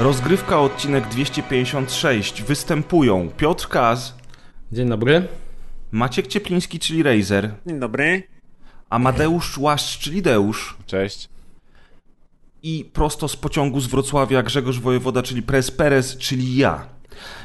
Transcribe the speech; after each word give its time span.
Rozgrywka 0.00 0.60
odcinek 0.60 1.08
256. 1.08 2.42
Występują 2.42 3.30
Piotr 3.36 3.68
Kaz, 3.68 4.14
Dzień 4.72 4.88
dobry. 4.88 5.28
Maciek 5.92 6.26
Ciepliński, 6.26 6.78
czyli 6.78 7.02
Razer, 7.02 7.54
Dzień 7.66 7.80
dobry. 7.80 8.22
Amadeusz 8.90 9.58
Łaszcz, 9.58 9.98
czyli 9.98 10.22
Deusz 10.22 10.76
Cześć. 10.86 11.28
i 12.62 12.90
prosto 12.92 13.28
z 13.28 13.36
pociągu 13.36 13.80
z 13.80 13.86
Wrocławia 13.86 14.42
Grzegorz 14.42 14.80
Wojewoda, 14.80 15.22
czyli 15.22 15.42
Pres 15.42 15.70
Perez, 15.70 16.16
czyli 16.16 16.56
ja. 16.56 16.86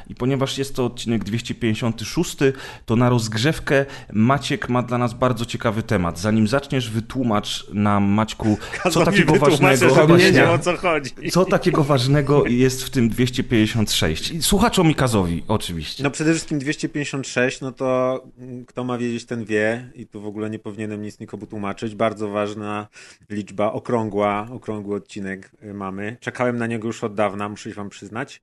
I 0.08 0.16
ponieważ 0.16 0.58
jest 0.58 0.76
to 0.76 0.86
odcinek 0.86 1.24
256, 1.24 2.38
to 2.86 2.96
na 2.96 3.10
rozgrzewkę 3.10 3.86
Maciek 4.14 4.70
ma 4.70 4.82
dla 4.82 4.98
nas 4.98 5.14
bardzo 5.14 5.46
ciekawy 5.46 5.84
temat. 5.84 6.20
Zanim 6.20 6.48
zaczniesz, 6.48 6.90
wytłumacz 6.90 7.66
nam, 7.74 8.04
Maćku, 8.04 8.58
co 8.92 9.06
takiego 9.06 9.36
ważnego... 9.36 10.06
Właśnie. 10.06 10.50
o 10.50 10.60
co 10.60 10.78
chodzi. 10.78 11.12
Co 11.32 11.46
takiego 11.46 11.84
ważnego 11.84 12.46
jest 12.48 12.84
w 12.84 12.90
tym 12.90 13.10
256? 13.10 14.32
I 14.32 14.42
Słuchaczom 14.42 14.92
i 14.92 14.96
Kazowi, 14.96 15.44
oczywiście. 15.48 16.04
No 16.04 16.12
przede 16.12 16.32
wszystkim 16.32 16.60
256, 16.60 17.62
no 17.62 17.72
to 17.72 18.24
kto 18.68 18.84
ma 18.84 18.98
wiedzieć, 18.98 19.26
ten 19.26 19.46
wie 19.46 19.90
i 19.96 20.08
tu 20.08 20.22
w 20.22 20.26
ogóle 20.26 20.50
nie 20.50 20.60
powinienem 20.60 21.02
nic 21.02 21.20
nikomu 21.20 21.48
tłumaczyć. 21.48 21.96
Bardzo 21.96 22.30
ważna 22.30 22.88
liczba, 23.30 23.72
okrągła, 23.72 24.48
okrągły 24.52 24.96
odcinek 24.96 25.52
y, 25.64 25.74
mamy. 25.74 26.18
Czekałem 26.20 26.58
na 26.58 26.68
niego 26.68 26.88
już 26.88 27.04
od 27.04 27.16
dawna, 27.16 27.50
muszę 27.50 27.70
się 27.70 27.76
wam 27.76 27.90
przyznać. 27.90 28.42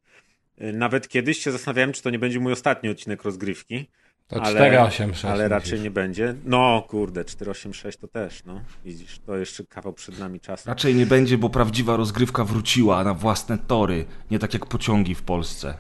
Y, 0.63 0.73
Nawet 0.73 1.09
kiedyś 1.09 1.39
się 1.39 1.53
zastanawiałem, 1.53 1.93
czy 1.93 2.03
to 2.03 2.11
nie 2.11 2.19
będzie 2.19 2.41
mój 2.41 2.53
ostatni 2.53 2.89
odcinek 2.91 3.23
rozgrywki. 3.23 3.87
To 4.29 4.43
Ale- 4.43 4.55
486. 4.55 5.25
Ale 5.25 5.49
raczej 5.49 5.81
nie 5.81 5.91
będzie. 5.91 6.35
No 6.45 6.85
kurde, 6.89 7.25
486 7.25 7.99
to 7.99 8.09
też, 8.09 8.45
no. 8.45 8.61
Widzisz, 8.85 9.19
to 9.27 9.37
jeszcze 9.37 9.65
kawał 9.65 9.93
przed 9.93 10.19
nami 10.19 10.41
czasu. 10.41 10.69
Raczej 10.69 10.95
nie 10.95 11.07
będzie, 11.07 11.39
bo 11.39 11.51
prawdziwa 11.51 11.97
rozgrywka 11.97 12.45
wróciła 12.45 13.05
na 13.05 13.15
własne 13.15 13.59
tory, 13.59 14.05
nie 14.31 14.39
tak 14.39 14.55
jak 14.55 14.67
pociągi 14.67 15.15
w 15.15 15.23
Polsce. 15.23 15.75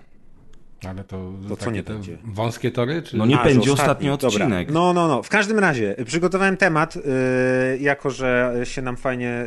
Ale 0.88 1.04
to, 1.04 1.32
To 1.48 1.56
co 1.56 1.70
nie 1.70 1.82
będzie? 1.82 2.18
wąskie 2.24 2.70
tory? 2.70 3.02
Czy... 3.02 3.16
No 3.16 3.26
nie 3.26 3.40
A, 3.40 3.44
będzie 3.44 3.66
że 3.66 3.72
ostatni 3.72 4.10
odcinek. 4.10 4.68
Dobra. 4.68 4.80
No, 4.80 4.92
no, 4.92 5.08
no. 5.08 5.22
W 5.22 5.28
każdym 5.28 5.58
razie, 5.58 5.98
y, 6.00 6.04
przygotowałem 6.04 6.56
temat, 6.56 6.96
yy, 6.96 7.02
jako 7.80 8.10
że 8.10 8.54
się 8.64 8.82
nam 8.82 8.96
fajnie 8.96 9.44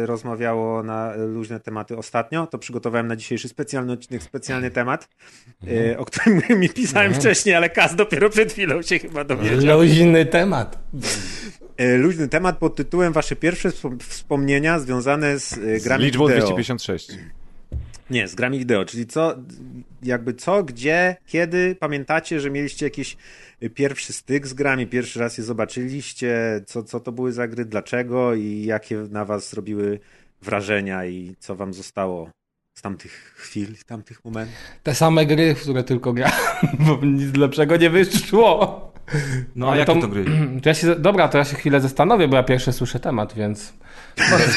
yy, 0.00 0.06
rozmawiało 0.06 0.82
na 0.82 1.14
y, 1.14 1.18
luźne 1.18 1.60
tematy 1.60 1.96
ostatnio, 1.96 2.46
to 2.46 2.58
przygotowałem 2.58 3.06
na 3.06 3.16
dzisiejszy 3.16 3.48
specjalny 3.48 3.92
odcinek 3.92 4.22
specjalny 4.22 4.70
temat, 4.70 5.08
yy, 5.62 5.98
o 5.98 6.04
którym 6.04 6.40
mi 6.60 6.68
pisałem 6.68 7.06
Mhm. 7.06 7.20
wcześniej, 7.22 7.54
ale 7.54 7.70
Kaz 7.70 7.94
dopiero 7.96 8.30
przed 8.30 8.52
chwilą 8.52 8.82
się 8.82 8.98
chyba 8.98 9.24
dowiedział. 9.24 9.78
Luźny 9.80 10.26
temat. 10.26 10.78
Yy, 11.78 11.98
luźny 11.98 12.28
temat 12.28 12.58
pod 12.58 12.76
tytułem 12.76 13.12
Wasze 13.12 13.36
pierwsze 13.36 13.68
wspom- 13.68 13.98
wspomnienia 14.02 14.78
związane 14.78 15.38
z 15.38 15.56
yy, 15.56 15.80
Z 15.80 15.84
grami 15.84 16.04
liczbą 16.04 16.26
wideo. 16.26 16.40
256. 16.40 17.10
Nie, 18.10 18.28
z 18.28 18.34
grami 18.34 18.58
wideo, 18.58 18.84
czyli 18.84 19.06
co, 19.06 19.34
jakby 20.02 20.34
co, 20.34 20.64
gdzie, 20.64 21.16
kiedy 21.26 21.74
pamiętacie, 21.74 22.40
że 22.40 22.50
mieliście 22.50 22.86
jakiś 22.86 23.16
y, 23.62 23.70
pierwszy 23.70 24.12
styk 24.12 24.46
z 24.46 24.54
grami, 24.54 24.86
pierwszy 24.86 25.20
raz 25.20 25.38
je 25.38 25.44
zobaczyliście, 25.44 26.62
co, 26.66 26.82
co 26.82 27.00
to 27.00 27.12
były 27.12 27.32
za 27.32 27.48
gry, 27.48 27.64
dlaczego 27.64 28.34
i 28.34 28.64
jakie 28.64 28.96
na 28.96 29.24
was 29.24 29.50
zrobiły 29.50 30.00
wrażenia 30.42 31.06
i 31.06 31.34
co 31.38 31.56
wam 31.56 31.74
zostało 31.74 32.30
z 32.74 32.82
tamtych 32.82 33.34
chwil, 33.36 33.66
tamtych 33.86 34.24
momentów. 34.24 34.56
Te 34.82 34.94
same 34.94 35.26
gry, 35.26 35.54
w 35.54 35.62
które 35.62 35.84
tylko 35.84 36.12
grałem, 36.12 36.36
bo 36.86 37.06
nic 37.06 37.36
lepszego 37.36 37.76
nie 37.76 37.90
wyszło. 37.90 38.86
No 39.56 39.70
a 39.70 39.76
jakie 39.76 40.00
to 40.00 40.08
gry? 40.08 40.24
To 40.62 40.68
ja 40.68 40.74
się, 40.74 40.96
dobra, 40.96 41.28
to 41.28 41.38
ja 41.38 41.44
się 41.44 41.56
chwilę 41.56 41.80
zastanowię, 41.80 42.28
bo 42.28 42.36
ja 42.36 42.42
pierwszy 42.42 42.72
słyszę 42.72 43.00
temat, 43.00 43.34
więc... 43.34 43.72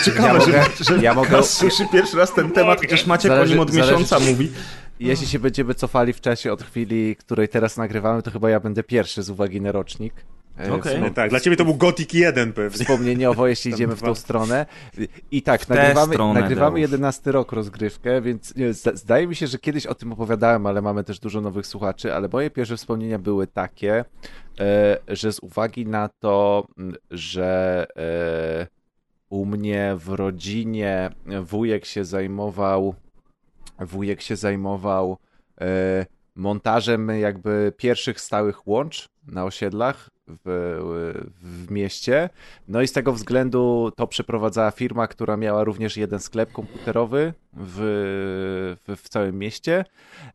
Ciekawe, 0.06 0.28
Ja 0.28 0.34
mogę- 0.34 0.52
że, 0.78 0.84
że 0.96 1.04
ja 1.04 1.14
mogę- 1.14 1.44
słyszy 1.44 1.84
pierwszy 1.92 2.18
raz 2.18 2.34
ten 2.34 2.52
temat, 2.52 2.82
chociaż 2.82 3.06
Maciek 3.06 3.32
Zależy- 3.32 3.52
o 3.52 3.56
nim 3.56 3.60
od 3.60 3.72
zależy, 3.72 3.92
miesiąca 3.92 4.20
czy- 4.20 4.26
mówi. 4.32 4.52
Jeśli 5.00 5.28
się 5.28 5.40
będziemy 5.40 5.74
cofali 5.76 6.14
w 6.14 6.22
czasie 6.22 6.54
od 6.54 6.64
chwili, 6.64 7.16
której 7.16 7.50
teraz 7.50 7.78
nagrywamy, 7.78 8.22
to 8.22 8.32
chyba 8.32 8.50
ja 8.50 8.60
będę 8.60 8.84
pierwszy 8.84 9.24
z 9.24 9.30
uwagi 9.30 9.62
na 9.62 9.72
rocznik. 9.72 10.14
E, 10.58 10.70
wspom- 10.70 11.02
No 11.02 11.10
tak, 11.10 11.30
dla 11.30 11.40
ciebie 11.40 11.56
to 11.58 11.66
był 11.66 11.76
Gothic 11.76 12.14
1 12.14 12.54
pewnie. 12.54 12.80
Wspomnieniowo, 12.86 13.48
jeśli 13.48 13.72
Tam 13.72 13.78
idziemy 13.78 13.96
w 13.96 14.02
tą 14.02 14.16
stronę. 14.16 14.66
I 15.32 15.42
tak, 15.42 15.70
nagrywamy, 15.70 16.14
stronę, 16.14 16.42
nagrywamy 16.42 16.72
Deusz. 16.80 16.82
11 16.82 17.32
rok 17.32 17.52
rozgrywkę, 17.52 18.22
więc 18.22 18.54
zdaje 18.94 19.28
mi 19.28 19.36
się, 19.36 19.48
że 19.48 19.58
kiedyś 19.58 19.86
o 19.86 19.96
tym 19.96 20.12
opowiadałem, 20.14 20.66
ale 20.66 20.82
mamy 20.82 21.04
też 21.04 21.20
dużo 21.20 21.42
nowych 21.42 21.68
słuchaczy, 21.68 22.14
ale 22.14 22.30
moje 22.34 22.50
pierwsze 22.50 22.78
wspomnienia 22.78 23.20
były 23.20 23.48
takie, 23.48 24.06
e, 24.60 24.98
że 25.08 25.34
z 25.34 25.40
uwagi 25.40 25.86
na 25.88 26.10
to, 26.20 26.68
że 27.12 27.86
e, 27.98 28.79
u 29.30 29.46
mnie 29.46 29.96
w 29.98 30.10
rodzinie 30.10 31.10
wujek 31.44 31.86
się 31.86 32.06
zajmował 32.06 32.96
wujek 33.80 34.22
się 34.22 34.36
zajmował 34.36 35.18
e, 35.62 36.06
montażem 36.36 37.10
jakby 37.10 37.74
pierwszych 37.78 38.22
stałych 38.22 38.68
łącz 38.68 39.10
na 39.28 39.46
osiedlach 39.46 40.10
w, 40.46 40.80
w 41.42 41.72
mieście. 41.72 42.30
No 42.68 42.82
i 42.82 42.88
z 42.88 42.92
tego 42.92 43.14
względu 43.14 43.92
to 43.96 44.08
przeprowadzała 44.08 44.72
firma, 44.72 45.08
która 45.08 45.38
miała 45.38 45.64
również 45.64 45.98
jeden 45.98 46.20
sklep 46.20 46.52
komputerowy 46.52 47.34
w, 47.54 47.78
w, 48.88 48.98
w 49.02 49.10
całym 49.10 49.40
mieście. 49.40 49.86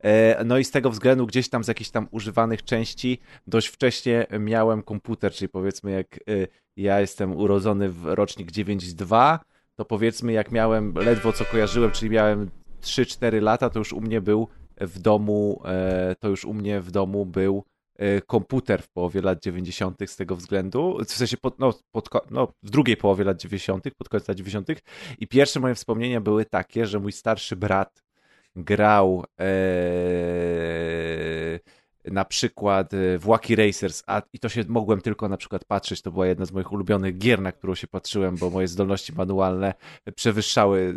E, 0.01 0.45
No 0.45 0.59
i 0.59 0.65
z 0.65 0.71
tego 0.71 0.91
względu 0.91 1.27
gdzieś 1.27 1.49
tam 1.49 1.65
z 1.65 1.69
jakichś 1.69 1.91
tam 1.91 2.09
używanych 2.11 2.65
części 2.65 3.21
dość 3.47 3.67
wcześnie 3.67 4.27
miałem 4.41 4.83
komputer, 4.83 5.33
czyli 5.33 5.49
powiedzmy 5.49 5.91
jak 5.91 6.17
e, 6.17 6.21
ja 6.77 7.01
jestem 7.01 7.37
urodzony 7.37 7.89
w 7.89 8.05
rocznik 8.05 8.53
9.2, 8.53 9.39
to 9.77 9.85
powiedzmy 9.85 10.33
jak 10.33 10.53
miałem 10.53 10.95
ledwo 10.95 11.33
co 11.33 11.45
kojarzyłem, 11.45 11.91
czyli 11.91 12.11
miałem 12.11 12.51
3-4 12.83 13.43
lata, 13.43 13.71
to 13.71 13.79
już 13.79 13.93
u 13.93 14.01
mnie 14.01 14.21
był 14.21 14.49
w 14.81 14.99
domu, 14.99 15.63
e, 15.65 16.17
to 16.21 16.29
już 16.29 16.45
u 16.45 16.55
mnie 16.55 16.81
w 16.81 16.91
domu 16.91 17.27
był 17.27 17.65
komputer 18.27 18.83
w 18.83 18.89
połowie 18.89 19.23
lat 19.23 19.43
90. 19.43 19.99
z 20.07 20.17
tego 20.17 20.37
względu, 20.37 20.99
w 21.05 21.13
sensie 21.13 21.37
pod, 21.37 21.59
no, 21.59 21.75
pod, 21.93 22.09
no, 22.31 22.53
w 22.63 22.71
drugiej 22.71 22.97
połowie 22.97 23.25
lat 23.25 23.41
90., 23.41 23.85
pod 23.99 24.09
koniec 24.09 24.29
lat 24.29 24.37
90. 24.37 24.69
I 25.19 25.27
pierwsze 25.27 25.61
moje 25.61 25.75
wspomnienia 25.75 26.21
były 26.21 26.45
takie, 26.45 26.87
że 26.87 27.01
mój 27.01 27.13
starszy 27.13 27.57
brat 27.57 28.05
grał 28.57 29.25
e, 29.41 29.45
na 32.05 32.25
przykład 32.25 32.95
e, 32.95 33.19
w 33.19 33.25
Wacky 33.25 33.57
Racers, 33.57 34.03
a 34.07 34.23
i 34.33 34.39
to 34.39 34.49
się 34.49 34.65
mogłem 34.69 35.01
tylko 35.01 35.29
na 35.29 35.37
przykład 35.37 35.65
patrzeć, 35.65 36.03
to 36.03 36.11
była 36.11 36.27
jedna 36.27 36.45
z 36.45 36.53
moich 36.53 36.73
ulubionych 36.73 37.19
gier, 37.19 37.41
na 37.41 37.53
którą 37.53 37.75
się 37.75 37.87
patrzyłem, 37.87 38.37
bo 38.37 38.51
moje 38.51 38.69
zdolności 38.69 39.13
manualne 39.13 39.75
przewyższały 40.15 40.95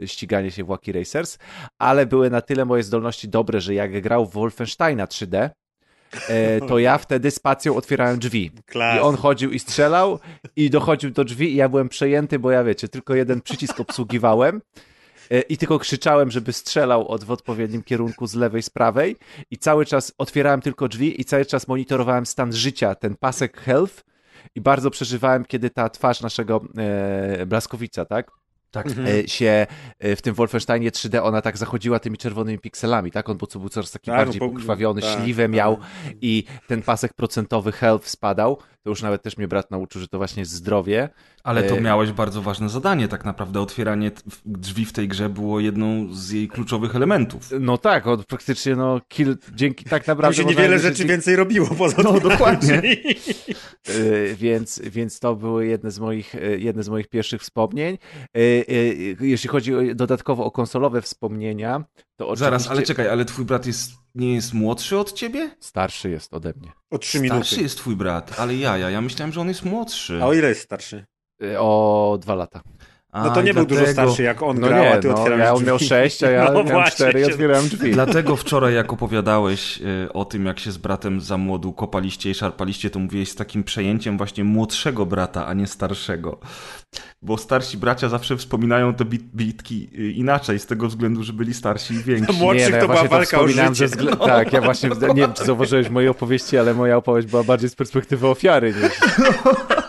e, 0.00 0.06
ściganie 0.06 0.50
się 0.50 0.64
w 0.64 0.66
Wacky 0.66 0.92
Racers, 0.92 1.38
ale 1.78 2.06
były 2.06 2.30
na 2.30 2.40
tyle 2.40 2.64
moje 2.64 2.82
zdolności 2.82 3.28
dobre, 3.28 3.60
że 3.60 3.74
jak 3.74 4.00
grał 4.02 4.26
w 4.26 4.32
Wolfensteina 4.32 5.06
3D, 5.06 5.36
e, 5.36 5.50
to 6.68 6.78
ja 6.78 6.98
wtedy 6.98 7.30
spacją 7.30 7.76
otwierałem 7.76 8.18
drzwi. 8.18 8.50
Klas. 8.66 8.96
I 8.96 9.00
on 9.00 9.16
chodził 9.16 9.50
i 9.50 9.58
strzelał 9.58 10.18
i 10.56 10.70
dochodził 10.70 11.10
do 11.10 11.24
drzwi 11.24 11.52
i 11.52 11.56
ja 11.56 11.68
byłem 11.68 11.88
przejęty, 11.88 12.38
bo 12.38 12.50
ja 12.50 12.64
wiecie, 12.64 12.88
tylko 12.88 13.14
jeden 13.14 13.40
przycisk 13.40 13.80
obsługiwałem 13.80 14.62
e, 15.30 15.40
i 15.40 15.56
tylko 15.56 15.78
krzyczałem, 15.78 16.30
żeby 16.30 16.52
strzelał 16.52 17.08
od, 17.08 17.24
w 17.24 17.30
odpowiednim 17.30 17.82
kierunku 17.82 18.26
z 18.26 18.34
lewej, 18.34 18.62
z 18.62 18.70
prawej 18.70 19.16
i 19.50 19.58
cały 19.58 19.86
czas 19.86 20.12
otwierałem 20.18 20.60
tylko 20.60 20.88
drzwi 20.88 21.20
i 21.20 21.24
cały 21.24 21.46
czas 21.46 21.68
monitorowałem 21.68 22.26
stan 22.26 22.52
życia, 22.52 22.94
ten 22.94 23.16
pasek 23.16 23.60
health 23.60 24.04
i 24.54 24.60
bardzo 24.60 24.90
przeżywałem, 24.90 25.44
kiedy 25.44 25.70
ta 25.70 25.88
twarz 25.88 26.20
naszego 26.20 26.60
e, 26.78 27.46
Blaskowica, 27.46 28.04
tak? 28.04 28.30
Tak. 28.70 28.86
e, 28.86 29.28
się 29.28 29.66
e, 29.98 30.16
w 30.16 30.22
tym 30.22 30.34
Wolfensteinie 30.34 30.90
3D 30.90 31.20
ona 31.22 31.42
tak 31.42 31.56
zachodziła 31.58 31.98
tymi 31.98 32.16
czerwonymi 32.18 32.58
pikselami, 32.58 33.10
tak? 33.10 33.28
On 33.28 33.36
był, 33.36 33.46
co 33.46 33.58
był 33.58 33.68
coraz 33.68 33.90
taki 33.90 34.06
Tak, 34.10 34.16
bardziej 34.16 34.40
no 34.40 34.46
po- 34.48 34.52
pokrwawiony, 34.52 35.00
tak, 35.02 35.20
śliwę 35.22 35.42
tak. 35.42 35.52
miał 35.52 35.78
i 36.20 36.44
ten 36.66 36.82
pasek 36.82 37.14
procentowy 37.14 37.72
health 37.72 38.08
spadał. 38.08 38.56
To 38.82 38.90
już 38.90 39.02
nawet 39.02 39.22
też 39.22 39.36
mnie 39.36 39.48
brat 39.48 39.70
nauczył, 39.70 40.00
że 40.00 40.08
to 40.08 40.18
właśnie 40.18 40.40
jest 40.40 40.52
zdrowie. 40.52 41.08
Ale 41.44 41.62
to 41.62 41.76
E, 41.76 41.80
miałeś 41.80 42.12
bardzo 42.12 42.42
ważne 42.42 42.68
zadanie, 42.68 43.08
tak 43.08 43.24
naprawdę 43.24 43.60
otwieranie 43.60 44.10
drzwi 44.44 44.84
w 44.84 44.92
tej 44.92 45.08
grze 45.08 45.28
było 45.28 45.60
jedną 45.60 46.14
z 46.14 46.30
jej 46.30 46.48
kluczowych 46.48 46.96
elementów. 46.96 47.48
No 47.60 47.78
tak, 47.78 48.06
on 48.06 48.24
praktycznie 48.28 48.76
no 48.76 49.00
kill, 49.08 49.36
dzięki 49.54 49.84
tak 49.84 50.06
naprawdę 50.06 50.36
się 50.36 50.42
można 50.42 50.60
niewiele 50.60 50.78
rzeczy 50.78 51.04
więcej 51.04 51.36
robiło 51.36 51.66
poza 51.66 52.02
No, 52.02 52.20
dokładnie. 52.20 52.82
Y, 53.90 54.36
więc, 54.38 54.80
więc 54.84 55.20
to 55.20 55.34
były 55.36 55.66
jedne 55.66 55.90
z 55.90 55.98
moich, 55.98 56.34
y, 56.34 56.58
jedne 56.60 56.82
z 56.82 56.88
moich 56.88 57.08
pierwszych 57.08 57.42
wspomnień. 57.42 57.98
Y, 58.36 59.16
Jeśli 59.20 59.48
chodzi 59.48 59.74
o, 59.74 59.78
dodatkowo 59.94 60.44
o 60.44 60.50
konsolowe 60.50 61.02
wspomnienia, 61.02 61.84
to 62.16 62.24
oczywiście 62.28 62.44
Zaraz, 62.44 62.68
ale 62.68 62.82
czekaj, 62.82 63.08
ale 63.08 63.24
twój 63.24 63.44
brat 63.44 63.66
jest, 63.66 63.92
nie 64.14 64.34
jest 64.34 64.54
młodszy 64.54 64.98
od 64.98 65.12
ciebie? 65.12 65.50
starszy 65.60 66.10
jest 66.10 66.34
ode 66.34 66.52
mnie. 66.56 66.72
O 66.90 66.98
trzy 66.98 67.20
minuty. 67.20 67.44
Starszy 67.44 67.62
jest 67.62 67.76
twój 67.76 67.96
brat, 67.96 68.40
ale 68.40 68.54
ja, 68.54 68.78
ja, 68.78 68.90
ja 68.90 69.00
myślałem, 69.00 69.32
że 69.32 69.40
on 69.40 69.48
jest 69.48 69.64
młodszy. 69.64 70.18
A 70.22 70.26
o 70.26 70.32
ile 70.32 70.48
jest 70.48 70.60
starszy? 70.60 71.04
O 71.58 72.18
dwa 72.20 72.34
lata. 72.34 72.60
No 73.24 73.30
to 73.30 73.42
nie 73.42 73.54
był 73.54 73.64
dużo 73.66 73.86
starszy 73.86 74.22
jak 74.22 74.42
on 74.42 74.60
No 74.60 74.66
grał, 74.68 74.82
a 74.84 74.94
nie, 74.94 75.00
ty 75.00 75.08
no, 75.08 75.14
otwierałeś 75.14 75.44
ja 75.44 75.50
on 75.50 75.56
drzwi. 75.56 75.66
miał 75.66 75.78
6, 75.78 76.22
a 76.22 76.30
ja 76.30 76.44
No 76.44 76.50
miałem 76.52 76.66
właśnie 76.68 76.92
4 77.06 77.20
i 77.20 77.24
otwierałem 77.24 77.68
drzwi. 77.68 77.90
Dlatego 77.92 78.36
wczoraj, 78.36 78.74
jak 78.74 78.92
opowiadałeś 78.92 79.80
e, 80.06 80.12
o 80.12 80.24
tym, 80.24 80.46
jak 80.46 80.58
się 80.58 80.72
z 80.72 80.76
bratem 80.78 81.20
za 81.20 81.36
młodu 81.38 81.72
kopaliście 81.72 82.30
i 82.30 82.34
szarpaliście, 82.34 82.90
to 82.90 82.98
mówiłeś 82.98 83.28
z 83.30 83.34
takim 83.34 83.64
przejęciem 83.64 84.16
właśnie 84.18 84.44
młodszego 84.44 85.06
brata, 85.06 85.46
a 85.46 85.54
nie 85.54 85.66
starszego. 85.66 86.38
Bo 87.22 87.36
starsi 87.38 87.76
bracia 87.78 88.08
zawsze 88.08 88.36
wspominają 88.36 88.94
te 88.94 89.04
bit 89.04 89.22
bitki 89.34 89.90
e, 89.98 90.02
inaczej, 90.02 90.58
z 90.58 90.66
tego 90.66 90.88
względu, 90.88 91.22
że 91.22 91.32
byli 91.32 91.54
starsi 91.54 91.94
i 91.94 91.98
więksi. 92.02 92.32
Młodszych 92.40 92.70
no 92.70 92.76
ja 92.76 92.80
to 92.82 92.86
była 92.88 92.98
właśnie 93.04 93.08
walka 93.18 93.40
o 93.40 93.48
życie. 93.48 93.74
ze 93.74 93.86
wzglę- 93.86 94.16
Tak, 94.16 94.52
ja 94.52 94.60
właśnie, 94.60 94.90
nie 95.08 95.14
wiem, 95.14 95.32
czy 95.32 95.44
zauważyłeś 95.44 95.90
mojej 95.90 96.08
opowieści, 96.08 96.58
ale 96.58 96.74
moja 96.74 96.96
opowieść 96.96 97.28
była 97.28 97.44
bardziej 97.44 97.70
z 97.70 97.74
perspektywy 97.74 98.26
ofiary 98.26 98.74
niż... 98.82 98.92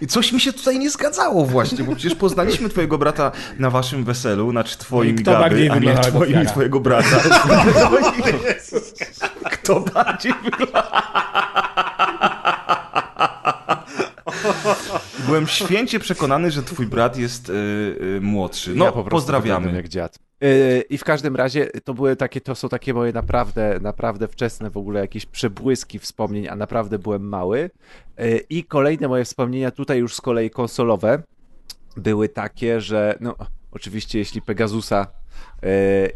I 0.00 0.06
coś 0.06 0.32
mi 0.32 0.40
się 0.40 0.52
tutaj 0.52 0.78
nie 0.78 0.90
zgadzało 0.90 1.46
właśnie, 1.46 1.84
bo 1.84 1.92
przecież 1.94 2.14
poznaliśmy 2.14 2.68
twojego 2.68 2.98
brata 2.98 3.32
na 3.58 3.70
waszym 3.70 4.04
weselu, 4.04 4.50
znaczy 4.50 4.78
twoim 4.78 5.16
Gaby, 5.16 5.38
bardziej 5.38 5.70
a 5.70 5.78
nie 5.78 5.94
twoim 5.98 6.42
i 6.42 6.46
twojego 6.46 6.80
brata. 6.80 7.08
Kto 9.52 9.80
bardziej 9.80 10.34
wygląda? 10.44 11.83
Byłem 15.26 15.46
święcie 15.46 16.00
przekonany, 16.00 16.50
że 16.50 16.62
twój 16.62 16.86
brat 16.86 17.18
jest 17.18 17.48
y, 17.48 17.52
y, 17.52 18.20
młodszy. 18.20 18.74
No, 18.74 18.84
ja 18.84 18.92
po 18.92 19.04
pozdrawiamy. 19.04 19.72
jak 19.72 19.88
dziad. 19.88 20.18
Yy, 20.40 20.80
I 20.90 20.98
w 20.98 21.04
każdym 21.04 21.36
razie 21.36 21.66
to 21.66 21.94
były 21.94 22.16
takie, 22.16 22.40
to 22.40 22.54
są 22.54 22.68
takie 22.68 22.94
moje 22.94 23.12
naprawdę, 23.12 23.78
naprawdę 23.82 24.28
wczesne 24.28 24.70
w 24.70 24.76
ogóle 24.76 25.00
jakieś 25.00 25.26
przebłyski 25.26 25.98
wspomnień, 25.98 26.48
a 26.48 26.56
naprawdę 26.56 26.98
byłem 26.98 27.28
mały. 27.28 27.70
Yy, 28.18 28.38
I 28.50 28.64
kolejne 28.64 29.08
moje 29.08 29.24
wspomnienia 29.24 29.70
tutaj 29.70 29.98
już 29.98 30.14
z 30.14 30.20
kolei 30.20 30.50
konsolowe 30.50 31.22
były 31.96 32.28
takie, 32.28 32.80
że 32.80 33.18
no 33.20 33.36
oczywiście 33.72 34.18
jeśli 34.18 34.42
Pegasusa 34.42 35.06
yy, 35.06 35.53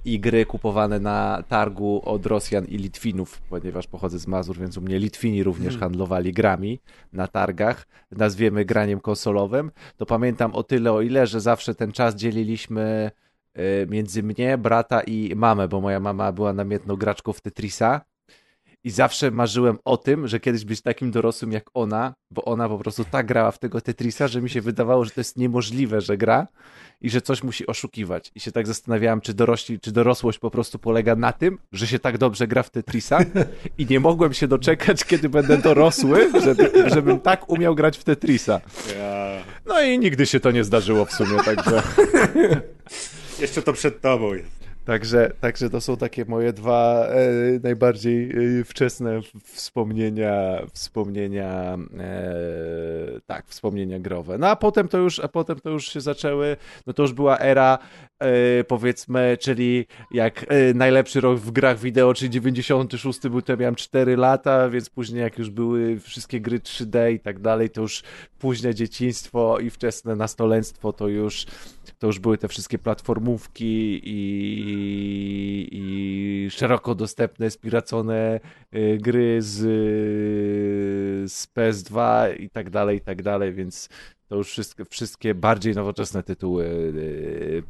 i 0.05 0.21
gry 0.21 0.47
kupowane 0.47 1.01
na 1.01 1.43
targu 1.49 2.03
od 2.05 2.27
Rosjan 2.27 2.65
i 2.65 2.77
Litwinów, 2.77 3.41
ponieważ 3.41 3.87
pochodzę 3.87 4.19
z 4.19 4.27
Mazur, 4.27 4.59
więc 4.59 4.77
u 4.77 4.81
mnie 4.81 4.99
Litwini 4.99 5.43
również 5.43 5.79
handlowali 5.79 6.33
grami 6.33 6.81
na 7.13 7.27
targach, 7.27 7.87
nazwiemy 8.11 8.65
graniem 8.65 9.01
konsolowym, 9.01 9.71
to 9.97 10.07
pamiętam 10.07 10.55
o 10.55 10.63
tyle 10.63 10.93
o 10.93 11.01
ile, 11.01 11.27
że 11.27 11.41
zawsze 11.41 11.75
ten 11.75 11.93
czas 11.93 12.15
dzieliliśmy 12.15 13.11
y, 13.59 13.87
między 13.91 14.23
mnie, 14.23 14.59
brata 14.59 15.01
i 15.01 15.33
mamę, 15.37 15.69
bo 15.69 15.81
moja 15.81 16.01
mama 16.01 16.33
była 16.33 16.53
namiętną 16.53 16.97
graczką 16.97 17.33
w 17.33 17.41
Tetrisa. 17.41 18.01
I 18.85 18.91
zawsze 18.91 19.31
marzyłem 19.31 19.79
o 19.85 19.97
tym, 19.97 20.29
że 20.29 20.41
kiedyś 20.41 20.65
być 20.65 20.83
takim 20.83 21.11
dorosłym 21.11 21.53
jak 21.53 21.71
ona, 21.75 22.15
bo 22.31 22.45
ona 22.45 22.69
po 22.69 22.79
prostu 22.79 23.05
tak 23.05 23.27
grała 23.27 23.51
w 23.51 23.59
tego 23.59 23.81
Tetrisa, 23.81 24.29
że 24.29 24.43
mi 24.43 24.51
się 24.51 24.61
wydawało, 24.61 25.05
że 25.05 25.11
to 25.11 25.21
jest 25.21 25.37
niemożliwe, 25.37 26.01
że 26.01 26.17
gra 26.17 26.47
i 27.01 27.11
że 27.11 27.21
coś 27.21 27.43
musi 27.43 27.67
oszukiwać. 27.67 28.33
I 28.35 28.41
się 28.41 28.53
tak 28.53 28.67
zastanawiałem, 28.67 29.21
czy, 29.21 29.35
dorośli, 29.35 29.81
czy 29.81 29.93
dorosłość 29.93 30.39
po 30.39 30.51
prostu 30.51 30.79
polega 30.79 31.17
na 31.17 31.33
tym, 31.33 31.59
że 31.73 31.87
się 31.87 31.99
tak 31.99 32.19
dobrze 32.19 32.47
gra 32.47 32.63
w 32.63 32.71
Tetrisa 32.71 33.19
i 33.79 33.87
nie 33.87 34.01
mogłem 34.01 34.35
się 34.35 34.49
doczekać, 34.49 35.05
kiedy 35.05 35.29
będę 35.29 35.59
dorosły, 35.59 36.31
żeby, 36.45 36.91
żebym 36.95 37.21
tak 37.21 37.49
umiał 37.51 37.75
grać 37.75 37.99
w 37.99 38.05
Tetrisa. 38.05 38.61
No 39.67 39.83
i 39.83 39.99
nigdy 39.99 40.27
się 40.27 40.41
to 40.41 40.51
nie 40.51 40.65
zdarzyło 40.65 41.05
w 41.05 41.13
sumie, 41.13 41.39
także... 41.45 41.83
Jeszcze 43.41 43.63
to 43.63 43.73
przed 43.73 44.01
tobą 44.01 44.35
jest. 44.35 44.68
Także, 44.89 45.33
także 45.41 45.71
to 45.71 45.81
są 45.81 45.97
takie 45.97 46.25
moje 46.25 46.53
dwa 46.53 47.07
e, 47.07 47.21
najbardziej 47.63 48.31
e, 48.61 48.65
wczesne 48.65 49.21
wspomnienia, 49.45 50.63
wspomnienia, 50.73 51.79
e, 51.99 53.21
tak, 53.27 53.47
wspomnienia 53.47 53.99
growe. 53.99 54.39
No 54.39 54.49
a 54.49 54.57
potem 54.57 54.89
to 54.89 54.99
już, 54.99 55.19
a 55.19 55.29
potem 55.29 55.61
to 55.61 55.71
już 55.71 55.93
się 55.93 56.01
zaczęły, 56.01 56.57
no 56.87 56.93
to 56.93 57.03
już 57.03 57.13
była 57.13 57.39
era, 57.39 57.79
e, 58.19 58.65
powiedzmy, 58.65 59.37
czyli 59.41 59.87
jak 60.11 60.47
e, 60.49 60.75
najlepszy 60.75 61.21
rok 61.21 61.39
w 61.39 61.51
grach 61.51 61.79
wideo, 61.79 62.15
czyli 62.15 62.31
96 62.31 63.29
był, 63.29 63.43
to 63.43 63.53
ja 63.53 63.57
miałem 63.57 63.75
4 63.75 64.17
lata, 64.17 64.69
więc 64.69 64.91
później 64.91 65.23
jak 65.23 65.39
już 65.39 65.51
były 65.51 66.01
wszystkie 66.01 66.41
gry 66.41 66.59
3D 66.59 67.13
i 67.13 67.21
tak 67.21 67.39
dalej, 67.39 67.71
to 67.71 67.81
już 67.81 68.03
późne 68.39 68.75
dzieciństwo 68.75 69.59
i 69.59 69.71
wczesne 69.71 70.17
nastolenstwo 70.17 70.93
to 70.93 71.09
już 71.09 71.47
to 71.99 72.07
już 72.07 72.19
były 72.19 72.39
te 72.39 72.49
wszystkie 72.49 72.79
platformówki 72.79 74.01
i, 74.05 75.69
i 75.73 76.51
szeroko 76.51 76.95
dostępne, 76.95 77.51
spiracone 77.51 78.41
y, 78.75 78.99
gry 79.03 79.43
z, 79.43 79.57
z 81.33 81.47
PS2 81.47 82.27
i 82.41 82.51
tak 82.51 82.71
dalej, 82.71 82.97
i 82.97 83.01
tak 83.01 83.23
dalej, 83.23 83.53
więc 83.53 83.89
to 84.29 84.37
już 84.37 84.49
wszystkie, 84.49 84.85
wszystkie 84.85 85.35
bardziej 85.35 85.75
nowoczesne 85.75 86.23
tytuły 86.23 86.65
y, 86.65 87.63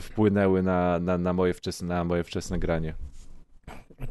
wpłynęły 0.00 0.62
na, 0.62 0.98
na, 0.98 1.18
na, 1.18 1.32
moje 1.32 1.54
wczesne, 1.54 1.88
na 1.88 2.04
moje 2.04 2.24
wczesne 2.24 2.58
granie. 2.58 2.94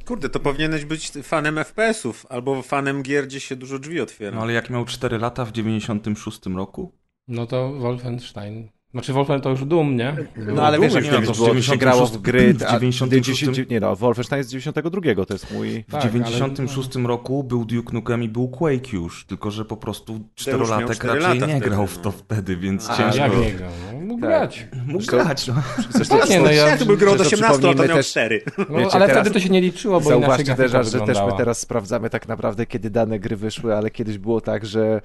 Kurde, 0.05 0.29
to 0.29 0.39
powinieneś 0.39 0.85
być 0.85 1.11
fanem 1.11 1.55
FPS-ów 1.55 2.25
albo 2.29 2.61
fanem 2.61 3.03
gier, 3.03 3.27
gdzie 3.27 3.39
się 3.39 3.55
dużo 3.55 3.79
drzwi 3.79 4.01
otwiera. 4.01 4.35
No 4.35 4.41
ale 4.41 4.53
jak 4.53 4.69
miał 4.69 4.85
4 4.85 5.17
lata 5.17 5.45
w 5.45 5.51
96 5.51 6.45
roku? 6.45 6.91
No 7.27 7.45
to 7.45 7.73
Wolfenstein. 7.73 8.74
Znaczy 8.95 9.13
Wolfenstein 9.13 9.41
to 9.41 9.49
już 9.49 9.65
Doom, 9.65 9.95
nie? 9.97 10.15
No 10.37 10.63
ale 10.63 10.79
wiesz, 10.79 10.93
jak 10.93 11.03
kiedyś 11.03 11.27
to 11.27 11.33
w 11.33 11.37
było, 11.37 11.49
to 11.49 11.61
się 11.61 11.77
grało 11.77 12.05
w 12.05 12.17
gry... 12.17 12.53
w 12.53 12.63
a- 12.63 12.79
96 12.79 13.59
Nie 13.69 13.79
no, 13.79 13.95
Wolfenstein 13.95 14.37
jest 14.37 14.49
z 14.49 14.51
92, 14.53 15.25
to 15.25 15.33
jest 15.33 15.51
mój... 15.53 15.83
W 15.87 15.91
Tak, 15.91 16.03
96 16.03 16.95
roku 16.95 17.43
był 17.43 17.65
Duke 17.65 17.93
Nukem 17.93 18.23
i 18.23 18.29
był 18.29 18.47
Quake 18.47 18.93
już, 18.93 19.25
tylko 19.25 19.51
że 19.51 19.65
po 19.65 19.77
prostu 19.77 20.19
czterolatek 20.35 21.03
raczej 21.03 21.21
lata 21.21 21.33
nie 21.33 21.39
wtedy, 21.55 21.59
grał 21.69 21.87
w 21.87 21.97
no. 21.97 22.03
to 22.03 22.11
wtedy, 22.11 22.57
więc 22.57 22.89
A 22.89 22.97
ciężko. 22.97 23.21
jak 23.21 23.37
nie 23.37 23.51
grał? 23.51 23.71
No, 23.93 23.99
mógł 24.05 24.21
Tak. 24.21 24.29
grać. 24.29 24.67
Mógł 24.87 25.05
grać, 25.05 25.47
no. 25.47 25.53
Zresztą, 25.89 26.17
Tak, 26.19 26.29
nie, 26.29 26.39
no 26.39 26.51
ja- 26.51 26.67
Ja 26.67 26.77
to 26.77 26.85
był 26.85 26.97
grał 26.97 27.13
od 27.13 27.17
Zresztą 27.19 27.35
18 27.37 27.67
lat, 27.67 27.77
to 27.77 27.83
miał 27.87 27.97
też- 27.97 28.07
4. 28.09 28.41
No, 28.57 28.65
Wiecie, 28.77 28.91
ale 28.91 29.07
teraz- 29.07 29.21
wtedy 29.21 29.33
to 29.33 29.39
się 29.39 29.49
nie 29.49 29.61
liczyło, 29.61 30.01
bo 30.01 30.09
inaczej 30.09 30.21
Zauważcie 30.21 30.45
też, 30.55 30.71
grafika 30.71 30.83
że, 30.83 30.99
że 30.99 31.05
też 31.05 31.17
my 31.31 31.37
teraz 31.37 31.59
sprawdzamy 31.59 32.09
tak 32.09 32.27
naprawdę, 32.27 32.65
kiedy 32.65 32.89
dane 32.89 33.19
gry 33.19 33.35
wyszły, 33.35 33.75
ale 33.75 33.91
kiedyś 33.91 34.17
było 34.17 34.41
tak, 34.41 34.65
że 34.65 35.01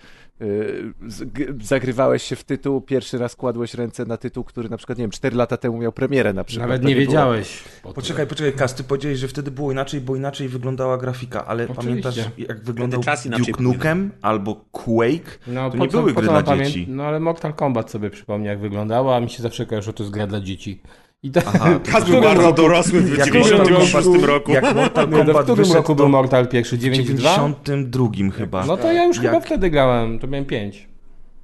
zagrywałeś 1.60 2.22
się 2.22 2.36
w 2.36 2.44
tytuł, 2.44 2.80
pierwszy 2.80 3.18
raz 3.18 3.36
kładłeś 3.36 3.74
ręce 3.74 4.04
na 4.04 4.16
tytuł, 4.16 4.44
który 4.44 4.68
na 4.68 4.76
przykład, 4.76 4.98
nie 4.98 5.02
wiem, 5.04 5.10
4 5.10 5.36
lata 5.36 5.56
temu 5.56 5.78
miał 5.78 5.92
premierę 5.92 6.32
na 6.32 6.44
przykład. 6.44 6.68
Nawet 6.68 6.84
nie 6.84 6.94
było- 6.94 7.06
wiedziałeś. 7.06 7.62
Poczekaj, 7.94 8.26
poczekaj, 8.26 8.52
Kas, 8.52 8.74
ty 8.74 8.84
powiedziałeś, 8.84 9.18
że 9.18 9.28
wtedy 9.28 9.50
było 9.50 9.72
inaczej, 9.72 10.00
bo 10.00 10.16
inaczej 10.16 10.48
wyglądała 10.48 10.98
grafika, 10.98 11.46
ale 11.46 11.64
Oczywiście. 11.64 11.86
pamiętasz 11.88 12.18
jak 12.38 12.64
wyglądał 12.64 13.00
Duke 13.38 13.62
Nukem 13.62 14.10
albo 14.22 14.54
Quake? 14.72 15.38
No, 15.46 15.70
To 15.70 15.76
nie 15.76 15.88
co- 15.88 15.98
były 15.98 16.12
gry 16.14 16.28
dla 16.28 16.42
dzieci. 16.42 16.86
No 16.88 17.02
ale 17.04 17.20
Mortal 17.20 17.54
Kombat 17.54 17.90
sobie 17.90 18.10
przypomniał, 18.10 18.50
jak 18.50 18.60
wyglądało, 18.60 19.16
a 19.16 19.20
mi 19.20 19.30
się 19.30 19.42
zawsze 19.42 19.66
kojarzy, 19.66 19.86
że 19.86 19.92
to 19.92 20.02
jest 20.02 20.12
gra 20.12 20.26
dla 20.26 20.40
dzieci. 20.40 20.80
I 21.22 21.30
to, 21.30 21.40
Aha, 21.46 21.80
był 22.06 22.20
bardzo 22.22 22.42
roku- 22.42 22.56
dorosły 22.56 23.00
w 23.00 23.18
jak 23.18 23.30
96 23.32 24.08
roku. 24.22 24.52
Jak 24.52 24.74
Mortal 24.74 25.08
Nie, 25.10 25.16
to 25.16 25.22
w 25.22 25.26
Kombat 25.26 25.42
którym 25.42 25.56
wyszedł, 25.56 25.76
roku 25.76 25.94
był 25.94 26.08
Mortal 26.08 26.48
pierwszy? 26.48 26.76
w 26.76 26.80
92? 26.80 27.30
92 27.36 28.06
chyba. 28.36 28.66
No 28.66 28.76
to 28.76 28.92
ja 28.92 29.04
już 29.04 29.16
Jak- 29.16 29.26
chyba 29.26 29.40
wtedy 29.40 29.70
grałem, 29.70 30.18
to 30.18 30.26
miałem 30.26 30.44
5. 30.46 30.88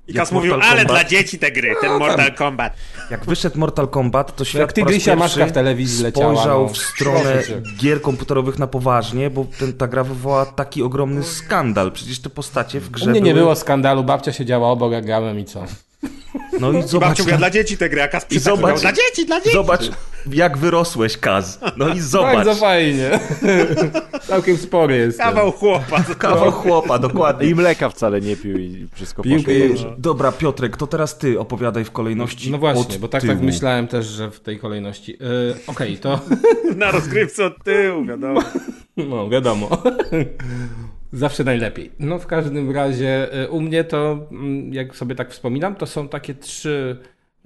I 0.08 0.14
Kas 0.14 0.32
mówił, 0.32 0.52
Mortal 0.52 0.70
ale 0.70 0.82
Kombat- 0.84 0.88
dla 0.88 1.05
dzieci 1.05 1.38
te 1.38 1.50
gry, 1.52 1.75
ten 1.81 1.99
Mortal 1.99 2.34
Kombat. 2.34 2.73
Jak 3.11 3.25
wyszedł 3.25 3.58
Mortal 3.58 3.88
Kombat, 3.88 4.37
to 4.37 4.44
świat 4.44 4.61
jak 4.61 4.67
po 4.69 4.70
raz 4.70 4.75
Tygrysia 4.75 5.11
pierwszy 5.17 5.19
Maszka 5.19 5.46
w 5.46 5.52
telewizji 5.52 6.04
leciała, 6.04 6.33
spojrzał 6.35 6.62
no. 6.62 6.68
w 6.68 6.76
stronę 6.78 7.42
gier 7.78 8.02
komputerowych 8.02 8.59
na 8.59 8.66
poważnie, 8.66 9.30
bo 9.30 9.47
ten, 9.59 9.73
ta 9.73 9.87
gra 9.88 10.04
wywołała 10.04 10.47
taki 10.47 10.83
ogromny 10.83 11.23
skandal. 11.23 11.92
Przecież 11.92 12.18
te 12.21 12.30
postacie 12.30 12.80
w 12.80 12.90
grze 12.90 13.06
U 13.06 13.11
mnie 13.11 13.21
nie 13.21 13.30
były... 13.33 13.42
było 13.42 13.56
skandalu, 13.56 14.04
babcia 14.04 14.33
siedziała 14.33 14.68
obok, 14.68 14.92
jak 14.92 15.06
grałem 15.06 15.38
i 15.38 15.45
co? 15.45 15.64
No 16.61 16.73
i 16.73 16.78
I 16.78 16.83
zobacz, 16.83 17.09
babciu 17.09 17.23
mówiła, 17.23 17.38
dla 17.38 17.50
dzieci 17.50 17.76
te 17.78 17.88
gry, 17.88 18.02
a 18.02 18.09
Kas 18.09 18.25
przytakował, 18.25 18.57
zobacz- 18.76 18.81
dla 18.81 18.93
dzieci, 18.93 19.26
dla 19.26 19.40
dzieci. 19.40 19.52
zobacz 19.57 19.90
jak 20.33 20.59
wyrosłeś, 20.59 21.19
Kaz. 21.19 21.59
No 21.76 21.88
i 21.88 22.00
zobacz. 22.00 22.35
Bardzo 22.35 22.55
fajnie. 22.55 23.11
Całkiem 24.28 24.57
spory 24.57 24.97
jest. 24.97 25.19
Kawał 25.19 25.52
chłopa. 25.52 26.05
Kawał 26.19 26.52
chłopa, 26.52 26.99
dokładnie. 26.99 27.49
I 27.49 27.55
mleka 27.55 27.88
wcale 27.90 28.21
nie 28.21 28.37
pił 28.37 28.59
i 28.59 28.87
wszystko 28.95 29.23
Pił, 29.23 29.37
poszło 29.38 29.52
pił. 29.55 29.69
dobrze. 29.69 29.95
Dobra, 29.99 30.33
Piotrek, 30.33 30.76
to 30.76 30.87
teraz 30.87 31.19
ty 31.19 31.40
opowiadaj 31.40 31.85
w 31.85 31.90
kolejności 31.90 32.50
No 32.50 32.59
właśnie, 32.59 32.95
od 32.95 33.00
bo 33.00 33.09
tak, 33.09 33.23
tyłu. 33.23 33.35
tak 33.35 33.43
myślałem 33.43 33.88
też, 33.88 34.07
że 34.07 34.31
w 34.31 34.40
tej 34.40 34.59
kolejności. 34.59 35.12
Yy, 35.21 35.55
Okej, 35.66 35.99
to 35.99 36.21
Na 36.76 36.90
rozgrywce 36.90 37.45
od 37.45 37.64
tyłu, 37.64 38.05
wiadomo. 38.05 38.40
no 38.97 39.28
wiadomo. 39.28 39.83
Zawsze 41.16 41.44
najlepiej. 41.44 41.90
No 41.99 42.18
w 42.18 42.26
każdym 42.26 42.70
razie 42.70 43.42
y, 43.44 43.50
u 43.50 43.61
mnie 43.61 43.85
to, 43.85 44.26
mm, 44.30 44.75
jak 44.75 44.96
sobie 44.96 45.14
tak 45.14 45.30
wspominam, 45.30 45.75
to 45.75 45.87
są 45.87 46.08
takie 46.08 46.35
trzy 46.35 46.96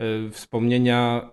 y, 0.01 0.31
wspomnienia 0.31 1.31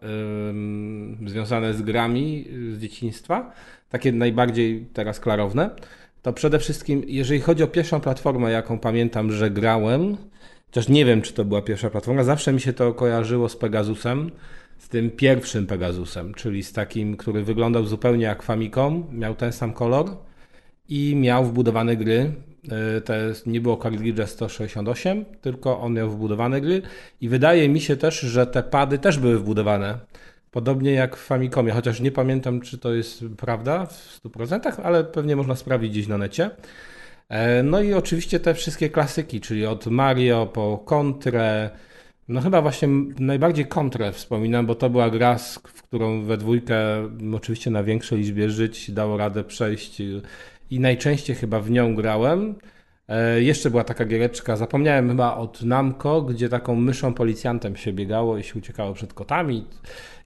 związane 1.25 1.73
z 1.73 1.81
grami 1.81 2.45
y, 2.53 2.75
z 2.75 2.79
dzieciństwa. 2.79 3.51
Takie 3.89 4.11
najbardziej 4.11 4.87
teraz 4.93 5.19
klarowne. 5.19 5.69
To 6.21 6.33
przede 6.33 6.59
wszystkim, 6.59 7.03
jeżeli 7.07 7.41
chodzi 7.41 7.63
o 7.63 7.67
pierwszą 7.67 7.99
platformę, 8.01 8.51
jaką 8.51 8.79
pamiętam, 8.79 9.31
że 9.31 9.51
grałem, 9.51 10.17
chociaż 10.65 10.89
nie 10.89 11.05
wiem, 11.05 11.21
czy 11.21 11.33
to 11.33 11.45
była 11.45 11.61
pierwsza 11.61 11.89
platforma, 11.89 12.23
zawsze 12.23 12.53
mi 12.53 12.61
się 12.61 12.73
to 12.73 12.93
kojarzyło 12.93 13.49
z 13.49 13.55
Pegasusem, 13.55 14.31
z 14.77 14.89
tym 14.89 15.11
pierwszym 15.11 15.67
Pegasusem, 15.67 16.33
czyli 16.33 16.63
z 16.63 16.73
takim, 16.73 17.17
który 17.17 17.43
wyglądał 17.43 17.85
zupełnie 17.85 18.25
jak 18.25 18.43
Famicom, 18.43 19.07
miał 19.11 19.35
ten 19.35 19.51
sam 19.51 19.73
kolor 19.73 20.26
i 20.89 21.15
miał 21.15 21.45
wbudowane 21.45 21.95
gry 21.95 22.31
Y, 22.97 23.01
to 23.01 23.15
jest, 23.15 23.47
nie 23.47 23.61
było 23.61 23.77
Cartridge 23.77 24.29
168, 24.29 25.25
tylko 25.41 25.79
on 25.79 25.93
miał 25.93 26.09
wbudowane 26.09 26.61
gry 26.61 26.81
i 27.21 27.29
wydaje 27.29 27.69
mi 27.69 27.81
się 27.81 27.97
też, 27.97 28.19
że 28.19 28.47
te 28.47 28.63
pady 28.63 28.99
też 28.99 29.19
były 29.19 29.39
wbudowane. 29.39 29.99
Podobnie 30.51 30.91
jak 30.91 31.15
w 31.15 31.25
Famicomie, 31.25 31.71
chociaż 31.71 31.99
nie 31.99 32.11
pamiętam, 32.11 32.61
czy 32.61 32.77
to 32.77 32.93
jest 32.93 33.25
prawda 33.37 33.85
w 33.85 34.21
100%, 34.23 34.81
ale 34.83 35.03
pewnie 35.03 35.35
można 35.35 35.55
sprawdzić 35.55 35.91
gdzieś 35.91 36.07
na 36.07 36.17
necie. 36.17 36.49
E, 37.29 37.63
no 37.63 37.81
i 37.81 37.93
oczywiście 37.93 38.39
te 38.39 38.53
wszystkie 38.53 38.89
klasyki, 38.89 39.41
czyli 39.41 39.65
od 39.65 39.87
Mario 39.87 40.45
po 40.45 40.77
Contrę. 40.77 41.69
No 42.27 42.41
chyba 42.41 42.61
właśnie 42.61 42.87
najbardziej 43.19 43.65
Contrę 43.65 44.11
wspominam, 44.11 44.65
bo 44.65 44.75
to 44.75 44.89
była 44.89 45.09
gra, 45.09 45.37
w 45.63 45.83
którą 45.83 46.23
we 46.23 46.37
dwójkę, 46.37 46.75
oczywiście 47.35 47.71
na 47.71 47.83
większej 47.83 48.17
liczbie 48.17 48.49
żyć, 48.49 48.91
dało 48.91 49.17
radę 49.17 49.43
przejść 49.43 50.01
i 50.71 50.79
najczęściej 50.79 51.35
chyba 51.35 51.59
w 51.59 51.71
nią 51.71 51.95
grałem. 51.95 52.55
E, 53.07 53.41
jeszcze 53.41 53.69
była 53.69 53.83
taka 53.83 54.05
giereczka, 54.05 54.55
zapomniałem 54.55 55.09
chyba 55.09 55.35
od 55.35 55.61
Namco, 55.61 56.21
gdzie 56.21 56.49
taką 56.49 56.75
myszą 56.75 57.13
policjantem 57.13 57.75
się 57.75 57.93
biegało 57.93 58.37
i 58.37 58.43
się 58.43 58.59
uciekało 58.59 58.93
przed 58.93 59.13
kotami. 59.13 59.65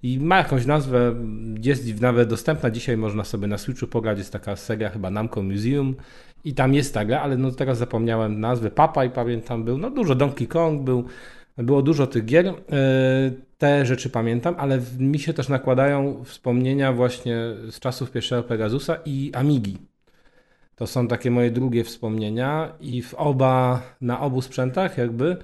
I 0.03 0.19
ma 0.19 0.37
jakąś 0.37 0.65
nazwę, 0.65 1.15
jest 1.63 2.01
nawet 2.01 2.29
dostępna 2.29 2.69
dzisiaj, 2.69 2.97
można 2.97 3.23
sobie 3.23 3.47
na 3.47 3.57
Switchu 3.57 3.87
pograć, 3.87 4.17
jest 4.17 4.33
taka 4.33 4.55
seria 4.55 4.89
chyba 4.89 5.09
Namco 5.09 5.43
Museum 5.43 5.95
i 6.43 6.53
tam 6.53 6.73
jest 6.73 6.93
ta 6.93 7.05
gra, 7.05 7.21
ale 7.21 7.37
no 7.37 7.51
teraz 7.51 7.77
zapomniałem 7.77 8.39
nazwy. 8.39 8.71
Papa 8.71 9.05
i 9.05 9.09
pamiętam 9.09 9.63
był, 9.63 9.77
no 9.77 9.89
dużo 9.89 10.15
Donkey 10.15 10.47
Kong 10.47 10.81
był, 10.81 11.05
było 11.57 11.81
dużo 11.81 12.07
tych 12.07 12.25
gier. 12.25 12.47
E, 12.47 12.53
te 13.57 13.85
rzeczy 13.85 14.09
pamiętam, 14.09 14.55
ale 14.57 14.79
mi 14.99 15.19
się 15.19 15.33
też 15.33 15.49
nakładają 15.49 16.23
wspomnienia 16.23 16.93
właśnie 16.93 17.37
z 17.71 17.79
czasów 17.79 18.11
pierwszego 18.11 18.43
Pegasusa 18.43 18.97
i 19.05 19.31
Amigi. 19.33 19.90
To 20.81 20.87
są 20.87 21.07
takie 21.07 21.31
moje 21.31 21.51
drugie 21.51 21.83
wspomnienia 21.83 22.73
i 22.79 23.01
w 23.01 23.13
oba, 23.13 23.81
na 24.01 24.19
obu 24.19 24.41
sprzętach 24.41 24.97
jakby 24.97 25.37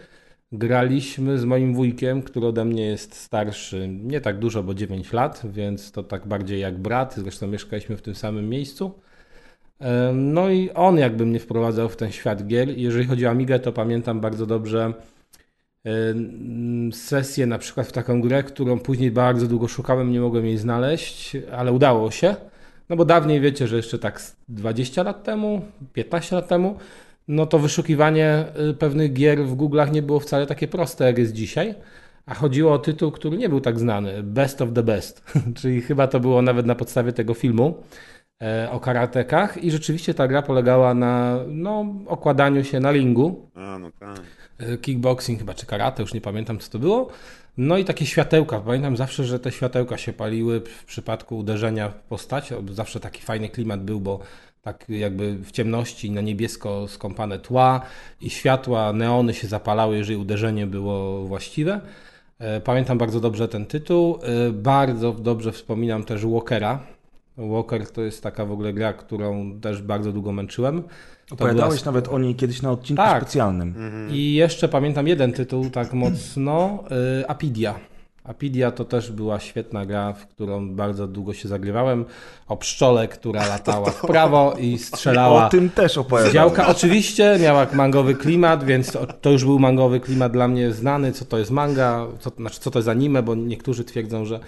graliśmy 0.51 1.37
z 1.37 1.45
moim 1.45 1.73
wujkiem, 1.73 2.21
który 2.21 2.47
ode 2.47 2.65
mnie 2.65 2.85
jest 2.85 3.15
starszy 3.15 3.87
nie 3.87 4.21
tak 4.21 4.39
dużo, 4.39 4.63
bo 4.63 4.73
9 4.73 5.13
lat, 5.13 5.41
więc 5.45 5.91
to 5.91 6.03
tak 6.03 6.27
bardziej 6.27 6.59
jak 6.59 6.77
brat, 6.77 7.15
zresztą 7.17 7.47
mieszkaliśmy 7.47 7.97
w 7.97 8.01
tym 8.01 8.15
samym 8.15 8.49
miejscu. 8.49 8.99
No 10.13 10.49
i 10.49 10.69
on 10.69 10.97
jakby 10.97 11.25
mnie 11.25 11.39
wprowadzał 11.39 11.89
w 11.89 11.95
ten 11.95 12.11
świat 12.11 12.47
gier. 12.47 12.77
Jeżeli 12.77 13.05
chodzi 13.05 13.27
o 13.27 13.29
Amigę, 13.29 13.59
to 13.59 13.71
pamiętam 13.71 14.19
bardzo 14.19 14.45
dobrze 14.45 14.93
sesję 16.91 17.45
na 17.45 17.57
przykład 17.57 17.87
w 17.87 17.91
taką 17.91 18.21
grę, 18.21 18.43
którą 18.43 18.79
później 18.79 19.11
bardzo 19.11 19.47
długo 19.47 19.67
szukałem, 19.67 20.11
nie 20.11 20.19
mogłem 20.19 20.45
jej 20.45 20.57
znaleźć, 20.57 21.37
ale 21.51 21.71
udało 21.71 22.11
się. 22.11 22.35
No 22.89 22.95
bo 22.95 23.05
dawniej 23.05 23.41
wiecie, 23.41 23.67
że 23.67 23.75
jeszcze 23.75 23.99
tak 23.99 24.21
20 24.49 25.03
lat 25.03 25.23
temu, 25.23 25.61
15 25.93 26.35
lat 26.35 26.47
temu, 26.47 26.77
no 27.27 27.45
to 27.45 27.59
wyszukiwanie 27.59 28.45
y, 28.69 28.73
pewnych 28.73 29.13
gier 29.13 29.45
w 29.45 29.55
Google'ach 29.55 29.91
nie 29.91 30.01
było 30.01 30.19
wcale 30.19 30.45
takie 30.45 30.67
proste, 30.67 31.05
jak 31.05 31.17
jest 31.17 31.33
dzisiaj. 31.33 31.75
A 32.25 32.33
chodziło 32.33 32.73
o 32.73 32.79
tytuł, 32.79 33.11
który 33.11 33.37
nie 33.37 33.49
był 33.49 33.61
tak 33.61 33.79
znany. 33.79 34.23
Best 34.23 34.61
of 34.61 34.69
the 34.73 34.83
Best. 34.83 35.31
Czyli 35.57 35.81
chyba 35.81 36.07
to 36.07 36.19
było 36.19 36.41
nawet 36.41 36.65
na 36.65 36.75
podstawie 36.75 37.13
tego 37.13 37.33
filmu 37.33 37.83
e, 38.43 38.71
o 38.71 38.79
karatekach. 38.79 39.63
I 39.63 39.71
rzeczywiście 39.71 40.13
ta 40.13 40.27
gra 40.27 40.41
polegała 40.41 40.93
na 40.93 41.39
no, 41.47 41.85
okładaniu 42.07 42.63
się 42.63 42.79
na 42.79 42.91
ringu. 42.91 43.49
A, 43.55 43.79
no 43.79 43.91
tak. 43.99 44.19
E, 44.59 44.77
kickboxing 44.77 45.39
chyba, 45.39 45.53
czy 45.53 45.65
karate, 45.65 46.03
już 46.03 46.13
nie 46.13 46.21
pamiętam 46.21 46.59
co 46.59 46.71
to 46.71 46.79
było. 46.79 47.09
No 47.57 47.77
i 47.77 47.85
takie 47.85 48.05
światełka. 48.05 48.59
Pamiętam 48.59 48.97
zawsze, 48.97 49.23
że 49.25 49.39
te 49.39 49.51
światełka 49.51 49.97
się 49.97 50.13
paliły 50.13 50.61
w 50.61 50.85
przypadku 50.85 51.37
uderzenia 51.37 51.89
w 51.89 51.93
postać. 51.93 52.53
Zawsze 52.71 52.99
taki 52.99 53.21
fajny 53.21 53.49
klimat 53.49 53.83
był, 53.83 53.99
bo 53.99 54.19
tak 54.61 54.85
jakby 54.89 55.35
w 55.35 55.51
ciemności 55.51 56.11
na 56.11 56.21
niebiesko 56.21 56.87
skąpane 56.87 57.39
tła 57.39 57.81
i 58.21 58.29
światła, 58.29 58.93
neony 58.93 59.33
się 59.33 59.47
zapalały, 59.47 59.97
jeżeli 59.97 60.17
uderzenie 60.17 60.67
było 60.67 61.23
właściwe. 61.23 61.81
E, 62.39 62.61
pamiętam 62.61 62.97
bardzo 62.97 63.19
dobrze 63.19 63.47
ten 63.47 63.65
tytuł. 63.65 64.19
E, 64.23 64.51
bardzo 64.51 65.13
dobrze 65.13 65.51
wspominam 65.51 66.03
też 66.03 66.25
Walkera. 66.25 66.79
Walker 67.37 67.91
to 67.91 68.01
jest 68.01 68.23
taka 68.23 68.45
w 68.45 68.51
ogóle 68.51 68.73
gra, 68.73 68.93
którą 68.93 69.59
też 69.59 69.81
bardzo 69.81 70.11
długo 70.11 70.31
męczyłem. 70.31 70.83
Opowiadałeś 71.31 71.81
była... 71.81 71.85
nawet 71.85 72.07
o 72.07 72.19
niej 72.19 72.35
kiedyś 72.35 72.61
na 72.61 72.71
odcinku 72.71 73.03
tak. 73.03 73.21
specjalnym. 73.21 73.67
Mhm. 73.67 74.09
I 74.11 74.33
jeszcze 74.33 74.67
pamiętam 74.67 75.07
jeden 75.07 75.33
tytuł 75.33 75.69
tak 75.69 75.93
mocno, 75.93 76.83
y, 77.21 77.27
Apidia. 77.27 77.79
Apidia 78.23 78.71
to 78.71 78.85
też 78.85 79.11
była 79.11 79.39
świetna 79.39 79.85
gra, 79.85 80.13
w 80.13 80.27
którą 80.27 80.75
bardzo 80.75 81.07
długo 81.07 81.33
się 81.33 81.47
zagrywałem. 81.47 82.05
O 82.47 82.57
pszczole, 82.57 83.07
która 83.07 83.47
latała 83.55 83.91
w 83.91 84.01
prawo 84.01 84.55
i 84.59 84.77
strzelała. 84.77 85.47
O 85.47 85.49
tym 85.49 85.69
też 85.69 85.97
opowiadałem. 85.97 86.33
Działka 86.33 86.67
oczywiście 86.67 87.37
miała 87.41 87.67
mangowy 87.73 88.15
klimat, 88.15 88.63
więc 88.63 88.91
to, 88.91 89.05
to, 89.05 89.29
już 89.31 89.45
był 89.45 89.59
mangowy 89.59 89.99
klimat 89.99 90.31
dla 90.31 90.47
mnie 90.47 90.71
znany, 90.71 91.11
co 91.11 91.25
to 91.25 91.37
jest 91.37 91.51
manga, 91.51 92.07
co, 92.19 92.29
znaczy 92.29 92.59
co 92.59 92.71
to 92.71 92.79
jest 92.79 92.89
anime, 92.89 93.23
bo 93.23 93.35
niektórzy 93.35 93.83
twierdzą, 93.83 94.25
że 94.25 94.39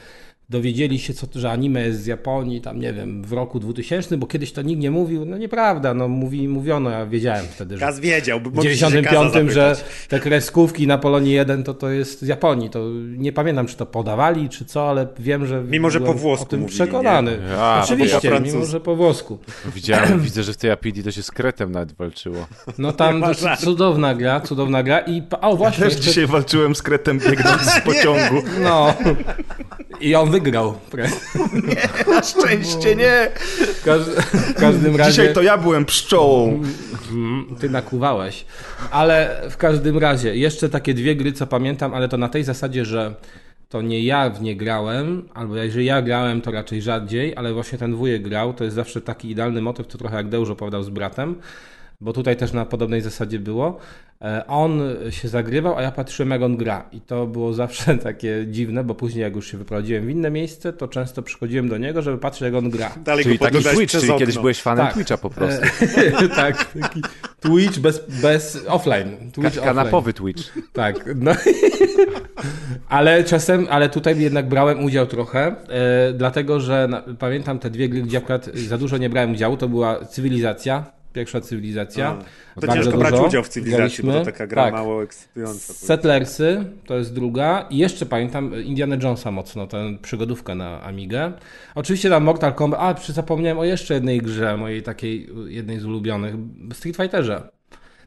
dowiedzieli 0.49 0.99
się, 0.99 1.13
co, 1.13 1.27
że 1.35 1.51
anime 1.51 1.81
jest 1.81 2.01
z 2.01 2.05
Japonii, 2.05 2.61
tam 2.61 2.79
nie 2.79 2.93
wiem, 2.93 3.23
w 3.23 3.33
roku 3.33 3.59
2000, 3.59 4.17
bo 4.17 4.27
kiedyś 4.27 4.51
to 4.51 4.61
nikt 4.61 4.81
nie 4.81 4.91
mówił. 4.91 5.25
No 5.25 5.37
nieprawda, 5.37 5.93
no 5.93 6.07
mówi, 6.07 6.47
mówiono, 6.47 6.89
ja 6.89 7.05
wiedziałem 7.05 7.45
wtedy, 7.45 7.77
że 7.77 7.93
wiedział, 8.01 8.39
w 8.39 8.61
95, 8.61 9.51
że 9.51 9.75
te 10.07 10.19
kreskówki 10.19 10.87
na 10.87 10.97
Polonii 10.97 11.33
1 11.33 11.63
to, 11.63 11.73
to 11.73 11.89
jest 11.89 12.21
z 12.21 12.27
Japonii. 12.27 12.69
To 12.69 12.79
nie 13.17 13.33
pamiętam, 13.33 13.67
czy 13.67 13.77
to 13.77 13.85
podawali, 13.85 14.49
czy 14.49 14.65
co, 14.65 14.89
ale 14.89 15.07
wiem, 15.19 15.45
że 15.45 15.63
Mimo, 15.63 15.89
że 15.89 16.01
po 16.01 16.13
włosku 16.13 16.45
o 16.45 16.47
tym 16.47 16.59
mówili, 16.59 16.75
przekonany. 16.75 17.39
Ja, 17.49 17.81
Oczywiście, 17.83 18.31
po 18.31 18.39
mimo, 18.39 18.65
że 18.65 18.79
po 18.79 18.95
włosku. 18.95 19.39
Widziałem, 19.75 20.19
widzę, 20.29 20.43
że 20.43 20.53
w 20.53 20.57
tej 20.57 20.71
Apidii 20.71 21.03
to 21.03 21.11
się 21.11 21.23
z 21.23 21.31
Kretem 21.31 21.71
nawet 21.71 21.93
walczyło. 21.93 22.47
No 22.77 22.91
tam 22.91 23.23
cudowna 23.59 24.15
gra, 24.15 24.41
cudowna 24.41 24.83
gra 24.83 24.99
i 24.99 25.23
o 25.41 25.55
właśnie. 25.55 25.83
Ja 25.83 25.89
też 25.89 25.99
dzisiaj 25.99 26.27
walczyłem 26.27 26.75
z 26.75 26.81
Kretem 26.81 27.19
biegnąc 27.19 27.61
z 27.61 27.81
pociągu. 27.89 28.35
No. 28.61 28.93
I 30.01 30.15
on 30.15 30.31
wygrał. 30.39 30.73
Nie, 31.53 31.89
na 32.13 32.23
szczęście 32.23 32.95
nie. 32.95 33.31
W, 33.35 33.83
w 34.33 34.53
każdym 34.53 34.95
razie... 34.95 35.11
Dzisiaj 35.11 35.33
to 35.33 35.41
ja 35.41 35.57
byłem 35.57 35.85
pszczołą. 35.85 36.61
Ty 37.59 37.69
nakłuwałeś. 37.69 38.45
Ale 38.91 39.41
w 39.49 39.57
każdym 39.57 39.97
razie, 39.97 40.35
jeszcze 40.35 40.69
takie 40.69 40.93
dwie 40.93 41.15
gry, 41.15 41.33
co 41.33 41.47
pamiętam, 41.47 41.93
ale 41.93 42.09
to 42.09 42.17
na 42.17 42.29
tej 42.29 42.43
zasadzie, 42.43 42.85
że 42.85 43.15
to 43.69 43.81
nie 43.81 44.03
ja 44.03 44.29
w 44.29 44.41
nie 44.41 44.55
grałem, 44.55 45.29
albo 45.33 45.55
jeżeli 45.55 45.85
ja 45.85 46.01
grałem, 46.01 46.41
to 46.41 46.51
raczej 46.51 46.81
rzadziej, 46.81 47.35
ale 47.35 47.53
właśnie 47.53 47.77
ten 47.77 47.95
wujek 47.95 48.21
grał, 48.21 48.53
to 48.53 48.63
jest 48.63 48.75
zawsze 48.75 49.01
taki 49.01 49.31
idealny 49.31 49.61
motyw, 49.61 49.87
to 49.87 49.97
trochę 49.97 50.15
jak 50.15 50.29
Deusz 50.29 50.49
opowiadał 50.49 50.83
z 50.83 50.89
bratem, 50.89 51.35
bo 52.01 52.13
tutaj 52.13 52.37
też 52.37 52.53
na 52.53 52.65
podobnej 52.65 53.01
zasadzie 53.01 53.39
było. 53.39 53.77
E, 54.21 54.47
on 54.47 54.81
się 55.09 55.27
zagrywał, 55.27 55.77
a 55.77 55.81
ja 55.81 55.91
patrzyłem 55.91 56.31
jak 56.31 56.41
on 56.41 56.57
gra 56.57 56.89
i 56.91 57.01
to 57.01 57.27
było 57.27 57.53
zawsze 57.53 57.97
takie 58.07 58.45
dziwne, 58.47 58.83
bo 58.83 58.95
później 58.95 59.21
jak 59.21 59.35
już 59.35 59.51
się 59.51 59.57
wyprowadziłem 59.57 60.05
w 60.05 60.09
inne 60.09 60.31
miejsce, 60.31 60.73
to 60.73 60.87
często 60.87 61.21
przychodziłem 61.21 61.69
do 61.69 61.77
niego, 61.77 62.01
żeby 62.01 62.17
patrzeć 62.17 62.41
jak 62.41 62.53
on 62.53 62.69
gra. 62.69 62.91
Dalej 63.05 63.23
czyli 63.23 63.39
taki 63.39 63.63
Twitch, 63.63 63.99
czyli 63.99 64.13
kiedyś 64.17 64.37
byłeś 64.37 64.61
fanem 64.61 64.85
tak. 64.85 64.93
Twitcha 64.93 65.17
po 65.17 65.29
prostu. 65.29 65.65
E, 65.95 66.29
tak, 66.35 66.73
taki 66.81 67.01
Twitch 67.39 67.79
bez, 67.79 68.05
bez 68.21 68.65
offline. 68.67 69.31
Twitch 69.31 69.55
Ka 69.55 69.61
kanapowy 69.61 70.11
offline. 70.11 70.33
Twitch. 70.33 70.53
Tak, 70.73 71.09
no. 71.15 71.31
ale 72.89 73.23
czasem, 73.23 73.67
ale 73.69 73.89
tutaj 73.89 74.19
jednak 74.19 74.49
brałem 74.49 74.83
udział 74.83 75.07
trochę, 75.07 75.55
e, 75.69 76.13
dlatego 76.13 76.59
że 76.59 76.87
na, 76.87 77.03
pamiętam 77.19 77.59
te 77.59 77.69
dwie 77.69 77.89
gry, 77.89 78.01
gdzie 78.01 78.17
akurat 78.17 78.45
za 78.55 78.77
dużo 78.77 78.97
nie 78.97 79.09
brałem 79.09 79.31
udziału, 79.31 79.57
to 79.57 79.69
była 79.69 80.05
Cywilizacja, 80.05 80.98
pierwsza 81.19 81.41
cywilizacja. 81.41 82.17
A, 82.55 82.61
to 82.61 82.67
ciężko 82.67 82.97
brać 82.97 83.13
udział 83.27 83.43
w 83.43 83.49
cywilizacji, 83.49 84.03
bo 84.03 84.11
to 84.11 84.25
taka 84.25 84.47
gra 84.47 84.63
tak. 84.63 84.73
mało 84.73 85.03
ekscytująca. 85.03 85.73
Settlersy 85.73 86.65
to 86.85 86.97
jest 86.97 87.13
druga. 87.13 87.67
I 87.69 87.77
jeszcze 87.77 88.05
pamiętam 88.05 88.63
Indiana 88.63 88.95
Jonesa 89.03 89.31
mocno, 89.31 89.67
tę 89.67 89.97
przygodówkę 90.01 90.55
na 90.55 90.81
Amigę. 90.83 91.31
Oczywiście 91.75 92.09
tam 92.09 92.23
Mortal 92.23 92.53
Kombat, 92.53 92.79
a 92.81 92.93
przy 92.93 93.13
zapomniałem 93.13 93.59
o 93.59 93.63
jeszcze 93.63 93.93
jednej 93.93 94.21
grze, 94.21 94.57
mojej 94.57 94.83
takiej, 94.83 95.29
jednej 95.47 95.79
z 95.79 95.85
ulubionych, 95.85 96.35
Street 96.73 96.97
Fighterze. 96.97 97.49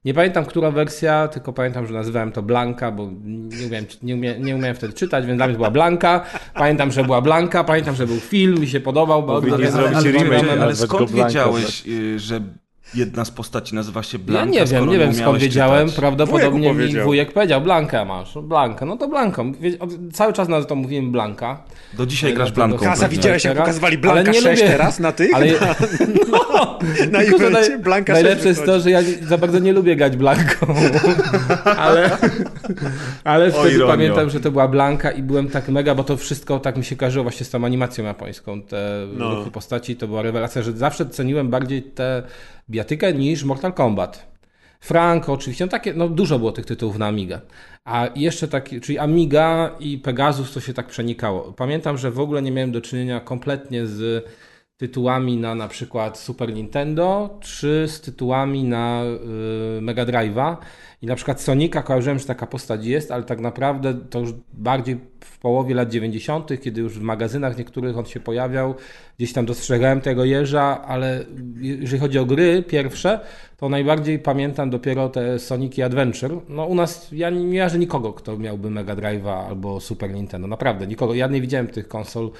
Nie 0.04 0.14
pamiętam, 0.14 0.44
która 0.44 0.70
wersja, 0.70 1.28
tylko 1.28 1.52
pamiętam, 1.52 1.86
że 1.86 1.94
nazywałem 1.94 2.32
to 2.32 2.42
Blanka, 2.42 2.90
bo 2.92 3.10
nie 3.24 3.66
umiałem, 3.66 3.86
nie, 4.02 4.14
umie, 4.14 4.40
nie 4.40 4.56
umiałem 4.56 4.76
wtedy 4.76 4.92
czytać, 4.92 5.26
więc 5.26 5.36
dla 5.36 5.46
mnie 5.46 5.56
była 5.56 5.70
Blanka. 5.70 6.24
Pamiętam, 6.54 6.92
że 6.92 7.04
była 7.04 7.20
Blanka, 7.20 7.64
pamiętam, 7.64 7.94
że 7.94 8.06
był 8.06 8.20
film, 8.20 8.60
mi 8.60 8.68
się 8.68 8.80
podobał. 8.80 9.22
Bo 9.22 9.40
nie 9.40 9.70
zrobić 9.70 10.04
remake, 10.04 10.50
ale, 10.50 10.62
ale 10.62 10.76
skąd 10.76 11.10
wiedziałeś, 11.10 11.86
y, 11.86 12.18
że 12.18 12.40
jedna 12.94 13.24
z 13.24 13.30
postaci 13.30 13.74
nazywa 13.74 14.02
się 14.02 14.18
Blanka. 14.18 14.54
Ja 14.54 14.64
nie 14.64 14.66
wiem, 14.66 14.88
nie 14.88 14.98
wiem 14.98 15.14
skąd 15.14 15.38
wiedziałem. 15.38 15.86
Czytać. 15.86 16.00
Prawdopodobnie 16.00 16.74
wujek 16.74 16.92
mi 16.92 17.00
wujek 17.00 17.32
powiedział, 17.32 17.60
Blankę 17.60 18.04
masz, 18.04 18.34
Blankę. 18.42 18.86
No 18.86 18.96
to 18.96 19.08
Blanką. 19.08 19.52
Cały 20.12 20.32
czas 20.32 20.48
na 20.48 20.64
to 20.64 20.74
mówiłem 20.74 21.12
Blanka. 21.12 21.62
Do 21.92 22.06
dzisiaj 22.06 22.34
grasz 22.34 22.52
Blanką. 22.52 22.78
Kasa, 22.84 23.08
widziałeś 23.08 23.44
jak 23.44 23.58
pokazywali 23.58 23.98
Blanka 23.98 24.20
ale 24.20 24.32
nie 24.32 24.40
6 24.40 24.62
lubię... 24.62 24.72
teraz 24.72 25.00
na 25.00 25.12
tych? 25.12 25.34
Ale... 25.34 25.46
no, 26.30 26.78
na 27.12 27.22
evencie 27.46 27.78
Blanka 27.78 28.12
Najlepsze 28.12 28.48
jest 28.48 28.64
to, 28.64 28.80
że 28.80 28.90
ja 28.90 29.00
za 29.22 29.38
bardzo 29.38 29.58
nie 29.58 29.72
lubię 29.72 29.96
grać 29.96 30.16
Blanką. 30.16 30.74
ale 31.84 32.10
ale 33.24 33.52
wtedy 33.52 33.80
pamiętam, 33.86 34.30
że 34.30 34.40
to 34.40 34.50
była 34.50 34.68
Blanka 34.68 35.10
i 35.10 35.22
byłem 35.22 35.48
tak 35.48 35.68
mega, 35.68 35.94
bo 35.94 36.04
to 36.04 36.16
wszystko 36.16 36.60
tak 36.60 36.76
mi 36.76 36.84
się 36.84 36.96
kojarzyło 36.96 37.22
właśnie 37.22 37.46
z 37.46 37.50
tą 37.50 37.64
animacją 37.64 38.04
japońską. 38.04 38.62
Te 38.62 39.06
no. 39.16 39.34
ruchy 39.34 39.50
postaci 39.50 39.96
to 39.96 40.08
była 40.08 40.22
rewelacja, 40.22 40.62
że 40.62 40.72
zawsze 40.72 41.06
ceniłem 41.06 41.48
bardziej 41.48 41.82
te 41.82 42.22
biatykę 42.70 43.12
niż 43.12 43.44
Mortal 43.44 43.72
Kombat. 43.72 44.32
Franco 44.80 45.32
oczywiście, 45.32 45.64
no 45.64 45.70
takie, 45.70 45.94
no 45.94 46.08
dużo 46.08 46.38
było 46.38 46.52
tych 46.52 46.66
tytułów 46.66 46.98
na 46.98 47.06
Amigę. 47.06 47.40
A 47.84 48.08
jeszcze 48.16 48.48
taki, 48.48 48.80
czyli 48.80 48.98
Amiga 48.98 49.76
i 49.80 49.98
Pegasus 49.98 50.52
to 50.52 50.60
się 50.60 50.74
tak 50.74 50.86
przenikało. 50.86 51.52
Pamiętam, 51.52 51.98
że 51.98 52.10
w 52.10 52.20
ogóle 52.20 52.42
nie 52.42 52.50
miałem 52.52 52.72
do 52.72 52.80
czynienia 52.80 53.20
kompletnie 53.20 53.86
z 53.86 54.26
tytułami 54.82 55.36
na 55.36 55.54
na 55.54 55.68
przykład 55.68 56.18
Super 56.18 56.54
Nintendo, 56.54 57.30
czy 57.40 57.84
z 57.88 58.00
tytułami 58.00 58.64
na 58.64 59.02
y, 59.78 59.80
Mega 59.80 60.06
Drive'a. 60.06 60.56
I 61.02 61.06
na 61.06 61.14
przykład 61.14 61.40
Sonika 61.40 61.82
kojarzyłem, 61.82 62.18
że 62.18 62.26
taka 62.26 62.46
postać 62.46 62.86
jest, 62.86 63.10
ale 63.10 63.22
tak 63.22 63.40
naprawdę 63.40 63.94
to 63.94 64.20
już 64.20 64.32
bardziej 64.52 65.00
w 65.20 65.38
połowie 65.38 65.74
lat 65.74 65.90
90., 65.90 66.60
kiedy 66.60 66.80
już 66.80 66.98
w 66.98 67.02
magazynach 67.02 67.58
niektórych 67.58 67.98
on 67.98 68.04
się 68.04 68.20
pojawiał, 68.20 68.74
gdzieś 69.18 69.32
tam 69.32 69.46
dostrzegałem 69.46 70.00
tego 70.00 70.24
jeża, 70.24 70.82
ale 70.82 71.24
jeżeli 71.60 72.00
chodzi 72.00 72.18
o 72.18 72.24
gry 72.24 72.62
pierwsze, 72.62 73.20
to 73.56 73.68
najbardziej 73.68 74.18
pamiętam 74.18 74.70
dopiero 74.70 75.08
te 75.08 75.38
Soniki 75.38 75.82
Adventure. 75.82 76.40
No 76.48 76.66
u 76.66 76.74
nas, 76.74 77.08
ja 77.12 77.30
nie 77.30 77.56
jarzę 77.56 77.78
nikogo, 77.78 78.12
kto 78.12 78.38
miałby 78.38 78.70
Mega 78.70 78.96
Drive'a 78.96 79.46
albo 79.46 79.80
Super 79.80 80.10
Nintendo, 80.10 80.48
naprawdę 80.48 80.86
nikogo. 80.86 81.14
Ja 81.14 81.26
nie 81.26 81.40
widziałem 81.40 81.66
tych 81.66 81.88
konsol 81.88 82.30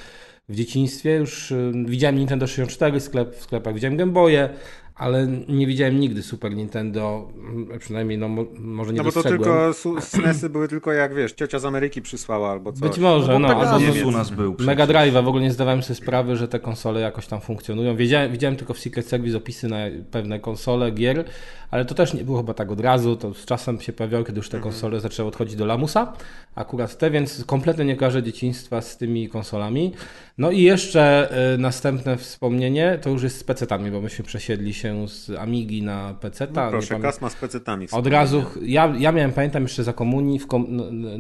w 0.49 0.55
dzieciństwie, 0.55 1.17
już 1.17 1.51
y, 1.51 1.73
widziałem 1.87 2.17
Nintendo 2.17 2.47
64 2.47 3.01
w, 3.01 3.03
sklep, 3.03 3.37
w 3.37 3.43
sklepach, 3.43 3.75
widziałem 3.75 3.97
Game 3.97 4.13
Boye, 4.13 4.49
ale 4.95 5.27
nie 5.49 5.67
widziałem 5.67 6.01
nigdy 6.01 6.23
Super 6.23 6.55
Nintendo, 6.55 7.29
mm, 7.37 7.79
przynajmniej 7.79 8.19
no, 8.19 8.29
może 8.59 8.93
nie 8.93 8.99
No 8.99 9.05
bo 9.05 9.13
to 9.13 9.23
tylko 9.23 9.71
SNESy 10.01 10.51
były 10.51 10.69
tylko 10.69 10.93
jak 10.93 11.15
wiesz, 11.15 11.33
ciocia 11.33 11.59
z 11.59 11.65
Ameryki 11.65 12.03
przysłała 12.03 12.51
albo 12.51 12.73
coś. 12.73 12.81
Być 12.81 12.99
może, 12.99 13.39
no, 13.39 13.49
Pegasus 13.49 13.97
albo 13.97 14.09
u 14.09 14.11
nas 14.11 14.31
był 14.31 14.55
przecież. 14.55 14.67
Mega 14.67 14.87
Drive'a 14.87 15.25
w 15.25 15.29
ogóle 15.29 15.43
nie 15.43 15.53
zdawałem 15.53 15.83
sobie 15.83 15.95
sprawy, 15.95 16.37
że 16.37 16.49
te 16.49 16.61
konsole 16.61 17.01
jakoś 17.01 17.27
tam 17.27 17.41
funkcjonują. 17.41 17.97
Wiedziałem, 17.97 18.33
widziałem 18.33 18.57
tylko 18.57 18.75
w 18.75 18.79
Secret 18.79 19.07
Service 19.07 19.37
opisy 19.37 19.69
na 19.69 19.79
pewne 20.11 20.41
konsole 20.41 20.91
gier, 20.91 21.25
ale 21.71 21.85
to 21.85 21.95
też 21.95 22.15
nie 22.15 22.25
było 22.25 22.39
chyba 22.39 22.55
tak 22.55 22.71
od 22.71 22.81
razu, 22.81 23.17
to 23.17 23.35
z 23.35 23.45
czasem 23.45 23.81
się 23.81 23.93
pojawiało, 23.93 24.25
kiedy 24.25 24.39
już 24.39 24.49
te 24.49 24.61
konsole 24.61 25.01
zaczęły 25.01 25.29
odchodzić 25.29 25.57
do 25.57 25.67
lamusa, 25.67 26.13
akurat 26.55 26.99
te, 26.99 27.11
więc 27.11 27.45
kompletnie 27.45 27.85
nie 27.85 27.97
kojarzę 27.97 28.23
dzieciństwa 28.23 28.81
z 28.81 28.97
tymi 28.97 29.29
konsolami. 29.29 29.93
No 30.39 30.51
i 30.51 30.62
jeszcze 30.62 31.29
y, 31.55 31.59
następne 31.59 32.17
wspomnienie, 32.17 32.99
to 33.03 33.11
już 33.11 33.23
jest 33.23 33.39
z 33.39 33.45
PC-tami, 33.45 33.91
bo 33.91 34.01
myśmy 34.01 34.25
przesiedli 34.25 34.75
się 34.75 35.09
z 35.09 35.31
Amigi 35.31 35.83
na 35.83 36.15
PC-ta. 36.21 36.65
No 36.65 36.71
proszę, 36.71 37.01
Kasma 37.01 37.31
z 37.31 37.35
pecetami. 37.35 37.87
od 37.93 38.07
razu, 38.07 38.45
ja, 38.62 38.93
ja 38.99 39.12
miałem, 39.12 39.33
pamiętam 39.33 39.62
jeszcze 39.62 39.85
za 39.85 39.93
komunii, 39.93 40.41
kom, 40.41 40.67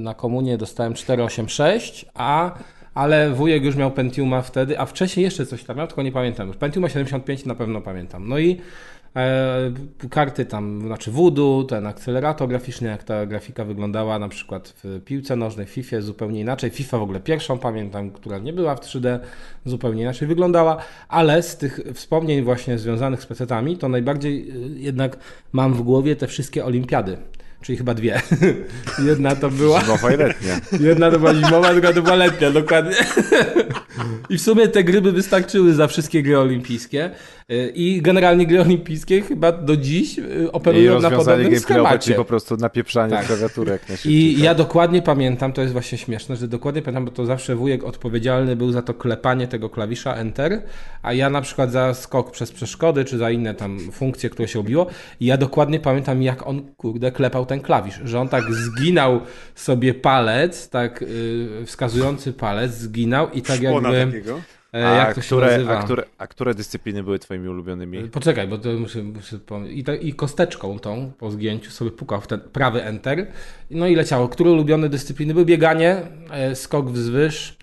na 0.02 0.14
komunie 0.14 0.58
dostałem 0.58 0.94
486, 0.94 2.06
a, 2.14 2.54
ale 2.94 3.30
wujek 3.30 3.64
już 3.64 3.76
miał 3.76 3.90
Pentiuma 3.90 4.42
wtedy, 4.42 4.78
a 4.80 4.86
wcześniej 4.86 5.24
jeszcze 5.24 5.46
coś 5.46 5.64
tam 5.64 5.76
miał, 5.76 5.86
tylko 5.86 6.02
nie 6.02 6.12
pamiętam 6.12 6.48
już. 6.48 6.56
Pentiuma 6.56 6.88
75 6.88 7.44
na 7.44 7.54
pewno 7.54 7.80
pamiętam. 7.80 8.28
No 8.28 8.38
i 8.38 8.60
karty 10.10 10.44
tam, 10.44 10.80
znaczy 10.86 11.10
Voodoo, 11.10 11.64
ten 11.64 11.86
akcelerator 11.86 12.48
graficzny, 12.48 12.88
jak 12.88 13.04
ta 13.04 13.26
grafika 13.26 13.64
wyglądała 13.64 14.18
na 14.18 14.28
przykład 14.28 14.74
w 14.84 15.00
piłce 15.04 15.36
nożnej, 15.36 15.66
w 15.66 15.70
FIFA 15.70 16.00
zupełnie 16.00 16.40
inaczej. 16.40 16.70
FIFA 16.70 16.98
w 16.98 17.02
ogóle 17.02 17.20
pierwszą 17.20 17.58
pamiętam, 17.58 18.10
która 18.10 18.38
nie 18.38 18.52
była 18.52 18.74
w 18.76 18.80
3D, 18.80 19.18
zupełnie 19.64 20.02
inaczej 20.02 20.28
wyglądała, 20.28 20.76
ale 21.08 21.42
z 21.42 21.56
tych 21.56 21.80
wspomnień 21.94 22.42
właśnie 22.42 22.78
związanych 22.78 23.22
z 23.22 23.26
PC-tami, 23.26 23.78
to 23.78 23.88
najbardziej 23.88 24.50
y, 24.50 24.80
jednak 24.80 25.16
mam 25.52 25.74
w 25.74 25.82
głowie 25.82 26.16
te 26.16 26.26
wszystkie 26.26 26.64
olimpiady. 26.64 27.16
Czyli 27.62 27.78
chyba 27.78 27.94
dwie. 27.94 28.20
Jedna 29.08 29.36
to 29.36 29.50
była. 29.50 29.80
Zimowa 29.80 30.12
i 30.12 30.16
letnia. 30.16 30.60
Jedna 30.88 31.10
to 31.10 31.18
była 31.18 31.34
zimowa, 31.34 31.72
druga 31.72 31.92
to 31.92 32.02
była 32.02 32.16
letnia, 32.16 32.50
dokładnie. 32.50 32.96
I 34.30 34.38
w 34.38 34.42
sumie 34.42 34.68
te 34.68 34.84
gry 34.84 35.00
by 35.00 35.12
wystarczyły 35.12 35.74
za 35.74 35.86
wszystkie 35.86 36.22
gry 36.22 36.38
olimpijskie. 36.38 37.10
Y, 37.50 37.72
I 37.74 38.02
generalnie 38.02 38.46
gry 38.46 38.60
olimpijskie 38.60 39.20
chyba 39.22 39.52
do 39.52 39.76
dziś 39.76 40.18
y, 40.18 40.22
I 40.22 40.52
operują 40.52 41.00
na 41.00 41.08
rozwiązanie 41.08 41.36
podobnym 41.44 41.60
schemacie. 41.60 41.98
czyli 41.98 42.16
po 42.16 42.24
prostu 42.24 42.56
napieprzanie 42.56 43.16
Tak. 43.16 43.26
klawiatury 43.26 43.72
jak 43.72 43.88
najszybciej. 43.88 44.30
I 44.30 44.34
tak. 44.34 44.44
ja 44.44 44.54
dokładnie 44.54 45.02
pamiętam, 45.02 45.52
to 45.52 45.60
jest 45.60 45.72
właśnie 45.72 45.98
śmieszne, 45.98 46.36
że 46.36 46.48
dokładnie 46.48 46.82
pamiętam, 46.82 47.04
bo 47.04 47.10
to 47.10 47.26
zawsze 47.26 47.56
wujek 47.56 47.84
odpowiedzialny 47.84 48.56
był 48.56 48.72
za 48.72 48.82
to 48.82 48.94
klepanie 48.94 49.48
tego 49.48 49.70
klawisza 49.70 50.14
Enter, 50.14 50.62
a 51.02 51.12
ja 51.12 51.30
na 51.30 51.40
przykład 51.40 51.72
za 51.72 51.94
skok 51.94 52.30
przez 52.30 52.52
przeszkody, 52.52 53.04
czy 53.04 53.18
za 53.18 53.30
inne 53.30 53.54
tam 53.54 53.78
funkcje, 53.92 54.30
które 54.30 54.48
się 54.48 54.60
obiło. 54.60 54.86
I 55.20 55.26
ja 55.26 55.36
dokładnie 55.36 55.80
pamiętam, 55.80 56.22
jak 56.22 56.46
on, 56.46 56.62
kurde, 56.76 57.12
klepał 57.12 57.46
ten 57.46 57.60
klawisz, 57.60 58.00
że 58.04 58.20
on 58.20 58.28
tak 58.28 58.44
zginał 58.54 59.20
sobie 59.54 59.94
palec, 59.94 60.68
tak 60.68 61.00
yy, 61.60 61.66
wskazujący 61.66 62.32
palec, 62.32 62.72
zginał 62.72 63.30
i 63.30 63.42
tak 63.42 63.56
Szpona 63.56 63.92
jakby, 63.92 64.12
takiego. 64.12 64.40
E, 64.74 64.86
A, 64.88 64.94
jak 64.96 65.14
to 65.14 65.20
się 65.20 65.26
które, 65.26 65.46
nazywa? 65.46 65.78
a, 65.78 65.82
które, 65.82 66.04
a 66.18 66.26
które 66.26 66.54
dyscypliny 66.54 67.02
były 67.02 67.18
twoimi 67.18 67.48
ulubionymi? 67.48 68.08
Poczekaj, 68.08 68.48
bo 68.48 68.58
to 68.58 68.68
muszę, 68.72 69.02
muszę. 69.02 69.36
I, 69.70 69.84
ta, 69.84 69.94
I 69.94 70.12
kosteczką 70.12 70.78
tą 70.78 71.12
po 71.18 71.30
zgięciu 71.30 71.70
sobie 71.70 71.90
pukał 71.90 72.20
w 72.20 72.26
ten 72.26 72.40
prawy 72.40 72.82
enter. 72.84 73.26
No 73.70 73.86
i 73.86 73.94
leciało. 73.94 74.28
Które 74.28 74.50
ulubione 74.50 74.88
dyscypliny 74.88 75.34
były? 75.34 75.46
Bieganie, 75.46 75.96
e, 76.30 76.54
skok 76.56 76.90
wzwyż. 76.90 77.56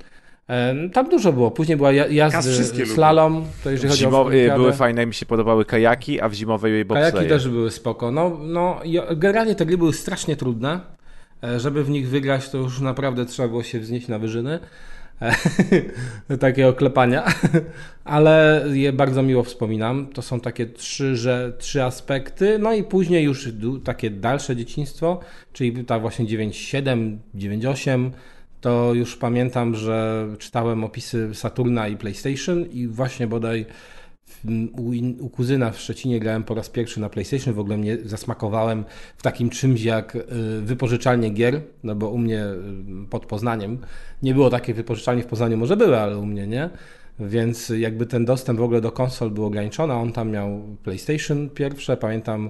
E, 0.49 0.89
tam 0.89 1.09
dużo 1.09 1.33
było. 1.33 1.51
Później 1.51 1.77
była 1.77 1.91
ja- 1.91 2.03
Kas 2.05 2.13
jazdy, 2.33 2.51
wszystkie 2.51 2.79
lubię. 2.81 2.93
slalom. 2.93 3.45
To 3.63 3.71
jeżeli 3.71 3.89
chodzi 3.89 4.05
o 4.05 4.09
Zimowe, 4.09 4.55
były 4.55 4.73
fajne, 4.73 5.05
mi 5.05 5.13
się 5.13 5.25
podobały 5.25 5.65
kajaki, 5.65 6.21
a 6.21 6.29
w 6.29 6.33
zimowej 6.33 6.85
Kajaki 6.85 6.87
bobsleje. 7.11 7.29
też 7.29 7.47
były 7.49 7.71
spoko. 7.71 8.11
No, 8.11 8.37
no 8.43 8.79
generalnie 9.15 9.55
te 9.55 9.65
gry 9.65 9.77
były 9.77 9.93
strasznie 9.93 10.35
trudne. 10.35 10.79
E, 11.43 11.59
Żeby 11.59 11.83
w 11.83 11.89
nich 11.89 12.09
wygrać, 12.09 12.49
to 12.49 12.57
już 12.57 12.79
naprawdę 12.79 13.25
trzeba 13.25 13.47
było 13.49 13.63
się 13.63 13.79
wznieść 13.79 14.07
na 14.07 14.19
wyżyny. 14.19 14.59
E, 15.21 16.37
Takiego 16.37 16.73
klepania. 16.73 17.25
Ale 18.03 18.65
je 18.73 18.93
bardzo 18.93 19.23
miło 19.23 19.43
wspominam. 19.43 20.07
To 20.07 20.21
są 20.21 20.39
takie 20.39 20.65
trzy, 20.65 21.15
że, 21.15 21.53
trzy 21.57 21.83
aspekty. 21.83 22.59
No 22.59 22.73
i 22.73 22.83
później 22.83 23.23
już 23.23 23.49
takie 23.83 24.09
dalsze 24.09 24.55
dzieciństwo, 24.55 25.19
czyli 25.53 25.85
ta 25.85 25.99
właśnie 25.99 26.25
9.7, 26.25 27.17
9.8. 27.35 28.11
To 28.61 28.93
już 28.93 29.15
pamiętam, 29.15 29.75
że 29.75 30.27
czytałem 30.39 30.83
opisy 30.83 31.29
Saturna 31.33 31.87
i 31.87 31.97
PlayStation 31.97 32.65
i 32.65 32.87
właśnie 32.87 33.27
bodaj 33.27 33.65
u, 34.77 34.91
u 35.19 35.29
kuzyna 35.29 35.71
w 35.71 35.79
Szczecinie 35.79 36.19
grałem 36.19 36.43
po 36.43 36.55
raz 36.55 36.69
pierwszy 36.69 36.99
na 36.99 37.09
PlayStation, 37.09 37.53
w 37.53 37.59
ogóle 37.59 37.77
mnie 37.77 37.97
zasmakowałem 38.05 38.85
w 39.17 39.23
takim 39.23 39.49
czymś 39.49 39.81
jak 39.81 40.15
y, 40.15 40.21
wypożyczalnie 40.61 41.29
gier, 41.29 41.61
no 41.83 41.95
bo 41.95 42.09
u 42.09 42.17
mnie 42.17 42.45
y, 42.45 43.07
pod 43.09 43.25
Poznaniem 43.25 43.77
nie 44.23 44.33
było 44.33 44.49
takiej 44.49 44.75
wypożyczalni 44.75 45.21
w 45.21 45.25
Poznaniu, 45.25 45.57
może 45.57 45.77
były, 45.77 45.99
ale 45.99 46.17
u 46.17 46.25
mnie 46.25 46.47
nie. 46.47 46.69
Więc 47.19 47.69
jakby 47.69 48.05
ten 48.05 48.25
dostęp 48.25 48.59
w 48.59 48.63
ogóle 48.63 48.81
do 48.81 48.91
konsol 48.91 49.31
był 49.31 49.45
ograniczony, 49.45 49.93
on 49.93 50.11
tam 50.11 50.31
miał 50.31 50.61
PlayStation 50.83 51.49
pierwsze, 51.49 51.97
pamiętam 51.97 52.49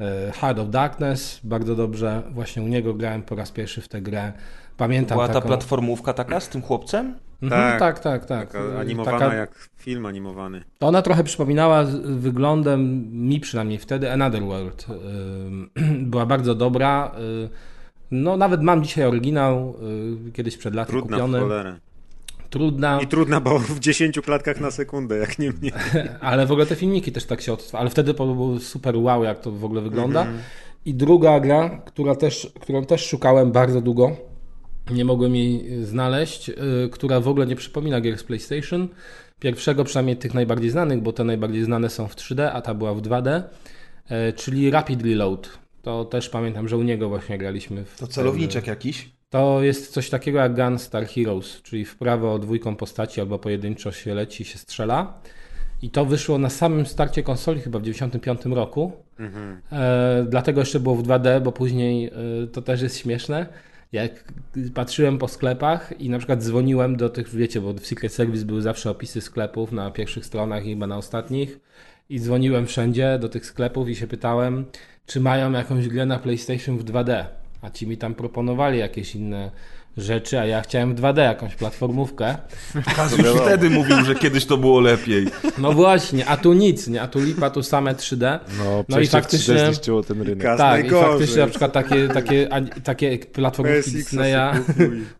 y, 0.00 0.04
Heart 0.32 0.58
of 0.58 0.70
Darkness, 0.70 1.40
bardzo 1.44 1.74
dobrze, 1.74 2.22
właśnie 2.30 2.62
u 2.62 2.68
niego 2.68 2.94
grałem 2.94 3.22
po 3.22 3.34
raz 3.34 3.50
pierwszy 3.50 3.80
w 3.80 3.88
tę 3.88 4.02
grę. 4.02 4.32
Pamiętam 4.76 5.16
Była 5.16 5.28
ta 5.28 5.34
taką... 5.34 5.48
platformówka 5.48 6.12
taka 6.12 6.40
z 6.40 6.48
tym 6.48 6.62
chłopcem? 6.62 7.14
Mhm, 7.42 7.62
Tak. 7.62 7.78
tak, 7.78 7.98
tak, 7.98 8.26
tak. 8.26 8.52
Taka 8.52 8.78
animowana 8.80 9.18
taka- 9.18 9.34
jak 9.34 9.68
film 9.76 10.06
animowany. 10.06 10.64
to 10.78 10.86
ona 10.88 11.02
trochę 11.02 11.24
przypominała 11.24 11.84
wyglądem, 12.04 13.10
mi 13.28 13.40
przynajmniej 13.40 13.78
wtedy, 13.78 14.12
Another 14.12 14.42
World. 14.42 14.86
Była 16.10 16.26
bardzo 16.26 16.54
dobra. 16.54 17.12
No, 18.10 18.36
nawet 18.36 18.62
mam 18.62 18.84
dzisiaj 18.84 19.04
oryginał, 19.04 19.74
kiedyś 20.32 20.56
przed 20.56 20.74
laty 20.74 20.90
Trudna 20.90 21.16
kupiony. 21.16 21.40
cholerę. 21.40 21.76
Trudna, 22.50 23.00
I 23.02 23.06
trudna, 23.06 23.40
bo 23.40 23.58
w 23.58 23.78
10 23.80 24.20
klatkach 24.20 24.60
na 24.60 24.70
sekundę, 24.70 25.16
jak 25.18 25.38
nie 25.38 25.50
mniej. 25.52 25.72
ale 26.20 26.46
w 26.46 26.50
ogóle 26.52 26.66
te 26.66 26.76
filmiki 26.76 27.12
też 27.12 27.24
tak 27.24 27.40
się 27.40 27.52
odtwarzały. 27.52 27.80
Ale 27.80 27.90
wtedy 27.90 28.14
to 28.14 28.26
było 28.26 28.60
super 28.60 28.96
wow, 28.96 29.24
jak 29.24 29.40
to 29.40 29.50
w 29.52 29.64
ogóle 29.64 29.80
wygląda. 29.80 30.20
Mhm. 30.20 30.38
I 30.86 30.94
druga 30.94 31.40
gra, 31.40 31.68
która 31.84 32.14
też, 32.14 32.52
którą 32.60 32.84
też 32.84 33.06
szukałem 33.06 33.52
bardzo 33.52 33.80
długo, 33.80 34.16
nie 34.90 35.04
mogłem 35.04 35.36
jej 35.36 35.84
znaleźć, 35.84 36.48
y, 36.48 36.54
która 36.92 37.20
w 37.20 37.28
ogóle 37.28 37.46
nie 37.46 37.56
przypomina 37.56 38.00
gier 38.00 38.18
z 38.18 38.24
PlayStation. 38.24 38.88
Pierwszego, 39.40 39.84
przynajmniej 39.84 40.16
tych 40.16 40.34
najbardziej 40.34 40.70
znanych, 40.70 41.02
bo 41.02 41.12
te 41.12 41.24
najbardziej 41.24 41.64
znane 41.64 41.90
są 41.90 42.08
w 42.08 42.16
3D, 42.16 42.50
a 42.52 42.60
ta 42.60 42.74
była 42.74 42.94
w 42.94 43.02
2D, 43.02 43.42
y, 44.10 44.32
czyli 44.32 44.70
Rapid 44.70 45.02
Reload. 45.02 45.58
To 45.82 46.04
też 46.04 46.28
pamiętam, 46.28 46.68
że 46.68 46.76
u 46.76 46.82
niego 46.82 47.08
właśnie 47.08 47.38
graliśmy. 47.38 47.84
W 47.84 47.98
To 47.98 48.06
celowniczek 48.06 48.66
jakiś? 48.66 49.10
To 49.30 49.62
jest 49.62 49.92
coś 49.92 50.10
takiego 50.10 50.38
jak 50.38 50.54
Gunstar 50.54 51.06
Heroes, 51.06 51.62
czyli 51.62 51.84
w 51.84 51.96
prawo 51.96 52.38
dwójką 52.38 52.76
postaci 52.76 53.20
albo 53.20 53.38
pojedynczo 53.38 53.92
się 53.92 54.14
leci, 54.14 54.44
się 54.44 54.58
strzela. 54.58 55.20
I 55.82 55.90
to 55.90 56.04
wyszło 56.04 56.38
na 56.38 56.50
samym 56.50 56.86
starcie 56.86 57.22
konsoli 57.22 57.60
chyba 57.60 57.78
w 57.78 57.82
95 57.82 58.40
roku. 58.44 58.92
Mhm. 59.18 59.60
E, 59.72 60.26
dlatego 60.28 60.60
jeszcze 60.60 60.80
było 60.80 60.94
w 60.94 61.02
2D, 61.02 61.40
bo 61.42 61.52
później 61.52 62.06
e, 62.06 62.10
to 62.52 62.62
też 62.62 62.82
jest 62.82 62.98
śmieszne. 62.98 63.46
Jak 63.94 64.32
patrzyłem 64.74 65.18
po 65.18 65.28
sklepach 65.28 66.00
i 66.00 66.10
na 66.10 66.18
przykład 66.18 66.42
dzwoniłem 66.42 66.96
do 66.96 67.08
tych, 67.08 67.34
wiecie, 67.34 67.60
bo 67.60 67.72
w 67.72 67.86
Secret 67.86 68.12
Service 68.12 68.44
były 68.44 68.62
zawsze 68.62 68.90
opisy 68.90 69.20
sklepów 69.20 69.72
na 69.72 69.90
pierwszych 69.90 70.26
stronach 70.26 70.66
i 70.66 70.70
chyba 70.70 70.86
na 70.86 70.96
ostatnich. 70.96 71.60
I 72.08 72.20
dzwoniłem 72.20 72.66
wszędzie 72.66 73.18
do 73.20 73.28
tych 73.28 73.46
sklepów 73.46 73.88
i 73.88 73.96
się 73.96 74.06
pytałem, 74.06 74.64
czy 75.06 75.20
mają 75.20 75.52
jakąś 75.52 75.88
grę 75.88 76.06
na 76.06 76.18
PlayStation 76.18 76.78
w 76.78 76.84
2D. 76.84 77.24
A 77.62 77.70
ci 77.70 77.86
mi 77.86 77.96
tam 77.96 78.14
proponowali 78.14 78.78
jakieś 78.78 79.14
inne 79.14 79.50
rzeczy, 79.96 80.38
a 80.40 80.46
ja 80.46 80.62
chciałem 80.62 80.94
w 80.94 81.00
2D 81.00 81.18
jakąś 81.18 81.54
platformówkę. 81.54 82.36
Kaz 82.96 83.18
już 83.18 83.26
wtedy 83.28 83.70
mówił, 83.70 84.04
że 84.04 84.14
kiedyś 84.14 84.46
to 84.46 84.56
było 84.56 84.80
lepiej. 84.80 85.26
No 85.58 85.72
właśnie, 85.72 86.26
a 86.26 86.36
tu 86.36 86.52
nic, 86.52 86.88
nie? 86.88 87.02
A 87.02 87.08
tu 87.08 87.20
lipa, 87.20 87.50
tu 87.50 87.62
same 87.62 87.94
3D. 87.94 88.38
No, 88.58 88.84
No 88.88 89.00
i 89.00 89.06
faktycznie- 89.06 89.54
3D 89.54 89.66
zniszczyło 89.66 90.02
ten 90.02 90.22
rynek. 90.22 90.42
Kaz 90.42 90.58
Tak, 90.58 90.80
i 90.80 90.82
najgorzej. 90.82 91.10
faktycznie 91.10 91.40
na 91.42 91.46
przykład 91.48 91.72
takie, 91.72 92.08
takie, 92.08 92.48
a- 92.52 92.80
takie 92.84 93.18
platformówki 93.18 93.90
Disneya, 93.90 94.52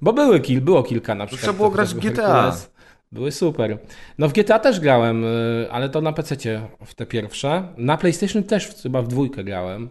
bo 0.00 0.12
były 0.12 0.40
kil, 0.40 0.60
było 0.60 0.82
kilka 0.82 1.14
na 1.14 1.26
przykład. 1.26 1.42
trzeba 1.42 1.56
było 1.56 1.70
grać 1.70 1.94
w 1.94 1.98
GTA. 1.98 2.32
Hercules. 2.32 2.70
Były 3.12 3.32
super. 3.32 3.78
No 4.18 4.28
w 4.28 4.32
GTA 4.32 4.58
też 4.58 4.80
grałem, 4.80 5.24
y, 5.24 5.66
ale 5.70 5.88
to 5.88 6.00
na 6.00 6.12
PC 6.12 6.36
w 6.86 6.94
te 6.94 7.06
pierwsze. 7.06 7.68
Na 7.76 7.96
PlayStation 7.96 8.42
też 8.42 8.68
chyba 8.82 9.02
w 9.02 9.08
dwójkę 9.08 9.44
grałem. 9.44 9.88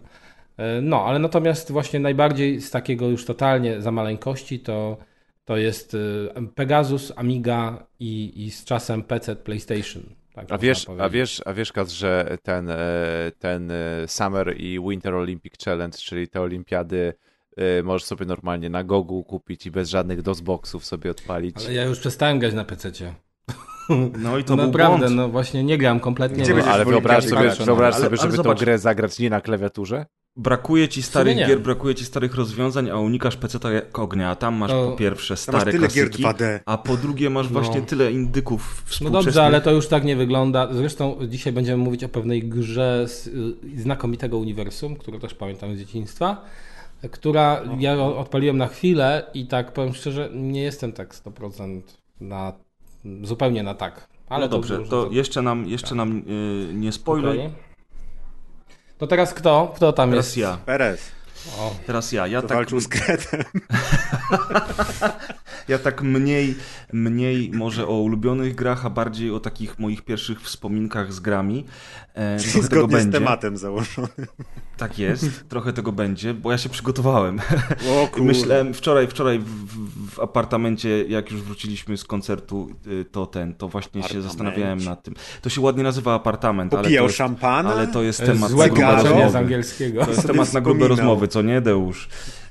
Y, 0.60 0.82
No, 0.82 1.04
ale 1.06 1.18
natomiast 1.18 1.72
właśnie 1.72 2.00
najbardziej 2.00 2.60
z 2.60 2.70
takiego 2.70 3.08
już 3.08 3.24
totalnie 3.24 3.80
za 3.82 3.90
maleńkości 3.92 4.60
to, 4.60 4.96
to 5.44 5.56
jest 5.56 5.94
y, 5.94 6.28
Pegasus, 6.54 7.12
Amiga 7.16 7.86
i, 8.00 8.44
i 8.44 8.50
z 8.50 8.64
czasem 8.64 9.02
PC 9.02 9.36
PlayStation. 9.36 10.02
Tak 10.34 10.52
A 10.52 10.58
wiesz, 10.58 10.86
a 11.00 11.08
wiesz, 11.08 11.42
a 11.44 11.52
wiesz, 11.52 11.72
Kaz, 11.72 11.90
że 11.92 12.38
ten, 12.42 12.70
e, 12.70 12.76
ten 13.38 13.70
e, 13.70 13.74
Summer 14.06 14.54
i 14.60 14.80
Winter 14.88 15.14
Olympic 15.14 15.52
Challenge, 15.64 15.98
czyli 15.98 16.28
te 16.28 16.40
olimpiady, 16.40 17.14
e, 17.56 17.82
możesz 17.82 18.04
sobie 18.04 18.26
normalnie 18.26 18.70
na 18.70 18.84
Gogu 18.84 19.24
kupić 19.24 19.66
i 19.66 19.70
bez 19.70 19.88
żadnych 19.88 20.22
DOSBoxów 20.22 20.84
sobie 20.84 21.10
odpalić. 21.10 21.56
Ale 21.64 21.74
ja 21.74 21.84
już 21.84 21.98
przestałem 21.98 22.38
grać 22.38 22.54
na 22.54 22.64
PC. 22.64 22.90
No 24.18 24.38
i 24.38 24.44
to 24.44 24.56
był 24.56 24.66
Naprawdę, 24.66 24.98
błąd. 24.98 25.16
no 25.16 25.28
właśnie 25.28 25.64
nie 25.64 25.78
gram 25.78 26.00
kompletnie. 26.00 26.42
Gdzie 26.44 26.54
będziesz 26.54 26.72
Ale 26.72 26.84
wyobraź 26.84 27.24
sobie, 27.24 27.42
no. 27.66 27.76
Ale- 27.76 27.92
sobie 27.92 28.06
ale 28.08 28.16
żeby 28.16 28.36
zobacz. 28.36 28.58
tą 28.58 28.64
grę 28.64 28.78
zagrać 28.78 29.18
nie 29.18 29.30
na 29.30 29.40
klawiaturze? 29.40 30.06
Brakuje 30.44 30.88
ci 30.88 31.02
starych 31.02 31.36
gier, 31.36 31.60
brakuje 31.60 31.94
ci 31.94 32.04
starych 32.04 32.34
rozwiązań, 32.34 32.90
a 32.90 32.96
unikasz 32.98 33.36
PC 33.36 33.72
jak 33.72 33.98
ognia, 33.98 34.30
a 34.30 34.36
tam 34.36 34.54
masz 34.54 34.70
To- 34.70 34.90
po 34.90 34.96
pierwsze 34.96 35.36
stare 35.36 35.72
tyle 35.72 35.88
gier 35.88 36.10
klasyki, 36.10 36.22
2D. 36.24 36.60
a 36.66 36.78
po 36.78 36.96
drugie 36.96 37.30
masz 37.30 37.46
No. 37.46 37.52
właśnie 37.60 37.82
tyle 37.82 38.12
indyków 38.12 38.84
No 39.00 39.10
dobrze, 39.10 39.42
ale 39.44 39.60
to 39.60 39.70
już 39.70 39.86
tak 39.88 40.04
nie 40.04 40.16
wygląda. 40.16 40.68
Zresztą 40.72 41.16
dzisiaj 41.28 41.52
będziemy 41.52 41.84
mówić 41.84 42.04
o 42.04 42.08
pewnej 42.08 42.42
grze 42.48 43.04
z 43.08 43.26
y, 43.26 43.80
znakomitego 43.82 44.38
uniwersum, 44.38 44.96
którą 44.96 45.18
też 45.18 45.34
pamiętam 45.34 45.76
z 45.76 45.78
dzieciństwa, 45.78 46.44
która 47.10 47.62
ja 47.78 47.94
o- 47.98 48.18
odpaliłem 48.18 48.56
na 48.58 48.66
chwilę 48.66 49.26
i 49.34 49.46
tak 49.46 49.72
powiem 49.72 49.94
szczerze, 49.94 50.30
nie 50.34 50.62
jestem 50.62 50.92
tak 50.92 51.14
100% 51.14 51.82
na 52.20 52.52
zupełnie 53.22 53.62
na 53.62 53.74
tak. 53.74 54.08
Ale 54.28 54.44
no 54.46 54.50
dobrze, 54.50 54.74
już- 54.74 54.88
to 54.88 55.08
jeszcze 55.12 55.42
nam, 55.42 55.68
jeszcze 55.68 55.94
nam 55.94 56.22
yy, 56.68 56.74
nie 56.74 56.92
spoiluj. 56.92 57.30
Okej. 57.38 57.50
To 59.04 59.08
teraz 59.08 59.34
kto? 59.36 59.72
Kto 59.76 59.92
tam 59.92 60.10
Teraz 60.16 60.26
jest? 60.32 60.36
ja. 60.40 60.56
Perez, 60.64 61.00
O, 61.60 61.76
Teraz 61.86 62.08
ja. 62.12 62.24
Ja 62.26 62.40
to 62.40 62.48
tak, 62.48 62.56
walczył 62.56 62.80
z 62.80 62.88
Kretem. 62.88 63.44
ja 65.68 65.78
tak 65.78 66.02
mniej, 66.02 66.54
mniej 66.92 67.50
może 67.50 67.86
o 67.86 68.00
ulubionych 68.00 68.54
grach, 68.54 68.86
a 68.86 68.90
bardziej 68.90 69.30
o 69.30 69.40
takich 69.40 69.78
moich 69.78 70.02
pierwszych 70.02 70.40
wspominkach 70.40 71.12
z 71.12 71.20
grami. 71.20 71.64
E, 72.14 72.36
tego 72.52 72.62
Zgodnie 72.62 73.00
z 73.00 73.02
będzie. 73.02 73.18
tematem 73.18 73.56
założony. 73.56 74.08
Tak 74.76 74.98
jest, 74.98 75.48
trochę 75.48 75.72
tego 75.72 75.92
będzie, 75.92 76.34
bo 76.34 76.52
ja 76.52 76.58
się 76.58 76.68
przygotowałem. 76.68 77.40
O 77.88 78.08
myślałem 78.22 78.74
wczoraj, 78.74 79.06
wczoraj 79.06 79.38
w, 79.38 79.44
w, 80.14 80.20
apartamencie, 80.20 81.04
jak 81.04 81.30
już 81.30 81.42
wróciliśmy 81.42 81.96
z 81.96 82.04
koncertu, 82.04 82.68
y, 82.86 83.04
to 83.04 83.26
ten, 83.26 83.54
to 83.54 83.68
właśnie 83.68 84.02
się 84.02 84.22
zastanawiałem 84.22 84.84
nad 84.84 85.02
tym. 85.02 85.14
To 85.42 85.50
się 85.50 85.60
ładnie 85.60 85.82
nazywa 85.82 86.14
apartament, 86.14 86.72
ale 86.74 86.82
to 86.82 86.84
Popijał 86.84 87.04
jest, 87.04 87.16
szampana? 87.16 87.72
ale 87.72 87.86
to 87.86 88.02
jest 88.02 88.26
temat 88.26 88.50
złe 88.50 88.66
na 88.66 88.72
grube 88.72 88.86
tłumaczenie 88.86 89.14
z 89.14 89.22
rozmowy. 89.22 89.38
angielskiego. 89.38 90.04
To 90.04 90.10
jest 90.10 90.26
temat 90.26 90.52
na 90.52 90.60
grube 90.60 90.88
rozmowy, 90.88 91.28
co 91.28 91.42
nie, 91.42 91.60
Deusz? 91.60 92.08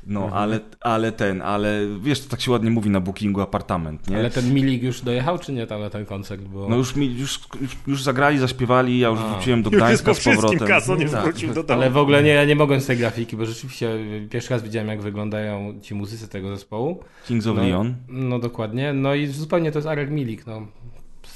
No, 0.08 0.24
Mhm. 0.24 0.42
ale, 0.44 0.60
ale 0.82 1.12
ten, 1.12 1.42
ale 1.42 1.80
wiesz, 2.02 2.22
to 2.22 2.30
tak 2.30 2.42
się 2.42 2.52
ładnie 2.52 2.70
mówi 2.72 2.90
na 2.90 3.00
bookingu 3.00 3.42
apartament, 3.42 4.08
nie? 4.10 4.18
Ale 4.18 4.30
ten 4.30 4.54
Milik 4.54 4.84
już 4.84 5.02
dojechał, 5.02 5.40
czy 5.40 5.54
nie 5.54 5.68
tam 5.68 5.82
na 5.82 5.90
ten 5.90 6.06
koncert? 6.06 6.42
Bo... 6.42 6.70
No 6.70 6.76
już, 6.76 6.96
mi, 6.96 7.20
już, 7.20 7.40
już, 7.62 7.78
już 7.88 8.04
zagrali, 8.04 8.40
zaśpiewali, 8.40 9.00
ja 9.00 9.10
już 9.10 9.20
A. 9.20 9.34
wróciłem 9.34 9.64
do 9.64 9.70
Już 9.70 9.82
jest 9.90 10.04
Gdańska 10.04 10.14
z 10.32 10.36
powrotem. 10.36 10.68
Kaso 10.68 10.96
nie 10.96 11.10
Tak. 11.10 11.24
wrócił 11.24 11.54
do 11.54 11.64
domu. 11.64 11.82
Ale 11.82 11.90
w 11.92 11.98
ogóle 11.98 12.24
nie, 12.24 12.30
ja 12.30 12.46
nie 12.46 12.56
mogłem 12.56 12.82
z 12.82 12.86
tej 12.86 12.98
grafiki, 12.98 13.38
bo 13.38 13.46
rzeczywiście 13.46 13.90
pierwszy 14.30 14.50
raz 14.54 14.64
widziałem, 14.64 14.88
jak 14.90 15.02
wyglądają 15.02 15.80
ci 15.82 15.96
muzycy 15.96 16.28
tego 16.28 16.50
zespołu. 16.50 17.04
Kings 17.28 17.48
of 17.48 17.58
No, 17.58 17.64
Leon. 17.64 17.96
No 18.08 18.40
dokładnie. 18.40 18.94
No 18.94 19.16
i 19.16 19.28
zupełnie 19.28 19.72
to 19.72 19.78
jest 19.80 19.88
Arek 19.88 20.10
Milik, 20.12 20.46
no. 20.48 20.68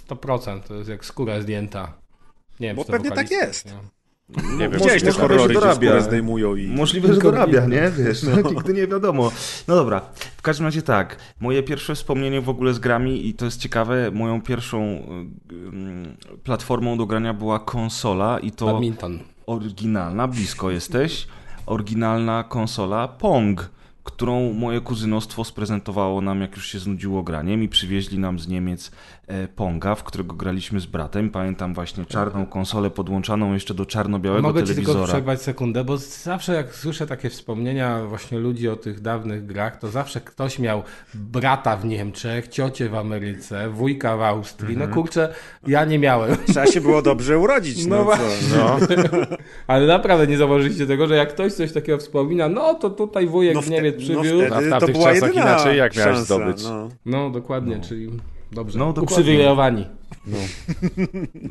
100%, 0.09 0.59
to 0.67 0.75
jest 0.75 0.89
jak 0.89 1.05
skóra 1.05 1.41
zdjęta. 1.41 1.93
Nie 2.59 2.67
wiem, 2.67 2.75
Bo 2.75 2.81
czy 2.83 2.87
to 2.87 2.93
pewnie 2.93 3.11
tak 3.11 3.31
jest. 3.31 3.65
nie? 3.65 3.71
Nie 4.29 4.69
wiem. 4.69 4.71
Te 4.71 4.77
Możliwe, 4.79 5.11
horrory, 5.11 5.53
dorabia. 5.53 6.01
zdejmują 6.01 6.55
i... 6.55 6.67
Możliwe, 6.67 7.13
że 7.13 7.19
dorabia, 7.21 7.65
nie? 7.65 7.91
Wiesz, 7.97 8.23
no. 8.43 8.49
nigdy 8.49 8.73
nie 8.73 8.87
wiadomo. 8.87 9.31
No 9.67 9.75
dobra, 9.75 10.01
w 10.37 10.41
każdym 10.41 10.65
razie 10.65 10.81
tak. 10.81 11.17
Moje 11.39 11.63
pierwsze 11.63 11.95
wspomnienie 11.95 12.41
w 12.41 12.49
ogóle 12.49 12.73
z 12.73 12.79
grami 12.79 13.27
i 13.27 13.33
to 13.33 13.45
jest 13.45 13.59
ciekawe, 13.61 14.11
moją 14.11 14.41
pierwszą 14.41 15.03
platformą 16.43 16.97
do 16.97 17.05
grania 17.05 17.33
była 17.33 17.59
konsola 17.59 18.39
i 18.39 18.51
to 18.51 18.65
Badminton. 18.65 19.19
oryginalna, 19.45 20.27
blisko 20.27 20.71
jesteś, 20.71 21.27
oryginalna 21.65 22.43
konsola 22.43 23.07
Pong, 23.07 23.69
którą 24.03 24.53
moje 24.53 24.81
kuzynostwo 24.81 25.43
sprezentowało 25.43 26.21
nam, 26.21 26.41
jak 26.41 26.55
już 26.55 26.67
się 26.67 26.79
znudziło 26.79 27.23
graniem 27.23 27.63
i 27.63 27.69
przywieźli 27.69 28.19
nam 28.19 28.39
z 28.39 28.47
Niemiec 28.47 28.91
Ponga, 29.55 29.95
w 29.95 30.03
którego 30.03 30.35
graliśmy 30.35 30.79
z 30.79 30.85
bratem. 30.85 31.29
Pamiętam 31.29 31.73
właśnie 31.73 32.05
czarną 32.05 32.45
konsolę 32.45 32.89
podłączaną 32.89 33.53
jeszcze 33.53 33.73
do 33.73 33.85
czarno-białego 33.85 34.47
Mogę 34.47 34.61
ci 34.63 34.67
tylko 34.67 34.81
telewizora. 34.81 35.07
przerwać 35.13 35.41
sekundę, 35.41 35.83
bo 35.83 35.97
zawsze 35.97 36.53
jak 36.53 36.75
słyszę 36.75 37.07
takie 37.07 37.29
wspomnienia 37.29 38.05
właśnie 38.05 38.39
ludzi 38.39 38.69
o 38.69 38.75
tych 38.75 38.99
dawnych 39.01 39.45
grach, 39.45 39.77
to 39.79 39.87
zawsze 39.87 40.21
ktoś 40.21 40.59
miał 40.59 40.83
brata 41.13 41.77
w 41.77 41.85
Niemczech, 41.85 42.47
ciocię 42.47 42.89
w 42.89 42.95
Ameryce, 42.95 43.69
wujka 43.69 44.17
w 44.17 44.21
Austrii. 44.21 44.71
Mhm. 44.73 44.89
No 44.89 44.95
kurczę, 44.95 45.33
ja 45.67 45.85
nie 45.85 45.99
miałem. 45.99 46.37
Trzeba 46.47 46.65
się 46.67 46.81
było 46.81 47.01
dobrze 47.01 47.39
urodzić, 47.39 47.85
no, 47.85 47.95
No 47.97 48.03
właśnie. 48.03 48.27
No. 48.57 48.77
Ale 49.67 49.87
naprawdę 49.87 50.27
nie 50.27 50.37
zauważyliście 50.37 50.87
tego, 50.87 51.07
że 51.07 51.15
jak 51.15 51.29
ktoś 51.33 51.53
coś 51.53 51.71
takiego 51.71 51.97
wspomina, 51.97 52.49
no 52.49 52.73
to 52.73 52.89
tutaj 52.89 53.27
wujek 53.27 53.55
No 53.55 53.61
z 53.61 53.65
wte- 53.65 53.71
Niemiec 53.71 53.95
no 53.95 54.01
przywiózł. 54.01 54.45
wtedy 54.45 54.55
A 54.55 54.61
w 54.61 54.63
to 54.63 54.69
tamtych 54.69 54.95
była 54.95 55.13
czasach 55.13 55.33
inaczej 55.35 55.77
jak 55.77 55.95
miałeś 55.97 56.15
szansa, 56.15 56.35
zdobyć? 56.35 56.63
No. 56.63 56.89
No 57.05 57.29
dokładnie, 57.29 57.79
czyli 57.79 58.09
dobrze. 58.51 58.79
No, 58.79 58.85
dokładnie. 58.93 59.15
Uprzywilejowani. 59.15 59.85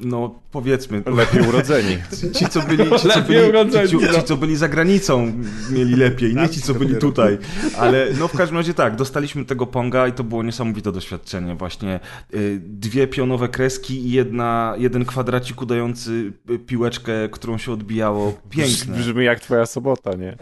No 0.01 0.41
powiedzmy, 0.53 1.03
Lepiej 1.07 1.49
urodzeni. 1.49 1.99
ci 2.35 2.49
co 2.49 2.63
byli, 2.63 2.85
ci, 2.85 3.09
co 3.09 3.23
byli, 3.23 3.49
urodzeni, 3.49 3.89
ci, 3.89 3.99
ci, 3.99 4.05
no. 4.13 4.23
co 4.23 4.37
byli 4.37 4.57
za 4.57 4.69
granicą 4.69 5.33
mieli 5.71 5.97
lepiej, 5.97 6.35
nie 6.35 6.43
Tak, 6.43 6.51
ci 6.51 6.63
co 6.63 6.75
byli 6.75 6.97
tutaj. 6.97 7.39
Ale 7.79 8.07
no 8.19 8.29
w 8.29 8.37
każdym 8.37 8.59
razie 8.59 8.75
tak, 8.75 8.97
dostaliśmy 8.97 9.45
tego 9.45 9.67
Ponga 9.67 10.09
i 10.09 10.13
to 10.13 10.25
było 10.25 10.43
niesamowite 10.43 10.93
doświadczenie. 10.93 11.55
Właśnie 11.55 12.01
y, 12.35 12.61
dwie 12.65 13.07
pionowe 13.07 13.49
kreski 13.49 14.07
i 14.07 14.11
jedna, 14.11 14.75
jeden 14.79 15.05
kwadracik 15.05 15.63
udający 15.63 16.33
y, 16.51 16.59
piłeczkę, 16.59 17.29
którą 17.29 17.59
się 17.59 17.73
odbijało. 17.73 18.35
Piękne. 18.51 18.97
Brzmi 18.97 19.25
jak 19.25 19.41
twoja 19.41 19.67
sobota, 19.67 20.15
nie? 20.15 20.37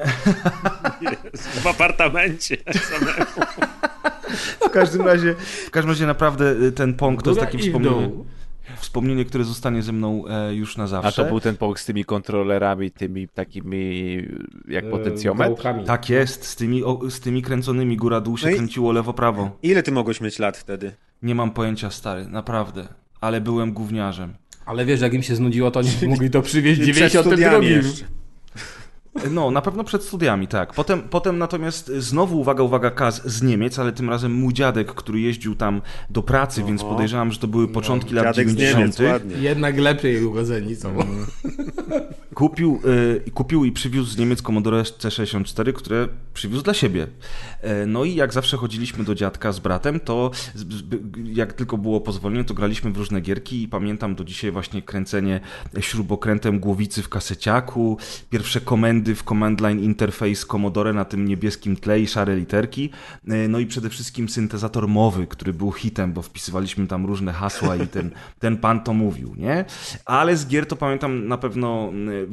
W 1.62 1.66
apartamencie. 1.66 2.56
W 4.36 4.70
każdym 4.70 5.02
razie, 5.02 5.34
w 5.66 5.70
każdym 5.70 5.90
razie 5.90 6.06
naprawdę 6.06 6.52
y, 6.52 6.72
ten 6.72 6.94
Pong 6.94 7.22
to 7.22 7.30
jest 7.30 7.40
Góra 7.40 7.50
takie 7.52 7.58
wspomnienie, 7.64 8.08
dół. 8.08 8.26
wspomnienie, 8.76 9.24
które 9.24 9.44
zostanie 9.44 9.82
ze 9.82 9.92
mną 9.92 10.24
e, 10.28 10.54
już 10.54 10.76
na 10.76 10.84
A 10.84 10.86
zawsze. 10.86 11.22
to 11.24 11.28
był 11.28 11.40
ten 11.40 11.56
pok 11.56 11.80
z 11.80 11.84
tymi 11.84 12.04
kontrolerami, 12.04 12.90
tymi 12.90 13.28
takimi 13.28 14.16
jak 14.68 14.84
E, 14.84 14.90
potencjometr? 14.90 15.48
gałkami. 15.54 15.84
Tak 15.84 16.10
jest, 16.10 16.44
z 16.46 16.56
tymi, 16.56 16.84
o, 16.84 17.00
z 17.10 17.20
tymi 17.20 17.42
kręconymi 17.42 17.96
góra-dół 17.96 18.38
się 18.38 18.46
No 18.46 18.52
i- 18.52 18.56
kręciło 18.56 18.92
lewo-prawo. 18.92 19.50
Ile 19.62 19.82
ty 19.82 19.92
mogłeś 19.92 20.20
mieć 20.20 20.38
lat 20.38 20.56
wtedy? 20.56 20.92
Nie 21.22 21.34
mam 21.34 21.50
pojęcia, 21.50 21.90
stary, 21.90 22.26
naprawdę. 22.26 22.88
Ale 23.20 23.40
byłem 23.40 23.72
gówniarzem. 23.72 24.34
Ale 24.66 24.84
wiesz, 24.84 25.00
jak 25.00 25.14
im 25.14 25.22
się 25.22 25.36
znudziło, 25.36 25.70
to 25.70 25.82
nie 25.82 25.90
mogli 26.08 26.30
to 26.30 26.42
przywieźć 26.42 26.80
w 26.80 26.84
Przed 26.84 26.94
92. 26.96 27.30
studiami 27.32 27.66
jeszcze. 27.70 28.04
No, 29.30 29.50
na 29.50 29.62
pewno 29.62 29.84
przed 29.84 30.02
studiami, 30.02 30.48
tak. 30.48 30.72
Potem, 30.72 31.02
potem 31.02 31.38
natomiast 31.38 31.86
znowu, 31.98 32.40
uwaga, 32.40 32.62
uwaga, 32.62 32.90
Kaz 32.90 33.28
z 33.28 33.42
Niemiec, 33.42 33.78
ale 33.78 33.92
tym 33.92 34.10
razem 34.10 34.32
mój 34.32 34.54
dziadek, 34.54 34.94
który 34.94 35.20
jeździł 35.20 35.54
tam 35.54 35.82
do 36.10 36.22
pracy, 36.22 36.64
więc 36.64 36.82
Oho. 36.82 36.92
podejrzewam, 36.92 37.32
że 37.32 37.38
to 37.38 37.48
były 37.48 37.68
początki 37.68 38.14
lat 38.14 38.24
Dziadek 38.24 38.50
z 38.50 38.54
90. 38.54 38.98
Niemiec, 38.98 39.12
ładnie. 39.12 39.36
Jednak 39.36 39.78
lepiej 39.78 40.24
urodzeni 40.24 40.76
są. 40.76 40.96
Kupił, 42.34 42.80
y, 43.26 43.30
kupił 43.30 43.64
i 43.64 43.72
przywiózł 43.72 44.10
z 44.10 44.18
Niemiec 44.18 44.42
Commodore 44.42 44.82
C64, 44.82 45.72
które 45.72 46.08
przywiózł 46.34 46.64
dla 46.64 46.74
siebie. 46.74 47.06
E, 47.60 47.86
No 47.86 48.04
i 48.04 48.14
jak 48.14 48.32
zawsze 48.32 48.56
chodziliśmy 48.56 49.04
do 49.04 49.14
dziadka 49.14 49.52
z 49.52 49.58
bratem, 49.58 50.00
to 50.00 50.30
jak 51.24 51.52
tylko 51.52 51.78
było 51.78 52.00
pozwolenie, 52.00 52.44
to 52.44 52.54
graliśmy 52.54 52.92
w 52.92 52.96
różne 52.96 53.20
gierki 53.20 53.62
i 53.62 53.68
pamiętam 53.68 54.14
do 54.14 54.24
dzisiaj 54.24 54.50
właśnie 54.50 54.82
kręcenie 54.82 55.40
śrubokrętem 55.80 56.60
głowicy 56.60 57.02
w 57.02 57.08
kaseciaku, 57.08 57.98
pierwsze 58.30 58.60
komendy 58.60 59.03
w 59.04 59.24
Command 59.24 59.60
Line 59.60 59.80
Interface 59.80 60.46
Commodore 60.46 60.92
na 60.92 61.04
tym 61.04 61.24
niebieskim 61.24 61.76
tle 61.76 62.00
i 62.00 62.06
szare 62.06 62.36
literki, 62.36 62.90
E, 63.28 63.48
no 63.48 63.58
i 63.58 63.66
przede 63.66 63.90
wszystkim 63.90 64.28
syntezator 64.28 64.88
mowy, 64.88 65.26
który 65.26 65.52
był 65.52 65.72
hitem, 65.72 66.12
bo 66.12 66.22
wpisywaliśmy 66.22 66.86
tam 66.86 67.06
różne 67.06 67.32
hasła 67.32 67.76
i 67.76 67.86
ten, 67.86 68.10
ten 68.40 68.56
pan 68.56 68.80
to 68.80 68.94
mówił, 68.94 69.34
nie? 69.36 69.64
Ale 70.04 70.36
z 70.36 70.46
gier 70.46 70.66
to 70.66 70.76
pamiętam 70.76 71.28
na 71.28 71.38
pewno 71.38 71.92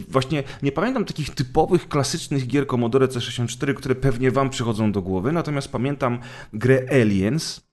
właśnie 0.10 0.44
nie 0.64 0.72
pamiętam 0.72 1.06
takich 1.06 1.30
typowych, 1.30 1.88
klasycznych 1.88 2.48
gier 2.48 2.68
Commodore 2.68 3.08
C64, 3.08 3.74
które 3.74 3.96
pewnie 3.96 4.32
wam 4.32 4.50
przychodzą 4.50 4.92
do 4.92 5.02
głowy, 5.02 5.32
natomiast 5.32 5.72
pamiętam 5.72 6.20
grę 6.54 6.82
Aliens, 6.92 7.71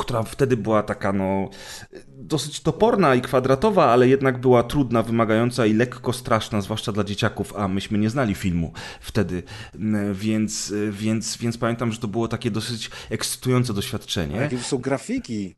która 0.00 0.22
wtedy 0.22 0.56
była 0.56 0.82
taka 0.82 1.12
no 1.12 1.50
dosyć 2.08 2.60
toporna 2.60 3.14
i 3.14 3.20
kwadratowa, 3.20 3.84
ale 3.84 4.08
jednak 4.08 4.40
była 4.40 4.62
trudna, 4.62 5.02
wymagająca 5.02 5.66
i 5.66 5.72
lekko 5.72 6.12
straszna, 6.12 6.60
zwłaszcza 6.60 6.92
dla 6.92 7.04
dzieciaków, 7.04 7.56
a 7.56 7.68
myśmy 7.68 7.98
nie 7.98 8.10
znali 8.10 8.34
filmu 8.34 8.72
wtedy, 9.00 9.42
więc, 10.12 10.74
więc, 10.90 11.36
więc 11.36 11.58
pamiętam, 11.58 11.92
że 11.92 11.98
to 11.98 12.08
było 12.08 12.28
takie 12.28 12.50
dosyć 12.50 12.90
ekscytujące 13.10 13.74
doświadczenie. 13.74 14.36
Jakie 14.36 14.58
są 14.58 14.78
grafiki 14.78 15.56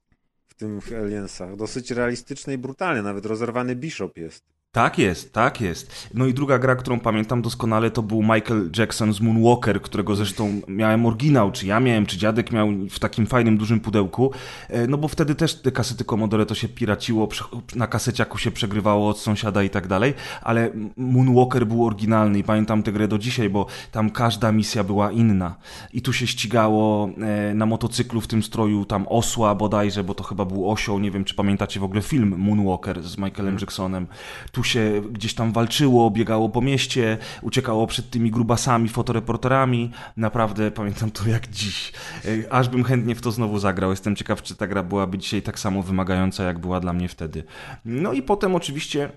w 0.48 0.54
tych 0.54 0.92
Aliensach? 1.04 1.56
Dosyć 1.56 1.90
realistyczne 1.90 2.54
i 2.54 2.58
brutalne, 2.58 3.02
nawet 3.02 3.26
rozerwany 3.26 3.76
Bishop 3.76 4.16
jest. 4.16 4.51
Tak 4.74 4.98
jest, 4.98 5.32
tak 5.32 5.60
jest. 5.60 6.08
No 6.14 6.26
i 6.26 6.34
druga 6.34 6.58
gra, 6.58 6.76
którą 6.76 7.00
pamiętam 7.00 7.42
doskonale, 7.42 7.90
to 7.90 8.02
był 8.02 8.22
Michael 8.22 8.70
Jackson 8.78 9.12
z 9.12 9.20
Moonwalker, 9.20 9.82
którego 9.82 10.16
zresztą 10.16 10.60
miałem 10.68 11.06
oryginał, 11.06 11.52
czy 11.52 11.66
ja 11.66 11.80
miałem, 11.80 12.06
czy 12.06 12.16
dziadek 12.16 12.52
miał 12.52 12.68
w 12.90 12.98
takim 12.98 13.26
fajnym, 13.26 13.58
dużym 13.58 13.80
pudełku. 13.80 14.32
E, 14.68 14.86
no 14.86 14.98
bo 14.98 15.08
wtedy 15.08 15.34
też 15.34 15.54
te 15.54 15.72
kasety 15.72 16.04
Commodore 16.04 16.46
to 16.46 16.54
się 16.54 16.68
piraciło, 16.68 17.28
na 17.74 17.86
kaseciaku 17.86 18.38
się 18.38 18.50
przegrywało 18.50 19.08
od 19.08 19.18
sąsiada 19.18 19.62
i 19.62 19.70
tak 19.70 19.86
dalej, 19.86 20.14
ale 20.42 20.70
Moonwalker 20.96 21.66
był 21.66 21.86
oryginalny 21.86 22.38
i 22.38 22.44
pamiętam 22.44 22.82
tę 22.82 22.92
grę 22.92 23.08
do 23.08 23.18
dzisiaj, 23.18 23.50
bo 23.50 23.66
tam 23.90 24.10
każda 24.10 24.52
misja 24.52 24.84
była 24.84 25.10
inna. 25.10 25.56
I 25.92 26.02
tu 26.02 26.12
się 26.12 26.26
ścigało 26.26 27.08
e, 27.50 27.54
na 27.54 27.66
motocyklu 27.66 28.20
w 28.20 28.26
tym 28.26 28.42
stroju 28.42 28.84
tam 28.84 29.06
osła 29.08 29.54
bodajże, 29.54 30.04
bo 30.04 30.14
to 30.14 30.24
chyba 30.24 30.44
był 30.44 30.70
osioł, 30.70 30.98
nie 30.98 31.10
wiem 31.10 31.24
czy 31.24 31.34
pamiętacie 31.34 31.80
w 31.80 31.84
ogóle 31.84 32.02
film 32.02 32.34
Moonwalker 32.38 33.02
z 33.02 33.18
Michaelem 33.18 33.48
mm. 33.48 33.60
Jacksonem. 33.60 34.06
Tu 34.52 34.61
się 34.62 35.02
gdzieś 35.10 35.34
tam 35.34 35.52
walczyło, 35.52 36.10
biegało 36.10 36.48
po 36.48 36.60
mieście, 36.60 37.18
uciekało 37.42 37.86
przed 37.86 38.10
tymi 38.10 38.30
grubasami, 38.30 38.88
fotoreporterami. 38.88 39.90
Naprawdę 40.16 40.70
pamiętam 40.70 41.10
to 41.10 41.28
jak 41.28 41.48
dziś. 41.48 41.92
E, 42.24 42.52
aż 42.52 42.68
bym 42.68 42.84
chętnie 42.84 43.14
w 43.14 43.20
to 43.20 43.32
znowu 43.32 43.58
zagrał. 43.58 43.90
Jestem 43.90 44.16
ciekaw, 44.16 44.42
czy 44.42 44.54
ta 44.56 44.66
gra 44.66 44.82
byłaby 44.82 45.18
dzisiaj 45.18 45.42
tak 45.42 45.58
samo 45.58 45.82
wymagająca, 45.82 46.44
jak 46.44 46.58
była 46.58 46.80
dla 46.80 46.92
mnie 46.92 47.08
wtedy. 47.08 47.44
No 47.84 48.12
i 48.12 48.22
potem 48.22 48.54
oczywiście 48.54 49.10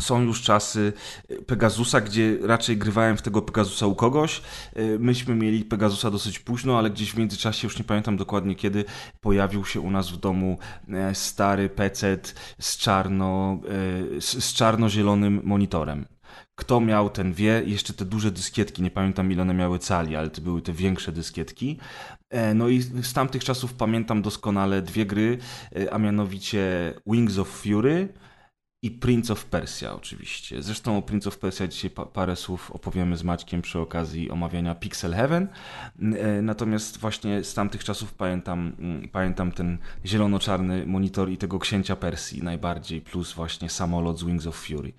są 0.00 0.22
już 0.22 0.42
czasy 0.42 0.92
e, 1.28 1.42
Pegasusa, 1.42 2.00
gdzie 2.00 2.38
raczej 2.42 2.76
grywałem 2.76 3.16
w 3.16 3.22
tego 3.22 3.42
Pegasusa 3.42 3.86
u 3.86 3.94
kogoś. 3.94 4.42
E, 4.74 4.98
myśmy 4.98 5.34
mieli 5.34 5.64
Pegasusa 5.64 6.10
dosyć 6.10 6.38
późno, 6.38 6.78
ale 6.78 6.90
gdzieś 6.90 7.12
w 7.12 7.16
międzyczasie, 7.16 7.66
już 7.66 7.78
nie 7.78 7.84
pamiętam 7.84 8.16
dokładnie 8.16 8.54
kiedy, 8.54 8.84
pojawił 9.20 9.64
się 9.64 9.80
u 9.80 9.90
nas 9.90 10.10
w 10.10 10.16
domu 10.16 10.58
e, 10.88 11.14
stary 11.14 11.68
PC 11.68 12.18
z, 12.58 12.76
czarno, 12.76 13.60
z 14.20 14.54
czarno-zielonym 14.54 15.40
monitorem. 15.44 16.06
Kto 16.54 16.80
miał, 16.80 17.10
ten 17.10 17.32
wie. 17.32 17.62
Jeszcze 17.66 17.92
te 17.92 18.04
duże 18.04 18.30
dyskietki, 18.30 18.82
nie 18.82 18.90
pamiętam 18.90 19.32
ile 19.32 19.42
one 19.42 19.54
miały 19.54 19.78
cali, 19.78 20.16
ale 20.16 20.30
to 20.30 20.40
były 20.40 20.62
te 20.62 20.72
większe 20.72 21.12
dyskietki. 21.12 21.78
No 22.54 22.68
i 22.68 22.80
z 22.80 23.12
tamtych 23.12 23.44
czasów 23.44 23.74
pamiętam 23.74 24.22
doskonale 24.22 24.82
dwie 24.82 25.06
gry, 25.06 25.38
a 25.90 25.98
mianowicie 25.98 26.94
Wings 27.06 27.38
of 27.38 27.48
Fury, 27.48 28.08
i 28.82 28.90
Prince 28.90 29.30
of 29.30 29.44
Persia 29.44 29.94
oczywiście. 29.94 30.62
Zresztą 30.62 30.98
o 30.98 31.02
Prince 31.02 31.26
of 31.26 31.38
Persia 31.38 31.66
dzisiaj 31.68 31.90
pa 31.90 32.06
parę 32.06 32.36
słów 32.36 32.70
opowiemy 32.70 33.16
z 33.16 33.24
Maćkiem 33.24 33.62
przy 33.62 33.78
okazji 33.78 34.30
omawiania 34.30 34.74
Pixel 34.74 35.14
Heaven. 35.14 35.48
E, 36.18 36.42
natomiast 36.42 36.98
właśnie 36.98 37.44
z 37.44 37.54
tamtych 37.54 37.84
czasów 37.84 38.14
pamiętam, 38.14 38.72
mm, 38.78 39.08
pamiętam 39.08 39.52
ten 39.52 39.78
zielono-czarny 40.04 40.86
monitor 40.86 41.30
i 41.30 41.36
tego 41.36 41.58
księcia 41.58 41.96
Persji 41.96 42.42
najbardziej, 42.42 43.00
plus 43.00 43.32
właśnie 43.32 43.70
samolot 43.70 44.18
z 44.18 44.24
Wings 44.24 44.46
of 44.46 44.56
Fury. 44.56 44.92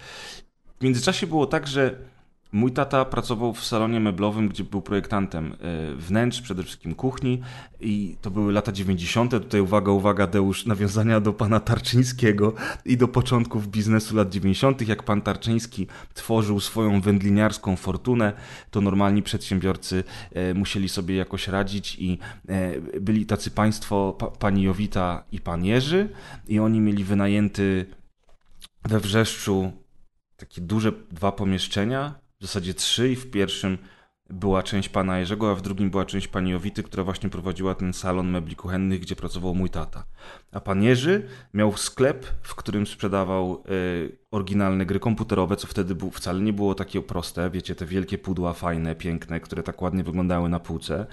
W 0.79 0.83
międzyczasie 0.83 1.27
było 1.27 1.45
tak, 1.45 1.67
że 1.67 1.95
Mój 2.51 2.71
tata 2.71 3.05
pracował 3.05 3.53
w 3.53 3.65
salonie 3.65 3.99
meblowym, 3.99 4.49
gdzie 4.49 4.63
był 4.63 4.81
projektantem 4.81 5.53
e, 5.53 5.95
wnętrz, 5.95 6.41
przede 6.41 6.63
wszystkim 6.63 6.95
kuchni 6.95 7.41
i 7.79 8.15
to 8.21 8.31
były 8.31 8.53
lata 8.53 8.71
90. 8.71 9.31
Tutaj 9.31 9.61
uwaga, 9.61 9.91
uwaga, 9.91 10.27
Deusz, 10.27 10.65
nawiązania 10.65 11.19
do 11.19 11.33
pana 11.33 11.59
Tarczyńskiego 11.59 12.53
i 12.85 12.97
do 12.97 13.07
początków 13.07 13.67
biznesu 13.67 14.15
lat 14.15 14.29
90. 14.29 14.87
Jak 14.87 15.03
pan 15.03 15.21
Tarczyński 15.21 15.87
tworzył 16.13 16.59
swoją 16.59 17.01
wędliniarską 17.01 17.75
fortunę, 17.75 18.33
to 18.71 18.81
normalni 18.81 19.23
przedsiębiorcy 19.23 20.03
e, 20.33 20.53
musieli 20.53 20.89
sobie 20.89 21.15
jakoś 21.15 21.47
radzić 21.47 21.95
i 21.99 22.19
e, 22.47 22.81
byli 23.01 23.25
tacy 23.25 23.51
państwo, 23.51 24.17
pani 24.39 24.63
Jowita 24.63 25.23
i 25.31 25.39
pan 25.41 25.65
Jerzy 25.65 26.09
i 26.47 26.59
oni 26.59 26.81
mieli 26.81 27.03
wynajęty 27.03 27.85
we 28.83 28.99
Wrzeszczu 28.99 29.71
takie 30.37 30.61
duże 30.61 30.91
dwa 31.11 31.31
pomieszczenia, 31.31 32.28
w 32.39 32.45
zasadzie 32.45 32.73
trzy 32.73 33.11
i 33.11 33.15
w 33.15 33.31
pierwszym 33.31 33.77
była 34.29 34.63
część 34.63 34.89
pana 34.89 35.19
Jerzego, 35.19 35.51
a 35.51 35.55
w 35.55 35.61
drugim 35.61 35.89
była 35.89 36.05
część 36.05 36.27
pani 36.27 36.51
Jowity, 36.51 36.83
która 36.83 37.03
właśnie 37.03 37.29
prowadziła 37.29 37.75
ten 37.75 37.93
salon 37.93 38.29
mebli 38.29 38.55
kuchennych, 38.55 38.99
gdzie 38.99 39.15
pracował 39.15 39.55
mój 39.55 39.69
tata. 39.69 40.05
A 40.51 40.59
pan 40.59 40.83
Jerzy 40.83 41.27
miał 41.53 41.77
sklep, 41.77 42.25
w 42.41 42.55
którym 42.55 42.87
sprzedawał 42.87 43.63
y, 43.69 44.17
oryginalne 44.31 44.85
gry 44.85 44.99
komputerowe, 44.99 45.55
co 45.55 45.67
wtedy 45.67 45.95
był, 45.95 46.11
wcale 46.11 46.41
nie 46.41 46.53
było 46.53 46.75
takie 46.75 47.01
proste. 47.01 47.49
Wiecie, 47.49 47.75
te 47.75 47.85
wielkie 47.85 48.17
pudła 48.17 48.53
fajne, 48.53 48.95
piękne, 48.95 49.39
które 49.39 49.63
tak 49.63 49.81
ładnie 49.81 50.03
wyglądały 50.03 50.49
na 50.49 50.59
półce. 50.59 51.05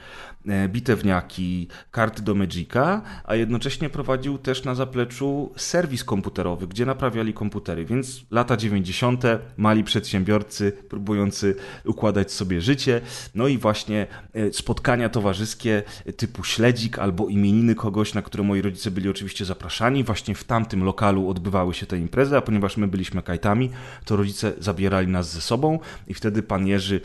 Y, 0.65 0.69
bitewniaki, 0.69 1.69
karty 1.91 2.23
do 2.23 2.35
Magica, 2.35 3.03
a 3.25 3.35
jednocześnie 3.35 3.91
prowadził 3.91 4.39
też 4.39 4.65
na 4.65 4.75
zapleczu 4.75 5.53
serwis 5.57 6.05
komputerowy, 6.05 6.67
gdzie 6.67 6.87
naprawiali 6.87 7.35
komputery. 7.35 7.85
Więc 7.85 8.27
lata 8.31 8.57
90. 8.57 9.25
mali 9.57 9.85
przedsiębiorcy 9.85 10.73
próbujący 10.89 11.57
układać 11.85 12.33
sobie 12.33 12.61
życie. 12.61 13.01
No 13.35 13.49
i 13.49 13.59
właśnie 13.59 14.07
y, 14.37 14.53
spotkania 14.53 15.09
towarzyskie 15.09 15.83
typu 16.17 16.45
śledzik 16.45 16.99
albo 16.99 17.29
imieniny 17.29 17.75
kogoś, 17.75 18.15
na 18.15 18.23
które 18.23 18.45
moi 18.45 18.63
rodzice 18.63 18.91
byli 18.97 19.09
oczywiście 19.09 19.45
zapraszani. 19.45 20.05
Właśnie 20.05 20.35
w 20.35 20.45
tamtym 20.45 20.85
lokalu 20.85 21.29
odbywały 21.29 21.75
się 21.75 21.87
te 21.87 21.99
imprezy, 21.99 22.37
a 22.37 22.41
ponieważ 22.41 22.77
my 22.77 22.87
byliśmy 22.87 23.23
kajtami, 23.23 23.71
to 24.05 24.17
rodzice 24.17 24.53
zabierali 24.59 25.09
nas 25.09 25.33
ze 25.33 25.41
sobą 25.41 25.79
i 26.09 26.15
wtedy 26.15 26.43
pan 26.43 26.67
Jerzy 26.67 27.01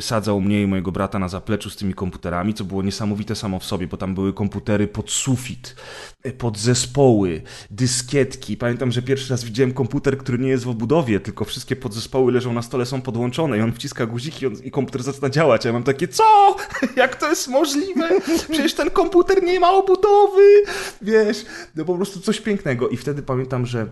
sadzał 0.00 0.40
mnie 0.40 0.62
i 0.62 0.66
mojego 0.66 0.92
brata 0.92 1.18
na 1.18 1.28
zapleczu 1.28 1.70
z 1.70 1.76
tymi 1.76 1.94
komputerami, 1.94 2.54
co 2.54 2.64
było 2.64 2.82
niesamowite 2.82 3.34
samo 3.34 3.58
w 3.58 3.64
sobie, 3.64 3.86
bo 3.86 3.96
tam 3.96 4.14
były 4.14 4.32
komputery 4.32 4.88
pod 4.88 5.10
sufit, 5.10 5.76
y, 6.26 6.32
pod 6.32 6.58
zespoły, 6.58 7.42
dyskietki. 7.70 8.56
Pamiętam, 8.56 8.92
że 8.92 9.02
pierwszy 9.02 9.30
raz 9.30 9.44
widziałem 9.44 9.72
komputer, 9.72 10.18
który 10.18 10.38
nie 10.38 10.48
jest 10.48 10.64
w 10.64 10.68
obudowie, 10.68 11.20
tylko 11.20 11.44
wszystkie 11.44 11.76
podzespoły 11.76 12.32
leżą 12.32 12.52
na 12.52 12.62
stole, 12.62 12.86
są 12.86 13.02
podłączone 13.02 13.58
i 13.58 13.60
on 13.60 13.72
wciska 13.72 14.06
guziki 14.06 14.46
i, 14.64 14.70
komputer 14.70 15.02
zaczyna 15.02 15.30
działać. 15.30 15.64
Ja 15.64 15.72
mam 15.72 15.82
takie, 15.82 16.08
co? 16.08 16.56
Jak 16.96 17.16
to 17.16 17.28
jest 17.28 17.48
możliwe? 17.48 18.08
Przecież 18.50 18.74
ten 18.74 18.90
komputer 18.90 19.42
nie 19.42 19.60
ma 19.60 19.72
obudowy! 19.72 20.62
wiesz, 21.02 21.46
no 21.76 21.84
po 21.84 21.94
prostu 21.94 22.20
coś 22.20 22.40
pięknego. 22.40 22.88
I 22.88 22.96
wtedy 22.96 23.22
pamiętam, 23.22 23.66
że 23.66 23.86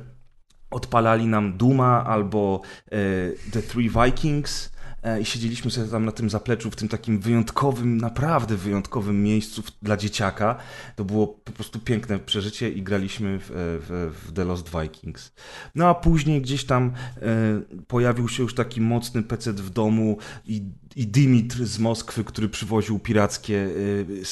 odpalali 0.70 1.26
nam 1.26 1.56
Duma 1.56 2.04
albo 2.04 2.60
e, 2.86 2.90
The 3.52 3.62
Three 3.62 3.90
Vikings 3.90 4.70
e, 5.02 5.20
i 5.20 5.24
siedzieliśmy 5.24 5.70
sobie 5.70 5.88
tam 5.88 6.04
na 6.04 6.12
tym 6.12 6.30
zapleczu 6.30 6.70
w 6.70 6.76
tym 6.76 6.88
takim 6.88 7.20
wyjątkowym, 7.20 7.96
naprawdę 7.96 8.56
wyjątkowym 8.56 9.22
miejscu 9.22 9.62
dla 9.82 9.96
dzieciaka. 9.96 10.56
To 10.96 11.04
było 11.04 11.26
po 11.26 11.52
prostu 11.52 11.80
piękne 11.80 12.18
przeżycie 12.18 12.70
i 12.70 12.82
graliśmy 12.82 13.38
w, 13.38 13.50
e, 13.50 13.54
w, 13.54 14.14
w 14.26 14.32
The 14.32 14.44
Lost 14.44 14.70
Vikings. 14.80 15.32
No 15.74 15.88
a 15.88 15.94
później 15.94 16.42
gdzieś 16.42 16.64
tam 16.64 16.92
e, 17.16 17.60
pojawił 17.86 18.28
się 18.28 18.42
już 18.42 18.54
taki 18.54 18.80
mocny 18.80 19.22
PC 19.22 19.52
w 19.52 19.70
domu 19.70 20.18
i, 20.44 20.70
i 20.96 21.06
Dimitr 21.06 21.64
z 21.64 21.78
Moskwy, 21.78 22.24
który 22.24 22.48
przywoził 22.48 22.98
pirackie 22.98 23.68
e, 24.20 24.24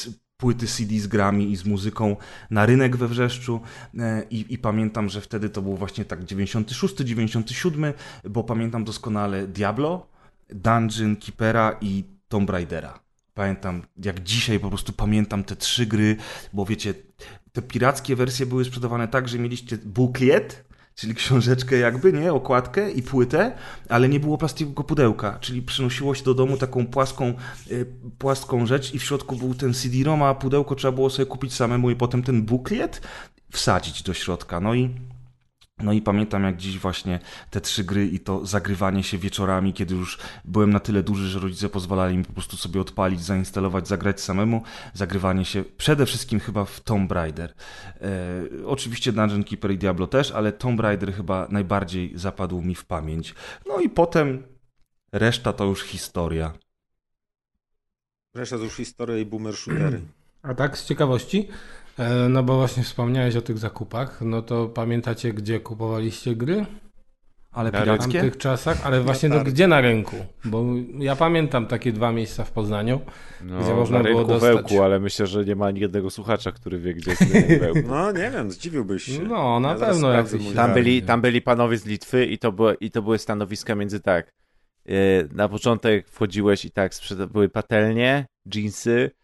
płyty 0.42 0.66
CD 0.66 0.98
z 0.98 1.07
grami 1.07 1.50
i 1.52 1.57
z 1.57 1.64
muzyką 1.64 2.16
na 2.50 2.66
rynek 2.66 2.96
we 2.96 3.09
Wrzeszczu 3.09 3.61
e, 3.98 4.22
i, 4.31 4.55
i, 4.55 4.59
pamiętam, 4.59 5.09
że 5.09 5.20
wtedy 5.20 5.50
to 5.50 5.62
był 5.62 5.76
właśnie 5.76 6.05
tak 6.05 6.24
96, 6.24 6.94
97, 6.96 7.92
bo 8.24 8.44
pamiętam 8.44 8.85
doskonale 8.85 9.46
Diablo, 9.46 10.07
Dungeon 10.50 11.16
Keepera 11.16 11.76
i 11.81 12.05
Tomb 12.28 12.50
Raidera. 12.50 13.00
Pamiętam, 13.35 13.83
jak 14.05 14.22
dzisiaj 14.22 14.61
po 14.61 14.68
prostu 14.68 14.92
pamiętam 14.92 15.44
te 15.44 15.57
trzy 15.57 15.87
gry, 15.87 16.16
bo 16.52 16.64
wiecie, 16.64 16.94
te 17.52 17.62
pirackie 17.62 18.16
wersje 18.16 18.46
były 18.46 18.64
sprzedawane 18.64 19.09
tak, 19.09 19.28
że 19.28 19.38
mieliście 19.38 19.78
booklet, 19.85 20.64
czyli 20.94 21.14
książeczkę 21.14 21.76
jakby, 21.76 22.12
nie, 22.12 22.33
okładkę 22.33 22.90
i 22.90 23.02
płytę, 23.02 23.52
ale 23.88 24.09
nie 24.09 24.20
było 24.20 24.38
plastikowego 24.38 24.85
pudełka, 24.85 25.38
czyli 25.40 25.62
przynosiło 25.62 26.14
się 26.14 26.24
do 26.24 26.35
domu 26.35 26.57
taką 26.57 26.87
płaską, 26.87 27.35
y, 27.70 27.87
płaską 28.18 28.66
rzecz 28.66 28.94
i 28.94 28.98
w 28.98 29.05
środku 29.05 29.37
był 29.37 29.55
ten 29.55 29.74
CD-ROM, 29.74 30.22
a 30.22 30.35
pudełko 30.35 30.74
trzeba 30.74 30.92
było 30.92 31.11
sobie 31.11 31.26
kupić 31.26 31.55
samemu 31.55 31.90
i 31.90 31.96
potem 31.96 32.22
ten 32.22 32.42
buklet 32.42 33.00
wsadzić 33.52 34.02
do 34.02 34.14
środka. 34.14 34.61
No 34.61 34.74
i 34.74 34.90
No 35.78 35.92
i 35.92 36.02
pamiętam 36.02 36.44
jak 36.44 36.56
dziś 36.56 36.78
właśnie 36.78 37.20
te 37.50 37.61
trzy 37.61 37.85
gry 37.85 38.06
i 38.06 38.20
to 38.20 38.46
zagrywanie 38.46 39.02
się 39.02 39.18
wieczorami, 39.18 39.72
kiedy 39.72 39.94
już 39.94 40.18
byłem 40.44 40.70
na 40.70 40.80
tyle 40.80 41.02
duży, 41.02 41.28
że 41.28 41.38
rodzice 41.38 41.68
pozwalali 41.68 42.16
mi 42.16 42.24
po 42.24 42.32
prostu 42.32 42.56
sobie 42.56 42.80
odpalić, 42.80 43.20
zainstalować, 43.20 43.88
zagrać 43.88 44.20
samemu. 44.20 44.62
Zagrywanie 44.94 45.44
się 45.44 45.64
przede 45.76 46.06
wszystkim 46.06 46.40
chyba 46.40 46.64
w 46.64 46.80
Tomb 46.80 47.12
Raider. 47.12 47.54
E, 48.00 48.66
oczywiście 48.66 49.12
Dungeon 49.12 49.44
Keeper 49.44 49.70
i 49.70 49.78
Diablo 49.78 50.06
też, 50.06 50.30
ale 50.30 50.52
Tomb 50.52 50.80
Raider 50.80 51.14
chyba 51.14 51.48
najbardziej 51.50 52.12
zapadł 52.14 52.62
mi 52.62 52.74
w 52.74 52.85
pamięć. 52.85 53.35
No 53.66 53.80
i 53.80 53.88
potem 53.88 54.42
reszta 55.12 55.52
to 55.52 55.64
już 55.64 55.82
historia. 55.82 56.52
Reszta 58.35 58.56
to 58.56 58.64
już 58.64 58.76
historia 58.76 59.18
i 59.18 59.26
boomer 59.26 59.56
shootery. 59.56 60.00
A 60.42 60.54
tak 60.54 60.78
z 60.78 60.87
ciekawości, 60.87 61.48
no 62.28 62.42
bo 62.42 62.57
właśnie 62.57 62.83
wspomniałeś 62.83 63.37
o 63.37 63.42
tych 63.42 63.59
zakupach, 63.59 64.20
no 64.20 64.42
to 64.42 64.66
pamiętacie, 64.68 65.33
gdzie 65.33 65.61
kupowaliście 65.61 66.37
gry? 66.37 66.66
Ale 67.52 67.70
W 67.70 67.72
tamtych 67.98 68.37
czasach, 68.38 68.87
ale 68.87 69.00
właśnie 69.00 69.28
no, 69.28 69.44
gdzie 69.44 69.66
na 69.68 69.81
rynku? 69.81 70.16
Bo 70.44 70.64
ja 70.98 71.16
pamiętam 71.16 71.66
takie 71.66 71.92
dwa 71.92 72.12
miejsca 72.12 72.44
w 72.44 72.50
Poznaniu, 72.50 73.00
No, 73.44 73.61
gdzie 73.61 73.74
można 73.74 73.98
na 73.98 74.05
było 74.05 74.18
rynku 74.18 74.33
dostać. 74.33 74.55
wełku, 74.55 74.83
ale 74.83 75.00
myślę, 75.00 75.26
że 75.26 75.44
nie 75.44 75.57
ma 75.57 75.66
ani 75.66 75.81
jednego 75.81 76.11
słuchacza, 76.11 76.52
który 76.52 76.78
wie, 76.78 76.94
gdzie 76.94 77.11
jest 77.11 77.22
rynek 77.22 77.61
wełku. 77.72 77.88
No 77.88 78.12
nie 78.12 78.31
wiem, 78.31 78.50
zdziwiłbyś 78.50 79.02
się. 79.05 79.22
No, 79.22 79.61
na 79.61 79.68
Ja 79.70 79.74
pewno 79.78 80.12
jakiś 80.12 80.33
Tam 80.46 80.55
Tak. 80.55 80.74
byli, 80.74 81.02
tam 81.02 81.20
byli 81.20 81.42
panowie 81.42 81.78
z 81.78 81.87
Litwy 81.87 82.26
i 82.26 82.38
to, 82.38 82.52
były, 82.52 82.74
i 82.74 82.90
to 82.90 83.02
były 83.02 83.18
stanowiska 83.18 83.74
między 83.74 84.00
tak. 84.00 84.33
e, 84.88 84.92
Na 85.33 85.48
początek 85.48 86.09
wchodziłeś 86.09 86.64
i 86.64 86.70
tak, 86.70 86.92
były 87.33 87.48
patelnie, 87.48 88.26
jeansy, 88.55 89.11
e, 89.14 89.21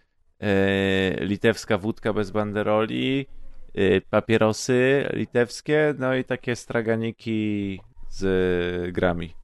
litewska 1.20 1.78
wódka 1.78 2.12
bez 2.12 2.30
banderoli, 2.30 3.26
e, 3.74 4.00
papierosy 4.00 5.08
litewskie, 5.12 5.94
no 5.98 6.14
i 6.14 6.24
takie 6.24 6.56
straganiki 6.56 7.80
z 8.10 8.92
grami. 8.94 9.34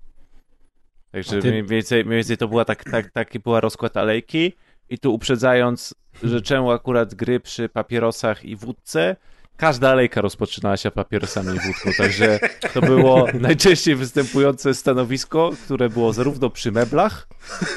Także 1.12 1.42
ty- 1.42 1.50
mniej, 1.50 1.64
więcej, 1.66 2.04
mniej 2.04 2.16
więcej 2.16 2.36
to 2.36 2.48
była 2.48 2.64
tak, 2.64 2.84
tak, 2.84 3.10
taki 3.10 3.38
była 3.40 3.60
rozkład 3.60 3.96
alejki 3.96 4.52
i 4.90 4.98
tu 4.98 5.14
uprzedzając, 5.14 5.94
że 6.22 6.42
czemu 6.42 6.70
akurat 6.70 7.14
gry 7.14 7.40
przy 7.40 7.68
papierosach 7.68 8.44
i 8.44 8.56
wódce, 8.56 9.16
każda 9.56 9.90
alejka 9.90 10.20
rozpoczynała 10.20 10.76
się 10.76 10.90
papierosami 10.90 11.56
i 11.56 11.60
wódką, 11.60 11.90
także 11.96 12.38
to 12.74 12.80
było 12.80 13.26
najczęściej 13.40 13.94
występujące 13.94 14.74
stanowisko, 14.74 15.50
które 15.64 15.88
było 15.88 16.12
zarówno 16.12 16.50
przy 16.50 16.72
meblach, 16.72 17.28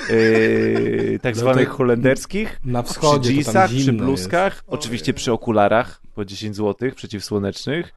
yy, 0.09 1.19
tak 1.21 1.35
No 1.35 1.41
zwanych 1.41 1.69
holenderskich, 1.69 2.59
Na 2.65 2.83
przy 2.83 2.93
wschodzie 2.93 3.29
tam 3.29 3.35
jeansach, 3.35 3.69
przy 3.69 3.93
bluzkach, 3.93 4.63
oczywiście 4.67 5.13
przy 5.13 5.31
okularach 5.31 6.01
po 6.15 6.25
10 6.25 6.55
zł 6.55 6.91
przeciwsłonecznych. 6.95 7.93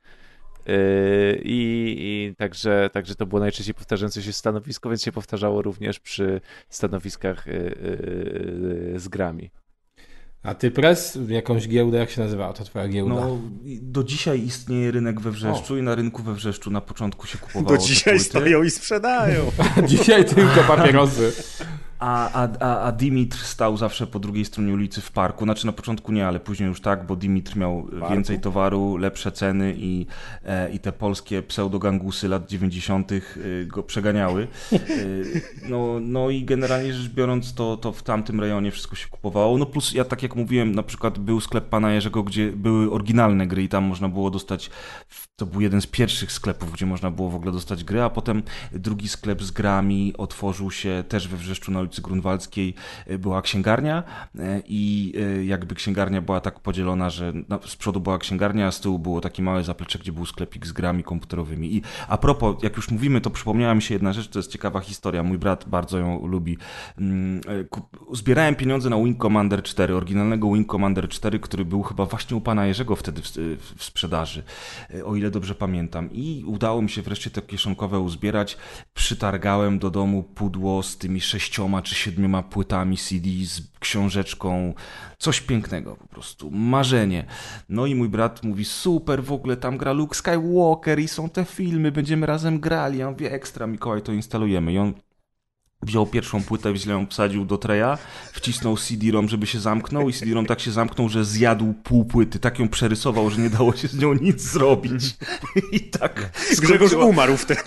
Yy, 0.67 1.41
I, 1.45 1.97
I 1.99 2.35
także, 2.37 2.91
także 2.93 3.15
to 3.15 3.27
było 3.27 3.41
najczęściej 3.41 3.75
powtarzające 3.75 4.23
się 4.23 4.33
stanowisko, 4.33 4.89
więc 4.89 5.03
się 5.03 5.13
powtarzało 5.13 5.63
również 5.63 6.01
przy 6.01 6.41
stanowiskach 6.69 7.47
yy, 7.47 7.53
yy, 8.93 8.99
z 9.01 9.09
grami. 9.09 9.51
A 10.43 10.55
ty 10.55 10.71
pres, 10.71 11.19
jakąś 11.29 11.69
giełdę, 11.69 11.99
jak 11.99 12.11
się 12.11 12.21
nazywała 12.21 12.53
to 12.53 12.65
twoja 12.65 12.89
giełda? 12.89 13.15
No, 13.15 13.39
do 13.83 14.05
dzisiaj 14.05 14.41
istnieje 14.41 14.91
rynek 14.91 15.21
we 15.21 15.31
Wrzeszczu 15.31 15.79
i 15.79 15.83
na 15.83 15.95
rynku 15.95 16.23
we 16.23 16.35
Wrzeszczu 16.35 16.71
na 16.71 16.81
początku 16.81 17.27
się 17.27 17.39
kupowało 17.53 17.79
Do 17.79 17.79
dzisiaj 17.79 18.21
stoją 18.21 18.63
i 18.63 18.71
sprzedają. 18.71 19.51
Dzisiaj 19.87 20.25
tylko 20.25 20.63
papierosy. 20.69 21.33
A, 22.01 22.33
a, 22.33 22.49
a, 22.61 22.81
a 22.81 22.93
Dimitr 22.93 23.39
stał 23.39 23.77
zawsze 23.77 24.07
po 24.07 24.19
drugiej 24.19 24.45
stronie 24.45 24.75
ulicy 24.75 25.01
w 25.01 25.13
parku. 25.13 25.45
Znaczy 25.45 25.67
na 25.67 25.73
początku 25.73 26.13
nie, 26.13 26.27
ale 26.27 26.41
później 26.41 26.69
już 26.69 26.81
tak, 26.81 27.07
bo 27.07 27.17
Dimitr 27.17 27.57
miał 27.57 27.83
Parku? 27.83 28.15
więcej 28.15 28.41
towaru, 28.41 28.97
lepsze 28.97 29.33
ceny 29.33 29.75
i, 29.79 30.07
e, 30.45 30.71
i 30.71 30.79
te 30.79 30.93
polskie 30.93 31.43
pseudogangusy 31.43 32.29
lat 32.29 32.49
90. 32.49 33.13
e, 33.13 33.21
go 33.67 33.83
przeganiały. 33.83 34.49
E, 34.73 34.77
no, 35.71 36.01
no 36.01 36.31
i 36.31 36.45
generalnie 36.45 36.95
rzecz 36.95 37.13
biorąc, 37.13 37.55
to, 37.55 37.77
to 37.77 37.93
w 37.93 38.03
tamtym 38.03 38.41
rejonie 38.41 38.71
wszystko 38.71 38.97
się 38.97 39.09
kupowało. 39.09 39.59
No 39.59 39.67
plus 39.67 39.93
ja 39.93 40.05
tak 40.05 40.23
jak 40.23 40.37
mówiłem, 40.37 40.75
na 40.75 40.83
przykład 40.83 41.19
był 41.19 41.41
sklep 41.41 41.69
pana 41.69 41.93
Jerzego, 41.93 42.23
gdzie 42.23 42.53
były 42.53 42.91
oryginalne 42.91 43.47
gry 43.47 43.63
i 43.63 43.69
tam 43.69 43.85
można 43.85 44.09
było 44.09 44.31
dostać, 44.31 44.71
to 45.41 45.47
był 45.47 45.61
jeden 45.61 45.81
z 45.81 45.87
pierwszych 45.87 46.33
sklepów, 46.33 46.73
gdzie 46.73 46.87
można 46.87 47.11
było 47.11 47.31
w 47.31 47.35
ogóle 47.35 47.53
dostać 47.53 47.85
gry, 47.85 48.03
a 48.03 48.11
potem 48.11 48.43
drugi 48.73 49.09
sklep 49.09 49.43
z 49.43 49.51
grami 49.51 50.15
otworzył 50.19 50.71
się 50.71 51.05
też 51.09 51.29
we 51.29 51.37
Wrzeszczu 51.37 51.73
na 51.73 51.81
ulicy 51.81 52.03
Grunwaldzkiej 52.03 52.75
e, 53.07 53.19
była 53.19 53.43
księgarnia 53.43 54.03
e, 54.39 54.63
i 54.67 55.13
e, 55.19 55.45
jakby 55.45 55.75
księgarnia 55.75 56.23
była 56.23 56.41
tak 56.41 56.61
podzielona, 56.61 57.11
że 57.11 57.33
na- 57.49 57.59
z 57.67 57.77
przodu 57.77 58.01
była 58.01 58.19
księgarnia, 58.19 58.67
a 58.67 58.71
z 58.71 58.81
tyłu 58.81 58.99
było 58.99 59.21
takie 59.21 59.43
małe 59.43 59.65
zaplecze, 59.65 59.99
gdzie 59.99 60.13
był 60.13 60.27
sklepik 60.27 60.67
z 60.67 60.73
grami 60.73 61.05
komputerowymi. 61.05 61.77
I 61.77 61.83
a 62.09 62.19
propos, 62.19 62.63
jak 62.63 62.77
już 62.77 62.91
mówimy, 62.91 63.21
to 63.21 63.31
przypomniała 63.31 63.75
mi 63.75 63.83
się 63.83 63.95
jedna 63.95 64.13
rzecz, 64.13 64.29
to 64.29 64.39
jest 64.39 64.51
ciekawa 64.51 64.81
historia. 64.81 65.23
Mój 65.23 65.39
brat 65.39 65.65
bardzo 65.69 65.99
ją 65.99 66.27
lubi. 66.27 66.59
Mm, 66.99 67.41
Zbierałem 68.13 68.55
pieniądze 68.55 68.91
na 68.91 68.97
Wing 68.97 69.23
Commander 69.23 69.63
4, 69.63 69.95
oryginalnego 69.95 70.53
Wing 70.53 70.73
Commander 70.73 71.09
4, 71.09 71.39
który 71.39 71.65
był 71.65 71.83
chyba 71.83 72.07
właśnie 72.07 72.37
u 72.37 72.41
pana 72.41 72.67
Jerzego 72.67 72.97
wtedy 72.97 73.23
w, 73.23 73.29
w, 73.77 73.85
sprzedaży, 73.85 74.43
o 75.05 75.17
ile 75.17 75.30
dobrze 75.31 75.55
pamiętam. 75.55 76.13
I 76.13 76.45
udało 76.47 76.83
mi 76.83 76.91
się 76.91 77.03
wreszcie 77.03 77.31
te 77.31 77.43
kieszonkowe 77.43 78.01
uzbierać. 78.01 78.57
Przytargałem 78.95 79.79
do 79.79 79.91
domu 79.91 80.23
pudło 80.23 80.83
z 80.83 80.99
tymi 80.99 81.21
sześcioma 81.21 81.83
czy 81.83 81.95
siedmioma 81.95 82.43
płytami 82.43 82.97
CD, 82.97 83.29
z 83.45 83.63
książeczką. 83.79 84.75
Coś 85.19 85.41
pięknego 85.41 85.97
po 85.97 86.07
prostu. 86.07 86.51
Marzenie. 86.51 87.25
No 87.69 87.87
i 87.87 87.95
mój 87.95 88.09
brat 88.09 88.43
mówi, 88.43 88.65
super, 88.65 89.25
w 89.25 89.33
ogóle 89.33 89.57
tam 89.57 89.79
gra 89.79 89.93
Luke 89.93 90.15
Skywalker 90.15 91.01
i 91.01 91.09
są 91.09 91.29
te 91.29 91.45
filmy, 91.45 91.93
będziemy 91.93 92.27
razem 92.27 92.61
grali. 92.61 92.99
Ja 92.99 93.11
mówię, 93.11 93.33
ekstra, 93.33 93.67
Mikołaj, 93.67 94.03
to 94.03 94.13
instalujemy. 94.13 94.73
I 94.73 94.79
on 94.79 94.95
wziął 95.83 96.07
pierwszą 96.07 96.43
płytę, 96.43 96.77
źle 96.77 96.93
ją 96.93 97.07
wsadził 97.07 97.45
do 97.45 97.59
treja, 97.59 97.99
wcisnął 98.33 98.77
CD-ROM, 98.77 99.29
żeby 99.29 99.47
się 99.47 99.61
zamknął 99.61 100.09
i 100.09 100.13
CD-ROM 100.13 100.47
tak 100.47 100.61
się 100.61 100.71
zamknął, 100.71 101.09
że 101.09 101.25
zjadł 101.25 101.73
pół 101.73 102.05
płyty. 102.05 102.39
Tak 102.39 102.59
ją 102.59 102.69
przerysował, 102.69 103.31
że 103.31 103.41
nie 103.41 103.51
dało 103.51 103.77
się 103.77 103.89
z 103.89 103.99
nią 103.99 104.15
nic 104.15 104.43
zrobić. 104.43 105.17
I 105.73 105.81
tak... 105.81 106.31
Grzegorz 106.61 106.93
umarł 106.93 107.37
wtedy. 107.37 107.63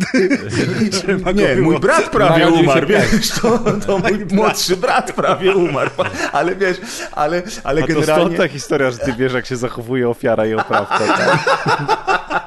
Nie, 1.35 1.61
mój 1.61 1.79
brat 1.79 2.09
prawie 2.09 2.47
umarł, 2.47 2.87
wiesz, 2.87 3.29
to, 3.41 3.59
to 3.87 3.99
mój 3.99 4.25
młodszy 4.31 4.77
brat 4.77 5.13
prawie 5.13 5.55
umarł, 5.55 5.91
ale 6.31 6.55
wiesz, 6.55 6.77
ale, 7.11 7.43
ale 7.63 7.83
A 7.83 7.87
to 7.87 7.93
generalnie... 7.93 8.25
stąd 8.25 8.37
ta 8.37 8.47
historia, 8.47 8.91
że 8.91 8.97
ty 8.97 9.13
wiesz, 9.13 9.33
jak 9.33 9.45
się 9.45 9.55
zachowuje 9.55 10.09
ofiara 10.09 10.45
i 10.45 10.53
oprawca. 10.53 10.99
Tak? 10.99 11.43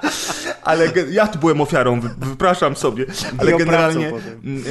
Ale 0.67 0.89
ja 1.11 1.27
tu 1.27 1.39
byłem 1.39 1.61
ofiarą, 1.61 2.01
wy- 2.01 2.11
wypraszam 2.19 2.77
sobie. 2.77 3.05
Ale 3.39 3.53
generalnie 3.59 4.13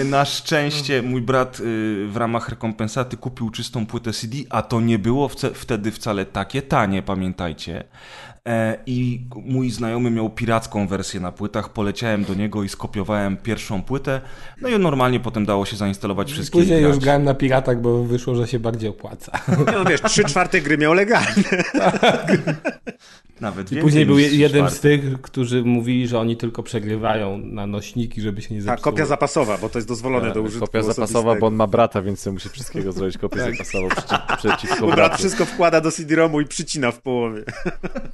na 0.06 0.26
szczęście 0.26 1.02
mój 1.02 1.22
brat 1.22 1.60
y, 1.60 1.64
w 2.08 2.18
ramach 2.18 2.50
rekompensaty 2.50 3.18
kupił 3.18 3.50
czystą 3.50 3.86
płytę 3.86 4.14
CD, 4.14 4.38
a 4.50 4.62
to 4.62 4.82
nie 4.82 5.00
było 5.00 5.30
wtedy 5.54 5.92
wcale 5.92 6.26
takie 6.26 6.62
tanie, 6.62 7.02
pamiętajcie. 7.02 7.84
E, 8.48 8.78
I 8.86 9.22
mój 9.46 9.70
znajomy 9.72 10.12
miał 10.12 10.30
piracką 10.30 10.88
wersję 10.88 11.20
na 11.20 11.32
płytach, 11.32 11.70
poleciałem 11.70 12.24
do 12.24 12.34
niego 12.34 12.64
i 12.64 12.70
skopiowałem 12.70 13.38
pierwszą 13.38 13.82
płytę, 13.84 14.22
no 14.62 14.70
i 14.70 14.80
normalnie 14.80 15.20
potem 15.20 15.46
dało 15.46 15.66
się 15.66 15.76
zainstalować 15.78 16.32
wszystkie 16.32 16.60
Później 16.60 16.80
i 16.82 16.84
już 16.84 16.98
grałem 16.98 17.24
na 17.24 17.34
piratach, 17.34 17.82
bo 17.82 18.04
wyszło, 18.04 18.36
że 18.36 18.48
się 18.48 18.60
bardziej 18.60 18.90
opłaca. 18.90 19.32
No 19.76 19.86
wiesz, 19.90 20.02
trzy 20.02 20.24
czwarte 20.24 20.62
gry 20.62 20.78
miał 20.78 20.94
legalne. 20.94 21.44
Nawet 23.42 23.72
I 23.72 23.78
później 23.78 24.06
był 24.06 24.20
jeden 24.20 24.62
czwarty. 24.62 24.76
z 24.78 24.80
tych, 24.80 25.22
którzy 25.22 25.64
mówili, 25.64 26.08
że 26.08 26.20
oni 26.20 26.38
tylko 26.38 26.64
przegrywają 26.64 27.38
na 27.38 27.68
nośniki, 27.68 28.22
żeby 28.22 28.42
się 28.42 28.56
nie 28.56 28.62
Ta 28.62 28.66
zepsuło. 28.66 28.84
kopia 28.92 29.06
zapasowa, 29.06 29.58
bo 29.58 29.70
to 29.70 29.78
jest 29.78 29.88
dozwolone 29.88 30.32
do 30.34 30.42
użytku 30.42 30.66
Kopia 30.66 30.82
zapasowa, 30.84 31.04
osobistego. 31.04 31.40
bo 31.40 31.48
on 31.48 31.56
ma 31.56 31.68
brata, 31.68 32.02
więc 32.02 32.26
musi 32.26 32.50
wszystkiego 32.50 32.92
zrobić 32.92 33.18
kopię 33.18 33.40
zapasową 33.40 33.88
przeciw, 33.90 34.20
przeciwko 34.38 34.80
Bo 34.80 34.86
brat 34.86 34.96
bratu. 34.96 35.18
wszystko 35.18 35.46
wkłada 35.46 35.82
do 35.82 35.92
CD-ROMu 35.92 36.42
i 36.42 36.46
przycina 36.46 36.92
w 36.92 37.02
połowie. 37.02 37.44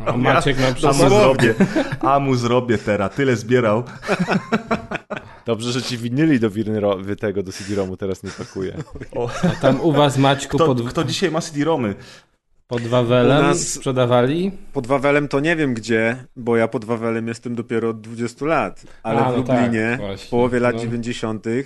A 0.05 0.17
Maciek 0.17 0.57
na 0.59 0.65
A 0.65 0.69
mu 0.69 0.75
przykład... 0.75 0.95
zrobię, 0.97 1.55
a 2.01 2.19
mu 2.19 2.35
zrobię 2.35 2.77
teraz, 2.77 3.15
tyle 3.15 3.35
zbierał. 3.35 3.83
Dobrze, 5.45 5.71
że 5.71 5.81
ci 5.81 5.97
winyli 5.97 6.39
do 6.39 6.49
winyro, 6.49 6.97
wy 6.97 7.15
tego, 7.15 7.43
do 7.43 7.51
CD-ROMu 7.51 7.97
teraz 7.97 8.23
nie 8.23 8.29
pakuje. 8.29 8.77
A 9.43 9.49
tam 9.61 9.81
u 9.81 9.91
was, 9.91 10.17
Maćku, 10.17 10.57
Kto, 10.57 10.65
pod, 10.65 10.89
kto 10.89 11.03
dzisiaj 11.03 11.31
ma 11.31 11.41
CD-ROMy? 11.41 11.95
Pod 12.71 12.81
Wawelem 12.81 13.39
U 13.39 13.41
nas- 13.47 13.67
sprzedawali? 13.67 14.51
Pod 14.73 14.87
Wawelem 14.87 15.27
to 15.27 15.39
nie 15.39 15.55
wiem 15.55 15.73
gdzie, 15.73 16.15
bo 16.35 16.57
ja 16.57 16.67
pod 16.67 16.85
Wawelem 16.85 17.27
jestem 17.27 17.55
dopiero 17.55 17.89
od 17.89 18.01
20 18.01 18.45
lat. 18.45 18.83
Ale 19.03 19.19
A, 19.19 19.23
w 19.23 19.31
no 19.31 19.37
Lublinie 19.37 19.97
tak, 20.01 20.19
w 20.19 20.29
połowie 20.29 20.59
lat 20.59 20.75
No. 20.75 20.81
90. 20.81 21.47
y, 21.47 21.65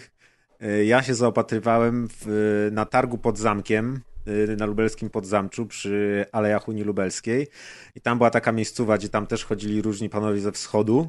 ja 0.86 1.04
się 1.04 1.16
zaopatrywałem 1.16 2.08
w, 2.20 2.70
na 2.72 2.86
targu 2.86 3.18
pod 3.18 3.38
zamkiem 3.38 4.00
y, 4.28 4.56
na 4.58 4.66
lubelskim 4.66 5.10
podzamczu 5.10 5.66
przy 5.66 6.26
Alejach 6.32 6.68
Unii 6.68 6.84
Lubelskiej 6.84 7.48
i 7.96 8.02
tam 8.02 8.18
była 8.18 8.30
taka 8.30 8.52
miejscowa, 8.52 8.98
gdzie 8.98 9.10
tam 9.10 9.28
też 9.28 9.46
chodzili 9.46 9.82
różni 9.82 10.10
panowie 10.10 10.40
ze 10.40 10.52
wschodu. 10.52 11.08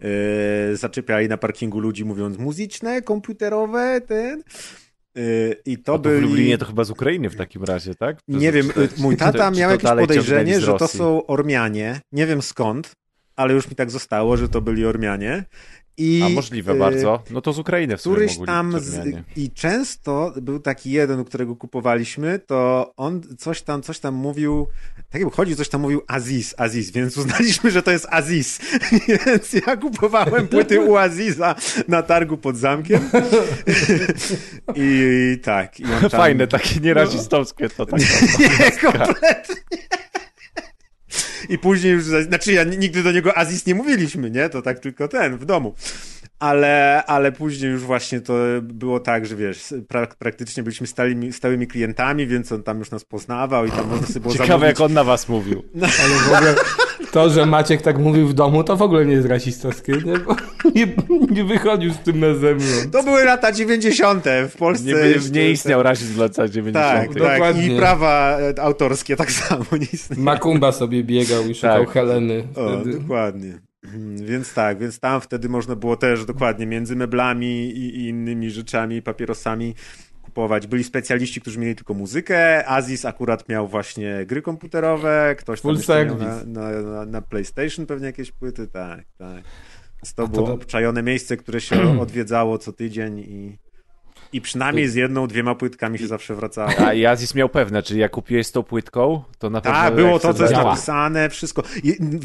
Yy, 0.00 0.76
zaczepiali 0.76 1.28
na 1.28 1.36
parkingu 1.36 1.80
ludzi 1.80 2.04
mówiąc 2.04 2.38
muzyczne, 2.38 3.02
komputerowe, 3.02 4.00
ten. 4.00 4.42
Yy, 5.14 5.56
I 5.66 5.78
to 5.78 5.92
To 5.92 5.98
byli... 5.98 6.20
w 6.20 6.22
Lublinie 6.22 6.58
to 6.58 6.66
chyba 6.66 6.84
z 6.84 6.90
Ukrainy 6.90 7.30
w 7.30 7.36
takim 7.36 7.64
razie, 7.64 7.94
tak? 7.94 8.18
Nie 8.28 8.52
wiem, 8.52 8.66
Czy- 8.74 8.88
czy- 8.88 9.02
mój 9.02 9.16
tata 9.16 9.50
miał 9.50 9.70
jakieś 9.70 9.90
podejrzenie, 9.90 10.60
że 10.60 10.74
to 10.74 10.88
są 10.88 11.26
Ormianie. 11.26 12.00
Nie 12.12 12.26
wiem 12.26 12.42
skąd. 12.42 12.92
ale 13.36 13.54
już 13.54 13.68
mi 13.68 13.76
tak 13.76 13.90
zostało, 13.90 14.36
że 14.36 14.48
to 14.48 14.60
byli 14.60 14.86
Ormianie. 14.86 15.44
I, 15.96 16.22
A 16.24 16.28
możliwe 16.28 16.72
y, 16.72 16.78
bardzo. 16.78 17.22
No 17.30 17.40
to 17.40 17.52
z 17.52 17.58
Ukrainy 17.58 17.96
w 17.96 18.00
sumie 18.00 18.16
Któryś 18.16 18.38
mogli 18.38 18.46
tam 18.46 18.80
z, 18.80 19.16
i 19.36 19.50
często 19.50 20.32
był 20.42 20.60
taki 20.60 20.90
jeden, 20.90 21.20
u 21.20 21.24
którego 21.24 21.56
kupowaliśmy, 21.56 22.38
to 22.38 22.92
on 22.96 23.22
coś 23.38 23.62
tam, 23.62 23.82
coś 23.82 23.98
tam 23.98 24.14
mówił, 24.14 24.66
tak 25.10 25.22
jak 25.22 25.34
chodzi, 25.34 25.56
coś 25.56 25.68
tam 25.68 25.80
mówił 25.80 26.02
Aziz, 26.06 26.54
Aziz, 26.58 26.90
więc 26.90 27.16
uznaliśmy, 27.18 27.70
że 27.70 27.82
to 27.82 27.90
jest 27.90 28.06
Aziz. 28.10 28.60
więc 29.26 29.52
ja 29.52 29.76
kupowałem 29.76 30.48
płyty 30.48 30.80
u 30.80 30.96
Aziza 30.96 31.54
na 31.88 32.02
targu 32.02 32.36
pod 32.36 32.56
zamkiem. 32.56 33.10
I, 34.74 35.38
tak. 35.42 35.80
I 35.80 35.82
tam... 35.82 36.10
Fajne, 36.10 36.46
takie 36.46 36.80
nierasistowskie 36.80 37.68
to 37.68 37.86
tak. 37.86 38.00
Nie, 38.38 38.70
kompletnie. 38.70 39.56
I 41.48 41.58
później 41.58 41.92
już, 41.92 42.04
znaczy 42.04 42.52
ja 42.52 42.64
nigdy 42.64 43.02
do 43.02 43.12
niego 43.12 43.38
Aziz 43.38 43.66
nie 43.66 43.74
mówiliśmy, 43.74 44.30
nie? 44.30 44.48
To 44.48 44.62
tak 44.62 44.78
tylko 44.78 45.08
ten, 45.08 45.36
w 45.36 45.44
domu. 45.44 45.74
Ale, 46.38 47.02
ale 47.06 47.32
później 47.32 47.70
już 47.72 47.82
właśnie 47.82 48.20
to 48.20 48.34
było 48.62 49.00
tak, 49.00 49.26
że 49.26 49.36
wiesz, 49.36 49.74
pra, 49.88 50.06
praktycznie 50.18 50.62
byliśmy 50.62 50.86
stałymi, 50.86 51.32
stałymi 51.32 51.66
klientami, 51.66 52.26
więc 52.26 52.52
on 52.52 52.62
tam 52.62 52.78
już 52.78 52.90
nas 52.90 53.04
poznawał 53.04 53.66
i 53.66 53.70
tam 53.70 53.88
można 53.88 54.06
sobie 54.06 54.20
było 54.20 54.32
Ciekawe, 54.32 54.48
zamówić. 54.48 54.68
jak 54.68 54.80
on 54.80 54.92
na 54.92 55.04
was 55.04 55.28
mówił. 55.28 55.62
Ale 56.02 56.14
w 56.14 56.26
ogóle 56.34 56.54
to, 57.12 57.30
że 57.30 57.46
Maciek 57.46 57.82
tak 57.82 57.98
mówił 57.98 58.28
w 58.28 58.34
domu, 58.34 58.64
to 58.64 58.76
w 58.76 58.82
ogóle 58.82 59.06
nie 59.06 59.12
jest 59.12 59.28
rasistowskie. 59.28 59.92
Nie, 59.92 60.18
Bo 60.18 60.36
nie, 60.74 60.86
nie 61.30 61.44
wychodził 61.44 61.92
z 61.92 61.98
tym 61.98 62.20
na 62.20 62.34
zewnątrz. 62.34 62.86
To 62.92 63.02
były 63.02 63.24
lata 63.24 63.52
90. 63.52 64.24
w 64.48 64.56
Polsce. 64.56 64.84
Nie, 64.86 64.92
jeszcze- 64.92 65.30
nie 65.30 65.50
istniał 65.50 65.82
rasizm 65.82 66.14
w 66.14 66.18
latach 66.18 66.50
90. 66.50 66.74
Tak, 66.74 67.08
tak. 67.08 67.14
Dokładnie. 67.32 67.66
I 67.74 67.76
prawa 67.78 68.38
e, 68.40 68.62
autorskie 68.62 69.16
tak 69.16 69.32
samo 69.42 69.64
nie 69.72 69.86
istnieją. 69.92 70.22
Makumba 70.22 70.72
sobie 70.72 71.04
biegał 71.04 71.46
i 71.46 71.54
szukał 71.54 71.84
Tak. 71.84 71.94
Heleny. 71.94 72.44
O, 72.56 72.76
dokładnie. 73.00 73.58
Mhm, 73.84 74.16
Więc 74.26 74.54
tak, 74.54 74.78
więc 74.78 74.98
tam 74.98 75.20
wtedy 75.20 75.48
można 75.48 75.76
było 75.76 75.96
też 75.96 76.24
dokładnie 76.24 76.66
między 76.66 76.96
meblami 76.96 77.70
i, 77.70 77.96
i 77.96 78.08
innymi 78.08 78.50
rzeczami, 78.50 79.02
papierosami 79.02 79.74
kupować. 80.22 80.66
Byli 80.66 80.84
specjaliści, 80.84 81.40
którzy 81.40 81.58
mieli 81.58 81.74
tylko 81.74 81.94
muzykę. 81.94 82.66
Aziz 82.68 83.04
akurat 83.04 83.48
miał 83.48 83.68
właśnie 83.68 84.24
gry 84.26 84.42
komputerowe, 84.42 85.36
ktoś 85.38 85.60
tam 85.60 85.70
miał 86.06 86.18
na, 86.46 86.70
na, 86.82 87.06
na, 87.06 87.22
PlayStation 87.22 87.86
pewnie 87.86 88.06
jakieś 88.06 88.32
płyty, 88.32 88.66
tak, 88.68 89.04
tak. 89.18 89.44
Więc 89.96 90.14
to 90.14 90.22
to 90.22 90.28
było 90.28 90.46
do- 90.46 90.54
obczajone 90.54 91.02
miejsce, 91.02 91.36
które 91.36 91.60
się 91.60 91.76
odwiedzało 92.02 92.58
co 92.58 92.72
tydzień 92.72 93.18
i, 93.18 93.58
i 94.34 94.40
przynajmniej 94.40 94.88
z 94.88 94.94
jedną, 94.94 95.26
dwiema 95.26 95.54
płytkami 95.54 95.98
się 95.98 96.06
zawsze 96.06 96.34
wracało. 96.34 96.70
A 96.86 96.92
i 96.92 97.06
Aziz 97.06 97.34
miał 97.34 97.48
pewne, 97.48 97.82
czyli 97.82 98.00
jak 98.00 98.10
kupiłeś 98.12 98.46
z 98.46 98.52
tą 98.52 98.62
płytką, 98.62 99.22
to 99.38 99.50
na 99.50 99.60
pewno... 99.60 99.78
Tak, 99.78 99.94
było 99.94 100.18
to, 100.18 100.34
co 100.34 100.42
jest 100.42 100.54
napisane, 100.54 101.30
wszystko. 101.30 101.62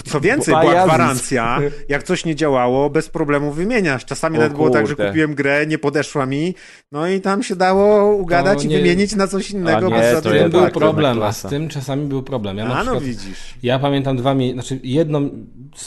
Co 0.05 0.21
więcej, 0.21 0.53
Bo 0.53 0.59
była 0.61 0.85
gwarancja, 0.85 1.59
jak 1.89 2.03
coś 2.03 2.25
nie 2.25 2.35
działało, 2.35 2.89
bez 2.89 3.09
problemu 3.09 3.51
wymieniasz. 3.51 4.05
Czasami 4.05 4.37
O 4.37 4.39
nawet 4.41 4.53
było 4.53 4.69
tak, 4.69 4.87
że 4.87 4.95
kurde. 4.95 5.07
kupiłem 5.09 5.35
grę, 5.35 5.67
nie 5.67 5.77
podeszła 5.77 6.25
mi, 6.25 6.55
no 6.91 7.07
i 7.07 7.21
tam 7.21 7.43
się 7.43 7.55
dało 7.55 8.15
ugadać 8.15 8.57
To 8.59 8.63
i 8.63 8.67
nie- 8.67 8.77
wymienić 8.77 9.15
na 9.15 9.27
coś 9.27 9.51
innego. 9.51 9.87
A 9.87 9.89
nie, 9.89 9.95
bez 9.95 10.23
to 10.23 10.29
był 10.49 10.61
faktu. 10.61 10.79
problem, 10.79 11.23
a 11.23 11.31
z 11.31 11.41
tym 11.41 11.69
czasami 11.69 12.05
był 12.07 12.23
problem. 12.23 12.57
Ja 12.57 12.65
A 12.65 12.67
no 12.67 12.75
przykład, 12.81 13.03
widzisz. 13.03 13.53
ja 13.63 13.79
pamiętam 13.79 14.17
dwa 14.17 14.33
miejsca, 14.33 14.53
znaczy 14.61 14.79
jedno, 14.83 15.21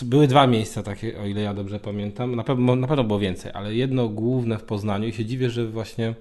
były 0.03 0.27
dwa 0.27 0.47
miejsca 0.47 0.83
takie, 0.83 1.21
o 1.21 1.27
ile 1.27 1.41
ja 1.43 1.55
dobrze 1.55 1.79
pamiętam. 1.81 2.37
Na 2.37 2.45
pewno, 2.45 2.77
na 2.77 2.87
pewno 2.87 3.05
było 3.05 3.19
więcej, 3.19 3.53
ale 3.55 3.75
jedno 3.75 4.09
główne 4.09 4.59
w 4.59 4.63
Poznaniu 4.63 5.09
i 5.09 5.13
się 5.13 5.25
dziwię, 5.25 5.51
że 5.51 5.67
właśnie 5.67 6.12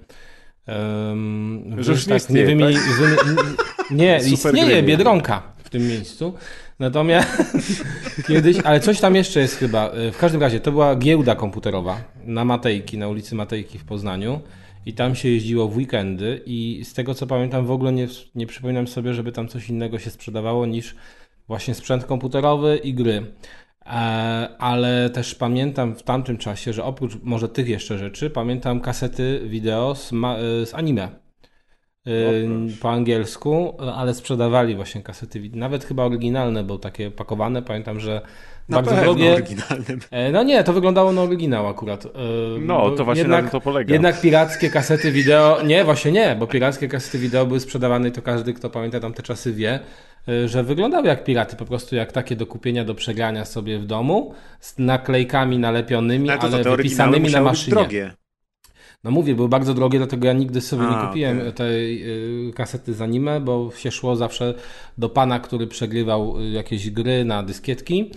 um, 0.68 1.76
Że 1.78 1.92
już 1.92 2.06
nie 2.06 2.16
istnieje, 2.16 2.46
wymieni, 2.46 2.76
wymi- 2.76 3.54
nie, 3.90 4.20
Super 4.36 4.54
istnieje. 4.54 4.82
Biedronka 4.82 5.42
w 5.64 5.70
tym 5.70 5.88
miejscu. 5.88 6.34
Natomiast 6.78 7.28
kiedyś, 8.28 8.56
ale 8.64 8.80
coś 8.80 9.00
tam 9.00 9.14
jeszcze 9.14 9.40
jest 9.40 9.56
chyba. 9.56 9.90
W 10.12 10.18
każdym 10.18 10.40
razie 10.40 10.60
to 10.60 10.72
była 10.72 10.96
giełda 10.96 11.34
komputerowa 11.34 12.00
na 12.24 12.44
Matejki, 12.44 12.98
na 12.98 13.08
ulicy 13.08 13.34
Matejki 13.34 13.78
w 13.78 13.84
Poznaniu. 13.84 14.40
I 14.86 14.92
tam 14.92 15.14
się 15.14 15.28
jeździło 15.28 15.68
w 15.68 15.76
weekendy 15.76 16.42
i 16.46 16.84
z 16.84 16.94
tego 16.94 17.14
co 17.14 17.26
pamiętam 17.26 17.66
w 17.66 17.70
ogóle 17.70 17.92
nie, 17.92 18.08
nie 18.34 18.46
przypominam 18.46 18.88
sobie, 18.88 19.14
żeby 19.14 19.32
tam 19.32 19.48
coś 19.48 19.68
innego 19.68 19.98
się 19.98 20.10
sprzedawało 20.10 20.66
niż 20.66 20.94
właśnie 21.48 21.74
sprzęt 21.74 22.04
komputerowy 22.04 22.76
i 22.76 22.94
gry. 22.94 23.26
E, 23.86 23.90
ale 24.58 25.10
też 25.10 25.34
pamiętam 25.34 25.94
w 25.94 26.02
tamtym 26.02 26.38
czasie, 26.38 26.72
że 26.72 26.84
oprócz 26.84 27.12
może 27.22 27.48
tych 27.48 27.68
jeszcze 27.68 27.98
rzeczy, 27.98 28.30
pamiętam 28.30 28.80
kasety 28.80 29.40
wideo 29.46 29.94
z, 29.94 30.12
e, 30.12 30.66
z 30.66 30.74
anime. 30.74 31.08
E, 32.06 32.10
po 32.80 32.90
angielsku, 32.90 33.76
ale 33.94 34.14
sprzedawali 34.14 34.76
właśnie 34.76 35.02
kasety 35.02 35.40
wideo. 35.40 35.60
Nawet 35.60 35.84
chyba 35.84 36.04
oryginalne, 36.04 36.64
bo 36.64 36.78
takie 36.78 37.10
pakowane. 37.10 37.62
Pamiętam, 37.62 38.00
że 38.00 38.20
Na 38.68 38.76
bardzo 38.76 38.90
pewno 38.90 39.04
drogie. 39.04 39.32
oryginalnym. 39.32 40.00
No 40.32 40.42
nie, 40.42 40.64
to 40.64 40.72
wyglądało 40.72 41.12
na 41.12 41.22
oryginał 41.22 41.68
akurat. 41.68 42.06
No, 42.60 42.90
to 42.90 43.04
właśnie 43.04 43.22
jednak, 43.22 43.44
na 43.44 43.50
tym 43.50 43.60
to 43.60 43.64
polega. 43.64 43.92
Jednak 43.92 44.20
pirackie 44.20 44.70
kasety 44.70 45.12
wideo, 45.12 45.62
nie, 45.62 45.84
właśnie 45.84 46.12
nie, 46.12 46.36
bo 46.38 46.46
pirackie 46.46 46.88
kasety 46.88 47.18
wideo 47.18 47.46
były 47.46 47.60
sprzedawane 47.60 48.08
i 48.08 48.12
to 48.12 48.22
każdy, 48.22 48.54
kto 48.54 48.70
pamięta 48.70 49.00
tamte 49.00 49.22
czasy 49.22 49.52
wie, 49.52 49.80
że 50.46 50.62
wyglądały 50.64 51.06
jak 51.06 51.24
piraty, 51.24 51.56
po 51.56 51.64
prostu 51.64 51.96
jak 51.96 52.12
takie 52.12 52.36
do 52.36 52.46
kupienia, 52.46 52.84
do 52.84 52.94
przegrania 52.94 53.44
sobie 53.44 53.78
w 53.78 53.86
domu, 53.86 54.34
z 54.60 54.78
naklejkami 54.78 55.58
nalepionymi, 55.58 56.30
Ale 56.30 56.38
to, 56.38 56.44
ale 56.46 56.64
to 56.64 56.70
oryginały 56.72 56.76
wypisanymi 56.76 57.30
na 57.30 57.40
maszynie. 57.42 57.74
drogie. 57.74 58.12
No 59.04 59.10
mówię, 59.10 59.34
były 59.34 59.48
bardzo 59.48 59.74
drogie, 59.74 59.98
dlatego 59.98 60.26
ja 60.26 60.32
nigdy 60.32 60.60
sobie 60.60 60.82
A, 60.82 61.00
nie 61.02 61.06
kupiłem 61.08 61.38
okej. 61.40 61.52
tej 61.52 62.02
y, 62.48 62.52
kasety 62.52 62.94
z 62.94 63.02
anime, 63.02 63.40
bo 63.40 63.70
się 63.76 63.90
szło 63.90 64.16
zawsze 64.16 64.54
do 64.98 65.08
pana, 65.08 65.40
który 65.40 65.66
przegrywał 65.66 66.40
y, 66.40 66.50
jakieś 66.50 66.90
gry 66.90 67.24
na 67.24 67.42
dyskietki. 67.42 68.10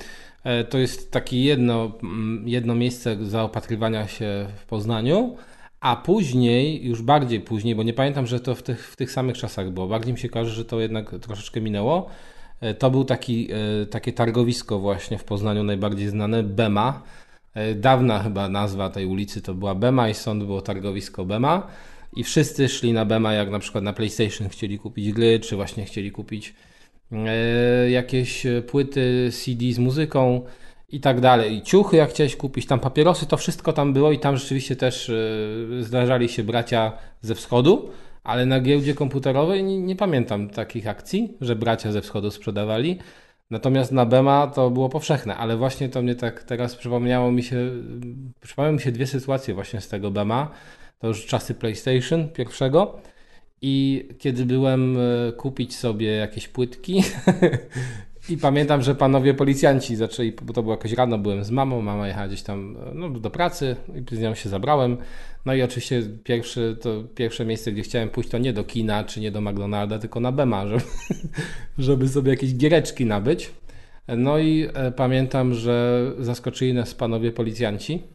E, 0.44 0.64
To 0.64 0.78
jest 0.78 1.12
takie 1.12 1.44
jedno, 1.44 1.92
mm, 2.04 2.44
jedno 2.48 2.76
miejsce 2.76 3.18
zaopatrywania 3.22 4.08
się 4.08 4.48
w 4.58 4.66
Poznaniu, 4.66 5.36
a 5.86 5.96
później, 5.96 6.86
już 6.86 7.02
bardziej 7.02 7.42
później, 7.42 7.76
bo 7.76 7.84
nie 7.84 7.94
pamiętam, 7.94 8.28
że 8.28 8.40
to 8.40 8.56
w 8.56 8.64
tych, 8.64 8.92
w 8.92 8.96
tych 8.96 9.12
samych 9.12 9.38
czasach 9.38 9.72
było, 9.72 9.88
bardziej 9.88 10.14
mi 10.14 10.20
się 10.20 10.30
kojarzy, 10.30 10.52
że 10.52 10.66
to 10.66 10.80
jednak 10.80 11.16
troszeczkę 11.22 11.62
minęło. 11.62 12.10
E, 12.62 12.74
To 12.74 12.92
był 12.92 13.06
taki, 13.06 13.50
e, 13.52 13.86
takie 13.86 14.14
targowisko 14.14 14.80
właśnie 14.80 15.18
w 15.18 15.24
Poznaniu 15.24 15.64
najbardziej 15.64 16.08
znane, 16.08 16.44
Bema. 16.44 17.02
E, 17.54 17.76
Dawna 17.76 18.20
chyba 18.20 18.50
nazwa 18.50 18.90
tej 18.90 19.06
ulicy 19.06 19.42
to 19.42 19.54
była 19.54 19.76
Bema 19.76 20.10
i 20.10 20.14
stąd 20.14 20.44
było 20.44 20.62
targowisko 20.62 21.26
Bema. 21.26 21.68
I 22.16 22.24
wszyscy 22.24 22.70
szli 22.70 22.94
na 22.94 23.06
Bema, 23.06 23.34
jak 23.34 23.50
na 23.50 23.60
przykład 23.60 23.84
na 23.84 23.94
PlayStation 23.94 24.50
chcieli 24.50 24.80
kupić 24.80 25.12
gry, 25.12 25.40
czy 25.40 25.56
właśnie 25.56 25.86
chcieli 25.86 26.12
kupić 26.12 26.54
jakieś 27.90 28.44
płyty 28.68 29.30
CD 29.32 29.74
z 29.74 29.80
muzyką 29.80 30.42
i 30.96 31.00
tak 31.00 31.22
dalej. 31.22 31.56
I 31.56 31.62
ciuchy, 31.62 31.98
jak 31.98 32.10
chciałeś 32.10 32.36
kupić, 32.36 32.66
tam 32.66 32.80
papierosy, 32.80 33.26
to 33.26 33.38
wszystko 33.38 33.74
tam 33.74 33.94
było 33.94 34.12
i 34.12 34.20
tam 34.20 34.38
rzeczywiście 34.38 34.76
też 34.76 35.10
e, 35.10 35.84
zdarzali 35.84 36.30
się 36.30 36.44
bracia 36.44 36.92
ze 37.22 37.36
wschodu, 37.36 37.90
ale 38.24 38.46
na 38.46 38.60
giełdzie 38.60 38.94
komputerowej 38.94 39.64
nie, 39.64 39.82
nie 39.82 39.96
pamiętam 39.96 40.50
takich 40.50 40.88
akcji, 40.88 41.38
że 41.42 41.56
bracia 41.56 41.92
ze 41.92 42.02
wschodu 42.02 42.32
sprzedawali. 42.32 43.00
Natomiast 43.50 43.92
na 43.92 44.06
Bema 44.06 44.48
to 44.48 44.70
było 44.70 44.90
powszechne, 44.90 45.38
ale 45.38 45.58
właśnie 45.58 45.90
to 45.90 46.02
mnie 46.02 46.16
tak 46.16 46.44
teraz 46.44 46.76
przypomniało 46.76 47.32
mi 47.32 47.44
się, 47.44 47.72
przypomniały 48.42 48.76
mi 48.76 48.82
się 48.82 48.92
dwie 48.92 49.08
sytuacje 49.08 49.54
właśnie 49.54 49.82
z 49.82 49.88
tego 49.88 50.12
Bema. 50.12 50.52
To 51.00 51.08
już 51.08 51.26
czasy 51.26 51.54
PlayStation 51.54 52.30
pierwszego 52.30 53.00
i 53.62 54.08
kiedy 54.20 54.46
byłem 54.46 54.98
e, 54.98 55.32
kupić 55.32 55.76
sobie 55.76 56.08
jakieś 56.12 56.48
płytki 56.48 57.04
i 58.30 58.38
pamiętam, 58.38 58.82
że 58.82 58.96
panowie 58.96 59.34
policjanci 59.34 59.96
zaczęli, 59.96 60.32
bo 60.42 60.54
to 60.54 60.64
było 60.64 60.74
jakoś 60.74 60.94
rano, 60.94 61.18
byłem 61.18 61.44
z 61.44 61.52
mamą, 61.52 61.82
mama 61.82 62.08
jechała 62.08 62.28
gdzieś 62.28 62.42
tam 62.42 62.78
e, 62.78 62.94
no, 62.94 63.10
do 63.10 63.30
pracy 63.30 63.76
i 64.12 64.16
z 64.16 64.20
nią 64.20 64.36
się 64.36 64.50
zabrałem. 64.50 64.98
No 65.46 65.54
i 65.54 65.62
oczywiście 65.62 66.04
pierwszy, 66.24 66.78
to 66.82 67.04
pierwsze 67.16 67.46
miejsce, 67.46 67.72
gdzie 67.72 67.82
chciałem 67.82 68.10
pójść, 68.10 68.30
to 68.30 68.38
nie 68.38 68.54
do 68.54 68.64
kina 68.64 69.04
czy 69.04 69.20
nie 69.20 69.32
do 69.32 69.42
McDonalda, 69.42 70.00
tylko 70.00 70.20
na 70.20 70.32
Bema, 70.32 70.68
żeby, 70.68 70.84
żeby 71.78 72.08
sobie 72.08 72.32
jakieś 72.32 72.56
giereczki 72.56 73.06
nabyć. 73.06 73.52
No 74.08 74.40
i 74.40 74.68
e, 74.74 74.92
pamiętam, 74.92 75.54
że 75.54 76.06
zaskoczyli 76.20 76.74
nas 76.74 76.94
panowie 76.94 77.32
policjanci. 77.32 78.15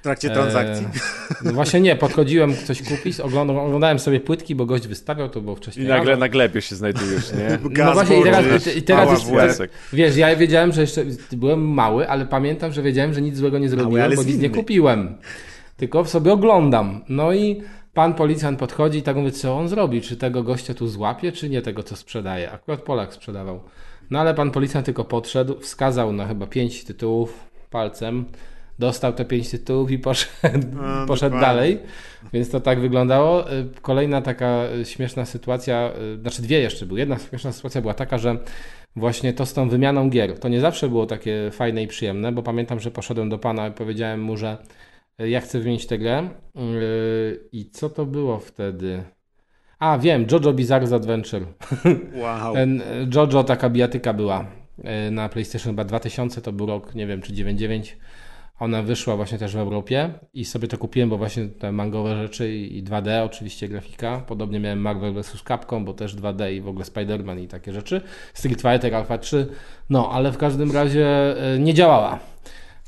W 0.00 0.02
trakcie 0.02 0.30
transakcji. 0.30 0.86
E, 0.86 1.34
no 1.44 1.52
właśnie 1.52 1.80
nie, 1.80 1.96
podchodziłem 1.96 2.54
coś 2.56 2.82
kupić, 2.82 3.20
oglądałem, 3.20 3.62
oglądałem 3.62 3.98
sobie 3.98 4.20
płytki, 4.20 4.54
bo 4.54 4.66
gość 4.66 4.86
wystawiał, 4.86 5.28
to 5.28 5.40
było 5.40 5.54
I 5.54 5.58
wcześniej. 5.58 5.86
nagle 5.86 6.10
rano. 6.10 6.20
na 6.20 6.28
glebie 6.28 6.62
się 6.62 6.76
znajdujesz, 6.76 7.32
nie? 7.32 7.58
No 7.84 7.92
właśnie 7.92 8.20
i 8.20 8.22
teraz, 8.22 8.76
i 8.76 8.82
teraz 8.82 9.22
już, 9.22 9.68
wiesz, 9.92 10.16
ja 10.16 10.36
wiedziałem, 10.36 10.72
że 10.72 10.80
jeszcze 10.80 11.04
byłem 11.32 11.68
mały, 11.68 12.08
ale 12.08 12.26
pamiętam, 12.26 12.72
że 12.72 12.82
wiedziałem, 12.82 13.14
że 13.14 13.22
nic 13.22 13.36
złego 13.36 13.58
nie 13.58 13.68
zrobiłem, 13.68 14.04
ale 14.04 14.16
bo 14.16 14.22
nic 14.22 14.38
nie 14.38 14.50
kupiłem. 14.50 15.16
Tylko 15.76 16.04
sobie 16.04 16.32
oglądam. 16.32 17.00
No 17.08 17.32
i 17.32 17.62
pan 17.94 18.14
policjant 18.14 18.58
podchodzi 18.58 18.98
i 18.98 19.02
tak 19.02 19.16
mówi, 19.16 19.32
co 19.32 19.56
on 19.56 19.68
zrobi? 19.68 20.02
Czy 20.02 20.16
tego 20.16 20.42
gościa 20.42 20.74
tu 20.74 20.88
złapie, 20.88 21.32
czy 21.32 21.48
nie 21.48 21.62
tego, 21.62 21.82
co 21.82 21.96
sprzedaje? 21.96 22.50
Akurat 22.50 22.82
Polak 22.82 23.14
sprzedawał. 23.14 23.60
No 24.10 24.20
ale 24.20 24.34
pan 24.34 24.50
policjant 24.50 24.86
tylko 24.86 25.04
podszedł, 25.04 25.60
wskazał 25.60 26.12
na 26.12 26.26
chyba 26.26 26.46
pięć 26.46 26.84
tytułów 26.84 27.50
palcem, 27.70 28.24
dostał 28.80 29.12
te 29.12 29.24
pięć 29.24 29.50
tytułów 29.50 29.90
i 29.90 29.98
poszedł, 29.98 30.66
A, 30.82 31.06
poszedł 31.06 31.36
dokładnie. 31.36 31.40
dalej. 31.40 31.78
Więc 32.32 32.50
to 32.50 32.60
tak 32.60 32.80
wyglądało. 32.80 33.52
Y, 33.52 33.66
Kolejna 33.82 34.22
taka 34.22 34.64
y, 34.80 34.84
śmieszna 34.84 35.24
sytuacja, 35.24 35.92
y, 36.16 36.20
znaczy 36.20 36.42
dwie 36.42 36.60
jeszcze 36.60 36.86
były. 36.86 37.00
Jedna 37.00 37.18
śmieszna 37.18 37.52
sytuacja 37.52 37.80
była 37.80 37.94
taka, 37.94 38.18
że 38.18 38.38
właśnie 38.96 39.32
to 39.32 39.46
z 39.46 39.52
tą 39.54 39.68
wymianą 39.68 40.10
gier. 40.10 40.38
To 40.38 40.48
nie 40.48 40.60
zawsze 40.60 40.88
było 40.88 41.06
takie 41.06 41.50
fajne 41.52 41.82
i 41.82 41.86
przyjemne, 41.86 42.32
bo 42.32 42.42
pamiętam, 42.42 42.80
że 42.80 42.90
poszedłem 42.90 43.28
do 43.28 43.38
pana 43.38 43.68
i 43.68 43.72
powiedziałem 43.72 44.22
mu, 44.22 44.36
że 44.36 44.56
ja 45.18 45.40
chcę 45.40 45.58
wymienić 45.58 45.86
tę 45.86 45.98
grę. 45.98 46.28
I 47.52 47.70
co 47.70 47.90
to 47.90 48.06
było 48.06 48.38
wtedy? 48.38 49.02
A, 49.78 49.98
wiem, 49.98 50.26
JoJo 50.30 50.52
Bizarre's 50.52 50.94
Adventure. 50.94 51.42
Wow. 52.22 52.54
Ten, 52.54 52.82
JoJo, 53.14 53.44
taka 53.44 53.70
bijatyka 53.70 54.12
była 54.12 54.46
na 55.10 55.28
PlayStation 55.28 55.72
chyba 55.72 55.84
2000, 55.84 56.40
to 56.40 56.52
był 56.52 56.66
rok, 56.66 56.94
nie 56.94 57.06
wiem, 57.06 57.22
czy 57.22 57.32
99. 57.32 57.96
Ona 58.60 58.82
wyszła 58.82 59.16
właśnie 59.16 59.38
też 59.38 59.54
w 59.54 59.58
Europie 59.58 60.10
i 60.34 60.44
sobie 60.44 60.68
to 60.68 60.78
kupiłem, 60.78 61.10
bo 61.10 61.18
właśnie 61.18 61.48
te 61.48 61.72
mangowe 61.72 62.22
rzeczy 62.22 62.56
i 62.56 62.84
2D, 62.84 63.24
oczywiście 63.24 63.68
grafika. 63.68 64.22
Podobnie 64.26 64.60
miałem 64.60 64.80
Marvel 64.80 65.14
vs. 65.14 65.42
Capcom, 65.48 65.84
bo 65.84 65.94
też 65.94 66.16
2D 66.16 66.52
i 66.52 66.60
w 66.60 66.68
ogóle 66.68 66.84
Spider-Man 66.84 67.40
i 67.40 67.48
takie 67.48 67.72
rzeczy. 67.72 68.00
Street 68.34 68.62
Fighter 68.62 68.94
Alpha 68.94 69.18
3. 69.18 69.46
No, 69.90 70.10
ale 70.12 70.32
w 70.32 70.38
każdym 70.38 70.72
razie 70.72 71.06
e, 71.54 71.58
nie 71.58 71.74
działała. 71.74 72.18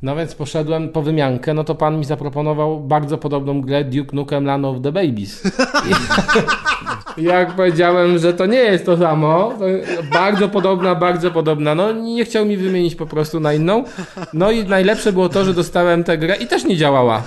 No 0.03 0.17
więc 0.17 0.35
poszedłem 0.35 0.89
po 0.89 1.03
wymiankę, 1.03 1.55
no 1.55 1.65
to 1.65 1.75
pan 1.75 1.99
mi 1.99 2.05
zaproponował 2.05 2.81
bardzo 2.81 3.19
podobną 3.19 3.61
grę 3.61 3.85
Duke 3.85 4.17
Nukem 4.17 4.45
Land 4.45 4.65
of 4.65 4.77
the 4.83 4.93
Babies. 4.93 5.43
I 7.17 7.23
jak 7.23 7.57
powiedziałem, 7.57 8.19
że 8.19 8.35
to 8.35 8.47
nie 8.47 8.59
jest 8.59 8.87
to 8.87 8.97
samo, 8.97 9.53
to 9.59 9.65
bardzo 10.13 10.49
podobna, 10.49 10.95
bardzo 10.95 11.31
podobna, 11.31 11.75
no 11.75 11.93
nie 11.93 12.25
chciał 12.25 12.47
mi 12.47 12.57
wymienić 12.57 12.95
po 12.95 13.07
prostu 13.07 13.41
na 13.41 13.53
inną. 13.53 13.85
No 14.33 14.51
i 14.51 14.65
najlepsze 14.65 15.13
było 15.13 15.29
to, 15.29 15.45
że 15.45 15.55
dostałem 15.55 16.05
tę 16.05 16.19
grę 16.19 16.37
i 16.37 16.47
też 16.47 16.65
nie 16.65 16.77
działała. 16.77 17.23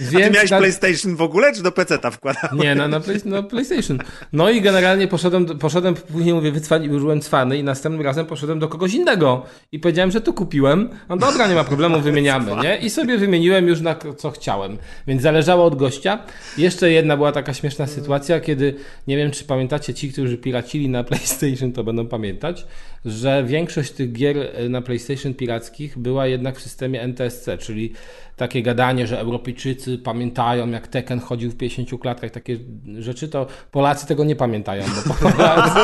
Więc 0.00 0.14
A 0.14 0.18
ty 0.18 0.30
miałeś 0.30 0.50
na... 0.50 0.58
PlayStation 0.58 1.16
w 1.16 1.22
ogóle, 1.22 1.52
czy 1.54 1.62
do 1.62 1.72
PC-ta 1.72 2.10
wkładałeś? 2.10 2.62
Nie, 2.62 2.74
no, 2.74 2.88
na, 2.88 3.00
play, 3.00 3.20
no, 3.24 3.42
PlayStation. 3.42 3.98
No 4.32 4.50
i 4.50 4.60
generalnie 4.60 5.08
poszedłem, 5.08 5.46
poszedłem 5.46 5.94
później 5.94 6.34
mówię, 6.34 6.52
wycwani, 6.52 6.88
byłem 6.88 7.20
cwany 7.20 7.58
i 7.58 7.64
następnym 7.64 8.06
razem 8.06 8.26
poszedłem 8.26 8.58
do 8.58 8.68
kogoś 8.68 8.94
innego 8.94 9.46
i 9.72 9.78
powiedziałem, 9.78 10.10
że 10.10 10.20
to 10.20 10.32
kupiłem. 10.32 10.88
No 11.08 11.16
dobra, 11.16 11.46
nie 11.46 11.54
ma 11.54 11.64
problemu, 11.64 12.00
wymieniamy, 12.00 12.52
nie? 12.62 12.76
I 12.76 12.90
sobie 12.90 13.18
wymieniłem 13.18 13.68
już 13.68 13.80
na 13.80 13.96
co 14.18 14.30
chciałem. 14.30 14.78
Więc 15.06 15.22
zależało 15.22 15.64
od 15.64 15.76
gościa. 15.76 16.18
Jeszcze 16.58 16.90
jedna 16.90 17.16
była 17.16 17.32
taka 17.32 17.54
śmieszna 17.54 17.86
sytuacja, 17.86 18.40
kiedy, 18.40 18.74
nie 19.06 19.16
wiem, 19.16 19.30
czy 19.30 19.44
pamiętacie 19.44 19.94
ci, 19.94 20.12
którzy 20.12 20.38
piracili 20.38 20.88
na 20.88 21.04
PlayStation, 21.08 21.72
to 21.72 21.84
będą 21.84 22.06
pamiętać, 22.06 22.66
że 23.04 23.44
większość 23.44 23.92
tych 23.92 24.12
gier 24.12 24.36
na 24.68 24.82
PlayStation 24.82 25.34
pirackich 25.34 25.98
była 25.98 26.26
jednak 26.26 26.58
w 26.58 26.62
systemie 26.62 27.02
NTSC, 27.02 27.48
czyli 27.58 27.92
takie 28.36 28.62
gadanie, 28.62 29.06
że 29.06 29.20
Europejczycy 29.20 29.98
pamiętają, 29.98 30.70
jak 30.70 30.88
Tekken 30.88 31.20
chodził 31.20 31.50
w 31.50 31.56
50 31.56 32.00
klatkach, 32.00 32.30
takie 32.30 32.56
rzeczy, 32.98 33.28
to 33.28 33.46
Polacy 33.70 34.06
tego 34.06 34.24
nie 34.24 34.36
pamiętają, 34.36 34.84
bo 35.08 35.14
Polacy, 35.14 35.80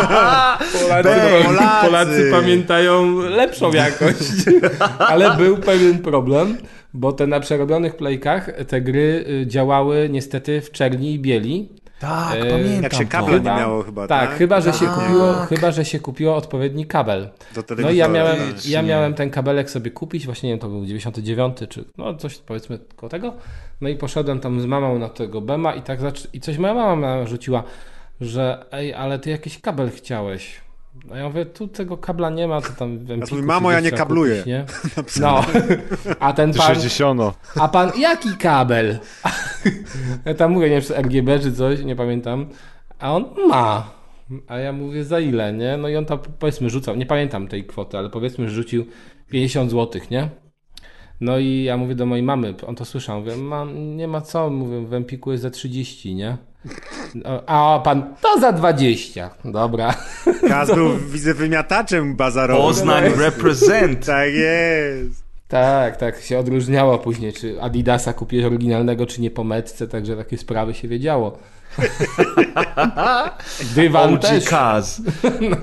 Polacy, 0.81 1.11
Polacy. 1.45 1.87
Polacy 1.87 2.31
pamiętają 2.31 3.19
lepszą 3.19 3.73
jakość. 3.85 4.33
Ale 4.99 5.37
był 5.37 5.57
pewien 5.57 5.99
problem, 5.99 6.59
bo 6.95 7.13
te 7.13 7.27
na 7.27 7.41
przerobionych 7.41 7.97
playkach 7.97 8.51
te 8.69 8.81
gry 8.81 9.25
y, 9.29 9.47
działały 9.47 10.09
niestety 10.13 10.61
w 10.61 10.71
czerni 10.71 11.13
i 11.15 11.19
bieli, 11.19 11.69
tak, 12.01 12.35
e, 12.37 12.51
pamiętam. 12.51 12.83
Jak 12.83 12.95
się 12.95 13.05
kable 13.05 13.41
nie 13.41 13.45
miało 13.45 13.83
chyba, 13.83 14.07
tak? 14.07 14.29
Tak, 14.29 14.39
chyba, 14.39 14.61
że 14.61 14.73
się 14.73 14.87
tak. 14.87 14.95
kupiło, 14.95 15.35
chyba, 15.35 15.71
że 15.71 15.85
się 15.85 16.01
kupiło 16.01 16.37
odpowiedni 16.37 16.87
kabel. 16.87 17.29
no 17.79 17.91
i 17.91 17.97
ja 17.97 18.09
miałem, 18.09 18.39
ja 18.65 18.83
miałem 18.83 19.15
ten 19.15 19.31
kabelek 19.31 19.71
sobie 19.71 19.91
kupić, 19.91 20.27
właśnie 20.27 20.49
nie 20.49 20.53
wiem, 20.53 20.61
to 20.61 20.69
był 20.69 20.87
99 20.87 21.57
czy 21.69 21.85
no 21.99 22.15
coś 22.15 22.39
powiedzmy 22.39 22.79
koło 22.97 23.11
tego. 23.11 23.33
No 23.81 23.89
i 23.89 23.97
poszedłem 23.97 24.41
tam 24.41 24.61
z 24.61 24.67
mamą 24.67 24.99
na 24.99 25.09
tego 25.09 25.41
Bema 25.41 25.75
i 25.75 25.83
tak 25.83 25.99
i 26.33 26.41
coś 26.41 26.59
moja 26.59 26.75
mama 26.75 27.27
rzuciła, 27.27 27.63
że 28.21 28.65
ej, 28.73 28.95
ale 28.95 29.19
ty 29.19 29.31
jakiś 29.31 29.61
kabel 29.61 29.91
chciałeś. 29.91 30.68
No 31.05 31.17
ja 31.17 31.29
mówię, 31.29 31.47
tu 31.47 31.69
tego 31.69 31.97
kabla 31.97 32.31
nie 32.31 32.49
ma, 32.49 32.61
to 32.61 32.73
tam 32.73 32.99
w 32.99 33.11
Empiku 33.11 33.37
ja 33.37 33.43
Mamo, 33.43 33.73
ja 33.73 33.81
nie 33.81 33.91
kabluję. 33.91 34.37
Kupić, 34.37 34.47
nie? 34.47 34.65
No, 35.21 35.45
a 36.21 36.33
ten 36.33 36.55
pan... 36.55 36.67
60. 36.67 37.21
A 37.57 37.69
pan, 37.69 37.93
jaki 37.99 38.37
kabel? 38.37 38.99
Ja 40.25 40.35
tam 40.35 40.53
mówię, 40.53 40.67
nie 40.71 40.81
wiem, 40.81 40.83
czy 40.83 40.95
RGB 40.95 41.41
czy 41.41 41.53
coś, 41.53 41.85
nie 41.85 41.97
pamiętam. 41.97 42.47
A 42.99 43.17
on 43.17 43.25
ma. 43.49 43.91
A 44.47 44.59
ja 44.59 44.73
mówię, 44.73 45.05
za 45.05 45.21
ile, 45.21 45.53
nie? 45.53 45.77
No 45.77 45.89
i 45.89 45.97
on 45.97 46.05
tam, 46.05 46.19
powiedzmy, 46.39 46.71
rzucał, 46.71 46.97
nie 46.97 47.07
pamiętam 47.07 47.49
tej 47.49 47.65
kwoty, 47.65 47.99
ale 47.99 48.11
powiedzmy, 48.11 48.49
że 48.49 48.55
rzucił 48.55 48.87
50 49.31 49.71
zł, 49.71 50.03
nie? 50.11 50.29
No 51.21 51.39
i 51.39 51.63
ja 51.63 51.77
mówię 51.77 51.95
do 51.95 52.07
mojej 52.07 52.23
mamy, 52.23 52.55
on 52.67 52.75
to 52.75 52.85
słyszał, 52.85 53.21
mówię, 53.21 53.37
mam, 53.37 53.97
nie 53.97 54.09
ma 54.09 54.21
co, 54.21 54.51
mówię, 54.51 54.87
w 54.87 54.95
Empiku 54.95 55.33
jest 55.33 55.43
za 55.43 55.51
30, 55.51 56.15
nie? 56.15 56.37
A 57.47 57.81
pan, 57.85 58.15
to 58.21 58.41
za 58.41 58.53
20. 58.53 59.31
Dobra. 59.45 59.95
Kaz 60.49 60.69
był, 60.75 60.97
widzę, 60.97 61.35
wymiataczem 61.35 62.17
bazarowym. 62.17 62.63
Poznań 62.63 63.05
represent. 63.17 64.07
tak 64.07 64.29
jest. 64.33 65.29
Tak, 65.49 65.97
tak 65.97 66.21
się 66.21 66.39
odróżniało 66.39 66.99
później, 66.99 67.33
czy 67.33 67.63
Adidasa 67.63 68.13
kupiłeś 68.13 68.47
oryginalnego, 68.47 69.07
czy 69.07 69.21
nie 69.21 69.31
po 69.31 69.45
metce, 69.45 69.89
także 69.89 70.17
takie 70.17 70.39
sprawy 70.39 70.75
się 70.75 70.89
wiedziało. 70.89 71.39
Dywan 73.75 74.15
OG 74.15 74.21
też. 74.21 74.45
Kaz. 74.45 75.03
No, 75.41 75.57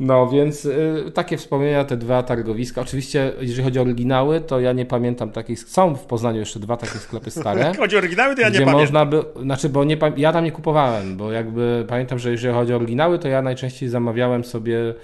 no 0.00 0.28
więc 0.28 0.64
y, 0.64 1.10
takie 1.14 1.36
wspomnienia, 1.36 1.84
te 1.84 1.96
dwa 1.96 2.22
targowiska. 2.22 2.80
Oczywiście, 2.80 3.32
jeżeli 3.40 3.64
chodzi 3.64 3.78
o 3.78 3.82
oryginały, 3.82 4.40
to 4.40 4.60
ja 4.60 4.72
nie 4.72 4.86
pamiętam 4.86 5.30
takich. 5.30 5.58
Są 5.58 5.94
w 5.94 6.04
Poznaniu 6.06 6.38
jeszcze 6.38 6.60
dwa 6.60 6.76
takie 6.76 6.98
sklepy 6.98 7.30
stare. 7.30 7.60
Jak 7.60 7.76
chodzi 7.84 7.96
o 7.96 7.98
oryginały, 7.98 8.34
to 8.34 8.40
ja 8.40 8.48
nie 8.48 8.54
pamiętam. 8.54 8.80
Można 8.80 9.06
by, 9.06 9.24
znaczy, 9.42 9.68
bo 9.68 9.84
nie, 9.84 9.96
ja 10.16 10.32
tam 10.32 10.44
nie 10.44 10.52
kupowałem, 10.52 11.16
bo 11.16 11.32
jakby 11.32 11.84
pamiętam, 11.88 12.18
że 12.18 12.30
jeżeli 12.30 12.54
chodzi 12.54 12.72
o 12.72 12.76
oryginały, 12.76 13.18
to 13.18 13.28
ja 13.28 13.42
najczęściej 13.42 13.88
zamawiałem 13.88 14.44
sobie 14.44 14.94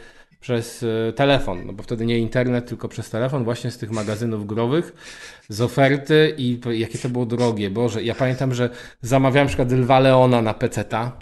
przez 0.41 0.83
e, 1.09 1.13
telefon, 1.13 1.67
no 1.67 1.73
bo 1.73 1.83
wtedy 1.83 2.07
nie 2.07 2.19
internet, 2.19 2.69
tylko 2.69 2.89
przez 2.89 3.11
telefon, 3.11 3.45
właśnie 3.45 3.71
z 3.71 3.79
tych 3.79 3.91
magazynów 3.91 4.47
growych, 4.47 4.93
z 5.49 5.61
oferty 5.61 6.35
i 6.39 6.61
jakie 6.71 6.99
to 6.99 7.09
było 7.09 7.27
drogie. 7.27 7.71
Boże, 7.71 8.03
ja 8.03 8.15
pamiętam, 8.15 8.55
że 8.55 8.71
zamawiałem 9.03 9.49
przykład 9.49 9.73
Lwa 9.73 10.01
Leona 10.01 10.43
na 10.43 10.55
peceta 10.55 11.13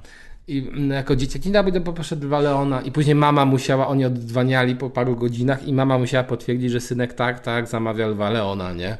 i 0.49 0.71
jako 0.91 1.17
dzieciak, 1.17 1.43
dzień 1.43 1.53
dobry, 1.53 1.81
poproszę 1.81 2.17
Lwa 2.17 2.41
Leona 2.41 2.81
i 2.81 2.93
później 2.93 3.15
mama 3.15 3.45
musiała, 3.45 3.89
oni 3.89 4.05
oddzwaniali 4.05 4.77
po 4.77 4.91
paru 4.91 5.17
godzinach 5.17 5.69
i 5.69 5.73
mama 5.73 5.99
musiała 5.99 6.25
potwierdzić, 6.25 6.71
że 6.71 6.81
synek 6.81 7.15
tak, 7.15 7.41
tak, 7.41 7.69
zamawia 7.69 8.07
Lwa 8.07 8.31
Leona, 8.31 8.73
nie? 8.73 8.97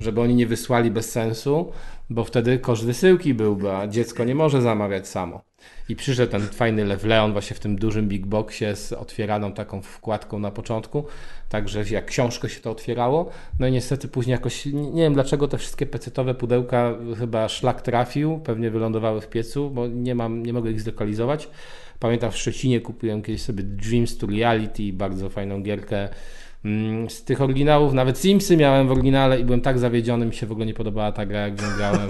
Żeby 0.00 0.20
oni 0.20 0.34
nie 0.34 0.46
wysłali 0.46 0.90
bez 0.90 1.10
sensu, 1.10 1.72
bo 2.10 2.24
wtedy 2.24 2.58
koszt 2.58 2.84
wysyłki 2.84 3.34
byłby, 3.34 3.72
a 3.72 3.86
dziecko 3.86 4.24
nie 4.24 4.34
może 4.34 4.62
zamawiać 4.62 5.08
samo. 5.08 5.40
I 5.88 5.96
przyszedł 5.96 6.32
ten 6.32 6.40
fajny 6.40 6.84
Lew 6.84 7.04
Leon 7.04 7.32
właśnie 7.32 7.56
w 7.56 7.60
tym 7.60 7.76
dużym 7.76 8.08
big 8.08 8.26
boxie 8.26 8.76
z 8.76 8.92
otwieraną 8.92 9.52
taką 9.52 9.82
wkładką 9.82 10.38
na 10.38 10.50
początku, 10.50 11.04
także 11.48 11.84
jak 11.90 12.06
książkę 12.06 12.48
się 12.48 12.60
to 12.60 12.70
otwierało. 12.70 13.30
No 13.58 13.66
i 13.66 13.72
niestety 13.72 14.08
później 14.08 14.32
jakoś, 14.32 14.66
nie 14.66 15.02
wiem 15.02 15.14
dlaczego 15.14 15.48
te 15.48 15.58
wszystkie 15.58 15.86
pecetowe 15.86 16.34
pudełka 16.34 16.94
chyba 17.18 17.48
szlak 17.48 17.82
trafił, 17.82 18.38
pewnie 18.38 18.70
wylądowały 18.70 19.20
w 19.20 19.28
piecu, 19.28 19.70
bo 19.70 19.86
nie 19.86 20.14
mam, 20.14 20.46
nie 20.46 20.52
mogę 20.52 20.70
ich 20.70 20.80
zlokalizować. 20.80 21.48
Pamiętam 21.98 22.30
w 22.30 22.36
Szczecinie 22.36 22.80
kupiłem 22.80 23.22
kiedyś 23.22 23.42
sobie 23.42 23.62
Dreams 23.62 24.18
to 24.18 24.26
Reality, 24.26 24.92
bardzo 24.92 25.30
fajną 25.30 25.62
gierkę 25.62 26.08
z 27.08 27.24
tych 27.24 27.40
oryginałów, 27.40 27.92
nawet 27.92 28.18
Simsy 28.18 28.56
miałem 28.56 28.88
w 28.88 28.90
oryginale 28.90 29.40
i 29.40 29.44
byłem 29.44 29.60
tak 29.60 29.78
zawiedziony, 29.78 30.26
mi 30.26 30.34
się 30.34 30.46
w 30.46 30.52
ogóle 30.52 30.66
nie 30.66 30.74
podobała 30.74 31.12
ta 31.12 31.26
gra, 31.26 31.40
jak 31.40 31.54
w 31.54 31.76
grałem. 31.76 32.08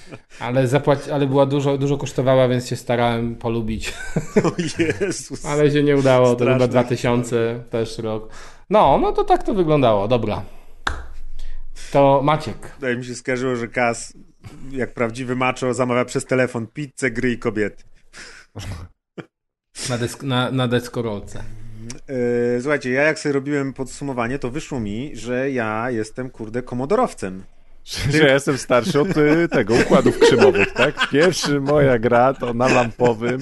Ale, 0.40 0.68
zapłaci, 0.68 1.10
ale 1.10 1.26
była 1.26 1.46
dużo, 1.46 1.78
dużo 1.78 1.96
kosztowała, 1.96 2.48
więc 2.48 2.68
się 2.68 2.76
starałem 2.76 3.34
polubić. 3.34 3.94
O 4.44 4.52
Jezus. 4.78 5.46
ale 5.46 5.70
się 5.70 5.82
nie 5.82 5.96
udało, 5.96 6.34
to 6.34 6.44
chyba 6.44 6.68
2000 6.68 7.64
też 7.70 7.98
rok. 7.98 8.28
No, 8.70 8.98
no 9.02 9.12
to 9.12 9.24
tak 9.24 9.42
to 9.42 9.54
wyglądało, 9.54 10.08
dobra. 10.08 10.42
To 11.92 12.20
Maciek. 12.24 12.70
Tutaj 12.74 12.96
mi 12.96 13.04
się 13.04 13.14
skarżyło, 13.14 13.56
że 13.56 13.68
Kas, 13.68 14.14
jak 14.70 14.94
prawdziwy 14.94 15.36
macho, 15.36 15.74
zamawia 15.74 16.04
przez 16.04 16.24
telefon 16.24 16.66
pizzę, 16.66 17.10
gry 17.10 17.32
i 17.32 17.38
kobiety. 17.38 17.84
Na, 19.88 19.98
desk 19.98 20.22
na, 20.22 20.50
na 20.50 20.68
deskorolce. 20.68 21.42
E, 22.12 22.60
słuchajcie, 22.60 22.90
ja 22.90 23.02
jak 23.02 23.18
sobie 23.18 23.32
robiłem 23.32 23.72
podsumowanie, 23.72 24.38
to 24.38 24.50
wyszło 24.50 24.80
mi, 24.80 25.10
że 25.16 25.50
ja 25.50 25.90
jestem, 25.90 26.30
kurde, 26.30 26.62
komodorowcem. 26.62 27.42
Że 27.84 28.18
ja 28.18 28.34
jestem 28.34 28.58
starszy 28.58 29.00
od 29.00 29.16
y, 29.16 29.48
tego, 29.48 29.74
układów 29.74 30.18
krzymowych, 30.18 30.72
tak? 30.72 31.08
Pierwszy 31.10 31.60
moja 31.60 31.98
gra 31.98 32.34
to 32.34 32.54
na 32.54 32.68
lampowym. 32.68 33.40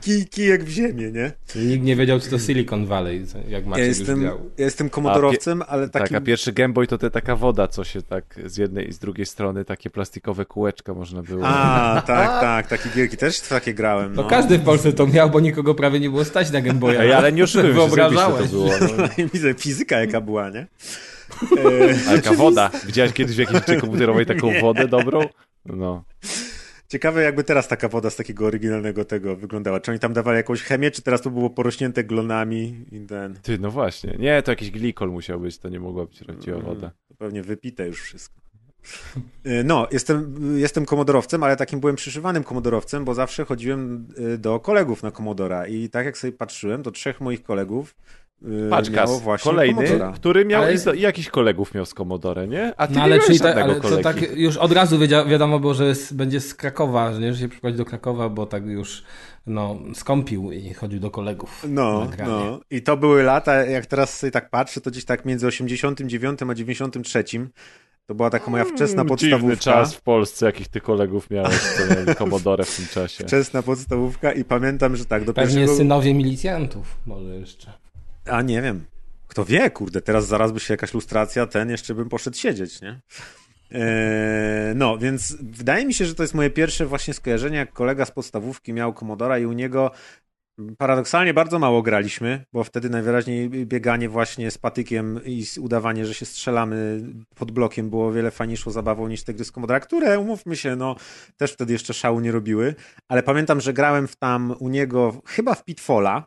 Ki, 0.00 0.26
kijek 0.26 0.64
w 0.64 0.68
ziemię, 0.68 1.10
nie? 1.12 1.32
Nikt 1.56 1.84
nie 1.84 1.96
wiedział, 1.96 2.20
co 2.20 2.30
to 2.30 2.38
Silicon 2.38 2.86
Valley, 2.86 3.26
jak 3.48 3.66
Maciek 3.66 3.82
ja 3.82 3.88
jestem, 3.88 4.22
już 4.22 4.32
Ja 4.58 4.64
jestem 4.64 4.90
komodorowcem, 4.90 5.62
ale 5.68 5.88
takim... 5.88 6.08
Tak, 6.08 6.22
a 6.22 6.24
pierwszy 6.24 6.52
Game 6.52 6.74
Boy 6.74 6.86
to 6.86 6.98
te 6.98 7.10
taka 7.10 7.36
woda, 7.36 7.68
co 7.68 7.84
się 7.84 8.02
tak 8.02 8.24
z 8.46 8.56
jednej 8.56 8.88
i 8.88 8.92
z 8.92 8.98
drugiej 8.98 9.26
strony, 9.26 9.64
takie 9.64 9.90
plastikowe 9.90 10.46
kółeczka 10.46 10.94
można 10.94 11.22
było... 11.22 11.46
A, 11.46 12.02
tak, 12.06 12.40
tak, 12.40 12.66
takie 12.66 12.88
gierki 12.96 13.16
też 13.16 13.40
takie 13.40 13.74
grałem, 13.74 14.14
no. 14.14 14.22
no. 14.22 14.28
każdy 14.28 14.58
w 14.58 14.64
Polsce 14.64 14.92
to 14.92 15.06
miał, 15.06 15.30
bo 15.30 15.40
nikogo 15.40 15.74
prawie 15.74 16.00
nie 16.00 16.10
było 16.10 16.24
stać 16.24 16.50
na 16.50 16.60
Game 16.60 16.80
Boya. 16.80 17.00
Ej, 17.00 17.12
ale 17.12 17.32
nie 17.32 17.44
oszukujmy 17.44 17.74
się, 17.74 17.96
to 18.38 18.44
było. 18.50 18.70
No. 18.80 19.08
Widzę, 19.34 19.54
fizyka 19.54 20.00
jaka 20.00 20.20
była, 20.20 20.50
nie? 20.50 20.66
A 22.08 22.12
jaka 22.12 22.32
woda? 22.34 22.70
Widziałeś 22.86 23.12
kiedyś 23.12 23.36
w 23.36 23.38
jakiejś 23.38 23.80
komputerowej 23.80 24.26
taką 24.26 24.46
nie. 24.52 24.60
wodę 24.60 24.88
dobrą? 24.88 25.20
No. 25.66 26.04
Ciekawe 26.88 27.22
jakby 27.22 27.44
teraz 27.44 27.68
taka 27.68 27.88
woda 27.88 28.10
z 28.10 28.16
takiego 28.16 28.46
oryginalnego 28.46 29.04
tego 29.04 29.36
wyglądała. 29.36 29.80
Czy 29.80 29.90
oni 29.90 30.00
tam 30.00 30.12
dawali 30.12 30.36
jakąś 30.36 30.62
chemię, 30.62 30.90
czy 30.90 31.02
teraz 31.02 31.22
to 31.22 31.30
było 31.30 31.50
porośnięte 31.50 32.04
glonami 32.04 32.84
i 32.92 33.00
ten... 33.00 33.34
Ty, 33.42 33.58
no 33.58 33.70
właśnie. 33.70 34.16
Nie, 34.18 34.42
to 34.42 34.52
jakiś 34.52 34.70
glikol 34.70 35.10
musiał 35.10 35.40
być, 35.40 35.58
to 35.58 35.68
nie 35.68 35.80
mogła 35.80 36.06
być 36.06 36.18
prawdziwa 36.24 36.56
Mm, 36.56 36.68
woda. 36.68 36.90
to 37.08 37.14
pewnie 37.14 37.42
wypite 37.42 37.86
już 37.86 38.02
wszystko. 38.02 38.40
Y, 39.46 39.64
No, 39.64 39.88
jestem, 39.92 40.34
jestem 40.58 40.84
komodorowcem, 40.86 41.42
ale 41.42 41.56
takim 41.56 41.80
byłem 41.80 41.96
przyszywanym 41.96 42.44
komodorowcem, 42.44 43.04
bo 43.04 43.14
zawsze 43.14 43.44
chodziłem 43.44 44.08
y, 44.34 44.38
do 44.38 44.60
kolegów 44.60 45.02
na 45.02 45.10
komodora 45.10 45.66
i 45.66 45.88
tak 45.88 46.06
jak 46.06 46.18
sobie 46.18 46.32
patrzyłem, 46.32 46.82
to 46.82 46.90
trzech 46.90 47.20
moich 47.20 47.42
kolegów 47.42 47.94
Patrz, 48.70 48.90
miało 48.90 49.14
Kas, 49.14 49.22
właśnie 49.22 49.50
kolejny, 49.50 49.74
komodora. 49.84 50.12
który 50.12 50.44
miał 50.44 50.62
Ale- 50.62 50.74
i, 50.96 51.00
jakiś 51.00 51.28
kolegów 51.28 51.74
miał 51.74 51.86
z 51.86 51.94
Commodore, 51.94 52.48
nie? 52.48 52.72
A 52.76 52.86
ty 52.86 52.92
No 52.92 52.98
nie 52.98 53.04
ale 53.04 53.18
czyli 53.20 53.38
tak, 53.38 53.48
żadnego 53.48 53.64
ale 53.72 53.74
to 53.74 53.80
kolegi. 53.88 54.02
tak 54.02 54.36
już 54.38 54.56
od 54.56 54.72
razu 54.72 54.98
wiedzia, 54.98 55.24
wiadomo 55.24 55.58
było, 55.60 55.74
że 55.74 55.84
jest, 55.86 56.16
będzie 56.16 56.40
z 56.40 56.54
Krakowa, 56.54 57.12
że 57.12 57.20
nie, 57.20 57.32
że 57.34 57.40
się 57.40 57.48
przyprowadzi 57.48 57.78
do 57.78 57.84
Krakowa, 57.84 58.28
bo 58.28 58.46
tak 58.46 58.66
już 58.66 59.02
no, 59.46 59.78
skąpił 59.94 60.52
i 60.52 60.74
chodził 60.74 61.00
do 61.00 61.10
kolegów. 61.10 61.64
No, 61.68 62.08
no. 62.26 62.60
I 62.70 62.82
to 62.82 62.96
były 62.96 63.22
lata, 63.22 63.54
jak 63.64 63.86
teraz 63.86 64.18
sobie 64.18 64.30
tak 64.30 64.50
patrzę, 64.50 64.80
to 64.80 64.90
gdzieś 64.90 65.04
tak 65.04 65.24
między 65.24 65.46
89 65.46 66.40
a 66.50 66.54
93. 66.54 67.24
To 68.06 68.14
była 68.14 68.30
taka 68.30 68.50
moja 68.50 68.64
wczesna 68.64 69.02
Mm, 69.02 69.16
Dziwny 69.16 69.30
podstawówka. 69.38 69.56
czas 69.64 69.94
w 69.94 70.00
Polsce, 70.02 70.46
jakich 70.46 70.68
ty 70.68 70.80
kolegów 70.80 71.30
miałeś, 71.30 71.54
co 71.60 71.94
mieli 71.94 72.14
Commodore 72.16 72.64
w 72.64 72.76
tym 72.76 72.86
czasie. 72.86 73.24
Wczesna 73.26 73.62
podstawówka 73.62 74.32
i 74.32 74.44
pamiętam, 74.44 74.96
że 74.96 75.04
tak, 75.04 75.24
do 75.24 75.34
Pewnie 75.34 75.54
pierwszego... 75.54 75.76
synowie 75.78 76.14
milicjantów, 76.14 76.96
może 77.06 77.36
jeszcze. 77.36 77.72
A 78.26 78.42
nie 78.42 78.62
wiem. 78.62 78.84
Kto 79.26 79.44
wie, 79.44 79.70
kurde, 79.70 80.02
teraz 80.02 80.26
zaraz 80.26 80.52
by 80.52 80.60
się 80.60 80.74
jakaś 80.74 80.94
lustracja, 80.94 81.46
ten 81.46 81.70
jeszcze 81.70 81.94
bym 81.94 82.08
poszedł 82.08 82.36
siedzieć, 82.36 82.80
nie? 82.80 83.00
Eee, 83.70 84.74
no, 84.74 84.98
więc 84.98 85.36
wydaje 85.40 85.86
mi 85.86 85.94
się, 85.94 86.04
że 86.04 86.14
to 86.14 86.22
jest 86.22 86.34
moje 86.34 86.50
pierwsze 86.50 86.86
właśnie 86.86 87.14
skojarzenie, 87.14 87.56
jak 87.56 87.72
kolega 87.72 88.04
z 88.04 88.10
podstawówki 88.10 88.72
miał 88.72 88.94
Commodora 88.94 89.38
i 89.38 89.46
u 89.46 89.52
niego 89.52 89.90
paradoksalnie 90.78 91.34
bardzo 91.34 91.58
mało 91.58 91.82
graliśmy, 91.82 92.44
bo 92.52 92.64
wtedy 92.64 92.90
najwyraźniej 92.90 93.50
bieganie 93.50 94.08
właśnie 94.08 94.50
z 94.50 94.58
patykiem 94.58 95.20
i 95.24 95.44
udawanie, 95.60 96.06
że 96.06 96.14
się 96.14 96.26
strzelamy 96.26 97.00
pod 97.34 97.50
blokiem 97.50 97.90
było 97.90 98.12
wiele 98.12 98.30
fajniejszą 98.30 98.70
zabawą 98.70 99.08
niż 99.08 99.24
te 99.24 99.34
gry 99.34 99.44
z 99.44 99.52
Commodora, 99.52 99.80
które, 99.80 100.18
umówmy 100.18 100.56
się, 100.56 100.76
no 100.76 100.96
też 101.36 101.52
wtedy 101.52 101.72
jeszcze 101.72 101.94
szału 101.94 102.20
nie 102.20 102.32
robiły, 102.32 102.74
ale 103.08 103.22
pamiętam, 103.22 103.60
że 103.60 103.72
grałem 103.72 104.08
w 104.08 104.16
tam 104.16 104.54
u 104.58 104.68
niego 104.68 105.22
chyba 105.26 105.54
w 105.54 105.64
Pitfalla, 105.64 106.26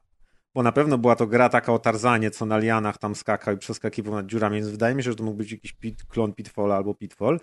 bo 0.57 0.63
na 0.63 0.71
pewno 0.71 0.97
była 0.97 1.15
to 1.15 1.27
gra 1.27 1.49
taka 1.49 1.73
o 1.73 1.79
Tarzanie, 1.79 2.31
co 2.31 2.45
na 2.45 2.57
lianach 2.57 2.97
tam 2.97 3.15
skakał 3.15 3.55
i 3.55 3.57
przeskakiwał 3.57 4.13
nad 4.13 4.25
dziurami, 4.25 4.55
więc 4.55 4.69
wydaje 4.69 4.95
mi 4.95 5.03
się, 5.03 5.09
że 5.09 5.15
to 5.15 5.23
mógł 5.23 5.37
być 5.37 5.51
jakiś 5.51 5.73
pit, 5.73 6.03
klon 6.03 6.33
Pitfalla 6.33 6.75
albo 6.75 6.93
Pitfall. 6.93 7.39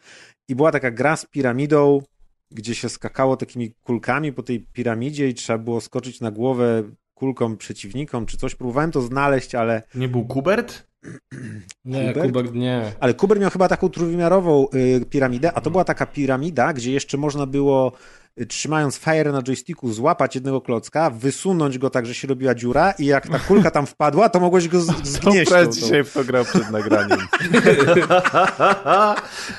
I 0.49 0.55
była 0.55 0.73
taka 0.73 0.91
gra 0.91 1.17
z 1.17 1.27
piramidą, 1.27 2.03
gdzie 2.51 2.75
się 2.75 2.89
skakało 2.89 3.37
takimi 3.37 3.75
kulkami 3.83 4.33
po 4.33 4.43
tej 4.43 4.61
piramidzie 4.61 5.29
i 5.29 5.35
trzeba 5.35 5.59
było 5.59 5.81
skoczyć 5.81 6.21
na 6.21 6.31
głowę 6.31 6.83
kulką 7.15 7.57
przeciwnikom 7.57 8.27
czy 8.27 8.37
coś. 8.37 8.55
Próbowałem 8.55 8.91
to 8.91 9.01
znaleźć, 9.01 9.55
ale, 9.55 9.83
Nie 9.95 10.09
był 10.09 10.25
Kubert? 10.25 10.87
Nie? 11.85 12.13
Kubek 12.15 12.53
nie. 12.55 12.93
ale 13.01 13.15
Kuber 13.15 13.41
miał 13.41 13.51
chyba 13.51 13.69
taką 13.69 13.89
trójwymiarową 13.89 14.67
y, 14.75 15.05
piramidę, 15.11 15.53
a 15.53 15.61
to 15.61 15.71
była 15.71 15.85
taka 15.85 16.07
piramida, 16.07 16.73
gdzie 16.73 16.93
jeszcze 16.93 17.17
można 17.17 17.47
było 17.47 17.93
y, 18.41 18.47
trzymając 18.47 18.97
fire 18.97 19.33
na 19.33 19.43
joysticku 19.43 19.93
złapać 19.93 20.35
jednego 20.35 20.61
klocka, 20.61 21.11
wysunąć 21.11 21.79
go 21.79 21.91
tak, 21.91 22.07
że 22.07 22.15
się 22.15 22.29
robiła 22.29 22.55
dziura 22.55 22.91
i 22.99 23.07
jak 23.07 23.29
ta 23.29 23.39
kulka 23.39 23.71
tam 23.71 23.87
wpadła, 23.87 24.29
to 24.29 24.41
mogłeś 24.41 24.69
go 24.69 24.79
To 24.87 24.93
zgnieść. 25.03 25.51
Tą- 25.51 25.73
dzisiaj 25.73 26.05
w 26.05 26.13
to 26.13 26.25
grał 26.25 26.45
przed 26.45 26.71
nagraniem. 26.71 27.19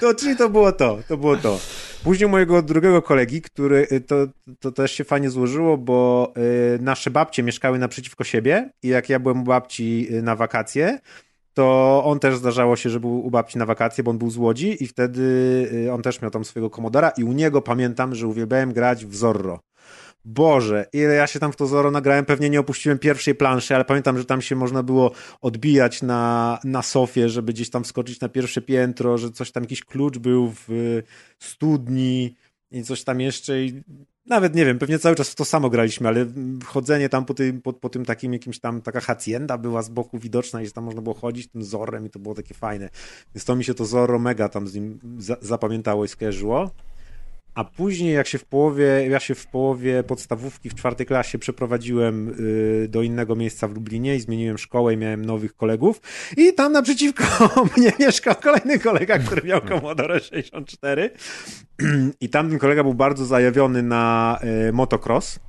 To, 0.02 0.14
czyli 0.14 0.36
to 0.36 0.50
było 0.50 0.72
to, 0.72 0.98
to 1.08 1.18
było 1.18 1.38
to. 1.38 1.60
Później 2.04 2.30
mojego 2.30 2.62
drugiego 2.62 3.02
kolegi, 3.02 3.42
który 3.42 3.88
y, 3.92 4.02
to, 4.02 4.16
to 4.60 4.72
też 4.72 4.92
się 4.92 5.04
fajnie 5.04 5.30
złożyło, 5.30 5.78
bo 5.78 6.34
nasze 6.80 7.12
babcie 7.12 7.44
mieszkały 7.44 7.80
naprzeciwko 7.80 8.24
siebie 8.24 8.70
i 8.84 8.88
jak 8.88 9.10
ja 9.10 9.20
byłem 9.20 9.42
u 9.42 9.44
babci 9.44 10.08
na 10.24 10.36
wakacje, 10.36 11.00
to 11.56 12.02
on 12.06 12.20
też 12.20 12.38
zdarzało 12.38 12.76
się, 12.76 12.90
że 12.90 13.00
był 13.00 13.26
u 13.26 13.32
babci 13.32 13.58
na 13.58 13.66
wakacje, 13.66 14.04
bo 14.04 14.12
on 14.12 14.18
był 14.18 14.30
z 14.30 14.38
Łodzi 14.38 14.84
i 14.84 14.88
wtedy 14.88 15.22
y, 15.88 15.94
on 15.94 16.02
też 16.02 16.22
miał 16.22 16.32
tam 16.32 16.46
swojego 16.46 16.70
komodora 16.70 17.10
i 17.10 17.24
u 17.24 17.34
niego 17.34 17.62
pamiętam, 17.62 18.16
że 18.16 18.28
uwielbiałem 18.28 18.74
grać 18.74 19.06
w 19.06 19.16
Zorro. 19.16 19.60
Boże, 20.26 20.86
ile 20.94 21.14
ja 21.14 21.28
się 21.28 21.40
tam 21.40 21.52
w 21.52 21.56
to 21.56 21.68
Zorro 21.68 21.92
nagrałem, 21.92 22.26
pewnie 22.26 22.50
nie 22.50 22.60
opuściłem 22.60 23.00
pierwszej 23.00 23.36
planszy, 23.36 23.76
ale 23.76 23.86
pamiętam, 23.86 24.18
że 24.18 24.26
tam 24.26 24.42
się 24.42 24.56
można 24.56 24.84
było 24.84 25.12
odbijać 25.42 26.02
na, 26.02 26.60
na 26.64 26.82
sofie, 26.82 27.30
żeby 27.30 27.54
gdzieś 27.54 27.70
tam 27.70 27.84
wskoczyć 27.84 28.20
na 28.20 28.30
pierwsze 28.30 28.62
piętro, 28.62 29.18
że 29.18 29.32
coś 29.32 29.52
tam, 29.52 29.64
jakiś 29.64 29.86
klucz 29.86 30.18
był 30.18 30.52
w 30.52 30.70
y, 30.70 31.04
studni 31.40 32.36
i 32.72 32.84
coś 32.84 33.04
tam 33.04 33.22
jeszcze 33.22 33.64
i 33.64 33.84
nawet 34.26 34.56
nie 34.56 34.66
wiem, 34.66 34.80
pewnie 34.80 35.00
cały 35.00 35.16
czas 35.16 35.30
w 35.30 35.36
to 35.36 35.46
samo 35.46 35.70
graliśmy, 35.70 36.08
ale 36.08 36.26
chodzenie 36.66 37.10
tam 37.10 37.26
po 37.26 37.34
tym, 37.34 37.62
po, 37.62 37.74
po 37.74 37.90
tym 37.90 38.06
takim 38.06 38.34
jakimś 38.34 38.60
tam, 38.60 38.82
taka 38.82 39.00
hacienda 39.00 39.58
była 39.58 39.82
z 39.82 39.90
boku 39.90 40.20
widoczna 40.20 40.62
i 40.62 40.72
tam 40.72 40.84
można 40.84 41.02
było 41.02 41.16
chodzić 41.16 41.48
tym 41.48 41.64
Zorrem 41.64 42.06
i 42.06 42.10
to 42.10 42.20
było 42.20 42.36
takie 42.36 42.54
fajne. 42.54 42.90
Więc 43.36 43.46
to 43.46 43.56
mi 43.56 43.64
się 43.64 43.74
to 43.74 43.86
Zorro 43.86 44.20
mega 44.20 44.50
tam 44.50 44.68
z 44.68 44.76
nim 44.76 45.00
za, 45.18 45.38
zapamiętało 45.42 46.06
i 46.06 46.08
skojarzyło. 46.08 46.72
A 47.56 47.64
później, 47.64 48.14
jak 48.14 48.28
się 48.28 48.38
w 48.38 48.46
połowie, 48.46 48.86
ja 49.10 49.20
się 49.20 49.36
w 49.36 49.48
połowie 49.48 50.04
podstawówki 50.04 50.70
w 50.70 50.76
czwartej 50.76 51.06
klasie 51.06 51.40
przeprowadziłem 51.40 52.36
y, 52.40 52.88
do 52.90 53.02
innego 53.02 53.36
miejsca 53.36 53.68
w 53.68 53.76
Lublinie 53.76 54.16
i 54.16 54.20
zmieniłem 54.20 54.58
szkołę 54.58 54.94
i 54.94 54.98
miałem 54.98 55.26
nowych 55.26 55.56
kolegów. 55.56 56.02
I 56.38 56.54
tam 56.54 56.72
naprzeciwko 56.72 57.24
mnie 57.78 57.92
mieszkał 58.00 58.36
kolejny 58.36 58.80
kolega, 58.80 59.20
który 59.20 59.48
miał 59.48 59.62
Commodore 59.62 60.20
64. 60.20 61.10
I 62.22 62.30
tamten 62.30 62.60
kolega 62.60 62.84
był 62.84 62.94
bardzo 62.94 63.26
zajawiony 63.26 63.84
na 63.84 64.40
y, 64.70 64.74
motocross. 64.74 65.40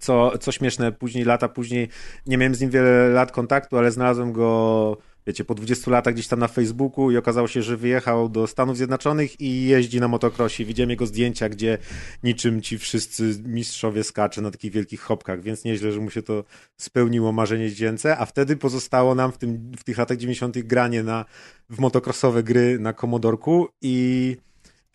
Co, 0.00 0.38
co 0.38 0.52
śmieszne, 0.52 0.92
później, 0.92 1.24
lata 1.24 1.48
później, 1.48 1.88
nie 2.26 2.38
miałem 2.38 2.54
z 2.54 2.60
nim 2.60 2.70
wiele 2.70 3.08
lat 3.08 3.32
kontaktu, 3.32 3.78
ale 3.78 3.90
znalazłem 3.90 4.32
go, 4.32 4.96
wiecie, 5.26 5.44
po 5.44 5.54
20 5.54 5.90
latach 5.90 6.14
gdzieś 6.14 6.28
tam 6.28 6.38
na 6.38 6.48
Facebooku 6.48 7.10
i 7.10 7.16
okazało 7.16 7.48
się, 7.48 7.62
że 7.62 7.76
wyjechał 7.76 8.28
do 8.28 8.46
Stanów 8.46 8.76
Zjednoczonych 8.76 9.40
i 9.40 9.66
jeździ 9.66 10.00
na 10.00 10.08
motocrossie. 10.08 10.64
Widziałem 10.64 10.90
jego 10.90 11.06
zdjęcia, 11.06 11.48
gdzie 11.48 11.78
niczym 12.22 12.62
ci 12.62 12.78
wszyscy 12.78 13.38
mistrzowie 13.44 14.04
skacze 14.04 14.42
na 14.42 14.50
takich 14.50 14.72
wielkich 14.72 15.00
hopkach, 15.00 15.42
więc 15.42 15.64
nieźle, 15.64 15.92
że 15.92 16.00
mu 16.00 16.10
się 16.10 16.22
to 16.22 16.44
spełniło 16.76 17.32
marzenie 17.32 17.70
dziecięce, 17.70 18.18
a 18.18 18.26
wtedy 18.26 18.56
pozostało 18.56 19.14
nam 19.14 19.32
w, 19.32 19.38
tym, 19.38 19.72
w 19.78 19.84
tych 19.84 19.98
latach 19.98 20.16
90. 20.16 20.58
granie 20.58 21.02
na, 21.02 21.24
w 21.70 21.78
motocrossowe 21.78 22.42
gry 22.42 22.78
na 22.78 22.92
Commodorku 22.92 23.68
i 23.82 24.36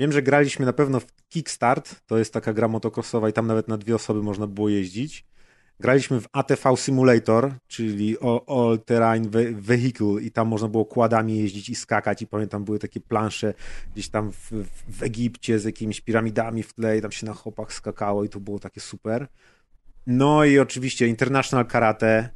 Wiem, 0.02 0.12
że 0.12 0.22
graliśmy 0.22 0.66
na 0.66 0.74
pewno 0.74 1.00
w 1.00 1.06
Kickstart, 1.30 2.02
to 2.08 2.18
jest 2.18 2.34
taka 2.34 2.54
gra 2.54 2.68
motocrossowa 2.68 3.30
i 3.30 3.34
tam 3.34 3.48
nawet 3.48 3.68
na 3.68 3.78
dwie 3.78 3.96
osoby 3.96 4.24
można 4.24 4.48
było 4.48 4.70
jeździć. 4.70 5.26
Graliśmy 5.82 6.22
w 6.22 6.28
ATV 6.32 6.78
Simulator, 6.78 7.54
czyli 7.68 8.18
All 8.48 8.80
Terrain 8.86 9.30
Ve- 9.30 9.52
Vehicle 9.52 10.22
i 10.22 10.32
tam 10.32 10.48
można 10.48 10.68
było 10.68 10.86
kładami 10.86 11.38
jeździć 11.38 11.70
i 11.70 11.76
skakać 11.76 12.22
i 12.22 12.28
pamiętam 12.28 12.64
były 12.64 12.80
takie 12.80 13.00
plansze 13.00 13.54
gdzieś 13.94 14.10
tam 14.10 14.32
w, 14.32 14.52
w 14.98 15.04
Egipcie 15.04 15.60
z 15.60 15.64
jakimiś 15.64 16.02
piramidami 16.02 16.64
w 16.64 16.74
tle 16.74 16.98
i 16.98 17.02
tam 17.02 17.12
się 17.12 17.26
na 17.26 17.34
chopach 17.34 17.74
skakało 17.74 18.24
i 18.24 18.30
to 18.30 18.40
było 18.40 18.60
takie 18.60 18.82
super. 18.82 19.28
No 20.08 20.46
i 20.46 20.60
oczywiście 20.60 21.08
International 21.08 21.66
Karate, 21.66 22.30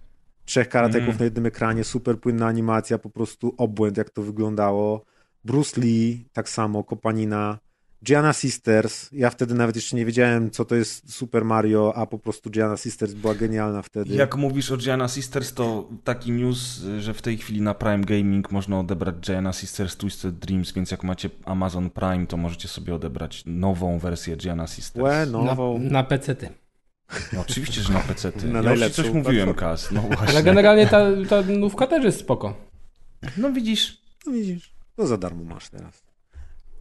trzech 0.45 0.69
karateków 0.69 1.07
Mm. 1.07 1.17
na 1.19 1.25
jednym 1.25 1.45
ekranie, 1.45 1.83
super 1.83 2.19
płynna 2.19 2.47
animacja, 2.47 2.97
po 2.97 3.09
prostu 3.09 3.53
obłęd 3.57 3.97
jak 3.97 4.09
to 4.09 4.21
wyglądało. 4.21 5.05
Bruce 5.43 5.81
Lee, 5.81 6.25
tak 6.33 6.49
samo, 6.49 6.83
Kopanina. 6.83 7.57
Gianna 8.05 8.33
Sisters, 8.33 9.09
ja 9.11 9.29
wtedy 9.29 9.53
nawet 9.53 9.75
jeszcze 9.75 9.95
nie 9.95 10.05
wiedziałem, 10.05 10.51
co 10.51 10.65
to 10.65 10.75
jest 10.75 11.13
Super 11.13 11.45
Mario, 11.45 11.93
a 11.95 12.05
po 12.05 12.19
prostu 12.19 12.49
Gianna 12.49 12.77
Sisters 12.77 13.13
była 13.13 13.35
genialna 13.35 13.81
wtedy. 13.81 14.15
Jak 14.15 14.35
mówisz 14.35 14.71
o 14.71 14.77
Gianna 14.77 15.07
Sisters, 15.07 15.53
to 15.53 15.89
taki 16.03 16.31
news, 16.31 16.81
że 16.99 17.13
w 17.13 17.21
tej 17.21 17.37
chwili 17.37 17.61
na 17.61 17.73
Prime 17.73 18.01
Gaming 18.03 18.51
można 18.51 18.79
odebrać 18.79 19.15
Gianna 19.15 19.53
Sisters 19.53 19.97
Twisted 19.97 20.35
Dreams, 20.39 20.71
więc 20.71 20.91
jak 20.91 21.03
macie 21.03 21.29
Amazon 21.45 21.89
Prime, 21.89 22.27
to 22.27 22.37
możecie 22.37 22.67
sobie 22.67 22.95
odebrać 22.95 23.43
nową 23.45 23.99
wersję 23.99 24.37
Gianna 24.37 24.67
Sisters. 24.67 25.03
Łe, 25.03 25.25
Na, 25.25 25.41
nową. 25.43 25.79
na 25.79 26.03
pecety. 26.03 26.49
No, 27.33 27.41
oczywiście, 27.41 27.81
że 27.81 27.93
na 27.93 27.99
PC. 27.99 28.29
-ty. 28.31 28.45
Na 28.53 28.61
Ja 28.61 28.85
już 28.85 28.95
coś 28.95 29.09
mówiłem. 29.09 29.53
Kas. 29.53 29.91
No 29.91 30.01
Ale 30.07 30.15
właśnie. 30.17 30.43
generalnie 30.43 30.87
ta, 30.87 30.99
ta 31.29 31.41
nówka 31.41 31.87
też 31.87 32.03
jest 32.03 32.19
spoko. 32.19 32.57
No 33.37 33.51
widzisz. 33.51 34.01
No 34.25 34.31
widzisz, 34.31 34.71
to 34.95 35.07
za 35.07 35.17
darmo 35.17 35.43
masz 35.43 35.69
teraz. 35.69 36.04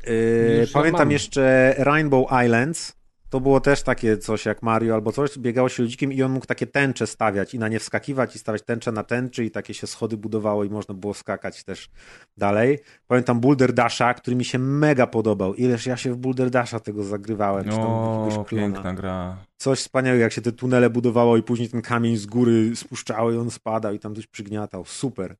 Yy, 0.07 0.67
pamiętam 0.73 1.11
jeszcze 1.11 1.75
Rainbow 1.79 2.27
Islands. 2.45 2.93
To 3.31 3.41
było 3.41 3.61
też 3.61 3.83
takie 3.83 4.19
coś 4.19 4.47
jak 4.47 4.63
Mario 4.63 4.95
albo 4.95 5.13
coś. 5.13 5.39
Biegało 5.39 5.69
się 5.69 5.83
ludzikiem 5.83 6.13
i 6.13 6.23
on 6.23 6.33
mógł 6.33 6.47
takie 6.47 6.67
tęcze 6.67 7.07
stawiać 7.07 7.55
i 7.55 7.59
na 7.59 7.69
nie 7.69 7.79
wskakiwać 7.81 8.37
i 8.37 8.39
stawiać 8.39 8.63
tęcze 8.63 8.93
na 8.93 9.05
tęczy 9.05 9.45
i 9.45 9.51
takie 9.51 9.75
się 9.75 9.87
schody 9.87 10.17
budowało 10.17 10.65
i 10.65 10.71
można 10.71 10.95
było 10.95 11.15
skakać 11.15 11.65
też 11.65 11.91
dalej. 12.37 12.79
Pamiętam 13.07 13.41
Boulder 13.41 13.73
Dasha, 13.73 14.15
który 14.15 14.37
mi 14.37 14.45
się 14.45 14.59
mega 14.59 15.07
podobał. 15.07 15.55
Ileż 15.55 15.87
ja 15.87 15.97
się 15.97 16.13
w 16.13 16.17
Boulder 16.17 16.51
Dasha 16.51 16.81
tego 16.81 17.05
zagrywałem. 17.05 17.65
czy 17.65 17.71
tam 17.71 17.81
O, 17.87 18.25
jakiegoś 18.25 18.49
klona. 18.49 18.63
piękna 18.63 18.95
gra. 18.95 19.37
Coś 19.57 19.79
wspaniałego, 19.79 20.23
jak 20.23 20.33
się 20.33 20.43
te 20.43 20.53
tunele 20.53 20.91
budowało 20.91 21.37
i 21.37 21.43
później 21.43 21.69
ten 21.69 21.83
kamień 21.83 22.17
z 22.17 22.27
góry 22.27 22.77
spuszczało 22.77 23.33
i 23.33 23.37
on 23.37 23.51
spadał 23.51 23.95
i 23.95 23.99
tam 23.99 24.15
coś 24.15 24.27
przygniatał. 24.27 24.85
Super. 24.85 25.37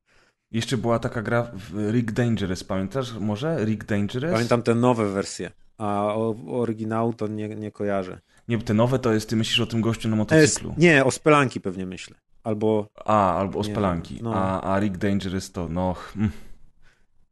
Jeszcze 0.51 0.77
była 0.77 0.99
taka 0.99 1.21
gra 1.21 1.51
w 1.53 1.91
Rick 1.91 2.11
Dangerous, 2.11 2.63
pamiętasz 2.63 3.13
może? 3.19 3.65
Rick 3.65 3.85
Dangerous? 3.85 4.33
Pamiętam 4.33 4.61
te 4.63 4.75
nowe 4.75 5.09
wersje. 5.09 5.51
a 5.77 6.15
o, 6.15 6.35
oryginału 6.47 7.13
to 7.13 7.27
nie, 7.27 7.49
nie 7.49 7.71
kojarzę. 7.71 8.19
Nie, 8.47 8.57
te 8.57 8.73
nowe 8.73 8.99
to 8.99 9.13
jest, 9.13 9.29
ty 9.29 9.35
myślisz 9.35 9.59
o 9.59 9.65
tym 9.65 9.81
gościu 9.81 10.09
na 10.09 10.15
motocyklu. 10.15 10.71
Es, 10.71 10.77
nie, 10.77 11.05
o 11.05 11.11
Spelanki 11.11 11.61
pewnie 11.61 11.85
myślę. 11.85 12.15
Albo... 12.43 12.87
A, 13.05 13.37
albo 13.37 13.59
o 13.59 13.63
Nie, 13.63 13.71
Spelanki. 13.71 14.19
no. 14.23 14.35
A, 14.35 14.61
a 14.73 14.79
Rick 14.79 14.97
Dangerous 14.97 15.51
to, 15.51 15.69
no... 15.69 15.95
mm. 16.15 16.31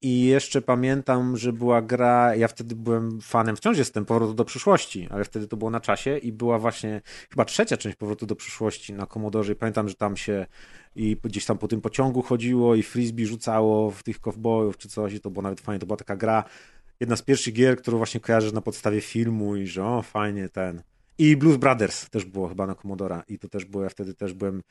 I 0.01 0.21
jeszcze 0.25 0.61
pamiętam, 0.61 1.37
że 1.37 1.53
była 1.53 1.81
gra, 1.81 2.35
ja 2.35 2.47
wtedy 2.47 2.75
byłem 2.75 3.21
fanem, 3.21 3.55
wciąż 3.55 3.77
jestem 3.77 4.05
Powrotu 4.05 4.33
do 4.33 4.45
przyszłości, 4.45 5.07
ale 5.11 5.23
wtedy 5.23 5.47
to 5.47 5.57
było 5.57 5.71
na 5.71 5.79
czasie 5.79 6.17
i 6.17 6.31
była 6.31 6.59
właśnie 6.59 7.01
chyba 7.29 7.45
trzecia 7.45 7.77
część 7.77 7.97
Powrotu 7.97 8.25
do 8.25 8.35
przyszłości 8.35 8.93
na 8.93 9.05
Commodore 9.05 9.51
i 9.53 9.55
pamiętam, 9.55 9.89
że 9.89 9.95
tam 9.95 10.17
się 10.17 10.45
i 10.95 11.17
gdzieś 11.23 11.45
tam 11.45 11.57
po 11.57 11.67
tym 11.67 11.81
pociągu 11.81 12.21
chodziło 12.21 12.75
i 12.75 12.83
frisbee 12.83 13.25
rzucało 13.25 13.91
w 13.91 14.03
tych 14.03 14.19
kowbojów 14.19 14.77
czy 14.77 14.89
coś 14.89 15.13
i 15.13 15.19
to 15.19 15.29
było 15.31 15.43
nawet 15.43 15.61
fajnie, 15.61 15.79
to 15.79 15.85
była 15.85 15.97
taka 15.97 16.15
gra, 16.15 16.43
jedna 16.99 17.15
z 17.15 17.21
pierwszych 17.21 17.53
gier, 17.53 17.77
którą 17.77 17.97
właśnie 17.97 18.19
kojarzę 18.19 18.51
na 18.51 18.61
podstawie 18.61 19.01
filmu 19.01 19.55
i 19.55 19.67
że 19.67 19.85
o, 19.85 20.01
fajnie 20.01 20.49
ten. 20.49 20.83
I 21.17 21.37
Blues 21.37 21.57
Brothers 21.57 22.09
też 22.09 22.25
było 22.25 22.47
chyba 22.49 22.67
na 22.67 22.75
Commodora 22.75 23.23
i 23.27 23.39
to 23.39 23.49
też 23.49 23.65
było, 23.65 23.83
ja 23.83 23.89
wtedy 23.89 24.13
też 24.13 24.33
byłem 24.33 24.61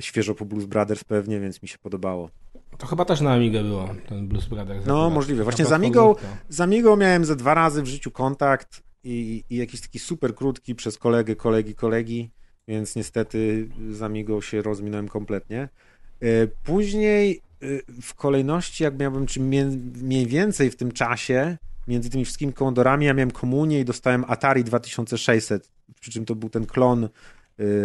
świeżo 0.00 0.34
po 0.34 0.44
Blues 0.44 0.64
Brothers 0.64 1.04
pewnie, 1.04 1.40
więc 1.40 1.62
mi 1.62 1.68
się 1.68 1.78
podobało. 1.78 2.30
To 2.78 2.86
chyba 2.86 3.04
też 3.04 3.20
na 3.20 3.32
Amigę 3.32 3.62
było, 3.62 3.88
ten 4.08 4.28
Blues 4.28 4.46
Brothers. 4.46 4.86
No, 4.86 5.10
możliwe. 5.10 5.44
Właśnie 5.44 5.64
z 5.64 5.72
Amigą, 5.72 6.14
z 6.48 6.60
Amigą 6.60 6.96
miałem 6.96 7.24
ze 7.24 7.36
dwa 7.36 7.54
razy 7.54 7.82
w 7.82 7.86
życiu 7.86 8.10
kontakt 8.10 8.82
i, 9.04 9.44
i 9.50 9.56
jakiś 9.56 9.80
taki 9.80 9.98
super 9.98 10.34
krótki 10.34 10.74
przez 10.74 10.98
kolegę, 10.98 11.36
kolegi, 11.36 11.74
kolegi, 11.74 12.30
więc 12.68 12.96
niestety 12.96 13.68
z 13.90 14.02
Amigą 14.02 14.40
się 14.40 14.62
rozminąłem 14.62 15.08
kompletnie. 15.08 15.68
E, 16.20 16.46
Później 16.64 17.40
e, 17.62 17.66
w 18.02 18.14
kolejności, 18.14 18.84
jak 18.84 18.98
miałbym 18.98 19.26
czy 19.26 19.40
mniej 19.40 20.26
więcej 20.26 20.70
w 20.70 20.76
tym 20.76 20.92
czasie, 20.92 21.56
między 21.88 22.10
tymi 22.10 22.24
wszystkimi 22.24 22.52
komodorami, 22.52 23.06
ja 23.06 23.14
miałem 23.14 23.30
komunię 23.30 23.80
i 23.80 23.84
dostałem 23.84 24.24
Atari 24.28 24.64
2600, 24.64 25.70
przy 26.00 26.10
czym 26.10 26.24
to 26.24 26.34
był 26.34 26.48
ten 26.48 26.66
klon 26.66 27.04
e, 27.04 27.08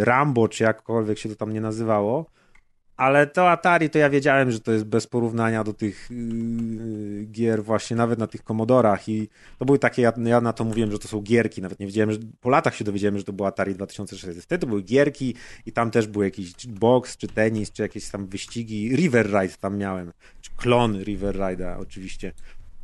Rambo, 0.05 0.47
czy 0.47 0.63
jakkolwiek 0.63 1.19
się 1.19 1.29
to 1.29 1.35
tam 1.35 1.53
nie 1.53 1.61
nazywało. 1.61 2.25
Ale 2.99 3.27
to 3.27 3.51
Atari, 3.51 3.89
to 3.89 3.97
ja 3.97 4.09
wiedziałem, 4.09 4.51
że 4.51 4.59
to 4.59 4.71
jest 4.71 4.85
bez 4.85 5.07
porównania 5.07 5.63
do 5.63 5.73
tych 5.73 6.07
yy, 6.11 7.25
gier 7.25 7.63
właśnie, 7.63 7.97
nawet 7.97 8.19
na 8.19 8.27
tych 8.27 8.43
Commodorach 8.43 9.09
i 9.09 9.29
to 9.59 9.65
były 9.65 9.79
takie, 9.79 10.01
ja, 10.01 10.13
ja 10.25 10.41
na 10.41 10.53
to 10.53 10.63
mówiłem, 10.63 10.91
że 10.91 10.99
to 10.99 11.07
są 11.07 11.21
gierki, 11.21 11.61
nawet 11.61 11.79
nie 11.79 11.85
wiedziałem, 11.85 12.11
że 12.11 12.19
po 12.41 12.49
latach 12.49 12.75
się 12.75 12.83
dowiedziałem, 12.83 13.17
że 13.17 13.23
to 13.23 13.33
było 13.33 13.47
Atari 13.47 13.75
2600. 13.75 14.43
Wtedy 14.43 14.61
to 14.61 14.67
były 14.67 14.81
gierki 14.81 15.35
i 15.65 15.71
tam 15.71 15.91
też 15.91 16.07
był 16.07 16.23
jakiś 16.23 16.67
boks, 16.67 17.17
czy 17.17 17.27
tenis, 17.27 17.71
czy 17.71 17.81
jakieś 17.81 18.09
tam 18.09 18.27
wyścigi. 18.27 18.95
River 18.95 19.25
Ride 19.25 19.57
tam 19.59 19.77
miałem, 19.77 20.11
czy 20.41 20.51
klon 20.57 21.03
River 21.03 21.35
Ride'a 21.35 21.79
oczywiście 21.79 22.33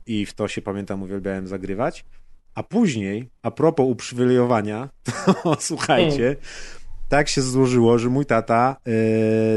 i 0.06 0.26
w 0.26 0.34
to 0.34 0.48
się 0.48 0.62
pamiętam 0.62 1.04
uwielbiałem 1.04 1.48
zagrywać. 1.48 2.06
A 2.54 2.64
później, 2.64 3.30
a 3.42 3.52
propos 3.52 3.86
uprzywilejowania, 3.90 4.90
to 5.44 5.58
słuchajcie, 5.60 6.36
tak 7.10 7.30
się 7.30 7.42
złożyło, 7.42 8.00
że 8.00 8.10
mój 8.10 8.26
tata 8.26 8.76
e, 8.88 8.92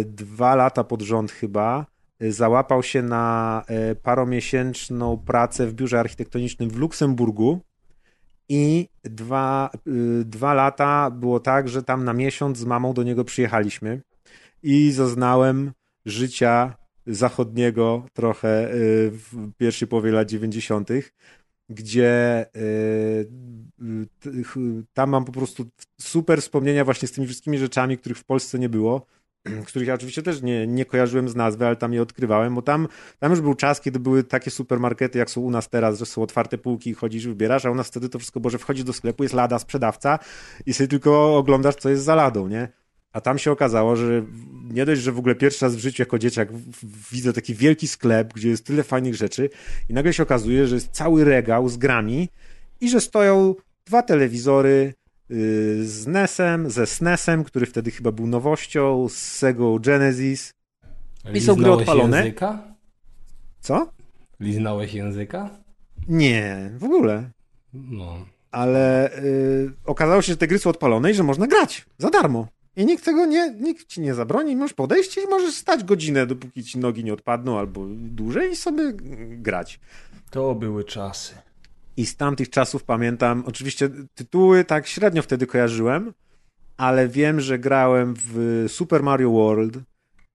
dwa 0.05 0.55
lata 0.55 0.85
pod 0.85 1.03
rząd 1.03 1.33
chyba 1.33 1.87
e, 2.21 2.33
załapał 2.33 2.83
się 2.83 3.03
na 3.03 3.63
e, 3.67 3.95
paromiesięczną 3.95 5.19
pracę 5.19 5.67
w 5.67 5.75
biurze 5.75 6.01
architektonicznym 6.01 6.71
w 6.71 6.77
Luksemburgu 6.77 7.61
i 8.49 8.89
dwa, 9.05 9.71
dwa 10.25 10.55
lata 10.55 11.11
było 11.11 11.41
tak, 11.41 11.69
że 11.69 11.83
tam 11.83 12.05
na 12.05 12.13
miesiąc 12.13 12.59
z 12.59 12.65
mamą 12.65 12.93
do 12.93 13.03
niego 13.03 13.25
przyjechaliśmy 13.25 14.01
i 14.63 14.93
zaznałem 14.93 15.73
życia 16.07 16.77
zachodniego 17.07 18.07
trochę 18.13 18.69
w 19.11 19.51
pierwszej 19.59 19.89
połowie 19.89 20.13
lat 20.13 20.29
90., 20.29 20.89
gdzie 21.69 22.47
t- 24.21 24.31
ch- 24.45 24.85
tam 24.93 25.11
mam 25.11 25.25
po 25.25 25.33
prostu 25.33 25.65
super 26.01 26.43
wspomnienia 26.43 26.85
właśnie 26.85 27.09
z 27.09 27.13
tymi 27.13 27.27
wszystkimi 27.27 27.59
rzeczami, 27.59 27.99
których 27.99 28.19
w 28.19 28.25
Polsce 28.25 28.59
nie 28.59 28.69
było, 28.69 29.07
których 29.67 29.89
ja 29.89 29.95
oczywiście 29.95 30.23
też 30.23 30.43
nie, 30.43 30.67
nie 30.67 30.85
kojarzyłem 30.85 31.29
z 31.29 31.35
nazwy, 31.37 31.67
ale 31.67 31.77
tam 31.77 31.93
je 31.93 32.03
odkrywałem, 32.03 32.55
bo 32.55 32.63
tam, 32.63 32.89
tam 33.19 33.31
już 33.31 33.41
był 33.41 33.55
czas, 33.55 33.81
kiedy 33.81 33.99
były 34.01 34.25
takie 34.25 34.51
supermarkety, 34.51 35.19
jak 35.19 35.31
są 35.31 35.41
u 35.41 35.51
nas 35.51 35.69
teraz, 35.69 35.99
że 35.99 36.07
są 36.07 36.23
otwarte 36.23 36.59
półki 36.59 36.91
i 36.91 36.95
chodzisz, 36.95 37.27
wybierasz, 37.27 37.67
a 37.67 37.71
u 37.71 37.75
nas 37.75 37.89
wtedy 37.89 38.09
to 38.09 38.19
wszystko, 38.19 38.41
bo 38.41 38.51
że 38.51 38.59
wchodzisz 38.59 38.85
do 38.85 38.93
sklepu, 38.93 39.23
jest 39.23 39.35
lada, 39.35 39.59
sprzedawca 39.59 40.19
i 40.67 40.75
sobie 40.75 40.89
tylko 40.89 41.37
oglądasz, 41.37 41.77
co 41.77 41.89
jest 41.91 42.05
za 42.05 42.15
ladą, 42.15 42.49
nie? 42.49 42.69
A 43.19 43.21
tam 43.21 43.39
się 43.39 43.53
okazało, 43.53 43.97
że 43.97 44.23
nie 44.71 44.85
dość, 44.85 45.01
że 45.03 45.13
w 45.13 45.19
ogóle 45.19 45.35
pierwszy 45.35 45.65
raz 45.65 45.77
w 45.77 45.79
życiu 45.79 46.03
jako 46.03 46.19
dzieciak 46.19 46.49
widzę 47.13 47.33
taki 47.33 47.55
wielki 47.55 47.89
sklep, 47.89 48.35
gdzie 48.35 48.49
jest 48.49 48.65
tyle 48.65 48.83
fajnych 48.83 49.15
rzeczy 49.15 49.51
i 49.89 49.95
nagle 49.95 50.13
się 50.13 50.23
okazuje, 50.23 50.67
że 50.67 50.75
jest 50.75 50.91
cały 50.91 51.25
regał 51.25 51.69
z 51.69 51.77
grami 51.77 52.29
i 52.81 52.91
że 52.91 53.01
stoją 53.01 53.55
dwa 53.87 54.03
telewizory 54.03 54.95
yy, 55.29 55.37
z 55.87 56.07
NES-em, 56.07 56.71
ze 56.71 56.87
SNES-em, 56.87 57.45
który 57.45 57.67
wtedy 57.67 57.91
chyba 57.91 58.13
był 58.13 58.27
nowością, 58.27 59.09
z 59.09 59.17
Sega 59.17 59.65
Genesis. 59.81 60.53
I 61.35 61.41
są 61.41 61.55
gry 61.55 61.71
odpalone? 61.71 62.17
Języka? 62.17 62.63
Co? 63.61 63.93
Liznąłeś 64.41 64.95
języka? 64.95 65.51
Nie, 66.09 66.71
w 66.79 66.85
ogóle. 66.85 67.31
No. 67.75 68.27
Ale 68.51 69.11
yy, 69.23 69.73
okazało 69.85 70.23
się, 70.23 70.33
że 70.33 70.37
te 70.37 70.47
gry 70.47 70.59
są 70.59 70.71
odpalone 70.71 71.11
i 71.11 71.15
że 71.15 71.23
można 71.23 71.47
grać 71.47 71.87
za 71.99 72.11
darmo. 72.11 72.58
I 72.79 72.87
nikt 72.87 73.05
tego 73.05 73.27
nie, 73.27 73.51
nikt 73.61 73.87
ci 73.87 74.01
nie 74.01 74.15
zabroni, 74.15 74.57
możesz 74.57 74.75
podejść 74.75 75.17
i 75.17 75.21
możesz 75.31 75.55
stać 75.55 75.85
godzinę, 75.85 76.27
dopóki 76.27 76.65
ci 76.65 76.79
nogi 76.79 77.05
nie 77.05 77.13
odpadną, 77.13 77.59
albo 77.59 77.87
dłużej 77.91 78.53
i 78.53 78.57
sobie 78.57 78.93
grać. 79.29 79.81
To 80.31 80.55
były 80.55 80.85
czasy. 80.85 81.35
I 81.97 82.07
z 82.07 82.17
tamtych 82.17 82.51
czasów 82.51 82.85
pamiętam, 82.85 83.45
oczywiście 83.47 83.91
tytuły 84.15 84.65
tak 84.65 84.87
średnio 84.87 85.23
wtedy 85.23 85.47
kojarzyłem, 85.47 86.13
ale 86.77 87.09
wiem, 87.09 87.41
że 87.41 87.59
grałem 87.59 88.15
w 88.19 88.65
Super 88.69 89.03
Mario 89.03 89.31
World, 89.31 89.79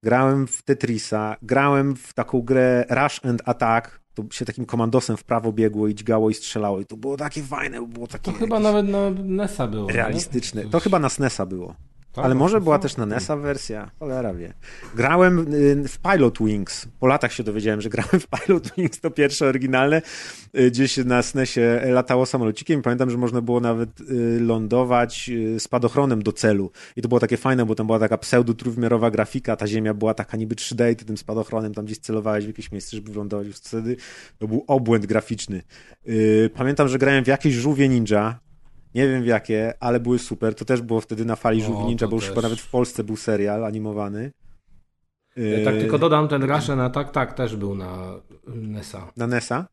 grałem 0.03 0.47
w 0.47 0.61
Tetrisa, 0.61 1.35
grałem 1.41 1.95
w 1.95 2.13
taką 2.13 2.41
grę 2.41 2.85
Rush 2.89 3.25
and 3.25 3.41
Attack, 3.45 3.99
to 4.13 4.23
się 4.31 4.45
takim 4.45 4.65
komandosem 4.65 5.17
w 5.17 5.23
prawo 5.23 5.51
biegło 5.53 5.87
i 5.87 5.95
dźgało 5.95 6.29
i 6.29 6.33
strzelało 6.33 6.79
i 6.79 6.85
to 6.85 6.97
było 6.97 7.17
takie 7.17 7.43
fajne, 7.43 7.87
było 7.87 8.07
takie 8.07 8.31
To 8.31 8.37
chyba 8.37 8.59
nawet 8.59 8.87
na 8.87 9.09
NES-a 9.09 9.67
było. 9.67 9.89
realistyczne. 9.89 10.63
To 10.63 10.79
chyba 10.79 10.99
na 10.99 11.09
SNES-a 11.09 11.45
było. 11.45 11.75
Tak, 12.13 12.25
Ale 12.25 12.35
może 12.35 12.57
to 12.57 12.61
była 12.61 12.75
są- 12.75 12.81
też 12.81 12.97
na 12.97 13.05
NES-a 13.05 13.35
wersja, 13.35 13.91
cholera 13.99 14.33
wie. 14.33 14.53
Grałem 14.95 15.39
y, 15.53 15.87
w 15.87 15.97
Pilot 15.99 16.37
Wings, 16.41 16.87
po 16.99 17.07
latach 17.07 17.33
się 17.33 17.43
dowiedziałem, 17.43 17.81
że 17.81 17.89
grałem 17.95 18.19
w 18.19 18.27
Pilot 18.27 18.71
Wings, 18.77 18.99
to 18.99 19.11
pierwsze 19.11 19.47
oryginalne, 19.47 20.01
y, 20.59 20.71
gdzieś 20.71 20.97
na 20.97 21.21
SNESie 21.21 21.81
latało 21.85 22.25
samolocikiem 22.25 22.81
pamiętam, 22.81 23.09
że 23.09 23.17
można 23.17 23.41
było 23.41 23.59
nawet 23.59 24.01
y, 24.01 24.39
lądować 24.39 25.31
spadochronem 25.59 26.23
do 26.23 26.31
celu. 26.33 26.71
I 26.95 27.01
to 27.01 27.07
było 27.07 27.19
takie 27.19 27.37
fajne, 27.37 27.65
bo 27.65 27.75
tam 27.75 27.85
była 27.85 27.99
taka 27.99 28.17
pseudo-trójwymiarowa 28.17 29.11
grafika, 29.11 29.55
ta 29.55 29.67
ziemia 29.67 29.93
była 29.93 30.13
taka 30.13 30.37
niby 30.37 30.55
3D 30.55 30.91
i 30.91 30.95
ty 30.95 31.05
tym 31.05 31.17
spadochronem 31.17 31.73
tam 31.73 31.85
gdzieś 31.85 31.97
celowałeś 31.99 32.43
w 32.45 32.47
jakieś 32.47 32.71
miejsce, 32.71 32.97
żeby 32.97 33.11
wylądować. 33.11 33.47
Wtedy 33.47 33.95
to 34.39 34.47
był 34.47 34.63
obłęd 34.67 35.05
graficzny. 35.05 35.61
Pamiętam, 36.53 36.87
że 36.87 36.97
grałem 36.97 37.23
w 37.23 37.27
jakieś 37.27 37.53
żółwie 37.53 37.89
ninja, 37.89 38.39
nie 38.95 39.07
wiem 39.07 39.23
w 39.23 39.25
jakie, 39.25 39.73
ale 39.79 39.99
były 39.99 40.19
super. 40.19 40.55
To 40.55 40.65
też 40.65 40.81
było 40.81 41.01
wtedy 41.01 41.25
na 41.25 41.35
fali 41.35 41.61
O, 41.63 41.65
Żółwi 41.65 41.83
Ninja, 41.83 41.97
to 41.97 42.07
bo 42.07 42.15
już 42.15 42.23
też. 42.23 42.29
chyba 42.29 42.41
nawet 42.41 42.59
w 42.59 42.69
Polsce 42.69 43.03
był 43.03 43.17
serial 43.17 43.65
animowany. 43.65 44.31
Ja 45.35 45.65
tak 45.65 45.75
Yy, 45.75 45.81
tylko 45.81 45.99
dodam, 45.99 46.27
ten 46.27 46.43
Russian 46.43 46.79
Attack 46.79 47.11
tak 47.11 47.33
też 47.33 47.55
był 47.55 47.75
na 47.75 48.13
NES-a. 48.47 49.11
Na 49.17 49.27
NES-a, 49.27 49.67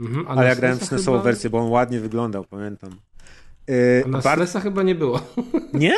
Mhm, 0.00 0.26
a 0.26 0.30
ale 0.30 0.40
na 0.40 0.48
ja 0.48 0.54
grałem 0.56 0.78
w 0.78 0.84
SNESową 0.84 1.12
chyba- 1.18 1.24
wersję, 1.24 1.50
bo 1.50 1.58
on 1.58 1.70
ładnie 1.70 2.00
wyglądał, 2.00 2.44
pamiętam. 2.44 2.90
Yy, 3.68 4.02
A 4.04 4.08
na 4.08 4.18
bar- 4.20 4.38
SNES-a 4.38 4.60
chyba 4.60 4.82
nie 4.82 4.94
było. 4.94 5.20
Nie? 5.72 5.94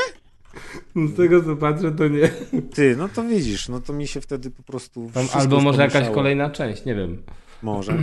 Z 0.96 1.16
tego 1.16 1.42
co 1.44 1.56
patrzę, 1.56 1.92
to 1.92 2.08
nie. 2.08 2.28
Ty, 2.74 2.94
no 2.98 3.08
to 3.08 3.22
widzisz, 3.24 3.68
no 3.68 3.80
to 3.80 3.92
mi 3.92 4.06
się 4.06 4.20
wtedy 4.20 4.50
po 4.50 4.62
prostu 4.62 5.10
Tam, 5.14 5.26
albo 5.34 5.60
może 5.60 5.82
jakaś 5.82 6.08
kolejna 6.10 6.50
część, 6.50 6.84
nie 6.84 6.94
wiem. 6.94 7.22
Może. 7.62 7.98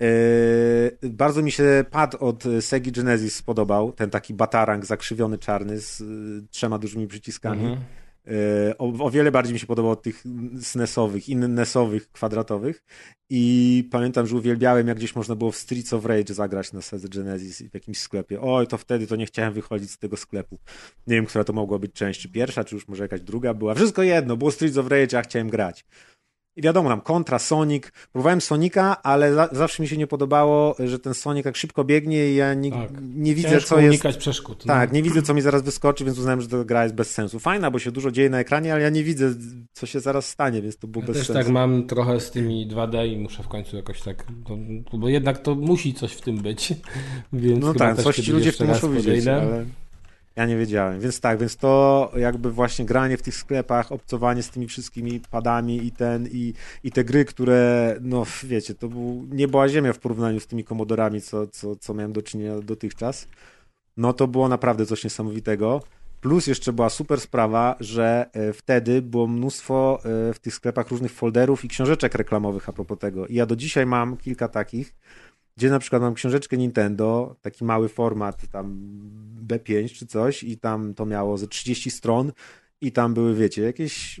Yy, 0.00 1.10
bardzo 1.10 1.42
mi 1.42 1.50
się 1.52 1.84
pad 1.90 2.14
od 2.14 2.44
Segi 2.60 2.92
Genesis 2.92 3.34
spodobał, 3.34 3.92
ten 3.92 4.10
taki 4.10 4.34
batarang 4.34 4.86
zakrzywiony 4.86 5.38
czarny 5.38 5.80
z 5.80 6.00
y, 6.00 6.46
trzema 6.50 6.78
dużymi 6.78 7.06
przyciskami. 7.06 7.60
Mhm. 7.60 7.80
E, 8.26 8.78
O, 8.78 9.04
o 9.04 9.10
wiele 9.10 9.30
bardziej 9.30 9.52
mi 9.52 9.58
się 9.58 9.66
podobał 9.66 9.92
od 9.92 10.02
tych 10.02 10.24
SNES-owych, 10.60 11.28
innesowych, 11.28 12.12
kwadratowych. 12.12 12.82
I 13.30 13.88
pamiętam, 13.90 14.26
że 14.26 14.36
uwielbiałem, 14.36 14.88
jak 14.88 14.96
gdzieś 14.96 15.16
można 15.16 15.34
było 15.34 15.52
w 15.52 15.56
Streets 15.56 15.92
of 15.92 16.04
Rage 16.04 16.34
zagrać 16.34 16.72
na 16.72 16.82
Sega 16.82 17.08
Genesis 17.08 17.62
w 17.62 17.74
jakimś 17.74 17.98
sklepie. 17.98 18.40
Oj, 18.40 18.66
to 18.66 18.78
wtedy 18.78 19.06
to 19.06 19.16
nie 19.16 19.26
chciałem 19.26 19.52
wychodzić 19.52 19.90
z 19.90 19.98
tego 19.98 20.16
sklepu. 20.16 20.58
Nie 21.06 21.16
wiem, 21.16 21.26
która 21.26 21.44
to 21.44 21.52
mogła 21.52 21.78
być 21.78 21.92
część, 21.92 22.20
czy 22.20 22.28
pierwsza, 22.28 22.64
czy 22.64 22.74
już 22.74 22.88
może 22.88 23.04
jakaś 23.04 23.20
druga 23.20 23.54
była. 23.54 23.74
Wszystko 23.74 24.02
jedno, 24.02 24.36
było 24.36 24.50
Streets 24.50 24.78
of 24.78 24.88
Rage, 24.88 25.18
a 25.18 25.22
chciałem 25.22 25.50
grać. 25.50 25.84
I 26.56 26.62
wiadomo, 26.62 26.88
tam 26.88 27.00
kontra, 27.00 27.38
Sonic. 27.38 27.84
Próbowałem 28.12 28.40
Sonika, 28.40 29.02
ale 29.02 29.34
za, 29.34 29.48
zawsze 29.52 29.82
mi 29.82 29.88
się 29.88 29.96
nie 29.96 30.06
podobało, 30.06 30.76
że 30.78 30.98
ten 30.98 31.14
Sonic 31.14 31.44
tak 31.44 31.56
szybko 31.56 31.84
biegnie 31.84 32.30
i 32.30 32.34
ja 32.34 32.54
nie, 32.54 32.70
tak. 32.70 32.90
nie 33.14 33.34
widzę, 33.34 33.50
Ciężko 33.50 33.68
co 33.68 33.78
jest. 33.78 33.90
unikać 33.90 34.16
przeszkód. 34.16 34.66
No. 34.66 34.74
Tak, 34.74 34.92
nie 34.92 35.02
widzę, 35.02 35.22
co 35.22 35.34
mi 35.34 35.40
zaraz 35.40 35.62
wyskoczy, 35.62 36.04
więc 36.04 36.18
uznałem, 36.18 36.40
że 36.40 36.48
ta 36.48 36.64
gra 36.64 36.82
jest 36.82 36.94
bez 36.94 37.10
sensu. 37.10 37.38
Fajna, 37.38 37.70
bo 37.70 37.78
się 37.78 37.92
dużo 37.92 38.10
dzieje 38.10 38.30
na 38.30 38.38
ekranie, 38.38 38.72
ale 38.72 38.82
ja 38.82 38.90
nie 38.90 39.04
widzę, 39.04 39.34
co 39.72 39.86
się 39.86 40.00
zaraz 40.00 40.28
stanie, 40.28 40.62
więc 40.62 40.76
to 40.76 40.86
było 40.86 41.02
ja 41.02 41.06
bez 41.06 41.16
też 41.16 41.26
sensu. 41.26 41.42
tak 41.42 41.52
mam 41.52 41.86
trochę 41.86 42.20
z 42.20 42.30
tymi 42.30 42.68
2D 42.68 43.08
i 43.12 43.16
muszę 43.16 43.42
w 43.42 43.48
końcu 43.48 43.76
jakoś 43.76 44.02
tak, 44.02 44.26
bo 44.92 45.08
jednak 45.08 45.38
to 45.38 45.54
musi 45.54 45.94
coś 45.94 46.12
w 46.12 46.20
tym 46.20 46.38
być. 46.38 46.74
Więc 47.32 47.60
no 47.60 47.74
tak, 47.74 48.02
coś 48.02 48.16
ci 48.16 48.32
ludzie 48.32 48.52
w 48.52 48.56
tym 48.56 48.68
muszą 48.68 48.92
widzieć, 48.92 49.26
ale 49.26 49.64
ja 50.36 50.46
nie 50.46 50.56
wiedziałem. 50.56 51.00
Więc 51.00 51.20
tak, 51.20 51.38
więc 51.38 51.56
to 51.56 52.12
jakby 52.16 52.50
właśnie 52.50 52.84
granie 52.84 53.16
w 53.16 53.22
tych 53.22 53.34
sklepach, 53.34 53.92
obcowanie 53.92 54.42
z 54.42 54.50
tymi 54.50 54.66
wszystkimi 54.66 55.20
padami 55.30 55.86
i 55.86 55.92
ten, 55.92 56.28
i, 56.32 56.54
i 56.84 56.92
te 56.92 57.04
gry, 57.04 57.24
które, 57.24 57.96
no 58.00 58.24
wiecie, 58.44 58.74
to 58.74 58.88
był, 58.88 59.26
nie 59.30 59.48
była 59.48 59.68
ziemia 59.68 59.92
w 59.92 59.98
porównaniu 59.98 60.40
z 60.40 60.46
tymi 60.46 60.64
komodorami, 60.64 61.20
co, 61.20 61.46
co, 61.46 61.76
co 61.76 61.94
miałem 61.94 62.12
do 62.12 62.22
czynienia 62.22 62.60
dotychczas. 62.60 63.28
No 63.96 64.12
to 64.12 64.28
było 64.28 64.48
naprawdę 64.48 64.86
coś 64.86 65.04
niesamowitego. 65.04 65.82
Plus 66.20 66.46
jeszcze 66.46 66.72
była 66.72 66.90
super 66.90 67.20
sprawa, 67.20 67.76
że 67.80 68.30
wtedy 68.54 69.02
było 69.02 69.26
mnóstwo 69.26 70.00
w 70.04 70.38
tych 70.40 70.54
sklepach 70.54 70.88
różnych 70.88 71.12
folderów 71.12 71.64
i 71.64 71.68
książeczek 71.68 72.14
reklamowych 72.14 72.68
a 72.68 72.72
propos 72.72 72.98
tego. 72.98 73.26
I 73.26 73.34
ja 73.34 73.46
do 73.46 73.56
dzisiaj 73.56 73.86
mam 73.86 74.16
kilka 74.16 74.48
takich, 74.48 74.94
gdzie 75.56 75.70
na 75.70 75.78
przykład 75.78 76.02
mam 76.02 76.14
książeczkę 76.14 76.56
Nintendo, 76.56 77.36
taki 77.42 77.64
mały 77.64 77.88
format, 77.88 78.48
tam 78.52 78.80
B5 79.46 79.94
czy 79.94 80.06
coś 80.06 80.42
i 80.42 80.58
tam 80.58 80.94
to 80.94 81.06
miało 81.06 81.38
ze 81.38 81.46
30 81.46 81.90
stron 81.90 82.32
i 82.80 82.92
tam 82.92 83.14
były, 83.14 83.34
wiecie, 83.34 83.62
jakieś 83.62 84.20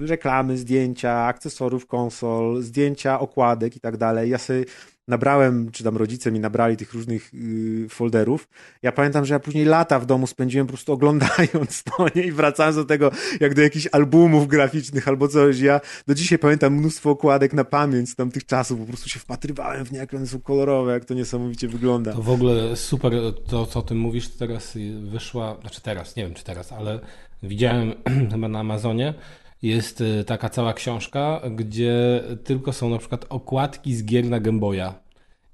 reklamy, 0.00 0.58
zdjęcia, 0.58 1.24
akcesorów 1.24 1.86
konsol, 1.86 2.62
zdjęcia, 2.62 3.20
okładek 3.20 3.76
i 3.76 3.80
tak 3.80 3.96
dalej. 3.96 4.30
Ja 4.30 4.38
sobie 4.38 4.64
nabrałem, 5.08 5.70
czy 5.70 5.84
tam 5.84 5.96
rodzice 5.96 6.32
mi 6.32 6.40
nabrali 6.40 6.76
tych 6.76 6.94
różnych 6.94 7.34
yy, 7.34 7.88
folderów. 7.88 8.48
Ja 8.82 8.92
pamiętam, 8.92 9.24
że 9.24 9.34
ja 9.34 9.40
później 9.40 9.64
lata 9.64 9.98
w 9.98 10.06
domu 10.06 10.26
spędziłem 10.26 10.66
po 10.66 10.72
prostu 10.72 10.92
oglądając 10.92 11.82
to 11.96 12.06
nie? 12.14 12.22
i 12.22 12.32
wracając 12.32 12.76
do 12.76 12.84
tego, 12.84 13.10
jak 13.40 13.54
do 13.54 13.62
jakichś 13.62 13.88
albumów 13.92 14.48
graficznych 14.48 15.08
albo 15.08 15.28
coś. 15.28 15.60
Ja 15.60 15.80
do 16.06 16.14
dzisiaj 16.14 16.38
pamiętam 16.38 16.74
mnóstwo 16.74 17.10
okładek 17.10 17.52
na 17.52 17.64
pamięć 17.64 18.10
z 18.10 18.14
tamtych 18.14 18.46
czasów, 18.46 18.80
po 18.80 18.86
prostu 18.86 19.08
się 19.08 19.20
wpatrywałem 19.20 19.84
w 19.84 19.92
nie, 19.92 19.98
jak 19.98 20.14
one 20.14 20.26
są 20.26 20.40
kolorowe, 20.40 20.92
jak 20.92 21.04
to 21.04 21.14
niesamowicie 21.14 21.68
wygląda. 21.68 22.12
To 22.12 22.22
w 22.22 22.30
ogóle 22.30 22.76
super 22.76 23.12
to, 23.48 23.66
co 23.66 23.78
o 23.78 23.82
tym 23.82 23.98
mówisz, 23.98 24.28
teraz 24.28 24.78
wyszła, 25.00 25.56
znaczy 25.60 25.80
teraz, 25.82 26.16
nie 26.16 26.24
wiem 26.24 26.34
czy 26.34 26.44
teraz, 26.44 26.72
ale 26.72 27.00
widziałem 27.46 27.94
chyba 28.32 28.48
na 28.48 28.58
Amazonie, 28.60 29.14
jest 29.62 30.02
taka 30.26 30.48
cała 30.48 30.74
książka, 30.74 31.40
gdzie 31.50 32.22
tylko 32.44 32.72
są 32.72 32.90
na 32.90 32.98
przykład 32.98 33.26
okładki 33.28 33.94
z 33.94 34.04
gier 34.04 34.24
na 34.24 34.40
Game 34.40 34.58
Boya. 34.58 34.94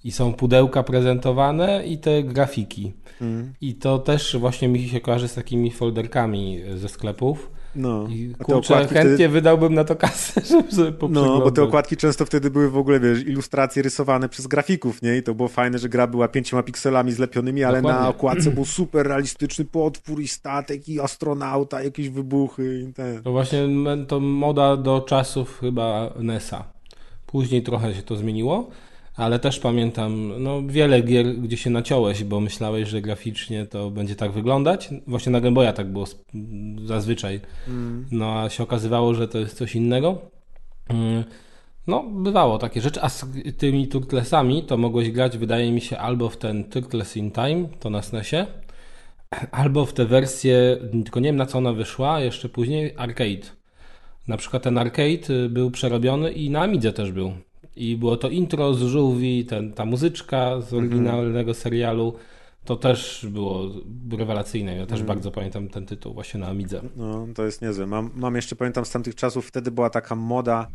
I 0.05 0.13
są 0.13 0.33
pudełka 0.33 0.83
prezentowane 0.83 1.87
i 1.87 1.99
te 1.99 2.23
grafiki. 2.23 2.93
Mm. 3.21 3.53
I 3.61 3.75
to 3.75 3.99
też 3.99 4.37
właśnie 4.37 4.69
mi 4.69 4.89
się 4.89 5.01
kojarzy 5.01 5.29
z 5.29 5.35
takimi 5.35 5.71
folderkami 5.71 6.61
ze 6.75 6.89
sklepów. 6.89 7.51
No, 7.77 8.07
I 8.11 8.35
kurczę, 8.43 8.75
chętnie 8.75 9.01
wtedy... 9.01 9.29
wydałbym 9.29 9.75
na 9.75 9.85
to 9.85 9.97
kasę, 9.97 10.41
żeby 10.51 10.73
sobie 10.73 10.93
No, 11.09 11.41
bo 11.41 11.51
te 11.51 11.63
okładki 11.63 11.97
często 11.97 12.27
wtedy 12.27 12.51
były 12.51 12.71
w 12.71 12.77
ogóle, 12.77 13.01
wiesz, 13.01 13.27
ilustracje 13.27 13.83
rysowane 13.83 14.29
przez 14.29 14.47
grafików, 14.47 15.03
nie? 15.03 15.17
I 15.17 15.23
to 15.23 15.35
było 15.35 15.49
fajne, 15.49 15.79
że 15.79 15.89
gra 15.89 16.07
była 16.07 16.29
pięcioma 16.29 16.63
pikselami 16.63 17.13
zlepionymi, 17.13 17.65
ale 17.65 17.83
Dokładnie. 17.83 18.03
na 18.03 18.09
okładce 18.09 18.51
był 18.55 18.65
super 18.65 19.07
realistyczny 19.07 19.65
potwór 19.65 20.21
i 20.21 20.29
statek 20.29 20.89
i 20.89 21.01
astronauta, 21.01 21.83
jakieś 21.83 22.09
wybuchy 22.09 22.85
i 22.89 22.93
ten. 22.93 23.23
To 23.23 23.33
właśnie 23.33 23.69
to 24.09 24.21
moda 24.21 24.77
do 24.77 25.01
czasów 25.01 25.59
chyba 25.61 26.13
NESa. 26.19 26.65
Później 27.27 27.63
trochę 27.63 27.95
się 27.95 28.03
to 28.03 28.17
zmieniło, 28.17 28.71
ale 29.17 29.39
też 29.39 29.59
pamiętam 29.59 30.33
no, 30.39 30.63
wiele 30.67 31.03
gier, 31.03 31.27
gdzie 31.37 31.57
się 31.57 31.71
naciąłeś, 31.71 32.25
bo 32.25 32.41
myślałeś, 32.41 32.89
że 32.89 33.03
graficznie 33.03 33.67
to 33.67 33.91
będzie 33.91 34.17
tak 34.17 34.33
wyglądać. 34.33 34.91
Właśnie 35.07 35.33
na 35.33 35.41
Game 35.41 35.55
Boya 35.55 35.73
tak 35.73 35.93
było 35.93 36.07
zazwyczaj. 36.85 37.41
Mm. 37.69 38.07
No 38.11 38.41
a 38.41 38.51
się 38.51 38.63
okazywało, 38.63 39.15
że 39.15 39.29
to 39.29 39.39
jest 39.39 39.57
coś 39.57 39.75
innego. 39.77 40.19
Mm. 40.89 41.25
No, 41.87 42.03
bywało 42.03 42.59
takie 42.59 42.81
rzeczy, 42.81 43.03
a 43.03 43.09
z 43.09 43.27
tymi 43.59 43.89
Turtlesami 43.89 44.63
to 44.63 44.77
mogłeś 44.77 45.11
grać, 45.11 45.39
wydaje 45.39 45.73
mi 45.73 45.81
się, 45.81 45.99
albo 45.99 46.29
w 46.29 46.37
ten 46.37 46.65
Turtles 46.65 47.17
in 47.17 47.31
Time, 47.31 47.69
to 47.81 47.91
na 47.91 48.03
SNESie, 48.03 48.47
albo 49.51 49.87
w 49.87 49.93
tę 49.93 50.05
wersję, 50.07 50.79
tylko 51.05 51.21
nie 51.21 51.29
wiem 51.29 51.37
na 51.37 51.47
co 51.47 51.59
ona 51.59 51.73
wyszła, 51.73 52.21
jeszcze 52.21 52.49
później, 52.49 52.95
arcade. 52.97 53.47
Na 54.29 54.37
przykład 54.37 54.63
ten 54.63 54.79
arcade 54.79 55.49
był 55.49 55.71
przerobiony 55.71 56.33
i 56.33 56.51
na 56.51 56.61
Amidze 56.61 56.93
też 56.93 57.13
był. 57.13 57.33
I 57.77 57.97
było 57.97 58.17
to 58.17 58.29
intro 58.29 58.75
z 58.75 58.83
żółwi, 58.83 59.45
ten, 59.45 59.73
ta 59.73 59.85
muzyczka 59.85 60.61
z 60.61 60.75
oryginalnego 60.75 61.55
serialu. 61.55 62.15
To 62.65 62.77
też 62.77 63.27
było 63.31 63.71
rewelacyjne. 64.19 64.77
Ja 64.77 64.87
też 64.87 64.99
mm. 64.99 65.07
bardzo 65.07 65.31
pamiętam 65.31 65.69
ten 65.69 65.87
tytuł 65.87 66.15
właśnie 66.15 66.41
na 66.41 66.47
Amidze. 66.47 66.83
No, 66.97 67.27
to 67.35 67.45
jest 67.45 67.63
niezłe. 67.63 67.87
Mam, 67.87 68.11
mam 68.15 68.37
jeszcze, 68.37 68.57
pamiętam 68.57 68.85
z 68.85 68.91
tamtych 68.91 69.15
czasów, 69.15 69.47
wtedy 69.47 69.71
była 69.71 69.91
taka 69.91 70.15
moda, 70.15 70.69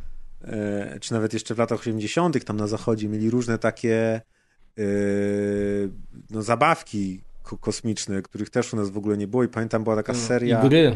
e, 0.44 0.98
czy 1.00 1.14
nawet 1.14 1.34
jeszcze 1.34 1.56
w 1.56 1.58
latach 1.58 1.80
80., 1.80 2.46
tam 2.46 2.58
na 2.58 2.68
zachodzie 2.68 3.10
mieli 3.10 3.30
różne 3.30 3.58
takie 3.58 4.22
e, 4.78 4.84
no, 6.30 6.42
zabawki 6.42 7.22
kosmiczne, 7.56 8.22
których 8.22 8.50
też 8.50 8.74
u 8.74 8.78
nas 8.78 8.90
w 8.90 8.98
ogóle 8.98 9.18
nie 9.18 9.28
było. 9.28 9.44
I 9.44 9.48
pamiętam, 9.48 9.84
była 9.84 9.96
taka 9.96 10.14
seria. 10.14 10.66
I 10.66 10.70
gry. 10.70 10.96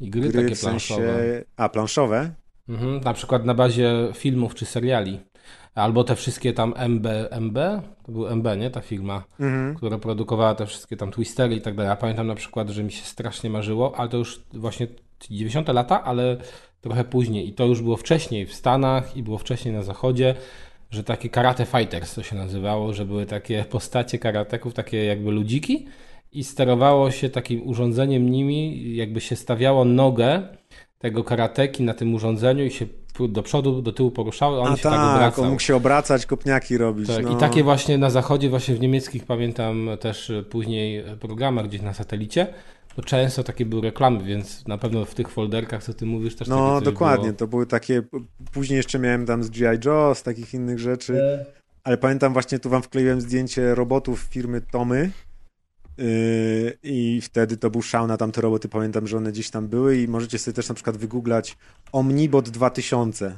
I 0.00 0.10
gry, 0.10 0.28
gry 0.28 0.42
takie 0.42 0.54
w 0.54 0.58
sensie... 0.58 0.94
planszowe. 0.94 1.44
A, 1.56 1.68
planszowe? 1.68 2.30
Mhm, 2.68 3.00
na 3.00 3.12
przykład 3.12 3.44
na 3.44 3.54
bazie 3.54 3.92
filmów 4.14 4.54
czy 4.54 4.66
seriali. 4.66 5.20
Albo 5.74 6.04
te 6.04 6.16
wszystkie 6.16 6.52
tam 6.52 6.74
MB, 6.76 7.06
MB, 7.30 7.58
to 8.06 8.12
był 8.12 8.28
MB, 8.28 8.46
nie? 8.58 8.70
Ta 8.70 8.80
firma, 8.80 9.24
mhm. 9.40 9.74
która 9.74 9.98
produkowała 9.98 10.54
te 10.54 10.66
wszystkie 10.66 10.96
tam 10.96 11.10
twistery 11.10 11.54
i 11.54 11.60
tak 11.60 11.74
dalej. 11.74 11.90
Ja 11.90 11.96
pamiętam 11.96 12.26
na 12.26 12.34
przykład, 12.34 12.68
że 12.68 12.84
mi 12.84 12.92
się 12.92 13.04
strasznie 13.04 13.50
marzyło, 13.50 13.96
ale 13.96 14.08
to 14.08 14.16
już 14.16 14.42
właśnie 14.52 14.86
90 15.30 15.68
lata, 15.68 16.04
ale 16.04 16.36
trochę 16.80 17.04
później. 17.04 17.48
I 17.48 17.52
to 17.52 17.66
już 17.66 17.82
było 17.82 17.96
wcześniej 17.96 18.46
w 18.46 18.54
Stanach 18.54 19.16
i 19.16 19.22
było 19.22 19.38
wcześniej 19.38 19.74
na 19.74 19.82
Zachodzie, 19.82 20.34
że 20.90 21.04
takie 21.04 21.28
karate 21.28 21.66
fighters 21.66 22.14
to 22.14 22.22
się 22.22 22.36
nazywało, 22.36 22.92
że 22.92 23.04
były 23.04 23.26
takie 23.26 23.64
postacie 23.70 24.18
karateków, 24.18 24.74
takie 24.74 25.04
jakby 25.04 25.30
ludziki 25.30 25.86
i 26.32 26.44
sterowało 26.44 27.10
się 27.10 27.28
takim 27.28 27.68
urządzeniem 27.68 28.30
nimi, 28.30 28.96
jakby 28.96 29.20
się 29.20 29.36
stawiało 29.36 29.84
nogę 29.84 30.42
tego 30.98 31.24
karateki 31.24 31.82
na 31.82 31.94
tym 31.94 32.14
urządzeniu 32.14 32.64
i 32.64 32.70
się 32.70 32.86
do 33.28 33.42
przodu, 33.42 33.82
do 33.82 33.92
tyłu 33.92 34.10
poruszały, 34.10 34.60
on 34.60 34.72
A 34.72 34.76
się 34.76 34.82
tak, 34.82 34.92
tak 34.92 35.14
obracał. 35.14 35.44
on 35.44 35.50
mógł 35.50 35.62
się 35.62 35.76
obracać, 35.76 36.26
kopniaki 36.26 36.78
robić. 36.78 37.08
Tak, 37.08 37.24
no. 37.24 37.32
I 37.32 37.36
takie 37.36 37.62
właśnie 37.62 37.98
na 37.98 38.10
zachodzie, 38.10 38.48
właśnie 38.50 38.74
w 38.74 38.80
niemieckich 38.80 39.26
pamiętam 39.26 39.88
też 40.00 40.32
później 40.50 41.04
programach 41.20 41.68
gdzieś 41.68 41.82
na 41.82 41.94
satelicie, 41.94 42.46
bo 42.96 43.02
często 43.02 43.44
takie 43.44 43.66
były 43.66 43.82
reklamy, 43.82 44.24
więc 44.24 44.66
na 44.68 44.78
pewno 44.78 45.04
w 45.04 45.14
tych 45.14 45.28
folderkach, 45.28 45.84
co 45.84 45.94
ty 45.94 46.06
mówisz, 46.06 46.36
też 46.36 46.48
No 46.48 46.80
dokładnie, 46.80 47.24
było. 47.26 47.38
to 47.38 47.46
były 47.46 47.66
takie, 47.66 48.02
później 48.52 48.76
jeszcze 48.76 48.98
miałem 48.98 49.26
tam 49.26 49.42
z 49.42 49.50
G.I. 49.50 49.78
Joe, 49.86 50.14
z 50.14 50.22
takich 50.22 50.54
innych 50.54 50.78
rzeczy, 50.78 51.22
e... 51.22 51.46
ale 51.84 51.96
pamiętam 51.98 52.32
właśnie, 52.32 52.58
tu 52.58 52.70
wam 52.70 52.82
wkleiłem 52.82 53.20
zdjęcie 53.20 53.74
robotów 53.74 54.20
firmy 54.20 54.60
Tomy, 54.60 55.10
Yy, 55.98 56.78
I 56.82 57.20
wtedy 57.20 57.56
to 57.56 57.70
był 57.70 57.82
szał 57.82 58.06
na 58.06 58.16
tamte 58.16 58.40
roboty. 58.40 58.68
Pamiętam, 58.68 59.06
że 59.06 59.16
one 59.16 59.32
gdzieś 59.32 59.50
tam 59.50 59.68
były 59.68 59.98
i 59.98 60.08
możecie 60.08 60.38
sobie 60.38 60.54
też 60.54 60.68
na 60.68 60.74
przykład 60.74 60.96
wygooglać 60.96 61.56
Omnibot 61.92 62.48
2000. 62.48 63.36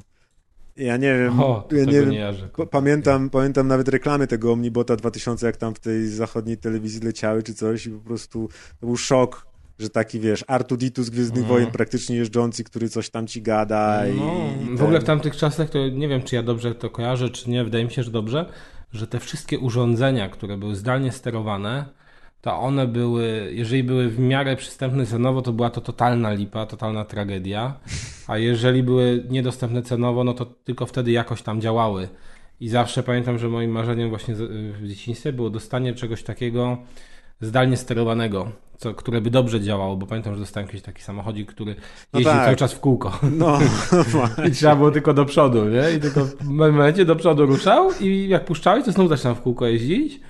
Ja 0.76 0.96
nie 0.96 1.18
wiem. 1.18 1.40
O, 1.40 1.68
ja 1.72 1.84
nie, 1.84 1.92
wiem. 1.92 2.11
Nie 2.11 2.32
pamiętam, 2.70 3.30
pamiętam 3.30 3.68
nawet 3.68 3.88
reklamy 3.88 4.26
tego 4.26 4.52
Omnibota 4.52 4.96
2000, 4.96 5.46
jak 5.46 5.56
tam 5.56 5.74
w 5.74 5.78
tej 5.78 6.08
zachodniej 6.08 6.56
telewizji 6.56 7.00
leciały 7.00 7.42
czy 7.42 7.54
coś 7.54 7.86
i 7.86 7.90
po 7.90 7.98
prostu 8.00 8.48
to 8.80 8.86
był 8.86 8.96
szok, 8.96 9.46
że 9.78 9.90
taki 9.90 10.20
wiesz, 10.20 10.44
Artuditu 10.46 11.02
z 11.02 11.11
Gwiezdnych 11.11 11.42
no. 11.42 11.48
Wojen 11.48 11.70
praktycznie 11.70 12.16
jeżdżący, 12.16 12.64
który 12.64 12.88
coś 12.88 13.11
tam 13.11 13.26
ci 13.26 13.42
gada. 13.42 14.02
No, 14.16 14.50
i, 14.61 14.72
i 14.72 14.76
w 14.76 14.82
ogóle 14.82 15.00
w 15.00 15.04
tamtych 15.04 15.36
czasach 15.36 15.70
to 15.70 15.88
nie 15.88 16.08
wiem, 16.08 16.22
czy 16.22 16.36
ja 16.36 16.42
dobrze 16.42 16.74
to 16.74 16.90
kojarzę, 16.90 17.30
czy 17.30 17.50
nie, 17.50 17.64
wydaje 17.64 17.84
mi 17.84 17.90
się, 17.90 18.02
że 18.02 18.11
dobrze, 18.11 18.46
że 18.92 19.06
te 19.06 19.20
wszystkie 19.20 19.58
urządzenia, 19.58 20.28
które 20.28 20.56
były 20.56 20.76
zdalnie 20.76 21.12
sterowane, 21.12 21.99
to 22.41 22.59
one 22.59 22.86
były, 22.86 23.51
jeżeli 23.55 23.84
były 23.84 24.09
w 24.09 24.18
miarę 24.18 24.57
przystępne 24.57 25.07
cenowo, 25.07 25.43
to 25.43 25.53
była 25.53 25.70
to 25.70 25.80
totalna 25.80 26.32
lipa, 26.32 26.66
totalna 26.66 27.05
tragedia. 27.05 27.80
A 28.26 28.38
jeżeli 28.38 28.82
były 28.82 29.26
niedostępne 29.30 29.82
cenowo, 29.82 30.24
no 30.24 30.34
to 30.34 30.47
tylko 30.47 30.86
wtedy 30.86 31.11
jakoś 31.11 31.43
tam 31.43 31.61
działały. 31.61 32.09
I 32.61 32.68
zawsze 32.68 33.03
pamiętam, 33.03 33.38
że 33.38 33.49
moim 33.49 33.70
marzeniem 33.70 34.09
właśnie 34.09 34.34
w 34.80 34.86
dzieciństwie 34.86 35.32
było 35.32 35.51
dostanie 35.51 35.95
czegoś 35.95 36.22
takiego 36.22 36.78
zdalnie 37.41 37.76
sterowanego. 37.76 38.53
Co, 38.81 38.95
które 38.95 39.20
by 39.20 39.31
dobrze 39.31 39.61
działało, 39.61 39.97
bo 39.97 40.07
pamiętam, 40.07 40.35
że 40.35 40.41
dostałem 40.41 40.66
jakiś 40.66 40.83
taki 40.83 41.03
samochodzik, 41.03 41.49
który 41.53 41.74
No 42.12 42.20
jeździł 42.20 42.33
tak. 42.35 42.45
cały 42.45 42.57
czas 42.57 42.72
w 42.72 42.81
kółko. 42.81 43.18
No, 43.33 43.59
I 44.49 44.51
trzeba 44.51 44.76
było 44.76 44.91
tylko 44.91 45.14
do 45.14 45.24
przodu, 45.24 45.64
nie? 45.64 45.97
I 45.97 46.01
tylko 46.01 46.24
w 46.24 46.45
momencie 46.45 47.05
do 47.05 47.16
przodu 47.16 47.47
ruszał 47.47 47.91
i 48.01 48.28
jak 48.28 48.45
puszczałeś, 48.45 48.85
to 48.85 48.93
znowu 48.93 49.09
zaczynał 49.09 49.35
w 49.35 49.41
kółko 49.41 49.66
jeździć. 49.66 50.20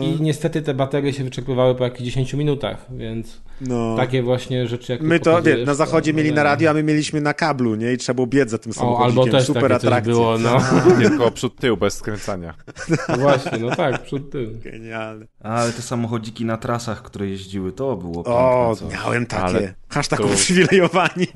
I 0.00 0.22
niestety 0.22 0.62
te 0.62 0.74
baterie 0.74 1.12
się 1.12 1.24
wyczerpywały 1.24 1.74
po 1.74 1.84
jakichś 1.84 2.04
10 2.04 2.34
minutach, 2.34 2.86
więc 2.96 3.40
no. 3.60 3.96
takie 3.96 4.22
właśnie 4.22 4.66
rzeczy 4.66 4.92
jak 4.92 5.00
My 5.02 5.20
to, 5.20 5.42
wie, 5.42 5.56
na 5.64 5.74
zachodzie 5.74 6.12
to- 6.12 6.16
mieli 6.16 6.32
na 6.32 6.42
radio, 6.42 6.70
a 6.70 6.74
my 6.74 6.82
mieliśmy 6.82 7.20
na 7.20 7.34
kablu, 7.34 7.74
nie? 7.74 7.92
I 7.92 7.96
trzeba 7.96 8.14
było 8.14 8.26
biec 8.26 8.50
za 8.50 8.58
tym 8.58 8.70
O, 8.70 8.74
samochodzikiem. 8.74 9.18
albo 9.22 9.32
też 9.32 9.46
Super 9.46 9.80
takie 9.80 10.02
było, 10.02 10.38
no. 10.38 10.58
Tylko 11.02 11.30
przód 11.30 11.56
tył 11.56 11.76
bez 11.76 11.94
skręcania. 11.94 12.54
Właśnie, 13.20 13.58
no 13.58 13.76
tak, 13.76 14.02
przed 14.02 14.30
tym. 14.30 14.60
Genialne. 14.64 15.26
Ale 15.40 15.72
te 15.72 15.82
samochodziki 15.82 16.44
na 16.44 16.56
trasach, 16.56 17.02
które 17.02 17.26
jeździły, 17.28 17.72
to 17.72 17.95
było. 17.96 18.24
O, 18.24 18.76
miałem 18.92 19.26
takie. 19.26 19.42
Ale 19.44 19.74
Hashtag 19.88 20.18
to- 20.20 20.26
uprzywilejowani. 20.26 21.26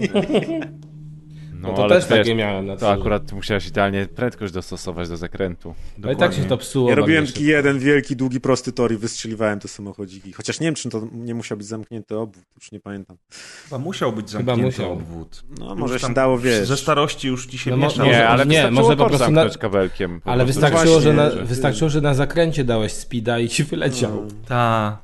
No, 1.62 1.68
No 1.68 1.74
to 1.74 1.84
ale 1.84 1.94
też 2.00 2.08
wiesz, 2.08 2.18
takie 2.18 2.34
miałem 2.34 2.66
na 2.66 2.76
To 2.76 2.90
akurat 2.90 3.32
musiałeś 3.32 3.66
idealnie 3.66 4.06
prędkość 4.06 4.52
dostosować 4.52 5.08
do 5.08 5.16
zakrętu. 5.16 5.74
Ale 6.04 6.16
tak 6.16 6.34
się 6.34 6.44
to 6.44 6.56
psuło. 6.56 6.88
Ja 6.90 6.94
robiłem 6.96 7.26
taki 7.26 7.44
jeden 7.44 7.78
wielki, 7.78 8.16
długi, 8.16 8.40
prosty 8.40 8.72
tor 8.72 8.92
i 8.92 8.96
wystrzeliwałem 8.96 9.60
te 9.60 9.68
samochodziki. 9.68 10.32
Chociaż 10.32 10.60
nie 10.60 10.66
wiem, 10.66 10.74
czy 10.74 10.88
to 10.88 11.08
nie 11.12 11.34
musiał 11.34 11.58
być 11.58 11.66
zamknięty 11.66 12.18
obwód, 12.18 12.44
już 12.56 12.72
nie 12.72 12.80
pamiętam. 12.80 13.16
Chyba 13.64 13.78
musiał 13.78 14.12
być 14.12 14.32
Chyba 14.32 14.44
zamknięty 14.44 14.62
musiał. 14.82 14.92
obwód. 14.92 15.42
No, 15.58 15.70
Już 15.70 15.78
może 15.78 15.94
się 15.98 16.02
tam 16.02 16.14
dało, 16.14 16.38
wiesz. 16.38 16.68
Ze 16.68 16.76
starości 16.76 17.28
już 17.28 17.46
ci 17.46 17.58
się 17.58 17.70
No. 17.70 17.76
Może- 17.76 18.02
Nie, 18.04 18.28
ale 18.28 18.46
nie, 18.46 18.70
może 18.70 18.96
po 18.96 19.06
prostu 19.06 19.12
na- 19.18 19.18
zamknąć 19.40 19.58
kabelkiem. 19.58 20.20
po 20.20 20.30
Ale 20.30 20.44
wystarczyło, 20.44 20.82
właśnie, 20.84 21.00
że 21.02 21.12
na, 21.12 21.30
że- 21.30 21.44
wystarczyło, 21.44 21.90
że 21.90 22.00
na 22.00 22.14
zakręcie 22.14 22.64
dałeś 22.64 22.92
speeda 22.92 23.38
i 23.38 23.48
ci 23.48 23.64
wyleciał. 23.64 24.26
Ta. 24.48 24.98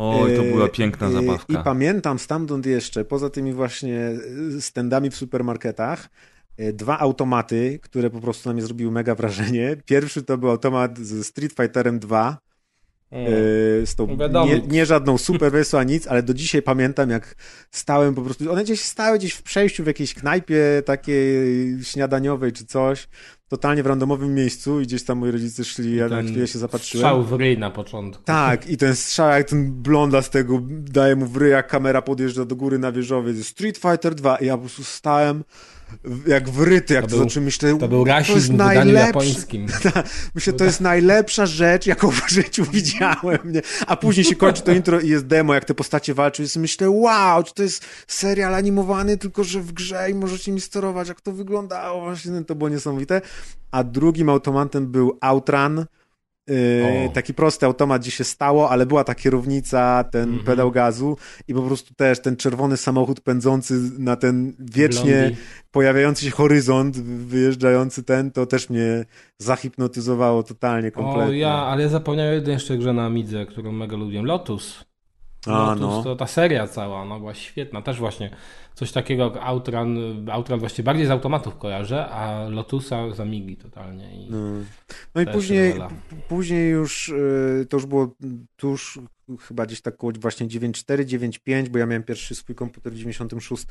Oj, 0.00 0.36
to 0.36 0.42
była 0.42 0.68
piękna 0.68 1.06
Yy, 1.06 1.12
zabawka. 1.12 1.60
I 1.60 1.64
pamiętam 1.64 2.18
stamtąd 2.18 2.66
jeszcze, 2.66 3.04
poza 3.04 3.30
tymi 3.30 3.52
właśnie 3.52 4.12
yy, 4.52 4.60
standami 4.60 5.10
w 5.10 5.16
supermarketach, 5.16 6.08
yy, 6.58 6.72
dwa 6.72 6.98
automaty, 6.98 7.78
które 7.82 8.10
po 8.10 8.20
prostu 8.20 8.48
na 8.48 8.52
mnie 8.52 8.62
zrobiły 8.62 8.92
mega 8.92 9.14
wrażenie. 9.14 9.76
Pierwszy 9.86 10.22
to 10.22 10.38
był 10.38 10.50
automat 10.50 10.98
z 10.98 11.26
Street 11.26 11.52
Fighterem 11.52 11.98
2, 11.98 12.38
Mm. 13.10 13.24
yy, 13.24 13.86
z 13.86 13.94
tą 13.94 14.06
No 14.06 14.16
wiadomo. 14.16 14.46
nie, 14.46 14.60
nie 14.60 14.86
żadną 14.86 15.18
super 15.18 15.52
wersją, 15.52 15.78
a 15.78 15.82
nic, 15.84 16.06
ale 16.06 16.22
do 16.22 16.34
dzisiaj 16.34 16.62
pamiętam, 16.62 17.10
jak 17.10 17.34
stałem 17.70 18.14
po 18.14 18.22
prostu, 18.22 18.52
one 18.52 18.64
gdzieś 18.64 18.80
stały 18.80 19.18
gdzieś 19.18 19.32
w 19.32 19.42
przejściu 19.42 19.84
w 19.84 19.86
jakiejś 19.86 20.14
knajpie 20.14 20.82
takiej 20.84 21.78
śniadaniowej 21.84 22.52
czy 22.52 22.66
coś, 22.66 23.08
totalnie 23.48 23.82
w 23.82 23.86
randomowym 23.86 24.34
miejscu 24.34 24.80
i 24.80 24.82
gdzieś 24.82 25.04
tam 25.04 25.18
moi 25.18 25.30
rodzice 25.30 25.64
szli, 25.64 25.96
ja 25.96 26.08
na 26.08 26.22
chwilę 26.22 26.46
się 26.46 26.58
zapatrzyłem. 26.58 27.06
Strzał 27.06 27.24
w 27.24 27.32
ryj 27.32 27.58
na 27.58 27.70
początku. 27.70 28.24
Tak, 28.24 28.70
i 28.70 28.76
ten 28.76 28.96
strzał, 28.96 29.28
jak 29.28 29.48
ten 29.48 29.72
blonda 29.72 30.22
z 30.22 30.30
tego 30.30 30.60
daje 30.70 31.16
mu 31.16 31.26
w 31.26 31.36
ryj, 31.36 31.50
jak 31.50 31.68
kamera 31.68 32.02
podjeżdża 32.02 32.44
do 32.44 32.56
góry 32.56 32.78
na 32.78 32.92
wieżowiec. 32.92 33.46
Street 33.46 33.78
Fighter 33.78 34.14
2 34.14 34.36
i 34.36 34.46
ja 34.46 34.56
po 34.56 34.60
prostu 34.60 34.84
stałem 34.84 35.44
jak 36.26 36.48
wryty, 36.50 36.94
jak 36.94 37.04
To 37.04 37.06
to, 37.06 37.10
był- 37.10 37.18
zobaczyłem, 37.18 37.44
myślę, 37.44 37.78
To 37.78 37.88
był 37.88 37.98
jest 37.98 38.08
rasizm 38.08 38.38
w 38.48 38.50
wydaniu 38.52 38.74
najlepszy, 38.92 39.06
japońskim. 39.06 39.66
myślę, 40.34 40.52
to 40.52 40.64
jest 40.64 40.80
najlepsza 40.80 41.46
rzecz, 41.46 41.86
jaką 41.86 42.10
w 42.10 42.30
życiu 42.30 42.64
widziałem, 42.72 43.38
nie? 43.44 43.62
A 43.86 43.96
później 43.96 44.24
się 44.24 44.36
kończy 44.36 44.62
to 44.62 44.72
intro 44.72 45.00
i 45.00 45.08
jest 45.08 45.26
demo, 45.26 45.54
jak 45.54 45.64
te 45.64 45.74
postacie 45.74 46.14
walczą 46.14 46.42
i 46.42 46.48
sobie 46.48 46.62
myślę, 46.62 46.90
wow, 46.90 47.42
czy 47.42 47.54
to 47.54 47.62
jest 47.62 47.84
serial 48.06 48.54
animowany, 48.54 49.16
tylko 49.16 49.44
że 49.44 49.60
w 49.60 49.72
grze 49.72 50.10
i 50.10 50.14
możecie 50.14 50.52
mi 50.52 50.60
sterować, 50.60 51.08
jak 51.08 51.20
to 51.20 51.32
wyglądało, 51.32 52.00
właśnie 52.00 52.44
to 52.44 52.54
było 52.54 52.68
niesamowite. 52.68 53.20
A 53.70 53.84
drugim 53.84 54.28
automatem 54.28 54.86
był 54.86 55.18
Outrun, 55.20 55.84
Yy, 56.48 57.10
taki 57.14 57.34
prosty 57.34 57.66
automat, 57.66 58.02
gdzie 58.02 58.10
się 58.10 58.24
stało, 58.24 58.70
ale 58.70 58.86
była 58.86 59.04
ta 59.04 59.14
kierownica, 59.14 60.04
ten 60.04 60.22
Mhm. 60.28 60.44
pedał 60.44 60.70
gazu 60.70 61.16
i 61.48 61.54
po 61.54 61.62
prostu 61.62 61.94
też 61.94 62.20
ten 62.22 62.36
czerwony 62.36 62.76
samochód 62.76 63.20
pędzący 63.20 63.74
na 63.98 64.16
ten 64.16 64.52
wiecznie 64.58 65.18
Blondi. 65.20 65.36
pojawiający 65.70 66.24
się 66.24 66.30
horyzont, 66.30 66.96
wyjeżdżający 67.00 68.02
ten, 68.02 68.30
to 68.30 68.46
też 68.46 68.70
mnie 68.70 69.04
zahipnotyzowało 69.38 70.42
totalnie, 70.42 70.90
kompletnie. 70.90 71.30
O 71.30 71.32
ja, 71.32 71.52
ale 71.52 71.82
ja 71.82 71.88
zapomniałem 71.88 72.34
jednej 72.34 72.52
jeszcze 72.52 72.78
grze 72.78 72.92
na 72.92 73.06
Amidze, 73.06 73.46
którą 73.46 73.72
mega 73.72 73.96
lubiłem. 73.96 74.24
Lotus. 74.26 74.84
A, 75.48 75.66
Lotus 75.66 75.80
no. 75.80 76.02
to 76.02 76.16
ta 76.16 76.26
seria 76.26 76.66
cała, 76.66 77.04
no 77.04 77.18
była 77.18 77.34
świetna. 77.34 77.82
Też 77.82 77.98
właśnie 77.98 78.30
coś 78.74 78.92
takiego 78.92 79.24
jak 79.24 79.36
Outrun, 79.36 79.98
Outrun 80.30 80.60
właściwie 80.60 80.84
bardziej 80.84 81.06
z 81.06 81.10
automatów 81.10 81.56
kojarzę, 81.56 82.08
a 82.08 82.48
Lotusa 82.48 83.10
z 83.10 83.20
Amigi 83.20 83.56
totalnie. 83.56 84.24
I 84.24 84.30
No, 84.30 84.38
no 85.14 85.20
i 85.20 85.26
później, 85.26 85.74
później 86.28 86.70
już, 86.70 87.08
yy, 87.08 87.66
to 87.66 87.76
już 87.76 87.86
było 87.86 88.14
tuż 88.56 89.00
chyba 89.40 89.66
gdzieś 89.66 89.80
tak 89.80 89.96
koło 89.96 90.12
właśnie 90.20 90.46
9.4, 90.46 91.04
9.5, 91.04 91.68
bo 91.68 91.78
ja 91.78 91.86
miałem 91.86 92.02
pierwszy 92.02 92.34
swój 92.34 92.54
komputer 92.54 92.92
w 92.92 92.96
96. 92.96 93.66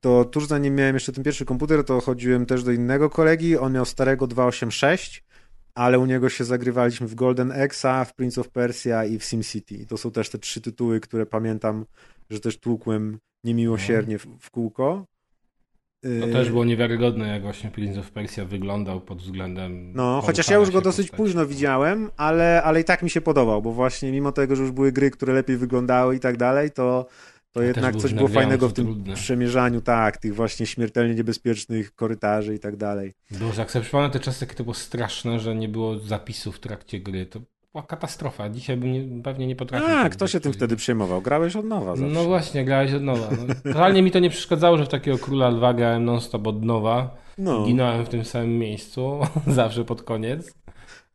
To 0.00 0.24
tuż 0.24 0.46
zanim 0.46 0.74
miałem 0.74 0.94
jeszcze 0.94 1.12
ten 1.12 1.24
pierwszy 1.24 1.44
komputer, 1.44 1.84
to 1.84 2.00
chodziłem 2.00 2.46
też 2.46 2.64
do 2.64 2.72
innego 2.72 3.10
kolegi, 3.10 3.58
on 3.58 3.72
miał 3.72 3.84
starego 3.84 4.26
286, 4.26 5.24
ale 5.74 5.98
u 5.98 6.06
niego 6.06 6.28
się 6.28 6.44
zagrywaliśmy 6.44 7.06
w 7.06 7.14
Golden 7.14 7.52
Exa, 7.52 8.04
w 8.04 8.14
Prince 8.14 8.38
of 8.38 8.48
Persia 8.50 9.04
i 9.04 9.18
w 9.18 9.24
SimCity. 9.24 9.74
I 9.74 9.86
To 9.86 9.96
są 9.96 10.10
też 10.10 10.28
te 10.30 10.38
trzy 10.38 10.60
tytuły, 10.60 11.00
które 11.00 11.26
pamiętam, 11.26 11.84
że 12.30 12.40
też 12.40 12.58
tłukłem 12.58 13.18
niemiłosiernie 13.44 14.18
w, 14.18 14.26
w 14.40 14.50
kółko. 14.50 15.06
to 16.02 16.08
Yy, 16.08 16.32
też 16.32 16.50
było 16.50 16.64
niewiarygodne, 16.64 17.28
jak 17.28 17.42
właśnie 17.42 17.70
Prince 17.70 17.98
of 17.98 18.10
Persia 18.10 18.44
wyglądał 18.44 19.00
pod 19.00 19.22
względem. 19.22 19.92
No, 19.92 20.20
chociaż 20.24 20.50
ja 20.50 20.56
już 20.56 20.70
go 20.70 20.80
dosyć 20.80 21.06
postaci. 21.06 21.22
późno 21.22 21.46
widziałem, 21.46 22.10
ale, 22.16 22.62
ale 22.62 22.80
i 22.80 22.84
tak 22.84 23.02
mi 23.02 23.10
się 23.10 23.20
podobał, 23.20 23.62
bo 23.62 23.72
właśnie 23.72 24.12
mimo 24.12 24.32
tego, 24.32 24.56
że 24.56 24.62
już 24.62 24.72
były 24.72 24.92
gry, 24.92 25.10
które 25.10 25.32
lepiej 25.32 25.56
wyglądały 25.56 26.16
i 26.16 26.20
tak 26.20 26.36
dalej, 26.36 26.70
to, 26.70 27.06
to 27.52 27.62
jednak 27.62 27.96
coś 27.96 28.14
było 28.14 28.28
fajnego 28.28 28.68
w 28.68 28.72
tym 28.72 28.84
trudny. 28.84 29.14
przemierzaniu, 29.14 29.80
tak, 29.80 30.16
tych 30.16 30.34
właśnie 30.34 30.66
śmiertelnie 30.66 31.14
niebezpiecznych 31.14 31.94
korytarzy 31.94 32.54
i 32.54 32.58
tak 32.58 32.76
dalej. 32.76 33.12
Boże, 33.30 33.62
jak 33.62 33.70
sobie 33.70 33.82
przypomnę 33.82 34.10
te 34.10 34.20
czasy, 34.20 34.46
to 34.46 34.64
było 34.64 34.74
straszne, 34.74 35.40
że 35.40 35.54
nie 35.54 35.68
było 35.68 35.98
zapisów 35.98 36.56
w 36.56 36.60
trakcie 36.60 37.00
gry. 37.00 37.26
To 37.26 37.40
była 37.72 37.82
katastrofa. 37.86 38.48
Dzisiaj 38.48 38.76
bym 38.76 38.92
nie, 38.92 39.22
pewnie 39.22 39.46
nie 39.46 39.56
potrafił. 39.56 39.88
A, 39.88 40.02
tego 40.02 40.14
kto 40.14 40.26
się 40.26 40.40
tym 40.40 40.52
wtedy 40.52 40.76
przejmował? 40.76 41.22
Grałeś 41.22 41.56
od 41.56 41.64
nowa 41.64 41.96
zawsze. 41.96 42.14
No 42.14 42.24
właśnie, 42.24 42.64
grałeś 42.64 42.92
od 42.92 43.02
nowa. 43.02 43.28
No. 43.30 43.54
Totalnie 43.72 44.02
mi 44.02 44.10
to 44.10 44.18
nie 44.18 44.30
przeszkadzało, 44.30 44.78
że 44.78 44.84
w 44.86 44.88
takiego 44.88 45.18
Króla 45.18 45.48
Lwa 45.48 45.74
grałem 45.74 46.04
non-stop 46.04 46.46
od 46.46 46.64
nowa. 46.64 47.16
No. 47.38 47.66
Ginąłem 47.66 48.04
w 48.06 48.08
tym 48.08 48.24
samym 48.24 48.58
miejscu, 48.58 49.20
zawsze 49.46 49.84
pod 49.84 50.02
koniec. 50.02 50.54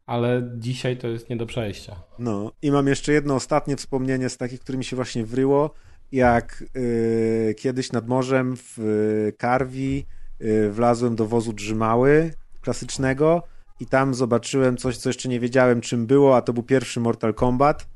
Ale 0.06 0.52
dzisiaj 0.58 0.98
to 0.98 1.08
jest 1.08 1.30
nie 1.30 1.38
do 1.38 1.46
przejścia. 1.46 1.96
No 2.20 2.52
i 2.62 2.72
mam 2.72 2.88
jeszcze 2.88 3.14
jedno 3.14 3.36
ostatnie 3.36 3.76
wspomnienie 3.76 4.30
z 4.30 4.38
takich, 4.38 4.60
które 4.60 4.78
mi 4.78 4.84
się 4.86 4.96
właśnie 4.96 5.26
wryło, 5.26 5.74
jak 6.12 6.64
y, 6.76 7.55
kiedyś 7.58 7.91
nad 7.91 8.08
morzem 8.08 8.55
w 8.58 8.80
y, 8.80 9.34
Karwi 9.38 10.05
y, 10.41 10.72
wlazłem 10.72 11.16
do 11.16 11.28
wozu 11.28 11.53
Drzymały 11.53 12.34
klasycznego 12.62 13.43
i 13.80 13.86
tam 13.86 14.14
zobaczyłem 14.14 14.78
coś, 14.78 14.97
co 14.97 15.10
jeszcze 15.10 15.30
nie 15.30 15.39
wiedziałem 15.39 15.82
czym 15.82 16.08
było, 16.08 16.38
a 16.38 16.41
to 16.41 16.53
był 16.53 16.64
pierwszy 16.64 16.99
Mortal 16.99 17.34
Kombat. 17.34 17.88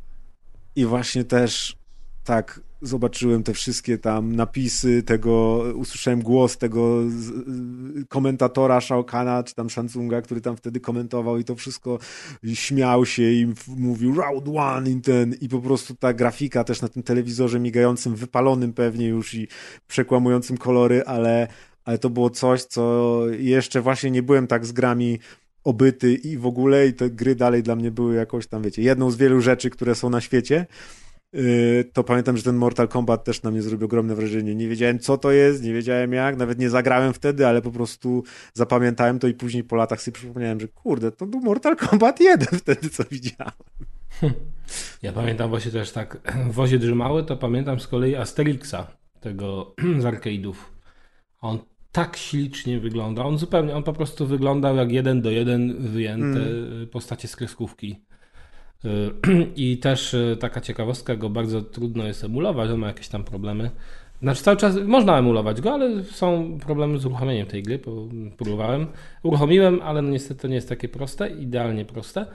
I 0.76 0.86
właśnie 0.86 1.24
też 1.24 1.78
tak 2.24 2.62
zobaczyłem 2.82 3.43
te 3.43 3.53
wszystkie 3.53 3.97
tam 3.97 4.36
napisy 4.36 5.03
tego, 5.03 5.63
usłyszałem 5.75 6.21
głos 6.21 6.57
tego 6.57 6.99
komentatora 8.09 8.82
Shao 8.82 9.03
Kahna, 9.03 9.43
czy 9.43 9.55
tam 9.55 9.69
Shansунga, 9.69 10.21
który 10.21 10.41
tam 10.41 10.57
wtedy 10.57 10.79
komentował 10.79 11.38
i 11.38 11.43
to 11.43 11.55
wszystko 11.55 11.99
i 12.43 12.55
śmiał 12.55 13.05
się 13.05 13.23
i 13.23 13.53
mówił 13.67 14.15
round 14.15 14.47
one 14.55 14.89
i 14.89 15.01
ten 15.01 15.36
i 15.41 15.49
po 15.49 15.59
prostu 15.59 15.95
ta 15.95 16.13
grafika 16.13 16.63
też 16.63 16.82
na 16.82 16.88
tym 16.88 17.03
telewizorze 17.03 17.59
migającym, 17.59 18.15
wypalonym 18.15 18.73
pewnie 18.73 19.07
już 19.07 19.34
i 19.34 19.47
przekłamującym 19.88 20.57
kolory, 20.57 21.03
ale, 21.05 21.47
ale 21.86 21.97
to 21.97 22.09
było 22.09 22.29
coś, 22.29 22.63
co 22.63 23.21
jeszcze 23.29 23.82
właśnie 23.82 24.11
nie 24.11 24.23
byłem 24.23 24.47
tak 24.47 24.65
z 24.65 24.71
grami 24.71 25.19
obyty 25.63 26.13
i 26.13 26.38
w 26.38 26.45
ogóle 26.45 26.88
i 26.88 26.93
te 26.93 27.09
gry 27.09 27.36
dalej 27.36 27.63
dla 27.63 27.75
mnie 27.75 27.91
były 27.91 28.15
jakoś 28.15 28.47
tam, 28.47 28.61
wiecie, 28.61 28.82
jedną 28.82 29.11
z 29.11 29.15
wielu 29.15 29.41
rzeczy, 29.41 29.69
które 29.69 29.95
są 29.95 30.09
na 30.09 30.21
świecie. 30.21 30.65
Yy, 31.34 31.84
To 31.93 32.03
pamiętam, 32.03 32.38
że 32.38 32.43
ten 32.43 32.55
Mortal 32.55 32.88
Kombat 32.88 33.23
też 33.23 33.43
na 33.43 33.51
mnie 33.51 33.61
zrobił 33.61 33.86
ogromne 33.86 34.15
wrażenie. 34.15 34.55
Nie 34.55 34.67
wiedziałem, 34.67 34.99
co 34.99 35.17
to 35.17 35.32
jest, 35.32 35.63
nie 35.63 35.73
wiedziałem 35.73 36.13
jak, 36.13 36.38
nawet 36.38 36.59
nie 36.59 36.69
zagrałem 36.69 37.13
wtedy, 37.13 37.47
ale 37.47 37.61
po 37.61 37.71
prostu 37.71 38.23
zapamiętałem 38.53 39.19
to 39.19 39.27
i 39.27 39.34
później 39.34 39.63
po 39.63 39.75
latach 39.75 40.01
sobie 40.01 40.15
przypomniałem, 40.15 40.59
że 40.59 40.67
kurde, 40.67 41.11
to 41.11 41.25
był 41.25 41.39
Mortal 41.39 41.75
Kombat 41.75 42.19
1 42.19 42.59
wtedy, 42.59 42.89
co 42.89 43.03
widziałem. 43.11 43.53
Ja 45.01 45.13
pamiętam 45.13 45.49
właśnie 45.49 45.71
też 45.71 45.91
tak, 45.91 46.17
w 46.49 46.53
wozie 46.53 46.79
drzymały, 46.79 47.23
to 47.23 47.38
pamiętam 47.38 47.79
z 47.79 47.88
kolei 47.88 48.15
Asterixa, 48.15 48.88
tego 49.19 49.75
z 50.03 50.03
arcade'ów. 50.03 50.53
On 51.41 51.59
tak 51.91 52.17
ślicznie 52.17 52.79
wygląda. 52.79 53.23
On 53.23 53.38
zupełnie, 53.38 53.75
on 53.75 53.84
po 53.84 53.93
prostu 53.93 54.27
wyglądał 54.27 54.75
jak 54.75 54.91
jeden 54.91 55.21
do 55.21 55.32
jeden 55.32 55.88
wyjęte 55.88 56.39
postacie 56.91 57.27
z 57.27 57.36
kreskówki. 57.36 58.01
Y, 58.86 58.89
I 59.55 59.77
też 59.77 60.13
y, 60.13 60.38
taka 60.39 60.61
ciekawostka, 60.61 61.15
go 61.15 61.29
bardzo 61.29 61.61
trudno 61.61 62.03
jest 62.03 62.23
emulować, 62.23 62.69
on 62.69 62.79
ma 62.79 62.88
jakieś 62.88 63.07
tam 63.07 63.23
problemy. 63.23 63.71
Znaczy 64.21 64.43
cały 64.43 64.57
czas 64.57 64.75
można 64.86 65.17
emulować 65.19 65.61
go, 65.61 65.73
ale 65.73 66.03
są 66.03 66.57
problemy 66.59 66.99
z 66.99 67.05
uruchomieniem 67.05 67.47
tej 67.47 67.63
gry, 67.63 67.79
bo 67.79 68.07
próbowałem. 68.38 68.88
Uruchomiłem, 69.23 69.82
ale 69.84 70.01
no 70.01 70.09
niestety 70.09 70.41
to 70.41 70.47
nie 70.47 70.55
jest 70.55 70.69
takie 70.69 70.89
proste, 70.89 71.29
idealnie 71.29 71.86
proste. 71.86 72.25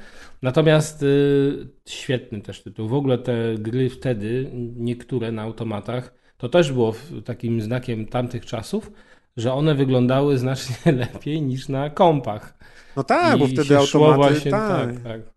Natomiast 0.43 1.03
y, 1.03 1.69
świetny 1.89 2.41
też 2.41 2.63
tytuł. 2.63 2.89
W 2.89 2.95
ogóle 2.95 3.19
te 3.19 3.55
gry 3.59 3.91
wtedy, 3.91 4.51
niektóre 4.77 5.33
na 5.33 5.43
automatach, 5.43 6.15
to 6.39 6.49
też 6.49 6.73
było 6.73 6.95
takim 7.25 7.61
znakiem 7.61 8.07
tamtych 8.07 8.47
czasów, 8.47 8.93
że 9.37 9.53
one 9.53 9.75
wyglądały 9.75 10.39
znacznie 10.39 10.93
lepiej 11.03 11.43
niż 11.43 11.69
na 11.69 11.91
kompach. 11.91 12.59
No 12.97 13.05
tak, 13.05 13.37
I 13.37 13.41
bo 13.41 13.47
wtedy 13.47 13.77
automaty, 13.77 14.17
właśnie, 14.17 14.51
tak. 14.51 14.93
tak, 14.93 15.03
tak. 15.03 15.36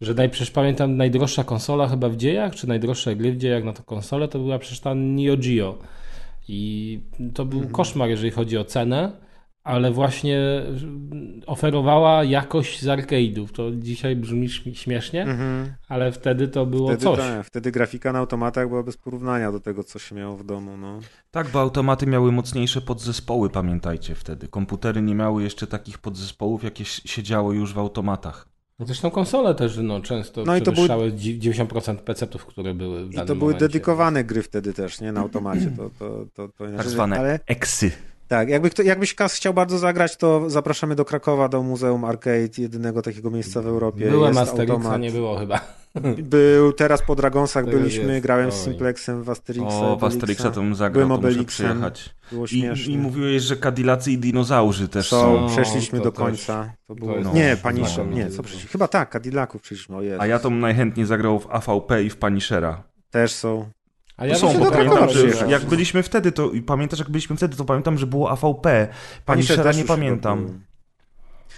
Że 0.00 0.14
naj, 0.14 0.30
przecież 0.30 0.50
pamiętam 0.50 0.96
najdroższa 0.96 1.44
konsola 1.44 1.88
chyba 1.88 2.08
w 2.08 2.16
dziejach, 2.16 2.54
czy 2.54 2.68
najdroższe 2.68 3.16
gry 3.16 3.32
w 3.32 3.36
dziejach 3.36 3.64
na 3.64 3.72
tę 3.72 3.82
konsolę, 3.86 4.28
to 4.28 4.38
była 4.38 4.58
przecież 4.58 4.80
ta 4.80 4.94
Neo 4.94 5.36
Geo. 5.36 5.78
I 6.48 7.00
to 7.34 7.44
był 7.44 7.68
koszmar, 7.68 8.08
jeżeli 8.08 8.30
chodzi 8.30 8.58
o 8.58 8.64
cenę, 8.64 9.12
ale 9.64 9.92
właśnie 9.92 10.40
oferowała 11.46 12.24
jakość 12.24 12.82
z 12.82 12.86
arcade'ów. 12.86 13.48
To 13.52 13.70
dzisiaj 13.70 14.16
brzmi 14.16 14.48
śm- 14.48 14.74
śmiesznie, 14.74 15.22
Mhm. 15.22 15.74
ale 15.88 16.12
wtedy 16.12 16.48
to 16.48 16.66
było 16.66 16.88
Wtedy, 16.88 17.02
coś. 17.02 17.18
tak, 17.18 17.46
wtedy 17.46 17.70
grafika 17.70 18.12
na 18.12 18.18
automatach 18.18 18.68
była 18.68 18.82
bez 18.82 18.96
porównania 18.96 19.52
do 19.52 19.60
tego, 19.60 19.84
co 19.84 19.98
się 19.98 20.14
miało 20.14 20.36
w 20.36 20.44
domu. 20.44 20.76
No. 20.76 21.00
Tak, 21.30 21.48
bo 21.48 21.60
automaty 21.60 22.06
miały 22.06 22.32
mocniejsze 22.32 22.80
podzespoły, 22.80 23.50
pamiętajcie 23.50 24.14
wtedy. 24.14 24.48
Komputery 24.48 25.02
nie 25.02 25.14
miały 25.14 25.42
jeszcze 25.42 25.66
takich 25.66 25.98
podzespołów, 25.98 26.64
jakie 26.64 26.84
się 26.84 27.22
działo 27.22 27.52
już 27.52 27.74
w 27.74 27.78
automatach. 27.78 28.53
No 28.78 28.86
Zresztą 28.86 29.10
konsole 29.10 29.54
też 29.54 29.78
no, 29.82 30.00
często 30.00 30.44
No 30.44 30.56
i 30.56 30.62
to 30.62 30.64
były- 30.72 30.74
przewyższały 30.74 31.12
dzi- 31.12 31.38
90% 31.40 31.96
PC-ów, 31.96 32.46
które 32.46 32.74
były 32.74 33.06
w 33.06 33.12
I 33.12 33.16
to 33.16 33.24
były 33.26 33.38
momencie. 33.38 33.58
dedykowane 33.60 34.24
gry 34.24 34.42
wtedy 34.42 34.72
też, 34.72 35.00
nie? 35.00 35.12
Na 35.12 35.20
automacie. 35.20 35.72
To, 35.76 35.90
to, 35.98 36.26
to, 36.34 36.48
to 36.48 36.64
inaczej. 36.64 36.78
Tak 36.78 36.88
zwane 36.88 37.18
Ale 37.18 37.40
eksy. 37.46 37.90
tak, 38.28 38.48
jakby 38.48 38.70
kto, 38.70 38.82
jakbyś 38.82 39.14
Kas 39.14 39.34
chciał 39.34 39.54
bardzo 39.54 39.78
zagrać, 39.78 40.16
to 40.16 40.50
zapraszamy 40.50 40.94
do 40.94 41.04
Krakowa, 41.04 41.48
do 41.48 41.62
Muzeum 41.62 42.04
Arcade, 42.04 42.48
jedynego 42.58 43.02
takiego 43.02 43.30
miejsca 43.30 43.62
w 43.62 43.66
Europie. 43.66 44.10
Byłem 44.10 44.38
Asterixa, 44.38 44.72
automat. 44.72 45.00
nie 45.00 45.10
było 45.10 45.38
chyba. 45.38 45.60
Był 46.22 46.72
teraz 46.72 47.02
po 47.02 47.14
Dragonsach 47.14 47.64
Tego 47.64 47.78
byliśmy, 47.78 48.12
jest. 48.12 48.22
grałem 48.22 48.52
z. 48.52 48.54
Simplexem 48.54 49.22
w 49.22 49.30
Asterixa. 49.30 49.66
O, 49.68 49.96
w 49.96 50.04
Asterixa 50.04 50.42
to 50.42 50.50
bym 50.60 50.74
zagrał, 50.74 51.06
Byłem 51.06 51.08
to 51.08 51.26
muszę 51.26 51.28
Obelixem. 51.28 51.66
przyjechać. 51.66 52.14
Było 52.32 52.44
I, 52.44 52.48
śmiesznie. 52.48 52.94
I 52.94 52.98
mówiłeś, 52.98 53.42
że 53.42 53.56
Cadillacy 53.56 54.12
i 54.12 54.18
dinozaurzy 54.18 54.88
też 54.88 55.08
są, 55.08 55.20
są. 55.20 55.40
No, 55.40 55.48
przeszliśmy 55.48 55.98
to 55.98 56.04
do 56.04 56.10
też- 56.10 56.18
końca. 56.18 56.72
To 56.86 56.94
było... 56.94 57.16
jest 57.16 57.32
nie, 57.34 57.56
Punisher, 57.62 58.06
nie, 58.06 58.30
co 58.30 58.42
przeszliśmy? 58.42 58.70
Chyba 58.70 58.88
tak, 58.88 59.10
Cadillaców 59.10 59.62
przeszliśmy. 59.62 59.96
A 60.18 60.26
ja 60.26 60.38
to 60.38 60.50
najchętniej 60.50 61.06
zagrał 61.06 61.40
w 61.40 61.46
AVP 61.50 62.04
i 62.04 62.10
w 62.10 62.16
Punishera. 62.16 62.82
Też 63.10 63.32
są. 63.32 63.68
A 64.16 64.26
ja 64.26 64.34
To 64.34 64.40
są, 64.40 64.58
bo 64.58 64.64
to 64.64 64.70
pamiętam, 64.70 65.08
że 65.08 65.14
przyjechać. 65.14 65.50
jak 65.50 65.64
byliśmy 65.64 66.02
wtedy, 66.02 66.32
to 66.32 66.50
i 66.50 66.62
pamiętasz 66.62 66.98
jak 66.98 67.10
byliśmy 67.10 67.36
wtedy, 67.36 67.56
to 67.56 67.64
pamiętam, 67.64 67.98
że 67.98 68.06
było 68.06 68.30
AVP. 68.30 68.88
Punishera 69.24 69.72
nie 69.72 69.84
pamiętam. 69.84 70.60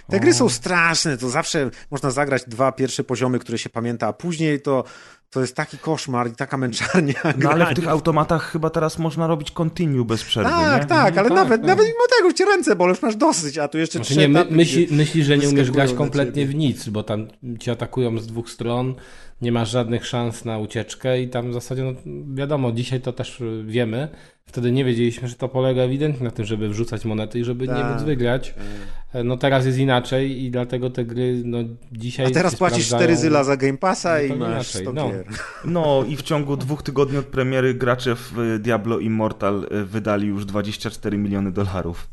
Te 0.09 0.19
gry 0.19 0.33
są 0.33 0.49
straszne, 0.49 1.17
to 1.17 1.29
zawsze 1.29 1.69
można 1.91 2.11
zagrać 2.11 2.43
dwa 2.47 2.71
pierwsze 2.71 3.03
poziomy, 3.03 3.39
które 3.39 3.57
się 3.57 3.69
pamięta, 3.69 4.07
a 4.07 4.13
później 4.13 4.61
to, 4.61 4.83
to 5.29 5.41
jest 5.41 5.55
taki 5.55 5.77
koszmar 5.77 6.29
i 6.29 6.35
taka 6.35 6.57
męczarnia. 6.57 7.13
No 7.23 7.29
ale 7.29 7.35
w 7.35 7.41
grania. 7.57 7.75
tych 7.75 7.87
automatach 7.87 8.51
chyba 8.51 8.69
teraz 8.69 8.97
można 8.99 9.27
robić 9.27 9.51
continue 9.51 10.05
bez 10.05 10.23
przerwy, 10.23 10.49
Tak, 10.49 10.81
nie? 10.81 10.87
tak, 10.87 11.17
ale 11.17 11.29
Tak, 11.29 11.37
nawet, 11.37 11.61
tak. 11.61 11.67
nawet 11.67 11.85
mimo 11.87 11.99
tego, 12.17 12.29
że 12.29 12.33
cię 12.35 12.45
ręce 12.45 12.75
bolą, 12.75 12.89
już 12.89 13.01
masz 13.01 13.15
dosyć, 13.15 13.57
a 13.57 13.67
tu 13.67 13.77
jeszcze 13.77 13.97
Znaczy 13.99 14.11
trzy 14.11 14.19
nie, 14.19 14.27
my, 14.27 14.45
myśli, 14.49 14.87
myślisz, 14.91 15.25
że 15.25 15.37
nie 15.37 15.49
umiesz 15.49 15.71
grać 15.71 15.93
kompletnie 15.93 16.45
w 16.47 16.55
nic, 16.55 16.89
bo 16.89 17.03
tam 17.03 17.27
cię 17.59 17.71
atakują 17.71 18.17
z 18.17 18.27
dwóch 18.27 18.49
stron, 18.49 18.95
nie 19.41 19.51
masz 19.51 19.69
żadnych 19.69 20.05
szans 20.05 20.45
na 20.45 20.57
ucieczkę 20.57 21.21
i 21.21 21.29
tam 21.29 21.49
w 21.49 21.53
zasadzie, 21.53 21.83
no, 21.83 21.93
wiadomo, 22.35 22.71
dzisiaj 22.71 23.01
to 23.01 23.13
też 23.13 23.43
wiemy, 23.65 24.07
wtedy 24.47 24.71
nie 24.71 24.85
wiedzieliśmy, 24.85 25.27
że 25.27 25.35
to 25.35 25.47
polega 25.47 25.81
ewidentnie 25.81 26.23
na 26.23 26.31
tym, 26.31 26.45
żeby 26.45 26.69
wrzucać 26.69 27.05
monety 27.05 27.39
i 27.39 27.43
żeby 27.43 27.67
nie 27.67 27.73
Tak. 27.73 27.93
móc 27.93 28.03
wygrać. 28.03 28.53
E, 29.13 29.23
No 29.23 29.37
teraz 29.37 29.65
jest 29.65 29.77
inaczej 29.77 30.43
i 30.43 30.51
dlatego 30.51 30.89
te 30.89 31.05
gry, 31.05 31.41
no 31.45 31.57
dzisiaj 31.91 32.25
A 32.25 32.29
teraz 32.29 32.51
się 32.51 32.57
płacisz 32.57 32.85
sprawdzają. 32.85 33.07
4 33.07 33.17
zyla 33.17 33.43
za 33.43 33.57
Game 33.57 33.77
Passa 33.77 34.13
No 34.17 34.21
i 34.23 34.29
to 34.29 34.35
masz 34.35 34.49
inaczej, 34.49 34.81
100 34.81 34.93
no. 34.93 35.09
gier. 35.09 35.25
No 35.65 36.03
i 36.07 36.15
w 36.15 36.21
ciągu 36.21 36.57
dwóch 36.57 36.83
tygodni 36.83 37.17
od 37.17 37.25
premiery 37.25 37.73
gracze 37.73 38.15
w 38.15 38.39
y, 38.39 38.59
Diablo 38.59 38.99
Immortal 38.99 39.67
y, 39.71 39.85
wydali 39.85 40.27
już 40.27 40.45
24 40.45 41.17
miliony 41.17 41.51
dolarów. 41.51 42.07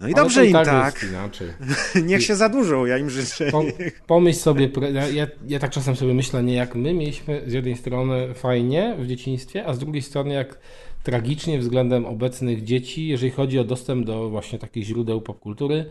No 0.00 0.08
i 0.08 0.14
dobrze 0.14 0.46
im 0.46 0.52
tak. 0.52 0.66
tak. 0.66 1.06
Niech 2.06 2.22
się 2.22 2.36
zadłużą, 2.36 2.86
ja 2.86 2.98
im 2.98 3.10
życzę. 3.10 3.50
Po, 3.50 3.64
pomyśl 4.06 4.38
sobie, 4.38 4.70
ja, 5.12 5.26
ja 5.46 5.58
tak 5.58 5.70
czasem 5.70 5.96
sobie 5.96 6.14
myślę, 6.14 6.42
nie 6.42 6.54
jak 6.54 6.74
my 6.74 6.94
mieliśmy 6.94 7.42
z 7.46 7.52
jednej 7.52 7.76
strony 7.76 8.34
fajnie 8.34 8.96
w 8.98 9.06
dzieciństwie, 9.06 9.66
a 9.66 9.74
z 9.74 9.78
drugiej 9.78 10.02
strony 10.02 10.34
jak 10.34 10.58
tragicznie 11.12 11.58
względem 11.58 12.06
obecnych 12.06 12.64
dzieci, 12.64 13.08
jeżeli 13.08 13.30
chodzi 13.32 13.58
o 13.58 13.64
dostęp 13.64 14.06
do 14.06 14.28
właśnie 14.30 14.58
takich 14.58 14.84
źródeł 14.84 15.20
popkultury. 15.20 15.86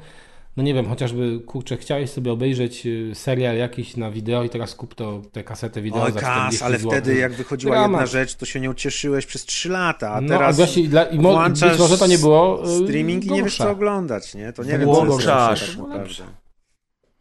No 0.58 0.64
nie 0.64 0.74
wiem, 0.74 0.86
chociażby, 0.86 1.40
kurczę, 1.46 1.78
chciałeś 1.78 2.10
sobie 2.10 2.32
obejrzeć 2.32 2.86
y, 2.86 3.12
serial 3.16 3.58
jakiś 3.58 3.98
na 3.98 4.12
wideo 4.12 4.44
i 4.44 4.50
teraz 4.50 4.76
kup 4.76 4.96
to, 4.96 5.22
tę 5.32 5.44
kasetę 5.44 5.82
wideo 5.82 6.04
Oj, 6.04 6.12
za 6.12 6.20
kas, 6.20 6.32
40 6.32 6.64
ale 6.64 6.80
złotych. 6.80 7.00
wtedy 7.02 7.20
jak 7.20 7.34
wychodziła 7.34 7.72
Dramat. 7.76 7.92
jedna 7.92 8.06
rzecz, 8.06 8.36
to 8.36 8.46
się 8.46 8.60
nie 8.60 8.70
ucieszyłeś 8.70 9.26
przez 9.26 9.46
3 9.46 9.70
lata, 9.70 10.14
a 10.14 10.22
No, 10.22 10.28
teraz 10.28 10.50
a 10.50 10.58
właśnie 10.58 10.88
dla, 10.88 11.04
i 11.04 11.20
mo, 11.20 11.32
włączasz 11.32 11.70
być 11.72 11.80
może 11.80 11.98
to 11.98 12.08
nie 12.08 12.18
było 12.18 12.64
y, 12.70 12.84
streaming 12.84 13.26
i 13.26 13.32
nie 13.32 13.44
wiesz 13.44 13.58
co 13.58 13.72
oglądać, 13.72 14.36
nie? 14.36 14.54
To 14.54 14.64
nie 14.64 14.70
wiem, 14.70 14.86
Włączasz. 14.86 15.60
co 15.60 15.76
jest 15.76 15.78
lepsze 15.78 15.78
tak 15.78 15.88
naprawdę. 15.88 16.24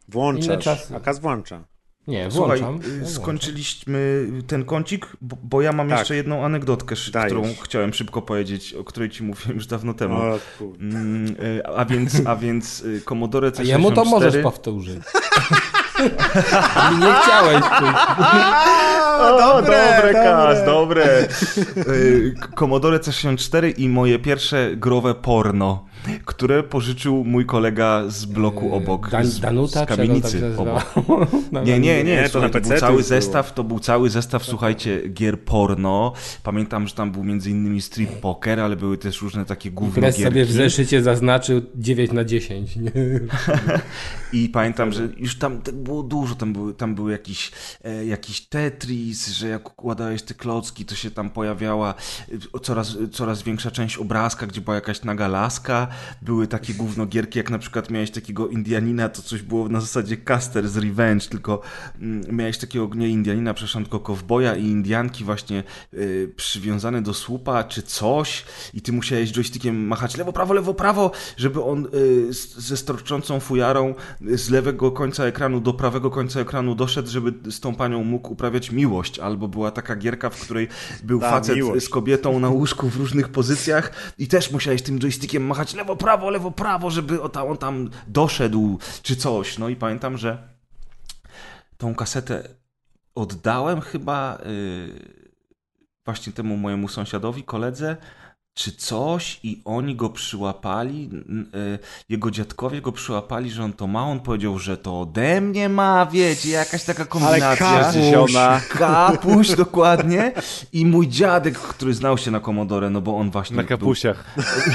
Włączasz, 0.09 0.91
a 0.95 0.99
kas 0.99 1.19
włącza. 1.19 1.63
Nie, 2.07 2.31
Słuchaj, 2.31 2.59
włączam. 2.59 2.75
y, 2.75 2.87
Ja 2.87 2.93
włączam. 2.95 3.09
skończyliśmy 3.23 4.27
ten 4.47 4.65
kącik, 4.65 5.07
bo, 5.21 5.37
bo 5.43 5.61
ja 5.61 5.71
mam 5.71 5.89
Tak. 5.89 5.99
jeszcze 5.99 6.15
jedną 6.15 6.45
anegdotkę, 6.45 6.95
Dajesz. 7.11 7.33
którą 7.33 7.53
chciałem 7.63 7.93
szybko 7.93 8.21
powiedzieć, 8.21 8.73
o 8.73 8.83
której 8.83 9.09
ci 9.09 9.23
mówiłem 9.23 9.55
już 9.57 9.67
dawno 9.67 9.93
temu. 9.93 10.15
O. 10.15 10.39
Mm, 10.79 11.35
y, 11.43 11.65
A 11.65 11.85
więc, 11.85 12.21
a 12.25 12.35
więc 12.35 12.81
y, 12.83 13.01
Commodore 13.05 13.47
A 13.47 13.51
C64... 13.51 13.65
jemu 13.65 13.91
to 13.91 14.05
możesz 14.05 14.43
powtórzyć. 14.43 14.99
Nie 16.99 17.13
chciałeś. 17.23 17.63
O, 19.19 19.37
dobre, 19.37 19.95
dobre, 19.95 20.13
Kas, 20.13 20.65
dobre. 20.65 21.27
Y, 21.87 22.35
Commodore 22.55 22.97
C64 22.99 23.73
i 23.77 23.89
moje 23.89 24.19
pierwsze 24.19 24.71
growe 24.75 25.15
porno, 25.15 25.85
które 26.25 26.63
pożyczył 26.63 27.23
mój 27.23 27.45
kolega 27.45 28.03
z 28.07 28.25
bloku 28.25 28.75
obok, 28.75 29.09
Dan, 29.09 29.25
z, 29.25 29.39
Danuta, 29.39 29.79
z 29.79 29.81
on 29.81 29.85
kamienicy 29.85 30.41
tak 30.41 30.59
obok. 30.59 30.95
nazywał? 31.51 31.65
Nie, 31.65 31.79
nie, 31.79 32.03
nie, 32.03 32.15
Nie, 32.15 32.23
to 32.23 32.29
słuchaj, 32.29 32.51
to, 32.51 32.59
był 32.61 32.79
cały 32.79 33.03
zestaw, 33.03 33.53
to 33.53 33.63
był 33.63 33.79
cały 33.79 34.09
zestaw, 34.09 34.45
słuchajcie, 34.45 35.09
gier 35.09 35.39
porno. 35.39 36.13
Pamiętam, 36.43 36.87
że 36.87 36.93
tam 36.95 37.11
był 37.11 37.23
między 37.23 37.49
innymi 37.49 37.81
strip 37.81 38.09
poker, 38.11 38.59
ale 38.59 38.75
były 38.75 38.97
też 38.97 39.21
różne 39.21 39.45
takie 39.45 39.71
główne 39.71 40.01
Pres 40.01 40.15
sobie 40.15 40.29
w 40.29 40.33
gierki. 40.33 40.53
zeszycie 40.53 41.01
zaznaczył 41.01 41.61
9 41.75 42.11
na 42.11 42.23
10. 42.25 42.75
Nie? 42.75 42.91
I 44.33 44.49
pamiętam, 44.49 44.91
że 44.91 45.07
już 45.17 45.37
tam 45.37 45.61
tak 45.61 45.75
było 45.87 46.03
dużo, 46.03 46.35
tam 46.35 46.53
były, 46.53 46.73
tam 46.73 46.95
był 46.95 47.09
jakiś, 47.09 47.51
e, 47.83 48.05
jakiś 48.05 48.41
Tetris, 48.41 49.27
że 49.27 49.47
jak 49.47 49.69
układałeś 49.71 50.21
te 50.23 50.33
klocki, 50.33 50.85
to 50.85 50.95
się 50.95 51.11
tam 51.11 51.29
pojawiała 51.29 51.93
e, 52.55 52.59
coraz, 52.59 52.97
coraz 53.11 53.43
większa 53.43 53.71
część 53.71 53.97
obrazka, 53.97 54.47
gdzie 54.47 54.61
była 54.61 54.75
jakaś 54.75 55.03
naga 55.03 55.27
laska. 55.27 55.87
Były 56.21 56.47
takie 56.47 56.73
gównogierki, 56.73 57.39
jak 57.39 57.49
na 57.49 57.59
przykład 57.59 57.89
miałeś 57.89 58.11
takiego 58.11 58.47
Indianina, 58.47 59.09
to 59.09 59.21
coś 59.21 59.41
było 59.41 59.69
na 59.69 59.81
zasadzie 59.81 60.17
Caster 60.17 60.69
z 60.69 60.77
Revenge, 60.77 61.27
tylko 61.29 61.61
mm, 62.01 62.35
miałeś 62.37 62.57
takiego 62.57 62.89
nie 62.95 63.09
Indianina, 63.09 63.53
przepraszam, 63.53 63.83
tylko 63.83 63.99
kowboja 63.99 64.55
i 64.55 64.65
Indianki 64.65 65.23
właśnie 65.23 65.63
e, 65.93 65.97
przywiązane 66.35 67.01
do 67.01 67.13
słupa 67.13 67.63
czy 67.63 67.81
coś 67.81 68.45
i 68.73 68.81
ty 68.81 68.91
musiałeś 68.91 69.31
joystickiem 69.31 69.87
machać 69.87 70.17
lewo, 70.17 70.33
prawo, 70.33 70.53
lewo, 70.53 70.73
prawo, 70.73 71.11
żeby 71.37 71.63
on 71.63 71.85
e, 71.85 71.89
z, 72.33 72.57
ze 72.57 72.77
storczącą 72.77 73.39
fujarą 73.39 73.95
z 74.21 74.49
lewego 74.49 74.91
końca 74.91 75.25
ekranu 75.25 75.59
do 75.61 75.73
prawego 75.77 76.09
końca 76.11 76.39
ekranu 76.39 76.75
doszedł, 76.75 77.09
żeby 77.09 77.51
z 77.51 77.59
tą 77.59 77.75
panią 77.75 78.03
mógł 78.03 78.33
uprawiać 78.33 78.71
miłość. 78.71 79.19
Albo 79.19 79.47
była 79.47 79.71
taka 79.71 79.95
gierka, 79.95 80.29
w 80.29 80.41
której 80.41 80.67
był 81.03 81.19
Ta, 81.19 81.29
facet 81.29 81.55
miłość. 81.55 81.85
z 81.85 81.89
kobietą 81.89 82.39
na 82.39 82.49
łóżku 82.49 82.89
w 82.89 82.95
różnych 82.97 83.29
pozycjach 83.29 84.13
i 84.17 84.27
też 84.27 84.51
musiałeś 84.51 84.81
tym 84.81 84.99
joystickiem 84.99 85.45
machać 85.45 85.73
lewo, 85.73 85.95
prawo, 85.95 86.29
lewo, 86.29 86.51
prawo, 86.51 86.91
żeby 86.91 87.21
o 87.21 87.29
ta- 87.29 87.45
on 87.45 87.57
tam 87.57 87.89
doszedł 88.07 88.79
czy 89.03 89.15
coś. 89.15 89.57
No 89.57 89.69
i 89.69 89.75
pamiętam, 89.75 90.17
że 90.17 90.47
tą 91.77 91.95
kasetę 91.95 92.49
oddałem 93.15 93.81
chyba 93.81 94.37
yy, 94.45 95.17
właśnie 96.05 96.33
temu 96.33 96.57
mojemu 96.57 96.87
sąsiadowi, 96.87 97.43
koledze, 97.43 97.97
czy 98.57 98.71
coś 98.71 99.39
i 99.43 99.61
oni 99.65 99.95
go 99.95 100.09
przyłapali, 100.09 101.09
y, 101.55 101.79
jego 102.09 102.31
dziadkowie 102.31 102.81
go 102.81 102.91
przyłapali, 102.91 103.51
że 103.51 103.63
on 103.63 103.73
to 103.73 103.87
ma, 103.87 104.03
on 104.03 104.19
powiedział, 104.19 104.59
że 104.59 104.77
to 104.77 105.01
ode 105.01 105.41
mnie 105.41 105.69
ma, 105.69 106.05
wiecie, 106.05 106.49
jakaś 106.49 106.83
taka 106.83 107.05
kombinacja. 107.05 107.79
kapuś. 107.91 108.33
Kapuś, 108.69 109.55
dokładnie. 109.55 110.31
I 110.73 110.85
mój 110.85 111.07
dziadek, 111.07 111.59
który 111.59 111.93
znał 111.93 112.17
się 112.17 112.31
na 112.31 112.39
Komodore, 112.39 112.89
no 112.89 113.01
bo 113.01 113.17
on 113.17 113.31
właśnie 113.31 113.55
Na 113.57 113.63
był- 113.63 113.69
kapusiach. 113.69 114.23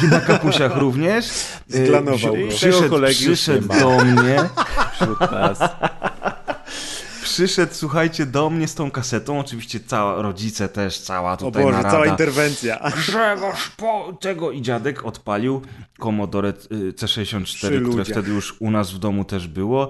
i 0.05 0.07
na 0.07 0.20
kapusiach 0.20 0.76
również. 0.76 1.26
y, 1.74 1.87
Zglanował 1.87 2.16
przy- 2.18 2.28
go. 2.43 2.49
Przyszedł, 2.49 2.97
przyszedł 3.07 3.68
do 3.80 4.05
mnie 4.05 4.37
Wśród 4.95 5.20
nas. 5.20 5.59
Przyszedł, 7.23 7.75
słuchajcie, 7.75 8.27
do 8.27 8.51
mnie 8.51 8.68
z 8.68 8.75
tą 8.75 8.91
kasetą, 8.91 9.41
oczywiście 9.41 9.81
cała, 9.81 10.23
rodzice 10.23 10.68
też, 10.68 10.99
cała 11.01 11.33
O 11.33 11.37
tutaj 11.37 11.62
Boże, 11.62 11.77
narada. 11.77 11.91
cała 11.91 12.07
interwencja. 12.07 12.91
Grzegorz, 12.97 13.68
po 13.77 14.12
tego 14.20 14.51
i 14.51 14.62
dziadek 14.62 15.05
odpalił 15.07 15.62
Commodore 16.03 16.48
y, 16.48 16.92
C64, 16.92 17.44
Przy 17.44 17.80
które 17.80 18.05
wtedy 18.05 18.30
już 18.30 18.57
u 18.61 18.70
nas 18.70 18.92
w 18.92 18.98
domu 18.98 19.24
też 19.24 19.48
było, 19.48 19.88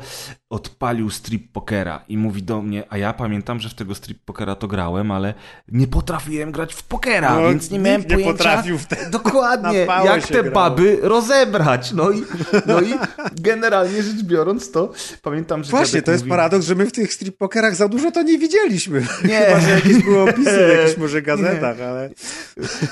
odpalił 0.51 1.11
strip 1.11 1.53
pokera 1.53 2.05
i 2.09 2.19
mówi 2.19 2.43
do 2.43 2.63
mnie, 2.63 2.85
a 2.89 2.99
ja 2.99 3.13
pamiętam, 3.13 3.61
że 3.61 3.69
w 3.69 3.75
tego 3.75 3.95
strip 3.95 4.19
pokera 4.25 4.55
to 4.55 4.69
grałem, 4.69 5.11
ale 5.11 5.35
nie 5.69 5.87
potrafiłem 5.87 6.53
grać 6.53 6.75
w 6.75 6.83
pokera, 6.83 7.35
No, 7.35 7.49
więc 7.49 7.71
nie 7.71 7.79
miałem 7.79 8.01
nie 8.01 8.07
pojęcia, 8.07 8.33
potrafił 8.33 8.79
wtedy. 8.79 9.11
dokładnie, 9.19 9.87
jak 10.05 10.27
te 10.27 10.43
grało. 10.43 10.55
baby 10.55 10.99
rozebrać. 11.03 11.93
No 11.93 12.11
i, 12.11 12.23
no 12.67 12.81
i 12.81 12.95
generalnie 13.41 14.03
rzecz 14.03 14.23
biorąc 14.23 14.71
to, 14.71 14.93
pamiętam, 15.23 15.65
że 15.65 15.71
Właśnie, 15.71 16.03
to 16.03 16.13
jest 16.13 16.25
mówi, 16.25 16.31
paradoks, 16.31 16.67
że 16.67 16.75
my 16.75 16.87
w 16.87 16.93
tych 16.93 17.13
strip 17.13 17.37
pokerach 17.37 17.75
za 17.75 17.89
dużo 17.89 18.11
to 18.11 18.23
nie 18.23 18.39
widzieliśmy. 18.39 19.07
Nie. 19.25 19.41
Chyba, 19.47 19.61
że 19.61 19.71
jakieś 19.71 20.03
były 20.03 20.31
opisy 20.31 20.67
w 20.67 20.71
jakichś 20.79 20.99
może 20.99 21.23
gazetach, 21.23 21.81
ale... 21.81 22.11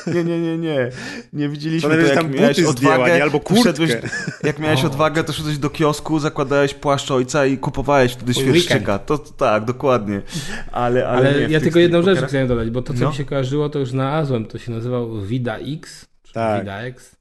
Nie, 0.06 0.24
nie, 0.24 0.40
nie, 0.40 0.58
nie. 0.58 0.90
Nie 1.32 1.48
widzieliśmy 1.48 1.90
To 1.90 1.96
to, 1.96 2.00
jak 2.02 2.14
tam 2.14 2.28
buty 2.28 2.66
zdjęła, 2.66 3.09
odwagę. 3.12 3.16
nie? 3.18 3.22
Albo 3.24 3.40
kurtkę. 3.40 4.08
jak 4.44 4.58
miałeś 4.58 4.84
odwagę, 4.84 5.24
to 5.24 5.32
szedłeś 5.32 5.58
do 5.58 5.70
kiosku, 5.70 6.18
zakładałeś 6.18 6.74
płaszcz 6.74 7.10
ojca 7.10 7.46
i 7.46 7.58
kupowałeś 7.58 8.12
wtedy 8.12 8.34
świerszczyka. 8.34 8.98
To, 8.98 9.18
to 9.18 9.32
tak, 9.32 9.64
dokładnie. 9.64 10.22
Ale, 10.72 11.08
ale, 11.08 11.28
Ale 11.28 11.40
nie, 11.40 11.48
ja 11.52 11.60
tylko 11.60 11.78
jedną 11.78 12.02
rzecz 12.02 12.18
chciałem 12.28 12.48
dodać, 12.48 12.70
bo 12.70 12.82
to, 12.82 12.94
co 12.94 13.00
No. 13.04 13.10
mi 13.10 13.16
się 13.16 13.24
kojarzyło, 13.24 13.68
to 13.68 13.78
już 13.78 13.90
znalazłem. 13.90 14.46
To 14.46 14.58
się 14.58 14.72
nazywał 14.72 15.20
Vida 15.22 15.56
X. 15.56 16.06
Tak. 16.32 16.60
Vida 16.60 16.80
X. 16.82 17.16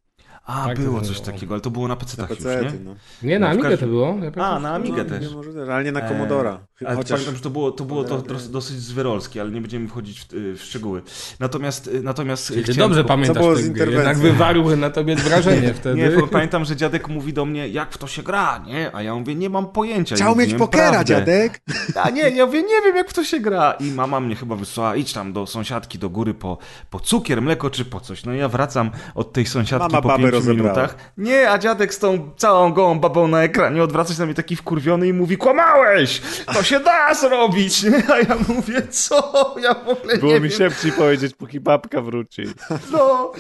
A, 0.45 0.65
Tak, 0.67 0.79
było 0.79 0.89
było. 0.91 1.01
coś 1.07 1.19
takiego, 1.21 1.53
ale 1.53 1.61
to 1.61 1.69
było 1.71 1.87
na 1.87 1.95
PC-tach 1.95 2.29
już, 2.29 2.39
PC-ty, 2.39 2.65
nie? 2.77 2.79
no. 2.85 2.95
Nie, 3.23 3.39
na 3.39 3.45
No, 3.45 3.51
Amigę 3.51 3.69
każdym- 3.69 3.79
to 3.79 3.91
było. 3.93 4.17
Ja 4.35 4.43
A, 4.45 4.59
na 4.59 4.73
Amigę 4.73 5.03
No, 5.03 5.09
też. 5.09 5.21
nie 5.29 5.35
może, 5.35 5.73
ale 5.73 5.83
nie 5.83 5.91
na 5.91 5.99
E, 6.01 6.07
Commodora. 6.09 6.59
Ale 6.85 6.95
Chociaż... 6.95 7.11
pamiętam, 7.11 7.35
że 7.35 7.41
to 7.41 7.49
było, 7.49 7.71
to 7.71 7.85
było 7.85 8.03
to 8.03 8.21
dos- 8.21 8.51
dosyć 8.51 8.77
zwyrolskie, 8.81 9.41
ale 9.41 9.51
nie 9.51 9.61
będziemy 9.61 9.87
wchodzić 9.87 10.21
w, 10.21 10.33
y, 10.33 10.55
w 10.57 10.63
szczegóły. 10.63 11.01
Natomiast, 11.39 11.87
y, 11.87 12.03
natomiast 12.03 12.47
Ty 12.47 12.63
chciałem 12.63 12.79
dobrze 12.79 13.03
pamiętasz 13.03 13.35
Co 13.37 13.43
było 13.43 13.55
tę 13.55 13.61
z? 13.61 13.77
Jednak 13.77 14.17
wywarły 14.17 14.77
na 14.77 14.89
tobie 14.89 15.15
wrażenie 15.29 15.73
wtedy. 15.73 15.95
Nie, 15.95 16.27
pamiętam, 16.31 16.65
że 16.65 16.75
dziadek 16.75 17.07
mówi 17.07 17.33
do 17.33 17.45
mnie, 17.45 17.67
jak 17.67 17.91
w 17.93 17.97
to 17.97 18.07
się 18.07 18.23
gra, 18.23 18.63
nie? 18.67 18.95
A 18.95 19.01
ja 19.01 19.15
mówię, 19.15 19.35
nie 19.35 19.49
mam 19.49 19.67
pojęcia. 19.67 20.15
Chciał 20.15 20.35
mieć 20.35 20.53
pokera, 20.53 20.89
prawdę. 20.89 21.05
dziadek. 21.05 21.61
A 21.95 22.09
nie, 22.09 22.29
ja 22.29 22.45
mówię, 22.45 22.63
nie 22.63 22.81
wiem 22.85 22.95
jak 22.95 23.09
w 23.09 23.13
to 23.13 23.23
się 23.23 23.39
gra. 23.39 23.71
I 23.71 23.91
mama 23.91 24.19
mnie 24.19 24.35
chyba 24.35 24.55
wysłała, 24.55 24.95
idź 24.95 25.13
tam 25.13 25.33
do 25.33 25.47
sąsiadki 25.47 25.99
do 25.99 26.09
góry 26.09 26.33
po, 26.33 26.57
po 26.89 26.99
cukier, 26.99 27.41
mleko 27.41 27.69
czy 27.69 27.85
po 27.85 27.99
coś. 27.99 28.23
No 28.25 28.33
i 28.33 28.37
ja 28.37 28.47
wracam 28.47 28.91
od 29.15 29.33
tej 29.33 29.45
sąsiadki 29.45 29.91
Mama 29.93 30.01
po 30.01 30.09
pięciu 30.17 30.31
rozebrała. 30.31 30.61
minutach. 30.69 30.95
Nie, 31.17 31.49
a 31.51 31.57
dziadek 31.57 31.93
z 31.93 31.99
tą 31.99 32.29
całą 32.37 32.73
gołą 32.73 32.99
babą 32.99 33.27
na 33.27 33.43
ekranie 33.43 33.83
odwraca 33.83 34.13
się 34.13 34.19
na 34.19 34.25
mnie 34.25 34.35
taki 34.35 34.55
wkurwiony 34.55 35.07
i 35.07 35.13
mówi, 35.13 35.37
kłamałeś! 35.37 36.21
To 36.53 36.63
się 36.69 36.79
da 36.79 37.13
zrobić! 37.13 37.83
Nie? 37.83 38.03
A 38.13 38.17
ja 38.19 38.37
mówię, 38.47 38.81
co? 38.89 39.55
Ja 39.61 39.73
w 39.73 39.87
ogóle 39.89 40.17
Było 40.17 40.33
nie 40.33 40.39
mi 40.39 40.49
wiem. 40.49 40.57
szybciej 40.57 40.91
powiedzieć, 40.91 41.35
póki 41.35 41.59
babka 41.59 42.01
wróci. 42.01 42.43
No, 42.91 43.31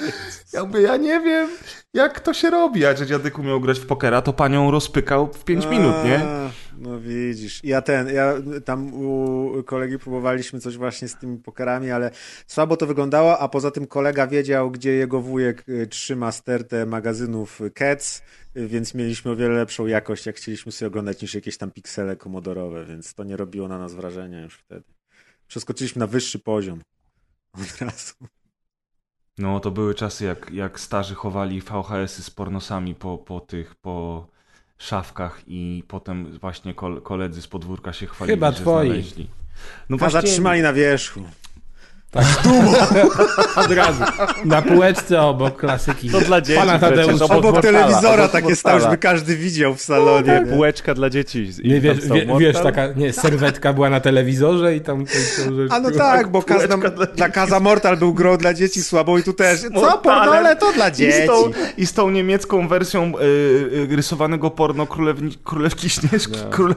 ja 0.53 0.63
mówię, 0.65 0.81
ja 0.81 0.97
nie 0.97 1.19
wiem, 1.19 1.49
jak 1.93 2.19
to 2.19 2.33
się 2.33 2.49
robi. 2.49 2.85
A 2.85 2.95
że 2.95 3.05
dziadek 3.05 3.39
umiał 3.39 3.59
grać 3.61 3.79
w 3.79 3.85
pokera, 3.85 4.21
to 4.21 4.33
panią 4.33 4.71
rozpykał 4.71 5.33
w 5.33 5.43
5 5.43 5.65
minut, 5.65 5.95
nie? 6.05 6.21
No 6.77 6.99
widzisz. 6.99 7.63
Ja 7.63 7.81
ten, 7.81 8.07
ja 8.07 8.33
tam 8.65 8.93
u 8.93 9.51
kolegi 9.65 9.99
próbowaliśmy 9.99 10.59
coś 10.59 10.77
właśnie 10.77 11.07
z 11.07 11.15
tymi 11.15 11.37
pokerami, 11.37 11.91
ale 11.91 12.11
słabo 12.47 12.77
to 12.77 12.87
wyglądało, 12.87 13.39
a 13.39 13.47
poza 13.47 13.71
tym 13.71 13.87
kolega 13.87 14.27
wiedział, 14.27 14.71
gdzie 14.71 14.91
jego 14.91 15.21
wujek 15.21 15.63
y, 15.69 15.87
trzyma 15.87 16.31
stertę 16.31 16.85
magazynów 16.85 17.59
Cats, 17.73 18.21
więc 18.55 18.93
mieliśmy 18.93 19.31
o 19.31 19.35
wiele 19.35 19.55
lepszą 19.55 19.85
jakość, 19.85 20.25
jak 20.25 20.35
chcieliśmy 20.35 20.71
sobie 20.71 20.87
oglądać, 20.87 21.21
niż 21.21 21.33
jakieś 21.33 21.57
tam 21.57 21.71
piksele 21.71 22.15
komodorowe, 22.15 22.85
więc 22.85 23.13
to 23.13 23.23
nie 23.23 23.37
robiło 23.37 23.67
na 23.67 23.77
nas 23.77 23.93
wrażenia 23.93 24.41
już 24.41 24.53
wtedy. 24.55 24.83
Przeskoczyliśmy 25.47 25.99
na 25.99 26.07
wyższy 26.07 26.39
poziom. 26.39 26.81
Od 27.53 27.81
razu. 27.81 28.13
No, 29.37 29.59
to 29.59 29.71
były 29.71 29.95
czasy, 29.95 30.25
jak, 30.25 30.51
jak 30.51 30.79
starzy 30.79 31.15
chowali 31.15 31.61
VHS-y 31.61 32.23
z 32.23 32.29
pornosami 32.29 32.95
po, 32.95 33.17
po 33.17 33.39
tych, 33.39 33.75
po 33.75 34.27
szafkach 34.77 35.41
i 35.47 35.83
potem 35.87 36.37
właśnie 36.39 36.73
kol, 36.73 37.01
koledzy 37.01 37.41
z 37.41 37.47
podwórka 37.47 37.93
się 37.93 38.07
chwalili, 38.07 38.35
Chyba 38.35 38.51
że 38.51 38.61
twoi. 38.61 38.87
znaleźli. 38.87 39.27
No 39.89 39.97
A 40.01 40.09
zatrzymali 40.09 40.61
na 40.61 40.73
wierzchu. 40.73 41.23
Od 43.65 43.71
razu. 43.71 44.03
Na 44.45 44.61
półeczce 44.61 45.21
obok 45.21 45.57
klasyki. 45.57 46.09
To 46.09 46.21
dla 46.21 46.41
dzieci 46.41 46.59
Pana 46.59 46.79
Tadeusza. 46.79 47.25
obok 47.25 47.37
Obok 47.45 47.61
telewizora 47.61 48.23
obok 48.23 48.31
takie 48.31 48.55
stał, 48.55 48.71
portala. 48.73 48.91
żeby 48.91 49.01
każdy 49.01 49.35
widział 49.35 49.75
w 49.75 49.81
salonie. 49.81 50.41
nie? 50.45 50.51
Półeczka 50.53 50.93
dla 50.93 51.09
dzieci. 51.09 51.49
I 51.63 51.69
Nie, 51.69 51.81
wiesz, 51.81 51.97
wie, 52.07 52.27
wiesz, 52.39 52.55
taka, 52.63 52.87
nie, 52.95 53.13
serwetka 53.13 53.73
była 53.73 53.89
na 53.89 53.99
telewizorze 53.99 54.75
i 54.75 54.81
tam... 54.81 55.05
A 55.69 55.79
no 55.79 55.91
tak, 55.91 56.27
bo 56.27 56.41
każda, 56.41 56.77
dla 57.15 57.29
Kaza 57.29 57.59
Mortal 57.59 57.97
był 57.97 58.13
grą 58.13 58.37
dla 58.37 58.53
dzieci 58.53 58.83
słabą 58.83 59.17
i 59.17 59.23
tu 59.23 59.33
też. 59.33 59.61
Co, 59.61 59.69
Mortalem. 59.69 60.01
pornole 60.01 60.55
to 60.55 60.73
dla 60.73 60.89
I 60.89 60.93
z, 60.93 60.97
dzieci. 60.97 61.27
tą, 61.27 61.51
I 61.77 61.85
z 61.85 61.93
tą 61.93 62.09
niemiecką 62.09 62.67
wersją 62.67 63.11
y, 63.17 63.23
y, 63.91 63.95
rysowanego 63.95 64.51
porno 64.51 64.87
królewni, 64.87 65.37
królewki 65.43 65.89
Śnieżki, 65.89 66.33
No. 66.43 66.49
króle, 66.49 66.75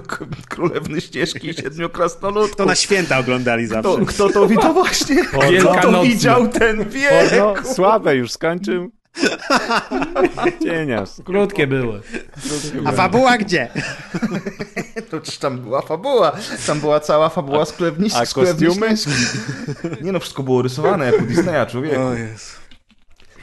królewny 0.48 1.00
Śnieżki 1.00 1.48
i 1.48 1.54
siedmiu 1.54 1.88
krasnoludków. 1.88 2.56
To 2.56 2.64
na 2.64 2.74
święta 2.74 3.18
oglądali 3.18 3.66
zawsze. 3.66 3.90
Kto, 3.96 4.06
kto 4.06 4.28
to 4.30 4.46
widział 4.52 4.72
właśnie? 4.74 5.21
Kto 5.60 5.74
to 5.82 6.02
widział 6.02 6.48
ten 6.48 6.88
wiek? 6.88 7.30
Porno, 7.30 7.74
słabe, 7.74 8.16
już 8.16 8.32
skończył. 8.32 8.90
Cienias. 10.62 11.22
Krótkie 11.24 11.66
były. 11.66 12.00
A 12.84 12.92
fabuła 12.92 13.38
gdzie? 13.38 13.68
To 15.10 15.20
czy 15.20 15.40
tam 15.40 15.58
była 15.58 15.82
fabuła? 15.82 16.32
Tam 16.66 16.80
była 16.80 17.00
cała 17.00 17.28
fabuła 17.28 17.64
z 17.64 17.72
królewni 17.72 18.10
a 18.14 18.26
kostiumy? 18.26 18.94
Nie 20.00 20.12
no, 20.12 20.20
wszystko 20.20 20.42
było 20.42 20.62
rysowane 20.62 21.06
jak 21.06 21.22
u 21.22 21.24
Disneya, 21.24 21.66
człowieku. 21.70 22.00
Jezu. 22.12 22.61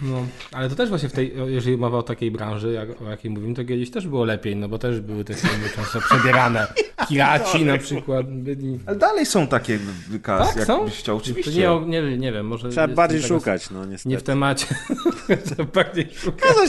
No, 0.02 0.26
ale 0.52 0.70
to 0.70 0.76
też 0.76 0.90
właśnie 0.90 1.10
w 1.10 1.12
tej, 1.12 1.34
jeżeli 1.48 1.78
mowa 1.78 1.98
o 1.98 2.04
takiej 2.04 2.32
branży, 2.32 2.74
jak, 2.74 3.02
o 3.02 3.10
jakiej 3.10 3.32
mówimy, 3.32 3.56
to 3.56 3.66
kiedyś 3.66 3.92
też 3.92 4.08
było 4.08 4.26
lepiej, 4.26 4.56
no 4.56 4.70
bo 4.70 4.78
też 4.80 5.02
były 5.02 5.24
te 5.24 5.34
filmy 5.34 5.70
często 5.76 6.02
przebierane. 6.02 6.68
Piraci 7.10 7.66
na 7.66 7.78
przykład 7.78 8.28
byli. 8.34 8.80
Ale 8.86 8.96
dalej 8.98 9.26
są 9.26 9.48
takie 9.48 9.80
wykazy, 10.10 10.48
Tak, 10.48 10.56
jak 10.56 10.66
są? 10.68 10.86
byś 10.86 10.94
chciał, 10.98 11.18
To 11.18 11.24
oczywiście. 11.24 11.52
nie, 11.86 12.02
nie, 12.02 12.18
nie 12.18 12.32
wiem, 12.32 12.48
może... 12.48 12.70
Trzeba 12.70 12.88
bardziej 12.88 13.22
szukać, 13.22 13.70
no 13.70 13.86
niestety. 13.86 14.10
Nie 14.10 14.18
w 14.18 14.24
temacie. 14.24 14.66
Trzeba 15.46 15.64
bardziej 15.64 16.08
szukać. 16.14 16.42
Kaza 16.50 16.68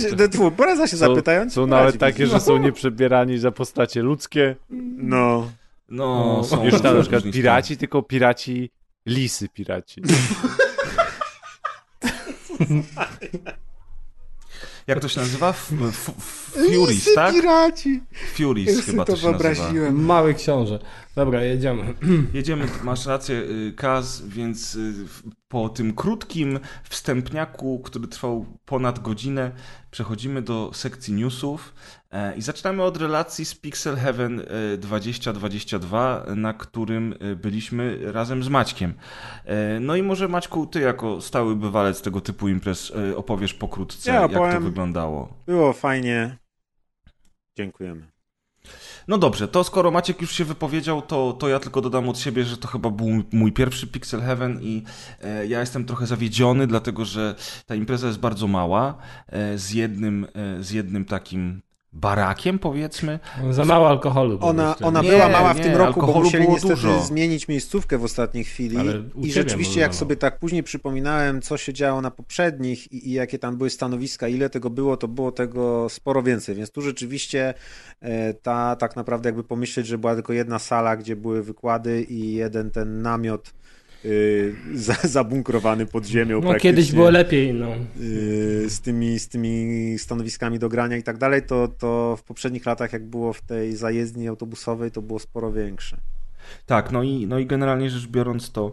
się, 0.86 0.86
się 0.90 0.96
Są, 0.96 1.08
zapytając. 1.08 1.52
są 1.52 1.66
nawet 1.66 1.98
takie, 1.98 2.26
że 2.26 2.40
są 2.40 2.58
nieprzebierani 2.58 3.38
za 3.38 3.50
postacie 3.50 4.02
ludzkie. 4.02 4.56
No. 4.96 5.50
No, 5.88 6.36
No. 6.36 6.44
są 6.44 6.64
Już 6.64 6.80
tam 6.80 6.94
na 6.96 7.00
przykład 7.00 7.24
piraci, 7.32 7.76
tylko 7.76 8.02
piraci, 8.02 8.70
lisy 9.06 9.48
piraci. 9.48 10.02
Jak 14.86 15.00
to 15.00 15.08
się 15.08 15.20
nazywa? 15.20 15.48
F- 15.48 15.72
f- 15.88 16.08
f- 16.18 16.56
Furies, 16.74 17.14
tak? 17.14 17.34
piraci. 17.34 18.00
Furies 18.34 18.84
chyba 18.86 19.04
to 19.04 19.16
się 19.16 19.30
nazywa. 19.30 19.90
Mały 19.92 20.34
książę. 20.34 20.78
Dobra, 21.14 21.42
jedziemy. 21.44 21.94
Jedziemy, 22.34 22.68
masz 22.84 23.06
rację, 23.06 23.36
y, 23.36 23.72
Kaz, 23.76 24.22
więc 24.26 24.74
y, 24.74 24.94
po 25.48 25.68
tym 25.68 25.94
krótkim 25.94 26.60
wstępniaku, 26.90 27.80
który 27.84 28.08
trwał 28.08 28.46
ponad 28.64 28.98
godzinę, 28.98 29.52
przechodzimy 29.90 30.42
do 30.42 30.70
sekcji 30.74 31.14
newsów 31.14 31.74
i 32.36 32.42
zaczynamy 32.42 32.82
od 32.82 32.96
relacji 32.96 33.44
z 33.44 33.54
Pixel 33.54 33.96
Heaven 33.96 34.40
e, 34.74 34.76
2022, 34.76 36.24
na 36.36 36.52
którym 36.54 37.14
e, 37.20 37.36
byliśmy 37.36 38.12
razem 38.12 38.42
z 38.42 38.48
Maćkiem. 38.48 38.94
E, 39.44 39.80
No 39.80 39.96
i 39.96 40.02
może 40.02 40.28
Maćku, 40.28 40.66
ty 40.66 40.80
jako 40.80 41.20
stały 41.20 41.56
bywalec 41.56 42.02
tego 42.02 42.20
typu 42.20 42.48
imprez 42.48 42.92
e, 43.12 43.16
opowiesz 43.16 43.54
pokrótce, 43.54 44.10
Ja 44.12 44.20
jak 44.20 44.32
to 44.32 44.38
opowiem. 44.42 44.62
wyglądało. 44.64 45.34
Było 45.46 45.72
fajnie. 45.72 46.36
Dziękujemy. 47.58 48.10
No 49.08 49.18
dobrze, 49.18 49.48
to 49.48 49.64
skoro 49.64 49.90
Maciek 49.90 50.20
już 50.20 50.32
się 50.32 50.44
wypowiedział, 50.44 51.02
to, 51.02 51.32
to 51.32 51.48
ja 51.48 51.58
tylko 51.60 51.80
dodam 51.80 52.08
od 52.08 52.18
siebie, 52.18 52.44
że 52.44 52.56
to 52.56 52.68
chyba 52.68 52.90
był 52.90 53.06
mój- 53.06 53.24
mój 53.32 53.52
pierwszy 53.52 53.86
Pixel 53.86 54.20
Heaven 54.20 54.58
i 54.62 54.84
e, 55.22 55.46
ja 55.46 55.60
jestem 55.60 55.84
trochę 55.84 56.06
zawiedziony, 56.06 56.66
dlatego 56.66 57.04
że 57.04 57.34
ta 57.66 57.74
impreza 57.74 58.06
jest 58.06 58.18
bardzo 58.20 58.46
mała, 58.46 58.94
e, 59.26 59.58
z, 59.58 59.70
jednym, 59.72 60.26
e, 60.34 60.62
z 60.62 60.70
jednym 60.70 61.04
takim 61.04 61.62
barakiem 61.92 62.58
powiedzmy. 62.58 63.18
Za 63.50 63.64
mało 63.64 63.88
alkoholu. 63.88 64.38
Ona, 64.40 64.76
ona 64.82 65.02
Nie, 65.02 65.10
była 65.10 65.28
mała 65.28 65.54
w 65.54 65.56
nie, 65.56 65.62
tym 65.62 65.76
roku, 65.76 66.00
bo 66.06 66.20
musieli 66.20 66.44
było 66.44 66.54
niestety 66.54 66.74
dużo. 66.74 67.00
zmienić 67.02 67.48
miejscówkę 67.48 67.98
w 67.98 68.04
ostatniej 68.04 68.44
chwili. 68.44 68.76
I 69.22 69.32
rzeczywiście, 69.32 69.80
jak 69.80 69.94
sobie 69.94 70.16
tak 70.16 70.38
później 70.38 70.62
przypominałem, 70.62 71.42
co 71.42 71.56
się 71.56 71.72
działo 71.72 72.00
na 72.00 72.10
poprzednich 72.10 72.92
i, 72.92 73.08
i 73.08 73.12
jakie 73.12 73.38
tam 73.38 73.56
były 73.56 73.70
stanowiska, 73.70 74.28
ile 74.28 74.50
tego 74.50 74.70
było, 74.70 74.96
to 74.96 75.08
było 75.08 75.32
tego 75.32 75.88
sporo 75.88 76.22
więcej. 76.22 76.54
Więc 76.54 76.70
tu 76.70 76.82
rzeczywiście 76.82 77.54
e, 78.00 78.34
ta 78.34 78.76
tak 78.76 78.96
naprawdę 78.96 79.28
jakby 79.28 79.44
pomyśleć, 79.44 79.86
że 79.86 79.98
była 79.98 80.14
tylko 80.14 80.32
jedna 80.32 80.58
sala, 80.58 80.96
gdzie 80.96 81.16
były 81.16 81.42
wykłady 81.42 82.02
i 82.02 82.32
jeden 82.32 82.70
ten 82.70 83.02
namiot 83.02 83.52
y, 84.04 84.54
za, 84.74 84.94
zabunkrowany 84.94 85.86
pod 85.86 86.06
ziemią 86.06 86.36
No 86.36 86.42
praktycznie. 86.42 86.70
kiedyś 86.70 86.92
było 86.92 87.10
lepiej, 87.10 87.54
no. 87.54 87.68
y, 88.00 88.70
z 88.70 88.80
tymi, 88.80 89.18
z 89.18 89.28
tymi 89.28 89.98
stanowiskami 89.98 90.58
do 90.58 90.68
grania 90.68 90.96
i 90.96 91.02
tak 91.02 91.18
dalej, 91.18 91.42
to, 91.42 91.68
to 91.68 92.16
w 92.16 92.22
poprzednich 92.22 92.66
latach, 92.66 92.92
jak 92.92 93.06
było 93.06 93.32
w 93.32 93.40
tej 93.40 93.76
zajezdni 93.76 94.28
autobusowej, 94.28 94.90
to 94.90 95.02
było 95.02 95.18
sporo 95.18 95.52
większe. 95.52 95.96
Tak, 96.66 96.92
no 96.92 97.02
i, 97.02 97.26
no 97.26 97.38
i 97.38 97.46
generalnie 97.46 97.90
rzecz 97.90 98.06
biorąc 98.06 98.50
to 98.52 98.72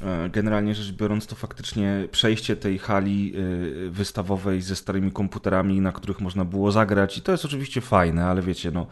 E, 0.00 0.28
generalnie 0.30 0.74
rzecz 0.74 0.92
biorąc, 0.92 1.26
to 1.26 1.36
faktycznie 1.36 2.08
przejście 2.10 2.56
tej 2.56 2.78
hali 2.78 3.34
e, 3.86 3.90
wystawowej 3.90 4.62
ze 4.62 4.76
starymi 4.76 5.12
komputerami, 5.12 5.80
na 5.80 5.92
których 5.92 6.20
można 6.20 6.44
było 6.44 6.72
zagrać, 6.72 7.18
i 7.18 7.22
to 7.22 7.32
jest 7.32 7.44
oczywiście 7.44 7.80
fajne, 7.80 8.24
ale 8.24 8.42
wiecie, 8.42 8.70
no, 8.70 8.86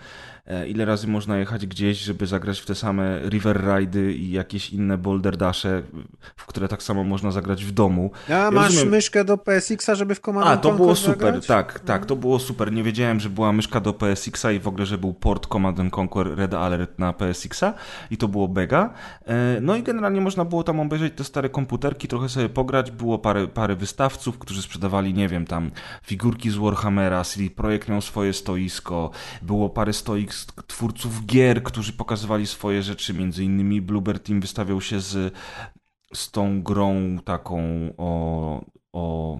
ile 0.68 0.84
razy 0.84 1.08
można 1.08 1.38
jechać 1.38 1.66
gdzieś, 1.66 1.98
żeby 1.98 2.26
zagrać 2.26 2.60
w 2.60 2.66
te 2.66 2.74
same 2.74 3.20
River 3.28 3.62
Ridy 3.64 4.14
i 4.14 4.30
jakieś 4.30 4.70
inne 4.70 4.98
Boulder 4.98 5.36
Dashe, 5.36 5.82
w 6.36 6.46
które 6.46 6.68
tak 6.68 6.82
samo 6.82 7.04
można 7.04 7.30
zagrać 7.30 7.64
w 7.64 7.72
domu. 7.72 8.10
A 8.28 8.32
ja 8.32 8.50
masz 8.50 8.66
rozumiem... 8.66 8.88
myszkę 8.88 9.24
do 9.24 9.38
PSX-a, 9.38 9.94
żeby 9.94 10.14
w 10.14 10.20
Command 10.20 10.46
A, 10.46 10.56
to 10.56 10.72
było 10.72 10.96
super, 10.96 11.20
zagrać? 11.20 11.46
tak, 11.46 11.80
tak, 11.80 12.06
to 12.06 12.16
było 12.16 12.38
super. 12.38 12.72
Nie 12.72 12.82
wiedziałem, 12.82 13.20
że 13.20 13.30
była 13.30 13.52
myszka 13.52 13.80
do 13.80 13.92
PSX-a 13.92 14.52
i 14.52 14.60
w 14.60 14.68
ogóle, 14.68 14.86
że 14.86 14.98
był 14.98 15.14
port 15.14 15.46
Command 15.46 15.78
Conquer 15.98 16.34
Red 16.36 16.54
Alert 16.54 16.98
na 16.98 17.12
PSX-a 17.12 17.74
i 18.10 18.16
to 18.16 18.28
było 18.28 18.48
bega. 18.48 18.94
No 19.60 19.76
i 19.76 19.82
generalnie 19.82 20.20
można 20.20 20.44
było 20.44 20.62
tam 20.62 20.80
obejrzeć 20.80 21.14
te 21.16 21.24
stare 21.24 21.48
komputerki, 21.48 22.08
trochę 22.08 22.28
sobie 22.28 22.48
pograć. 22.48 22.90
Było 22.90 23.18
parę, 23.18 23.48
parę 23.48 23.76
wystawców, 23.76 24.38
którzy 24.38 24.62
sprzedawali, 24.62 25.14
nie 25.14 25.28
wiem, 25.28 25.46
tam 25.46 25.70
figurki 26.02 26.50
z 26.50 26.56
Warhammera, 26.56 27.24
CD 27.24 27.50
Projekt 27.50 27.88
miał 27.88 28.00
swoje 28.00 28.32
stoisko, 28.32 29.10
było 29.42 29.70
parę 29.70 29.92
stoisk 29.92 30.39
twórców 30.46 31.26
gier, 31.26 31.62
którzy 31.62 31.92
pokazywali 31.92 32.46
swoje 32.46 32.82
rzeczy, 32.82 33.14
między 33.14 33.44
innymi 33.44 33.80
Bluebird 33.80 34.26
Team 34.26 34.40
wystawiał 34.40 34.80
się 34.80 35.00
z, 35.00 35.34
z 36.14 36.30
tą 36.30 36.62
grą 36.62 37.18
taką 37.24 37.62
o, 37.98 38.64
o 38.92 39.38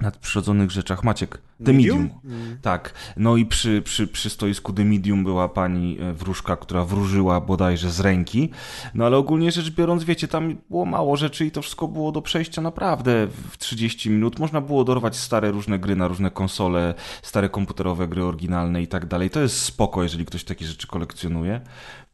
nadprzyrodzonych 0.00 0.70
rzeczach. 0.70 1.04
Maciek, 1.04 1.38
The 1.64 1.72
Medium. 1.72 1.98
Medium? 1.98 2.20
Mm. 2.24 2.58
Tak. 2.62 2.94
No 3.16 3.36
i 3.36 3.46
przy, 3.46 3.82
przy, 3.82 4.06
przy 4.06 4.30
stoisku 4.30 4.72
The 4.72 4.84
Medium 4.84 5.24
była 5.24 5.48
pani 5.48 5.98
e, 6.00 6.12
wróżka, 6.12 6.56
która 6.56 6.84
wróżyła 6.84 7.40
bodajże 7.40 7.90
z 7.90 8.00
ręki. 8.00 8.50
No 8.94 9.06
ale 9.06 9.16
ogólnie 9.16 9.52
rzecz 9.52 9.70
biorąc, 9.70 10.04
wiecie, 10.04 10.28
tam 10.28 10.56
było 10.70 10.84
mało 10.84 11.16
rzeczy 11.16 11.46
i 11.46 11.50
to 11.50 11.62
wszystko 11.62 11.88
było 11.88 12.12
do 12.12 12.22
przejścia 12.22 12.62
naprawdę 12.62 13.26
w 13.50 13.58
30 13.58 14.10
minut. 14.10 14.38
Można 14.38 14.60
było 14.60 14.84
dorwać 14.84 15.16
stare 15.16 15.50
różne 15.50 15.78
gry 15.78 15.96
na 15.96 16.08
różne 16.08 16.30
konsole, 16.30 16.94
stare 17.22 17.48
komputerowe 17.48 18.08
gry 18.08 18.24
oryginalne 18.24 18.82
i 18.82 18.86
tak 18.86 19.06
dalej. 19.06 19.30
To 19.30 19.40
jest 19.40 19.58
spoko, 19.62 20.02
jeżeli 20.02 20.26
ktoś 20.26 20.44
takie 20.44 20.66
rzeczy 20.66 20.86
kolekcjonuje. 20.86 21.60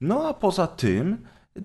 No 0.01 0.29
a 0.29 0.35
poza 0.35 0.67
tym 0.67 1.19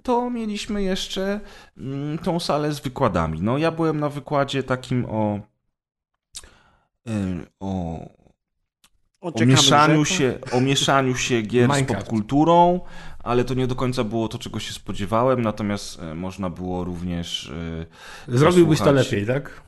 to 0.03 0.30
mieliśmy 0.30 0.84
jeszcze 0.84 1.40
mm, 1.77 2.18
tą 2.18 2.40
salę 2.40 2.73
z 2.73 2.80
wykładami. 2.80 3.41
No 3.41 3.57
ja 3.57 3.72
byłem 3.72 3.99
na 3.99 4.10
wykładzie 4.10 4.64
takim 4.64 5.06
o 5.06 5.40
o, 7.59 7.99
o 9.21 9.45
mieszaniu, 9.45 10.05
się, 10.05 10.39
o 10.51 10.61
mieszaniu 10.61 11.15
się 11.15 11.41
gier 11.41 11.69
Minecraft. 11.69 11.91
z 11.91 11.95
popkulturą, 11.95 12.80
ale 13.19 13.43
to 13.45 13.53
nie 13.53 13.67
do 13.67 13.75
końca 13.75 14.03
było 14.03 14.27
to, 14.27 14.38
czego 14.38 14.59
się 14.59 14.73
spodziewałem, 14.73 15.41
natomiast 15.41 15.99
e, 15.99 16.15
można 16.15 16.49
było 16.49 16.84
również. 16.84 17.51
E, 18.30 18.38
Zrobiłbyś 18.38 18.80
to 18.80 18.91
lepiej, 18.91 19.27
tak? 19.27 19.61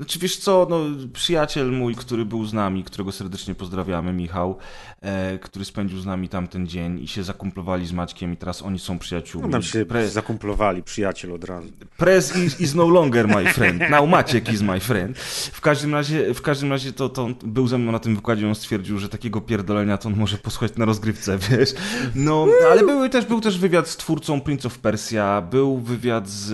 Znaczy 0.00 0.18
wiesz 0.18 0.36
co, 0.36 0.66
no, 0.70 0.80
przyjaciel 1.12 1.72
mój, 1.72 1.94
który 1.94 2.24
był 2.24 2.44
z 2.44 2.52
nami, 2.52 2.84
którego 2.84 3.12
serdecznie 3.12 3.54
pozdrawiamy, 3.54 4.12
Michał, 4.12 4.58
e, 5.00 5.38
który 5.38 5.64
spędził 5.64 5.98
z 5.98 6.06
nami 6.06 6.28
tamten 6.28 6.66
dzień 6.66 7.02
i 7.02 7.08
się 7.08 7.22
zakumplowali 7.22 7.86
z 7.86 7.92
Maćkiem 7.92 8.32
i 8.32 8.36
teraz 8.36 8.62
oni 8.62 8.78
są 8.78 8.98
przyjaciółmi. 8.98 9.48
No 9.48 9.52
tam 9.52 9.62
się 9.62 9.86
Pre... 9.86 10.08
zakumplowali, 10.08 10.82
przyjaciel 10.82 11.32
od 11.32 11.44
razu. 11.44 11.68
Prez 11.96 12.36
is, 12.36 12.60
is 12.60 12.74
no 12.74 12.88
longer 12.88 13.28
my 13.28 13.52
friend, 13.52 13.90
now 13.90 14.08
Maciek 14.08 14.52
is 14.52 14.62
my 14.62 14.80
friend. 14.80 15.18
W 15.52 15.60
każdym 15.60 15.94
razie, 15.94 16.34
w 16.34 16.42
każdym 16.42 16.70
razie 16.70 16.92
to, 16.92 17.08
to 17.08 17.28
był 17.44 17.68
ze 17.68 17.78
mną 17.78 17.92
na 17.92 17.98
tym 17.98 18.16
wykładzie, 18.16 18.48
on 18.48 18.54
stwierdził, 18.54 18.98
że 18.98 19.08
takiego 19.08 19.40
pierdolenia 19.40 19.98
to 19.98 20.08
on 20.08 20.16
może 20.16 20.38
posłuchać 20.38 20.76
na 20.76 20.84
rozgrywce, 20.84 21.38
wiesz. 21.50 21.74
No, 22.14 22.46
ale 22.72 22.84
były 22.84 23.10
też, 23.10 23.26
był 23.26 23.40
też 23.40 23.58
wywiad 23.58 23.88
z 23.88 23.96
twórcą 23.96 24.40
Prince 24.40 24.66
of 24.66 24.78
Persia, 24.78 25.42
był 25.42 25.78
wywiad 25.78 26.28
z, 26.28 26.46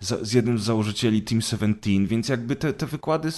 z, 0.00 0.28
z 0.28 0.32
jednym 0.32 0.58
z 0.58 0.62
założycieli 0.62 1.22
Team 1.22 1.40
17, 1.40 2.06
więc 2.06 2.28
jakby 2.28 2.56
te 2.56 2.71
te, 2.72 2.86
wykłady 2.86 3.28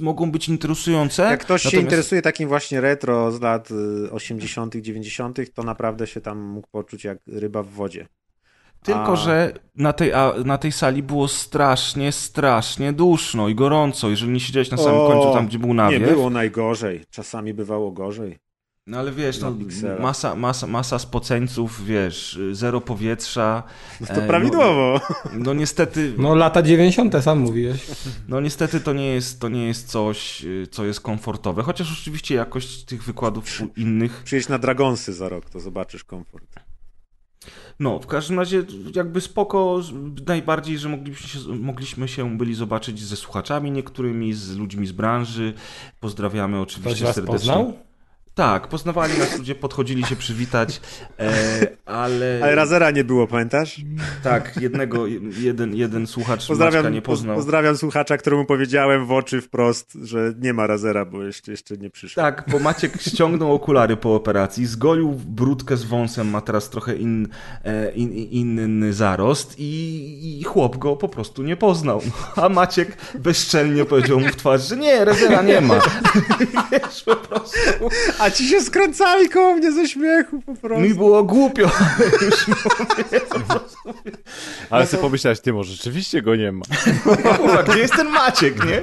mogą 0.00 0.30
być 0.30 0.48
interesujące. 0.48 1.22
Jak 1.22 1.40
ktoś 1.40 1.64
Natomiast... 1.64 1.70
się 1.70 1.80
interesuje 1.80 2.22
takim 2.22 2.48
właśnie 2.48 2.80
retro 2.80 3.32
z 3.32 3.40
lat 3.40 3.68
80., 4.10 4.76
y, 4.76 4.82
90., 4.82 5.38
to 5.54 5.62
naprawdę 5.62 6.06
się 6.06 6.20
tam 6.20 6.38
mógł 6.38 6.68
poczuć 6.70 7.04
jak 7.04 7.18
ryba 7.26 7.62
w 7.62 7.68
wodzie. 7.68 8.06
Tylko, 8.82 9.12
a... 9.12 9.16
że 9.16 9.52
na 9.76 9.92
tej, 9.92 10.12
a, 10.12 10.32
na 10.44 10.58
tej 10.58 10.72
sali 10.72 11.02
było 11.02 11.28
strasznie, 11.28 12.12
strasznie 12.12 12.92
duszno 12.92 13.48
i 13.48 13.54
gorąco. 13.54 14.10
Jeżeli 14.10 14.32
nie 14.32 14.40
siedziałeś 14.40 14.70
na 14.70 14.76
samym 14.76 15.00
o, 15.00 15.08
końcu, 15.08 15.32
tam 15.32 15.46
gdzie 15.46 15.58
był 15.58 15.74
nawiew. 15.74 16.00
Nie 16.00 16.08
było 16.08 16.30
najgorzej. 16.30 17.04
Czasami 17.10 17.54
bywało 17.54 17.92
gorzej. 17.92 18.38
No 18.86 18.98
ale 18.98 19.12
wiesz, 19.12 19.40
no, 19.40 19.54
masa, 20.00 20.34
masa, 20.34 20.66
masa 20.66 20.98
spoceńców, 20.98 21.84
wiesz, 21.84 22.38
zero 22.52 22.80
powietrza. 22.80 23.62
No 24.00 24.06
to 24.06 24.14
e, 24.14 24.26
prawidłowo. 24.26 25.00
No, 25.24 25.30
no, 25.38 25.54
niestety... 25.54 26.14
No 26.18 26.34
lata 26.34 26.62
90. 26.62 27.14
sam 27.24 27.38
mówiłeś. 27.38 27.86
No 28.28 28.40
niestety 28.40 28.80
to 28.80 28.92
nie, 28.92 29.06
jest, 29.06 29.40
to 29.40 29.48
nie 29.48 29.66
jest 29.66 29.88
coś, 29.88 30.46
co 30.70 30.84
jest 30.84 31.00
komfortowe, 31.00 31.62
chociaż 31.62 31.92
oczywiście 32.00 32.34
jakość 32.34 32.84
tych 32.84 33.04
wykładów 33.04 33.46
innych... 33.76 34.22
Przyjedź 34.24 34.48
na 34.48 34.58
Dragonsy 34.58 35.12
za 35.12 35.28
rok, 35.28 35.50
to 35.50 35.60
zobaczysz 35.60 36.04
komfort. 36.04 36.44
No, 37.80 37.98
w 37.98 38.06
każdym 38.06 38.38
razie 38.38 38.64
jakby 38.94 39.20
spoko, 39.20 39.80
najbardziej, 40.26 40.78
że 40.78 40.88
mogliśmy 40.88 41.28
się, 41.28 41.38
mogliśmy 41.48 42.08
się 42.08 42.38
byli 42.38 42.54
zobaczyć 42.54 43.00
ze 43.00 43.16
słuchaczami 43.16 43.70
niektórymi, 43.70 44.32
z 44.32 44.56
ludźmi 44.56 44.86
z 44.86 44.92
branży. 44.92 45.54
Pozdrawiamy 46.00 46.60
oczywiście 46.60 47.04
Ktoś 47.04 47.14
serdecznie. 47.14 47.38
Poznał? 47.38 47.91
Tak, 48.34 48.68
poznawali 48.68 49.18
nas 49.18 49.38
ludzie, 49.38 49.54
podchodzili 49.54 50.04
się 50.04 50.16
przywitać, 50.16 50.80
e, 51.18 51.32
ale... 51.86 52.40
Ale 52.42 52.54
Razera 52.54 52.90
nie 52.90 53.04
było, 53.04 53.26
pamiętasz? 53.26 53.80
Tak, 54.22 54.56
jednego, 54.60 55.06
jeden, 55.40 55.76
jeden 55.76 56.06
słuchacz 56.06 56.46
pozdrawiam, 56.46 56.92
nie 56.92 57.02
poznał. 57.02 57.36
Pozdrawiam 57.36 57.76
słuchacza, 57.76 58.16
któremu 58.16 58.44
powiedziałem 58.44 59.06
w 59.06 59.12
oczy 59.12 59.40
wprost, 59.40 59.98
że 60.02 60.34
nie 60.40 60.52
ma 60.52 60.66
Razera, 60.66 61.04
bo 61.04 61.22
jeszcze, 61.22 61.50
jeszcze 61.50 61.76
nie 61.76 61.90
przyszło. 61.90 62.22
Tak, 62.22 62.44
bo 62.48 62.58
Maciek 62.58 63.02
ściągnął 63.02 63.52
okulary 63.52 63.96
po 63.96 64.14
operacji, 64.14 64.66
zgolił 64.66 65.12
brudkę 65.26 65.76
z 65.76 65.84
wąsem, 65.84 66.30
ma 66.30 66.40
teraz 66.40 66.70
trochę 66.70 66.96
in, 66.96 67.28
e, 67.64 67.92
in, 67.92 68.12
inny 68.12 68.92
zarost 68.92 69.54
i, 69.58 70.40
i 70.40 70.44
chłop 70.44 70.76
go 70.76 70.96
po 70.96 71.08
prostu 71.08 71.42
nie 71.42 71.56
poznał. 71.56 72.02
A 72.36 72.48
Maciek 72.48 72.96
bezczelnie 73.14 73.84
powiedział 73.84 74.20
mu 74.20 74.28
w 74.28 74.36
twarz, 74.36 74.68
że 74.68 74.76
nie, 74.76 75.04
Razera 75.04 75.42
nie 75.42 75.60
ma. 75.60 75.80
Wiesz, 76.72 77.02
po 77.04 77.16
prostu... 77.16 77.58
A 78.22 78.30
ci 78.30 78.48
się 78.48 78.60
skręcali 78.60 79.28
koło 79.28 79.54
mnie 79.54 79.72
ze 79.72 79.88
śmiechu 79.88 80.42
po 80.46 80.54
prostu. 80.54 80.82
Mi 80.82 80.94
było 80.94 81.24
głupio. 81.24 81.70
Ale 84.70 84.86
sobie 84.86 85.00
pomyślałeś, 85.00 85.40
ty 85.40 85.52
może 85.52 85.72
rzeczywiście 85.72 86.22
go 86.22 86.36
nie 86.36 86.52
ma. 86.52 86.64
Kurwa, 87.36 87.62
gdzie 87.62 87.78
jest 87.78 87.96
ten 87.96 88.08
Maciek, 88.08 88.64
nie? 88.64 88.80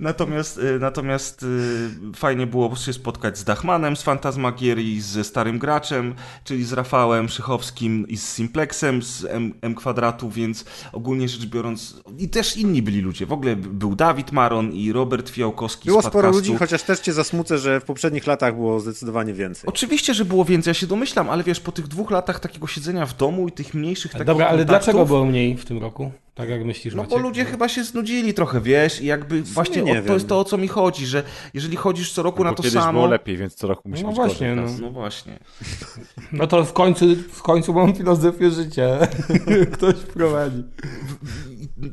Natomiast, 0.00 0.58
y, 0.58 0.78
natomiast 0.80 1.42
y, 1.42 2.16
fajnie 2.16 2.46
było 2.46 2.76
się 2.76 2.92
spotkać 2.92 3.38
z 3.38 3.44
Dachmanem 3.44 3.96
z 3.96 4.02
Fantasmagierii, 4.02 5.00
ze 5.00 5.24
Starym 5.24 5.58
Graczem, 5.58 6.14
czyli 6.44 6.64
z 6.64 6.72
Rafałem 6.72 7.28
Szychowskim 7.28 8.08
i 8.08 8.16
z 8.16 8.28
Simplexem 8.34 9.02
z 9.02 9.24
M, 9.24 9.54
M 9.62 9.74
kwadratu, 9.74 10.30
więc 10.30 10.64
ogólnie 10.92 11.28
rzecz 11.28 11.46
biorąc 11.46 12.02
i 12.18 12.28
też 12.28 12.56
inni 12.56 12.82
byli 12.82 13.00
ludzie. 13.00 13.26
W 13.26 13.32
ogóle 13.32 13.56
był 13.56 13.96
Dawid 13.96 14.32
Maron 14.32 14.72
i 14.72 14.92
Robert 14.92 15.30
Fiałkowski 15.30 15.88
Było 15.88 16.02
sporo 16.02 16.30
ludzi, 16.30 16.56
chociaż 16.56 16.82
też 16.82 17.00
cię 17.00 17.12
zasmucę, 17.12 17.58
że 17.58 17.80
w 17.80 17.87
poprzednich 17.88 18.26
latach 18.26 18.54
było 18.54 18.80
zdecydowanie 18.80 19.32
więcej. 19.32 19.68
Oczywiście, 19.68 20.14
że 20.14 20.24
było 20.24 20.44
więcej, 20.44 20.70
ja 20.70 20.74
się 20.74 20.86
domyślam, 20.86 21.30
ale 21.30 21.44
wiesz, 21.44 21.60
po 21.60 21.72
tych 21.72 21.88
dwóch 21.88 22.10
latach 22.10 22.40
takiego 22.40 22.66
siedzenia 22.66 23.06
w 23.06 23.16
domu 23.16 23.48
i 23.48 23.52
tych 23.52 23.74
mniejszych 23.74 24.12
takich 24.12 24.26
Dobra, 24.26 24.46
ale 24.46 24.58
kontaktów... 24.58 24.84
dlaczego 24.84 25.06
było 25.06 25.24
mniej 25.24 25.56
w 25.56 25.64
tym 25.64 25.78
roku? 25.78 26.12
Tak 26.38 26.48
jak 26.48 26.64
myślisz, 26.64 26.94
No 26.94 27.04
bo 27.04 27.18
ludzie 27.18 27.44
chyba 27.44 27.68
się 27.68 27.84
znudzili 27.84 28.34
trochę, 28.34 28.60
wiesz, 28.60 29.00
i 29.00 29.06
jakby 29.06 29.42
właśnie 29.42 29.82
o, 29.82 30.02
to 30.06 30.14
jest 30.14 30.28
to, 30.28 30.38
o 30.38 30.44
co 30.44 30.58
mi 30.58 30.68
chodzi, 30.68 31.06
że 31.06 31.22
jeżeli 31.54 31.76
chodzisz 31.76 32.12
co 32.12 32.22
roku 32.22 32.44
no 32.44 32.50
na 32.50 32.56
to 32.56 32.62
kiedyś 32.62 32.80
samo... 32.80 32.92
było 32.92 33.06
lepiej, 33.06 33.36
więc 33.36 33.54
co 33.54 33.66
roku 33.66 33.88
musi 33.88 34.02
no 34.02 34.08
być 34.08 34.16
właśnie, 34.16 34.54
no. 34.54 34.62
no 34.80 34.90
właśnie. 34.90 35.38
No 36.32 36.46
to 36.46 36.64
w 36.64 36.72
końcu, 36.72 37.04
w 37.32 37.42
końcu 37.42 37.74
mam 37.74 37.94
filozofię 37.94 38.50
życia. 38.50 38.98
Ktoś 39.74 39.94
prowadzi. 39.94 40.62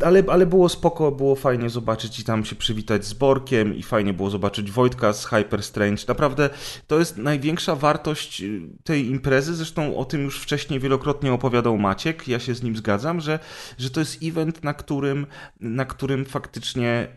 Ale, 0.06 0.24
ale 0.28 0.46
było 0.46 0.70
spoko, 0.70 1.12
było 1.12 1.36
fajnie 1.36 1.70
zobaczyć 1.70 2.20
i 2.20 2.24
tam 2.24 2.46
się 2.46 2.56
przywitać 2.56 3.06
z 3.06 3.14
Borkiem 3.14 3.76
i 3.76 3.84
fajnie 3.84 4.14
było 4.14 4.30
zobaczyć 4.30 4.72
Wojtka 4.72 5.14
z 5.14 5.26
Hyper 5.26 5.64
Strange. 5.64 6.04
Naprawdę 6.08 6.50
to 6.88 7.00
jest 7.00 7.18
największa 7.18 7.76
wartość 7.76 8.42
y, 8.42 8.62
tej 8.84 9.06
imprezy, 9.06 9.56
zresztą 9.56 9.98
o 9.98 10.06
tym 10.06 10.24
już 10.24 10.40
wcześniej 10.40 10.80
wielokrotnie 10.80 11.34
opowiadał 11.34 11.78
Maciek, 11.78 12.28
ja 12.28 12.40
się 12.40 12.56
z 12.56 12.64
nim 12.64 12.78
zgadzam, 12.78 13.22
że, 13.22 13.40
że 13.78 13.90
to 13.90 14.00
jest 14.00 14.24
event, 14.24 14.64
na 14.64 14.74
którym, 14.74 15.28
na 15.60 15.86
którym 15.86 16.26
faktycznie 16.26 17.08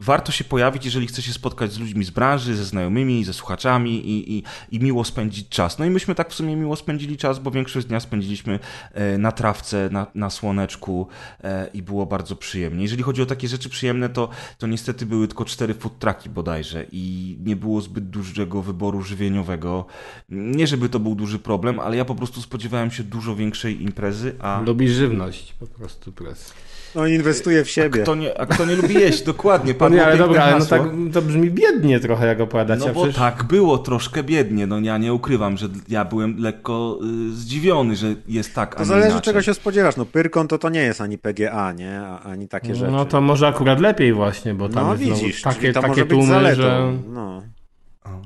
warto 0.00 0.32
się 0.32 0.44
pojawić, 0.44 0.84
jeżeli 0.84 1.06
chce 1.06 1.22
się 1.22 1.32
spotkać 1.32 1.72
z 1.72 1.78
ludźmi 1.78 2.04
z 2.04 2.10
branży, 2.10 2.56
ze 2.56 2.64
znajomymi, 2.64 3.24
ze 3.24 3.32
słuchaczami 3.32 4.08
i, 4.08 4.38
i, 4.38 4.42
i 4.70 4.80
miło 4.80 5.04
spędzić 5.04 5.48
czas. 5.48 5.78
No 5.78 5.84
i 5.84 5.90
myśmy 5.90 6.14
tak 6.14 6.30
w 6.30 6.34
sumie 6.34 6.56
miło 6.56 6.76
spędzili 6.76 7.16
czas, 7.16 7.38
bo 7.38 7.50
większość 7.50 7.86
dnia 7.86 8.00
spędziliśmy 8.00 8.58
e, 8.92 9.18
na 9.18 9.32
trawce, 9.32 9.88
na, 9.92 10.06
na 10.14 10.30
słoneczku 10.30 11.08
e, 11.44 11.70
i 11.74 11.82
było 11.82 12.06
bardzo 12.06 12.36
przyjemnie. 12.36 12.82
Jeżeli 12.82 13.02
chodzi 13.02 13.22
o 13.22 13.26
takie 13.26 13.48
rzeczy 13.48 13.68
przyjemne, 13.68 14.08
to, 14.08 14.28
to 14.58 14.66
niestety 14.66 15.06
były 15.06 15.28
tylko 15.28 15.44
cztery 15.44 15.74
food 15.74 15.98
trucki 15.98 16.28
bodajże 16.28 16.86
i 16.92 17.36
nie 17.44 17.56
było 17.56 17.80
zbyt 17.80 18.10
dużego 18.10 18.62
wyboru 18.62 19.02
żywieniowego. 19.02 19.86
Nie, 20.28 20.66
żeby 20.66 20.88
to 20.88 21.00
był 21.00 21.14
duży 21.14 21.38
problem, 21.38 21.80
ale 21.80 21.96
ja 21.96 22.04
po 22.04 22.14
prostu 22.14 22.42
spodziewałem 22.42 22.90
się 22.90 23.02
dużo 23.02 23.36
większej 23.36 23.82
imprezy, 23.82 24.36
a... 24.38 24.60
Lubisz 24.66 24.92
żywność 24.92 25.54
po 25.60 25.66
prostu, 25.66 26.12
pres. 26.12 26.52
No 26.94 27.06
inwestuje 27.06 27.64
w 27.64 27.70
siebie. 27.70 28.00
A 28.00 28.02
kto 28.02 28.14
nie, 28.14 28.40
a 28.40 28.46
kto 28.46 28.64
nie 28.66 28.76
lubi 28.76 28.94
jeść, 28.94 29.22
dokładnie. 29.22 29.72
No 29.72 29.78
padło 29.78 29.96
nie, 29.98 30.06
ale 30.06 30.16
dobra, 30.16 30.42
ale 30.44 30.58
no 30.58 30.66
tak 30.66 30.82
to 31.12 31.22
brzmi 31.22 31.50
biednie 31.50 32.00
trochę, 32.00 32.26
jak 32.26 32.40
opowiadacie. 32.40 32.86
No 32.86 32.92
bo 32.94 33.00
przecież... 33.02 33.16
tak 33.20 33.44
było 33.44 33.78
troszkę 33.78 34.22
biednie, 34.22 34.66
no 34.66 34.80
ja 34.80 34.98
nie 34.98 35.14
ukrywam, 35.14 35.56
że 35.56 35.68
ja 35.88 36.04
byłem 36.04 36.38
lekko 36.38 36.98
y, 37.30 37.32
zdziwiony, 37.36 37.96
że 37.96 38.14
jest 38.28 38.54
tak, 38.54 38.74
To 38.74 38.84
zależy 38.84 39.06
inaczej. 39.08 39.22
czego 39.22 39.42
się 39.42 39.54
spodziewasz. 39.54 39.96
No 39.96 40.04
Pyrkon 40.06 40.48
to 40.48 40.58
to 40.58 40.68
nie 40.68 40.80
jest 40.82 41.00
ani 41.00 41.18
PGA, 41.18 41.72
nie? 41.72 42.00
A- 42.00 42.20
Ani 42.22 42.48
takie 42.48 42.74
rzeczy. 42.74 42.92
No 42.92 43.04
to 43.04 43.20
może 43.20 43.48
akurat 43.48 43.80
lepiej 43.80 44.12
właśnie, 44.12 44.54
bo 44.54 44.68
tam 44.68 44.84
No 44.86 44.90
jest 44.94 45.02
widzisz, 45.22 45.42
takie, 45.42 45.72
to 45.72 45.80
takie 45.82 46.04
tłumy, 46.06 46.26
zaletą. 46.26 46.62
że... 46.62 46.92
No. 47.08 47.42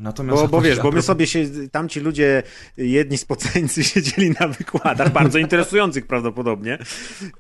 Natomiast 0.00 0.42
Bo, 0.42 0.48
bo 0.48 0.60
wiesz, 0.60 0.80
bo 0.80 0.92
my 0.92 1.02
sobie 1.02 1.26
się, 1.26 1.44
tamci 1.72 2.00
ludzie, 2.00 2.42
jedni 2.76 3.18
spoceńcy 3.18 3.84
siedzieli 3.92 4.34
na 4.40 4.48
wykładach, 4.48 5.12
bardzo 5.12 5.38
interesujących 5.38 6.06
prawdopodobnie, 6.06 6.78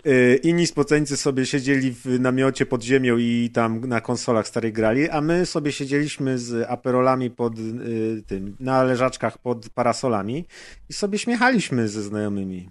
yy, 0.04 0.36
inni 0.42 0.66
spoceńcy 0.66 1.16
sobie 1.16 1.46
siedzieli 1.46 1.92
w 1.92 2.20
namiocie 2.20 2.66
pod 2.66 2.82
ziemią 2.82 3.16
i 3.18 3.50
tam 3.54 3.80
na 3.80 4.00
konsolach 4.00 4.48
starej 4.48 4.72
grali, 4.72 5.10
a 5.10 5.20
my 5.20 5.46
sobie 5.46 5.72
siedzieliśmy 5.72 6.38
z 6.38 6.66
aperolami 6.70 7.30
pod 7.30 7.58
yy, 7.58 8.22
tym, 8.26 8.56
na 8.60 8.82
leżaczkach 8.82 9.38
pod 9.38 9.68
parasolami 9.68 10.46
i 10.88 10.92
sobie 10.92 11.18
śmiechaliśmy 11.18 11.88
ze 11.88 12.02
znajomymi. 12.02 12.70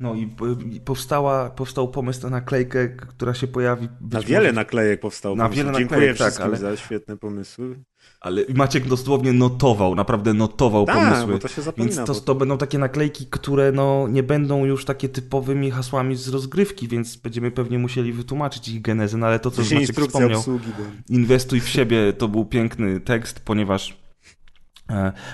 No 0.00 0.14
i 0.14 0.24
y, 0.76 0.80
powstała, 0.80 1.50
powstał 1.50 1.88
pomysł 1.90 2.22
na 2.22 2.30
naklejkę, 2.30 2.88
która 2.88 3.34
się 3.34 3.46
pojawi... 3.46 3.88
Na 4.10 4.20
wiele 4.20 4.40
może- 4.40 4.52
naklejek 4.52 5.00
powstało. 5.00 5.36
Na 5.36 5.48
wiele 5.48 5.64
Dziękuję 5.72 5.84
naklejek, 5.84 6.16
tak, 6.18 6.26
wszystkim 6.26 6.46
ale- 6.46 6.56
za 6.56 6.76
świetne 6.76 7.16
pomysły. 7.16 7.76
Ale 8.20 8.44
Maciek 8.54 8.88
dosłownie 8.88 9.32
notował, 9.32 9.94
naprawdę 9.94 10.34
notował 10.34 10.86
Tak, 10.86 10.96
pomysły. 10.96 11.32
bo 11.32 11.38
to 11.38 11.48
się 11.48 11.62
zapomina. 11.62 11.94
Więc 11.96 12.06
to, 12.06 12.14
to 12.14 12.34
będą 12.34 12.58
takie 12.58 12.78
naklejki, 12.78 13.26
które 13.26 13.72
no, 13.72 14.08
nie 14.08 14.22
będą 14.22 14.64
już 14.64 14.84
takie 14.84 15.08
typowymi 15.08 15.70
hasłami 15.70 16.16
z 16.16 16.28
rozgrywki, 16.28 16.88
więc 16.88 17.16
będziemy 17.16 17.50
pewnie 17.50 17.78
musieli 17.78 18.12
wytłumaczyć 18.12 18.68
ich 18.68 18.82
genezę, 18.82 19.18
no 19.18 19.26
ale 19.26 19.38
to, 19.38 19.50
co 19.50 19.62
Maciek 19.62 19.96
wspomniał, 20.06 20.38
obsługi. 20.38 20.66
Bo... 20.78 21.14
inwestuj 21.14 21.60
w 21.60 21.68
siebie, 21.68 22.12
to 22.12 22.28
był 22.28 22.44
piękny 22.44 23.00
tekst, 23.00 23.40
ponieważ 23.44 23.96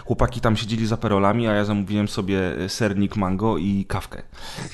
chłopaki 0.04 0.40
tam 0.40 0.56
siedzieli 0.56 0.86
za 0.86 0.96
perolami, 0.96 1.46
a 1.46 1.52
ja 1.52 1.64
zamówiłem 1.64 2.08
sobie 2.08 2.58
e, 2.58 2.68
sernik 2.68 3.16
mango 3.16 3.58
i 3.58 3.84
kawkę. 3.88 4.22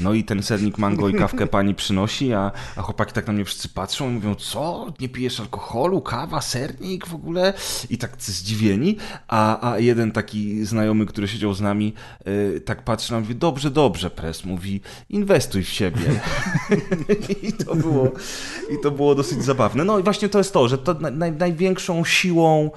No 0.01 0.15
i 0.15 0.25
ten 0.25 0.43
sernik 0.43 0.79
mango 0.79 1.09
i 1.09 1.15
kawkę 1.15 1.47
pani 1.47 1.75
przynosi, 1.75 2.33
a, 2.33 2.53
a 2.77 2.83
chłopaki 2.83 3.13
tak 3.13 3.27
na 3.27 3.33
mnie 3.33 3.45
wszyscy 3.45 3.69
patrzą 3.69 4.11
i 4.11 4.13
mówią, 4.13 4.35
co, 4.35 4.93
nie 5.01 5.09
pijesz 5.09 5.41
alkoholu, 5.41 6.01
kawa, 6.01 6.41
sernik 6.41 7.07
w 7.07 7.15
ogóle? 7.15 7.53
I 7.91 7.99
tak 7.99 8.17
zdziwieni, 8.19 8.97
a, 9.29 9.71
a 9.73 9.79
jeden 9.79 10.13
taki 10.13 10.65
znajomy, 10.65 11.07
który 11.07 11.29
siedział 11.29 11.55
z 11.55 11.61
nami, 11.61 11.95
e, 12.57 12.61
tak 12.61 12.85
patrzy 12.85 13.13
na 13.13 13.19
mnie, 13.19 13.29
mówi, 13.29 13.39
dobrze, 13.39 13.71
dobrze, 13.71 14.11
pres, 14.11 14.45
mówi, 14.45 14.81
inwestuj 15.09 15.65
w 15.65 15.69
siebie. 15.69 16.21
I 17.49 17.53
to 17.53 17.75
było, 17.75 18.13
i 18.71 18.83
to 18.83 18.91
było 18.91 19.15
dosyć 19.15 19.45
zabawne. 19.45 19.85
No 19.85 19.99
i 19.99 20.03
właśnie 20.03 20.29
to 20.29 20.39
jest 20.39 20.53
to, 20.53 20.69
że 20.69 20.79
to 20.79 20.95
naj, 20.95 21.33
największą 21.33 22.05
siłą 22.05 22.71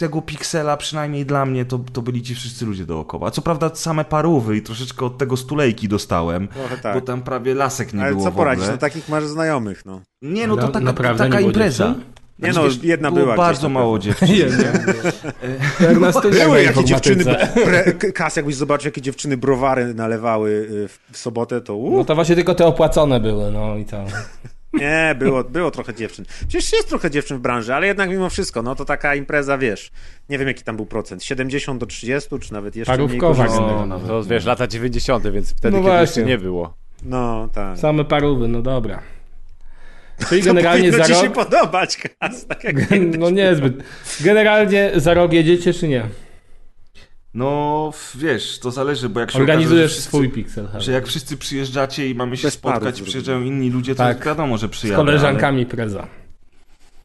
tego 0.00 0.22
piksela, 0.22 0.76
przynajmniej 0.76 1.26
dla 1.26 1.46
mnie, 1.46 1.64
to, 1.64 1.80
to 1.92 2.02
byli 2.02 2.22
ci 2.22 2.34
wszyscy 2.34 2.66
ludzie 2.66 2.86
dookoła. 2.86 3.28
A 3.28 3.30
co 3.30 3.42
prawda 3.42 3.70
same 3.74 4.04
parówy 4.04 4.56
i 4.56 4.62
troszeczkę 4.62 5.06
od 5.06 5.18
tego 5.18 5.36
stulejki 5.36 5.88
dostałem, 5.88 6.48
tak. 6.82 6.94
bo 6.94 7.00
tam 7.00 7.22
prawie 7.22 7.54
lasek 7.54 7.94
nie 7.94 8.02
Ale 8.02 8.12
było 8.12 8.24
co 8.24 8.32
poradzić, 8.32 8.66
no 8.70 8.76
takich 8.76 9.08
masz 9.08 9.24
znajomych, 9.24 9.86
no. 9.86 10.00
Nie, 10.22 10.46
no 10.46 10.56
to 10.56 10.68
taka, 10.68 10.80
naprawdę 10.80 11.24
taka 11.24 11.40
impreza. 11.40 11.86
dziewczyn? 11.86 12.04
Nie 12.38 12.52
Znaczy, 12.52 12.68
no, 12.68 12.74
wiesz, 12.74 12.84
jedna 12.84 13.10
było 13.10 13.22
była 13.22 13.34
gdzieś 13.34 13.46
bardzo 13.46 13.68
mało 13.68 13.98
dziewczyn. 13.98 14.28
Jak 15.80 15.98
na 15.98 16.12
Były 16.30 16.48
na 16.48 16.58
jakie 16.58 16.84
dziewczyny, 16.84 17.24
Kas, 18.14 18.36
jakbyś 18.36 18.54
zobaczył, 18.54 18.88
jakie 18.88 19.02
dziewczyny 19.02 19.36
browary 19.36 19.94
nalewały 19.94 20.50
y, 20.50 20.88
w, 20.88 20.98
w 21.12 21.16
sobotę, 21.18 21.60
to 21.60 21.78
No 21.90 22.04
to 22.04 22.14
właśnie 22.14 22.34
tylko 22.34 22.54
te 22.54 22.66
opłacone 22.66 23.20
były, 23.20 23.52
no 23.52 23.76
i 23.76 23.84
to. 23.84 24.04
Nie, 24.72 25.14
było, 25.18 25.44
było 25.44 25.70
trochę 25.70 25.94
dziewczyn. 25.94 26.24
Przecież 26.48 26.72
jest 26.72 26.88
trochę 26.88 27.10
dziewczyn 27.10 27.38
w 27.38 27.40
branży, 27.40 27.74
ale 27.74 27.86
jednak 27.86 28.10
mimo 28.10 28.30
wszystko, 28.30 28.62
no 28.62 28.74
to 28.74 28.84
taka 28.84 29.14
impreza, 29.14 29.58
wiesz, 29.58 29.90
nie 30.28 30.38
wiem 30.38 30.48
jaki 30.48 30.64
tam 30.64 30.76
był 30.76 30.86
procent, 30.86 31.24
70 31.24 31.80
do 31.80 31.86
30, 31.86 32.38
czy 32.40 32.52
nawet 32.52 32.76
jeszcze 32.76 32.96
mniej. 32.96 33.20
Parówkowa. 33.20 33.46
No, 33.60 33.86
nawet 33.86 34.06
To 34.08 34.24
wiesz, 34.24 34.44
lata 34.44 34.66
90., 34.66 35.30
więc 35.30 35.50
wtedy, 35.54 35.76
No 35.76 35.82
kiedy 35.82 36.00
jeszcze 36.00 36.22
nie 36.22 36.38
było. 36.38 36.74
No, 37.02 37.48
tak. 37.54 37.78
Same 37.78 38.04
parówy, 38.04 38.48
no 38.48 38.62
dobra. 38.62 39.02
Czyli 40.28 40.42
To 40.42 40.46
generalnie 40.46 40.88
powinno 40.90 41.06
za 41.06 41.14
ci 41.14 41.20
się 41.20 41.26
rok... 41.26 41.34
podobać, 41.34 41.98
Kas, 42.18 42.46
tak 42.46 42.64
jak 42.64 42.76
No 43.18 43.30
niezbyt. 43.30 43.74
Generalnie 44.20 44.90
za 44.96 45.14
rok 45.14 45.32
jedziecie 45.32 45.74
czy 45.74 45.88
nie? 45.88 46.02
No, 47.34 47.92
wiesz, 48.14 48.58
to 48.58 48.70
zależy, 48.70 49.08
bo 49.08 49.20
jak 49.20 49.30
się 49.30 49.38
Organizujesz 49.38 49.82
okaże, 49.84 49.88
wszyscy, 49.92 50.08
swój 50.08 50.28
pixel. 50.30 50.68
że 50.78 50.92
jak 50.92 51.06
wszyscy 51.06 51.36
przyjeżdżacie 51.36 52.08
i 52.08 52.14
mamy 52.14 52.36
się 52.36 52.46
Bez 52.46 52.54
spotkać 52.54 53.02
przyjeżdżają 53.02 53.40
inni 53.42 53.70
ludzie, 53.70 53.94
to 53.94 53.98
Tak. 53.98 54.24
wiadomo, 54.24 54.58
że 54.58 54.66
Z 54.66 54.70
przyjadą. 54.70 55.04
koleżankami 55.04 55.66
preza. 55.66 56.06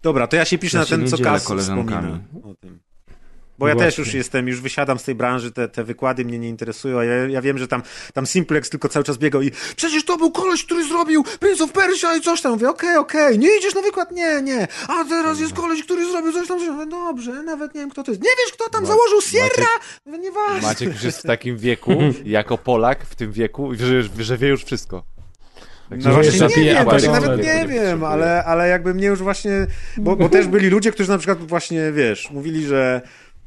Dobra, 0.04 0.28
to 0.28 0.36
ja 0.36 0.46
się 0.46 0.58
piszę 0.58 0.78
Ja 0.78 0.82
na 0.82 0.88
się 0.88 0.98
ten, 0.98 1.08
co 1.08 1.18
Kas 1.18 1.44
koleżankami. 1.48 1.90
wspomina 1.92 2.20
o 2.52 2.56
tym. 2.56 2.80
Bo 3.60 3.68
ja 3.68 3.74
Właśnie. 3.74 3.88
też 3.88 3.98
już 3.98 4.14
jestem, 4.14 4.48
już 4.48 4.62
wysiadam 4.62 5.00
z 5.00 5.04
tej 5.04 5.16
branży, 5.16 5.52
te, 5.52 5.68
te 5.70 5.84
wykłady 5.84 6.26
mnie 6.26 6.40
nie 6.40 6.50
interesują, 6.50 7.00
a 7.00 7.04
ja, 7.04 7.16
ja 7.28 7.42
wiem, 7.42 7.58
że 7.58 7.68
tam, 7.68 7.84
tam 8.14 8.26
Simplex 8.26 8.70
tylko 8.70 8.90
cały 8.90 9.06
czas 9.06 9.18
biegał 9.18 9.42
i 9.42 9.52
przecież 9.76 10.06
to 10.06 10.18
był 10.18 10.32
koleś, 10.32 10.66
który 10.66 10.88
zrobił 10.88 11.24
Prince 11.40 11.62
of 11.62 11.72
Persia 11.72 12.16
i 12.16 12.22
coś 12.22 12.42
tam. 12.42 12.52
Mówię, 12.52 12.70
okej, 12.70 12.98
okej, 12.98 13.40
nie 13.40 13.58
idziesz 13.58 13.76
na 13.76 13.82
wykład? 13.82 14.12
Nie, 14.12 14.42
nie. 14.42 14.68
A 14.88 15.04
teraz 15.04 15.40
jest 15.40 15.54
koleś, 15.54 15.84
który 15.84 16.12
zrobił 16.12 16.32
coś 16.34 16.48
tam. 16.48 16.74
Mówię, 16.76 16.92
dobrze, 16.92 17.44
nawet 17.44 17.76
nie 17.76 17.82
wiem, 17.82 17.90
kto 17.90 18.04
to 18.04 18.12
jest. 18.12 18.24
Nie 18.24 18.30
wiesz, 18.46 18.54
kto 18.54 18.70
tam 18.70 18.82
Ma- 18.82 18.88
założył 18.88 19.22
Sierra? 19.22 19.66
Maciek- 20.08 20.20
nieważne. 20.20 20.62
Maciek 20.68 20.94
już 20.94 21.04
jest 21.04 21.20
w 21.20 21.24
takim 21.24 21.58
wieku, 21.58 21.92
jako 22.26 22.58
Polak 22.58 23.06
w 23.06 23.16
tym 23.16 23.32
wieku, 23.32 23.72
że, 23.76 24.24
że 24.24 24.38
wie 24.38 24.48
już 24.48 24.64
wszystko. 24.64 25.04
Także 25.90 26.10
No 26.10 26.16
właśnie 26.16 26.48
nie 26.48 26.74
wiem, 26.74 26.84
właśnie 26.84 27.10
nawet 27.10 27.44
nie 27.44 27.66
wiem, 27.68 28.04
ale, 28.04 28.44
ale 28.44 28.68
jakby 28.68 28.94
mnie 28.94 29.08
już 29.08 29.20
właśnie, 29.20 29.68
bo, 29.98 30.16
bo 30.16 30.30
też 30.30 30.48
byli 30.48 30.70
ludzie, 30.70 30.92
którzy 30.92 31.10
na 31.10 31.18
przykład 31.18 31.48
właśnie, 31.48 31.92
wiesz, 31.92 32.32
mówili, 32.32 32.66
że 32.66 33.02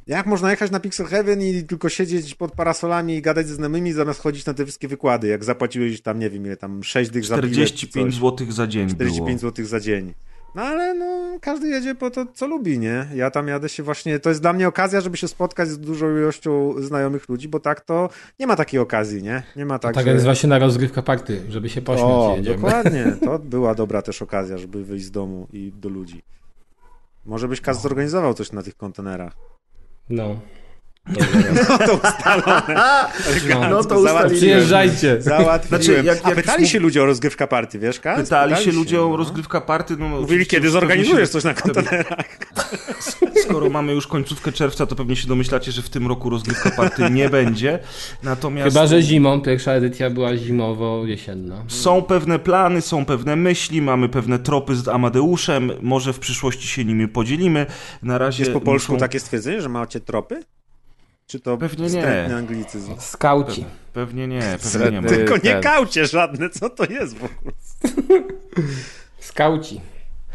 jak 0.09 0.27
można 0.27 0.51
jechać 0.51 0.71
na 0.71 0.81
Pixel 0.81 1.07
Heaven 1.07 1.43
i 1.43 1.63
tylko 1.65 1.89
siedzieć 1.89 2.35
pod 2.35 2.53
parasolami 2.53 3.17
i 3.17 3.23
gadać 3.23 3.49
ze 3.49 3.55
znajomymi, 3.55 3.93
zamiast 3.93 4.21
chodzić 4.21 4.47
na 4.47 4.55
te 4.55 4.65
wszystkie 4.65 4.89
wykłady, 4.89 5.29
jak 5.29 5.45
zapłaciłeś 5.45 6.01
tam, 6.01 6.19
nie 6.19 6.31
wiem 6.31 6.47
ile, 6.47 6.57
tam 6.57 6.85
6 6.85 7.11
dych 7.11 7.25
za 7.25 7.37
bilet, 7.37 7.51
czy 7.69 7.75
45 7.89 8.15
coś. 8.15 8.23
zł 8.23 8.53
za 8.53 8.67
dzień 8.67 8.89
45 8.89 9.41
było. 9.41 9.51
zł 9.51 9.65
za 9.67 9.81
dzień. 9.81 10.15
No 10.55 10.63
ale 10.63 10.95
no, 10.95 11.39
każdy 11.41 11.69
jedzie 11.69 11.95
po 11.95 12.11
to, 12.11 12.27
co 12.35 12.47
lubi, 12.47 12.79
nie? 12.79 13.07
Ja 13.15 13.31
tam 13.31 13.49
jadę 13.49 13.69
się 13.69 13.83
właśnie, 13.83 14.19
to 14.19 14.29
jest 14.29 14.41
dla 14.43 14.53
mnie 14.53 14.69
okazja, 14.69 15.01
żeby 15.01 15.17
się 15.17 15.29
spotkać 15.29 15.69
z 15.69 15.79
dużą 15.79 16.17
ilością 16.17 16.75
znajomych 16.83 17.29
ludzi, 17.29 17.49
bo 17.49 17.61
tak 17.61 17.81
to 17.81 18.09
nie 18.41 18.47
ma 18.47 18.57
takiej 18.57 18.81
okazji, 18.81 19.23
nie? 19.23 19.43
Nie 19.57 19.67
ma 19.67 19.79
tak, 19.79 19.95
Tak 19.95 20.05
że... 20.05 20.13
jest 20.13 20.25
właśnie 20.25 20.49
na 20.49 20.59
rozgrywka 20.59 21.03
party, 21.03 21.43
żeby 21.49 21.69
się 21.69 21.83
pośmiać 21.83 22.09
O, 22.11 22.35
jedziemy. 22.37 22.57
dokładnie. 22.57 23.17
To 23.25 23.39
była 23.39 23.75
dobra 23.75 24.03
też 24.03 24.23
okazja, 24.23 24.59
żeby 24.59 24.85
wyjść 24.85 25.05
z 25.05 25.11
domu 25.11 25.47
i 25.53 25.73
do 25.77 25.89
ludzi. 25.89 26.23
Może 27.27 27.49
byś 27.49 27.61
Kaz 27.61 27.83
zorganizował 27.83 28.35
coś 28.35 28.53
na 28.53 28.63
tych 28.63 28.77
kontenerach. 28.77 29.33
No. 30.09 30.41
No 31.71 31.79
to 31.79 31.95
ustalone. 31.95 32.81
No 33.71 33.85
to 33.85 33.99
ustaliliśmy. 34.01 34.37
Przyjeżdżajcie. 34.37 35.23
Załatwiłem. 35.23 35.83
Znaczy, 35.83 36.03
jak- 36.05 36.19
A 36.25 36.29
jak 36.29 36.37
pytali 36.37 36.63
już- 36.63 36.73
się 36.73 36.79
ludzie 36.81 37.03
o 37.03 37.07
rozgrywka 37.07 37.47
party, 37.47 37.79
wiesz, 37.79 38.01
Kaz? 38.01 38.21
Pytali 38.21 38.57
się 38.57 38.73
ludzie 38.73 39.03
o 39.03 39.09
no. 39.09 39.17
rozgrywka 39.17 39.61
party. 39.61 39.97
No, 39.99 40.09
Mówili, 40.09 40.25
oczywiście 40.25 40.57
kiedy 40.57 40.71
zorganizujesz 40.71 41.29
coś 41.29 41.45
na 41.45 41.55
kontenerach. 41.55 42.19
Skoro 43.45 43.71
mamy 43.71 43.93
już 43.93 44.07
końcówkę 44.07 44.53
czerwca, 44.53 44.87
to 44.87 44.97
pewnie 44.97 45.17
się 45.17 45.29
domyślacie, 45.29 45.73
że 45.73 45.83
w 45.83 45.91
tym 45.91 46.07
roku 46.07 46.31
rozgrywka 46.31 46.71
party 46.71 47.11
nie 47.11 47.31
będzie. 47.31 47.79
Natomiast 48.23 48.69
Chyba, 48.77 48.87
że 48.87 49.03
zimą. 49.03 49.41
Pierwsza 49.41 49.73
edycja 49.73 50.11
była 50.11 50.37
zimowo-jesienna. 50.37 51.65
są 51.69 52.03
pewne 52.03 52.39
plany, 52.39 52.81
są 52.81 53.05
pewne 53.05 53.37
myśli, 53.37 53.83
mamy 53.83 54.09
pewne 54.09 54.39
tropy 54.39 54.77
z 54.77 54.89
Amadeuszem. 54.89 55.73
Może 55.83 56.13
w 56.13 56.19
przyszłości 56.19 56.69
się 56.69 56.85
nimi 56.85 57.09
podzielimy. 57.09 57.67
Na 58.03 58.19
razie 58.19 58.43
Jest 58.43 58.53
po 58.53 58.61
polsku 58.61 58.93
muszą- 58.93 59.01
takie 59.01 59.21
stwierdzenie, 59.21 59.61
że 59.63 59.69
macie 59.69 60.01
tropy? 60.01 60.43
Czy 61.29 61.41
to 61.41 61.57
Pewnie 61.59 61.89
nie. 61.91 62.37
anglicyzm? 62.37 62.95
Skauci. 62.99 63.65
Pewnie 63.93 64.29
nie, 64.29 64.43
pewnie 64.73 65.01
nie. 65.01 65.09
Tylko 65.09 65.35
nie 65.35 65.41
ten. 65.41 65.63
kaucie 65.63 66.07
żadne, 66.07 66.51
co 66.51 66.71
to 66.71 66.85
jest 66.85 67.15
w 67.19 67.25
ogóle? 67.25 67.53
Skauci. 69.21 69.81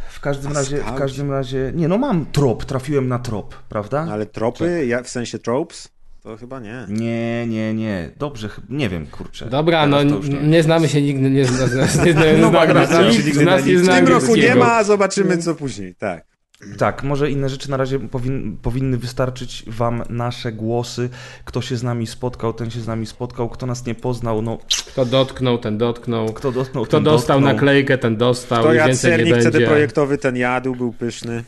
W 0.10 0.20
każdym 0.20 0.52
A 0.52 0.56
razie, 0.56 0.78
w 0.78 0.82
skauci. 0.82 0.98
każdym 1.00 1.32
razie, 1.32 1.72
nie 1.76 1.88
no 1.88 1.98
mam 1.98 2.26
trop, 2.26 2.66
trafiłem 2.66 3.08
na 3.08 3.20
trop, 3.20 3.56
prawda? 3.70 4.08
Ale 4.12 4.26
tropy, 4.26 4.86
ja, 4.88 5.04
w 5.04 5.10
sensie 5.10 5.40
tropes? 5.40 5.90
To 6.22 6.38
chyba 6.38 6.60
nie. 6.60 6.86
Nie, 6.90 7.48
nie, 7.48 7.74
nie, 7.74 8.10
dobrze, 8.18 8.50
nie 8.70 8.90
wiem, 8.90 9.08
kurczę. 9.08 9.46
Dobra, 9.50 9.86
no 9.88 10.04
nie. 10.04 10.20
nie 10.44 10.64
znamy 10.64 10.90
się 10.90 11.02
nigdy, 11.02 11.30
nie 11.30 11.46
zna, 11.46 11.66
nie, 12.06 12.14
nie, 12.14 12.14
nie, 12.14 12.38
No 12.38 12.50
znamy 12.50 13.14
się, 13.14 13.20
nie 13.20 13.74
nic- 13.74 13.82
W 13.82 13.84
zna 13.84 13.96
tym 13.96 14.08
roku 14.08 14.26
nie 14.26 14.32
angielskiego. 14.34 14.60
ma, 14.60 14.84
zobaczymy 14.84 15.38
co 15.38 15.56
później. 15.56 15.96
Tak. 15.96 16.33
Tak, 16.78 17.04
może 17.04 17.32
inne 17.32 17.50
rzeczy 17.50 17.72
na 17.72 17.78
razie 17.78 18.00
powin, 18.00 18.58
powinny 18.62 18.98
wystarczyć 18.98 19.64
wam 19.68 20.04
nasze 20.10 20.52
głosy. 20.52 21.10
Kto 21.46 21.62
się 21.62 21.78
z 21.78 21.84
nami 21.84 22.08
spotkał, 22.08 22.54
ten 22.54 22.72
się 22.72 22.80
z 22.80 22.88
nami 22.88 23.06
spotkał. 23.06 23.50
Kto 23.50 23.66
nas 23.66 23.86
nie 23.86 23.96
poznał, 23.96 24.42
no 24.42 24.58
Kto 24.88 25.06
dotknął, 25.06 25.58
ten 25.58 25.78
dotknął. 25.78 26.34
kto 26.34 26.52
dotknął, 26.52 26.84
Kto 26.84 26.98
ten 26.98 27.04
dostał 27.04 27.38
dotknął. 27.40 27.54
naklejkę, 27.54 27.98
ten 27.98 28.18
dostał. 28.18 28.64
To 28.64 28.74
i 28.74 28.78
jadł 28.78 28.96
sernik 28.96 29.38
CD 29.38 29.62
projektowy, 29.68 30.18
ten 30.18 30.36
jadł, 30.38 30.76
był 30.76 30.94
pyszny. 30.94 31.44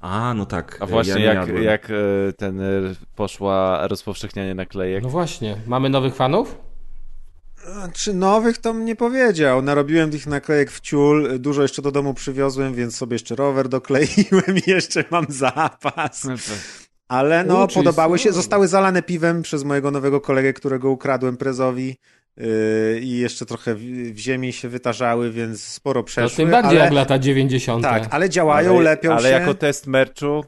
A, 0.00 0.34
no 0.36 0.46
tak. 0.46 0.76
A 0.80 0.86
właśnie 0.86 1.24
ja 1.24 1.34
jak, 1.34 1.48
jak 1.62 1.90
e, 1.90 2.32
ten 2.32 2.60
e, 2.60 2.64
poszła 3.16 3.86
rozpowszechnianie 3.86 4.54
naklejek. 4.54 5.02
No 5.02 5.08
właśnie. 5.08 5.56
Mamy 5.66 5.88
nowych 5.88 6.14
fanów? 6.14 6.58
Czy 7.92 8.14
nowych 8.14 8.58
to 8.58 8.72
mnie 8.72 8.96
powiedział. 8.96 9.62
Narobiłem 9.62 10.10
tych 10.10 10.26
naklejek 10.26 10.70
w 10.70 10.80
ciul, 10.80 11.38
dużo 11.38 11.62
jeszcze 11.62 11.82
do 11.82 11.92
domu 11.92 12.14
przywiozłem, 12.14 12.74
więc 12.74 12.96
sobie 12.96 13.14
jeszcze 13.14 13.36
rower 13.36 13.68
dokleiłem 13.68 14.56
i 14.66 14.70
jeszcze 14.70 15.04
mam 15.10 15.26
zapas. 15.28 16.26
Ale 17.08 17.44
no, 17.44 17.64
U, 17.64 17.66
czyli 17.66 17.84
podobały 17.84 18.18
się. 18.18 18.32
Zostały 18.32 18.68
zalane 18.68 19.02
piwem 19.02 19.42
przez 19.42 19.64
mojego 19.64 19.90
nowego 19.90 20.20
kolegę, 20.20 20.52
którego 20.52 20.90
ukradłem 20.90 21.36
prezowi. 21.36 21.96
Yy, 22.36 23.00
I 23.00 23.18
jeszcze 23.18 23.46
trochę 23.46 23.74
w, 23.74 24.18
ziemi 24.18 24.52
się 24.52 24.68
wytarzały, 24.68 25.30
więc 25.30 25.64
sporo 25.64 26.00
To 26.00 26.04
przeszły. 26.06 26.36
tym 26.36 26.50
bardziej 26.50 26.70
ale, 26.70 26.84
jak 26.84 26.92
lata 26.92 27.18
90. 27.18 27.82
Tak, 27.82 28.08
ale 28.10 28.30
działają, 28.30 28.74
ale, 28.74 28.82
lepią 28.82 29.12
ale 29.12 29.22
się. 29.22 29.28
jako 29.28 29.54
test 29.54 29.86
merchu 29.86 30.44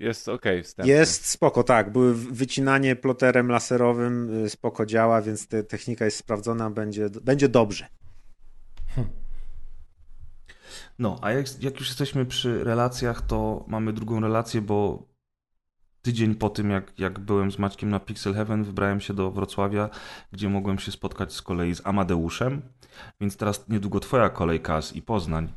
jest 0.00 0.28
okej 0.28 0.62
wstępnie. 0.62 0.92
Jest 0.92 1.26
spoko, 1.26 1.62
tak. 1.62 1.92
Były 1.92 2.14
wycinanie 2.14 2.96
ploterem 2.96 3.48
laserowym, 3.48 4.44
y, 4.44 4.50
spoko 4.50 4.86
działa, 4.86 5.22
więc 5.22 5.46
te, 5.46 5.62
technika 5.62 6.04
jest 6.04 6.16
sprawdzona, 6.16 6.70
będzie, 6.70 7.10
będzie 7.22 7.48
dobrze. 7.48 7.86
No, 10.98 11.18
a 11.22 11.32
jak, 11.32 11.62
jak 11.62 11.78
już 11.80 11.88
jesteśmy 11.88 12.26
przy 12.26 12.64
relacjach, 12.64 13.22
to 13.22 13.64
mamy 13.68 13.92
drugą 13.92 14.20
relację, 14.20 14.60
bo 14.60 15.11
tydzień 16.02 16.34
po 16.34 16.50
tym, 16.50 16.70
jak, 16.70 16.98
jak 16.98 17.18
byłem 17.18 17.52
z 17.52 17.58
Maćkiem 17.58 17.90
na 17.90 18.00
Pixel 18.00 18.34
Heaven, 18.34 18.64
wybrałem 18.64 19.00
się 19.00 19.14
do 19.14 19.30
Wrocławia, 19.30 19.90
gdzie 20.32 20.48
mogłem 20.48 20.78
się 20.78 20.92
spotkać 20.92 21.32
z 21.32 21.42
kolei 21.42 21.74
z 21.74 21.86
Amadeuszem, 21.86 22.62
więc 23.20 23.36
teraz 23.36 23.64
niedługo 23.68 24.00
twoja 24.00 24.28
kolej, 24.28 24.60
Kaz, 24.60 24.96
i 24.96 25.02
Poznań. 25.02 25.48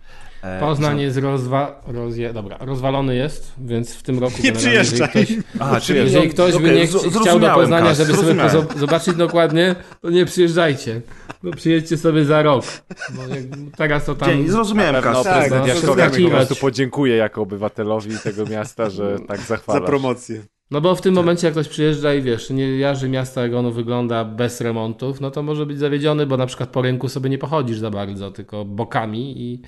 E, 0.44 0.60
Poznań 0.60 0.98
za- 0.98 1.02
jest 1.04 1.18
rozwa... 1.18 1.82
rozje... 1.88 2.34
Dobra, 2.34 2.58
rozwalony 2.60 3.16
jest, 3.16 3.54
więc 3.58 3.96
w 3.96 4.04
tym 4.04 4.20
roku... 4.20 4.34
Nie 4.44 4.52
generalnie, 4.52 4.74
jeżeli 4.78 5.02
przyjeżdżaj. 5.08 5.26
Ktoś... 5.26 5.46
Aha, 5.60 5.82
czyli 5.82 6.00
Jeżeli 6.00 6.30
ktoś 6.30 6.52
by 6.52 6.58
okej, 6.58 6.76
nie 6.76 6.88
chci- 6.88 7.00
chciał 7.00 7.12
do 7.12 7.20
zrozumiałem, 7.20 7.56
Poznania, 7.56 7.88
Kaz, 7.88 7.98
żeby 7.98 8.14
sobie 8.14 8.34
pozo- 8.34 8.78
zobaczyć 8.78 9.16
dokładnie, 9.16 9.76
to 10.02 10.10
nie 10.10 10.26
przyjeżdżajcie. 10.26 11.02
No 11.44 11.52
przyjedźcie 11.52 11.98
sobie 11.98 12.26
za 12.26 12.42
rok. 12.44 12.66
Bo 13.10 13.36
jak 13.36 13.44
teraz 13.78 14.06
to 14.06 14.16
tam... 14.16 14.30
Dzień, 14.30 14.48
zrozumiałem, 14.48 15.04
Kaz. 15.04 15.24
Tak, 15.24 15.34
prezydent 15.38 15.68
no, 15.68 15.74
Jaśkowiak 15.74 16.12
po 16.24 16.30
prostu 16.30 16.56
podziękuje 16.56 17.16
jako 17.16 17.42
obywatelowi 17.42 18.20
tego 18.24 18.46
miasta, 18.46 18.90
że 18.90 19.18
tak 19.28 19.40
Za 19.40 19.46
zachwalasz. 19.46 19.86
promocję. 19.86 20.42
No 20.72 20.82
bo 20.82 20.96
w 20.96 21.02
tym 21.02 21.14
momencie 21.14 21.48
jak 21.48 21.54
ktoś 21.54 21.68
przyjeżdża 21.68 22.14
i 22.14 22.22
wiesz, 22.22 22.50
nie 22.50 22.78
jarzy 22.78 23.10
miasta 23.10 23.42
jak 23.42 23.54
ono 23.54 23.72
wygląda 23.72 24.26
bez 24.26 24.62
remontów, 24.62 25.22
no 25.22 25.32
to 25.32 25.44
może 25.44 25.66
być 25.66 25.80
zawiedziony, 25.80 26.26
bo 26.26 26.38
na 26.38 26.46
przykład 26.46 26.70
po 26.70 26.82
rynku 26.82 27.10
sobie 27.10 27.30
nie 27.30 27.38
pochodzisz 27.38 27.80
za 27.80 27.90
bardzo, 27.90 28.32
tylko 28.32 28.66
bokami 28.66 29.42
i 29.42 29.62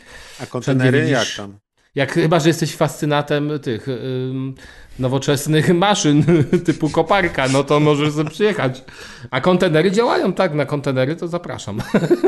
A 0.43 0.45
kontenery 0.45 1.09
jak 1.09 1.27
tam? 1.37 1.57
jak 1.95 2.11
chyba, 2.13 2.39
że 2.39 2.49
jesteś 2.49 2.75
fascynatem 2.75 3.59
tych 3.59 3.87
ym, 3.87 4.55
nowoczesnych 4.99 5.73
maszyn 5.85 6.23
typu 6.65 6.89
koparka, 6.89 7.47
no 7.47 7.63
to 7.63 7.79
możesz 7.79 8.13
sobie 8.13 8.29
przyjechać. 8.29 8.83
A 9.31 9.41
kontenery 9.41 9.91
działają, 9.91 10.33
tak, 10.33 10.53
na 10.53 10.65
kontenery 10.65 11.15
to 11.15 11.27
zapraszam. 11.27 11.81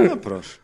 No 0.09 0.17
proszę. 0.17 0.57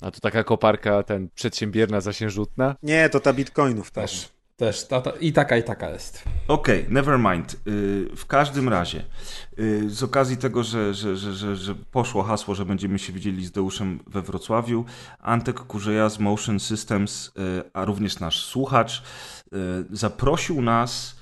A 0.00 0.10
to 0.10 0.20
taka 0.20 0.44
koparka, 0.44 1.02
ten 1.02 1.28
przedsiębierna, 1.34 2.00
zasiężutna. 2.00 2.76
Nie, 2.82 3.08
to 3.08 3.20
ta 3.20 3.32
bitcoinów. 3.32 3.90
Też, 3.90 4.28
też, 4.58 4.86
ta, 4.86 5.00
ta, 5.00 5.10
i 5.10 5.32
taka, 5.32 5.56
i 5.56 5.62
taka 5.62 5.90
jest. 5.90 6.22
Okej, 6.48 6.86
never 6.88 7.18
mind. 7.18 7.56
Y, 7.66 8.08
W 8.16 8.26
każdym 8.26 8.68
razie, 8.68 9.04
y, 9.58 9.90
z 9.90 10.02
okazji 10.02 10.36
tego, 10.36 10.62
że, 10.62 10.94
że, 10.94 11.16
że, 11.16 11.32
że, 11.32 11.56
że 11.56 11.74
poszło 11.74 12.22
hasło, 12.22 12.54
że 12.54 12.64
będziemy 12.64 12.98
się 12.98 13.12
widzieli 13.12 13.46
z 13.46 13.50
Deuszem 13.52 14.00
we 14.06 14.22
Wrocławiu, 14.22 14.84
Antek 15.18 15.60
Kurzeja 15.60 16.08
z 16.08 16.18
Motion 16.18 16.60
Systems, 16.60 17.26
y, 17.28 17.30
a 17.72 17.84
również 17.84 18.20
nasz 18.20 18.44
słuchacz, 18.44 19.02
zaprosił 19.90 20.62
nas 20.62 21.17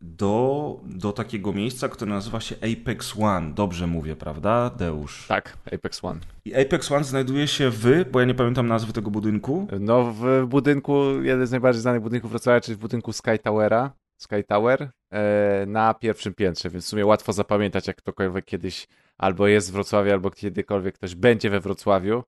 do, 0.00 0.80
do 0.86 1.12
takiego 1.12 1.52
miejsca, 1.52 1.88
które 1.88 2.10
nazywa 2.10 2.40
się 2.40 2.56
Apex 2.56 3.14
One. 3.20 3.54
Dobrze 3.54 3.86
mówię, 3.86 4.16
prawda, 4.16 4.70
Deusz? 4.70 5.26
Tak, 5.26 5.56
Apex 5.74 6.04
One. 6.04 6.20
I 6.44 6.54
Apex 6.54 6.92
One 6.92 7.04
znajduje 7.04 7.48
się 7.48 7.70
w, 7.70 8.04
bo 8.10 8.20
ja 8.20 8.26
nie 8.26 8.34
pamiętam 8.34 8.66
nazwy 8.66 8.92
tego 8.92 9.10
budynku. 9.10 9.66
No 9.80 10.12
w 10.12 10.46
budynku, 10.46 11.22
jeden 11.22 11.46
z 11.46 11.50
najbardziej 11.50 11.82
znanych 11.82 12.02
budynków 12.02 12.30
Wrocławia, 12.30 12.60
czyli 12.60 12.76
w 12.76 12.80
budynku 12.80 13.12
Sky 13.12 13.38
Towera, 13.42 13.92
Sky 14.16 14.44
Tower, 14.48 14.90
e, 15.10 15.64
na 15.66 15.94
pierwszym 15.94 16.34
piętrze, 16.34 16.70
więc 16.70 16.84
w 16.84 16.88
sumie 16.88 17.06
łatwo 17.06 17.32
zapamiętać, 17.32 17.86
jak 17.86 17.96
ktokolwiek 17.96 18.44
kiedyś 18.44 18.86
albo 19.18 19.46
jest 19.46 19.70
w 19.70 19.72
Wrocławiu, 19.72 20.12
albo 20.12 20.30
kiedykolwiek 20.30 20.94
ktoś 20.94 21.14
będzie 21.14 21.50
we 21.50 21.60
Wrocławiu 21.60 22.22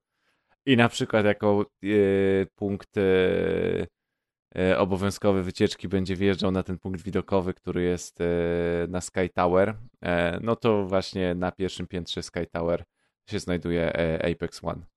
i 0.67 0.77
na 0.77 0.89
przykład 0.89 1.25
jako 1.25 1.67
e, 1.85 1.87
punkt 2.55 2.91
e, 4.57 4.71
e, 4.71 4.79
obowiązkowy 4.79 5.43
wycieczki 5.43 5.89
będzie 5.89 6.17
wjeżdżał 6.17 6.51
na 6.51 6.63
ten 6.63 6.79
punkt 6.79 7.03
widokowy, 7.03 7.55
który 7.55 7.83
jest 7.83 8.21
e, 8.21 8.25
na 8.89 9.01
Sky 9.01 9.29
Tower, 9.35 9.75
e, 10.03 10.39
no 10.43 10.57
to 10.57 10.87
właśnie 10.87 11.35
na 11.35 11.53
pierwszym 11.53 11.87
piętrze 11.87 12.23
Sky 12.23 12.47
Tower 12.53 12.85
się 13.31 13.39
znajduje 13.39 13.93
Apex 14.33 14.65
One. 14.65 14.96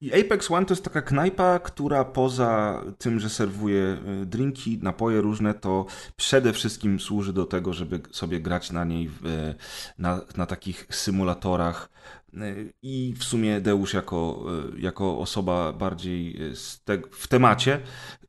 I 0.00 0.20
Apex 0.20 0.50
One 0.50 0.66
to 0.66 0.74
jest 0.74 0.84
taka 0.84 1.02
knajpa, 1.02 1.58
która 1.58 2.04
poza 2.04 2.82
tym, 2.98 3.20
że 3.20 3.30
serwuje 3.30 3.98
y, 4.22 4.26
drinki, 4.26 4.78
napoje 4.82 5.20
różne, 5.20 5.54
to 5.54 5.86
przede 6.16 6.52
wszystkim 6.52 7.00
służy 7.00 7.32
do 7.32 7.46
tego, 7.46 7.72
żeby 7.72 8.00
sobie 8.10 8.40
grać 8.40 8.70
na 8.70 8.84
niej 8.84 9.08
w, 9.08 9.26
y, 9.26 9.54
na, 9.98 10.20
na 10.36 10.46
takich 10.46 10.86
symulatorach. 10.90 11.90
Y, 12.34 12.72
I 12.82 13.14
w 13.18 13.24
sumie 13.24 13.60
Deusz 13.60 13.94
jako, 13.94 14.44
jako 14.78 15.18
osoba 15.18 15.72
bardziej 15.72 16.38
te, 16.84 16.98
w 17.10 17.28
temacie 17.28 17.80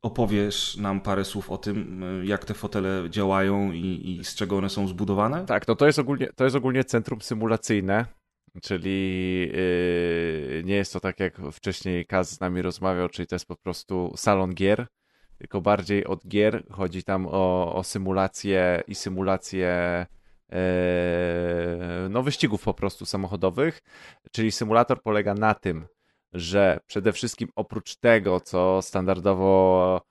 opowiesz 0.01 0.77
nam 0.77 1.01
parę 1.01 1.25
słów 1.25 1.51
o 1.51 1.57
tym, 1.57 2.03
jak 2.23 2.45
te 2.45 2.53
fotele 2.53 3.09
działają 3.09 3.71
i, 3.71 4.19
i 4.19 4.25
z 4.25 4.35
czego 4.35 4.57
one 4.57 4.69
są 4.69 4.87
zbudowane? 4.87 5.45
Tak, 5.45 5.67
no 5.67 5.75
to 5.75 5.85
jest 5.85 5.99
ogólnie, 5.99 6.27
to 6.35 6.43
jest 6.43 6.55
ogólnie 6.55 6.83
centrum 6.83 7.21
symulacyjne, 7.21 8.05
czyli 8.61 9.39
yy, 9.53 10.63
nie 10.65 10.75
jest 10.75 10.93
to 10.93 10.99
tak 10.99 11.19
jak 11.19 11.37
wcześniej 11.51 12.05
Kaz 12.05 12.31
z 12.31 12.39
nami 12.39 12.61
rozmawiał, 12.61 13.09
czyli 13.09 13.27
to 13.27 13.35
jest 13.35 13.47
po 13.47 13.55
prostu 13.55 14.13
salon 14.15 14.53
gier, 14.53 14.87
tylko 15.37 15.61
bardziej 15.61 16.05
od 16.05 16.27
gier. 16.27 16.63
Chodzi 16.71 17.03
tam 17.03 17.27
o, 17.27 17.75
o 17.75 17.83
symulację 17.83 18.83
i 18.87 18.95
symulację 18.95 20.05
yy, 20.49 20.57
no 22.09 22.23
wyścigów 22.23 22.63
po 22.63 22.73
prostu 22.73 23.05
samochodowych, 23.05 23.81
czyli 24.31 24.51
symulator 24.51 25.01
polega 25.01 25.33
na 25.33 25.53
tym, 25.53 25.87
że 26.33 26.79
przede 26.87 27.13
wszystkim 27.13 27.49
oprócz 27.55 27.95
tego, 27.95 28.39
co 28.39 28.81
standardowo 28.81 30.01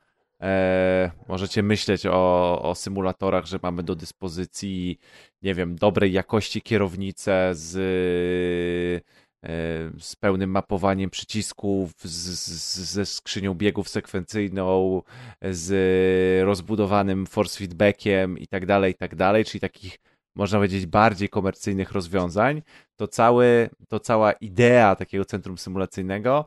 e, 0.42 1.10
możecie 1.28 1.62
myśleć 1.62 2.06
o, 2.06 2.62
o 2.62 2.74
symulatorach, 2.74 3.46
że 3.46 3.58
mamy 3.62 3.82
do 3.82 3.94
dyspozycji, 3.94 4.98
nie 5.42 5.54
wiem, 5.54 5.76
dobrej 5.76 6.12
jakości 6.12 6.62
kierownicę 6.62 7.50
z, 7.52 7.76
e, 9.44 9.50
z 10.00 10.16
pełnym 10.16 10.50
mapowaniem 10.50 11.10
przycisków, 11.10 11.92
z, 12.02 12.38
z, 12.38 12.78
ze 12.92 13.06
skrzynią 13.06 13.54
biegów 13.54 13.88
sekwencyjną, 13.88 15.02
z 15.42 16.44
rozbudowanym 16.44 17.26
force 17.26 17.58
feedbackiem 17.58 18.38
i 18.38 18.46
tak 18.46 18.66
dalej, 18.66 18.92
i 18.92 18.94
tak 18.94 19.14
dalej, 19.14 19.44
czyli 19.44 19.60
takich 19.60 19.98
można 20.34 20.58
powiedzieć 20.58 20.86
bardziej 20.86 21.28
komercyjnych 21.28 21.92
rozwiązań, 21.92 22.62
to, 22.96 23.08
cały, 23.08 23.70
to 23.88 24.00
cała 24.00 24.32
idea 24.32 24.96
takiego 24.96 25.24
centrum 25.24 25.58
symulacyjnego 25.58 26.44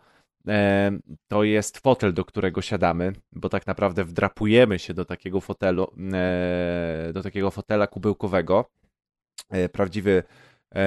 to 1.28 1.44
jest 1.44 1.78
fotel, 1.78 2.14
do 2.14 2.26
którego 2.26 2.62
siadamy, 2.62 3.14
bo 3.32 3.50
tak 3.50 3.68
naprawdę 3.68 4.04
wdrapujemy 4.04 4.80
się 4.80 4.94
do 4.94 5.06
takiego 5.06 5.42
fotelu, 5.42 5.88
e, 6.14 7.12
do 7.14 7.24
takiego 7.24 7.52
fotela 7.52 7.88
kubełkowego. 7.88 8.66
E, 9.50 9.70
Prawdziwy 9.70 10.24
e, 10.76 10.84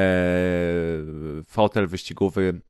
fotel 1.47 1.87
wyścigowy 1.87 2.61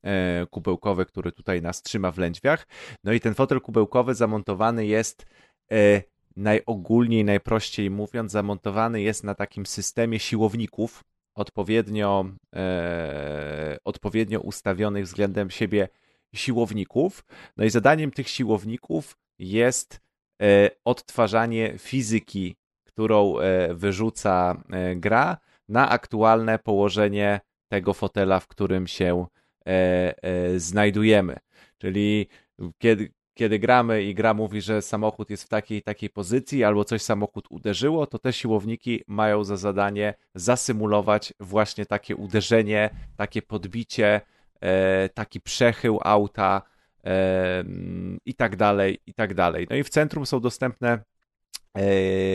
kubełkowy, 0.50 1.06
który 1.06 1.32
tutaj 1.32 1.62
nas 1.62 1.82
trzyma 1.82 2.12
w 2.12 2.18
lędźwiach. 2.18 2.66
No 3.04 3.12
i 3.12 3.20
ten 3.20 3.34
fotel 3.34 3.60
kubełkowy 3.60 4.14
zamontowany 4.14 4.86
jest 4.86 5.26
najogólniej, 6.36 7.24
najprościej 7.24 7.90
mówiąc, 7.90 8.32
zamontowany 8.32 9.00
jest 9.00 9.24
na 9.24 9.34
takim 9.34 9.66
systemie 9.66 10.18
siłowników, 10.18 11.04
odpowiednio, 11.34 12.24
odpowiednio 13.84 14.40
ustawionych 14.40 15.04
względem 15.04 15.50
siebie 15.50 15.88
siłowników. 16.34 17.24
No 17.56 17.64
i 17.64 17.70
zadaniem 17.70 18.10
tych 18.10 18.28
siłowników 18.28 19.18
jest 19.38 20.00
e, 20.42 20.70
odtwarzanie 20.84 21.78
fizyki, 21.78 22.56
którą 22.84 23.38
e, 23.38 23.74
wyrzuca 23.74 24.62
e, 24.70 24.96
gra, 24.96 25.36
na 25.68 25.88
aktualne 25.88 26.58
położenie 26.58 27.40
tego 27.68 27.94
fotela, 27.94 28.40
w 28.40 28.46
którym 28.46 28.86
się 28.86 29.26
znajdujemy. 30.56 31.36
Czyli 31.78 32.26
kiedy, 32.78 33.12
kiedy 33.34 33.58
gramy 33.58 34.02
i 34.02 34.14
gra 34.14 34.34
mówi, 34.34 34.60
że 34.60 34.82
samochód 34.82 35.30
jest 35.30 35.44
w 35.44 35.48
takiej 35.48 35.82
takiej 35.82 36.10
pozycji 36.10 36.64
albo 36.64 36.84
coś 36.84 37.02
samochód 37.02 37.46
uderzyło, 37.50 38.06
to 38.06 38.18
te 38.18 38.32
siłowniki 38.32 39.02
mają 39.06 39.44
za 39.44 39.56
zadanie 39.56 40.14
zasymulować 40.34 41.32
właśnie 41.40 41.86
takie 41.86 42.16
uderzenie, 42.16 42.90
takie 43.16 43.42
podbicie, 43.42 44.20
taki 45.14 45.40
przechył 45.40 45.98
auta 46.02 46.62
e, 47.04 47.64
i 48.24 48.34
tak 48.34 48.56
dalej, 48.56 48.98
i 49.06 49.14
tak 49.14 49.34
dalej. 49.34 49.66
No 49.70 49.76
i 49.76 49.84
w 49.84 49.88
centrum 49.88 50.26
są 50.26 50.40
dostępne, 50.40 50.98
e, 51.74 51.84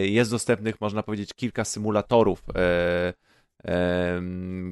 jest 0.08 0.32
dostępnych, 0.32 0.82
można 0.82 1.04
powiedzieć, 1.04 1.34
kilka 1.34 1.66
symulatorów 1.66 2.44
e, 2.56 3.14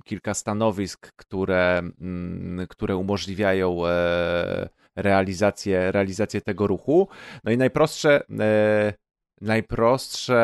kilka 0.03 0.33
stanowisk, 0.33 1.11
które, 1.15 1.77
mm, 1.77 2.67
które 2.67 2.95
umożliwiają 2.95 3.87
e, 3.87 4.69
realizację, 4.95 5.91
realizację 5.91 6.41
tego 6.41 6.67
ruchu. 6.67 7.07
No 7.43 7.51
i 7.51 7.57
najprostsze, 7.57 8.23
e, 8.39 8.93
najprostsze, 9.41 10.35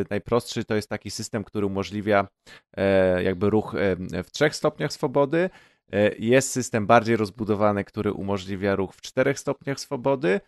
e, 0.00 0.04
najprostszy 0.10 0.64
to 0.64 0.74
jest 0.74 0.88
taki 0.88 1.10
system, 1.10 1.44
który 1.44 1.66
umożliwia 1.66 2.28
jakby 3.24 3.50
ruch 3.50 3.74
w 4.24 4.30
trzech 4.30 4.56
stopniach 4.56 4.92
swobody. 4.92 5.50
Jest 6.18 6.50
system 6.50 6.86
bardziej 6.86 7.16
rozbudowany, 7.16 7.84
który 7.84 8.12
umożliwia 8.12 8.76
ruch 8.76 8.94
w 8.94 9.00
czterech 9.00 9.38
stopniach 9.38 9.80
swobody. 9.80 10.40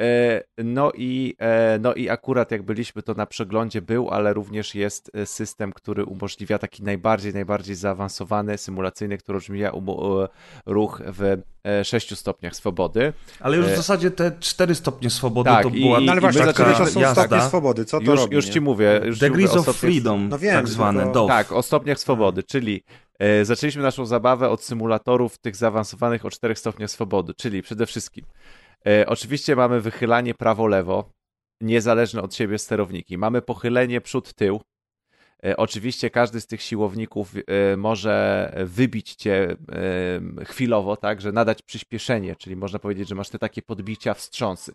E, 0.00 0.42
no 0.58 0.92
i, 0.94 1.36
e, 1.38 1.78
no 1.78 1.94
i 1.94 2.08
akurat 2.08 2.50
jak 2.50 2.62
byliśmy, 2.62 3.02
to 3.02 3.14
na 3.14 3.26
przeglądzie 3.26 3.82
był, 3.82 4.10
ale 4.10 4.32
również 4.32 4.74
jest 4.74 5.10
e, 5.14 5.26
system, 5.26 5.72
który 5.72 6.04
umożliwia 6.04 6.58
taki 6.58 6.82
najbardziej, 6.82 7.34
najbardziej 7.34 7.76
zaawansowany, 7.76 8.58
symulacyjny, 8.58 9.18
który 9.18 9.36
umożliwia 9.38 9.72
ruch 10.66 11.02
w 11.06 11.36
6 11.84 12.18
stopniach 12.18 12.56
swobody. 12.56 13.12
Ale 13.40 13.56
już 13.56 13.66
w 13.66 13.76
zasadzie 13.76 14.10
te 14.10 14.32
4 14.40 14.74
stopnie 14.74 15.10
swobody 15.10 15.50
tak, 15.50 15.62
to 15.62 15.70
była 15.70 16.00
i, 16.00 16.04
no 16.04 16.12
ale 16.12 16.20
właśnie, 16.20 16.52
które 16.52 16.72
to 16.72 16.86
są 16.86 17.00
jazda. 17.00 17.22
stopnie 17.22 17.48
swobody? 17.48 17.84
Co 17.84 18.00
to 18.00 18.10
już, 18.10 18.20
robi? 18.20 18.36
Już 18.36 18.48
ci 18.48 18.60
mówię. 18.60 19.00
Już 19.04 19.18
Degrees 19.18 19.56
mówię 19.56 19.70
of 19.70 19.76
Freedom, 19.76 20.28
no 20.28 20.38
wiem, 20.38 20.54
tak 20.54 20.68
zwane, 20.68 21.12
to... 21.12 21.26
Tak, 21.26 21.52
o 21.52 21.62
stopniach 21.62 21.98
swobody, 21.98 22.42
czyli 22.42 22.82
zaczęliśmy 23.42 23.82
naszą 23.82 24.06
zabawę 24.06 24.48
od 24.48 24.62
symulatorów 24.62 25.38
tych 25.38 25.56
zaawansowanych 25.56 26.24
o 26.24 26.30
4 26.30 26.56
stopniach 26.56 26.90
swobody, 26.90 27.34
czyli 27.34 27.62
przede 27.62 27.86
wszystkim 27.86 28.24
E, 28.86 29.06
oczywiście 29.06 29.56
mamy 29.56 29.80
wychylanie 29.80 30.34
prawo-lewo, 30.34 31.10
niezależne 31.60 32.22
od 32.22 32.34
siebie 32.34 32.58
sterowniki. 32.58 33.18
Mamy 33.18 33.42
pochylenie 33.42 34.00
przód-tył. 34.00 34.60
E, 35.44 35.56
oczywiście 35.56 36.10
każdy 36.10 36.40
z 36.40 36.46
tych 36.46 36.62
siłowników 36.62 37.34
e, 37.36 37.76
może 37.76 38.52
wybić 38.66 39.14
cię 39.14 39.56
e, 40.40 40.44
chwilowo, 40.44 40.96
tak, 40.96 41.20
że 41.20 41.32
nadać 41.32 41.62
przyspieszenie, 41.62 42.36
czyli 42.36 42.56
można 42.56 42.78
powiedzieć, 42.78 43.08
że 43.08 43.14
masz 43.14 43.28
te 43.28 43.38
takie 43.38 43.62
podbicia, 43.62 44.14
wstrząsy. 44.14 44.72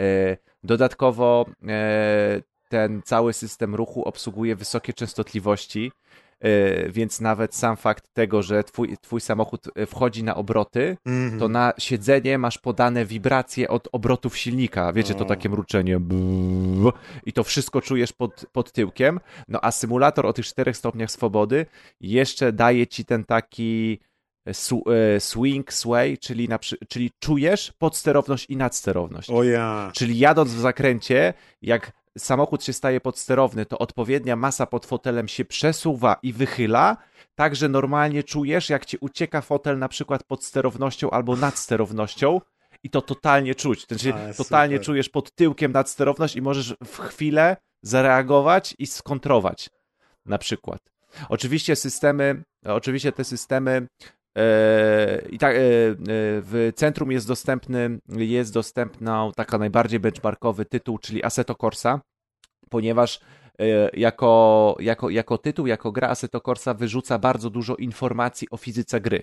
E, 0.00 0.36
dodatkowo 0.62 1.46
e, 1.68 2.42
ten 2.68 3.02
cały 3.02 3.32
system 3.32 3.74
ruchu 3.74 4.02
obsługuje 4.02 4.56
wysokie 4.56 4.92
częstotliwości, 4.92 5.92
E, 6.27 6.27
więc 6.88 7.20
nawet 7.20 7.54
sam 7.54 7.76
fakt 7.76 8.12
tego, 8.12 8.42
że 8.42 8.64
twój, 8.64 8.96
twój 9.00 9.20
samochód 9.20 9.68
e, 9.74 9.86
wchodzi 9.86 10.24
na 10.24 10.34
obroty, 10.34 10.96
mm 11.06 11.30
-hmm. 11.30 11.38
to 11.38 11.48
na 11.48 11.72
siedzenie 11.78 12.38
masz 12.38 12.58
podane 12.58 13.04
wibracje 13.04 13.68
od 13.68 13.88
obrotów 13.92 14.38
silnika. 14.38 14.92
Wiecie, 14.92 15.14
to 15.14 15.24
takie 15.24 15.48
mruczenie. 15.48 16.00
I 17.26 17.32
to 17.32 17.44
wszystko 17.44 17.80
czujesz 17.80 18.12
pod, 18.12 18.46
pod 18.52 18.72
tyłkiem. 18.72 19.20
No 19.48 19.58
a 19.62 19.72
symulator 19.72 20.26
o 20.26 20.32
tych 20.32 20.46
czterech 20.46 20.76
stopniach 20.76 21.10
swobody 21.10 21.66
jeszcze 22.00 22.52
daje 22.52 22.86
ci 22.86 23.04
ten 23.04 23.24
taki 23.24 23.98
e, 24.46 25.20
swing, 25.20 25.72
sway, 25.72 26.18
czyli, 26.18 26.48
na, 26.48 26.58
czyli 26.88 27.10
czujesz 27.18 27.72
podsterowność 27.78 28.46
i 28.48 28.56
nadsterowność. 28.56 29.30
O 29.30 29.44
ja. 29.44 29.90
Czyli 29.94 30.18
jadąc 30.18 30.50
w 30.50 30.58
zakręcie, 30.58 31.34
jak 31.62 31.92
samochód 32.18 32.64
się 32.64 32.72
staje 32.72 33.00
podsterowny, 33.00 33.66
to 33.66 33.78
odpowiednia 33.78 34.36
masa 34.36 34.66
pod 34.66 34.86
fotelem 34.86 35.28
się 35.28 35.44
przesuwa 35.44 36.16
i 36.22 36.32
wychyla, 36.32 36.96
tak 37.34 37.56
że 37.56 37.68
normalnie 37.68 38.22
czujesz, 38.22 38.70
jak 38.70 38.86
ci 38.86 38.96
ucieka 39.00 39.40
fotel 39.40 39.78
na 39.78 39.88
przykład 39.88 40.24
pod 40.24 40.44
sterownością 40.44 41.10
albo 41.10 41.36
nad 41.36 41.58
sterownością 41.58 42.40
i 42.82 42.90
to 42.90 43.02
totalnie 43.02 43.54
czuć. 43.54 43.86
Znaczy, 43.86 44.14
totalnie 44.36 44.76
super. 44.76 44.86
czujesz 44.86 45.08
pod 45.08 45.34
tyłkiem 45.34 45.72
nadsterowność 45.72 46.36
i 46.36 46.42
możesz 46.42 46.74
w 46.84 46.98
chwilę 46.98 47.56
zareagować 47.82 48.74
i 48.78 48.86
skontrować 48.86 49.70
na 50.26 50.38
przykład. 50.38 50.80
Oczywiście 51.28 51.76
systemy, 51.76 52.42
oczywiście 52.64 53.12
te 53.12 53.24
systemy 53.24 53.86
i 55.30 55.38
tak, 55.38 55.56
e, 55.56 55.58
e, 55.58 55.94
w 56.42 56.72
centrum 56.76 57.12
jest 57.12 57.28
dostępny, 57.28 57.98
jest 58.08 58.54
dostępna 58.54 59.30
taka 59.36 59.58
najbardziej 59.58 60.00
benchmarkowy 60.00 60.64
tytuł, 60.64 60.98
czyli 60.98 61.24
Assetto 61.24 61.54
Corsa 61.54 62.00
ponieważ 62.68 63.20
e, 63.60 63.90
jako, 63.96 64.76
jako, 64.80 65.10
jako 65.10 65.38
tytuł, 65.38 65.66
jako 65.66 65.92
gra 65.92 66.08
Assetto 66.08 66.40
Corsa 66.40 66.74
wyrzuca 66.74 67.18
bardzo 67.18 67.50
dużo 67.50 67.76
informacji 67.76 68.48
o 68.50 68.56
fizyce 68.56 69.00
gry. 69.00 69.22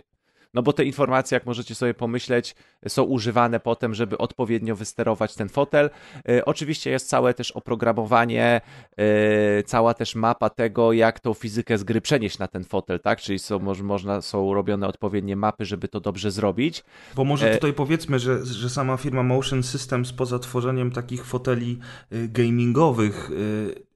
No 0.56 0.64
bo 0.64 0.74
te 0.74 0.86
informacje, 0.86 1.36
jak 1.36 1.46
możecie 1.46 1.76
sobie 1.76 1.94
pomyśleć, 1.94 2.56
są 2.88 3.04
używane 3.04 3.60
potem, 3.60 3.94
żeby 3.94 4.18
odpowiednio 4.18 4.76
wysterować 4.76 5.36
ten 5.36 5.50
fotel. 5.50 5.90
E, 6.30 6.46
oczywiście 6.46 6.90
jest 6.90 7.10
całe 7.10 7.34
też 7.34 7.52
oprogramowanie, 7.52 8.62
e, 8.98 9.64
cała 9.64 9.94
też 9.94 10.16
mapa 10.16 10.50
tego, 10.50 10.94
jak 10.94 11.20
tą 11.20 11.34
fizykę 11.34 11.78
z 11.78 11.84
gry 11.84 12.02
przenieść 12.02 12.40
na 12.40 12.48
ten 12.48 12.64
fotel, 12.64 13.00
tak? 13.00 13.22
Czyli 13.22 13.40
są, 13.40 13.60
można, 13.84 14.22
są 14.22 14.54
robione 14.54 14.88
odpowiednie 14.88 15.36
mapy, 15.36 15.66
żeby 15.66 15.88
to 15.88 16.00
dobrze 16.00 16.32
zrobić. 16.32 16.84
Bo 17.16 17.24
może 17.24 17.56
tutaj 17.56 17.74
powiedzmy, 17.74 18.20
że, 18.20 18.46
że 18.46 18.70
sama 18.70 18.98
firma 18.98 19.24
Motion 19.24 19.64
Systems 19.64 20.14
poza 20.14 20.40
tworzeniem 20.40 20.92
takich 20.92 21.26
foteli 21.26 21.80
y, 22.14 22.28
gamingowych 22.28 23.32
y, 23.32 23.95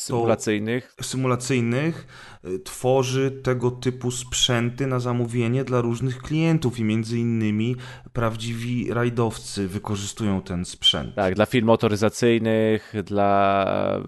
symulacyjnych. 0.00 0.94
symulacyjnych 1.02 2.06
y, 2.44 2.58
tworzy 2.58 3.30
tego 3.30 3.70
typu 3.70 4.10
sprzęty 4.10 4.86
na 4.86 5.00
zamówienie 5.00 5.64
dla 5.64 5.80
różnych 5.80 6.22
klientów 6.22 6.78
i 6.78 6.84
między 6.84 7.18
innymi 7.18 7.76
prawdziwi 8.12 8.92
rajdowcy 8.92 9.68
wykorzystują 9.68 10.42
ten 10.42 10.64
sprzęt. 10.64 11.14
Tak, 11.14 11.34
dla 11.34 11.46
firm 11.46 11.66
motoryzacyjnych, 11.66 12.94
dla, 13.04 14.00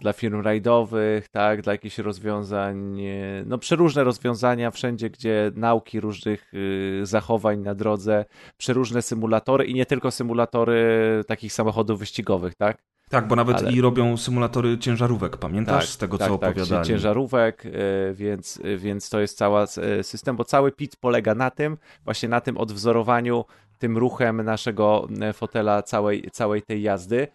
dla 0.00 0.12
firm 0.12 0.40
rajdowych, 0.40 1.28
tak, 1.28 1.62
dla 1.62 1.72
jakichś 1.72 1.98
rozwiązań, 1.98 3.00
no 3.46 3.58
przeróżne 3.58 4.04
rozwiązania 4.04 4.70
wszędzie, 4.70 5.10
gdzie 5.10 5.52
nauki 5.54 6.00
różnych 6.00 6.54
y, 6.54 7.00
zachowań 7.02 7.60
na 7.60 7.74
drodze, 7.74 8.24
przeróżne 8.56 9.02
symulatory 9.02 9.64
i 9.64 9.74
nie 9.74 9.86
tylko 9.86 10.10
symulatory 10.10 10.78
takich 11.26 11.52
samochodów 11.52 11.98
wyścigowych, 11.98 12.54
tak? 12.54 12.82
Tak, 13.08 13.28
bo 13.28 13.36
nawet 13.36 13.56
Ale... 13.56 13.72
i 13.72 13.80
robią 13.80 14.16
symulatory 14.16 14.78
ciężarówek, 14.78 15.36
pamiętasz 15.36 15.84
tak, 15.84 15.94
z 15.94 15.96
tego, 15.96 16.18
tak, 16.18 16.28
co 16.28 16.38
tak, 16.38 16.50
opowiadali? 16.50 16.88
ciężarówek, 16.88 17.66
e, 17.66 17.70
więc, 18.12 18.60
e, 18.64 18.76
więc 18.76 19.10
to 19.10 19.20
jest 19.20 19.38
cały 19.38 19.60
e, 19.62 20.02
system, 20.02 20.36
bo 20.36 20.44
cały 20.44 20.72
PIT 20.72 20.96
polega 20.96 21.34
na 21.34 21.50
tym, 21.50 21.76
właśnie 22.04 22.28
na 22.28 22.40
tym 22.40 22.56
odwzorowaniu 22.56 23.44
tym 23.78 23.98
ruchem 23.98 24.42
naszego 24.42 25.08
fotela 25.32 25.82
całej, 25.82 26.30
całej 26.32 26.62
tej 26.62 26.82
jazdy 26.82 27.28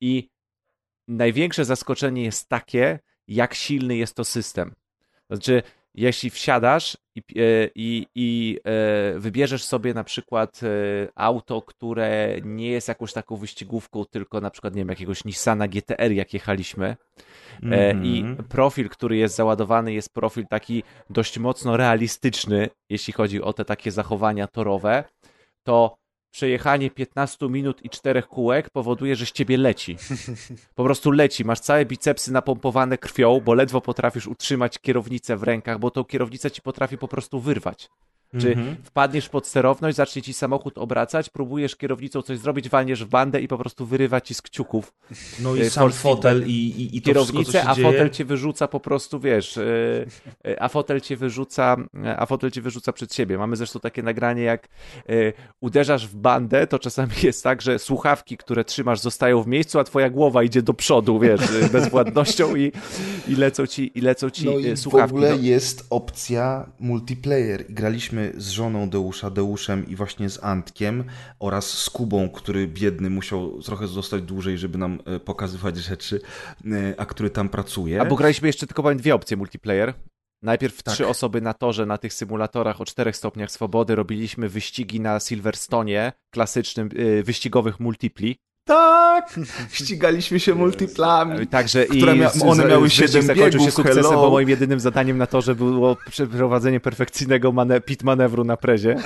i 0.00 0.28
największe 1.08 1.64
zaskoczenie 1.64 2.24
jest 2.24 2.48
takie, 2.48 2.98
jak 3.28 3.54
silny 3.54 3.96
jest 3.96 4.14
to 4.14 4.24
system. 4.24 4.74
Znaczy, 5.30 5.62
jeśli 5.94 6.30
wsiadasz 6.30 6.96
i, 7.14 7.20
e, 7.20 7.68
i, 7.74 8.06
i 8.14 8.58
e, 8.64 9.18
wybierzesz 9.18 9.64
sobie 9.64 9.94
na 9.94 10.04
przykład 10.04 10.60
e, 10.62 10.66
auto, 11.14 11.62
które 11.62 12.36
nie 12.44 12.70
jest 12.70 12.88
jakąś 12.88 13.12
taką 13.12 13.36
wyścigówką, 13.36 14.04
tylko 14.04 14.40
na 14.40 14.50
przykład, 14.50 14.74
nie 14.74 14.80
wiem, 14.80 14.88
jakiegoś 14.88 15.24
Nissana 15.24 15.68
GTR, 15.68 16.12
jak 16.12 16.34
jechaliśmy, 16.34 16.96
mm 17.62 18.00
-hmm. 18.00 18.06
i 18.06 18.20
mhm. 18.20 18.48
profil, 18.48 18.88
który 18.88 19.16
jest 19.16 19.36
załadowany, 19.36 19.92
jest 19.92 20.14
profil 20.14 20.46
taki 20.46 20.82
dość 21.10 21.38
mocno 21.38 21.76
realistyczny, 21.76 22.68
jeśli 22.88 23.12
chodzi 23.12 23.42
o 23.42 23.52
te 23.52 23.64
takie 23.64 23.90
zachowania 23.90 24.46
torowe, 24.46 25.04
to 25.62 25.99
przejechanie 26.30 26.90
15 26.90 27.48
minut 27.48 27.84
i 27.84 27.90
4 27.90 28.22
kółek 28.22 28.70
powoduje, 28.70 29.16
że 29.16 29.26
z 29.26 29.32
ciebie 29.32 29.56
leci. 29.56 29.96
Po 30.74 30.84
prostu 30.84 31.10
leci. 31.10 31.44
Masz 31.44 31.60
całe 31.60 31.86
bicepsy 31.86 32.32
napompowane 32.32 32.98
krwią, 32.98 33.40
bo 33.40 33.54
ledwo 33.54 33.80
potrafisz 33.80 34.26
utrzymać 34.26 34.78
kierownicę 34.78 35.36
w 35.36 35.42
rękach, 35.42 35.78
bo 35.78 35.90
tą 35.90 36.04
kierownicę 36.04 36.50
ci 36.50 36.62
potrafi 36.62 36.98
po 36.98 37.08
prostu 37.08 37.40
wyrwać. 37.40 37.88
Czy 38.38 38.52
mm 38.52 38.66
-hmm. 38.66 38.76
wpadniesz 38.82 39.28
pod 39.28 39.46
sterowność, 39.46 39.96
zacznie 39.96 40.22
ci 40.22 40.32
samochód 40.32 40.78
obracać, 40.78 41.30
próbujesz 41.30 41.76
kierownicą 41.76 42.22
coś 42.22 42.38
zrobić, 42.38 42.68
walniesz 42.68 43.04
w 43.04 43.08
bandę 43.08 43.40
i 43.40 43.48
po 43.48 43.58
prostu 43.58 43.86
wyrywa 43.86 44.20
ci 44.20 44.34
z 44.34 44.42
kciuków. 44.42 44.92
No 45.40 45.54
i 45.54 45.60
e, 45.60 45.70
sam 45.70 45.92
fotel 45.92 46.46
i, 46.46 46.50
i, 46.50 46.96
i 46.96 47.02
kierownicę, 47.02 47.68
a 47.68 47.74
dzieje. 47.74 47.88
fotel 47.88 48.10
cię 48.10 48.24
wyrzuca 48.24 48.68
po 48.68 48.80
prostu, 48.80 49.20
wiesz, 49.20 49.56
e, 49.56 49.62
e, 50.44 50.62
a 50.62 50.68
fotel 50.68 51.00
cię 51.00 51.16
wyrzuca, 51.16 51.76
a 52.16 52.26
fotel 52.26 52.50
cię 52.50 52.62
wyrzuca 52.62 52.92
przed 52.92 53.14
siebie. 53.14 53.38
Mamy 53.38 53.56
zresztą 53.56 53.80
takie 53.80 54.02
nagranie, 54.02 54.42
jak 54.42 54.68
uderzasz 55.60 56.06
w 56.06 56.16
bandę, 56.16 56.66
to 56.66 56.78
czasami 56.78 57.12
jest 57.22 57.44
tak, 57.44 57.62
że 57.62 57.78
słuchawki, 57.78 58.36
które 58.36 58.64
trzymasz, 58.64 59.00
zostają 59.00 59.42
w 59.42 59.46
miejscu, 59.46 59.78
a 59.78 59.84
twoja 59.84 60.10
głowa 60.10 60.42
idzie 60.42 60.62
do 60.62 60.74
przodu, 60.74 61.18
wiesz, 61.18 61.40
bezwładnością 61.72 62.56
i, 62.56 62.72
i 63.28 63.34
lecą 63.34 63.66
ci, 63.66 63.98
i 63.98 64.00
lecą 64.00 64.30
ci 64.30 64.44
no 64.44 64.58
i 64.58 64.76
słuchawki. 64.76 65.10
w 65.10 65.14
ogóle 65.14 65.30
no. 65.30 65.36
jest 65.42 65.86
opcja 65.90 66.70
multiplayer 66.80 67.64
graliśmy 67.68 68.19
z 68.36 68.48
żoną 68.48 68.90
Deusza, 68.90 69.30
Deuszem 69.30 69.88
i 69.88 69.96
właśnie 69.96 70.30
z 70.30 70.44
Antkiem 70.44 71.04
oraz 71.38 71.70
z 71.70 71.90
Kubą, 71.90 72.30
który 72.30 72.68
biedny 72.68 73.10
musiał 73.10 73.62
trochę 73.62 73.86
zostać 73.86 74.22
dłużej, 74.22 74.58
żeby 74.58 74.78
nam 74.78 74.98
e, 75.04 75.20
pokazywać 75.20 75.76
rzeczy, 75.76 76.20
e, 76.66 76.94
a 77.00 77.06
który 77.06 77.30
tam 77.30 77.48
pracuje. 77.48 78.00
A 78.00 78.04
bo 78.04 78.16
graliśmy 78.16 78.48
jeszcze 78.48 78.66
tylko 78.66 78.82
powiem, 78.82 78.98
dwie 78.98 79.14
opcje 79.14 79.36
multiplayer. 79.36 79.94
Najpierw 80.42 80.82
Tak. 80.82 80.94
trzy 80.94 81.06
osoby 81.06 81.40
na 81.40 81.54
torze 81.54 81.86
na 81.86 81.98
tych 81.98 82.12
symulatorach 82.14 82.80
o 82.80 82.84
czterech 82.84 83.16
stopniach 83.16 83.50
swobody 83.50 83.94
robiliśmy 83.94 84.48
wyścigi 84.48 85.00
na 85.00 85.20
Silverstonie, 85.20 86.12
klasycznym 86.30 86.88
y, 86.98 87.22
wyścigowych 87.22 87.80
multipli. 87.80 88.36
Tak! 88.70 89.40
Ścigaliśmy 89.72 90.40
się 90.40 90.54
multiplami. 90.54 91.46
Także 91.46 91.84
Które 91.84 92.16
i 92.16 92.20
mia- 92.20 92.48
one 92.48 92.64
miały 92.64 92.82
wyścig 92.82 93.06
siedem 93.06 93.22
zakończył 93.22 93.50
się 93.52 93.58
biegów, 93.58 93.74
sukcesem, 93.74 94.02
hello. 94.02 94.16
bo 94.20 94.30
moim 94.30 94.48
jedynym 94.48 94.80
zadaniem 94.80 95.18
na 95.18 95.26
torze 95.26 95.54
było 95.54 95.96
przeprowadzenie 96.10 96.80
perfekcyjnego 96.80 97.52
mane- 97.52 97.80
pit 97.80 98.02
manewru 98.02 98.44
na 98.44 98.56
prezie, 98.56 98.96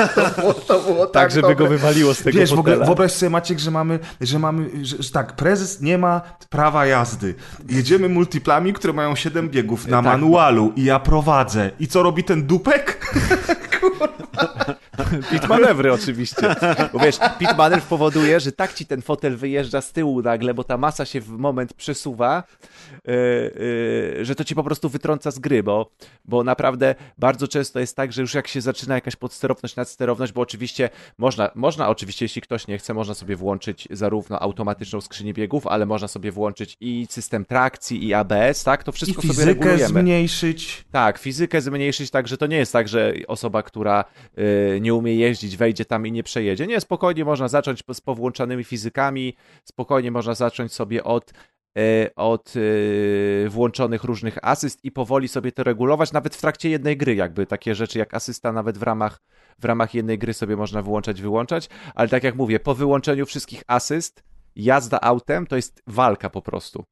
To 0.66 0.80
było 0.80 1.06
tak 1.06 1.30
żeby 1.30 1.54
go 1.54 1.66
wywaliło 1.66 2.14
z 2.14 2.22
tego 2.22 2.38
Wiesz, 2.38 2.54
w 2.54 2.58
ogóle 2.58 2.76
wyobraź 2.78 3.12
sobie 3.12 3.30
Maciek, 3.30 3.58
że 3.58 3.70
mamy, 3.70 3.98
że 4.20 4.38
mamy, 4.38 4.70
że, 4.82 5.02
że 5.02 5.10
tak, 5.10 5.36
prezes 5.36 5.80
nie 5.80 5.98
ma 5.98 6.20
prawa 6.50 6.86
jazdy. 6.86 7.34
Jedziemy 7.68 8.08
multiplami, 8.08 8.72
które 8.72 8.92
mają 8.92 9.16
7 9.16 9.48
biegów 9.48 9.86
na 9.86 9.96
Tak. 9.96 10.04
manualu 10.04 10.72
i 10.76 10.84
ja 10.84 10.98
prowadzę. 10.98 11.70
I 11.80 11.86
co 11.88 12.02
robi 12.02 12.24
ten 12.24 12.46
dupek? 12.46 13.14
Pit 15.30 15.48
manewry 15.48 15.92
oczywiście. 15.92 16.56
Bo 16.92 16.98
wiesz, 16.98 17.18
pit 17.38 17.56
manewr 17.56 17.82
powoduje, 17.82 18.40
że 18.40 18.52
tak 18.52 18.74
ci 18.74 18.86
ten 18.86 19.02
fotel 19.02 19.36
wyjeżdża 19.36 19.80
z 19.80 19.92
tyłu 19.92 20.22
nagle, 20.22 20.54
bo 20.54 20.64
ta 20.64 20.76
masa 20.76 21.04
się 21.04 21.20
w 21.20 21.28
moment 21.28 21.74
przesuwa, 21.74 22.42
że 24.22 24.34
to 24.34 24.44
ci 24.44 24.54
po 24.54 24.64
prostu 24.64 24.88
wytrąca 24.88 25.30
z 25.30 25.38
gry, 25.38 25.62
bo, 25.62 25.90
bo 26.24 26.44
naprawdę 26.44 26.94
bardzo 27.18 27.48
często 27.48 27.80
jest 27.80 27.96
tak, 27.96 28.12
że 28.12 28.22
już 28.22 28.34
jak 28.34 28.48
się 28.48 28.60
zaczyna 28.60 28.94
jakaś 28.94 29.16
podsterowność, 29.16 29.76
nadsterowność, 29.76 30.32
bo 30.32 30.40
oczywiście 30.40 30.90
można, 31.18 31.50
można 31.54 31.88
oczywiście, 31.88 32.24
jeśli 32.24 32.42
ktoś 32.42 32.66
nie 32.68 32.78
chce, 32.78 32.94
można 32.94 33.14
sobie 33.14 33.36
włączyć 33.36 33.88
zarówno 33.90 34.42
automatyczną 34.42 35.00
skrzynię 35.00 35.32
biegów, 35.32 35.66
ale 35.66 35.86
można 35.86 36.08
sobie 36.08 36.32
włączyć 36.32 36.76
i 36.80 37.06
system 37.10 37.44
trakcji, 37.44 38.04
i 38.06 38.14
ABS, 38.14 38.64
tak? 38.64 38.84
To 38.84 38.90
I 38.90 38.94
wszystko 38.94 39.22
sobie 39.22 39.34
fizykę 39.34 39.50
regulujemy. 39.54 39.88
zmniejszyć. 39.88 40.84
Tak, 40.90 41.18
fizykę 41.18 41.60
zmniejszyć 41.60 42.10
tak, 42.10 42.28
że 42.28 42.36
to 42.36 42.46
nie 42.46 42.56
jest 42.56 42.72
tak, 42.72 42.88
że 42.88 43.14
osoba, 43.28 43.62
która 43.62 44.04
y, 44.38 44.80
nie 44.80 44.94
umie 44.94 45.14
jeździć, 45.14 45.56
wejdzie 45.56 45.84
tam 45.84 46.06
i 46.06 46.12
nie 46.12 46.22
przejedzie. 46.22 46.66
Nie, 46.66 46.80
spokojnie 46.80 47.24
można 47.24 47.48
zacząć 47.48 47.82
z 47.92 48.00
powłączanymi 48.00 48.64
fizykami, 48.64 49.36
spokojnie 49.64 50.10
można 50.10 50.34
zacząć 50.34 50.72
sobie 50.72 51.04
od, 51.04 51.30
y, 51.30 51.34
od 52.16 52.56
y, 52.56 53.46
włączonych 53.50 54.04
różnych 54.04 54.38
asyst 54.42 54.84
i 54.84 54.90
powoli 54.90 55.28
sobie 55.28 55.52
to 55.52 55.62
regulować, 55.62 56.12
nawet 56.12 56.36
w 56.36 56.40
trakcie 56.40 56.70
jednej 56.70 56.96
gry, 56.96 57.14
jakby 57.14 57.46
takie 57.46 57.74
rzeczy 57.74 57.98
jak 57.98 58.14
asysta 58.14 58.52
nawet 58.52 58.78
w 58.78 58.82
ramach, 58.82 59.20
w 59.58 59.64
ramach 59.64 59.94
jednej 59.94 60.18
gry 60.18 60.34
sobie 60.34 60.56
można 60.56 60.82
wyłączać, 60.82 61.22
wyłączać, 61.22 61.68
ale 61.94 62.08
tak 62.08 62.24
jak 62.24 62.34
mówię, 62.34 62.60
po 62.60 62.74
wyłączeniu 62.74 63.26
wszystkich 63.26 63.62
asyst, 63.66 64.22
jazda 64.56 65.00
autem 65.00 65.46
to 65.46 65.56
jest 65.56 65.82
walka 65.86 66.30
po 66.30 66.42
prostu. 66.42 66.84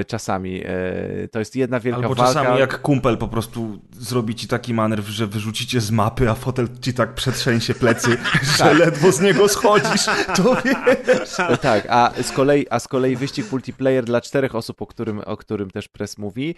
Y, 0.00 0.04
Czasami 0.04 0.66
y, 0.66 1.28
to 1.32 1.38
jest 1.38 1.56
jedna 1.56 1.80
wielka 1.80 2.02
Albo 2.02 2.14
walka. 2.14 2.34
czasami 2.40 2.58
jak 2.60 2.80
kumpel 2.82 3.18
po 3.18 3.28
prostu 3.28 3.78
zrobi 3.92 4.34
ci 4.34 4.48
taki 4.48 4.74
manewr, 4.74 5.10
że 5.10 5.26
wyrzucicie 5.26 5.80
z 5.80 5.90
mapy, 5.90 6.30
a 6.30 6.34
fotel 6.34 6.68
ci 6.80 6.94
tak 6.94 7.14
przetrzęsie 7.14 7.74
plecy, 7.74 8.16
że 8.58 8.74
ledwo 8.74 9.12
z 9.12 9.20
niego 9.20 9.48
schodzisz. 9.48 10.04
To 10.36 10.56
wiesz. 10.64 11.38
No 11.50 11.56
tak, 11.56 11.86
a 11.88 12.12
z, 12.22 12.32
kolei, 12.32 12.66
a 12.70 12.78
z 12.80 12.88
kolei 12.88 13.16
wyścig 13.16 13.52
multiplayer 13.52 14.04
dla 14.04 14.20
czterech 14.20 14.54
osób, 14.54 14.82
o 14.82 14.86
którym, 14.86 15.20
o 15.26 15.36
którym 15.36 15.70
też 15.70 15.88
Press 15.88 16.18
mówi, 16.18 16.54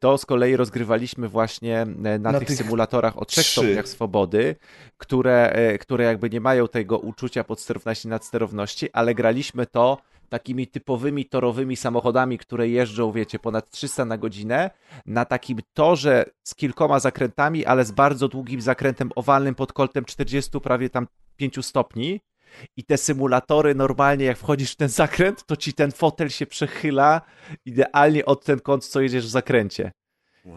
to 0.00 0.18
z 0.18 0.26
kolei 0.26 0.56
rozgrywaliśmy 0.56 1.28
właśnie 1.28 1.82
e, 1.82 1.86
na, 2.18 2.18
Na 2.18 2.38
tych, 2.38 2.48
tych 2.48 2.56
symulatorach 2.56 3.18
o 3.18 3.24
trzech 3.24 3.44
trzy. 3.44 3.52
stopniach 3.52 3.88
swobody, 3.88 4.56
które, 4.98 5.50
e, 5.52 5.78
które 5.78 6.04
jakby 6.04 6.30
nie 6.30 6.40
mają 6.40 6.68
tego 6.68 6.98
uczucia 6.98 7.44
podsterowności, 7.44 8.08
nadsterowności, 8.08 8.92
ale 8.92 9.14
graliśmy 9.14 9.66
to 9.66 9.98
takimi 10.26 10.66
typowymi 10.66 11.24
torowymi 11.24 11.76
samochodami, 11.76 12.38
które 12.38 12.68
jeżdżą, 12.68 13.12
wiecie, 13.12 13.38
ponad 13.38 13.70
300 13.70 14.04
na 14.04 14.18
godzinę, 14.18 14.70
na 15.06 15.24
takim 15.24 15.58
torze 15.74 16.24
z 16.42 16.54
kilkoma 16.54 17.00
zakrętami, 17.00 17.64
ale 17.64 17.84
z 17.84 17.90
bardzo 17.90 18.28
długim 18.28 18.60
zakrętem 18.60 19.10
owalnym 19.14 19.54
pod 19.54 19.72
kątem 19.72 20.04
40 20.04 20.60
prawie 20.60 20.90
tam 20.90 21.06
5 21.36 21.66
stopni. 21.66 22.20
I 22.76 22.84
te 22.84 22.96
symulatory 22.96 23.74
normalnie, 23.74 24.24
jak 24.24 24.38
wchodzisz 24.38 24.72
w 24.72 24.76
ten 24.76 24.88
zakręt, 24.88 25.46
to 25.46 25.56
ci 25.56 25.72
ten 25.72 25.92
fotel 25.92 26.28
się 26.28 26.46
przechyla 26.46 27.20
idealnie 27.64 28.24
od 28.24 28.44
ten 28.44 28.60
kąt, 28.60 28.86
co 28.86 29.00
jedziesz 29.00 29.26
w 29.26 29.30
zakręcie. 29.30 29.92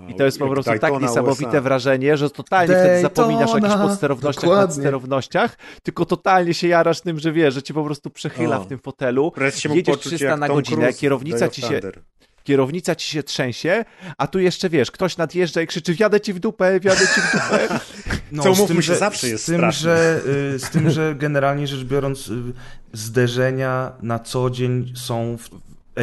I 0.10 0.16
to 0.16 0.26
jest 0.26 0.40
po 0.40 0.48
prostu 0.49 0.72
tak 0.72 0.82
Daytona 0.82 1.07
niesamowite 1.07 1.49
USA. 1.49 1.61
wrażenie, 1.61 2.18
że 2.18 2.30
totalnie 2.30 2.76
wtedy 2.76 3.02
zapominasz 3.02 3.49
o 3.52 3.56
jakichś 3.56 3.61
Daytona, 3.70 3.88
podsterownościach, 3.88 4.44
dokładnie. 4.44 4.66
nadsterownościach, 4.68 5.57
tylko 5.84 6.06
totalnie 6.06 6.53
się 6.53 6.68
jarasz 6.68 7.02
tym, 7.02 7.20
że 7.20 7.32
wiesz, 7.32 7.53
że 7.53 7.64
cię 7.64 7.74
po 7.74 7.84
prostu 7.84 8.10
przechyla 8.10 8.60
O. 8.60 8.64
w 8.64 8.68
tym 8.68 8.80
fotelu. 8.80 9.32
Jedziesz 9.66 9.86
poczuć 9.86 10.02
300 10.06 10.26
jak 10.26 10.40
na 10.40 10.48
Tom 10.48 10.56
godzinę, 10.56 10.82
Cruise 10.82 10.99
kierownica 10.99 11.49
ci 11.49 11.61
się-. 11.61 11.82
Kierownica 12.44 12.95
ci 12.95 13.10
się 13.11 13.24
trzęsie, 13.24 13.86
a 14.18 14.28
tu 14.28 14.40
jeszcze 14.40 14.70
wiesz, 14.70 14.91
ktoś 14.91 15.18
nadjeżdża 15.18 15.61
i 15.61 15.68
krzyczy: 15.68 15.94
Wjadę 15.94 16.22
ci 16.22 16.34
w 16.34 16.40
dupę, 16.40 16.80
wjadę 16.80 16.99
ci 17.16 17.22
w 17.22 17.32
dupę. 17.32 17.60
No, 18.32 18.44
Co 18.44 18.56
z 18.56 18.57
umówmy 18.60 18.76
tym, 18.76 18.82
się, 18.84 18.94
że- 18.94 18.99
zawsze 18.99 19.28
jest 19.30 19.44
z 19.44 19.45
tym, 19.45 19.56
straszne. 19.56 19.82
że, 19.82 20.22
y, 20.56 20.60
z 20.60 20.70
tym, 20.70 20.90
że 20.90 21.16
generalnie 21.16 21.68
rzecz 21.68 21.84
biorąc, 21.84 22.28
y, 22.28 22.34
zderzenia 22.94 23.91
na 24.02 24.20
co 24.20 24.49
dzień 24.49 24.94
są 24.95 25.38
w 25.38 25.49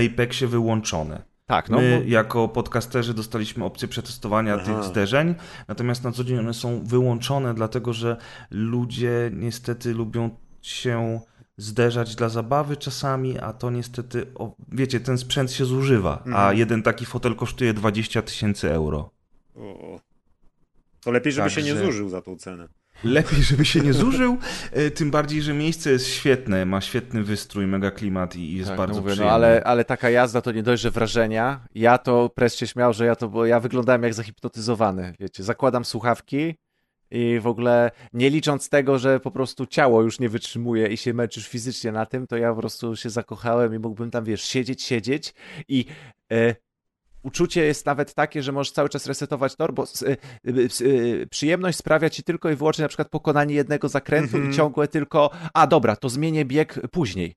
Apexie 0.06 0.46
wyłączone. 0.48 1.22
Tak, 1.46 1.68
no. 1.70 1.76
My 1.78 1.98
bo- 2.04 2.10
jako 2.10 2.48
podcasterzy 2.48 3.14
dostaliśmy 3.14 3.64
opcję 3.64 3.88
przetestowania 3.88 4.54
Aha. 4.54 4.64
tych 4.64 4.84
zderzeń, 4.84 5.34
natomiast 5.68 6.04
na 6.04 6.12
co 6.12 6.24
dzień 6.24 6.38
one 6.38 6.54
są 6.54 6.84
wyłączone, 6.84 7.54
dlatego 7.54 7.92
że 7.92 8.16
ludzie 8.50 9.30
niestety 9.34 9.94
lubią 9.94 10.30
się 10.62 11.20
zderzać 11.56 12.14
dla 12.16 12.28
zabawy 12.28 12.76
czasami, 12.76 13.38
a 13.38 13.52
to 13.52 13.70
niestety, 13.70 14.26
o, 14.34 14.54
wiecie, 14.68 15.00
ten 15.00 15.18
sprzęt 15.18 15.52
się 15.52 15.64
zużywa, 15.64 16.22
a 16.24 16.26
Mhm. 16.26 16.58
jeden 16.58 16.82
taki 16.82 17.06
fotel 17.06 17.34
kosztuje 17.34 17.74
20 17.74 18.22
tysięcy 18.22 18.72
euro. 18.72 19.10
O. 19.56 20.00
To 21.00 21.10
lepiej, 21.10 21.32
żeby 21.32 21.50
się 21.50 21.62
nie 21.62 21.70
Także- 21.74 21.86
zużył 21.86 22.08
za 22.08 22.22
tą 22.22 22.36
cenę. 22.36 22.68
Lepiej, 23.04 23.42
żeby 23.42 23.64
się 23.64 23.80
nie 23.80 23.92
zużył, 23.92 24.38
e, 24.72 24.90
tym 24.90 25.10
bardziej, 25.10 25.42
że 25.42 25.54
miejsce 25.54 25.90
jest 25.90 26.06
świetne, 26.08 26.66
ma 26.66 26.80
świetny 26.80 27.22
wystrój, 27.22 27.66
mega 27.66 27.90
klimat 27.90 28.36
i 28.36 28.52
jest 28.56 28.68
Tak, 28.68 28.78
bardzo 28.78 28.94
no 28.94 29.00
mówię, 29.00 29.10
no 29.10 29.14
przyjemne. 29.14 29.34
ale, 29.34 29.64
ale 29.64 29.84
taka 29.84 30.10
jazda 30.10 30.40
to 30.40 30.52
nie 30.52 30.62
dość, 30.62 30.82
że 30.82 30.90
wrażenia. 30.90 31.60
Ja 31.74 31.98
to 31.98 32.28
press 32.34 32.56
się 32.56 32.66
śmiał, 32.66 32.92
że 32.92 33.06
ja 33.06 33.16
to, 33.16 33.28
bo 33.28 33.46
ja 33.46 33.60
wyglądałem 33.60 34.02
jak 34.02 34.14
zahipnotyzowany, 34.14 35.14
wiecie, 35.20 35.42
zakładam 35.44 35.84
słuchawki 35.84 36.54
i 37.10 37.38
w 37.42 37.46
ogóle 37.46 37.90
nie 38.12 38.30
licząc 38.30 38.68
tego, 38.68 38.98
że 38.98 39.20
po 39.20 39.30
prostu 39.30 39.66
ciało 39.66 40.02
już 40.02 40.20
nie 40.20 40.28
wytrzymuje 40.28 40.86
i 40.86 40.96
się 40.96 41.14
męczysz 41.14 41.48
fizycznie 41.48 41.92
na 41.92 42.06
tym, 42.06 42.26
to 42.26 42.36
ja 42.36 42.54
po 42.54 42.60
prostu 42.60 42.96
się 42.96 43.10
zakochałem 43.10 43.74
i 43.74 43.78
mógłbym 43.78 44.10
tam, 44.10 44.24
wiesz, 44.24 44.42
siedzieć, 44.42 44.82
siedzieć 44.82 45.34
i 45.68 45.84
e, 46.32 46.54
uczucie 47.26 47.64
jest 47.64 47.86
nawet 47.86 48.14
takie, 48.14 48.42
że 48.42 48.52
możesz 48.52 48.72
cały 48.72 48.88
czas 48.88 49.06
resetować 49.06 49.56
tor, 49.56 49.74
bo 49.74 49.84
y, 49.84 50.16
y, 50.48 50.68
y, 50.80 51.26
przyjemność 51.30 51.78
sprawia 51.78 52.10
ci 52.10 52.22
tylko 52.22 52.50
i 52.50 52.56
wyłącznie 52.56 52.82
na 52.82 52.88
przykład 52.88 53.08
pokonanie 53.08 53.54
jednego 53.54 53.88
zakrętu 53.88 54.36
Mhm. 54.36 54.52
i 54.52 54.56
ciągłe 54.56 54.88
tylko, 54.88 55.30
a 55.54 55.66
dobra, 55.66 55.96
to 55.96 56.08
zmienię 56.08 56.44
bieg 56.44 56.80
później. 56.90 57.34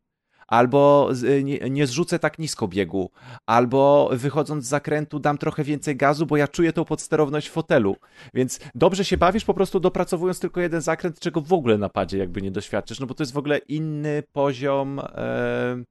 Albo 0.48 1.10
nie, 1.44 1.60
nie 1.70 1.88
zrzucę 1.88 2.20
tak 2.20 2.40
nisko 2.40 2.68
biegu, 2.68 3.12
albo 3.46 4.10
wychodząc 4.14 4.66
z 4.66 4.68
zakrętu 4.68 5.20
dam 5.20 5.38
trochę 5.38 5.64
więcej 5.64 5.96
gazu, 5.96 6.26
bo 6.26 6.38
ja 6.38 6.48
czuję 6.48 6.74
tą 6.74 6.86
podsterowność 6.86 7.48
w 7.50 7.52
fotelu. 7.52 7.96
Więc 8.34 8.60
dobrze 8.76 9.06
się 9.06 9.18
bawisz 9.18 9.46
po 9.46 9.54
prostu 9.54 9.80
dopracowując 9.80 10.40
tylko 10.40 10.62
jeden 10.62 10.82
zakręt, 10.82 11.20
czego 11.20 11.42
w 11.42 11.54
ogóle 11.54 11.78
na 11.78 11.90
padzie 11.90 12.18
jakby 12.18 12.42
nie 12.42 12.52
doświadczysz, 12.52 13.00
no 13.00 13.08
bo 13.08 13.14
to 13.14 13.24
jest 13.24 13.34
w 13.34 13.38
ogóle 13.38 13.58
inny 13.58 14.24
poziom 14.34 15.00
e, 15.00 15.84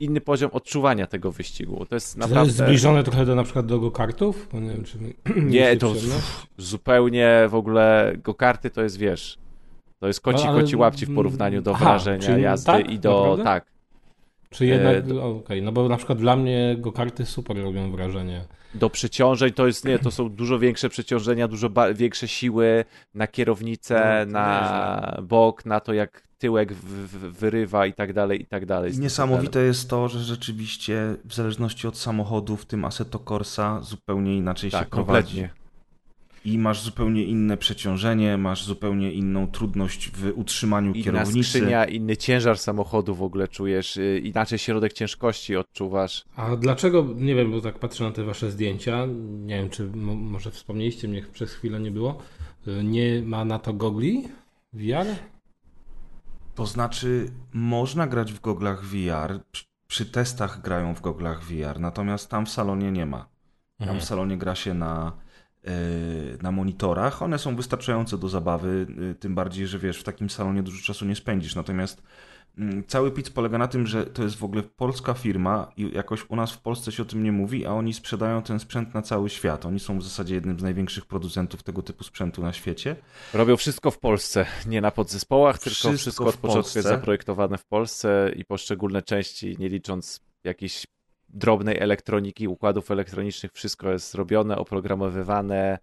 inny 0.00 0.20
poziom 0.20 0.50
odczuwania 0.52 1.06
tego 1.06 1.32
wyścigu. 1.32 1.86
To 1.86 1.94
jest 1.96 2.08
Czy 2.08 2.14
to 2.14 2.20
naprawdę... 2.20 2.46
jest 2.46 2.58
zbliżone 2.58 3.04
trochę 3.04 3.26
do 3.26 3.34
na 3.34 3.44
przykład 3.44 3.66
do 3.66 3.78
go-kartów? 3.80 4.48
Nie 4.52 4.60
wiem, 4.70 4.84
czy 4.84 4.98
Nie, 5.42 5.76
to 5.76 5.92
przyjemność? 5.94 6.26
zupełnie 6.58 7.46
w 7.48 7.54
ogóle 7.54 8.12
go-karty 8.24 8.70
to 8.70 8.82
jest, 8.82 8.98
wiesz, 8.98 9.38
to 10.00 10.06
jest 10.06 10.20
koci, 10.20 10.44
No, 10.44 10.50
ale- 10.50 10.62
koci 10.62 10.76
łapci 10.76 11.06
w 11.06 11.14
porównaniu 11.14 11.62
do 11.62 11.74
Aha, 11.74 11.84
wrażenia 11.84 12.38
jazdy 12.38 12.66
tak? 12.66 12.90
i 12.90 12.98
do... 12.98 13.20
Naprawdę? 13.20 13.44
Tak. 13.44 13.66
Czy 14.50 14.66
jednak, 14.66 14.96
E, 15.10 15.20
o, 15.22 15.36
okej, 15.36 15.62
no 15.62 15.72
bo 15.72 15.88
na 15.88 15.96
przykład 15.96 16.18
dla 16.18 16.36
mnie 16.36 16.76
go-karty 16.78 17.26
super 17.26 17.56
robią 17.56 17.92
wrażenie. 17.92 18.44
Do 18.74 18.90
przeciążeń 18.90 19.52
to 19.52 19.66
jest, 19.66 19.84
nie, 19.84 19.98
to 19.98 20.10
są 20.10 20.28
dużo 20.28 20.58
większe 20.58 20.88
przeciążenia, 20.88 21.48
dużo 21.48 21.70
większe 21.94 22.28
siły 22.28 22.84
na 23.14 23.26
kierownicę, 23.26 24.24
No, 24.26 24.32
na 24.32 25.16
bok, 25.22 25.66
na 25.66 25.80
to 25.80 25.92
jak 25.92 26.27
tyłek 26.38 26.72
w, 26.72 26.84
w, 26.84 27.38
wyrywa 27.38 27.86
i 27.86 27.92
tak 27.92 28.12
dalej, 28.12 28.42
i 28.42 28.46
tak 28.46 28.66
dalej. 28.66 28.92
niesamowite 28.98 29.62
jest 29.62 29.90
to, 29.90 30.08
że 30.08 30.18
rzeczywiście 30.20 31.16
w 31.24 31.34
zależności 31.34 31.88
od 31.88 31.96
samochodu, 31.98 32.56
w 32.56 32.66
tym 32.66 32.84
Assetto 32.84 33.18
Corsa, 33.18 33.80
zupełnie 33.82 34.36
inaczej 34.36 34.70
fotelem. 34.70 34.84
się 34.84 34.90
Tak, 34.90 35.04
prowadzi. 35.04 35.26
kompletnie. 35.36 35.58
I 36.44 36.58
masz 36.58 36.82
zupełnie 36.82 37.24
inne 37.24 37.56
przeciążenie, 37.56 38.36
masz 38.38 38.64
zupełnie 38.64 39.12
inną 39.12 39.46
trudność 39.46 40.10
w 40.14 40.32
utrzymaniu 40.34 40.92
Inna 40.92 41.04
kierownicy. 41.04 41.48
skrzynia, 41.48 41.84
inny 41.84 42.16
ciężar 42.16 42.58
samochodu 42.58 43.14
w 43.14 43.22
ogóle 43.22 43.48
czujesz, 43.48 43.96
y, 43.96 44.20
inaczej 44.24 44.58
środek 44.58 44.92
ciężkości 44.92 45.56
odczuwasz. 45.56 46.24
A 46.36 46.56
dlaczego, 46.56 47.06
nie 47.16 47.34
wiem, 47.34 47.50
bo 47.50 47.60
tak 47.60 47.78
patrzę 47.78 48.04
na 48.04 48.12
te 48.12 48.24
wasze 48.24 48.50
zdjęcia, 48.50 49.06
nie 49.28 49.56
wiem, 49.56 49.70
czy 49.70 49.86
mo- 49.86 50.14
może 50.14 50.50
wspomnieliście 50.50 51.08
mnie, 51.08 51.22
przez 51.32 51.52
chwilę 51.52 51.80
nie 51.80 51.90
było, 51.90 52.18
Y, 52.68 52.84
nie 52.84 53.22
ma 53.22 53.44
na 53.44 53.58
to 53.58 53.72
gogli 53.72 54.28
VR? 54.72 55.06
To 56.58 56.66
znaczy, 56.66 57.30
można 57.52 58.06
grać 58.06 58.32
w 58.32 58.40
goglach 58.40 58.84
VR. 58.84 59.40
Przy, 59.86 60.06
testach 60.06 60.60
grają 60.60 60.94
w 60.94 61.00
goglach 61.00 61.42
VR, 61.42 61.80
natomiast 61.80 62.30
tam 62.30 62.46
w 62.46 62.50
salonie 62.50 62.92
nie 62.92 63.06
ma. 63.06 63.18
Tam 63.18 63.28
Mhm. 63.88 64.00
w 64.00 64.04
salonie 64.04 64.38
gra 64.38 64.54
się 64.54 64.74
na, 64.74 65.12
yy, 65.64 65.70
na 66.42 66.52
monitorach. 66.52 67.22
One 67.22 67.38
są 67.38 67.56
wystarczające 67.56 68.18
do 68.18 68.28
zabawy, 68.28 68.86
yy, 68.98 69.14
tym 69.14 69.34
bardziej, 69.34 69.66
że 69.66 69.78
wiesz, 69.78 70.00
w 70.00 70.02
takim 70.02 70.30
salonie 70.30 70.62
dużo 70.62 70.84
czasu 70.84 71.04
nie 71.04 71.16
spędzisz. 71.16 71.54
Natomiast 71.54 72.02
cały 72.86 73.10
pitch 73.10 73.30
polega 73.30 73.58
na 73.58 73.68
tym, 73.68 73.86
że 73.86 74.06
to 74.06 74.22
jest 74.22 74.36
w 74.36 74.44
ogóle 74.44 74.62
polska 74.62 75.14
firma 75.14 75.72
i 75.76 75.90
jakoś 75.94 76.30
u 76.30 76.36
nas 76.36 76.52
w 76.52 76.60
Polsce 76.60 76.92
się 76.92 77.02
o 77.02 77.06
tym 77.06 77.22
nie 77.22 77.32
mówi, 77.32 77.66
a 77.66 77.72
oni 77.72 77.94
sprzedają 77.94 78.42
ten 78.42 78.58
sprzęt 78.58 78.94
na 78.94 79.02
cały 79.02 79.30
świat. 79.30 79.66
Oni 79.66 79.80
są 79.80 79.98
w 79.98 80.02
zasadzie 80.02 80.34
jednym 80.34 80.60
z 80.60 80.62
największych 80.62 81.06
producentów 81.06 81.62
tego 81.62 81.82
typu 81.82 82.04
sprzętu 82.04 82.42
na 82.42 82.52
świecie. 82.52 82.96
Robią 83.34 83.56
wszystko 83.56 83.90
w 83.90 83.98
Polsce, 83.98 84.46
nie 84.66 84.80
na 84.80 84.90
podzespołach, 84.90 85.58
tylko 85.58 85.92
Wszystko 85.92 86.24
od 86.24 86.36
początku 86.36 86.62
Polsce. 86.62 86.78
jest 86.78 86.88
zaprojektowane 86.88 87.58
w 87.58 87.64
Polsce 87.64 88.32
i 88.36 88.44
poszczególne 88.44 89.02
części, 89.02 89.56
nie 89.58 89.68
licząc 89.68 90.20
jakiejś 90.44 90.86
drobnej 91.28 91.78
elektroniki, 91.78 92.48
układów 92.48 92.90
elektronicznych, 92.90 93.52
wszystko 93.52 93.90
jest 93.90 94.12
zrobione, 94.12 94.56
oprogramowywane, 94.56 95.78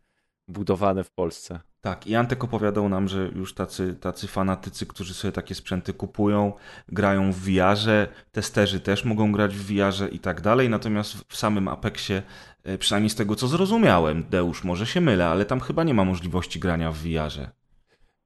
budowane 0.48 1.04
w 1.04 1.12
Polsce. 1.12 1.60
Tak, 1.82 2.08
i 2.08 2.16
Antek 2.16 2.44
opowiadał 2.44 2.90
nam, 2.90 3.08
że 3.08 3.30
już 3.36 3.54
tacy, 3.54 3.96
tacy 3.96 4.28
fanatycy, 4.28 4.86
którzy 4.86 5.14
sobie 5.14 5.32
takie 5.32 5.56
sprzęty 5.56 5.94
kupują, 5.94 6.54
grają 6.88 7.32
w 7.32 7.36
VR-ze, 7.36 8.08
testerzy 8.32 8.80
też 8.80 9.06
mogą 9.06 9.32
grać 9.32 9.56
w 9.56 9.74
VR-ze 9.74 10.08
i 10.08 10.20
tak 10.20 10.42
dalej, 10.42 10.70
natomiast 10.70 11.14
w 11.28 11.38
samym 11.38 11.68
Apexie, 11.68 12.24
e, 12.64 12.78
przynajmniej 12.78 13.10
z 13.10 13.16
tego 13.16 13.36
co 13.36 13.48
zrozumiałem, 13.48 14.24
Deusz, 14.30 14.64
może 14.64 14.86
się 14.86 15.02
mylę, 15.02 15.28
ale 15.28 15.46
tam 15.46 15.60
chyba 15.60 15.84
nie 15.84 15.94
ma 15.94 16.06
możliwości 16.06 16.60
grania 16.60 16.92
w 16.92 16.98
VR-ze. 16.98 17.52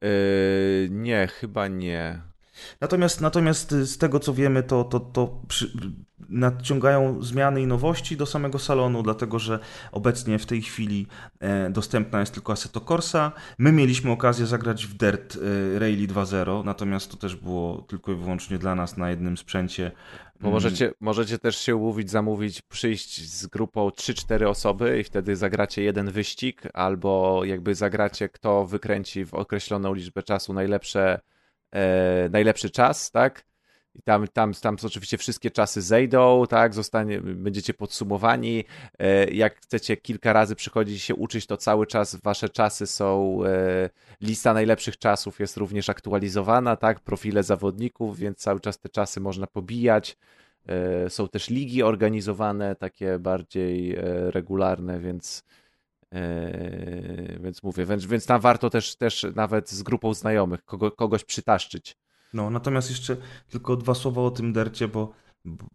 Yy, 0.01 0.87
nie, 0.91 1.27
chyba 1.27 1.67
nie. 1.67 2.28
Natomiast, 2.81 3.21
natomiast 3.21 3.71
z 3.71 3.97
tego 3.97 4.19
co 4.19 4.33
wiemy, 4.33 4.63
to, 4.63 4.83
to, 4.83 4.99
to 4.99 5.41
przy, 5.47 5.71
nadciągają 6.29 7.23
zmiany 7.23 7.61
i 7.61 7.67
nowości 7.67 8.17
do 8.17 8.25
samego 8.25 8.59
salonu, 8.59 9.03
dlatego 9.03 9.39
że 9.39 9.59
obecnie 9.91 10.39
w 10.39 10.45
tej 10.45 10.61
chwili 10.61 11.07
e, 11.39 11.69
dostępna 11.69 12.19
jest 12.19 12.33
tylko 12.33 12.53
Assetto 12.53 12.81
Corsa. 12.81 13.31
My 13.57 13.71
mieliśmy 13.71 14.11
okazję 14.11 14.45
zagrać 14.45 14.85
w 14.85 14.93
Dirt 14.93 15.35
e, 15.75 15.79
Rally 15.79 16.07
2.0, 16.07 16.65
natomiast 16.65 17.11
to 17.11 17.17
też 17.17 17.35
było 17.35 17.81
tylko 17.81 18.11
i 18.11 18.15
wyłącznie 18.15 18.57
dla 18.57 18.75
nas 18.75 18.97
na 18.97 19.09
jednym 19.09 19.37
sprzęcie. 19.37 19.91
Bo 20.39 20.47
Mm, 20.47 20.53
możecie, 20.53 20.93
możecie 20.99 21.39
też 21.39 21.57
się 21.57 21.75
umówić, 21.75 22.09
zamówić, 22.09 22.61
przyjść 22.61 23.29
z 23.29 23.47
grupą 23.47 23.89
3-4 23.89 24.47
osoby 24.47 24.99
i 24.99 25.03
wtedy 25.03 25.35
zagracie 25.35 25.83
jeden 25.83 26.11
wyścig, 26.11 26.61
albo 26.73 27.41
jakby 27.45 27.75
zagracie, 27.75 28.29
kto 28.29 28.65
wykręci 28.65 29.25
w 29.25 29.33
określoną 29.33 29.93
liczbę 29.93 30.23
czasu 30.23 30.53
najlepsze, 30.53 31.19
e, 31.71 32.29
najlepszy 32.31 32.69
czas, 32.69 33.11
tak? 33.11 33.49
I 33.95 34.01
tam, 34.01 34.27
tam, 34.27 34.53
tam 34.53 34.77
oczywiście 34.83 35.17
wszystkie 35.17 35.51
czasy 35.51 35.81
zejdą, 35.81 36.43
tak? 36.49 36.73
Zostanie, 36.73 37.21
będziecie 37.21 37.73
podsumowani. 37.73 38.63
E, 38.99 39.25
jak 39.31 39.55
chcecie 39.55 39.97
kilka 39.97 40.33
razy 40.33 40.55
przychodzić 40.55 41.01
się 41.03 41.15
uczyć, 41.15 41.45
to 41.45 41.57
cały 41.57 41.87
czas 41.87 42.15
wasze 42.15 42.49
czasy 42.49 42.87
są. 42.87 43.39
E, 43.45 43.89
lista 44.21 44.53
najlepszych 44.53 44.97
czasów 44.97 45.39
jest 45.39 45.57
również 45.57 45.89
aktualizowana, 45.89 46.75
tak? 46.75 46.99
Profile 46.99 47.43
zawodników, 47.43 48.17
więc 48.17 48.37
cały 48.37 48.59
czas 48.59 48.79
te 48.79 48.89
czasy 48.89 49.19
można 49.19 49.47
pobijać. 49.47 50.17
E, 50.67 51.09
Są 51.09 51.27
też 51.27 51.49
ligi 51.49 51.83
organizowane, 51.83 52.75
takie 52.75 53.19
bardziej 53.19 53.95
e, 53.95 54.31
regularne, 54.31 54.99
więc, 54.99 55.43
e, 56.13 57.39
więc 57.39 57.63
mówię, 57.63 57.85
więc, 57.85 58.05
więc 58.05 58.25
tam 58.25 58.41
warto 58.41 58.69
też, 58.69 58.95
też 58.95 59.25
nawet 59.35 59.69
z 59.69 59.83
grupą 59.83 60.13
znajomych 60.13 60.65
kogo, 60.65 60.91
kogoś 60.91 61.23
przytaszczyć. 61.23 61.97
No, 62.33 62.49
natomiast 62.49 62.89
jeszcze 62.89 63.17
tylko 63.49 63.75
dwa 63.75 63.93
słowa 63.93 64.21
o 64.21 64.31
tym 64.31 64.53
dercie, 64.53 64.87
bo, 64.87 65.11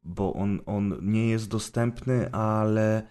bo 0.05 0.33
on, 0.33 0.61
on 0.67 0.99
nie 1.03 1.29
jest 1.29 1.49
dostępny, 1.49 2.33
ale 2.33 3.03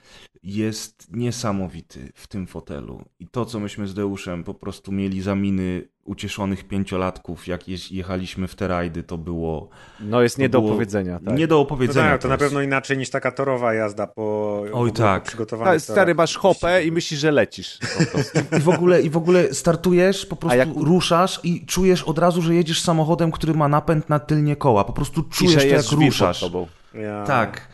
jest 0.44 1.16
niesamowity 1.16 2.12
w 2.16 2.28
tym 2.28 2.48
fotelu. 2.48 3.06
I 3.20 3.28
to, 3.28 3.46
co 3.46 3.60
myśmy 3.60 3.88
z 3.88 3.94
Deuszem 3.94 4.44
po 4.44 4.54
prostu 4.54 4.92
mieli 4.92 5.22
za 5.22 5.36
miny 5.36 5.93
ucieszonych 6.06 6.64
pięciolatków, 6.68 7.48
jak 7.48 7.62
jechaliśmy 7.92 8.48
w 8.48 8.56
te 8.56 8.68
rajdy, 8.68 9.04
to 9.04 9.18
było 9.18 9.70
No 10.00 10.22
jest 10.22 10.38
nie 10.38 10.50
do 10.50 10.62
było 10.62 10.72
opowiedzenia. 10.72 11.20
Tak. 11.26 11.38
nie 11.38 11.48
do 11.48 11.60
opowiedzenia. 11.60 12.12
tak, 12.12 12.22
to 12.22 12.28
na 12.28 12.38
pewno 12.38 12.62
inaczej 12.62 12.98
niż 12.98 13.10
taka 13.10 13.32
torowa 13.32 13.74
jazda 13.74 14.08
po 14.08 14.58
ogóle 14.74 14.92
tak. 14.92 15.38
Tak, 15.64 15.82
stary, 15.82 16.16
masz 16.16 16.38
hopę 16.38 16.84
i 16.86 16.92
myślisz, 16.92 17.20
że 17.20 17.32
lecisz. 17.32 17.80
Po 18.00 18.06
prostu. 18.12 18.40
I 18.58 18.60
w 18.60 18.70
ogóle, 18.70 19.02
I 19.02 19.10
w 19.10 19.18
ogóle 19.18 19.54
startujesz, 19.54 20.26
po 20.26 20.36
prostu 20.36 20.58
jak- 20.58 20.70
ruszasz 20.76 21.40
i 21.44 21.66
czujesz 21.66 22.04
od 22.04 22.18
razu, 22.20 22.42
że 22.42 22.56
jedziesz 22.56 22.82
samochodem, 22.82 23.32
który 23.32 23.54
ma 23.54 23.68
napęd 23.68 24.10
na 24.10 24.20
tylnie 24.20 24.56
koła. 24.56 24.84
Po 24.84 24.94
prostu 24.94 25.24
czujesz 25.24 25.54
że 25.54 25.60
to, 25.70 25.76
jak 25.76 25.92
ruszasz. 25.92 26.46
Ja... 26.94 27.24
Tak. 27.24 27.73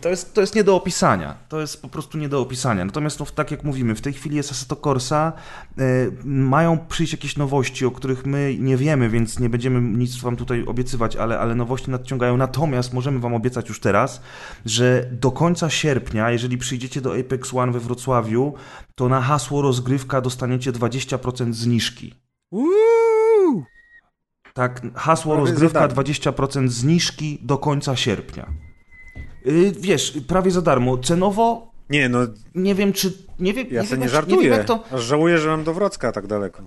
To 0.00 0.08
jest, 0.08 0.34
to 0.34 0.40
jest 0.40 0.54
nie 0.54 0.64
do 0.64 0.76
opisania. 0.76 1.34
To 1.48 1.60
jest 1.60 1.82
po 1.82 1.88
prostu 1.88 2.18
nie 2.18 2.28
do 2.28 2.40
opisania. 2.40 2.84
Natomiast, 2.84 3.20
no, 3.20 3.26
tak 3.26 3.50
jak 3.50 3.64
mówimy, 3.64 3.94
w 3.94 4.00
tej 4.00 4.12
chwili 4.12 4.36
jest 4.36 4.50
Assetto 4.50 4.76
Corsa. 4.76 5.32
E, 5.78 5.82
mają 6.24 6.78
przyjść 6.78 7.12
jakieś 7.12 7.36
nowości, 7.36 7.86
o 7.86 7.90
których 7.90 8.26
my 8.26 8.56
nie 8.58 8.76
wiemy, 8.76 9.08
więc 9.08 9.38
nie 9.38 9.48
będziemy 9.48 9.80
nic 9.80 10.16
wam 10.16 10.36
tutaj 10.36 10.64
obiecywać, 10.64 11.16
ale, 11.16 11.38
ale 11.38 11.54
nowości 11.54 11.90
nadciągają. 11.90 12.36
Natomiast 12.36 12.92
możemy 12.92 13.20
wam 13.20 13.34
obiecać 13.34 13.68
już 13.68 13.80
teraz, 13.80 14.22
że 14.66 15.08
do 15.12 15.30
końca 15.30 15.70
sierpnia, 15.70 16.30
jeżeli 16.30 16.58
przyjdziecie 16.58 17.00
do 17.00 17.18
Apex 17.18 17.54
One 17.54 17.72
we 17.72 17.80
Wrocławiu, 17.80 18.54
to 18.94 19.08
na 19.08 19.20
hasło 19.20 19.62
rozgrywka 19.62 20.20
dostaniecie 20.20 20.72
20% 20.72 21.52
zniżki. 21.52 22.14
Tak, 24.54 24.82
hasło 24.94 25.34
Prawie 25.34 25.50
rozgrywka 25.50 25.80
za 25.80 25.88
darmo. 25.88 26.02
20% 26.02 26.68
zniżki 26.68 27.38
do 27.42 27.58
końca 27.58 27.96
sierpnia. 27.96 28.71
Yy, 29.44 29.72
wiesz, 29.80 30.18
prawie 30.26 30.50
za 30.50 30.62
darmo. 30.62 30.98
Cenowo 30.98 31.72
Nie, 31.90 32.08
no 32.08 32.18
nie 32.54 32.74
wiem, 32.74 32.92
czy. 32.92 33.12
Nie 33.38 33.52
wiem, 33.54 33.66
ja 33.70 33.82
nie 33.82 33.88
wiem, 33.88 34.00
nie 34.00 34.06
jak, 34.06 34.06
nie 34.06 34.06
wiem 34.06 34.08
żartuję. 34.08 34.48
jak 34.48 34.64
to. 34.64 34.84
Aż 34.92 35.02
żałuję, 35.02 35.38
że 35.38 35.48
mam 35.48 35.64
do 35.64 35.74
Wrocka 35.74 36.12
tak 36.12 36.26
daleko. 36.26 36.62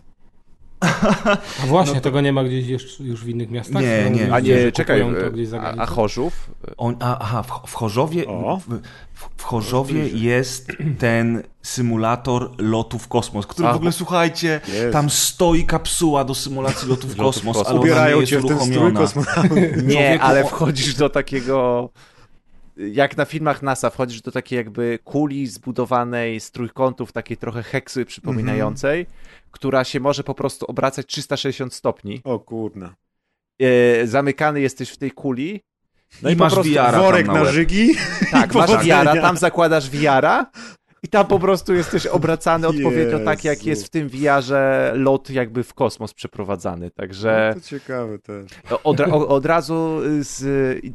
A 1.64 1.66
właśnie, 1.68 2.02
tego 2.02 2.22
nie 2.22 2.34
ma 2.34 2.44
gdzieś 2.44 2.68
jeszcze 2.68 3.04
już 3.04 3.24
w 3.24 3.30
innych 3.30 3.52
miastach? 3.52 3.82
Nie, 3.82 4.08
No, 4.10 4.18
nie. 4.18 4.34
A 4.34 4.40
nie, 4.40 4.72
czekaj, 4.72 5.02
to 5.02 5.46
za 5.46 5.62
a, 5.62 5.78
a 5.78 5.86
Chorzów? 5.86 6.50
On, 6.78 6.96
a, 7.00 7.20
aha, 7.20 7.44
w, 7.44 7.70
w 7.70 7.74
Chorzowie. 7.74 8.26
W, 8.26 9.42
w, 9.42 9.44
Chorzowie 9.44 10.08
jest 10.08 10.68
ten 11.00 11.44
symulator 11.62 12.52
lotu 12.58 13.00
w 13.00 13.08
kosmos, 13.08 13.48
który 13.48 13.68
A, 13.68 13.74
w 13.74 13.76
ogóle, 13.76 13.92
słuchajcie, 13.92 14.62
Jezu. 14.68 14.92
tam 14.94 15.10
stoi 15.10 15.66
kapsuła 15.66 16.24
do 16.24 16.36
symulacji 16.36 16.90
lotu 16.90 17.08
w 17.08 17.16
kosmos, 17.16 17.58
ale 17.58 17.66
ona 17.66 17.74
nie 17.74 17.80
Ubierają 17.80 18.20
jest 18.20 18.30
cię 18.30 18.40
w 18.40 18.46
ten 18.46 18.60
strój 18.60 18.78
uruchomiona. 18.78 19.12
Nie, 19.84 20.22
ale 20.22 20.44
wchodzisz 20.44 20.96
do 20.96 21.10
takiego. 21.10 21.90
Jak 22.78 23.18
na 23.18 23.26
filmach 23.26 23.62
NASA, 23.62 23.90
wchodzisz 23.90 24.22
do 24.22 24.32
takiej 24.32 24.58
jakby 24.58 25.00
kuli 25.04 25.48
zbudowanej 25.48 26.40
z 26.40 26.52
trójkątów, 26.52 27.12
takiej 27.12 27.38
trochę 27.38 27.64
heksy 27.64 28.06
przypominającej, 28.06 29.06
która 29.52 29.84
się 29.84 30.00
może 30.00 30.24
po 30.24 30.36
prostu 30.36 30.66
obracać 30.66 31.06
360 31.06 31.74
stopni. 31.74 32.22
O 32.24 32.40
kurna. 32.40 32.96
E, 33.60 34.08
zamykany 34.08 34.62
jesteś 34.62 34.90
w 34.90 34.98
tej 34.98 35.12
kuli. 35.12 35.62
No 36.22 36.30
I 36.30 36.34
i, 36.34 36.36
po 36.36 36.44
masz 36.44 36.54
tam 36.54 37.02
Worek 37.02 37.28
na 37.28 37.34
na 37.34 37.46
żygi. 37.46 37.96
Tak, 38.32 38.54
masz 38.54 38.86
wiara, 38.86 39.22
tam 39.22 39.38
zakładasz 39.38 39.90
wiara 39.90 40.52
i 41.06 41.08
tam 41.08 41.28
po 41.28 41.40
prostu 41.40 41.74
jesteś 41.74 42.08
obracany 42.18 42.68
odpowiednio 42.68 43.20
tak, 43.20 43.44
jak 43.44 43.66
jest 43.66 43.86
w 43.86 43.90
tym 43.90 44.10
wiarze 44.10 44.92
lot 44.96 45.30
jakby 45.30 45.64
w 45.64 45.74
kosmos 45.74 46.14
przeprowadzany. 46.14 46.92
Także 46.92 47.54
No, 47.56 47.62
to 47.62 47.68
ciekawe 47.68 48.20
też. 48.20 48.52
od, 48.84 49.00
od 49.12 49.46
razu 49.46 50.00
z 50.20 50.42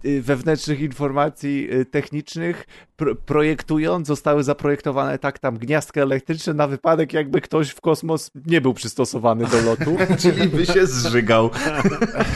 y, 0.04 0.22
wewnętrznych 0.22 0.80
informacji 0.80 1.74
y, 1.74 1.84
technicznych 1.84 2.66
pro, 2.96 3.14
projektując 3.14 4.06
zostały 4.06 4.44
zaprojektowane 4.44 5.18
tak 5.18 5.38
tam 5.38 5.58
gniazdka 5.58 6.00
elektryczne 6.00 6.54
na 6.54 6.66
wypadek 6.66 7.12
jakby 7.12 7.40
ktoś 7.40 7.70
w 7.70 7.80
kosmos 7.80 8.30
nie 8.46 8.60
był 8.60 8.74
przystosowany 8.74 9.46
do 9.46 9.60
lotu. 9.60 9.96
Czyli 10.22 10.48
by 10.48 10.66
się 10.66 10.86
zżygał. 10.86 11.50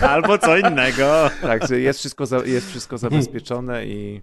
Albo 0.01 0.39
co 0.39 0.59
innego. 0.59 1.31
Także 1.43 1.81
jest 1.81 1.99
wszystko, 1.99 2.27
za, 2.27 2.39
jest 2.45 2.69
wszystko 2.71 2.99
zabezpieczone 2.99 3.87
i 3.87 4.21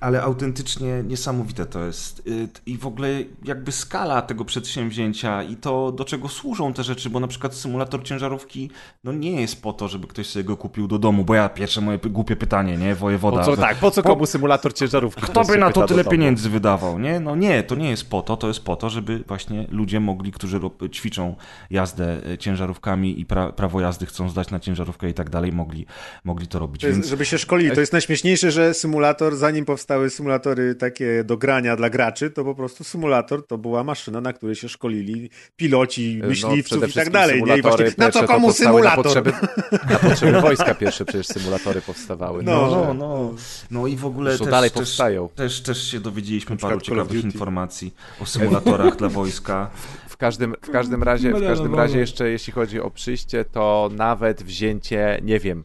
Ale 0.00 0.22
autentycznie 0.22 1.02
niesamowite 1.06 1.66
to 1.66 1.84
jest. 1.84 2.26
Y, 2.26 2.48
I 2.66 2.78
w 2.78 2.86
ogóle 2.86 3.08
jakby 3.44 3.72
skala 3.72 4.22
tego 4.22 4.44
przedsięwzięcia 4.44 5.42
i 5.42 5.56
to, 5.56 5.92
do 5.92 6.04
czego 6.04 6.28
służą 6.28 6.72
te 6.72 6.84
rzeczy, 6.84 7.10
bo 7.10 7.20
na 7.20 7.26
przykład 7.26 7.54
symulator 7.54 8.02
ciężarówki 8.02 8.70
no 9.04 9.12
nie 9.12 9.40
jest 9.40 9.62
po 9.62 9.72
to, 9.72 9.88
żeby 9.88 10.06
ktoś 10.06 10.26
sobie 10.26 10.44
go 10.44 10.56
kupił 10.56 10.88
do 10.88 10.98
domu, 10.98 11.24
bo 11.24 11.34
ja 11.34 11.48
pierwsze 11.48 11.80
moje 11.80 11.98
głupie 11.98 12.36
pytanie, 12.36 12.76
nie? 12.76 12.94
Wojewoda. 12.94 13.38
po 13.38 13.44
co, 13.44 13.56
tak, 13.56 13.76
po 13.76 13.90
co 13.90 14.02
komu 14.02 14.26
symulator 14.26 14.74
ciężarówki? 14.74 15.22
Kto 15.22 15.44
by 15.44 15.58
na 15.58 15.72
to 15.72 15.86
tyle 15.86 16.04
pieniędzy 16.04 16.50
wydawał, 16.50 16.98
nie? 16.98 17.20
No 17.20 17.36
nie, 17.36 17.62
to 17.62 17.74
nie 17.74 17.90
jest 17.90 18.10
po 18.10 18.22
to, 18.22 18.36
to 18.36 18.48
jest 18.48 18.64
po 18.64 18.76
to, 18.76 18.90
żeby 18.90 19.24
właśnie 19.28 19.66
ludzie 19.70 20.00
mogli, 20.00 20.32
którzy 20.32 20.60
ćwiczą 20.92 21.36
jazdę 21.70 22.32
e, 22.32 22.38
ciężarówkami 22.38 23.20
i 23.20 23.26
pra 23.26 23.52
prawo 23.52 23.80
jazdy 23.80 24.06
chcą 24.06 24.28
zdać 24.28 24.50
na 24.50 24.60
ciężarówkę 24.60 25.08
i 25.10 25.14
tak 25.14 25.30
dalej, 25.30 25.52
mogli, 25.52 25.86
mogli 26.24 26.46
to 26.46 26.58
robić. 26.58 26.80
To 26.80 26.86
jest, 26.86 26.98
Więc 26.98 27.10
żeby 27.10 27.24
się 27.24 27.38
szkolili. 27.38 27.74
To 27.74 27.80
jest 27.80 27.92
najśmieszniejsze, 27.92 28.50
że 28.50 28.74
symulator, 28.74 29.36
zanim 29.36 29.64
powstały 29.66 30.10
symulatory 30.10 30.74
takie 30.74 31.24
do 31.24 31.36
grania 31.36 31.76
dla 31.76 31.90
graczy, 31.90 32.30
to 32.30 32.44
po 32.44 32.54
prostu 32.54 32.84
symulator 32.84 33.46
to 33.46 33.58
była 33.58 33.84
maszyna, 33.84 34.20
na 34.20 34.32
której 34.32 34.56
się 34.56 34.68
szkolili 34.68 35.30
piloci, 35.56 36.18
No, 36.22 36.28
myśliwców 36.28 36.78
przede 36.78 36.88
i 36.88 36.92
tak 36.92 37.10
dalej. 37.10 37.42
Nie? 37.42 37.56
I 37.56 37.62
właśnie, 37.62 37.92
na 37.98 38.10
to 38.10 38.26
komu 38.26 38.52
symulator? 38.52 38.96
Na 38.96 39.02
potrzeby, 39.02 39.32
na 39.92 39.98
potrzeby 39.98 40.40
wojska 40.40 40.74
pierwsze 40.74 41.04
przecież 41.04 41.26
symulatory 41.26 41.82
powstawały. 41.82 42.42
No, 42.42 42.70
No, 42.70 42.94
no. 42.94 43.34
No 43.70 43.86
i 43.86 43.96
w 43.96 44.06
ogóle 44.06 44.30
Zresztą 44.30 44.44
też, 44.44 44.50
dalej 44.50 44.70
też, 44.70 44.78
powstają. 44.78 45.28
Też, 45.28 45.62
też 45.62 45.90
się 45.90 46.00
dowiedzieliśmy 46.00 46.56
paru 46.56 46.80
ciekawych 46.80 47.24
informacji 47.24 47.94
o 48.20 48.26
symulatorach 48.26 48.96
dla 48.96 49.08
wojska. 49.08 49.70
W 50.08 50.16
każdym, 50.16 50.54
w 50.62 50.70
każdym 50.70 51.02
razie, 51.12 51.30
w 51.30 51.40
każdym 51.40 51.74
razie 51.74 51.98
jeszcze 51.98 52.30
jeśli 52.30 52.52
chodzi 52.52 52.80
o 52.80 52.90
przyjście, 52.90 53.44
to 53.44 53.90
nawet 53.92 54.42
wzięcie, 54.42 55.20
nie 55.22 55.40
wiem, 55.40 55.64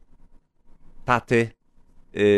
taty 1.05 1.49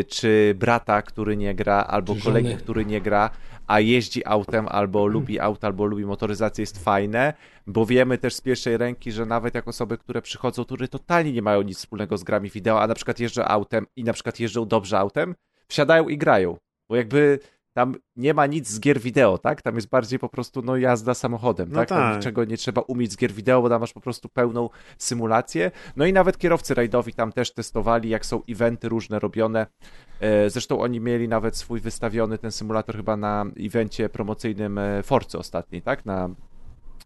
czy 0.08 0.56
brata, 0.60 1.02
który 1.02 1.38
nie 1.38 1.56
gra, 1.56 1.76
albo 1.76 2.16
kolegi, 2.24 2.56
który 2.56 2.86
nie 2.86 3.02
gra, 3.02 3.30
a 3.68 3.80
jeździ 3.80 4.26
autem, 4.26 4.68
albo 4.68 5.08
lubi 5.08 5.40
auto, 5.40 5.68
albo 5.68 5.86
lubi 5.86 6.06
motoryzację, 6.06 6.62
jest 6.62 6.84
fajne, 6.84 7.34
bo 7.68 7.86
wiemy 7.86 8.18
też 8.18 8.36
z 8.36 8.42
pierwszej 8.42 8.78
ręki, 8.78 9.12
że 9.12 9.26
nawet 9.26 9.56
jak 9.56 9.68
osoby, 9.68 9.98
które 9.98 10.22
przychodzą, 10.22 10.66
które 10.66 10.88
totalnie 10.88 11.32
nie 11.32 11.42
mają 11.42 11.62
nic 11.62 11.78
wspólnego 11.78 12.18
z 12.18 12.24
grami 12.24 12.50
wideo, 12.50 12.82
a 12.82 12.88
na 12.88 12.96
przykład 12.96 13.20
jeżdżą 13.20 13.44
autem 13.44 13.88
i 13.96 14.04
na 14.04 14.14
przykład 14.14 14.40
jeżdżą 14.40 14.68
dobrze 14.68 15.00
autem, 15.00 15.36
wsiadają 15.68 16.10
i 16.10 16.18
grają, 16.18 16.58
bo 16.90 16.96
jakby 16.96 17.40
tam 17.74 17.96
nie 18.16 18.34
ma 18.34 18.46
nic 18.46 18.68
z 18.68 18.80
gier 18.80 19.00
wideo, 19.02 19.38
tak? 19.38 19.62
Tam 19.62 19.76
jest 19.76 19.90
bardziej 19.90 20.20
po 20.20 20.30
prostu 20.30 20.62
no 20.62 20.78
jazda 20.78 21.14
samochodem, 21.14 21.70
No 21.70 21.76
tak? 21.76 21.90
Tam 21.90 21.98
tak. 21.98 22.16
niczego 22.18 22.46
nie 22.46 22.58
trzeba 22.58 22.82
umieć 22.82 23.12
z 23.12 23.18
gier 23.18 23.32
wideo, 23.32 23.62
bo 23.62 23.70
tam 23.70 23.82
masz 23.82 23.94
po 23.94 24.02
prostu 24.02 24.30
pełną 24.30 24.70
symulację. 24.98 25.72
No 25.96 26.06
i 26.06 26.14
nawet 26.14 26.38
kierowcy 26.38 26.74
rajdowi 26.74 27.14
tam 27.14 27.32
też 27.32 27.54
testowali, 27.54 28.10
jak 28.10 28.26
są 28.26 28.42
eventy 28.50 28.90
różne 28.90 29.20
robione. 29.20 29.68
E, 30.20 30.50
Zresztą 30.50 30.80
oni 30.80 31.00
mieli 31.00 31.28
nawet 31.28 31.58
swój 31.58 31.80
wystawiony 31.80 32.38
ten 32.38 32.52
symulator 32.52 32.96
chyba 32.96 33.18
na 33.18 33.46
evencie 33.60 34.10
promocyjnym 34.10 34.78
e, 34.78 35.04
Forcy 35.04 35.38
ostatniej, 35.38 35.82
tak? 35.82 36.06
Na 36.06 36.30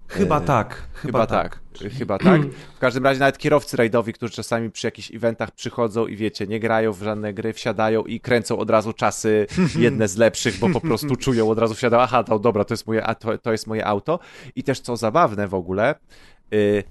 Chyba 0.07 0.38
E, 0.38 0.41
tak, 0.41 0.88
chyba, 0.93 1.01
Chyba 1.01 1.27
tak. 1.27 1.59
tak. 1.79 1.91
Chyba 1.91 2.17
tak. 2.17 2.41
W 2.77 2.79
każdym 2.79 3.03
razie 3.03 3.19
nawet 3.19 3.38
kierowcy 3.38 3.77
rajdowi, 3.77 4.13
którzy 4.13 4.34
czasami 4.34 4.71
przy 4.71 4.88
jakichś 4.88 5.11
eventach 5.11 5.51
przychodzą 5.51 6.07
i 6.07 6.15
wiecie, 6.15 6.47
nie 6.47 6.59
grają 6.59 6.93
w 6.93 7.01
żadne 7.03 7.34
gry, 7.34 7.53
wsiadają 7.53 8.03
i 8.03 8.19
kręcą 8.19 8.57
od 8.57 8.69
razu 8.69 8.93
czasy 8.93 9.47
jedne 9.79 10.07
z 10.07 10.17
lepszych, 10.17 10.59
bo 10.59 10.69
po 10.69 10.81
prostu 10.81 11.15
czują 11.15 11.49
od 11.49 11.59
razu 11.59 11.73
wsiadają, 11.73 12.03
aha, 12.03 12.23
to 12.23 12.39
dobra, 12.39 12.63
to 12.63 12.73
jest 12.73 12.88
moje, 12.88 13.03
a 13.03 13.15
to, 13.15 13.38
to 13.38 13.51
jest 13.51 13.67
moje 13.67 13.85
auto. 13.85 14.19
I 14.55 14.63
też 14.63 14.79
co 14.79 14.97
zabawne 14.97 15.47
w 15.47 15.53
ogóle, 15.53 15.95
y, 16.53 16.84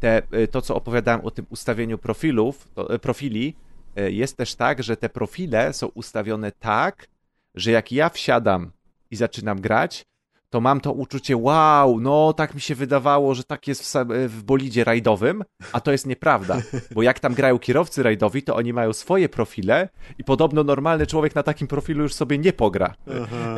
te, 0.00 0.22
to 0.50 0.62
co 0.62 0.76
opowiadałem 0.76 1.20
o 1.20 1.30
tym 1.30 1.46
ustawieniu 1.50 1.98
profilów, 1.98 2.68
to, 2.74 2.98
profili, 2.98 3.56
jest 3.96 4.36
też 4.36 4.54
tak, 4.54 4.82
że 4.82 4.96
te 4.96 5.08
profile 5.08 5.72
są 5.72 5.86
ustawione 5.86 6.52
tak, 6.52 7.06
że 7.54 7.70
jak 7.70 7.92
ja 7.92 8.08
wsiadam 8.08 8.72
i 9.10 9.16
zaczynam 9.16 9.60
grać, 9.60 10.04
to 10.52 10.60
mam 10.60 10.80
to 10.80 10.92
uczucie, 10.92 11.36
wow, 11.36 12.00
no 12.00 12.32
tak 12.32 12.54
mi 12.54 12.60
się 12.60 12.74
wydawało, 12.74 13.34
że 13.34 13.44
tak 13.44 13.68
jest 13.68 13.82
w, 13.82 13.86
sam- 13.86 14.08
w 14.28 14.42
bolidzie 14.42 14.84
rajdowym, 14.84 15.44
a 15.72 15.80
to 15.80 15.92
jest 15.92 16.06
nieprawda, 16.06 16.58
bo 16.94 17.02
jak 17.02 17.20
tam 17.20 17.34
grają 17.34 17.58
kierowcy 17.58 18.02
rajdowi, 18.02 18.42
to 18.42 18.56
oni 18.56 18.72
mają 18.72 18.92
swoje 18.92 19.28
profile 19.28 19.88
i 20.18 20.24
podobno 20.24 20.64
normalny 20.64 21.06
człowiek 21.06 21.34
na 21.34 21.42
takim 21.42 21.66
profilu 21.68 22.02
już 22.02 22.14
sobie 22.14 22.38
nie 22.38 22.52
pogra. 22.52 22.94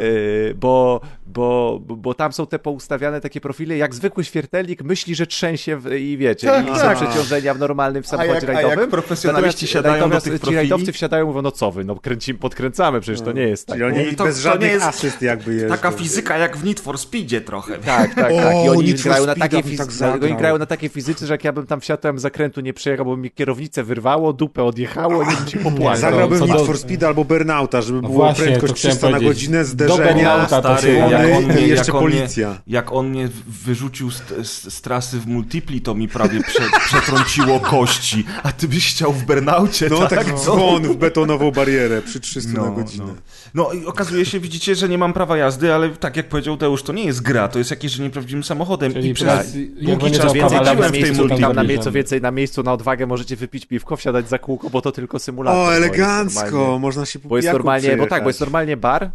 Yy, 0.00 0.54
bo, 0.54 1.00
bo, 1.26 1.78
bo, 1.82 2.14
tam 2.14 2.32
są 2.32 2.46
te 2.46 2.58
poustawiane 2.58 3.20
takie 3.20 3.40
profile, 3.40 3.76
jak 3.76 3.94
zwykły 3.94 4.24
świertelnik 4.24 4.82
myśli, 4.82 5.14
że 5.14 5.26
trzęsie 5.26 5.76
w, 5.76 5.92
i 5.92 6.16
wiecie, 6.16 6.46
Tak, 6.46 6.64
i 6.66 6.68
tak. 6.68 6.98
są 6.98 7.04
przeciążenia 7.06 7.54
w 7.54 7.58
normalnym 7.58 8.02
w 8.02 8.06
samochodzie 8.06 8.34
jak- 8.34 8.44
a 8.48 8.52
jak 8.52 8.62
rajdowym. 8.64 8.90
profesjonaliści 8.90 9.64
Natomiast 9.64 9.72
siadają 9.72 9.94
do 9.94 10.00
natomiast 10.00 10.24
tych 10.26 10.34
ci 10.34 10.40
profili- 10.46 10.54
rajdowcy 10.56 10.92
wsiadają 10.92 11.24
i 11.24 11.28
mówią, 11.28 11.42
no 11.42 11.50
co 11.50 11.70
wy, 11.70 11.84
no 11.84 11.96
podkręcamy, 12.40 13.00
przecież 13.00 13.20
to 13.20 13.32
nie 13.32 13.42
jest 13.42 13.66
tak. 13.66 13.76
Czyli 13.78 13.84
oni 13.84 14.10
No 14.10 14.16
to- 14.16 14.24
bez 14.24 14.36
to 14.36 14.42
żadnych 14.42 14.72
jest 14.72 14.84
asyst 14.86 15.22
jakby 15.22 15.54
jeżdżą. 15.54 15.68
Taka 15.68 15.90
fizyka 15.90 16.38
jak 16.38 16.56
w 16.56 16.64
Need 16.64 16.80
for 16.84 16.98
Speedzie 16.98 17.40
trochę. 17.40 17.78
Tak, 17.78 18.14
tak, 18.14 18.32
tak. 18.34 18.54
I 18.66 18.68
oni 18.68 18.94
grają 18.94 19.26
na 19.26 19.34
takiej 19.34 19.62
bym 19.62 19.72
fiz- 19.72 19.98
tak 19.98 20.22
oni 20.22 20.36
grają 20.36 20.58
na 20.58 20.66
takiej 20.66 20.88
fizyce, 20.88 21.26
że 21.26 21.34
jak 21.34 21.44
ja 21.44 21.52
bym 21.52 21.66
tam 21.66 21.80
wsiadł, 21.80 22.02
bym 22.02 22.18
zakrętu 22.18 22.60
nie 22.60 22.72
przejechał, 22.72 23.06
bo 23.06 23.16
mi 23.16 23.30
kierownicę 23.30 23.82
wyrwało, 23.84 24.32
dupę 24.32 24.64
odjechało, 24.64 25.24
nie 25.24 25.36
bym 25.36 25.46
ci 25.46 25.58
popłakał. 25.58 26.00
Zagrałbym 26.00 26.40
Need 26.46 26.60
for 26.66 26.78
Speed 26.78 27.06
albo 27.06 27.24
Burnouta, 27.24 27.82
żeby 27.82 28.02
No 28.02 28.08
było 28.08 28.24
właśnie, 28.24 28.44
prędkość 28.44 28.72
to 28.72 28.78
chciałem 28.78 28.96
300 28.96 29.10
na 29.10 29.20
godzinę, 29.20 29.64
zderzenia, 29.64 30.46
Stary, 30.46 30.82
się 30.82 30.92
jak 30.92 31.36
on 31.36 31.44
mnie, 31.44 31.60
i 31.66 31.68
jeszcze 31.68 31.86
jak 31.92 31.94
on 31.94 32.04
mnie, 32.06 32.16
policja. 32.16 32.58
jak 32.66 32.92
on 32.92 33.08
mnie 33.08 33.28
wyrzucił 33.64 34.10
z, 34.10 34.22
z, 34.42 34.74
z 34.74 34.80
trasy 34.80 35.20
w 35.20 35.26
multipli, 35.26 35.80
to 35.80 35.94
mi 35.94 36.08
prawie 36.08 36.40
prze, 36.42 36.62
przetrąciło 36.86 37.60
kości. 37.60 38.24
A 38.42 38.52
ty 38.52 38.68
byś 38.68 38.94
chciał 38.94 39.12
w 39.12 39.22
burnaucie, 39.24 39.88
No 39.90 39.98
tak? 39.98 40.08
tak 40.10 40.28
No. 40.28 40.38
dzwon 40.38 40.82
w 40.82 40.96
betonową 40.96 41.50
barierę 41.50 42.02
przy 42.02 42.20
300 42.20 42.62
na 42.62 42.70
godzinę. 42.70 43.04
No. 43.06 43.14
no 43.54 43.72
i 43.72 43.86
okazuje 43.86 44.24
się, 44.26 44.40
widzicie, 44.40 44.74
że 44.74 44.88
nie 44.88 44.98
mam 44.98 45.12
prawa 45.12 45.36
jazdy, 45.36 45.74
ale 45.74 45.88
tak 45.90 46.16
jak 46.16 46.28
powiedział 46.28 46.56
Deusz, 46.74 46.82
to 46.82 46.92
nie 46.92 47.04
jest 47.04 47.22
gra, 47.22 47.48
to 47.48 47.58
jest 47.58 47.70
jakieś 47.70 47.92
że 47.92 48.02
nieprawdziwym 48.02 48.44
samochodem. 48.44 48.92
Czyli 48.92 49.08
I 49.08 49.14
przez 49.14 49.52
długi 49.82 50.10
czas 50.10 50.32
Więcej 50.32 50.60
na 50.60 50.74
w 50.74 50.80
tej 50.80 50.92
miejscu, 51.02 51.22
multi- 51.24 51.28
tam 51.40 51.40
na 51.56 51.62
multi- 51.62 51.68
miejscu, 51.68 51.92
więcej 51.92 52.20
na 52.20 52.30
miejscu, 52.30 52.62
na 52.62 52.72
odwagę 52.72 53.06
możecie 53.06 53.36
wypić 53.36 53.66
piwko, 53.66 53.96
wsiadać 53.96 54.28
za 54.28 54.38
kółko, 54.38 54.70
bo 54.70 54.80
to 54.82 54.92
tylko 54.92 55.18
symulator. 55.18 55.58
O, 55.68 55.74
elegancko, 55.76 56.78
można 56.78 57.06
się 57.06 57.18
Bo 57.18 57.36
jest 57.36 57.52
normalnie, 57.52 57.96
bo 57.96 58.06
tak, 58.06 58.22
bo 58.22 58.28
jest 58.28 58.40
normalnie 58.40 58.76
bar 58.76 59.10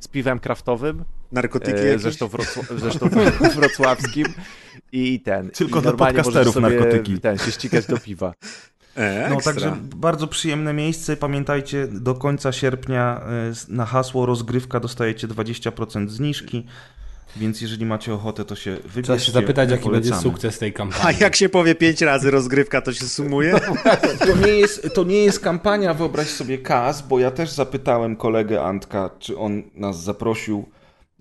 z 0.00 0.08
piwem 0.08 0.38
kraftowym, 0.38 1.04
Narkotyki 1.32 1.78
e, 1.80 1.98
zresztą, 1.98 2.26
wrocł- 2.28 2.78
zresztą 2.78 3.08
wrocławskim 3.56 4.26
i 4.92 5.20
ten. 5.20 5.50
Tylko 5.50 5.78
i 5.78 5.82
dla 5.82 5.92
podcasterów 5.92 6.54
sobie 6.54 6.68
narkotyki. 6.68 7.18
Ten, 7.20 7.38
się 7.38 7.52
ścigać 7.52 7.86
do 7.86 7.98
piwa. 7.98 8.34
E, 8.96 9.30
No 9.30 9.40
także 9.40 9.76
bardzo 9.96 10.26
przyjemne 10.26 10.72
miejsce. 10.72 11.16
Pamiętajcie, 11.16 11.88
do 11.90 12.14
końca 12.14 12.52
sierpnia 12.52 13.20
y, 13.70 13.72
na 13.74 13.86
hasło 13.86 14.26
rozgrywka 14.26 14.80
dostajecie 14.80 15.28
20% 15.28 16.08
zniżki. 16.08 16.66
Więc 17.36 17.60
jeżeli 17.60 17.86
macie 17.86 18.14
ochotę, 18.14 18.44
to 18.44 18.56
się 18.56 18.70
wybierzcie. 18.70 19.02
Trzeba 19.02 19.18
się 19.18 19.32
zapytać, 19.32 19.70
jaki 19.70 19.90
będzie 19.90 20.10
Polecamy. 20.10 20.22
sukces 20.32 20.58
tej 20.58 20.70
A 20.70 20.72
kampanii. 20.72 21.18
jak 21.20 21.36
się 21.36 21.48
powie 21.48 21.74
pięć 21.74 22.00
razy 22.00 22.30
rozgrywka, 22.30 22.80
to 22.82 22.92
się 22.92 23.04
sumuje? 23.08 23.54
To 24.26 24.36
nie, 24.46 24.52
jest, 24.52 24.88
to 24.94 25.04
nie 25.04 25.24
jest 25.24 25.40
kampania, 25.40 25.94
wyobraź 25.94 26.26
sobie 26.26 26.58
kas, 26.58 27.02
bo 27.02 27.18
ja 27.18 27.30
też 27.30 27.50
zapytałem 27.50 28.16
kolegę 28.16 28.62
Antka, 28.62 29.10
czy 29.18 29.38
on 29.38 29.62
nas 29.74 30.02
zaprosił, 30.02 30.64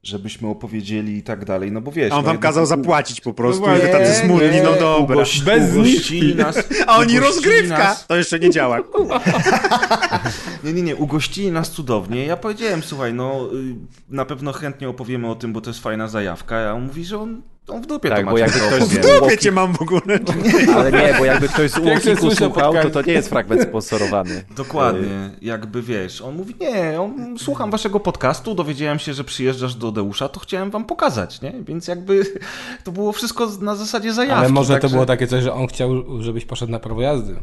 żebyśmy 0.03 0.47
opowiedzieli 0.47 1.17
i 1.17 1.23
tak 1.23 1.45
dalej. 1.45 1.71
No 1.71 1.81
bo 1.81 1.91
wiesz. 1.91 2.11
A 2.11 2.15
on 2.15 2.21
no 2.21 2.25
wam 2.25 2.33
jednak 2.33 2.49
kazał 2.49 2.63
u- 2.63 2.67
zapłacić 2.67 3.21
po 3.21 3.33
prostu 3.33 3.67
No 3.67 3.77
i 3.77 3.81
wy 3.81 3.87
tacy 3.87 4.13
smutni, 4.13 4.61
no 4.63 4.73
dobra. 4.73 5.15
Ugości, 5.15 5.41
Bez 5.41 5.75
ugościli 5.75 6.35
nas. 6.35 6.63
A 6.87 6.97
oni 6.97 7.19
rozgrywka! 7.19 7.77
Nas, 7.77 8.07
To 8.07 8.15
jeszcze 8.15 8.39
nie 8.39 8.49
działa. 8.49 8.77
nie, 10.63 10.73
nie, 10.73 10.81
nie, 10.81 10.95
ugościli 10.95 11.51
nas 11.51 11.71
cudownie. 11.71 12.25
Ja 12.25 12.37
powiedziałem, 12.37 12.83
słuchaj, 12.83 13.13
no 13.13 13.49
y, 13.53 13.75
na 14.09 14.25
pewno 14.25 14.53
chętnie 14.53 14.89
opowiemy 14.89 15.29
o 15.29 15.35
tym, 15.35 15.53
bo 15.53 15.61
to 15.61 15.69
jest 15.69 15.79
fajna 15.79 16.07
zajawka. 16.07 16.55
A 16.69 16.73
on 16.73 16.83
mówi, 16.83 17.05
że 17.05 17.19
on 17.19 17.41
w 17.67 17.85
dupie 17.85 18.09
Tak, 18.09 18.25
to 18.25 18.31
bo 18.31 18.37
jakby 18.37 18.59
ktoś 18.59 18.83
z- 18.83 19.19
Dupie 19.19 19.37
cię 19.37 19.51
mam 19.51 19.73
w 19.73 19.81
ogóle. 19.81 20.01
Ale 20.75 20.91
nie, 20.91 21.15
bo 21.19 21.25
jakby 21.25 21.49
ktoś 21.49 21.71
z 21.71 21.73
słyszę 22.19 22.35
słuchał, 22.35 22.73
to 22.73 22.89
to 22.89 23.01
nie 23.01 23.13
jest 23.13 23.29
fragment 23.29 23.61
sponsorowany. 23.61 24.43
Dokładnie, 24.55 25.29
jakby 25.41 25.81
wiesz, 25.81 26.21
on 26.21 26.35
mówi, 26.35 26.55
nie, 26.61 27.01
on, 27.01 27.35
słucham 27.39 27.71
waszego 27.71 27.99
podcastu, 27.99 28.55
dowiedziałem 28.55 28.99
się, 28.99 29.13
że 29.13 29.23
przyjeżdżasz 29.23 29.75
do 29.75 29.91
Deusza, 29.91 30.29
to 30.29 30.39
chciałem 30.39 30.71
wam 30.71 30.85
pokazać, 30.85 31.41
nie? 31.41 31.53
Więc 31.67 31.87
jakby 31.87 32.23
to 32.83 32.91
było 32.91 33.11
wszystko 33.11 33.47
na 33.61 33.75
zasadzie 33.75 34.13
zajawki. 34.13 34.39
Ale 34.39 34.49
może 34.49 34.73
to 34.75 34.79
także- 34.79 34.93
było 34.95 35.05
takie 35.05 35.27
coś, 35.27 35.43
że 35.43 35.53
on 35.53 35.67
chciał, 35.67 35.89
żebyś 36.21 36.45
poszedł 36.45 36.71
na 36.71 36.79
prawo 36.79 37.01
jazdy. 37.01 37.35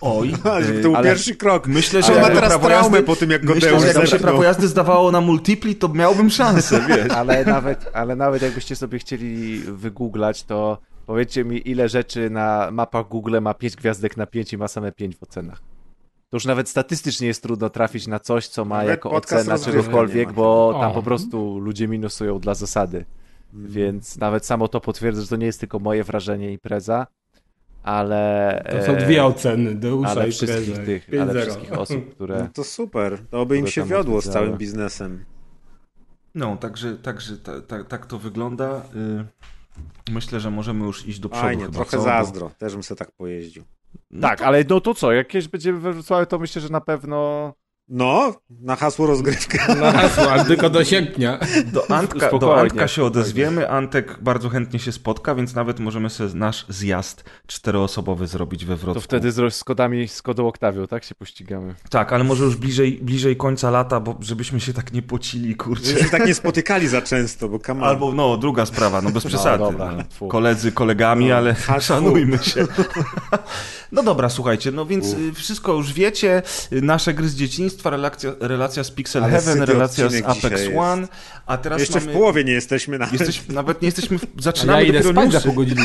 Oj, 0.00 0.32
to 0.42 0.82
był 0.82 0.96
ale- 0.96 1.08
pierwszy 1.08 1.36
krok. 1.36 1.66
Myślę, 1.66 2.02
że 2.02 2.12
Ale 2.12 2.20
ma 2.20 2.28
teraz 2.28 2.48
prawo 2.48 2.66
traumę 2.68 2.98
jazdy- 2.98 3.06
po 3.06 3.16
tym, 3.16 3.30
jak 3.30 3.44
go 3.44 3.54
Myślę, 3.54 3.80
że 3.80 3.86
jakby 3.86 4.06
się 4.06 4.18
prawo 4.18 4.44
jazdy 4.44 4.68
zdawało 4.68 5.12
na 5.12 5.20
multipli, 5.20 5.76
to 5.76 5.88
miałbym 5.88 6.30
szansę, 6.30 6.80
wiesz. 6.88 7.12
Ale 7.12 7.44
nawet, 7.44 7.90
ale 7.92 8.16
nawet 8.16 8.42
jakbyście 8.42 8.76
sobie 8.76 8.98
chcieli 8.98 9.58
wygooglać, 9.58 10.42
to 10.44 10.78
powiedzcie 11.06 11.44
mi, 11.44 11.68
ile 11.68 11.88
rzeczy 11.88 12.30
na 12.30 12.68
mapach 12.72 13.08
Google 13.08 13.38
ma 13.40 13.54
5 13.54 13.76
gwiazdek 13.76 14.16
na 14.16 14.26
5 14.26 14.52
i 14.52 14.56
ma 14.58 14.68
same 14.68 14.92
5 14.92 15.16
w 15.16 15.22
ocenach. 15.22 15.58
To 16.30 16.36
już 16.36 16.44
nawet 16.44 16.68
statystycznie 16.68 17.26
jest 17.26 17.42
trudno 17.42 17.70
trafić 17.70 18.06
na 18.06 18.18
coś, 18.18 18.48
co 18.48 18.64
ma 18.64 18.74
Nawet 18.76 18.90
jako 18.90 19.10
ocena 19.10 19.58
czegokolwiek, 19.58 20.32
bo 20.32 20.68
O. 20.68 20.80
tam 20.80 20.92
po 20.92 21.02
prostu 21.02 21.58
ludzie 21.58 21.88
minusują 21.88 22.38
dla 22.38 22.54
zasady. 22.54 23.04
Więc 23.52 24.18
nawet 24.18 24.46
samo 24.46 24.68
to 24.68 24.80
potwierdza, 24.80 25.22
że 25.22 25.28
to 25.28 25.36
nie 25.36 25.46
jest 25.46 25.60
tylko 25.60 25.78
moje 25.78 26.04
wrażenie 26.04 26.52
impreza, 26.52 27.06
ale... 27.82 28.64
To 28.70 28.86
są 28.86 28.92
e, 28.92 28.96
dwie 28.96 29.24
oceny, 29.24 29.74
Deusza 29.74 30.10
ale 30.10 30.28
i 30.28 30.32
wszystkich 30.32 30.78
tych, 30.78 31.08
ale 31.20 31.32
5-0. 31.32 31.40
wszystkich 31.42 31.72
osób, 31.72 32.04
No 32.06 32.12
które... 32.12 32.48
to 32.54 32.64
super. 32.64 33.18
To 33.30 33.46
by 33.46 33.58
im 33.58 33.66
się 33.66 33.84
wiodło 33.84 34.20
z 34.20 34.28
całym 34.28 34.56
biznesem. 34.58 35.24
No, 36.34 36.56
także, 36.56 36.96
także 36.96 37.36
ta, 37.38 37.60
ta, 37.60 37.84
tak 37.84 38.06
to 38.06 38.18
wygląda. 38.18 38.82
Y, 38.96 39.24
Myślę, 40.12 40.40
że 40.40 40.50
możemy 40.50 40.84
już 40.86 41.06
iść 41.06 41.20
do 41.20 41.28
przodu 41.28 41.42
Fajnie, 41.46 41.62
chyba, 41.64 41.74
trochę 41.74 41.90
co? 41.90 41.96
Bo- 41.96 42.02
zazdro. 42.04 42.50
Też 42.58 42.72
bym 42.72 42.82
sobie 42.82 42.98
tak 42.98 43.12
pojeździł. 43.12 43.64
No 44.10 44.28
Tak, 44.28 44.38
to- 44.38 44.46
ale 44.46 44.64
no 44.68 44.80
to 44.80 44.94
co, 44.94 45.12
jak 45.12 45.28
kiedyś 45.28 45.48
będziemy 45.48 45.78
we 45.80 45.92
Wrocławiu, 45.92 46.26
to 46.26 46.38
myślę, 46.38 46.62
że 46.62 46.68
na 46.68 46.80
pewno 46.80 47.52
No, 47.92 48.34
na 48.50 48.76
hasło 48.76 49.06
rozgrywka. 49.06 49.74
Na 49.74 49.92
hasło, 49.92 50.32
ale 50.32 50.44
tylko 50.44 50.70
do 50.70 50.84
sierpnia. 50.84 51.38
Do 51.72 51.90
Antka, 51.90 52.38
do 52.38 52.60
Antka 52.60 52.88
się 52.88 53.04
odezwiemy. 53.04 53.70
Antek 53.70 54.18
bardzo 54.22 54.48
chętnie 54.48 54.78
się 54.78 54.92
spotka, 54.92 55.34
więc 55.34 55.54
nawet 55.54 55.80
możemy 55.80 56.10
sobie 56.10 56.34
nasz 56.34 56.66
zjazd 56.68 57.24
czteroosobowy 57.46 58.26
zrobić 58.26 58.64
we 58.64 58.76
Wrocławiu. 58.76 58.94
To 58.94 59.04
wtedy 59.04 59.32
z, 59.32 59.54
z 59.54 59.64
kodami, 59.64 60.08
z 60.08 60.22
kodą 60.22 60.48
Octavio, 60.48 60.86
tak 60.86 61.04
się 61.04 61.14
pościgamy. 61.14 61.74
Tak, 61.90 62.12
ale 62.12 62.24
może 62.24 62.44
już 62.44 62.56
bliżej, 62.56 62.98
bliżej 63.02 63.36
końca 63.36 63.70
lata, 63.70 64.00
bo 64.00 64.16
żebyśmy 64.20 64.60
się 64.60 64.72
tak 64.72 64.92
nie 64.92 65.02
pocili, 65.02 65.56
kurczę. 65.56 65.84
Żebyśmy 65.84 66.04
się 66.08 66.10
tak 66.18 66.26
nie 66.26 66.34
spotykali 66.34 66.88
za 66.88 67.02
często, 67.02 67.48
bo 67.48 67.58
on. 67.68 67.84
Albo, 67.84 68.12
no, 68.12 68.36
druga 68.36 68.66
sprawa, 68.66 69.02
no 69.02 69.10
bez 69.10 69.24
przesady. 69.24 69.64
dobra, 69.64 69.92
no. 70.20 70.28
Koledzy 70.28 70.72
kolegami, 70.72 71.28
No, 71.28 71.34
ale 71.34 71.54
hasło. 71.54 71.80
szanujmy 71.80 72.38
się. 72.38 72.66
No 73.92 74.02
dobra, 74.02 74.28
słuchajcie, 74.28 74.72
no 74.72 74.86
więc 74.86 75.12
y, 75.12 75.32
wszystko 75.32 75.72
już 75.72 75.92
wiecie. 75.92 76.42
Y, 76.72 76.82
Nasze 76.82 77.14
gry 77.14 77.28
z 77.28 77.34
dzieciństwa, 77.34 77.79
relacja, 77.84 78.32
relacja 78.40 78.84
z 78.84 78.90
Pixel 78.90 79.24
Ale 79.24 79.32
Heaven, 79.32 79.62
relacja 79.62 80.08
z 80.08 80.22
Apex 80.24 80.62
One, 80.76 81.08
a 81.46 81.58
teraz 81.58 81.80
Jeszcze 81.80 82.00
mamy... 82.00 82.12
w 82.12 82.14
połowie 82.14 82.44
nie 82.44 82.52
jesteśmy 82.52 82.98
nawet. 82.98 83.20
Jesteś, 83.20 83.48
nawet 83.48 83.82
nie 83.82 83.86
jesteśmy, 83.88 84.18
w... 84.18 84.22
Ja 84.22 84.28
zaczynamy 84.42 84.84
idę 84.84 85.00
dopiero 85.02 85.22
spać 85.22 85.32
za 85.32 85.40
pół 85.40 85.54
godziny. 85.54 85.82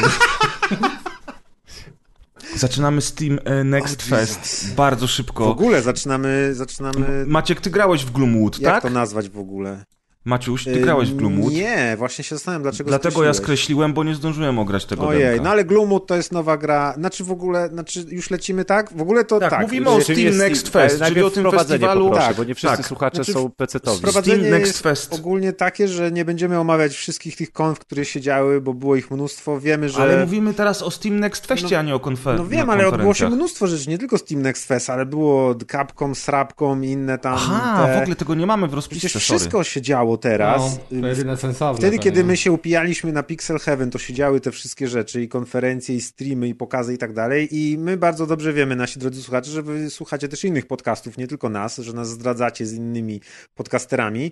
Zaczynamy 2.56 3.02
Steam 3.02 3.40
e, 3.46 3.64
Next 3.64 4.02
Oh, 4.02 4.10
Fest, 4.10 4.74
bardzo 4.76 5.08
W 5.08 5.12
szybko. 5.12 5.48
ogóle 5.50 5.82
zaczynamy, 5.82 6.50
zaczynamy... 6.54 7.26
Maciek, 7.28 7.62
ty 7.62 7.70
grałeś 7.70 8.06
w 8.06 8.12
Gloomwood, 8.12 8.60
Jak 8.60 8.74
tak? 8.74 8.84
to 8.84 8.90
nazwać 8.90 9.30
w 9.30 9.40
ogóle? 9.40 9.86
Maciuś, 10.26 10.64
ty 10.64 10.80
grałeś 10.80 11.10
w 11.12 11.16
Gloomwood? 11.16 11.54
Nie, 11.54 11.96
właśnie 11.98 12.24
się 12.24 12.36
zastanawiam, 12.36 12.62
dlaczego 12.64 12.90
Dlatego 12.90 13.24
ja 13.24 13.34
skreśliłeś. 13.34 13.60
skreśliłem, 13.60 13.94
bo 13.94 14.04
nie 14.04 14.16
zdążyłem 14.16 14.60
ograć 14.60 14.86
tego 14.86 15.08
Ojej, 15.08 15.24
demka. 15.24 15.44
no 15.44 15.50
ale 15.50 15.66
Gloomwood 15.66 16.08
to 16.08 16.16
jest 16.16 16.32
nowa 16.32 16.58
gra. 16.58 16.94
Znaczy 16.98 17.24
w 17.24 17.32
ogóle, 17.32 17.68
znaczy 17.70 18.06
już 18.10 18.30
lecimy 18.30 18.66
tak? 18.66 18.94
W 18.98 19.02
ogóle 19.02 19.26
to 19.26 19.40
Tak, 19.40 19.50
tak. 19.50 19.62
mówimy 19.62 19.90
o 19.90 20.02
Steam 20.02 20.38
Next 20.38 20.70
Fest, 20.70 21.02
czyli 21.08 21.22
o 21.24 21.30
tym 21.30 21.52
festiwalu. 21.52 22.06
Poproszę, 22.06 22.28
Tak, 22.28 22.38
bo 22.38 22.44
nie 22.44 22.56
wszyscy 22.56 22.78
tak. 22.78 22.86
słuchacze 22.88 23.16
Znaczy, 23.16 23.34
są 23.34 23.50
pecetowi. 23.52 23.98
Wprowadzenie 23.98 24.38
Steam 24.38 24.52
Next 24.52 24.68
jest 24.68 24.82
Fest. 24.84 25.14
ogólnie 25.14 25.54
takie, 25.54 25.88
że 25.88 26.12
nie 26.12 26.26
będziemy 26.26 26.60
omawiać 26.60 26.94
wszystkich 26.94 27.36
tych 27.38 27.52
konf, 27.52 27.80
które 27.80 28.06
się 28.06 28.22
działy, 28.22 28.62
bo 28.62 28.74
było 28.74 28.96
ich 28.96 29.12
mnóstwo. 29.12 29.60
Wiemy, 29.60 29.90
że... 29.90 30.02
Ale 30.02 30.22
mówimy 30.26 30.54
teraz 30.54 30.82
o 30.82 30.92
Steam 30.92 31.20
Next 31.20 31.46
Festie, 31.48 31.68
No- 31.72 31.78
a 31.80 31.82
nie 31.82 31.96
o 31.96 32.00
konfer- 32.00 32.38
No 32.38 32.46
wiem, 32.48 32.70
ale 32.70 32.88
odbyło 32.88 33.14
się 33.14 33.30
mnóstwo 33.30 33.68
rzeczy, 33.68 33.90
nie 33.90 33.98
tylko 33.98 34.18
Steam 34.18 34.42
Next 34.42 34.68
Fest, 34.68 34.90
ale 34.90 35.06
było 35.06 35.56
Capcom, 35.72 36.16
Srapcom 36.16 36.84
i 36.86 36.90
inne 36.90 37.18
tam 37.18 37.34
Aha, 37.36 37.88
te... 37.88 38.00
w 38.00 38.02
ogóle 38.02 38.16
tego 38.16 38.36
nie 38.36 38.46
mamy 38.46 38.68
w 38.68 38.74
rozpisce, 38.74 39.08
Przecież 39.08 39.28
sorry. 39.28 39.40
wszystko 39.40 39.64
się 39.64 39.82
działo 39.82 40.15
teraz. 40.18 40.80
No, 40.92 41.02
to 41.02 41.08
jedyne 41.08 41.38
sensowne. 41.38 41.78
Wtedy, 41.78 41.98
to 41.98 42.04
kiedy 42.04 42.24
my 42.24 42.38
się 42.38 42.52
upijaliśmy 42.52 43.12
na 43.12 43.24
Pixel 43.24 43.60
Heaven, 43.60 43.92
to 43.92 43.98
się 43.98 44.14
działy 44.14 44.42
te 44.42 44.52
wszystkie 44.52 44.88
rzeczy 44.88 45.22
i 45.22 45.28
konferencje, 45.28 45.96
i 45.96 46.02
streamy, 46.02 46.48
i 46.48 46.56
pokazy 46.56 46.94
i 46.94 46.98
tak 46.98 47.14
dalej. 47.14 47.48
I 47.52 47.78
my 47.78 47.98
bardzo 47.98 48.28
dobrze 48.28 48.54
wiemy, 48.54 48.76
nasi 48.76 49.00
drodzy 49.00 49.24
słuchacze, 49.24 49.52
że 49.52 49.64
wy 49.64 49.90
słuchacie 49.90 50.28
też 50.28 50.44
innych 50.44 50.68
podcastów, 50.68 51.18
nie 51.18 51.28
tylko 51.28 51.50
nas, 51.50 51.78
że 51.78 51.94
nas 51.94 52.10
zdradzacie 52.10 52.66
z 52.66 52.74
innymi 52.74 53.22
podcasterami. 53.56 54.32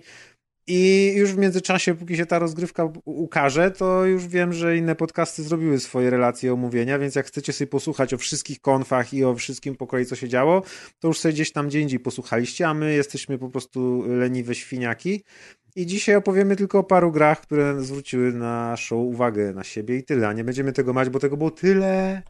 I 0.66 1.12
już 1.16 1.32
w 1.32 1.38
międzyczasie, 1.38 1.94
póki 1.94 2.16
się 2.16 2.26
ta 2.26 2.38
rozgrywka 2.38 2.88
ukaże, 3.04 3.70
to 3.70 4.04
już 4.04 4.26
wiem, 4.26 4.52
że 4.52 4.76
inne 4.76 4.94
podcasty 4.94 5.42
zrobiły 5.42 5.80
swoje 5.80 6.10
relacje 6.10 6.52
omówienia, 6.52 6.98
więc 6.98 7.14
jak 7.14 7.26
chcecie 7.26 7.52
sobie 7.52 7.68
posłuchać 7.68 8.14
o 8.14 8.18
wszystkich 8.18 8.60
konfach 8.60 9.14
i 9.14 9.24
o 9.24 9.34
wszystkim 9.34 9.76
po 9.76 9.86
kolei, 9.86 10.06
co 10.06 10.16
się 10.16 10.28
działo, 10.28 10.62
to 10.98 11.08
już 11.08 11.18
sobie 11.18 11.34
gdzieś 11.34 11.52
tam 11.52 11.68
gdzie 11.68 11.80
indziej 11.80 12.00
posłuchaliście, 12.00 12.68
a 12.68 12.74
my 12.74 12.94
jesteśmy 12.94 13.38
po 13.38 13.50
prostu 13.50 14.04
leniwe 14.06 14.54
świniaki. 14.54 15.22
I 15.76 15.86
dzisiaj 15.86 16.16
opowiemy 16.16 16.56
tylko 16.56 16.78
o 16.78 16.84
paru 16.84 17.12
grach, 17.12 17.40
które 17.40 17.82
zwróciły 17.82 18.32
naszą 18.32 18.96
uwagę 18.96 19.52
na 19.52 19.64
siebie 19.64 19.96
i 19.96 20.04
tyle. 20.04 20.28
A 20.28 20.32
nie 20.32 20.44
będziemy 20.44 20.72
tego 20.72 20.92
mać, 20.92 21.08
bo 21.10 21.18
tego 21.18 21.36
było 21.36 21.50
tyle, 21.50 22.22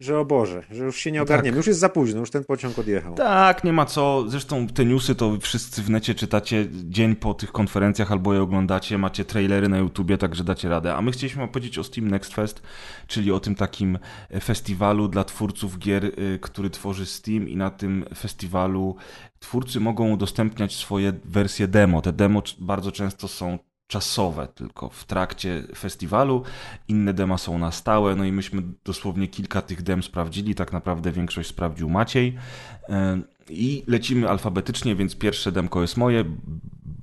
że 0.00 0.18
o 0.18 0.24
Boże, 0.24 0.62
że 0.70 0.84
już 0.84 0.96
się 0.96 1.12
nie 1.12 1.22
ogarniemy. 1.22 1.56
Już 1.56 1.66
jest 1.66 1.80
za 1.80 1.88
późno, 1.88 2.20
już 2.20 2.30
ten 2.30 2.44
pociąg 2.44 2.78
odjechał. 2.78 3.14
Tak, 3.14 3.64
nie 3.64 3.72
ma 3.72 3.86
co. 3.86 4.24
Zresztą 4.28 4.66
te 4.66 4.84
newsy 4.84 5.14
to 5.14 5.38
wszyscy 5.40 5.82
w 5.82 5.90
necie 5.90 6.14
czytacie 6.14 6.66
dzień 6.72 7.16
po 7.16 7.34
tych 7.34 7.52
konferencjach 7.52 8.12
albo 8.12 8.34
je 8.34 8.42
oglądacie, 8.42 8.98
macie 8.98 9.24
trailery 9.24 9.68
na 9.68 9.78
YouTubie, 9.78 10.18
także 10.18 10.44
dacie 10.44 10.68
radę. 10.68 10.94
A 10.94 11.02
my 11.02 11.10
chcieliśmy 11.10 11.42
opowiedzieć 11.42 11.78
o 11.78 11.84
Steam 11.84 12.08
Next 12.08 12.34
Fest, 12.34 12.62
czyli 13.06 13.32
o 13.32 13.40
tym 13.40 13.54
takim 13.54 13.98
e, 14.30 14.40
festiwalu 14.40 15.08
dla 15.08 15.24
twórców 15.24 15.78
gier, 15.78 16.04
y, 16.04 16.38
który 16.42 16.70
tworzy 16.70 17.06
Steam 17.06 17.48
i 17.48 17.56
na 17.56 17.70
tym 17.70 18.04
festiwalu 18.16 18.96
twórcy 19.38 19.80
mogą 19.80 20.10
udostępniać 20.10 20.76
swoje 20.76 21.12
wersje 21.24 21.68
demo. 21.68 22.02
Te 22.02 22.12
demo 22.12 22.42
bardzo 22.58 22.92
często 22.92 23.28
są 23.28 23.58
czasowe 23.90 24.48
tylko 24.54 24.88
w 24.88 25.04
trakcie 25.04 25.62
festiwalu, 25.76 26.42
inne 26.88 27.14
dema 27.14 27.38
są 27.38 27.58
na 27.58 27.72
stałe, 27.72 28.16
no 28.16 28.24
i 28.24 28.32
myśmy 28.32 28.62
dosłownie 28.84 29.28
kilka 29.28 29.62
tych 29.62 29.82
dem 29.82 30.02
sprawdzili, 30.02 30.54
tak 30.54 30.72
naprawdę 30.72 31.12
większość 31.12 31.48
sprawdził 31.48 31.90
Maciej. 31.90 32.36
E, 32.88 33.20
i 33.48 33.84
lecimy 33.86 34.28
alfabetycznie, 34.28 34.96
więc 34.96 35.16
pierwsze 35.16 35.52
demko 35.52 35.82
jest 35.82 35.96
moje, 35.96 36.24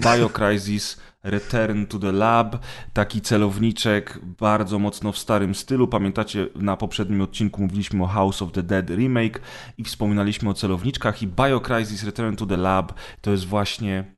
BioCrysis 0.03 0.97
Return 1.23 1.85
to 1.85 1.99
the 1.99 2.11
Lab, 2.11 2.57
taki 2.93 3.21
celowniczek 3.21 4.19
bardzo 4.39 4.79
mocno 4.79 5.11
w 5.11 5.17
starym 5.17 5.55
stylu. 5.55 5.87
Pamiętacie, 5.87 6.47
na 6.55 6.77
poprzednim 6.77 7.21
odcinku 7.21 7.61
mówiliśmy 7.61 8.03
o 8.03 8.07
House 8.07 8.41
of 8.41 8.51
the 8.51 8.63
Dead 8.63 8.89
remake 8.89 9.41
i 9.77 9.83
wspominaliśmy 9.83 10.49
o 10.49 10.53
celowniczkach 10.53 11.21
i 11.21 11.27
BioCrysis 11.27 12.03
Return 12.03 12.35
to 12.35 12.45
the 12.45 12.57
Lab 12.57 12.93
to 13.21 13.31
jest 13.31 13.45
właśnie 13.45 14.15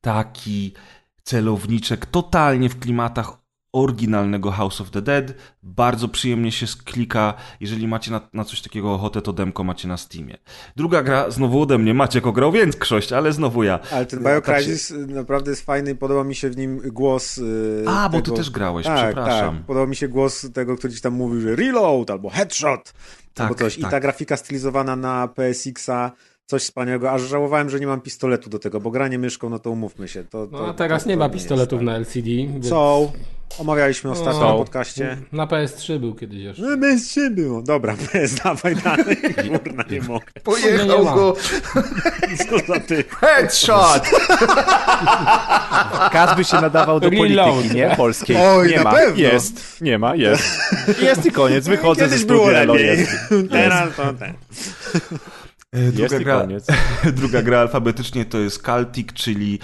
taki 0.00 0.72
celowniczek 1.24 2.06
totalnie 2.06 2.68
w 2.68 2.78
klimatach 2.78 3.40
oryginalnego 3.72 4.50
House 4.50 4.80
of 4.80 4.90
the 4.90 5.02
Dead. 5.02 5.34
Bardzo 5.62 6.08
przyjemnie 6.08 6.52
się 6.52 6.66
klika. 6.84 7.34
Jeżeli 7.60 7.88
macie 7.88 8.10
na, 8.10 8.20
na 8.32 8.44
coś 8.44 8.62
takiego 8.62 8.94
ochotę, 8.94 9.22
to 9.22 9.32
demko 9.32 9.64
macie 9.64 9.88
na 9.88 9.96
Steamie. 9.96 10.38
Druga 10.76 11.02
gra, 11.02 11.30
znowu 11.30 11.62
ode 11.62 11.78
mnie, 11.78 11.94
Maciek 11.94 12.26
ograł 12.26 12.52
większość, 12.52 13.12
ale 13.12 13.32
znowu 13.32 13.62
ja. 13.62 13.78
Ale 13.92 14.06
ten 14.06 14.22
tak 14.22 14.34
BioCrysis 14.34 14.92
naprawdę 15.08 15.50
jest 15.50 15.64
fajny, 15.64 15.94
podoba 15.94 16.24
mi 16.24 16.34
się 16.34 16.50
w 16.50 16.56
nim 16.56 16.80
głos 16.84 17.36
yy, 17.36 17.84
A, 17.86 18.08
bo 18.08 18.22
tego... 18.22 18.30
ty 18.30 18.42
też 18.42 18.50
grałeś, 18.50 18.86
tak, 18.86 19.06
przepraszam. 19.06 19.56
Tak, 19.56 19.66
podoba 19.66 19.86
mi 19.86 19.96
się 19.96 20.08
głos 20.08 20.46
tego, 20.54 20.76
który 20.76 20.92
ci 20.92 21.00
tam 21.00 21.12
mówił, 21.12 21.40
że 21.40 21.56
reload 21.56 22.10
albo 22.10 22.30
headshot 22.30 22.92
Tak, 23.34 23.46
albo 23.46 23.54
coś. 23.54 23.78
I 23.78 23.82
tak. 23.82 23.90
ta 23.90 24.00
grafika 24.00 24.36
stylizowana 24.36 24.96
na 24.96 25.28
PSX-a 25.28 26.12
coś 26.50 26.62
wspaniałego, 26.62 27.10
aż 27.10 27.22
żałowałem, 27.22 27.70
że 27.70 27.80
nie 27.80 27.86
mam 27.86 28.00
pistoletu 28.00 28.50
do 28.50 28.58
tego, 28.58 28.80
bo 28.80 28.90
granie 28.90 29.18
myszką, 29.18 29.50
no 29.50 29.58
to 29.58 29.70
umówmy 29.70 30.08
się. 30.08 30.24
To, 30.24 30.48
No 30.52 30.58
to, 30.58 30.68
a 30.68 30.74
teraz 30.74 31.02
to, 31.02 31.08
nie 31.08 31.14
to 31.14 31.18
ma 31.18 31.28
pistoletów 31.28 31.78
tak. 31.78 31.86
na 31.86 31.96
LCD. 31.96 32.28
Więc... 32.30 32.68
Są. 32.68 33.12
Omawialiśmy 33.58 34.10
ostatnio 34.10 34.40
Są. 34.40 34.48
na 34.48 34.54
podcaście. 34.54 35.16
Na 35.32 35.46
PS3 35.46 35.98
był 35.98 36.14
kiedyś 36.14 36.38
jeszcze. 36.42 36.62
No, 36.62 36.76
bez 36.76 37.18
było. 37.30 37.62
Dobra, 37.62 37.96
bez, 38.12 38.34
dawaj 38.34 38.76
dalej. 38.76 39.16
Kurna, 39.34 39.84
nie 39.90 40.00
mogę. 40.02 40.26
Ma. 41.04 41.14
go 41.14 41.36
Co 42.50 42.58
za 42.74 42.80
ty? 42.80 43.04
headshot! 43.20 44.02
Kaz 46.12 46.36
by 46.36 46.44
się 46.44 46.60
nadawał 46.60 47.00
do 47.00 47.10
Reload. 47.10 47.48
polityki, 47.48 47.74
nie? 47.76 47.94
Polskiej. 47.96 48.36
Oj, 48.40 48.68
nie 48.68 48.76
na 48.76 48.84
ma. 48.84 48.92
pewno. 48.92 49.16
Jest. 49.22 49.80
Nie 49.80 49.98
ma, 49.98 50.14
jest. 50.14 50.58
Jest 51.02 51.26
i 51.26 51.30
koniec. 51.30 51.66
Wychodzę 51.68 52.04
Kiedyś 52.04 52.20
ze 52.20 52.26
było 52.26 52.42
studia, 52.44 52.58
elo 52.58 52.74
lepiej. 52.74 52.98
jest. 52.98 53.12
Teraz 53.50 53.96
to 53.96 54.12
ten. 54.12 54.34
E, 55.72 55.92
Druga 55.92 56.18
gra, 56.18 56.46
druga 57.20 57.42
gra 57.42 57.58
alfabetycznie 57.60 58.24
to 58.24 58.38
jest 58.38 58.62
Celtic, 58.62 59.12
czyli 59.12 59.58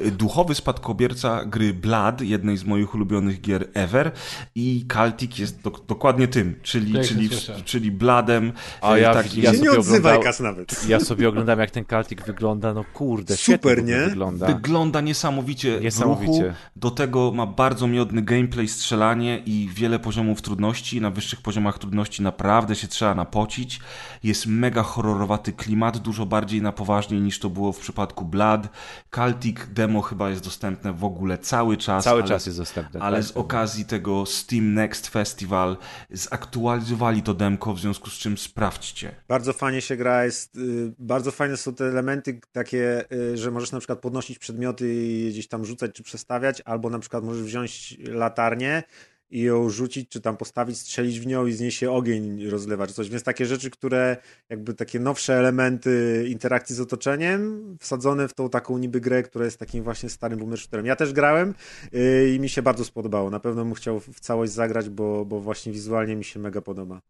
e, 0.00 0.10
duchowy 0.10 0.54
spadkobierca 0.54 1.44
gry 1.44 1.74
Blood, 1.74 2.20
jednej 2.20 2.56
z 2.56 2.64
moich 2.64 2.94
ulubionych 2.94 3.40
gier 3.40 3.68
ever. 3.74 4.12
I 4.54 4.86
Celtic 4.92 5.38
jest 5.38 5.60
do, 5.62 5.70
dokładnie 5.70 6.28
tym, 6.28 6.54
czyli, 6.62 7.04
czyli, 7.04 7.28
czyli 7.64 7.90
Bladem. 7.90 8.52
A 8.80 8.94
e, 8.94 9.00
ja- 9.00 9.14
takim- 9.14 9.42
ja 9.42 9.50
nie 9.52 9.58
sobie 9.58 9.72
odzywaj, 9.78 10.22
Kas, 10.22 10.40
nawet. 10.40 10.78
Ja 10.88 11.00
sobie 11.00 11.28
oglądam, 11.28 11.58
jak 11.58 11.70
ten 11.70 11.84
Celtic 11.84 12.22
wygląda. 12.26 12.74
No 12.74 12.84
kurde, 12.94 13.36
Super, 13.36 13.84
nie? 13.84 13.98
wygląda. 14.00 14.46
Wygląda 14.46 15.00
niesamowicie, 15.00 15.80
Niesamowicie. 15.80 16.32
w 16.32 16.36
ruchu. 16.46 16.54
Do 16.76 16.90
tego 16.90 17.32
ma 17.32 17.46
bardzo 17.46 17.86
miodny 17.86 18.22
gameplay, 18.22 18.68
strzelanie 18.68 19.38
i 19.46 19.68
wiele 19.74 19.98
poziomów 19.98 20.42
trudności. 20.42 21.00
Na 21.00 21.10
wyższych 21.10 21.40
poziomach 21.42 21.78
trudności 21.78 22.22
naprawdę 22.22 22.74
się 22.74 22.88
trzeba 22.88 23.14
napocić. 23.14 23.80
Jest 24.22 24.46
mega 24.46 24.82
horrorowaty 24.82 25.47
klimat, 25.52 25.98
dużo 25.98 26.26
bardziej 26.26 26.62
na 26.62 26.72
poważnie 26.72 27.20
niż 27.20 27.38
to 27.38 27.50
było 27.50 27.72
w 27.72 27.78
przypadku 27.78 28.24
Blood. 28.24 28.68
Celtic 29.14 29.58
demo 29.72 30.02
chyba 30.02 30.30
jest 30.30 30.44
dostępne 30.44 30.92
w 30.92 31.04
ogóle 31.04 31.38
cały 31.38 31.76
czas. 31.76 32.04
Cały 32.04 32.20
ale, 32.20 32.28
czas 32.28 32.46
jest 32.46 32.58
dostępny. 32.58 33.00
Ale 33.00 33.16
tak. 33.18 33.26
z 33.26 33.30
okazji 33.30 33.84
tego 33.84 34.26
Steam 34.26 34.74
Next 34.74 35.08
Festival 35.08 35.76
zaktualizowali 36.10 37.22
to 37.22 37.34
demko, 37.34 37.74
w 37.74 37.80
związku 37.80 38.10
z 38.10 38.12
czym 38.12 38.38
sprawdźcie. 38.38 39.14
Bardzo 39.28 39.52
fajnie 39.52 39.80
się 39.80 39.96
gra, 39.96 40.24
jest, 40.24 40.56
y, 40.56 40.92
bardzo 40.98 41.30
fajne 41.30 41.56
są 41.56 41.74
te 41.74 41.84
elementy 41.84 42.40
takie, 42.52 43.04
y, 43.12 43.36
że 43.36 43.50
możesz 43.50 43.72
na 43.72 43.78
przykład 43.78 43.98
podnosić 43.98 44.38
przedmioty 44.38 44.94
i 44.94 45.24
je 45.24 45.30
gdzieś 45.30 45.48
tam 45.48 45.64
rzucać 45.64 45.92
czy 45.94 46.02
przestawiać, 46.02 46.62
albo 46.64 46.90
na 46.90 46.98
przykład 46.98 47.24
możesz 47.24 47.42
wziąć 47.42 47.98
latarnię 48.08 48.82
i 49.30 49.42
ją 49.42 49.70
rzucić, 49.70 50.08
czy 50.08 50.20
tam 50.20 50.36
postawić, 50.36 50.78
strzelić 50.78 51.20
w 51.20 51.26
nią 51.26 51.46
i 51.46 51.52
z 51.52 51.60
niej 51.60 51.70
się 51.70 51.90
ogień 51.90 52.48
rozlewa, 52.48 52.86
czy 52.86 52.94
coś. 52.94 53.10
Więc 53.10 53.22
takie 53.22 53.46
rzeczy, 53.46 53.70
które 53.70 54.16
jakby 54.48 54.74
takie 54.74 55.00
nowsze 55.00 55.34
elementy 55.34 56.24
interakcji 56.28 56.76
z 56.76 56.80
otoczeniem 56.80 57.76
wsadzone 57.80 58.28
w 58.28 58.34
tą 58.34 58.50
taką 58.50 58.78
niby 58.78 59.00
grę, 59.00 59.22
która 59.22 59.44
jest 59.44 59.58
takim 59.58 59.84
właśnie 59.84 60.08
starym 60.08 60.38
boomer 60.38 60.58
shooterem. 60.58 60.86
Ja 60.86 60.96
też 60.96 61.12
grałem 61.12 61.54
y, 61.94 62.34
i 62.34 62.40
mi 62.40 62.48
się 62.48 62.62
bardzo 62.62 62.84
spodobało. 62.84 63.30
Na 63.30 63.40
pewno 63.40 63.64
bym 63.64 63.74
chciał 63.74 64.00
w 64.00 64.20
całość 64.20 64.52
zagrać, 64.52 64.88
bo, 64.88 65.24
bo 65.24 65.40
właśnie 65.40 65.72
wizualnie 65.72 66.16
mi 66.16 66.24
się 66.24 66.40
mega 66.40 66.60
podoba. 66.60 67.02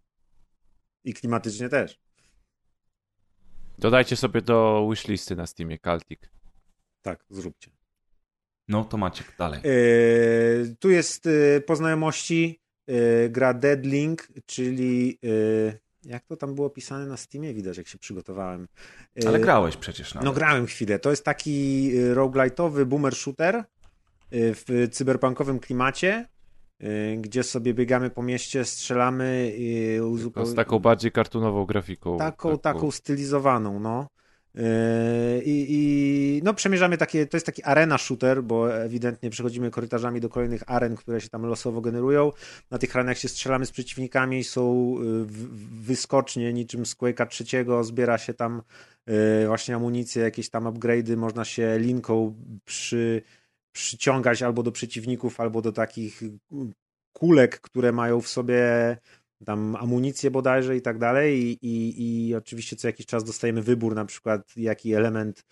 I 1.05 1.15
klimatycznie 1.15 1.69
też. 1.69 2.01
Dodajcie 3.78 4.16
sobie 4.16 4.43
do 4.43 4.89
wishlisty 4.90 5.36
na 5.36 5.47
Steamie 5.47 5.78
Kaltik. 5.78 6.31
Tak, 7.03 7.24
zróbcie. 7.31 7.77
No 8.69 8.85
to 8.85 8.97
Maciek, 8.97 9.27
dalej. 9.39 9.61
Yy, 9.65 10.77
tu 10.81 10.90
jest 10.90 11.27
yy, 11.27 11.62
po 11.66 11.77
znajomości 11.77 12.61
yy, 12.86 13.28
gra 13.31 13.55
Deadlink, 13.55 14.28
czyli 14.47 15.19
jak 16.05 16.24
to 16.27 16.36
tam 16.36 16.55
było 16.55 16.70
pisane 16.70 17.07
na 17.07 17.16
Steamie? 17.16 17.55
Widać, 17.55 17.78
jak 17.78 17.89
się 17.89 17.99
przygotowałem. 17.99 18.69
Ale 19.27 19.40
grałeś 19.40 19.77
przecież 19.77 20.15
nawet. 20.15 20.24
No 20.27 20.32
grałem 20.32 20.66
chwilę. 20.66 20.99
To 20.99 21.11
jest 21.11 21.24
taki 21.24 21.90
roguelite'owy 22.15 22.85
boomer 22.85 23.15
shooter 23.15 23.65
w 24.31 24.89
cyberpunkowym 24.93 25.59
klimacie, 25.59 26.28
gdzie 27.19 27.43
sobie 27.43 27.74
biegamy 27.74 28.11
po 28.11 28.23
mieście, 28.23 28.65
strzelamy 28.65 29.53
i 29.57 29.99
To 30.35 30.47
z 30.47 30.55
taką 30.55 30.78
bardziej 30.78 31.12
kartunową 31.12 31.65
grafiką. 31.65 32.19
taką, 32.19 32.59
taką 32.59 32.90
stylizowaną, 32.90 33.81
no. 33.81 34.09
Yy, 34.59 35.43
I, 35.44 35.66
I 35.68 36.40
no, 36.44 36.55
przemierzamy 36.55 36.98
takie, 36.98 37.26
to 37.26 37.36
jest 37.36 37.47
taki 37.47 37.62
arena 37.62 37.98
shooter, 37.98 38.43
bo 38.43 38.74
ewidentnie 38.74 39.30
przechodzimy 39.30 39.70
korytarzami 39.70 40.20
do 40.20 40.28
kolejnych 40.28 40.62
aren, 40.66 40.97
które 40.97 41.20
się 41.20 41.28
tam 41.28 41.47
losowo 41.47 41.80
generują. 41.80 42.32
Na 42.70 42.78
tych 42.78 42.97
arenach 42.97 43.18
się 43.18 43.28
strzelamy 43.28 43.66
z 43.66 43.70
przeciwnikami, 43.70 44.44
są 44.44 44.94
yy, 45.01 45.26
wyskocznie 45.82 46.52
niczym 46.52 46.86
z 46.86 46.97
Quake'a 46.97 47.26
trzeciego, 47.26 47.85
zbiera 47.85 48.18
się 48.18 48.35
tam 48.35 48.62
yy, 49.06 49.47
właśnie 49.47 49.74
amunicję, 49.74 50.22
jakieś 50.22 50.51
tam 50.51 50.64
upgrade'y, 50.64 51.16
można 51.16 51.44
się 51.44 51.78
linką 51.78 52.35
przy, 52.64 53.22
przyciągać 53.72 54.43
albo 54.43 54.62
do 54.62 54.72
przeciwników, 54.72 55.40
albo 55.40 55.62
do 55.62 55.72
takich 55.72 56.22
kulek, 57.12 57.60
które 57.60 57.93
mają 57.93 58.20
w 58.20 58.28
sobie 58.28 58.62
tam 59.44 59.77
amunicję 59.77 60.31
bodajże 60.31 60.77
i 60.77 60.82
tak 60.82 60.98
dalej 60.98 61.43
i, 61.43 61.59
i, 61.62 62.28
i 62.28 62.35
oczywiście 62.35 62.77
co 62.77 62.89
jakiś 62.89 63.06
czas 63.06 63.24
dostajemy 63.24 63.62
wybór 63.62 63.94
na 63.94 64.05
przykład 64.05 64.52
jaki 64.56 64.94
element 64.94 65.44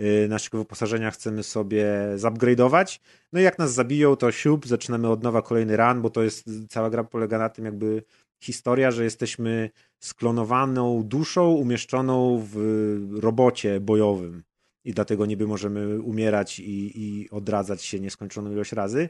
y, 0.00 0.26
naszego 0.28 0.58
wyposażenia 0.58 1.10
chcemy 1.10 1.42
sobie 1.42 1.86
zupgrade'ować. 2.16 3.00
No 3.32 3.40
i 3.40 3.42
jak 3.42 3.58
nas 3.58 3.74
zabiją, 3.74 4.16
to 4.16 4.32
siup, 4.32 4.66
zaczynamy 4.66 5.08
od 5.08 5.22
nowa 5.22 5.42
kolejny 5.42 5.76
run, 5.76 6.02
bo 6.02 6.10
to 6.10 6.22
jest, 6.22 6.50
cała 6.68 6.90
gra 6.90 7.04
polega 7.04 7.38
na 7.38 7.48
tym 7.48 7.64
jakby 7.64 8.02
historia, 8.42 8.90
że 8.90 9.04
jesteśmy 9.04 9.70
sklonowaną 10.00 11.02
duszą 11.02 11.52
umieszczoną 11.52 12.42
w 12.52 12.58
robocie 13.22 13.80
bojowym 13.80 14.42
i 14.84 14.92
dlatego 14.92 15.26
niby 15.26 15.46
możemy 15.46 16.00
umierać 16.00 16.60
i, 16.60 17.02
i 17.02 17.30
odradzać 17.30 17.82
się 17.82 18.00
nieskończoną 18.00 18.52
ilość 18.52 18.72
razy. 18.72 19.08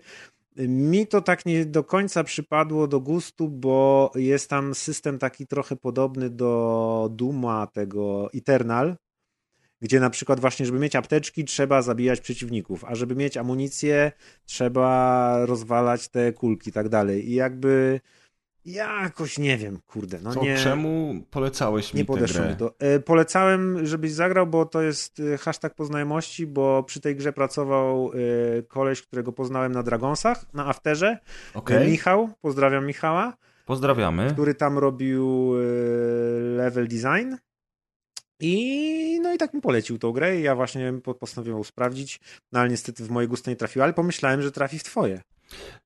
Mi 0.57 1.07
to 1.07 1.21
tak 1.21 1.47
nie 1.47 1.67
do 1.67 1.85
końca 1.85 2.25
przypadło 2.25 2.87
do 2.87 3.01
gustu, 3.01 3.49
bo 3.49 4.13
jest 4.15 4.51
tam 4.51 4.75
system 4.75 5.19
taki 5.19 5.47
trochę 5.47 5.77
podobny 5.77 6.31
do 6.31 7.09
Duma 7.13 7.67
tego 7.67 8.31
Eternal, 8.35 8.97
gdzie 9.81 10.01
na 10.01 10.11
przykład 10.11 10.41
właśnie, 10.41 10.67
żeby 10.67 10.79
mieć 10.79 10.97
apteczki, 10.97 11.45
trzeba 11.45 11.83
zabijać 11.83 12.21
przeciwników, 12.21 12.85
a 12.85 12.95
żeby 12.95 13.17
mieć 13.17 13.37
amunicję, 13.37 14.13
trzeba 14.45 15.47
rozwalać 15.47 16.09
te 16.09 16.33
kulki 16.33 16.71
i 16.71 16.73
tak 16.73 16.89
dalej. 16.89 17.31
I 17.31 17.35
jakby 17.35 18.01
jakoś 18.65 19.39
nie 19.39 19.57
wiem, 19.59 19.79
kurde, 19.87 20.19
no 20.23 20.35
Co, 20.35 20.43
nie... 20.43 20.57
czemu 20.59 21.15
polecałeś 21.31 21.95
mi 21.95 21.99
Nie 21.99 22.05
tę 22.05 22.13
podeszło 22.13 22.41
grę? 22.41 22.51
mi 22.51 22.57
to. 22.57 22.75
E, 22.79 23.01
Polecałem, 23.01 23.87
żebyś 23.87 24.13
zagrał, 24.13 24.47
bo 24.47 24.67
to 24.67 24.83
jest 24.83 25.21
e, 25.21 25.39
hashtag 25.39 25.75
poznajomości, 25.75 26.47
bo 26.47 26.83
przy 26.83 27.01
tej 27.01 27.17
grze 27.17 27.33
pracował 27.33 28.11
e, 28.59 28.63
koleś, 28.63 29.03
którego 29.03 29.33
poznałem 29.33 29.73
na 29.73 29.83
Dragonsach, 29.83 30.55
na 30.55 30.67
Afterze. 30.67 31.19
E, 31.71 31.87
Michał, 31.91 32.29
pozdrawiam 32.41 32.87
Michała, 32.87 33.37
pozdrawiamy. 33.67 34.31
który 34.33 34.55
tam 34.55 34.79
robił 34.79 35.53
level 36.57 36.89
design. 36.89 37.35
I 38.41 39.21
no 39.23 39.35
i 39.35 39.39
tak 39.39 39.55
mi 39.55 39.61
polecił 39.61 39.99
tą 39.99 40.13
grę 40.13 40.37
i 40.39 40.43
ja 40.43 40.55
właśnie 40.55 40.93
po- 41.05 41.15
postanowiłem 41.15 41.59
ją 41.59 41.65
sprawdzić, 41.65 42.21
no 42.53 42.61
ale 42.61 42.69
niestety 42.71 43.05
w 43.05 43.11
moje 43.11 43.29
gusty 43.29 43.51
nie 43.51 43.57
trafiła, 43.57 43.85
ale 43.85 43.93
pomyślałem, 43.95 44.43
że 44.43 44.53
trafi 44.53 44.79
w 44.79 44.85
twoje. 44.85 45.21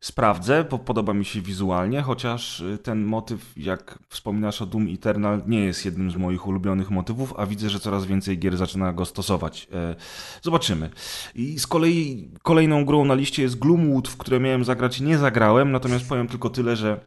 Sprawdzę, 0.00 0.64
bo 0.70 0.78
podoba 0.78 1.14
mi 1.14 1.24
się 1.24 1.40
wizualnie, 1.40 2.02
chociaż 2.02 2.60
y, 2.60 2.78
ten 2.78 3.04
motyw, 3.04 3.52
jak 3.56 3.98
wspominasz 4.08 4.62
o 4.62 4.66
Doom 4.66 4.88
Eternal, 4.94 5.42
nie 5.46 5.64
jest 5.64 5.84
jednym 5.84 6.10
z 6.10 6.16
moich 6.16 6.46
ulubionych 6.46 6.90
motywów, 6.90 7.34
a 7.36 7.46
widzę, 7.46 7.70
że 7.70 7.80
coraz 7.80 8.06
więcej 8.06 8.38
gier 8.38 8.56
zaczyna 8.56 8.92
go 8.92 9.04
stosować. 9.04 9.68
E, 9.72 9.96
Zobaczymy. 10.42 10.90
I 11.34 11.58
z 11.58 11.66
kolei 11.66 12.30
kolejną 12.42 12.84
grą 12.84 13.04
na 13.04 13.14
liście 13.14 13.42
jest 13.42 13.58
Gloomwood, 13.58 14.08
w 14.08 14.16
które 14.16 14.40
miałem 14.40 14.64
zagrać 14.64 15.00
nie 15.00 15.18
zagrałem, 15.18 15.72
natomiast 15.72 16.08
powiem 16.08 16.28
tylko 16.28 16.50
tyle, 16.50 16.76
że 16.76 17.00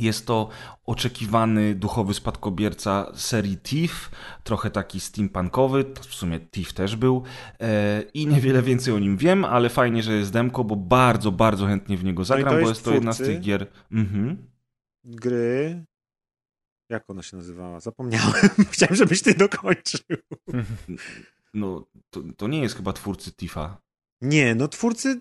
jest 0.00 0.26
to 0.26 0.48
oczekiwany 0.86 1.74
duchowy 1.74 2.14
spadkobierca 2.14 3.12
serii 3.14 3.58
Thief, 3.58 4.10
trochę 4.44 4.70
taki 4.70 5.00
steampunkowy, 5.00 5.84
w 6.00 6.14
sumie 6.14 6.40
Thief 6.40 6.72
też 6.72 6.96
był 6.96 7.22
e, 7.60 8.02
i 8.14 8.26
niewiele 8.26 8.62
więcej 8.62 8.94
o 8.94 8.98
nim 8.98 9.16
wiem, 9.16 9.44
ale 9.44 9.68
fajnie, 9.68 10.02
że 10.02 10.12
jest 10.12 10.32
demko, 10.32 10.64
bo 10.64 10.76
bardzo, 10.76 11.32
bardzo 11.32 11.66
chętnie 11.66 11.96
w 11.96 12.04
niego 12.04 12.24
zagram, 12.24 12.44
No 12.44 12.50
to 12.50 12.64
bo 12.64 12.68
jest 12.68 12.70
jest 12.70 12.84
to 12.84 12.94
jedna 12.94 13.12
z 13.12 13.18
tych 13.18 13.40
gier... 13.40 13.66
Mhm. 13.92 14.50
Gry... 15.04 15.84
Jak 16.90 17.10
ona 17.10 17.22
się 17.22 17.36
nazywała? 17.36 17.80
Zapomniałem. 17.80 18.48
Chciałem, 18.72 18.96
żebyś 18.96 19.22
ty 19.22 19.34
dokończył. 19.34 20.00
No, 21.54 21.86
to, 22.10 22.20
to 22.36 22.48
nie 22.48 22.60
jest 22.60 22.76
chyba 22.76 22.92
twórcy 22.92 23.32
Thiefa. 23.32 23.80
Nie, 24.22 24.54
no 24.54 24.68
twórcy 24.68 25.20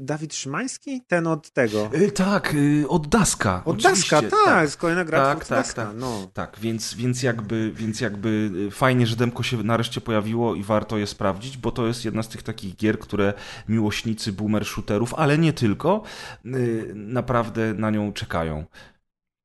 Dawid 0.00 0.34
Szymański? 0.34 1.02
Ten 1.06 1.26
od 1.26 1.50
tego. 1.50 1.90
E, 1.92 2.10
tak, 2.10 2.54
e, 2.82 2.88
od 2.88 3.08
Daska. 3.08 3.62
Od 3.64 3.82
Daska, 3.82 4.22
tak, 4.22 4.62
jest 4.62 4.76
kolejna 4.76 5.04
gra 5.04 5.18
Tak, 5.18 5.38
tak, 5.38 5.58
Daska, 5.58 5.86
tak. 5.86 5.96
no. 5.96 6.30
Tak, 6.34 6.56
więc, 6.60 6.94
więc, 6.94 7.22
jakby, 7.22 7.72
więc 7.74 8.00
jakby 8.00 8.50
y, 8.68 8.70
fajnie, 8.70 9.06
że 9.06 9.16
demko 9.16 9.42
się 9.42 9.62
nareszcie 9.62 10.00
pojawiło 10.00 10.54
i 10.54 10.62
warto 10.62 10.98
je 10.98 11.06
sprawdzić, 11.06 11.56
bo 11.56 11.72
to 11.72 11.86
jest 11.86 12.04
jedna 12.04 12.22
z 12.22 12.28
tych 12.28 12.42
takich 12.42 12.76
gier, 12.76 12.98
które 12.98 13.34
miłośnicy 13.68 14.32
boomer 14.32 14.64
shooterów, 14.64 15.14
ale 15.14 15.38
nie 15.38 15.52
tylko, 15.52 16.02
y, 16.46 16.92
naprawdę 16.94 17.74
na 17.74 17.90
nią 17.90 18.12
czekają. 18.12 18.64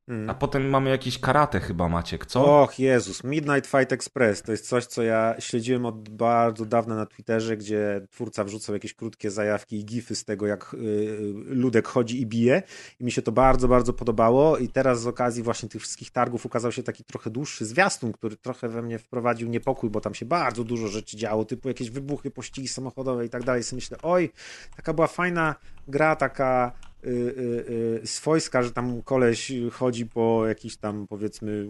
Mm. 0.10 0.30
A 0.30 0.34
potem 0.34 0.70
mamy 0.70 0.90
jakieś 0.90 1.20
karate 1.20 1.60
chyba, 1.60 1.90
Maciek, 1.90 2.26
co? 2.26 2.62
Och 2.62 2.80
Jezus, 2.80 3.24
Midnight 3.24 3.68
Fight 3.68 3.92
Express 3.92 4.42
to 4.42 4.52
jest 4.52 4.68
coś, 4.68 4.86
co 4.86 5.04
ja 5.04 5.36
śledziłem 5.40 5.86
od 5.86 6.10
bardzo 6.10 6.66
dawna 6.66 6.96
na 6.96 7.06
Twitterze, 7.06 7.58
gdzie 7.58 8.02
twórca 8.12 8.44
wrzucał 8.44 8.76
jakieś 8.76 8.94
krótkie 8.94 9.32
zajawki 9.32 9.80
i 9.80 9.86
gify 9.86 10.16
z 10.16 10.26
tego, 10.26 10.48
jak 10.48 10.74
y, 10.74 11.18
ludek 11.46 11.88
chodzi 11.88 12.22
i 12.22 12.26
bije 12.26 12.64
i 13.00 13.04
mi 13.04 13.12
się 13.12 13.22
to 13.22 13.32
bardzo, 13.32 13.68
bardzo 13.68 13.94
podobało 13.94 14.58
i 14.58 14.68
teraz 14.68 15.02
z 15.02 15.08
okazji 15.08 15.44
właśnie 15.44 15.70
tych 15.70 15.82
wszystkich 15.82 16.12
targów 16.12 16.46
ukazał 16.46 16.72
się 16.72 16.84
taki 16.84 17.04
trochę 17.04 17.30
dłuższy 17.30 17.66
zwiastun, 17.66 18.12
który 18.12 18.38
trochę 18.38 18.70
we 18.70 18.82
mnie 18.82 19.00
wprowadził 19.00 19.50
niepokój, 19.50 19.90
bo 19.90 20.02
tam 20.02 20.14
się 20.14 20.26
bardzo 20.26 20.64
dużo 20.64 20.88
rzeczy 20.88 21.18
działo, 21.18 21.46
typu 21.46 21.68
jakieś 21.68 21.90
wybuchy, 21.90 22.32
pościgi 22.32 22.68
samochodowe 22.68 23.26
i 23.26 23.30
tak 23.30 23.44
dalej. 23.44 23.64
Sobie 23.64 23.78
myślę, 23.78 23.98
oj, 24.02 24.30
taka 24.76 24.94
była 24.94 25.08
fajna 25.08 25.56
gra, 25.88 26.16
taka 26.16 26.72
y, 27.06 27.10
y, 27.10 28.02
y, 28.04 28.08
swojska, 28.08 28.64
że 28.64 28.72
tam 28.72 29.02
koleś 29.02 29.52
chodzi 29.72 30.06
po 30.06 30.48
jakichś 30.48 30.76
tam 30.76 31.08
powiedzmy 31.08 31.68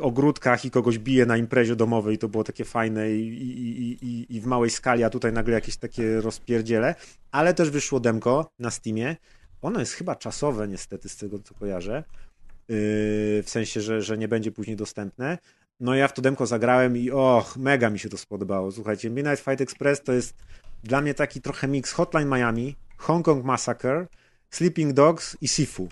ogródkach 0.00 0.64
i 0.64 0.70
kogoś 0.70 0.98
bije 0.98 1.26
na 1.26 1.36
imprezie 1.36 1.76
domowej 1.76 2.18
to 2.18 2.28
było 2.28 2.44
takie 2.44 2.64
fajne 2.64 3.10
i, 3.10 3.28
i, 3.28 4.04
i, 4.06 4.36
i, 4.36 4.40
w 4.40 4.46
małej 4.46 4.70
skali, 4.70 5.04
a 5.04 5.10
tutaj 5.10 5.32
nagle 5.32 5.54
jakieś 5.54 5.76
takie 5.76 6.20
rozpierdziele, 6.20 6.94
ale 7.30 7.54
też 7.54 7.70
wyszło 7.70 8.00
demko 8.00 8.50
na 8.58 8.70
Steamie. 8.70 9.16
Ono 9.62 9.80
jest 9.80 9.92
chyba 9.92 10.16
czasowe 10.16 10.68
niestety 10.68 11.08
z 11.08 11.16
tego 11.16 11.38
co 11.38 11.54
kojarzę, 11.54 12.04
w 12.68 13.44
sensie, 13.46 13.80
że, 13.80 14.02
że 14.02 14.18
nie 14.18 14.28
będzie 14.28 14.52
później 14.52 14.76
dostępne. 14.76 15.38
No 15.80 15.94
ja 15.94 16.08
w 16.08 16.12
to 16.12 16.22
demko 16.22 16.46
zagrałem 16.46 16.96
i 16.96 17.10
och, 17.10 17.56
mega 17.56 17.90
mi 17.90 17.98
się 17.98 18.08
to 18.08 18.16
spodobało. 18.16 18.72
Słuchajcie, 18.72 19.10
Midnight 19.10 19.44
Fight 19.44 19.60
Express 19.60 20.02
to 20.02 20.12
jest 20.12 20.34
dla 20.84 21.00
mnie 21.00 21.14
taki 21.14 21.40
trochę 21.40 21.68
mix 21.68 21.92
Hotline 21.92 22.28
Miami, 22.28 22.76
Hong 22.96 23.24
Kong 23.24 23.44
Massacre, 23.44 24.06
Sleeping 24.50 24.92
Dogs 24.92 25.36
i 25.40 25.48
Sifu. 25.48 25.88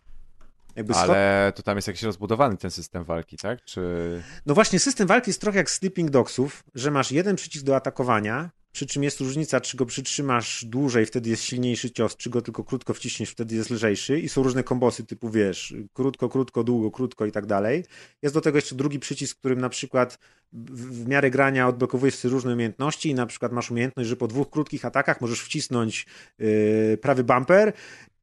Jakby 0.76 0.94
Ale 0.94 1.52
to 1.56 1.62
tam 1.62 1.76
jest 1.76 1.88
jakiś 1.88 2.02
rozbudowany 2.02 2.56
ten 2.56 2.70
system 2.70 3.04
walki, 3.04 3.36
tak? 3.36 3.64
Czy... 3.64 4.22
No 4.46 4.54
właśnie, 4.54 4.78
system 4.78 5.06
walki 5.06 5.30
jest 5.30 5.40
trochę 5.40 5.58
jak 5.58 5.70
Sleeping 5.70 6.10
Dogsów, 6.10 6.64
że 6.74 6.90
masz 6.90 7.12
jeden 7.12 7.36
przycisk 7.36 7.64
do 7.64 7.76
atakowania, 7.76 8.50
przy 8.76 8.86
czym 8.86 9.02
jest 9.02 9.20
różnica, 9.20 9.60
czy 9.60 9.76
go 9.76 9.86
przytrzymasz 9.86 10.64
dłużej, 10.64 11.06
wtedy 11.06 11.30
jest 11.30 11.42
silniejszy 11.42 11.90
cios, 11.90 12.16
czy 12.16 12.30
go 12.30 12.42
tylko 12.42 12.64
krótko 12.64 12.94
wciśniesz, 12.94 13.30
wtedy 13.30 13.54
jest 13.54 13.70
lżejszy 13.70 14.20
i 14.20 14.28
są 14.28 14.42
różne 14.42 14.62
kombosy 14.62 15.04
typu, 15.04 15.30
wiesz, 15.30 15.74
krótko, 15.92 16.28
krótko, 16.28 16.64
długo, 16.64 16.90
krótko 16.90 17.26
i 17.26 17.32
tak 17.32 17.46
dalej. 17.46 17.84
Jest 18.22 18.34
do 18.34 18.40
tego 18.40 18.58
jeszcze 18.58 18.74
drugi 18.74 18.98
przycisk, 18.98 19.38
którym 19.38 19.60
na 19.60 19.68
przykład 19.68 20.18
w, 20.52 21.08
miarę 21.08 21.30
grania 21.30 21.68
odblokowujesz 21.68 22.14
sobie 22.14 22.32
różne 22.32 22.52
umiejętności 22.52 23.08
i 23.08 23.14
na 23.14 23.26
przykład 23.26 23.52
masz 23.52 23.70
umiejętność, 23.70 24.08
że 24.08 24.16
po 24.16 24.26
dwóch 24.28 24.50
krótkich 24.50 24.84
atakach 24.84 25.20
możesz 25.20 25.40
wcisnąć 25.40 26.06
yy, 26.38 26.98
prawy 27.02 27.24
bumper 27.24 27.72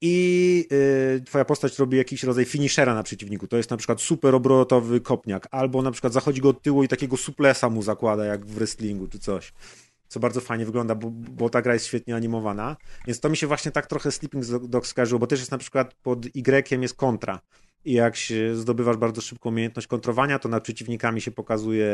i 0.01 0.67
yy, 0.71 1.21
twoja 1.21 1.45
postać 1.45 1.79
robi 1.79 1.97
jakiś 1.97 2.23
rodzaj 2.23 2.45
finishera 2.45 2.95
na 2.95 3.03
przeciwniku. 3.03 3.47
To 3.47 3.57
jest 3.57 3.69
na 3.69 3.77
przykład 3.77 4.01
super 4.01 4.35
obrotowy 4.35 5.01
kopniak, 5.01 5.47
albo 5.51 5.81
na 5.81 5.91
przykład 5.91 6.13
zachodzi 6.13 6.41
go 6.41 6.49
od 6.49 6.61
tyłu 6.61 6.83
i 6.83 6.87
takiego 6.87 7.17
suplesa 7.17 7.69
mu 7.69 7.81
zakłada, 7.81 8.25
jak 8.25 8.45
w 8.45 8.53
wrestlingu 8.53 9.07
czy 9.07 9.19
coś. 9.19 9.53
Co 10.13 10.19
bardzo 10.19 10.41
fajnie 10.41 10.65
wygląda, 10.65 10.95
bo, 10.95 11.09
bo 11.11 11.49
ta 11.49 11.61
gra 11.61 11.73
jest 11.73 11.85
świetnie 11.85 12.15
animowana. 12.15 12.77
Więc 13.07 13.19
to 13.19 13.29
mi 13.29 13.37
się 13.37 13.47
właśnie 13.47 13.71
tak 13.71 13.87
trochę 13.87 14.11
Sleeping 14.11 14.45
Dogs 14.45 14.89
skojarzyło, 14.89 15.19
bo 15.19 15.27
też 15.27 15.39
jest 15.39 15.51
na 15.51 15.57
przykład 15.57 15.93
pod 15.93 16.25
Y 16.25 16.81
jest 16.81 16.95
kontra. 16.95 17.39
I 17.85 17.93
jak 17.93 18.15
się 18.15 18.55
zdobywasz 18.55 18.97
bardzo 18.97 19.21
szybką 19.21 19.49
umiejętność 19.49 19.87
kontrowania, 19.87 20.39
to 20.39 20.49
nad 20.49 20.63
przeciwnikami 20.63 21.21
się 21.21 21.31
pokazuje, 21.31 21.87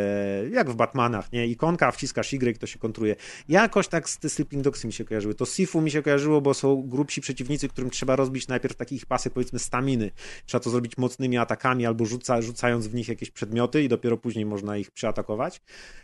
jak 0.51 0.69
w 0.69 0.75
Batmanach, 0.75 1.31
nie? 1.31 1.47
Ikonka, 1.47 1.91
wciskasz 1.91 2.33
Y, 2.33 2.59
to 2.59 2.67
się 2.67 2.79
kontruje. 2.79 3.15
Jakoś 3.49 3.87
tak 3.87 4.09
z 4.09 4.17
te 4.17 4.29
Sleeping 4.29 4.63
Dogsy 4.63 4.87
mi 4.87 4.93
się 4.93 5.05
kojarzyły. 5.05 5.35
To 5.35 5.45
Sifu 5.45 5.81
mi 5.81 5.91
się 5.91 6.01
kojarzyło, 6.01 6.41
bo 6.41 6.53
są 6.53 6.81
grubsi 6.87 7.21
przeciwnicy, 7.21 7.69
którym 7.69 7.89
trzeba 7.89 8.15
rozbić 8.15 8.47
najpierw 8.47 8.75
takich 8.75 9.05
pasek, 9.05 9.33
powiedzmy, 9.33 9.59
staminy. 9.59 10.11
Trzeba 10.45 10.63
to 10.63 10.69
zrobić 10.69 10.97
mocnymi 10.97 11.37
atakami 11.37 11.85
albo 11.85 12.05
rzuca, 12.05 12.41
rzucając 12.41 12.87
w 12.87 12.93
nich 12.93 13.07
jakieś 13.07 13.31
przedmioty 13.31 13.83
i 13.83 13.89
dopiero 13.89 14.17
później 14.17 14.45
można 14.45 14.77
ich 14.77 14.91
przeatakować. 14.91 15.61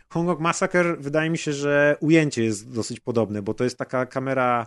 Hong 0.08 0.28
Kong 0.28 0.40
Massacre 0.40 0.96
wydaje 0.96 1.30
mi 1.30 1.38
się, 1.38 1.52
że 1.52 1.96
ujęcie 2.00 2.44
jest 2.44 2.70
dosyć 2.72 3.00
podobne, 3.00 3.42
bo 3.42 3.54
to 3.54 3.64
jest 3.64 3.78
taka 3.78 4.06
kamera 4.06 4.66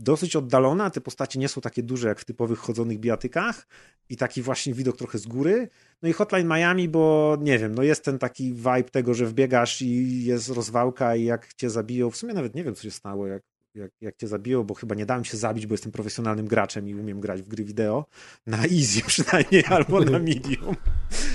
dosyć 0.00 0.36
oddalona, 0.36 0.90
te 0.90 1.00
postacie 1.00 1.38
nie 1.38 1.48
są 1.48 1.60
takie 1.60 1.82
duże 1.82 2.08
jak 2.08 2.20
w 2.20 2.24
typowych 2.24 2.58
chodzonych 2.58 2.98
bijatykach 2.98 3.66
i 4.08 4.16
taki 4.16 4.42
właśnie 4.42 4.74
widok 4.74 4.96
trochę 4.96 5.18
z 5.18 5.26
góry. 5.26 5.68
No 6.02 6.08
i 6.08 6.12
Hotline 6.12 6.48
Miami, 6.48 6.88
bo 6.88 7.36
nie 7.40 7.58
wiem, 7.58 7.74
no 7.74 7.82
jest 7.82 8.04
ten 8.04 8.18
taki 8.18 8.52
vibe 8.52 8.82
tego, 8.82 9.14
że 9.14 9.26
wbiegasz 9.26 9.82
i 9.82 10.24
jest 10.24 10.48
rozwałka 10.48 11.16
i 11.16 11.24
jak 11.24 11.54
cię 11.54 11.70
zabiją, 11.70 12.10
w 12.10 12.16
sumie 12.16 12.34
nawet 12.34 12.54
nie 12.54 12.64
wiem 12.64 12.74
co 12.74 12.82
się 12.82 12.90
stało, 12.90 13.26
jak 13.26 13.42
jak, 13.74 13.90
jak 14.00 14.16
cię 14.16 14.28
zabiją, 14.28 14.64
bo 14.64 14.74
chyba 14.74 14.94
nie 14.94 15.06
dałem 15.06 15.24
się 15.24 15.36
zabić, 15.36 15.66
bo 15.66 15.74
jestem 15.74 15.92
profesjonalnym 15.92 16.46
graczem 16.46 16.88
i 16.88 16.94
umiem 16.94 17.20
grać 17.20 17.42
w 17.42 17.48
gry 17.48 17.64
wideo. 17.64 18.04
Na 18.46 18.58
easy 18.58 19.02
przynajmniej, 19.06 19.64
albo 19.68 20.00
na 20.00 20.18
medium. 20.28 20.76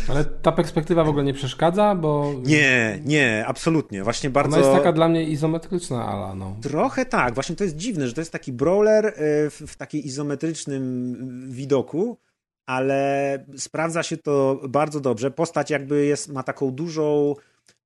Ale 0.08 0.26
ta 0.26 0.52
perspektywa 0.52 1.04
w 1.04 1.10
ogóle 1.10 1.24
nie 1.24 1.34
przeszkadza, 1.34 1.96
bo... 1.96 2.34
Nie, 2.44 3.00
nie, 3.06 3.44
absolutnie. 3.48 4.04
Właśnie 4.04 4.30
bardzo... 4.30 4.58
Ona 4.58 4.66
jest 4.66 4.78
taka 4.78 4.94
dla 4.94 5.10
mnie 5.10 5.24
izometryczna, 5.24 6.06
ale 6.06 6.36
no. 6.36 6.58
Trochę 6.62 7.06
tak. 7.06 7.34
Właśnie 7.34 7.56
to 7.56 7.64
jest 7.64 7.76
dziwne, 7.76 8.08
że 8.08 8.14
to 8.14 8.22
jest 8.22 8.32
taki 8.32 8.54
brawler 8.54 9.06
e, 9.06 9.14
w, 9.50 9.62
w 9.68 9.76
takiej 9.76 10.08
izometrycznym 10.08 11.52
widoku, 11.52 12.18
ale 12.66 13.46
sprawdza 13.58 14.04
się 14.04 14.18
to 14.18 14.62
bardzo 14.70 15.00
dobrze. 15.00 15.32
Postać 15.32 15.70
jakby 15.70 16.06
jest, 16.06 16.34
ma 16.34 16.44
taką 16.44 16.72
dużą 16.72 17.36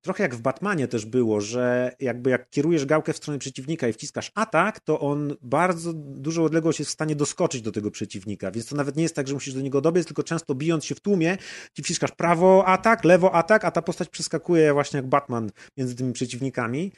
trochę 0.02 0.22
jak 0.22 0.34
w 0.34 0.40
Batmanie 0.40 0.88
też 0.88 1.06
było, 1.06 1.40
że 1.40 1.92
jakby 2.00 2.30
jak 2.30 2.50
kierujesz 2.50 2.86
gałkę 2.86 3.12
w 3.12 3.16
stronę 3.16 3.38
przeciwnika 3.38 3.88
i 3.88 3.92
wciskasz 3.92 4.32
atak, 4.34 4.80
to 4.80 5.00
on 5.00 5.36
bardzo 5.42 5.92
dużą 5.94 6.44
odległość 6.44 6.78
jest 6.78 6.90
w 6.90 6.94
stanie 6.94 7.16
doskoczyć 7.16 7.62
do 7.62 7.72
tego 7.72 7.90
przeciwnika, 7.90 8.50
więc 8.50 8.66
to 8.66 8.76
nawet 8.76 8.96
nie 8.96 9.02
jest 9.02 9.14
tak, 9.14 9.28
że 9.28 9.34
musisz 9.34 9.54
do 9.54 9.60
niego 9.60 9.80
dobiec, 9.80 10.06
tylko 10.06 10.22
często 10.22 10.54
bijąc 10.54 10.84
się 10.84 10.94
w 10.94 11.00
tłumie, 11.00 11.38
ci 11.74 11.82
wciskasz 11.82 12.12
prawo 12.12 12.66
atak, 12.66 13.04
lewo 13.04 13.34
atak, 13.34 13.64
a 13.64 13.70
ta 13.70 13.82
postać 13.82 14.08
przeskakuje 14.08 14.72
właśnie 14.72 14.96
jak 14.96 15.08
Batman 15.08 15.50
między 15.76 15.94
tymi 15.94 16.12
przeciwnikami. 16.12 16.92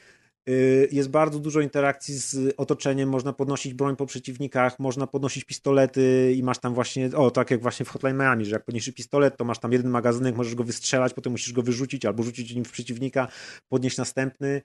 Y, 0.49 0.89
jest 0.91 1.09
bardzo 1.09 1.39
dużo 1.39 1.61
interakcji 1.61 2.13
z 2.13 2.53
otoczeniem, 2.57 3.09
można 3.09 3.33
podnosić 3.33 3.73
broń 3.73 3.95
po 3.95 4.05
przeciwnikach, 4.05 4.79
można 4.79 5.07
podnosić 5.07 5.43
pistolety 5.43 6.33
i 6.35 6.43
masz 6.43 6.59
tam 6.59 6.73
właśnie, 6.73 7.09
o 7.15 7.31
tak 7.31 7.51
jak 7.51 7.61
właśnie 7.61 7.85
w 7.85 7.89
Hotline 7.89 8.17
Miami, 8.17 8.45
że 8.45 8.51
jak 8.51 8.65
podniesiesz 8.65 8.93
pistolet, 8.93 9.37
to 9.37 9.45
masz 9.45 9.59
tam 9.59 9.71
jeden 9.71 9.91
magazynek, 9.91 10.35
możesz 10.35 10.55
go 10.55 10.63
wystrzelać, 10.63 11.13
potem 11.13 11.31
musisz 11.31 11.53
go 11.53 11.61
wyrzucić 11.61 12.05
albo 12.05 12.23
rzucić 12.23 12.55
nim 12.55 12.65
w 12.65 12.71
przeciwnika, 12.71 13.27
podnieść 13.69 13.97
następny. 13.97 14.61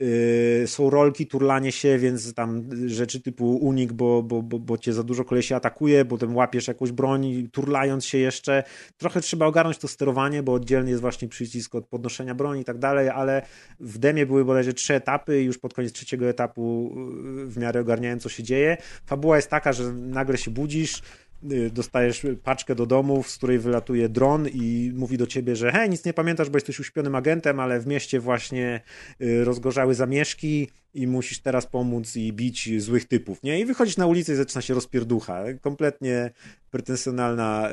Yy, 0.00 0.66
są 0.66 0.90
rolki, 0.90 1.26
turlanie 1.26 1.72
się, 1.72 1.98
więc 1.98 2.34
tam 2.34 2.68
rzeczy 2.86 3.20
typu 3.20 3.56
unik, 3.56 3.92
bo, 3.92 4.22
bo, 4.22 4.42
bo, 4.42 4.58
bo 4.58 4.78
cię 4.78 4.92
za 4.92 5.02
dużo 5.02 5.24
kolesi 5.24 5.54
atakuje, 5.54 6.04
potem 6.04 6.36
łapiesz 6.36 6.68
jakąś 6.68 6.92
broń, 6.92 7.48
turlając 7.52 8.04
się 8.04 8.18
jeszcze. 8.18 8.62
Trochę 8.96 9.20
trzeba 9.20 9.46
ogarnąć 9.46 9.78
to 9.78 9.88
sterowanie, 9.88 10.42
bo 10.42 10.52
oddzielnie 10.52 10.90
jest 10.90 11.00
właśnie 11.00 11.28
przycisk 11.28 11.74
od 11.74 11.86
podnoszenia 11.86 12.34
broni 12.34 12.60
i 12.60 12.64
tak 12.64 12.78
dalej, 12.78 13.08
ale 13.08 13.42
w 13.80 13.98
demie 13.98 14.26
były 14.26 14.44
bodajże 14.44 14.72
trzy 14.72 14.94
etapy 14.94 15.42
i 15.42 15.44
już 15.44 15.58
pod 15.58 15.74
koniec 15.74 15.92
trzeciego 15.92 16.28
etapu 16.28 16.94
yy, 17.36 17.46
w 17.46 17.58
miarę 17.58 17.80
ogarniałem, 17.80 18.20
co 18.20 18.28
się 18.28 18.42
dzieje. 18.42 18.76
Fabuła 19.06 19.36
jest 19.36 19.50
taka, 19.50 19.72
że 19.72 19.92
nagle 19.92 20.38
się 20.38 20.50
budzisz, 20.50 21.02
Y, 21.02 21.29
dostajesz 21.72 22.26
paczkę 22.42 22.74
do 22.74 22.86
domu, 22.86 23.22
z 23.22 23.36
której 23.36 23.58
wylatuje 23.58 24.08
dron 24.08 24.48
i 24.48 24.92
mówi 24.94 25.18
do 25.18 25.26
ciebie, 25.26 25.56
że 25.56 25.72
hej, 25.72 25.90
nic 25.90 26.04
nie 26.04 26.12
pamiętasz, 26.12 26.50
bo 26.50 26.56
jesteś 26.56 26.80
uśpionym 26.80 27.14
agentem, 27.14 27.60
ale 27.60 27.80
w 27.80 27.86
mieście 27.86 28.20
właśnie 28.20 28.80
y, 29.20 29.44
rozgorzały 29.44 29.94
zamieszki 29.94 30.68
i 30.94 31.06
musisz 31.06 31.40
teraz 31.40 31.66
pomóc 31.66 32.16
i 32.16 32.32
bić 32.32 32.82
złych 32.82 33.04
typów, 33.04 33.42
nie? 33.42 33.60
I 33.60 33.64
wychodzisz 33.64 33.96
na 33.96 34.06
ulicę 34.06 34.32
i 34.32 34.36
zaczyna 34.36 34.62
się 34.62 34.74
rozpierducha. 34.74 35.44
Kompletnie 35.60 36.30
pretensjonalna 36.70 37.70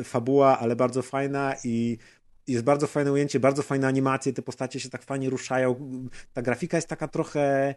y, 0.00 0.04
fabuła, 0.04 0.58
ale 0.58 0.76
bardzo 0.76 1.02
fajna 1.02 1.54
i 1.64 1.98
jest 2.46 2.64
bardzo 2.64 2.86
fajne 2.86 3.12
ujęcie, 3.12 3.40
bardzo 3.40 3.62
fajne 3.62 3.86
animacje, 3.86 4.32
te 4.32 4.42
postacie 4.42 4.80
się 4.80 4.90
tak 4.90 5.02
fajnie 5.02 5.30
ruszają. 5.30 5.90
Ta 6.32 6.42
grafika 6.42 6.76
jest 6.76 6.88
taka 6.88 7.08
trochę 7.08 7.74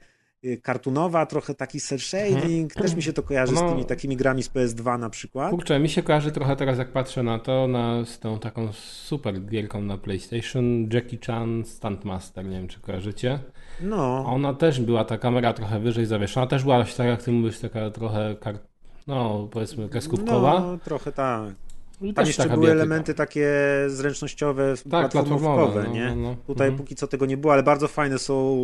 kartunowa, 0.61 1.25
trochę 1.25 1.53
taki 1.53 1.79
cel 1.79 1.99
shading, 1.99 2.71
mhm. 2.71 2.85
też 2.87 2.95
mi 2.95 3.03
się 3.03 3.13
to 3.13 3.23
kojarzy 3.23 3.53
no, 3.53 3.67
z 3.67 3.71
tymi 3.71 3.85
takimi 3.85 4.17
grami 4.17 4.43
z 4.43 4.49
PS2 4.49 4.99
na 4.99 5.09
przykład. 5.09 5.49
Kurczę, 5.49 5.79
mi 5.79 5.89
się 5.89 6.03
kojarzy 6.03 6.31
trochę 6.31 6.55
teraz 6.55 6.77
jak 6.77 6.91
patrzę 6.91 7.23
na 7.23 7.39
to, 7.39 7.67
na, 7.67 8.05
z 8.05 8.19
tą 8.19 8.39
taką 8.39 8.73
super 8.73 9.45
gierką 9.45 9.81
na 9.81 9.97
PlayStation, 9.97 10.89
Jackie 10.93 11.17
Chan 11.27 11.63
Stuntmaster, 11.65 12.45
nie 12.45 12.57
wiem 12.57 12.67
czy 12.67 12.79
kojarzycie. 12.79 13.39
No. 13.81 14.25
Ona 14.25 14.53
też 14.53 14.81
była, 14.81 15.05
ta 15.05 15.17
kamera 15.17 15.53
trochę 15.53 15.79
wyżej 15.79 16.05
zawieszona, 16.05 16.47
też 16.47 16.63
była 16.63 16.83
tak 16.97 17.07
jak 17.07 17.23
ty 17.23 17.31
mówisz, 17.31 17.59
taka 17.59 17.89
trochę 17.89 18.35
kart 18.39 18.73
no 19.07 19.47
powiedzmy 19.51 19.89
kreskówkowa. 19.89 20.59
No, 20.59 20.77
trochę 20.77 21.11
tak. 21.11 21.53
I 22.03 22.13
Tam 22.13 22.25
jeszcze 22.25 22.49
były 22.49 22.71
elementy 22.71 23.13
takie 23.13 23.49
zręcznościowe, 23.87 24.73
tak, 24.91 25.11
platformowe, 25.11 25.83
no, 25.83 25.93
nie? 25.93 26.15
No, 26.15 26.15
no. 26.15 26.35
Tutaj 26.47 26.67
mhm. 26.67 26.77
póki 26.77 26.95
co 26.95 27.07
tego 27.07 27.25
nie 27.25 27.37
było, 27.37 27.53
ale 27.53 27.63
bardzo 27.63 27.87
fajne 27.87 28.19
są 28.19 28.57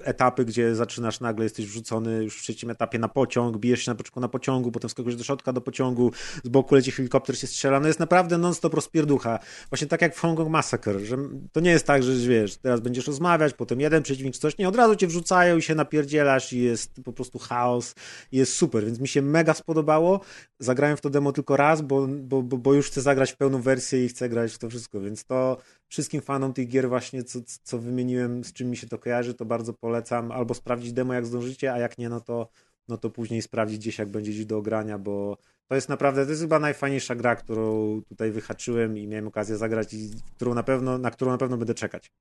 y, 0.00 0.04
etapy, 0.04 0.44
gdzie 0.44 0.74
zaczynasz 0.74 1.20
nagle, 1.20 1.44
jesteś 1.44 1.66
wrzucony 1.66 2.24
już 2.24 2.38
w 2.38 2.42
trzecim 2.42 2.70
etapie 2.70 2.98
na 2.98 3.08
pociąg, 3.08 3.56
bijesz 3.56 3.82
się 3.82 3.90
na 3.90 3.94
początku 3.94 4.20
na 4.20 4.28
pociągu, 4.28 4.72
potem 4.72 4.90
skakujesz 4.90 5.16
do 5.16 5.24
środka 5.24 5.52
do 5.52 5.60
pociągu, 5.60 6.12
z 6.44 6.48
boku 6.48 6.74
leci 6.74 6.90
helikopter, 6.90 7.38
się 7.38 7.46
strzela, 7.46 7.80
no 7.80 7.86
jest 7.86 8.00
naprawdę 8.00 8.38
non-stop 8.38 8.74
rozpierducha. 8.74 9.38
Właśnie 9.70 9.86
tak 9.86 10.02
jak 10.02 10.16
w 10.16 10.20
Hong 10.20 10.36
Kong 10.36 10.50
Massacre, 10.50 11.00
że 11.00 11.16
to 11.52 11.60
nie 11.60 11.70
jest 11.70 11.86
tak, 11.86 12.02
że 12.02 12.28
wiesz, 12.28 12.56
teraz 12.56 12.80
będziesz 12.80 13.06
rozmawiać, 13.06 13.54
potem 13.54 13.80
jeden 13.80 14.02
przeciwnik 14.02 14.34
czy 14.34 14.40
coś, 14.40 14.58
nie, 14.58 14.68
od 14.68 14.76
razu 14.76 14.96
cię 14.96 15.06
wrzucają 15.06 15.56
i 15.56 15.62
się 15.62 15.74
napierdzielasz 15.74 16.52
i 16.52 16.62
jest 16.62 17.00
po 17.04 17.12
prostu 17.12 17.38
chaos 17.38 17.94
i 18.32 18.36
jest 18.36 18.52
super, 18.52 18.84
więc 18.84 19.00
mi 19.00 19.08
się 19.08 19.22
mega 19.22 19.54
spodobało. 19.54 20.20
Zagrałem 20.58 20.96
w 20.96 21.00
to 21.00 21.10
demo 21.10 21.32
tylko 21.32 21.56
raz, 21.56 21.82
bo, 21.82 22.06
bo 22.06 22.51
bo, 22.52 22.58
bo 22.58 22.74
już 22.74 22.86
chcę 22.86 23.00
zagrać 23.02 23.32
w 23.32 23.36
pełną 23.36 23.62
wersję 23.62 24.04
i 24.04 24.08
chcę 24.08 24.28
grać 24.28 24.52
w 24.52 24.58
to 24.58 24.70
wszystko, 24.70 25.00
więc 25.00 25.24
to 25.24 25.56
wszystkim 25.88 26.20
fanom 26.20 26.52
tych 26.52 26.68
gier 26.68 26.88
właśnie, 26.88 27.24
co, 27.24 27.38
co 27.62 27.78
wymieniłem, 27.78 28.44
z 28.44 28.52
czym 28.52 28.70
mi 28.70 28.76
się 28.76 28.88
to 28.88 28.98
kojarzy, 28.98 29.34
to 29.34 29.44
bardzo 29.44 29.72
polecam 29.72 30.32
albo 30.32 30.54
sprawdzić 30.54 30.92
demo 30.92 31.14
jak 31.14 31.26
zdążycie, 31.26 31.72
a 31.72 31.78
jak 31.78 31.98
nie, 31.98 32.08
no 32.08 32.20
to, 32.20 32.48
no 32.88 32.96
to 32.96 33.10
później 33.10 33.42
sprawdzić 33.42 33.78
gdzieś 33.78 33.98
jak 33.98 34.10
będzie 34.10 34.30
gdzieś 34.30 34.46
do 34.46 34.58
ogrania, 34.58 34.98
bo 34.98 35.36
to 35.68 35.74
jest 35.74 35.88
naprawdę, 35.88 36.24
to 36.24 36.30
jest 36.30 36.42
chyba 36.42 36.58
najfajniejsza 36.58 37.14
gra, 37.14 37.36
którą 37.36 38.00
tutaj 38.08 38.30
wyhaczyłem 38.30 38.98
i 38.98 39.06
miałem 39.06 39.28
okazję 39.28 39.56
zagrać 39.56 39.94
i 39.94 40.10
którą 40.36 40.54
na 40.54 40.62
pewno, 40.62 40.98
na 40.98 41.10
którą 41.10 41.30
na 41.30 41.38
pewno 41.38 41.56
będę 41.56 41.74
czekać. 41.74 42.12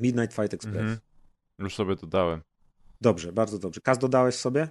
Midnight 0.00 0.36
Fight 0.36 0.54
Express. 0.54 0.76
Mhm. 0.76 0.98
Już 1.58 1.74
sobie 1.74 1.96
dodałem. 1.96 2.42
Dobrze, 3.00 3.32
bardzo 3.32 3.58
dobrze. 3.58 3.80
Kaz 3.80 3.98
dodałeś 3.98 4.34
sobie? 4.34 4.68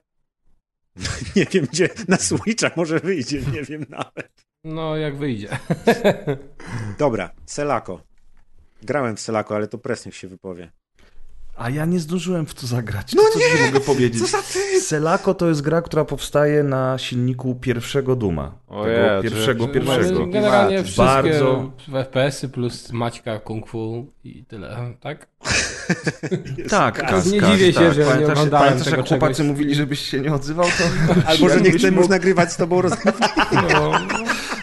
nie 1.35 1.45
wiem 1.45 1.65
gdzie, 1.71 1.89
na 2.07 2.17
Switcha 2.17 2.71
może 2.75 2.99
wyjdzie, 2.99 3.41
nie 3.53 3.63
wiem 3.63 3.85
nawet. 3.89 4.31
No, 4.63 4.97
jak 4.97 5.17
wyjdzie. 5.17 5.49
Dobra, 6.99 7.29
Selako. 7.45 8.01
Grałem 8.83 9.15
w 9.15 9.19
Selako, 9.19 9.55
ale 9.55 9.67
to 9.67 9.77
Presnik 9.77 10.15
się 10.15 10.27
wypowie. 10.27 10.71
A 11.55 11.69
ja 11.69 11.85
nie 11.85 11.99
zdążyłem 11.99 12.45
w 12.45 12.53
to 12.53 12.67
zagrać. 12.67 13.13
No 13.13 13.23
co 13.33 13.39
nie! 13.39 13.65
mogę 13.65 13.79
powiedzieć? 13.79 14.21
Co 14.21 14.27
za 14.27 14.41
ty? 14.41 14.59
Selako 14.79 15.33
to 15.33 15.47
jest 15.47 15.61
gra, 15.61 15.81
która 15.81 16.05
powstaje 16.05 16.63
na 16.63 16.97
silniku 16.97 17.55
pierwszego 17.55 18.15
Duma. 18.15 18.51
Ojej, 18.67 19.23
pierwszego, 19.23 19.67
czy, 19.67 19.73
pierwszego. 19.73 20.27
Generalnie 20.27 20.83
wszystkie 20.83 21.03
Bardzo... 21.03 21.71
FPS-y 22.03 22.49
plus 22.49 22.91
Maćka 22.91 23.39
Kung 23.39 23.67
Fu 23.67 24.05
i 24.23 24.45
tyle, 24.45 24.77
tak? 24.99 25.27
tak, 26.69 27.01
tak. 27.01 27.25
Nie 27.25 27.41
dziwię 27.41 27.73
się, 27.73 27.79
tak. 27.79 27.93
że 27.93 28.03
pamiętasz, 28.03 28.19
nie 28.19 28.31
oglądałem 28.31 28.65
pamiętasz, 28.65 28.85
tego 28.85 28.97
jak 28.97 29.07
chłopacy 29.07 29.33
czegoś... 29.33 29.49
mówili, 29.49 29.75
żebyś 29.75 29.99
się 29.99 30.19
nie 30.19 30.33
odzywał, 30.33 30.65
to... 30.65 30.83
Albo, 31.27 31.49
że 31.53 31.61
nie 31.61 31.71
chcemy 31.71 31.97
już 31.97 32.07
nagrywać 32.07 32.51
z 32.51 32.57
tobą 32.57 32.81
rozgrywki. 32.81 33.55
No. 33.73 33.91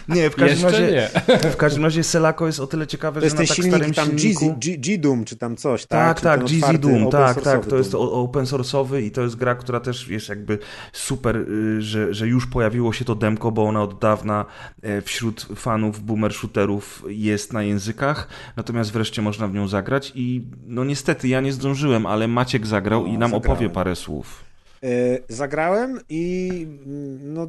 Nie, 0.09 0.29
w 0.29 0.35
każdym 0.35 0.69
Jeszcze 0.69 0.81
razie, 0.81 1.09
nie. 1.43 1.51
w 1.51 1.57
każdym 1.57 1.83
razie 1.83 2.03
Selako 2.03 2.47
jest 2.47 2.59
o 2.59 2.67
tyle 2.67 2.87
ciekawe, 2.87 3.19
to 3.21 3.25
jest 3.25 3.35
że 3.35 3.41
na 3.41 3.47
tak 3.47 3.55
silnik, 3.55 3.73
starym 3.73 3.93
tam 3.93 4.19
silniku... 4.19 4.55
G-Doom 4.59 5.25
czy 5.25 5.35
tam 5.35 5.55
coś, 5.55 5.85
tak? 5.85 6.21
Tak, 6.21 6.39
tak, 6.39 6.49
GZ 6.49 6.79
Doom, 6.79 7.09
tak, 7.09 7.41
tak, 7.41 7.65
to 7.65 7.77
jest 7.77 7.95
open 7.95 8.45
source'owy 8.45 9.01
i 9.01 9.11
to 9.11 9.21
jest 9.21 9.35
gra, 9.35 9.55
która 9.55 9.79
też 9.79 10.07
jest 10.07 10.29
jakby 10.29 10.59
super, 10.93 11.37
y, 11.37 11.81
że, 11.81 12.13
że 12.13 12.27
już 12.27 12.47
pojawiło 12.47 12.93
się 12.93 13.05
to 13.05 13.15
demko, 13.15 13.51
bo 13.51 13.63
ona 13.63 13.83
od 13.83 13.99
dawna 13.99 14.45
e, 14.81 15.01
wśród 15.01 15.47
fanów 15.55 16.03
boomer 16.03 16.33
shooterów 16.33 17.03
jest 17.07 17.53
na 17.53 17.63
językach, 17.63 18.27
natomiast 18.57 18.91
wreszcie 18.91 19.21
można 19.21 19.47
w 19.47 19.53
nią 19.53 19.67
zagrać 19.67 20.11
i 20.15 20.47
no 20.67 20.83
niestety 20.83 21.27
ja 21.27 21.41
nie 21.41 21.53
zdążyłem, 21.53 22.05
ale 22.05 22.27
Maciek 22.27 22.67
zagrał 22.67 23.01
no, 23.01 23.07
i 23.07 23.17
nam 23.17 23.31
zagrałem. 23.31 23.51
opowie 23.51 23.69
parę 23.69 23.95
słów. 23.95 24.46
E, 24.83 25.19
zagrałem 25.29 25.99
i 26.09 26.49
mm, 26.85 27.33
no, 27.33 27.47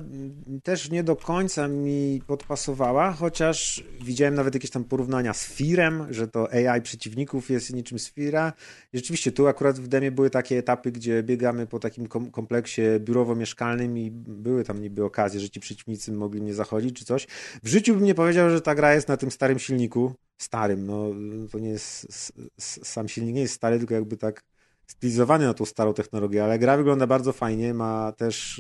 też 0.63 0.91
nie 0.91 1.05
do 1.05 1.17
końca 1.17 1.69
mi 1.69 2.23
podpasowała, 2.27 3.13
chociaż 3.13 3.85
widziałem 4.05 4.35
nawet 4.35 4.55
jakieś 4.55 4.71
tam 4.71 4.85
porównania 4.85 5.35
z 5.35 5.47
Firem, 5.47 6.07
że 6.11 6.29
to 6.29 6.53
AI 6.53 6.83
przeciwników 6.83 7.51
jest 7.51 7.75
niczym 7.75 7.99
z 7.99 8.11
Fira. 8.11 8.53
Rzeczywiście 8.95 9.33
tu 9.33 9.47
akurat 9.47 9.79
w 9.79 9.89
demie 9.89 10.11
były 10.11 10.31
takie 10.31 10.59
etapy, 10.59 10.93
gdzie 10.93 11.23
biegamy 11.23 11.67
po 11.67 11.79
takim 11.79 12.07
kompleksie 12.33 12.83
biurowo-mieszkalnym 12.99 13.99
i 13.99 14.11
były 14.11 14.65
tam 14.65 14.83
niby 14.83 15.05
okazje, 15.05 15.41
że 15.41 15.51
ci 15.51 15.61
przeciwnicy 15.61 16.13
mogli 16.13 16.43
mnie 16.43 16.55
zachodzić 16.55 16.97
czy 16.99 17.05
coś. 17.05 17.27
W 17.63 17.69
życiu 17.69 17.95
bym 17.95 18.05
nie 18.05 18.15
powiedział, 18.15 18.51
że 18.51 18.61
ta 18.61 18.75
gra 18.75 18.95
jest 18.95 19.09
na 19.09 19.17
tym 19.17 19.31
starym 19.31 19.59
silniku. 19.59 20.15
Starym, 20.39 20.87
no 20.87 21.11
to 21.51 21.59
nie 21.59 21.69
jest, 21.69 22.33
sam 22.59 23.09
silnik 23.09 23.35
nie 23.35 23.41
jest 23.41 23.55
stary, 23.55 23.79
tylko 23.79 23.95
jakby 23.95 24.17
tak 24.17 24.45
stylizowany 24.91 25.45
na 25.47 25.55
tą 25.55 25.65
starą 25.65 25.95
technologię, 25.95 26.45
ale 26.45 26.59
gra 26.59 26.77
wygląda 26.77 27.07
bardzo 27.07 27.33
fajnie, 27.33 27.75
ma 27.75 28.13
też 28.13 28.59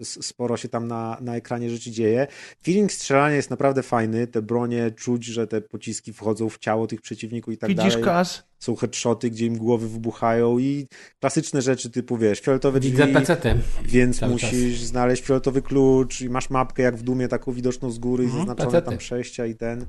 y, 0.00 0.04
sporo 0.04 0.56
się 0.56 0.68
tam 0.68 0.88
na, 0.88 1.18
na 1.20 1.36
ekranie 1.36 1.70
rzeczy 1.70 1.90
dzieje. 1.90 2.26
Feeling 2.62 2.92
strzelania 2.92 3.36
jest 3.36 3.50
naprawdę 3.50 3.82
fajny, 3.82 4.26
te 4.26 4.42
bronie 4.42 4.90
czuć, 4.90 5.24
że 5.24 5.46
te 5.46 5.60
pociski 5.60 6.12
wchodzą 6.12 6.48
w 6.48 6.58
ciało 6.58 6.86
tych 6.86 7.00
przeciwników 7.00 7.54
i 7.54 7.58
tak 7.58 7.68
Widzisz, 7.68 7.78
dalej. 7.78 7.96
Widzisz, 7.96 8.04
Kaz? 8.04 8.42
Są 8.58 8.76
headshoty, 8.76 9.30
gdzie 9.30 9.46
im 9.46 9.58
głowy 9.58 9.88
wybuchają 9.88 10.58
i 10.58 10.86
klasyczne 11.20 11.62
rzeczy 11.62 11.90
typu, 11.90 12.16
wiesz, 12.16 12.40
fioletowe 12.40 12.80
drzwi, 12.80 12.92
Widzę 12.92 13.06
pecety. 13.06 13.54
więc 13.84 14.22
musisz 14.22 14.78
czas. 14.78 14.88
znaleźć 14.88 15.24
fioletowy 15.24 15.62
klucz 15.62 16.20
i 16.20 16.30
masz 16.30 16.50
mapkę 16.50 16.82
jak 16.82 16.96
w 16.96 17.02
Dumie, 17.02 17.28
taką 17.28 17.52
widoczną 17.52 17.90
z 17.90 17.98
góry 17.98 18.24
i 18.24 18.26
mhm, 18.26 18.42
zaznaczone 18.42 18.70
pecety. 18.70 18.90
tam 18.90 18.98
przejścia 18.98 19.46
i 19.46 19.54
ten... 19.54 19.86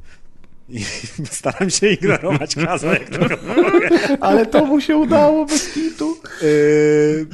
I 0.69 0.83
staram 1.31 1.69
się 1.69 1.89
ignorować 1.89 2.55
Kaza, 2.55 2.93
jak 2.93 3.09
tylko 3.09 3.37
mogę. 3.47 3.89
Ale 4.21 4.45
to 4.45 4.65
mu 4.65 4.81
się 4.81 4.97
udało 4.97 5.45
bez 5.45 5.73
kitu. 5.73 6.17
Yy, 6.41 7.27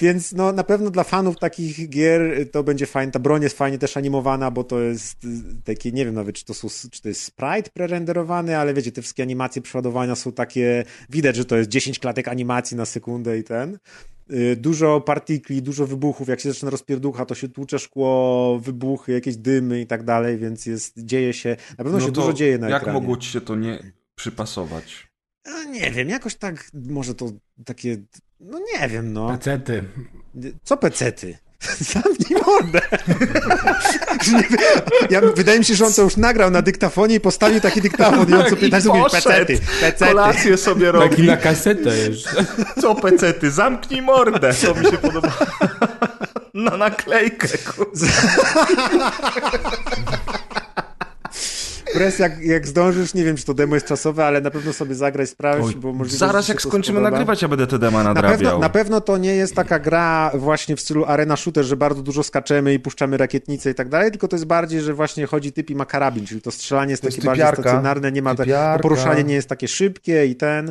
więc 0.00 0.32
no, 0.32 0.52
na 0.52 0.64
pewno 0.64 0.90
dla 0.90 1.04
fanów 1.04 1.38
takich 1.38 1.88
gier 1.88 2.50
to 2.50 2.64
będzie 2.64 2.86
fajne. 2.86 3.12
Ta 3.12 3.18
broń 3.18 3.42
jest 3.42 3.58
fajnie 3.58 3.78
też 3.78 3.96
animowana, 3.96 4.50
bo 4.50 4.64
to 4.64 4.80
jest 4.80 5.16
takie, 5.64 5.92
nie 5.92 6.04
wiem 6.04 6.14
nawet, 6.14 6.36
czy 6.36 6.44
to, 6.44 6.54
są, 6.54 6.68
czy 6.90 7.02
to 7.02 7.08
jest 7.08 7.22
sprite 7.22 7.70
prerenderowany, 7.74 8.58
ale 8.58 8.74
wiecie, 8.74 8.92
te 8.92 9.02
wszystkie 9.02 9.22
animacje 9.22 9.62
przeładowania 9.62 10.14
są 10.14 10.32
takie, 10.32 10.84
widać, 11.10 11.36
że 11.36 11.44
to 11.44 11.56
jest 11.56 11.70
10 11.70 11.98
klatek 11.98 12.28
animacji 12.28 12.76
na 12.76 12.84
sekundę 12.84 13.38
i 13.38 13.44
ten. 13.44 13.78
Y, 14.32 14.56
dużo 14.56 15.00
partikli, 15.00 15.62
dużo 15.62 15.86
wybuchów, 15.86 16.28
jak 16.28 16.40
się 16.40 16.52
zaczyna 16.52 16.70
rozpierducha, 16.70 17.26
to 17.26 17.34
się 17.34 17.48
tłucze 17.48 17.78
szkło, 17.78 18.58
wybuchy, 18.58 19.12
jakieś 19.12 19.36
dymy 19.36 19.80
i 19.80 19.86
tak 19.86 20.04
dalej, 20.04 20.38
więc 20.38 20.66
jest, 20.66 20.98
dzieje 20.98 21.32
się, 21.32 21.56
na 21.70 21.84
pewno 21.84 21.98
no 21.98 22.06
się 22.06 22.12
dużo 22.12 22.32
dzieje 22.32 22.58
na 22.58 22.68
jak 22.68 22.82
ekranie. 22.82 22.96
Jak 22.96 23.02
mogło 23.02 23.16
ci 23.16 23.30
się 23.30 23.40
to 23.40 23.56
nie 23.56 23.92
przypasować? 24.14 25.12
No, 25.46 25.64
nie 25.64 25.90
wiem, 25.90 26.08
jakoś 26.08 26.34
tak, 26.34 26.70
może 26.74 27.14
to 27.14 27.30
takie, 27.64 27.96
no 28.40 28.58
nie 28.58 28.88
wiem, 28.88 29.12
no. 29.12 29.28
Pecety. 29.28 29.84
Co 30.62 30.76
pecety? 30.76 31.38
Zamknij 31.92 32.40
mordę. 32.46 32.80
ja, 35.10 35.20
wydaje 35.36 35.58
mi 35.58 35.64
się, 35.64 35.74
że 35.74 35.86
on 35.86 35.92
to 35.92 36.02
już 36.02 36.16
nagrał 36.16 36.50
na 36.50 36.62
dyktafonie 36.62 37.14
i 37.14 37.20
postawił 37.20 37.60
taki 37.60 37.80
dyktafon 37.80 38.30
i 38.30 38.34
on 38.34 38.50
co 38.50 38.56
15 38.56 38.88
mówi 38.88 39.02
pecety, 39.10 39.60
pecety. 39.80 40.04
Kolację 40.04 40.56
sobie 40.56 40.92
robi. 40.92 41.10
Taki 41.10 41.22
na 41.22 41.36
kasetę 41.36 41.90
już. 42.08 42.18
Co 42.80 42.94
pecety? 42.94 43.50
Zamknij 43.50 44.02
mordę. 44.02 44.54
To 44.54 44.74
mi 44.74 44.86
się 44.86 44.98
podoba. 44.98 45.32
Na 46.54 46.76
naklejkę. 46.76 47.48
Pres, 51.92 52.18
jak, 52.18 52.44
jak 52.44 52.66
zdążysz, 52.66 53.14
nie 53.14 53.24
wiem, 53.24 53.36
czy 53.36 53.44
to 53.44 53.54
demo 53.54 53.74
jest 53.74 53.86
czasowe, 53.86 54.26
ale 54.26 54.40
na 54.40 54.50
pewno 54.50 54.72
sobie 54.72 54.94
zagrać, 54.94 55.30
sprawdź, 55.30 55.74
bo 55.74 55.92
możliwe, 55.92 56.18
Zaraz 56.18 56.48
jak 56.48 56.62
skończymy 56.62 56.96
spodoba. 56.96 57.10
nagrywać, 57.10 57.42
ja 57.42 57.48
będę 57.48 57.66
te 57.66 57.78
dema 57.78 58.02
nadrabiał. 58.02 58.30
Na 58.30 58.38
pewno, 58.38 58.58
na 58.58 58.68
pewno 58.68 59.00
to 59.00 59.18
nie 59.18 59.34
jest 59.34 59.54
taka 59.54 59.78
gra 59.78 60.30
właśnie 60.34 60.76
w 60.76 60.80
stylu 60.80 61.04
arena 61.04 61.36
shooter, 61.36 61.64
że 61.64 61.76
bardzo 61.76 62.02
dużo 62.02 62.22
skaczemy 62.22 62.74
i 62.74 62.78
puszczamy 62.78 63.16
rakietnice 63.16 63.70
i 63.70 63.74
tak 63.74 63.88
dalej, 63.88 64.10
tylko 64.10 64.28
to 64.28 64.36
jest 64.36 64.46
bardziej, 64.46 64.80
że 64.80 64.94
właśnie 64.94 65.26
chodzi 65.26 65.52
typ 65.52 65.70
i 65.70 65.74
ma 65.74 65.86
karabin, 65.86 66.26
czyli 66.26 66.42
to 66.42 66.50
strzelanie 66.50 66.90
jest 66.90 67.02
to 67.02 67.08
takie 67.08 67.16
jest 67.16 67.26
bardziej 67.26 67.46
stacjonarne, 67.46 68.12
nie 68.12 68.22
ma 68.22 68.34
tak, 68.34 68.48
poruszanie 68.82 69.24
nie 69.24 69.34
jest 69.34 69.48
takie 69.48 69.68
szybkie 69.68 70.26
i 70.26 70.36
ten... 70.36 70.68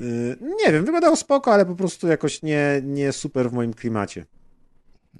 Y, 0.00 0.36
nie 0.66 0.72
wiem, 0.72 0.84
wyglądało 0.84 1.16
spoko, 1.16 1.52
ale 1.52 1.66
po 1.66 1.74
prostu 1.74 2.08
jakoś 2.08 2.42
nie, 2.42 2.80
nie 2.84 3.12
super 3.12 3.50
w 3.50 3.52
moim 3.52 3.74
klimacie. 3.74 4.24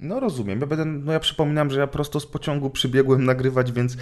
No 0.03 0.19
rozumiem. 0.19 0.61
Ja 0.61 0.67
będę, 0.67 0.85
no 0.85 1.11
ja 1.11 1.19
przypominam, 1.19 1.71
że 1.71 1.79
ja 1.79 1.87
prosto 1.87 2.19
z 2.19 2.25
pociągu 2.25 2.69
przybiegłem 2.69 3.25
nagrywać, 3.25 3.71
więc 3.71 3.97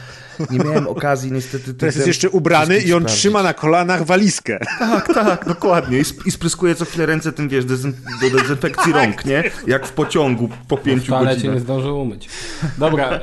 nie 0.49 0.60
miałem 0.60 0.88
okazji 0.88 1.32
niestety... 1.32 1.73
Teraz 1.73 1.95
jest 1.95 2.07
jeszcze 2.07 2.30
ubrany 2.30 2.78
i 2.78 2.94
on 2.94 2.99
sprawdzić. 2.99 3.19
trzyma 3.19 3.44
na 3.44 3.53
kolanach 3.53 4.06
walizkę. 4.06 4.60
Tak, 4.80 5.14
tak, 5.14 5.45
dokładnie. 5.45 5.98
I, 5.98 6.02
sp- 6.11 6.26
i 6.26 6.32
spryskuje 6.32 6.76
co 6.76 6.86
chwilę 6.86 7.06
ręce 7.06 7.32
tym, 7.32 7.49
wiesz, 7.49 7.65
dezyn- 7.65 7.94
do 8.22 8.38
dezynfekcji 8.38 8.94
tak. 8.94 9.03
rąk, 9.03 9.26
nie? 9.26 9.44
Jak 9.68 9.88
w 9.88 9.91
pociągu 9.91 10.49
po 10.68 10.78
pięciu 10.78 11.11
godzinach. 11.11 11.34
Ale 11.34 11.41
cię 11.41 11.48
nie 11.48 11.60
zdążył 11.60 12.02
umyć. 12.02 12.30
Dobra, 12.78 13.19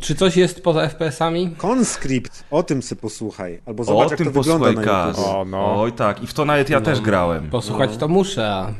czy 0.00 0.14
coś 0.14 0.36
jest 0.36 0.62
poza 0.62 0.88
FPS-ami? 0.88 1.56
Conscript, 1.62 2.44
o 2.50 2.62
tym 2.62 2.82
sobie 2.82 3.00
posłuchaj. 3.00 3.60
Albo 3.66 3.84
zobacz, 3.84 4.06
o 4.06 4.10
jak 4.10 4.18
tym 4.18 4.32
to 4.32 4.42
wygląda 4.42 4.72
na 4.72 5.06
YouTube. 5.06 5.26
O, 5.26 5.44
no. 5.44 5.82
Oj 5.82 5.92
tak, 5.92 6.22
i 6.22 6.26
w 6.26 6.34
to 6.34 6.44
nawet 6.44 6.70
ja 6.70 6.78
no, 6.78 6.84
też 6.84 7.00
grałem. 7.00 7.50
Posłuchać 7.50 7.90
no. 7.92 7.96
to 7.96 8.08
muszę, 8.08 8.50
a... 8.50 8.72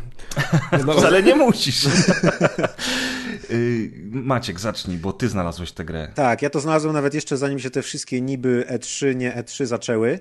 No. 0.86 0.92
Wcale 0.92 1.22
nie 1.22 1.34
musisz. 1.34 1.86
Y, 3.50 3.90
Maciek, 4.10 4.60
zacznij, 4.60 4.98
bo 4.98 5.12
ty 5.12 5.28
znalazłeś 5.28 5.72
tę 5.72 5.84
grę. 5.84 6.12
Tak, 6.14 6.42
ja 6.42 6.50
to 6.50 6.60
znalazłem 6.60 6.94
nawet 6.94 7.14
jeszcze 7.14 7.36
zanim 7.36 7.58
się 7.58 7.70
te 7.70 7.82
wszystkie 7.82 8.20
niby 8.20 8.66
E3, 8.68 9.16
nie 9.16 9.32
E3 9.32 9.66
zaczęły. 9.66 10.20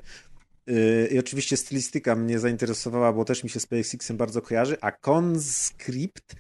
Y, 0.70 1.10
I 1.12 1.20
oczywiście 1.20 1.58
stylistyka 1.58 2.16
mnie 2.16 2.40
zainteresowała, 2.40 3.14
bo 3.14 3.26
też 3.26 3.44
mi 3.44 3.50
się 3.50 3.60
z 3.60 3.66
PSX-em 3.66 4.18
bardzo 4.18 4.42
kojarzy, 4.42 4.78
a 4.82 4.92
Conscript 4.92 6.36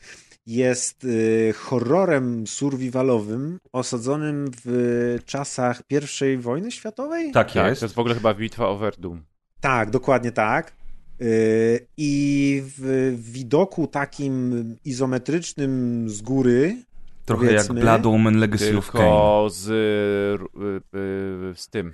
jest 0.45 1.03
y, 1.03 1.53
horrorem 1.57 2.47
survivalowym 2.47 3.59
osadzonym 3.71 4.51
w 4.65 5.19
czasach 5.25 5.81
I 5.89 6.37
wojny 6.37 6.71
światowej? 6.71 7.31
Tak, 7.31 7.51
tak 7.51 7.67
jest. 7.69 7.79
To 7.79 7.85
jest 7.85 7.95
w 7.95 7.99
ogóle 7.99 8.15
chyba 8.15 8.33
bitwa 8.33 8.67
o 8.67 8.77
Verdun. 8.77 9.23
Tak, 9.61 9.89
dokładnie 9.89 10.31
tak. 10.31 10.78
Y, 11.21 11.87
I 11.97 12.63
w 12.77 13.13
widoku 13.31 13.87
takim 13.87 14.75
izometrycznym 14.85 16.05
z 16.09 16.21
góry. 16.21 16.75
Trochę 17.25 17.53
jak 17.53 17.67
Blood 17.67 18.05
Omen 18.05 18.37
Legacy 18.37 18.77
of 18.77 18.91
Kane. 18.91 19.49
Z, 19.49 19.69
y, 19.69 19.73
y, 20.97 21.55
z 21.55 21.69
tym, 21.69 21.93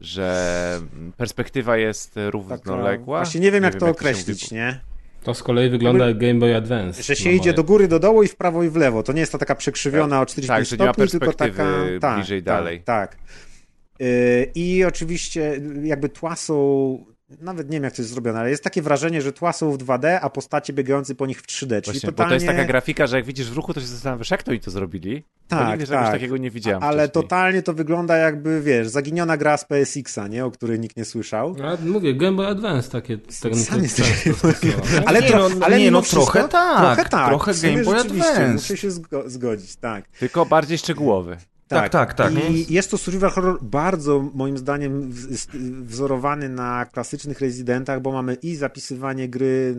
że 0.00 0.80
perspektywa 1.16 1.76
jest 1.76 2.14
równoległa. 2.30 3.18
Właśnie 3.18 3.40
nie 3.40 3.50
wiem, 3.50 3.62
nie 3.62 3.66
jak 3.66 3.74
wiem, 3.74 3.80
to 3.80 3.86
jak 3.86 3.96
określić, 3.96 4.48
to 4.48 4.54
nie? 4.54 4.80
To 5.22 5.34
z 5.34 5.42
kolei 5.42 5.70
wygląda 5.70 6.08
jak 6.08 6.18
Game 6.18 6.34
Boy 6.34 6.56
Advance. 6.56 7.02
Że 7.02 7.16
się 7.16 7.30
idzie 7.30 7.52
do 7.52 7.64
góry, 7.64 7.88
do 7.88 7.98
dołu 7.98 8.22
i 8.22 8.28
w 8.28 8.36
prawo 8.36 8.62
i 8.62 8.68
w 8.68 8.76
lewo. 8.76 9.02
To 9.02 9.12
nie 9.12 9.20
jest 9.20 9.32
ta 9.32 9.38
taka 9.38 9.54
przekrzywiona 9.54 10.16
tak, 10.16 10.22
o 10.22 10.26
45 10.26 10.78
tak, 10.78 10.88
stopni, 10.88 11.08
tylko 11.08 11.32
taka... 11.32 11.66
Tak, 12.00 12.16
bliżej 12.16 12.42
tak, 12.42 12.44
dalej. 12.44 12.82
Tak. 12.82 13.16
I 14.54 14.84
oczywiście 14.84 15.60
jakby 15.82 16.08
tła 16.08 16.36
są 16.36 17.13
nawet 17.40 17.70
nie 17.70 17.76
wiem, 17.76 17.84
jak 17.84 17.92
to 17.92 18.02
jest 18.02 18.12
zrobione, 18.12 18.38
ale 18.38 18.50
jest 18.50 18.64
takie 18.64 18.82
wrażenie, 18.82 19.22
że 19.22 19.32
tła 19.32 19.52
są 19.52 19.72
w 19.72 19.78
2D, 19.78 20.18
a 20.22 20.30
postacie 20.30 20.72
biegające 20.72 21.14
po 21.14 21.26
nich 21.26 21.42
w 21.42 21.46
3D. 21.46 21.68
Czyli 21.68 21.82
Właśnie, 21.84 22.00
totalnie... 22.00 22.12
bo 22.16 22.28
to 22.28 22.34
jest 22.34 22.46
taka 22.46 22.64
grafika, 22.64 23.06
że 23.06 23.16
jak 23.16 23.24
widzisz 23.24 23.50
w 23.50 23.56
ruchu, 23.56 23.74
to 23.74 23.80
się 23.80 23.86
zastanawiasz, 23.86 24.30
jak 24.30 24.42
to 24.42 24.50
oni 24.50 24.60
to 24.60 24.70
zrobili. 24.70 25.24
Tak, 25.48 25.68
nigdy 25.68 25.86
tak. 25.86 26.12
takiego 26.12 26.36
nie 26.36 26.50
widziałem 26.50 26.82
Ale 26.82 27.04
wcześniej. 27.04 27.22
totalnie 27.22 27.62
to 27.62 27.72
wygląda 27.72 28.16
jakby, 28.16 28.60
wiesz, 28.62 28.88
zaginiona 28.88 29.36
gra 29.36 29.56
z 29.56 29.64
PSX-a, 29.64 30.28
nie? 30.28 30.44
O 30.44 30.50
której 30.50 30.80
nikt 30.80 30.96
nie 30.96 31.04
słyszał. 31.04 31.56
Ja 31.58 31.76
mówię, 31.86 32.14
Game 32.14 32.36
Boy 32.36 32.46
Advance 32.46 32.90
takie. 32.90 33.18
Ten, 33.18 33.52
ale 35.06 35.22
nie, 35.22 35.30
no, 35.30 35.48
ale 35.60 35.78
nie, 35.78 35.90
no 35.90 36.02
trochę 36.02 36.48
tak. 36.48 36.78
Trochę 36.78 37.10
tak. 37.10 37.28
Trochę 37.28 37.54
Game 37.54 37.84
Boy 37.84 37.98
Advance. 37.98 38.52
Muszę 38.52 38.76
się 38.76 38.90
zgodzić, 39.26 39.76
tak. 39.76 40.08
Tylko 40.08 40.46
bardziej 40.46 40.78
szczegółowy. 40.78 41.36
Tak, 41.68 41.88
tak, 41.88 42.14
tak. 42.14 42.34
tak. 42.34 42.44
I 42.50 42.74
jest 42.74 42.90
to 42.90 42.98
survival 42.98 43.30
horror 43.30 43.58
bardzo, 43.62 44.30
moim 44.34 44.58
zdaniem, 44.58 45.12
wzorowany 45.82 46.48
na 46.48 46.86
klasycznych 46.86 47.40
rezydentach, 47.40 48.00
bo 48.02 48.12
mamy 48.12 48.34
i 48.34 48.56
zapisywanie 48.56 49.28
gry 49.28 49.74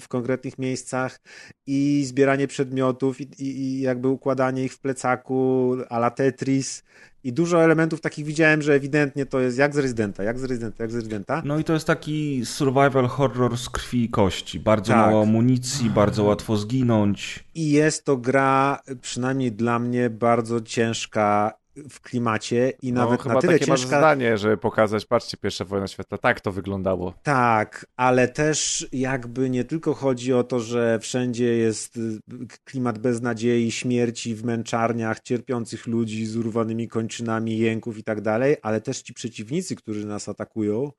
w 0.00 0.08
konkretnych 0.08 0.58
miejscach, 0.58 1.20
i 1.66 2.04
zbieranie 2.06 2.46
przedmiotów, 2.46 3.20
i, 3.20 3.28
i 3.38 3.80
jakby 3.80 4.08
układanie 4.08 4.64
ich 4.64 4.72
w 4.72 4.80
plecaku, 4.80 5.76
a 5.88 5.96
la 5.96 6.10
Tetris. 6.10 6.82
I 7.28 7.32
dużo 7.32 7.64
elementów 7.64 8.00
takich 8.00 8.24
widziałem, 8.24 8.62
że 8.62 8.74
ewidentnie 8.74 9.26
to 9.26 9.40
jest 9.40 9.58
jak 9.58 9.74
z 9.74 9.78
Residenta, 9.78 10.22
jak 10.22 10.38
z 10.38 10.44
Residenta, 10.44 10.84
jak 10.84 10.92
z 10.92 10.94
Residenta. 10.94 11.42
No 11.44 11.58
i 11.58 11.64
to 11.64 11.72
jest 11.72 11.86
taki 11.86 12.46
survival 12.46 13.06
horror 13.06 13.56
z 13.58 13.68
krwi 13.68 14.04
i 14.04 14.08
kości. 14.08 14.60
Bardzo 14.60 14.92
tak. 14.92 15.06
mało 15.06 15.22
amunicji, 15.22 15.90
bardzo 15.90 16.24
łatwo 16.24 16.56
zginąć. 16.56 17.44
I 17.54 17.70
jest 17.70 18.04
to 18.04 18.16
gra, 18.16 18.80
przynajmniej 19.00 19.52
dla 19.52 19.78
mnie, 19.78 20.10
bardzo 20.10 20.60
ciężka 20.60 21.52
w 21.90 22.00
klimacie 22.00 22.72
i 22.82 22.92
no, 22.92 23.04
nawet 23.04 23.24
na 23.24 23.40
tyle 23.40 23.52
takie 23.52 23.66
ciężka... 23.66 23.98
zdanie, 23.98 24.38
żeby 24.38 24.56
pokazać, 24.56 25.06
patrzcie, 25.06 25.36
pierwsza 25.36 25.64
wojna 25.64 25.86
świata, 25.86 26.18
tak 26.18 26.40
to 26.40 26.52
wyglądało. 26.52 27.14
Tak, 27.22 27.86
ale 27.96 28.28
też 28.28 28.88
jakby 28.92 29.50
nie 29.50 29.64
tylko 29.64 29.94
chodzi 29.94 30.32
o 30.32 30.44
to, 30.44 30.60
że 30.60 30.98
wszędzie 30.98 31.56
jest 31.56 31.96
y, 31.96 32.20
klimat 32.64 32.98
beznadziei, 32.98 33.70
śmierci 33.70 34.34
w 34.34 34.44
męczarniach, 34.44 35.20
cierpiących 35.20 35.86
ludzi 35.86 36.26
z 36.26 36.36
urwanymi 36.36 36.88
kończynami, 36.88 37.58
jęków 37.58 37.98
i 37.98 38.04
tak 38.04 38.20
dalej, 38.20 38.56
ale 38.62 38.80
też 38.80 39.02
ci 39.02 39.14
przeciwnicy, 39.14 39.76
którzy 39.76 40.06
nas 40.06 40.28
atakują, 40.28 40.92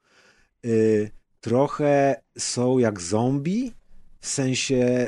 yy, 0.63 1.09
trochę 1.41 2.21
są 2.37 2.77
jak 2.77 3.01
zombie, 3.01 3.73
w 4.19 4.27
sensie 4.27 5.07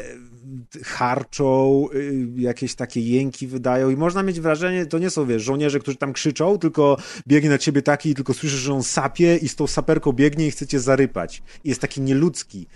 harczą, 0.84 1.86
y, 1.94 2.28
jakieś 2.36 2.76
takie 2.76 3.02
jęki 3.02 3.48
wydają 3.48 3.90
i 3.90 3.96
można 3.96 4.24
mieć 4.24 4.42
wrażenie, 4.42 4.86
to 4.86 5.00
nie 5.00 5.10
są, 5.10 5.26
wiesz, 5.26 5.44
żołnierze, 5.44 5.80
którzy 5.80 5.98
tam 5.98 6.14
krzyczą, 6.14 6.58
tylko 6.58 6.98
biegnie 7.28 7.50
na 7.50 7.58
ciebie 7.58 7.82
taki 7.82 8.10
i 8.10 8.16
tylko 8.16 8.34
słyszysz, 8.34 8.60
że 8.60 8.74
on 8.74 8.84
sapie 8.84 9.38
i 9.38 9.48
z 9.48 9.56
tą 9.56 9.68
saperką 9.68 10.14
biegnie 10.14 10.48
i 10.48 10.52
chce 10.52 10.68
cię 10.68 10.80
zarypać. 10.80 11.44
I 11.64 11.70
jest 11.70 11.82
taki 11.82 12.02
nieludzki. 12.02 12.68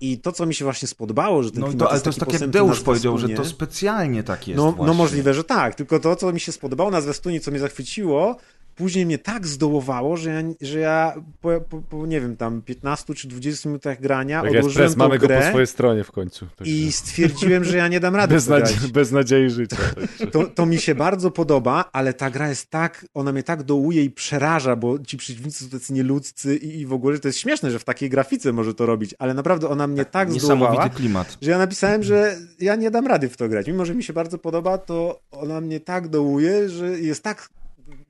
I 0.00 0.18
to, 0.18 0.32
co 0.32 0.46
mi 0.46 0.54
się 0.54 0.64
właśnie 0.64 0.88
spodobało, 0.88 1.42
że 1.42 1.50
ten 1.50 1.60
no 1.60 1.72
to, 1.72 1.90
ale 1.90 2.00
to 2.00 2.08
jest 2.08 2.20
tak 2.20 2.32
jak 2.32 2.50
Deusz 2.50 2.80
powiedział, 2.80 3.18
że 3.18 3.28
to 3.28 3.44
specjalnie 3.44 4.22
tak 4.22 4.48
jest 4.48 4.56
No, 4.56 4.74
no 4.78 4.94
możliwe, 4.94 5.34
że 5.34 5.44
tak. 5.44 5.74
Tylko 5.74 6.00
to, 6.00 6.16
co 6.16 6.32
mi 6.32 6.40
się 6.40 6.52
spodobało 6.52 6.90
na 6.90 7.00
zwiastunie, 7.00 7.40
co 7.40 7.50
mnie 7.50 7.60
zachwyciło, 7.60 8.36
później 8.76 9.06
mnie 9.06 9.18
tak 9.18 9.46
zdołowało, 9.46 10.16
że 10.16 10.30
ja, 10.30 10.42
że 10.60 10.78
ja 10.78 11.14
po, 11.40 11.60
po, 11.60 11.82
po 11.82 12.06
nie 12.06 12.20
wiem, 12.20 12.36
tam 12.36 12.62
15 12.62 13.14
czy 13.14 13.28
20 13.28 13.68
minutach 13.68 14.00
grania 14.00 14.42
Tak 14.42 14.52
jest, 14.52 14.58
odłożyłem 14.58 14.86
pres, 14.86 14.94
tą 14.94 14.98
mamy 14.98 15.18
go 15.18 15.26
grę 15.26 15.40
po 15.42 15.48
swojej 15.48 15.66
stronie 15.66 16.04
w 16.04 16.12
końcu. 16.12 16.46
Także 16.56 16.72
i 16.74 16.92
stwierdziłem, 16.92 17.64
że 17.64 17.76
ja 17.76 17.88
nie 17.88 18.00
dam 18.00 18.16
rady 18.16 18.34
bez, 18.34 18.44
w 18.44 18.48
to 18.48 18.58
nadziei, 18.58 18.76
grać. 18.78 18.92
bez 18.92 19.12
nadziei 19.12 19.50
życia. 19.50 19.76
To, 20.32 20.46
to 20.46 20.66
mi 20.66 20.78
się 20.78 20.94
bardzo 20.94 21.30
podoba, 21.30 21.84
ale 21.92 22.14
ta 22.14 22.30
gra 22.30 22.48
jest 22.48 22.70
tak, 22.70 23.06
ona 23.14 23.32
mnie 23.32 23.42
tak 23.42 23.62
dołuje 23.62 24.04
i 24.04 24.10
przeraża, 24.10 24.76
bo 24.76 24.98
ci 24.98 25.16
przeciwnicy 25.16 25.64
są 25.64 25.70
tacy 25.70 25.92
nieludzcy 25.92 26.56
i, 26.56 26.80
i 26.80 26.86
w 26.86 26.92
ogóle 26.92 27.18
to 27.18 27.28
jest 27.28 27.38
śmieszne, 27.38 27.70
że 27.70 27.78
w 27.78 27.84
takiej 27.84 28.10
grafice 28.10 28.52
może 28.52 28.74
to 28.74 28.86
robić, 28.86 29.14
ale 29.18 29.34
naprawdę 29.34 29.68
ona 29.68 29.86
mnie 29.86 30.04
tak 30.04 30.32
zdołowała, 30.32 30.70
Niesamowity 30.70 30.96
klimat. 30.96 31.38
że 31.42 31.50
ja 31.50 31.58
napisałem, 31.58 32.02
że 32.02 32.36
ja 32.60 32.76
nie 32.76 32.90
dam 32.90 33.06
rady 33.06 33.28
w 33.28 33.36
to 33.36 33.48
grać. 33.48 33.66
Mimo, 33.66 33.84
że 33.84 33.94
mi 33.94 34.02
się 34.02 34.12
bardzo 34.12 34.38
podoba, 34.38 34.78
to 34.78 35.20
ona 35.30 35.60
mnie 35.60 35.80
tak 35.80 36.08
dołuje, 36.08 36.68
że 36.68 37.00
jest 37.00 37.22
tak 37.22 37.48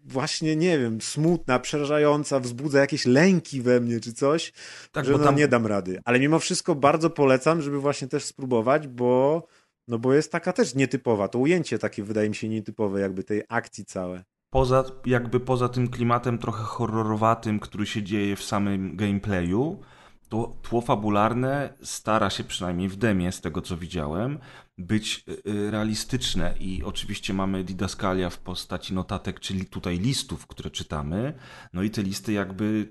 właśnie, 0.07 0.57
nie 0.57 0.79
wiem, 0.79 1.01
smutna, 1.01 1.59
przerażająca, 1.59 2.41
wzbudza 2.41 2.81
jakieś 2.81 3.07
lęki 3.07 3.63
we 3.63 3.81
mnie 3.81 4.01
czy 4.01 4.13
coś, 4.13 4.53
Tak, 4.93 5.05
że 5.05 5.13
no 5.13 5.19
tam 5.19 5.37
nie 5.37 5.49
dam 5.49 5.67
rady. 5.67 6.01
Ale 6.05 6.21
mimo 6.21 6.39
wszystko 6.39 6.75
bardzo 6.75 7.11
polecam, 7.11 7.63
żeby 7.63 7.81
właśnie 7.81 8.09
też 8.09 8.25
spróbować, 8.25 8.89
bo 8.89 9.43
no 9.89 9.99
bo 9.99 10.15
jest 10.15 10.33
taka 10.33 10.53
też 10.53 10.75
nietypowa. 10.75 11.29
To 11.29 11.39
ujęcie 11.39 11.79
takie 11.79 12.03
wydaje 12.03 12.29
mi 12.29 12.35
się 12.35 12.49
nietypowe, 12.49 13.01
jakby 13.01 13.25
tej 13.25 13.43
akcji 13.49 13.85
całe. 13.85 14.25
poza, 14.51 14.85
jakby 15.07 15.41
poza 15.41 15.69
tym 15.69 15.89
klimatem 15.89 16.39
trochę 16.39 16.63
horrorowatym, 16.63 17.61
który 17.61 17.87
się 17.87 18.03
dzieje 18.03 18.37
w 18.37 18.43
samym 18.43 18.97
gameplayu, 18.97 19.81
to 20.29 20.57
tło 20.63 20.81
fabularne 20.81 21.75
stara 21.83 22.31
się 22.31 22.45
przynajmniej 22.45 22.89
w 22.89 22.97
demie, 22.97 23.33
z 23.33 23.41
tego 23.41 23.63
co 23.63 23.77
widziałem, 23.77 24.39
być 24.79 25.25
y, 25.29 25.51
y, 25.51 25.71
realistyczne. 25.71 26.55
I 26.61 26.83
oczywiście 26.85 27.35
mamy 27.35 27.65
didaskalia 27.65 28.31
w 28.31 28.39
postaci 28.39 28.95
notatek, 28.95 29.41
czyli 29.41 29.67
tutaj 29.67 29.99
listów, 29.99 30.47
które 30.47 30.71
czytamy, 30.71 31.33
no 31.73 31.83
i 31.83 31.91
te 31.91 32.03
listy 32.03 32.33
jakby, 32.33 32.89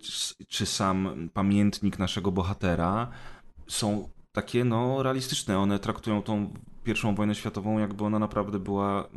czy- 0.49 0.65
sam 0.65 1.29
pamiętnik 1.33 1.99
naszego 1.99 2.31
bohatera 2.31 3.11
są 3.67 4.09
takie 4.31 4.63
no 4.63 5.03
realistyczne, 5.03 5.59
one 5.59 5.79
traktują 5.79 6.21
tą 6.21 6.53
pierwszą 6.83 7.15
wojnę 7.15 7.35
światową 7.35 7.79
jakby 7.79 8.03
ona 8.03 8.19
naprawdę 8.19 8.59
była... 8.59 9.09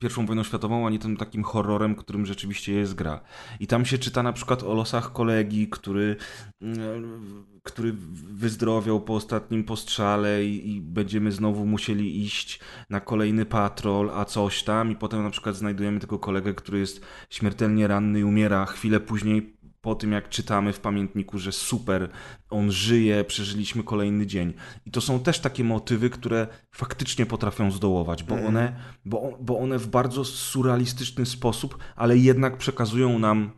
Pierwszą 0.00 0.26
wojną 0.26 0.44
światową, 0.44 0.86
a 0.86 0.90
nie 0.90 0.98
tym 0.98 1.16
takim 1.16 1.42
horrorem, 1.42 1.94
którym 1.94 2.26
rzeczywiście 2.26 2.72
jest 2.72 2.94
gra. 2.94 3.20
I 3.60 3.66
tam 3.66 3.84
się 3.84 3.98
czyta 3.98 4.22
na 4.22 4.32
przykład 4.32 4.62
o 4.62 4.74
losach 4.74 5.12
kolegi, 5.12 5.68
który, 5.68 6.16
mm, 6.62 7.44
który 7.62 7.92
wyzdrowiał 8.32 9.00
po 9.00 9.14
ostatnim 9.14 9.64
postrzale 9.64 10.44
i, 10.44 10.70
i 10.70 10.80
będziemy 10.80 11.32
znowu 11.32 11.66
musieli 11.66 12.24
iść 12.24 12.60
na 12.90 13.00
kolejny 13.00 13.46
patrol, 13.46 14.10
a 14.10 14.24
coś 14.24 14.62
tam 14.62 14.92
i 14.92 14.96
potem 14.96 15.22
na 15.22 15.30
przykład 15.30 15.56
znajdujemy 15.56 16.00
tego 16.00 16.18
kolegę, 16.18 16.54
który 16.54 16.78
jest 16.78 17.00
śmiertelnie 17.30 17.88
ranny 17.88 18.20
i 18.20 18.24
umiera 18.24 18.66
chwilę 18.66 19.00
później 19.00 19.59
po 19.80 19.94
tym, 19.94 20.12
jak 20.12 20.28
czytamy 20.28 20.72
w 20.72 20.80
pamiętniku, 20.80 21.38
że 21.38 21.52
super, 21.52 22.10
on 22.50 22.72
żyje, 22.72 23.24
przeżyliśmy 23.24 23.82
kolejny 23.82 24.26
dzień. 24.26 24.52
I 24.86 24.90
to 24.90 25.00
są 25.00 25.20
też 25.20 25.40
takie 25.40 25.64
motywy, 25.64 26.10
które 26.10 26.46
faktycznie 26.70 27.26
potrafią 27.26 27.70
zdołować, 27.70 28.22
bo, 28.22 28.34
one, 28.34 28.76
bo, 29.04 29.38
bo 29.40 29.58
one 29.58 29.78
w 29.78 29.86
bardzo 29.86 30.24
surrealistyczny 30.24 31.26
sposób, 31.26 31.78
ale 31.96 32.18
jednak 32.18 32.56
przekazują 32.56 33.18
nam, 33.18 33.50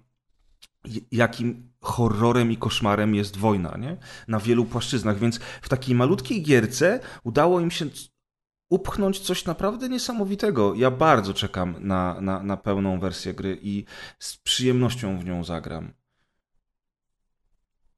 jakim 1.13 1.73
horrorem 1.81 2.53
i 2.53 2.57
koszmarem 2.57 3.15
jest 3.15 3.37
wojna, 3.37 3.77
nie? 3.81 3.97
Na 4.29 4.41
wielu 4.41 4.65
płaszczyznach, 4.65 5.19
więc 5.19 5.41
w 5.63 5.69
takiej 5.69 5.95
malutkiej 5.95 6.43
gierce 6.43 7.01
udało 7.25 7.61
im 7.61 7.71
się 7.71 7.87
upchnąć 8.71 9.21
coś 9.21 9.45
naprawdę 9.45 9.89
niesamowitego. 9.89 10.75
Ja 10.75 10.91
bardzo 10.91 11.35
czekam 11.35 11.75
na, 11.81 12.21
na, 12.21 12.43
na 12.43 12.57
pełną 12.57 13.01
wersję 13.01 13.35
gry 13.35 13.59
i 13.63 13.85
z 14.19 14.37
przyjemnością 14.37 15.19
w 15.19 15.25
nią 15.25 15.45
zagram. 15.45 15.93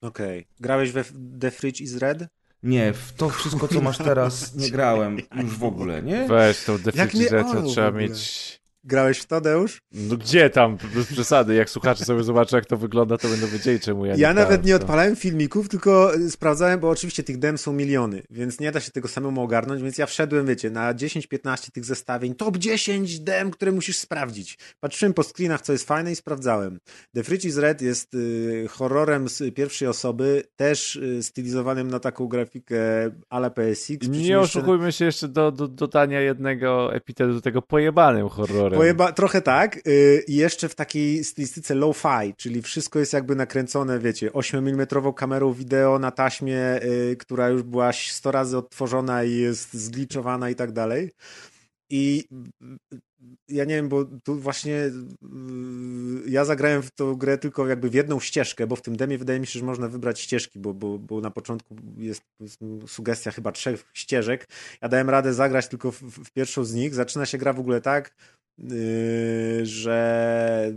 Okej. 0.04 0.46
Grałeś 0.60 0.92
we 0.92 1.04
The 1.40 1.50
Fridge 1.50 1.80
is 1.80 1.96
Red? 1.96 2.28
Nie, 2.62 2.92
w 2.92 3.12
to 3.12 3.30
wszystko, 3.30 3.68
co 3.68 3.80
masz 3.80 3.98
teraz, 3.98 4.54
nie 4.54 4.70
grałem 4.70 5.18
już 5.42 5.58
w 5.58 5.64
ogóle, 5.64 6.02
nie? 6.02 6.26
Weź 6.28 6.64
tą 6.64 6.72
Jak 6.72 6.82
definicję, 6.82 7.18
mnie 7.20 7.44
to 7.44 7.50
olał 7.50 7.62
w 7.62 7.72
trzeba 7.72 7.90
mieć... 7.90 8.63
Grałeś 8.84 9.18
w 9.18 9.26
Tadeusz? 9.26 9.82
No 9.92 10.16
gdzie 10.16 10.50
tam, 10.50 10.78
bez 10.94 11.06
przesady, 11.06 11.54
jak 11.54 11.70
słuchacze 11.70 12.04
sobie 12.04 12.22
zobaczą, 12.22 12.56
jak 12.56 12.66
to 12.66 12.76
wygląda, 12.76 13.18
to 13.18 13.28
będą 13.28 13.46
wiedzieli, 13.46 13.80
czemu 13.80 14.06
ja 14.06 14.14
nie 14.14 14.22
Ja 14.22 14.34
nawet 14.34 14.64
nie 14.64 14.76
odpalałem 14.76 15.16
filmików, 15.16 15.68
tylko 15.68 16.12
sprawdzałem, 16.30 16.80
bo 16.80 16.90
oczywiście 16.90 17.22
tych 17.22 17.38
dem 17.38 17.58
są 17.58 17.72
miliony, 17.72 18.22
więc 18.30 18.60
nie 18.60 18.72
da 18.72 18.80
się 18.80 18.90
tego 18.90 19.08
samemu 19.08 19.42
ogarnąć, 19.42 19.82
więc 19.82 19.98
ja 19.98 20.06
wszedłem, 20.06 20.46
wiecie, 20.46 20.70
na 20.70 20.94
10-15 20.94 21.70
tych 21.70 21.84
zestawień, 21.84 22.34
top 22.34 22.56
10 22.58 23.20
dem, 23.20 23.50
które 23.50 23.72
musisz 23.72 23.98
sprawdzić. 23.98 24.58
Patrzyłem 24.80 25.14
po 25.14 25.22
screenach, 25.22 25.60
co 25.60 25.72
jest 25.72 25.86
fajne 25.86 26.12
i 26.12 26.16
sprawdzałem. 26.16 26.78
The 27.14 27.24
Fridge 27.24 27.44
is 27.44 27.56
Red 27.56 27.82
jest 27.82 28.14
y, 28.14 28.66
horrorem 28.70 29.28
z 29.28 29.54
pierwszej 29.54 29.88
osoby, 29.88 30.42
też 30.56 30.96
y, 30.96 31.22
stylizowanym 31.22 31.90
na 31.90 32.00
taką 32.00 32.28
grafikę 32.28 32.76
ala 33.30 33.50
PSX. 33.50 34.08
Nie 34.08 34.40
oszukujmy 34.40 34.92
się 34.92 35.04
jeszcze 35.04 35.28
do, 35.28 35.52
do 35.52 35.68
dodania 35.68 36.20
jednego 36.20 36.94
epitetu 36.94 37.32
do 37.32 37.40
tego 37.40 37.62
pojebanym 37.62 38.28
horrorem. 38.28 38.73
Pojeba, 38.76 39.12
trochę 39.12 39.42
tak. 39.42 39.88
y, 39.88 40.24
I 40.28 40.34
jeszcze 40.36 40.68
w 40.68 40.74
takiej 40.74 41.24
stylistyce 41.24 41.74
low-fi, 41.74 42.34
czyli 42.36 42.62
wszystko 42.62 42.98
jest 42.98 43.12
jakby 43.12 43.36
nakręcone, 43.36 43.98
wiecie, 43.98 44.30
8mm 44.30 45.14
kamerą 45.14 45.52
wideo 45.52 45.98
na 45.98 46.10
taśmie, 46.10 46.82
y, 46.82 47.16
która 47.16 47.48
już 47.48 47.62
była 47.62 47.92
100 47.92 48.30
razy 48.30 48.58
odtworzona 48.58 49.24
i 49.24 49.36
jest 49.36 49.74
zgliczowana 49.74 50.50
i 50.50 50.54
tak 50.54 50.72
dalej. 50.72 51.10
I 51.90 52.24
ja 53.48 53.64
nie 53.64 53.74
wiem, 53.74 53.88
bo 53.88 54.04
tu 54.04 54.36
właśnie 54.36 54.74
y, 54.74 54.92
ja 56.26 56.44
zagrałem 56.44 56.82
w 56.82 56.90
tą 56.90 57.14
grę 57.14 57.38
tylko 57.38 57.68
jakby 57.68 57.90
w 57.90 57.94
jedną 57.94 58.20
ścieżkę, 58.20 58.66
bo 58.66 58.76
w 58.76 58.82
tym 58.82 58.96
demie 58.96 59.18
wydaje 59.18 59.40
mi 59.40 59.46
się, 59.46 59.58
że 59.58 59.64
można 59.64 59.88
wybrać 59.88 60.20
ścieżki, 60.20 60.58
bo, 60.58 60.74
bo, 60.74 60.98
bo 60.98 61.20
na 61.20 61.30
początku 61.30 61.76
jest 61.96 62.22
sugestia 62.86 63.30
chyba 63.30 63.52
trzech 63.52 63.84
ścieżek. 63.94 64.48
Ja 64.82 64.88
dałem 64.88 65.10
radę 65.10 65.34
zagrać 65.34 65.68
tylko 65.68 65.92
w, 65.92 66.00
w 66.02 66.30
pierwszą 66.32 66.64
z 66.64 66.74
nich. 66.74 66.94
Zaczyna 66.94 67.26
się 67.26 67.38
gra 67.38 67.52
w 67.52 67.60
ogóle 67.60 67.80
tak, 67.80 68.14
że 69.62 70.72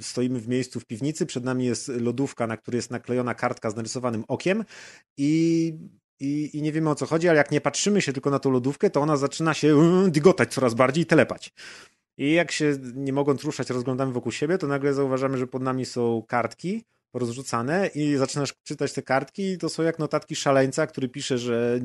stoimy 0.00 0.40
w 0.40 0.48
miejscu 0.48 0.80
w 0.80 0.84
piwnicy, 0.84 1.26
przed 1.26 1.44
nami 1.44 1.64
jest 1.64 1.88
lodówka, 1.88 2.46
na 2.46 2.56
której 2.56 2.78
jest 2.78 2.90
naklejona 2.90 3.34
kartka 3.34 3.70
z 3.70 3.76
narysowanym 3.76 4.24
okiem 4.28 4.64
i, 5.16 5.74
i, 6.20 6.50
i 6.58 6.62
nie 6.62 6.72
wiemy 6.72 6.90
o 6.90 6.94
co 6.94 7.06
chodzi, 7.06 7.28
ale 7.28 7.38
jak 7.38 7.50
nie 7.50 7.60
patrzymy 7.60 8.02
się 8.02 8.12
tylko 8.12 8.30
na 8.30 8.38
tą 8.38 8.50
lodówkę, 8.50 8.90
to 8.90 9.00
ona 9.00 9.16
zaczyna 9.16 9.54
się 9.54 9.68
yy, 9.68 10.10
dygotać 10.10 10.54
coraz 10.54 10.74
bardziej 10.74 11.04
i 11.04 11.06
telepać. 11.06 11.52
I 12.18 12.32
jak 12.32 12.52
się 12.52 12.76
nie 12.94 13.12
mogąc 13.12 13.44
ruszać, 13.44 13.70
rozglądamy 13.70 14.12
wokół 14.12 14.32
siebie, 14.32 14.58
to 14.58 14.66
nagle 14.66 14.94
zauważamy, 14.94 15.38
że 15.38 15.46
pod 15.46 15.62
nami 15.62 15.84
są 15.84 16.22
kartki 16.28 16.84
porozrzucane 17.14 17.86
i 17.86 18.16
zaczynasz 18.16 18.54
czytać 18.64 18.92
te 18.92 19.02
kartki 19.02 19.42
i 19.52 19.58
to 19.58 19.68
są 19.68 19.82
jak 19.82 19.98
notatki 19.98 20.36
szaleńca, 20.36 20.86
który 20.86 21.08
pisze, 21.08 21.38
że 21.38 21.78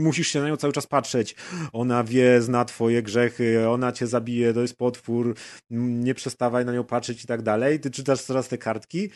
musisz 0.00 0.28
się 0.28 0.40
na 0.40 0.48
nią 0.48 0.56
cały 0.56 0.72
czas 0.72 0.86
patrzeć. 0.86 1.36
Ona 1.72 2.04
wie, 2.04 2.42
zna 2.42 2.64
twoje 2.64 3.02
grzechy, 3.02 3.68
ona 3.68 3.92
cię 3.92 4.06
zabije, 4.06 4.54
to 4.54 4.60
jest 4.60 4.76
potwór, 4.76 5.36
nie 5.70 6.14
przestawaj 6.14 6.64
na 6.64 6.72
nią 6.72 6.84
patrzeć 6.84 7.24
i 7.24 7.26
tak 7.26 7.42
dalej. 7.42 7.80
Ty 7.80 7.90
czytasz 7.90 8.22
coraz 8.22 8.48
te 8.48 8.58
kartki, 8.58 9.10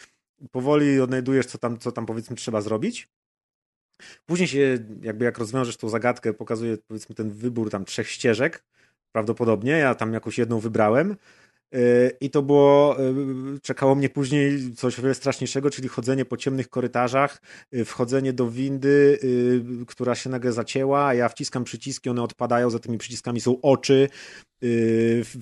powoli 0.51 1.01
odnajdujesz, 1.01 1.47
co 1.47 1.59
tam, 1.59 1.79
co 1.79 1.93
tam 1.93 2.07
powiedzmy 2.07 2.37
trzeba 2.37 2.61
zrobić. 2.61 3.09
Później 4.27 4.49
się, 4.49 4.79
jakby 5.03 5.25
jak 5.25 5.39
rozwiążesz 5.39 5.77
tą 5.77 5.89
zagadkę, 5.89 6.33
pokazuje 6.33 6.79
powiedzmy 6.79 7.15
ten 7.15 7.31
wybór 7.31 7.71
tam 7.71 7.85
trzech 7.85 8.09
ścieżek, 8.09 8.65
prawdopodobnie, 9.13 9.73
ja 9.73 9.95
tam 9.95 10.13
jakąś 10.13 10.39
jedną 10.39 10.61
wybrałem. 10.61 11.17
I 12.21 12.31
to 12.31 12.43
było, 12.43 12.97
yy, 13.53 13.61
czekało 13.61 13.95
mnie 13.95 14.09
później 14.09 14.75
coś 14.77 14.99
o 14.99 15.03
wiele 15.03 15.15
straszniejszego, 15.15 15.71
czyli 15.71 15.89
chodzenie 15.89 16.25
po 16.25 16.37
ciemnych 16.37 16.69
korytarzach, 16.69 17.43
yy, 17.73 17.85
wchodzenie 17.85 18.33
do 18.33 18.51
windy, 18.51 19.19
yy, 19.23 19.87
która 19.87 20.15
się 20.15 20.31
nagle 20.31 20.53
zacięła, 20.53 21.07
a 21.07 21.15
ja 21.15 21.29
wciskam 21.29 21.65
przyciski, 21.65 22.11
one 22.11 22.23
odpadają, 22.23 22.71
za 22.71 22.79
tymi 22.79 22.99
przyciskami 22.99 23.41
są 23.41 23.61
oczy 23.61 24.09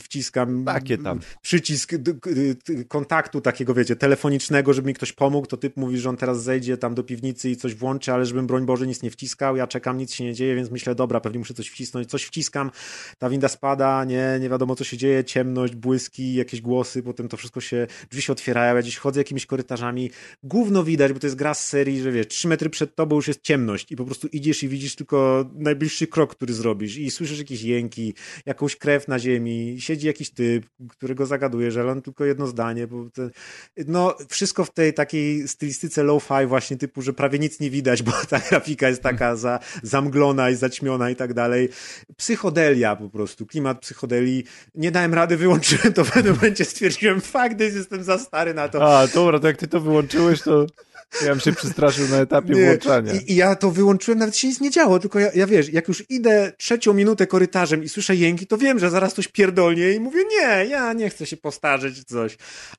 wciskam 0.03 0.65
Takie 0.65 0.99
tam. 0.99 1.21
przycisk 1.43 1.93
kontaktu 2.89 3.41
takiego, 3.41 3.75
wiecie, 3.75 3.97
telefonicznego, 3.97 4.73
żeby 4.73 4.89
mi 4.89 4.95
ktoś 4.95 5.13
pomógł, 5.13 5.47
to 5.47 5.57
typ 5.57 5.77
mówi, 5.77 5.99
że 5.99 6.09
on 6.09 6.17
teraz 6.17 6.43
zejdzie 6.43 6.77
tam 6.77 6.95
do 6.95 7.05
piwnicy 7.05 7.51
i 7.51 7.57
coś 7.57 7.75
włączy, 7.75 8.13
ale 8.13 8.27
żebym 8.27 8.47
broń 8.47 8.67
Boże 8.67 8.87
nic 8.87 9.03
nie 9.03 9.11
wciskał, 9.11 9.57
ja 9.57 9.67
czekam, 9.67 9.99
nic 9.99 10.13
się 10.13 10.25
nie 10.25 10.35
dzieje, 10.35 10.55
więc 10.55 10.71
myślę, 10.71 10.95
dobra, 10.95 11.21
pewnie 11.21 11.39
muszę 11.39 11.55
coś 11.55 11.69
wcisnąć, 11.69 12.11
coś 12.11 12.25
wciskam, 12.25 12.71
ta 13.19 13.31
winda 13.31 13.49
spada, 13.49 14.05
nie, 14.05 14.39
nie 14.41 14.49
wiadomo 14.49 14.77
co 14.77 14.85
się 14.85 14.97
dzieje, 14.97 15.25
ciemność, 15.25 15.75
błyski, 15.75 16.20
jakieś 16.21 16.61
głosy, 16.61 17.03
potem 17.03 17.29
to 17.29 17.37
wszystko 17.37 17.61
się, 17.61 17.87
drzwi 18.11 18.23
się 18.23 18.33
otwierają, 18.33 18.77
ja 18.77 18.83
gdzieś 18.83 18.97
chodzę 18.97 19.21
jakimiś 19.21 19.47
korytarzami, 19.47 20.11
gówno 20.43 20.85
widać, 20.85 21.13
bo 21.13 21.19
to 21.19 21.27
jest 21.27 21.37
gra 21.37 21.55
z 21.55 21.67
serii, 21.67 22.01
że 22.01 22.13
wiesz, 22.13 22.29
trzy 22.29 22.49
metry 22.49 22.71
przed 22.71 22.95
tobą 22.95 23.17
już 23.17 23.29
jest 23.29 23.43
ciemność 23.43 23.93
i 23.93 23.97
po 23.97 24.05
prostu 24.05 24.29
idziesz 24.33 24.63
i 24.63 24.69
widzisz 24.69 24.97
tylko 24.97 25.51
najbliższy 25.55 26.07
krok, 26.07 26.35
który 26.35 26.55
zrobisz 26.55 26.97
i 26.97 27.11
słyszysz 27.11 27.39
jakieś 27.39 27.63
jęki, 27.63 28.15
jakąś 28.47 28.77
krew 28.77 29.09
na 29.09 29.19
ziemi, 29.19 29.77
siedzi 29.81 30.07
jakiś 30.07 30.31
typ, 30.31 30.67
którego 30.89 31.27
zagadujesz, 31.27 31.77
ale 31.77 31.93
on 31.93 32.03
tylko 32.03 32.25
jedno 32.25 32.47
zdanie, 32.47 32.87
bo 32.87 33.07
no 33.87 34.17
wszystko 34.29 34.65
w 34.65 34.75
tej 34.75 34.95
takiej 34.95 35.49
stylistyce 35.49 36.03
low-fi 36.03 36.47
właśnie 36.47 36.77
typu, 36.77 37.03
że 37.03 37.13
prawie 37.13 37.39
nic 37.39 37.61
nie 37.61 37.71
widać, 37.71 38.03
bo 38.03 38.13
ta 38.31 38.39
grafika 38.51 38.89
jest 38.89 39.03
taka 39.03 39.37
za, 39.37 39.59
zamglona 39.83 40.51
i 40.51 40.55
zaćmiona 40.55 41.11
i 41.11 41.17
tak 41.17 41.35
dalej. 41.35 41.69
Psychodelia 42.17 42.97
po 42.97 43.11
prostu, 43.11 43.47
klimat 43.47 43.81
psychodelii. 43.81 44.45
Nie 44.75 44.91
dałem 44.91 45.15
rady, 45.15 45.37
wyłączyłem 45.37 45.93
to 45.93 46.05
pewnym 46.15 46.35
momencie, 46.35 46.65
stwierdziłem, 46.65 47.21
this, 47.59 47.75
jestem 47.75 48.03
za 48.03 48.19
stary 48.19 48.55
na 48.55 48.69
to. 48.69 48.99
A, 48.99 49.07
dobra, 49.07 49.41
to 49.41 49.47
jak 49.47 49.57
ty 49.57 49.69
to 49.69 49.81
wyłączyłeś, 49.81 50.43
to 50.43 50.67
ja 51.25 51.31
bym 51.31 51.41
się 51.41 51.53
przestraszył 51.53 52.09
na 52.09 52.17
etapie 52.17 52.55
Nie. 52.55 52.67
włączania. 52.67 53.13
I, 53.13 53.33
I 53.33 53.37
ja 53.37 53.55
to 53.57 53.71
wyłączyłem, 53.71 54.19
nawet 54.19 54.37
się 54.37 54.49
nic 54.49 54.61
nie 54.61 54.71
działo, 54.71 54.99
tylko 54.99 55.19
ja, 55.19 55.31
ja 55.35 55.47
wiesz, 55.47 55.69
jak 55.73 55.89
już 55.89 56.05
idę 56.11 56.53
trzecią 56.59 56.95
minutę 56.95 57.27
korytarzem 57.27 57.85
i 57.85 57.89
słyszę 57.89 58.17
jęki, 58.17 58.47
to 58.47 58.59
wiem, 58.59 58.79
że 58.79 58.91
zaraz 58.91 59.15
coś 59.15 59.29
pierdolnie 59.29 59.93
i 59.93 60.01
mówię, 60.01 60.21
nie, 60.31 60.67
ja 60.67 60.93
nie 60.93 61.11
chcę 61.11 61.27
się 61.27 61.37
postarzeć 61.37 61.97
czy 61.97 62.05
coś. 62.05 62.37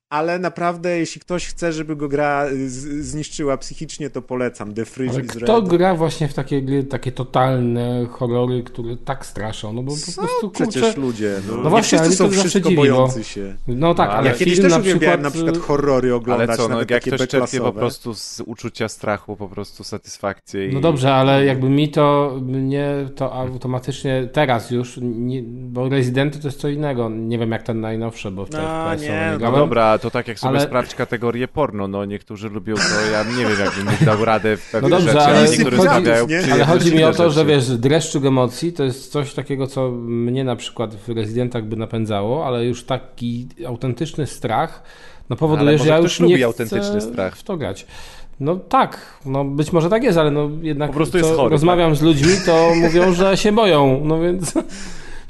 Ale 0.10 0.40
naprawdę, 0.40 0.98
jeśli 1.00 1.22
ktoś 1.22 1.48
chce, 1.48 1.74
żeby 1.74 1.96
go 1.96 2.08
gra 2.08 2.46
y, 2.52 2.70
zniszczyła 3.04 3.58
psychicznie, 3.58 4.10
to 4.10 4.22
polecam. 4.22 4.74
The 4.74 4.86
Fridge 4.86 5.14
Ale 5.14 5.24
is 5.24 5.32
kto 5.32 5.60
Red. 5.60 5.70
gra 5.70 5.96
właśnie 5.96 6.28
w 6.28 6.34
takie 6.34 6.62
gry, 6.62 6.84
takie 6.84 7.12
totalne 7.12 8.06
horrory, 8.12 8.64
które 8.64 8.98
tak 8.98 9.26
straszą? 9.26 9.74
No 9.74 9.84
bo 9.84 9.92
po 9.92 10.22
prostu, 10.22 10.50
kurczę... 10.52 10.68
przecież 10.68 10.98
ludzie. 10.98 11.42
No, 11.48 11.58
No 11.58 11.64
nie 11.64 11.70
właśnie, 11.70 11.98
wszyscy 12.00 12.16
są 12.18 12.30
wszystko 12.32 12.60
dziwi, 12.60 12.76
bo- 12.76 12.82
bojący 12.82 13.24
się. 13.24 13.56
No 13.68 13.96
tak, 13.96 14.10
No, 14.10 14.16
ale 14.16 14.30
Ja 14.30 14.36
kiedyś 14.36 14.54
film 14.54 14.64
też 14.64 14.72
na 14.74 14.80
uwielbiałem 14.80 15.20
przykład... 15.20 15.36
na 15.40 15.44
przykład 15.44 15.68
horrory 15.68 16.14
oglądać, 16.16 16.50
Ale 16.50 16.58
co, 16.58 16.64
no 16.64 16.70
nawet 16.70 16.92
jak 16.92 17.04
takie 17.04 17.16
ktoś 17.16 17.28
czerpie 17.28 17.60
po 17.60 17.74
prostu 17.74 18.14
z 18.16 18.21
uczucia 18.46 18.88
strachu, 18.90 19.36
po 19.38 19.50
prostu 19.50 19.84
satysfakcję 19.84 20.68
i... 20.68 20.74
No 20.74 20.80
dobrze, 20.82 21.14
ale 21.14 21.46
jakby 21.46 21.70
mi 21.70 21.90
to, 21.90 22.36
mnie 22.42 22.88
to 23.16 23.34
automatycznie 23.34 24.28
teraz 24.34 24.72
już, 24.72 25.00
nie, 25.02 25.44
bo 25.46 25.90
Rezydenty 25.90 26.40
to 26.40 26.48
jest 26.48 26.60
co 26.60 26.70
innego. 26.70 27.10
Nie 27.10 27.38
wiem 27.38 27.52
jak 27.52 27.64
ten 27.64 27.82
najnowszy, 27.82 28.32
bo 28.32 28.46
w 28.46 28.50
tej 28.50 28.62
No, 28.62 28.68
FPS-owe 28.68 29.02
nie, 29.02 29.38
no 29.40 29.52
No 29.52 29.58
dobra, 29.58 29.98
to 29.98 30.12
tak 30.12 30.28
jak 30.28 30.40
sobie 30.40 30.50
Ale- 30.58 30.68
sprawdź 30.68 30.96
kategorię 30.96 31.48
porno, 31.48 31.88
no 31.88 32.06
niektórzy 32.06 32.50
lubią 32.50 32.76
to, 32.76 33.12
ja 33.12 33.24
nie 33.24 33.46
wiem 33.46 33.60
jakbym 33.66 33.86
nie 34.00 34.06
dał 34.06 34.26
radę 34.26 34.58
w 34.58 34.72
pewnych 34.72 34.92
No 34.92 34.98
dobrze, 34.98 35.12
rzeczy, 35.14 35.26
ale 35.26 35.38
ale 35.38 35.50
niektórzy 35.50 35.78
chodzi- 35.78 35.90
stawiają 35.90 36.28
nie? 36.28 36.54
Ale 36.54 36.66
chodzi 36.66 36.96
mi 36.96 37.04
o 37.04 37.08
rzeczy. 37.08 37.18
to, 37.18 37.30
że 37.30 37.46
wiesz, 37.46 37.78
dreszczyk 37.78 38.26
emocji 38.26 38.74
to 38.74 38.84
jest 38.84 39.12
coś 39.12 39.34
takiego, 39.34 39.68
co 39.68 39.92
mnie 39.92 40.44
na 40.44 40.56
przykład 40.56 40.96
w 40.96 41.10
Rezydentach 41.10 41.64
by 41.66 41.76
napędzało, 41.76 42.46
ale 42.46 42.66
już 42.66 42.84
taki 42.84 43.48
autentyczny 43.68 44.28
strach 44.28 44.84
no 45.32 45.38
powoduje, 45.38 45.78
że 45.78 45.88
ja 45.88 45.98
już 45.98 46.20
lubi 46.20 46.36
nie 46.36 46.46
autentyczny 46.46 47.00
chcę 47.00 47.02
strach. 47.02 47.36
w 47.36 47.44
to 47.44 47.58
grać. 47.58 47.86
No 48.40 48.56
tak, 48.56 49.20
no 49.26 49.46
być 49.46 49.72
może 49.72 49.90
tak 49.90 50.04
jest, 50.04 50.18
ale 50.18 50.32
no 50.32 50.50
jednak 50.62 50.90
Po 50.90 50.96
prostu 50.96 51.18
jest 51.18 51.30
chory, 51.30 51.44
tak. 51.44 51.52
rozmawiam 51.52 51.96
z 51.96 52.02
ludźmi, 52.02 52.34
to 52.46 52.72
mówią, 52.76 53.14
że 53.14 53.38
się 53.38 53.52
boją, 53.52 54.02
no 54.04 54.20
więc 54.20 54.54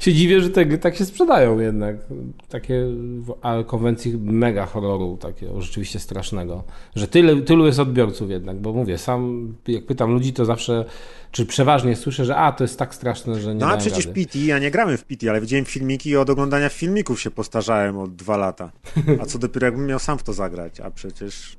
się 0.02 0.12
dziwię, 0.12 0.40
że 0.40 0.50
te 0.50 0.66
gry 0.66 0.78
tak 0.78 0.96
się 0.96 1.04
sprzedają 1.04 1.58
jednak. 1.58 1.96
Takie 2.48 2.84
w 3.20 3.34
ale 3.42 3.64
konwencji 3.64 4.18
mega 4.18 4.66
horroru, 4.66 5.16
takiego 5.16 5.60
rzeczywiście 5.60 5.98
strasznego. 5.98 6.64
Że 6.94 7.08
tyle, 7.08 7.42
tylu 7.42 7.66
jest 7.66 7.78
odbiorców 7.78 8.30
jednak, 8.30 8.60
bo 8.60 8.72
mówię, 8.72 8.98
sam 8.98 9.54
jak 9.68 9.86
pytam 9.86 10.12
ludzi, 10.12 10.32
to 10.32 10.44
zawsze, 10.44 10.84
czy 11.30 11.46
przeważnie 11.46 11.96
słyszę, 11.96 12.24
że 12.24 12.36
a, 12.36 12.52
to 12.52 12.64
jest 12.64 12.78
tak 12.78 12.94
straszne, 12.94 13.40
że 13.40 13.54
nie 13.54 13.60
No 13.60 13.66
a 13.66 13.76
przecież 13.76 14.06
rady. 14.06 14.24
PT, 14.24 14.38
ja 14.38 14.58
nie 14.58 14.70
grałem 14.70 14.98
w 14.98 15.04
PT, 15.04 15.30
ale 15.30 15.40
widziałem 15.40 15.64
filmiki 15.64 16.10
i 16.10 16.16
od 16.16 16.30
oglądania 16.30 16.68
filmików 16.68 17.20
się 17.20 17.30
postarzałem 17.30 17.98
od 17.98 18.14
dwa 18.14 18.36
lata. 18.36 18.72
A 19.20 19.26
co 19.26 19.38
dopiero 19.38 19.66
jakbym 19.66 19.86
miał 19.86 19.98
sam 19.98 20.18
w 20.18 20.22
to 20.22 20.32
zagrać, 20.32 20.80
a 20.80 20.90
przecież... 20.90 21.56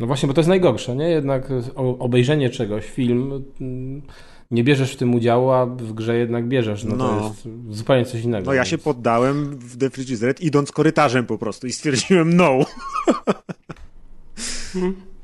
No 0.00 0.06
właśnie, 0.06 0.26
bo 0.26 0.34
to 0.34 0.40
jest 0.40 0.48
najgorsze, 0.48 0.96
nie? 0.96 1.08
Jednak 1.08 1.48
obejrzenie 1.74 2.50
czegoś, 2.50 2.86
film, 2.86 3.44
mm, 3.60 4.02
nie 4.50 4.64
bierzesz 4.64 4.92
w 4.92 4.96
tym 4.96 5.14
udziału, 5.14 5.50
a 5.50 5.66
w 5.66 5.92
grze 5.92 6.16
jednak 6.16 6.48
bierzesz. 6.48 6.84
No, 6.84 6.90
to 6.90 6.96
No. 6.96 7.26
jest 7.28 7.48
zupełnie 7.76 8.04
coś 8.04 8.22
innego. 8.24 8.46
No 8.46 8.52
ja 8.52 8.64
się 8.64 8.76
więc- 8.76 8.84
poddałem 8.84 9.58
w 9.58 9.76
The 9.76 9.90
Fridge 9.90 10.10
is 10.10 10.22
Red 10.22 10.40
idąc 10.40 10.72
korytarzem 10.72 11.26
po 11.26 11.38
prostu 11.38 11.66
i 11.66 11.72
stwierdziłem 11.72 12.36
no. 12.36 12.58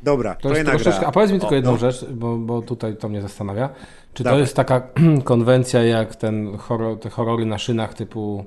Dobra, 0.03 0.35
To 0.35 0.55
jest 0.57 0.71
troszeczkę, 0.71 1.07
a 1.07 1.13
powiedz 1.13 1.31
mi 1.33 1.39
tylko 1.41 1.53
O, 1.53 1.57
jedną 1.57 1.73
no. 1.73 1.79
rzecz, 1.79 2.05
bo, 2.05 2.37
bo 2.37 2.63
tutaj 2.63 2.97
to 2.97 3.09
mnie 3.09 3.23
zastanawia. 3.23 3.69
Czy 4.15 4.23
to 4.23 4.25
Dawaj. 4.25 4.41
jest 4.41 4.57
taka 4.57 4.89
konwencja 5.25 5.83
jak 5.83 6.17
ten 6.17 6.57
horror, 6.57 6.99
te 7.01 7.11
horrory 7.11 7.47
na 7.47 7.59
szynach 7.59 7.95
typu 7.95 8.45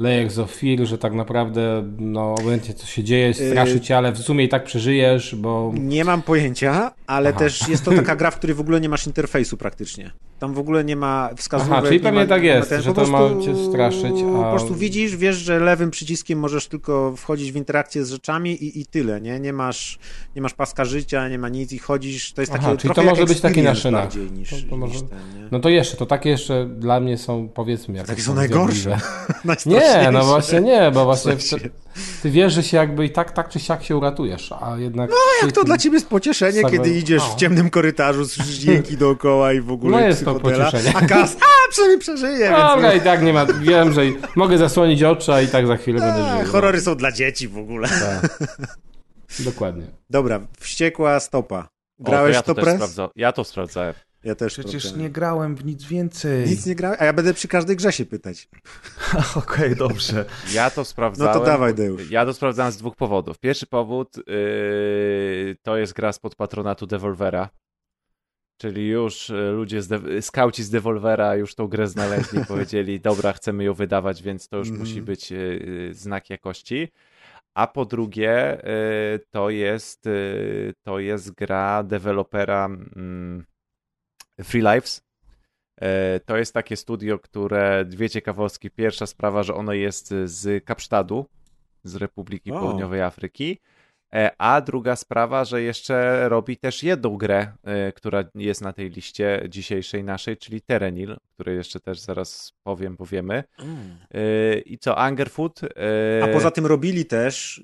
Layers 0.00 0.38
of 0.38 0.54
Fear, 0.54 0.86
że 0.86 0.98
tak 0.98 1.14
naprawdę 1.14 1.92
no 1.98 2.34
obojętnie 2.34 2.74
co 2.74 2.86
się 2.86 3.04
dzieje, 3.04 3.34
straszy 3.34 3.74
Yy. 3.74 3.80
cię, 3.80 3.96
ale 3.96 4.12
w 4.12 4.18
sumie 4.18 4.44
i 4.44 4.48
tak 4.48 4.64
przeżyjesz, 4.64 5.34
bo... 5.34 5.72
Nie 5.74 6.04
mam 6.04 6.22
pojęcia, 6.22 6.92
ale 7.06 7.30
Aha. 7.30 7.38
też 7.38 7.68
jest 7.68 7.84
to 7.84 7.92
taka 7.92 8.16
gra, 8.16 8.30
w 8.30 8.36
której 8.36 8.56
w 8.56 8.60
ogóle 8.60 8.80
nie 8.80 8.88
masz 8.88 9.06
interfejsu 9.06 9.56
praktycznie. 9.56 10.10
Tam 10.38 10.54
w 10.54 10.58
ogóle 10.58 10.84
nie 10.84 10.96
ma 10.96 11.30
wskazówek. 11.36 11.72
Aha, 11.72 11.82
czyli 11.82 11.96
nie 11.96 12.02
pewnie 12.02 12.20
ma, 12.20 12.26
tak 12.26 12.42
jest, 12.42 12.68
ten- 12.68 12.82
że 12.82 12.92
po 12.92 13.04
to 13.04 13.10
ma 13.10 13.18
cię 13.44 13.54
straszyć, 13.70 14.22
Po 14.32 14.46
a- 14.46 14.50
prostu 14.50 14.74
widzisz, 14.74 15.16
wiesz, 15.16 15.36
że 15.36 15.58
lewym 15.60 15.90
przyciskiem 15.90 16.38
możesz 16.38 16.66
tylko 16.68 17.14
wchodzić 17.16 17.52
w 17.52 17.56
interakcję 17.56 18.04
z 18.04 18.10
rzeczami 18.10 18.50
i, 18.64 18.80
i 18.80 18.86
tyle, 18.86 19.20
nie? 19.20 19.40
Nie 19.40 19.52
masz, 19.52 19.98
nie 20.36 20.42
masz 20.42 20.54
paska 20.54 20.84
życia, 20.84 21.28
nie 21.28 21.38
ma 21.38 21.48
nic 21.48 21.72
i 21.72 21.78
chodzisz, 21.78 22.32
to 22.32 22.42
jest 22.42 22.52
Aha, 22.54 22.62
takie 22.68 22.78
czyli 22.78 22.94
to 22.94 23.02
może 23.02 23.24
być 23.26 23.40
taki 23.40 23.62
na 23.62 23.74
szynach. 23.74 24.04
bardziej 24.04 24.30
niż, 24.32 24.50
To- 24.50 24.70
to 24.70 24.76
może- 24.76 25.00
ten? 25.00 25.18
No 25.50 25.60
to 25.60 25.68
jeszcze, 25.68 25.96
to 25.96 26.06
takie 26.06 26.30
jeszcze 26.30 26.66
dla 26.66 27.00
mnie 27.00 27.18
są, 27.18 27.48
powiedzmy, 27.54 27.96
jak 27.98 28.06
Takie 28.06 28.22
są 28.22 28.34
najgorsze. 28.34 28.98
Nie, 29.66 30.08
no 30.12 30.24
właśnie 30.24 30.60
nie, 30.60 30.90
bo 30.94 31.04
właśnie 31.04 31.32
sensie- 31.32 31.68
ty 32.22 32.30
wiesz, 32.30 32.52
że 32.52 32.62
się 32.62 32.76
jakby 32.76 33.04
i 33.04 33.10
tak, 33.10 33.32
tak 33.32 33.48
czy 33.48 33.60
siak 33.60 33.84
się 33.84 33.96
uratujesz, 33.96 34.52
a 34.60 34.76
jednak... 34.78 35.10
No 35.10 35.16
jak 35.42 35.52
to 35.52 35.64
dla 35.64 35.78
ciebie 35.78 35.94
jest 35.94 36.08
pocieszenie, 36.08 36.62
kiedy 36.70 36.90
idziesz 36.90 37.22
w 37.22 37.34
ciemnym 37.34 37.70
korytarzu, 37.70 38.26
słyszysz 38.26 38.54
dźwięki 38.56 38.96
dookoła 38.96 39.52
i 39.52 39.60
w 39.60 39.70
ogóle 39.72 40.00
No 40.00 40.06
jest 40.06 40.24
to 40.34 40.48
a 40.94 41.06
kas, 41.06 41.36
a 41.36 41.70
przynajmniej 41.70 41.98
przeżyje, 41.98 42.38
więc 42.38 42.50
Dobra, 42.50 42.88
no, 42.88 42.92
i 42.92 43.00
tak 43.00 43.22
nie 43.22 43.32
ma, 43.32 43.46
wiem, 43.46 43.92
że 43.92 44.02
mogę 44.36 44.58
zasłonić 44.58 45.02
oczy, 45.02 45.32
a 45.32 45.40
i 45.40 45.48
tak 45.48 45.66
za 45.66 45.76
chwilę 45.76 46.00
będę 46.00 46.32
a, 46.32 46.42
żył. 46.42 46.52
horrory 46.52 46.80
są 46.80 46.94
dla 46.94 47.12
dzieci 47.12 47.48
w 47.48 47.58
ogóle. 47.58 47.88
Tak. 47.88 48.38
Dokładnie. 49.44 49.86
Dobra, 50.10 50.40
wściekła 50.60 51.20
stopa. 51.20 51.58
O, 51.58 52.04
to 52.04 52.10
Grałeś 52.10 52.34
ja 52.34 52.42
to, 52.42 52.52
sprawdza, 52.52 53.08
Ja 53.16 53.32
to 53.32 53.44
sprawdzałem. 53.44 53.94
Ja 54.24 54.34
też 54.34 54.52
Przecież 54.52 54.96
nie 54.96 55.10
grałem 55.10 55.56
w 55.56 55.64
nic 55.64 55.84
więcej. 55.84 56.46
Nic 56.46 56.66
nie 56.66 56.74
grałem, 56.74 56.96
a 57.00 57.04
ja 57.04 57.12
będę 57.12 57.34
przy 57.34 57.48
każdej 57.48 57.76
grze 57.76 57.92
się 57.92 58.06
pytać. 58.06 58.48
Okej, 59.36 59.76
dobrze. 59.76 60.24
Ja 60.52 60.70
to 60.70 60.84
sprawdzałem. 60.84 61.34
No 61.34 61.40
to 61.40 61.46
dawaj, 61.46 61.74
Deusz. 61.74 62.10
Ja 62.10 62.26
to 62.26 62.34
sprawdzałem 62.34 62.72
z 62.72 62.76
dwóch 62.76 62.96
powodów. 62.96 63.38
Pierwszy 63.38 63.66
powód 63.66 64.16
yy, 64.16 65.56
to 65.62 65.76
jest 65.76 65.92
gra 65.92 66.12
spod 66.12 66.34
patronatu 66.34 66.86
Devolvera. 66.86 67.48
Czyli 68.58 68.88
już 68.88 69.30
y, 69.30 69.50
ludzie, 69.52 69.82
z 69.82 69.88
de- 69.88 70.22
skauci 70.22 70.62
z 70.62 70.70
Devolvera 70.70 71.36
już 71.36 71.54
tą 71.54 71.66
grę 71.68 71.86
znaleźli, 71.86 72.40
powiedzieli, 72.48 73.00
dobra, 73.00 73.32
chcemy 73.32 73.64
ją 73.64 73.74
wydawać, 73.74 74.22
więc 74.22 74.48
to 74.48 74.56
już 74.56 74.68
Mhm. 74.68 74.88
musi 74.88 75.02
być 75.02 75.32
y, 75.32 75.88
znak 75.92 76.30
jakości. 76.30 76.88
A 77.54 77.66
po 77.66 77.84
drugie, 77.84 78.64
y, 79.14 79.20
to 79.30 79.50
jest, 79.50 80.06
y, 80.06 80.74
to 80.82 80.98
jest 80.98 81.34
gra 81.34 81.82
dewelopera 81.82 82.64
mm, 82.66 83.44
Free 84.42 84.60
Lives. 84.62 85.02
E, 85.80 86.20
To 86.20 86.36
jest 86.36 86.54
takie 86.54 86.76
studio, 86.76 87.18
które 87.18 87.84
dwie 87.84 88.10
ciekawostki. 88.10 88.70
Pierwsza 88.70 89.06
sprawa, 89.06 89.42
że 89.42 89.54
ono 89.54 89.72
jest 89.72 90.14
z 90.24 90.64
Kapsztadu, 90.64 91.26
z 91.84 91.96
Republiki 91.96 92.52
O. 92.52 92.60
Południowej 92.60 93.02
Afryki. 93.02 93.58
E, 94.14 94.30
A 94.38 94.60
druga 94.60 94.96
sprawa, 94.96 95.44
że 95.44 95.62
jeszcze 95.62 96.28
robi 96.28 96.56
też 96.56 96.82
jedną 96.82 97.16
grę, 97.16 97.52
e, 97.64 97.92
która 97.92 98.24
jest 98.34 98.60
na 98.60 98.72
tej 98.72 98.90
liście 98.90 99.46
dzisiejszej 99.48 100.04
naszej, 100.04 100.36
czyli 100.36 100.60
Terenil, 100.60 101.16
której 101.34 101.56
jeszcze 101.56 101.80
też 101.80 102.00
zaraz 102.00 102.52
powiem, 102.62 102.96
powiemy. 102.96 103.44
E, 104.14 104.58
I 104.58 104.78
co, 104.78 104.98
Angerfoot? 104.98 105.60
A 106.22 106.28
poza 106.28 106.50
tym 106.50 106.66
robili 106.66 107.04
też, 107.04 107.62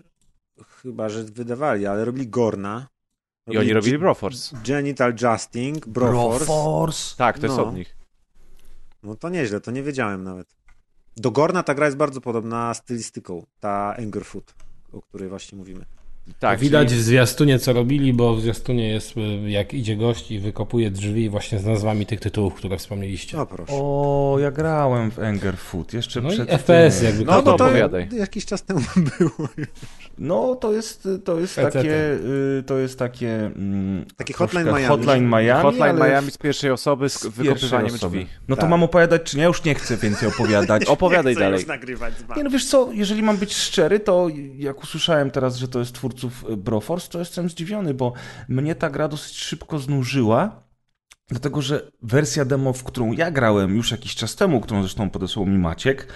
chyba 0.82 1.08
że 1.08 1.24
wydawali, 1.24 1.86
ale 1.86 2.04
robili 2.04 2.28
Gorna. 2.28 2.88
I 3.46 3.58
oni 3.58 3.72
robili 3.72 3.98
Broforce. 3.98 4.56
Genital 4.66 5.14
Justing, 5.22 5.86
Broforce. 5.88 6.44
Broforce. 6.44 7.16
Tak, 7.16 7.38
to 7.38 7.46
jest 7.46 7.58
No. 7.58 7.66
od 7.68 7.74
nich. 7.74 7.96
No 9.02 9.14
to 9.16 9.28
nieźle, 9.28 9.60
to 9.60 9.70
nie 9.70 9.82
wiedziałem 9.82 10.24
nawet. 10.24 10.54
Do 11.16 11.30
Gorna 11.30 11.62
ta 11.62 11.74
gra 11.74 11.86
jest 11.86 11.96
bardzo 11.96 12.20
podobna 12.20 12.74
stylistyką, 12.74 13.46
ta 13.60 13.96
Angerfoot, 13.98 14.54
o 14.92 15.02
której 15.02 15.28
właśnie 15.28 15.58
mówimy. 15.58 15.84
Tak, 16.38 16.60
Widać 16.60 16.88
czyli... 16.88 17.00
w 17.00 17.04
zwiastunie, 17.04 17.58
co 17.58 17.72
robili, 17.72 18.12
bo 18.12 18.34
w 18.34 18.40
zwiastunie 18.40 18.88
jest, 18.88 19.16
y, 19.16 19.50
jak 19.50 19.74
idzie 19.74 19.96
gość 19.96 20.30
i 20.30 20.38
wykopuje 20.38 20.90
drzwi 20.90 21.28
właśnie 21.28 21.58
z 21.58 21.64
nazwami 21.64 22.06
tych 22.06 22.20
tytułów, 22.20 22.54
które 22.54 22.78
wspomnieliście. 22.78 23.40
O, 23.40 23.46
proszę. 23.46 23.72
O, 23.72 24.36
ja 24.40 24.50
grałem 24.50 25.10
w 25.10 25.56
Food 25.56 25.92
jeszcze 25.92 26.20
no 26.20 26.28
przed... 26.28 26.48
I 26.48 26.52
FPS 26.52 27.02
jakby. 27.02 27.24
No, 27.24 27.32
no 27.32 27.42
to, 27.42 27.56
to 27.56 27.98
jakiś 28.16 28.46
czas 28.46 28.62
temu 28.62 28.80
było 29.18 29.48
No, 30.18 30.54
to 30.54 30.72
jest, 30.72 31.08
to 31.24 31.40
jest 31.40 31.56
takie, 31.56 32.18
y, 32.58 32.62
to 32.66 32.78
jest 32.78 32.98
takie... 32.98 33.46
Mm, 33.46 34.04
Taki 34.16 34.32
Hotline 34.32 34.66
Miami. 34.66 34.84
Hotline 34.84 35.28
Miami, 35.28 35.62
Hotline 35.62 35.96
Miami 35.96 36.30
z 36.30 36.38
pierwszej 36.38 36.70
osoby 36.70 37.08
z, 37.08 37.20
z 37.20 37.26
wykopywaniem 37.26 37.96
drzwi. 37.96 38.26
No 38.48 38.56
tak. 38.56 38.64
to 38.64 38.68
mam 38.70 38.82
opowiadać, 38.82 39.22
czy 39.22 39.36
nie? 39.36 39.42
Ja 39.42 39.48
już 39.48 39.64
nie 39.64 39.74
chcę 39.74 39.96
więcej 39.96 40.28
opowiadać. 40.28 40.84
Opowiadaj 40.94 41.34
dalej. 41.34 41.58
Już 41.58 41.68
nagrywać 41.68 42.14
z 42.18 42.36
nie, 42.36 42.44
no 42.44 42.50
wiesz 42.50 42.66
co, 42.66 42.90
jeżeli 42.92 43.22
mam 43.22 43.36
być 43.36 43.54
szczery, 43.56 44.00
to 44.00 44.28
jak 44.56 44.82
usłyszałem 44.82 45.30
teraz, 45.30 45.56
że 45.56 45.68
to 45.68 45.78
jest 45.78 45.94
twórców 45.94 46.44
y, 46.50 46.56
Broforce, 46.56 47.08
to 47.08 47.18
jestem 47.18 47.48
zdziwiony, 47.48 47.94
bo 47.94 48.12
mnie 48.48 48.74
ta 48.74 48.90
gra 48.90 49.08
dosyć 49.08 49.38
szybko 49.38 49.78
znużyła. 49.78 50.64
Dlatego, 51.28 51.62
że 51.62 51.90
wersja 52.02 52.44
demo, 52.44 52.72
w 52.72 52.84
którą 52.84 53.12
ja 53.12 53.30
grałem 53.30 53.76
już 53.76 53.90
jakiś 53.90 54.14
czas 54.14 54.36
temu, 54.36 54.60
którą 54.60 54.82
zresztą 54.82 55.10
podesłał 55.10 55.46
mi 55.46 55.58
Maciek, 55.58 56.08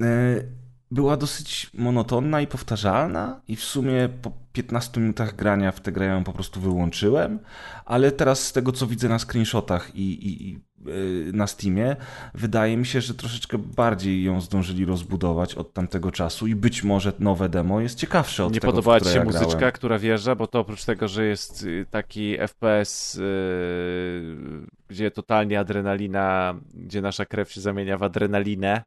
y, 0.00 0.61
była 0.92 1.16
dosyć 1.16 1.70
monotonna 1.74 2.40
i 2.40 2.46
powtarzalna 2.46 3.40
i 3.48 3.56
w 3.56 3.64
sumie 3.64 4.08
po 4.22 4.32
15 4.52 5.00
minutach 5.00 5.36
grania 5.36 5.72
w 5.72 5.80
tę 5.80 5.92
grę 5.92 6.06
ją 6.06 6.24
po 6.24 6.32
prostu 6.32 6.60
wyłączyłem, 6.60 7.38
ale 7.84 8.12
teraz 8.12 8.46
z 8.46 8.52
tego 8.52 8.72
co 8.72 8.86
widzę 8.86 9.08
na 9.08 9.18
screenshotach 9.18 9.94
i, 9.94 10.00
i, 10.00 10.48
i 10.48 10.60
yy, 10.84 11.32
na 11.32 11.46
Steamie, 11.46 11.96
wydaje 12.34 12.76
mi 12.76 12.86
się, 12.86 13.00
że 13.00 13.14
troszeczkę 13.14 13.58
bardziej 13.58 14.24
ją 14.24 14.40
zdążyli 14.40 14.84
rozbudować 14.84 15.54
od 15.54 15.72
tamtego 15.72 16.10
czasu 16.10 16.46
i 16.46 16.54
być 16.54 16.84
może 16.84 17.12
nowe 17.18 17.48
demo 17.48 17.80
jest 17.80 17.98
ciekawsze 17.98 18.44
od 18.44 18.52
Nie 18.52 18.60
tego, 18.60 18.72
podobała 18.72 19.00
Ci 19.00 19.08
się 19.08 19.18
ja 19.18 19.24
muzyczka, 19.24 19.56
grałem. 19.56 19.72
która 19.72 19.98
wjeżdża, 19.98 20.34
bo 20.34 20.46
to 20.46 20.60
oprócz 20.60 20.84
tego, 20.84 21.08
że 21.08 21.24
jest 21.24 21.62
y, 21.62 21.86
taki 21.90 22.36
FPS, 22.38 23.14
yy, 23.14 24.66
gdzie 24.88 25.10
totalnie 25.10 25.60
adrenalina, 25.60 26.54
gdzie 26.74 27.02
nasza 27.02 27.26
krew 27.26 27.52
się 27.52 27.60
zamienia 27.60 27.98
w 27.98 28.02
adrenalinę, 28.02 28.82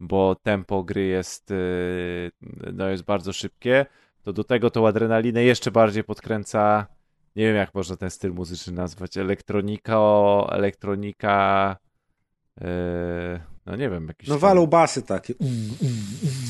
bo 0.00 0.34
tempo 0.34 0.84
gry 0.84 1.04
jest, 1.04 1.50
y, 1.50 2.30
no 2.72 2.88
jest 2.88 3.02
bardzo 3.02 3.32
szybkie, 3.32 3.86
to 4.22 4.32
do 4.32 4.44
tego 4.44 4.70
tą 4.70 4.86
adrenalinę 4.86 5.44
jeszcze 5.44 5.70
bardziej 5.70 6.04
podkręca, 6.04 6.86
nie 7.36 7.46
wiem 7.46 7.56
jak 7.56 7.74
można 7.74 7.96
ten 7.96 8.10
styl 8.10 8.32
muzyczny 8.32 8.72
nazwać, 8.72 9.16
elektronika, 9.16 9.98
elektronika, 10.50 11.76
yy, 12.60 12.66
no 13.66 13.76
nie 13.76 13.90
wiem. 13.90 14.08
Jakiś 14.08 14.28
no 14.28 14.38
walą 14.38 14.66
basy 14.66 15.02
takie. 15.02 15.34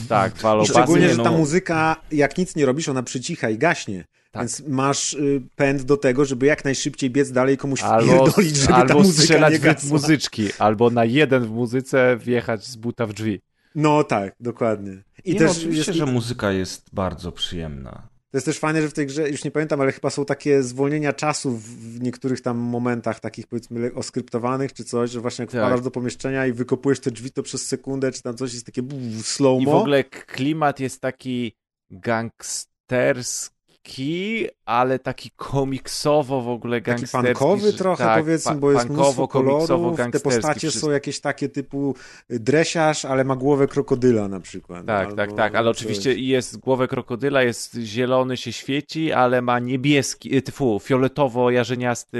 Tak, 0.09 0.35
walą 0.35 0.61
basy. 0.61 0.73
Szczególnie, 0.73 1.09
że 1.09 1.17
no... 1.17 1.25
ta 1.25 1.31
muzyka, 1.31 1.97
jak 2.13 2.39
nic 2.39 2.57
nie 2.57 2.67
robisz, 2.67 2.89
ona 2.89 3.03
przycicha 3.03 3.51
i 3.51 3.59
gaśnie. 3.59 4.05
Tak. 4.35 4.43
Więc 4.43 4.63
masz 4.69 5.13
y, 5.13 5.43
pęd 5.57 5.83
do 5.83 5.97
tego, 5.97 6.25
żeby 6.25 6.47
jak 6.47 6.65
najszybciej 6.65 7.11
biec 7.11 7.33
dalej 7.33 7.57
komuś 7.57 7.83
albo, 7.83 8.07
wpierdolić, 8.07 8.57
żeby 8.57 8.75
albo 8.75 8.89
ta 8.89 8.95
muzyka 8.95 9.23
strzelać 9.23 9.63
nie 9.63 9.91
muzyczki, 9.91 10.49
albo 10.59 10.91
na 10.91 11.05
jeden 11.05 11.45
w 11.45 11.51
muzyce 11.51 12.17
wjechać 12.17 12.67
z 12.67 12.77
buta 12.77 13.07
w 13.07 13.13
drzwi. 13.13 13.41
No 13.75 14.05
tak, 14.05 14.35
dokładnie. 14.41 15.03
I 15.25 15.33
nie, 15.33 15.39
też 15.39 15.49
no, 15.49 15.57
oczywiście, 15.57 15.91
jest... 15.91 15.99
że 15.99 16.07
muzyka 16.07 16.53
jest 16.53 16.87
bardzo 16.93 17.33
przyjemna. 17.33 18.09
To 18.31 18.37
jest 18.37 18.47
też 18.47 18.59
fajne, 18.59 18.83
że 18.83 18.89
w 18.89 18.93
tej 18.93 19.07
grze, 19.07 19.31
już 19.31 19.45
nie 19.45 19.51
pamiętam, 19.51 19.81
ale 19.81 19.93
chyba 19.93 20.11
są 20.11 20.25
takie 20.25 20.63
zwolnienia 20.63 21.13
czasu 21.13 21.57
w 21.57 22.01
niektórych 22.01 22.41
tam 22.41 22.57
momentach 22.59 23.21
takich 23.21 23.47
powiedzmy 23.47 23.95
oskryptowanych 23.95 24.73
czy 24.73 24.85
coś, 24.85 25.11
że 25.11 25.21
właśnie 25.21 25.43
jak 25.43 25.51
tak. 25.51 25.61
wpadasz 25.61 25.81
do 25.81 25.91
pomieszczenia 25.91 26.47
i 26.47 26.53
wykopujesz 26.53 27.01
te 27.01 27.11
drzwi, 27.11 27.31
to 27.31 27.43
przez 27.43 27.67
sekundę 27.67 28.13
czy 28.13 28.23
tam 28.23 28.37
coś 28.37 28.53
jest 28.55 28.67
takie 28.67 28.83
slow-mo. 29.23 29.63
I 29.63 29.67
w 29.67 29.69
ogóle 29.69 30.05
klimat 30.05 30.81
jest 30.81 31.01
taki 31.01 31.53
gangsterski 31.91 33.54
taki, 33.85 34.47
ale 34.65 34.99
taki 34.99 35.31
komiksowo 35.31 36.41
w 36.41 36.49
ogóle 36.49 36.81
gangsterski. 36.81 37.29
Taki 37.29 37.39
punkowy 37.39 37.73
trochę 37.73 38.05
tak, 38.05 38.19
powiedzmy, 38.19 38.55
bo 38.55 38.73
jest 38.73 38.89
mnóstwo 38.89 39.29
kolorów, 39.29 39.99
te 40.13 40.21
postacie 40.21 40.71
są 40.71 40.91
jakieś 40.91 41.21
takie 41.21 41.49
typu 41.49 41.95
dresiarz, 42.31 43.05
ale 43.05 43.25
ma 43.25 43.37
głowę 43.37 43.69
krokodyla 43.69 44.29
na 44.29 44.41
przykład. 44.41 44.87
Tak, 44.87 45.15
tak, 45.15 45.33
tak, 45.33 45.55
ale 45.55 45.71
coś. 45.71 45.77
oczywiście 45.77 46.15
jest 46.15 46.59
głowę 46.59 46.89
krokodyla, 46.89 47.43
jest 47.43 47.75
zielony, 47.75 48.37
się 48.37 48.53
świeci, 48.53 49.13
ale 49.13 49.43
ma 49.43 49.59
niebieski, 49.59 50.43
tfu, 50.43 50.79
fioletowo-jarzeniasty 50.79 52.19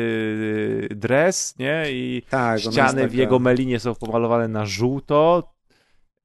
dres, 0.91 1.59
nie? 1.59 1.85
I 1.91 2.23
tak, 2.31 2.61
ściany 2.61 3.03
taka... 3.03 3.09
w 3.09 3.15
jego 3.15 3.39
melinie 3.39 3.81
są 3.81 3.95
pomalowane 3.95 4.49
na 4.49 4.67
żółto, 4.67 5.53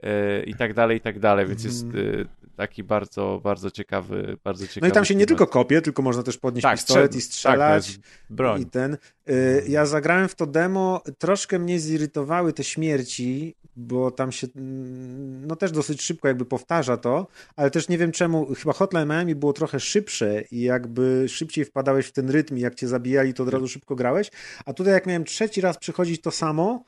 e, 0.03 0.43
i 0.43 0.55
tak 0.55 0.73
dalej, 0.73 0.97
i 0.97 1.01
tak 1.01 1.19
dalej, 1.19 1.47
więc 1.47 1.63
jest 1.63 1.83
mhm 1.83 2.38
taki 2.59 2.83
bardzo, 2.83 3.41
bardzo 3.43 3.71
ciekawy, 3.71 4.37
bardzo 4.43 4.67
ciekawy. 4.67 4.81
No 4.81 4.87
i 4.87 4.91
tam 4.91 5.05
się 5.05 5.15
nie 5.15 5.25
tylko 5.25 5.47
kopie, 5.47 5.81
tylko 5.81 6.01
można 6.01 6.23
też 6.23 6.37
podnieść 6.37 6.63
tak, 6.63 6.77
pistolet 6.77 7.15
i 7.15 7.21
strzelać. 7.21 7.93
Tak, 7.93 8.01
broń. 8.29 8.61
I 8.61 8.65
ten. 8.65 8.97
Y, 9.29 9.63
ja 9.67 9.85
zagrałem 9.85 10.27
w 10.27 10.35
to 10.35 10.45
demo, 10.45 11.01
troszkę 11.17 11.59
mnie 11.59 11.79
zirytowały 11.79 12.53
te 12.53 12.63
śmierci, 12.63 13.55
bo 13.75 14.11
tam 14.11 14.31
się 14.31 14.47
mm, 14.55 15.47
no 15.47 15.55
też 15.55 15.71
dosyć 15.71 16.01
szybko 16.01 16.27
jakby 16.27 16.45
powtarza 16.45 16.97
to, 16.97 17.27
ale 17.55 17.71
też 17.71 17.89
nie 17.89 17.97
wiem 17.97 18.11
czemu, 18.11 18.55
chyba 18.55 18.73
Hotline 18.73 19.07
Miami 19.09 19.35
było 19.35 19.53
trochę 19.53 19.79
szybsze 19.79 20.41
i 20.51 20.61
jakby 20.61 21.25
szybciej 21.29 21.65
wpadałeś 21.65 22.05
w 22.05 22.11
ten 22.11 22.29
rytm 22.29 22.57
i 22.57 22.61
jak 22.61 22.75
cię 22.75 22.87
zabijali, 22.87 23.33
to 23.33 23.43
od 23.43 23.49
razu 23.49 23.67
szybko 23.67 23.95
grałeś, 23.95 24.31
a 24.65 24.73
tutaj 24.73 24.93
jak 24.93 25.05
miałem 25.05 25.23
trzeci 25.23 25.61
raz 25.61 25.77
przychodzić 25.77 26.21
to 26.21 26.31
samo, 26.31 26.83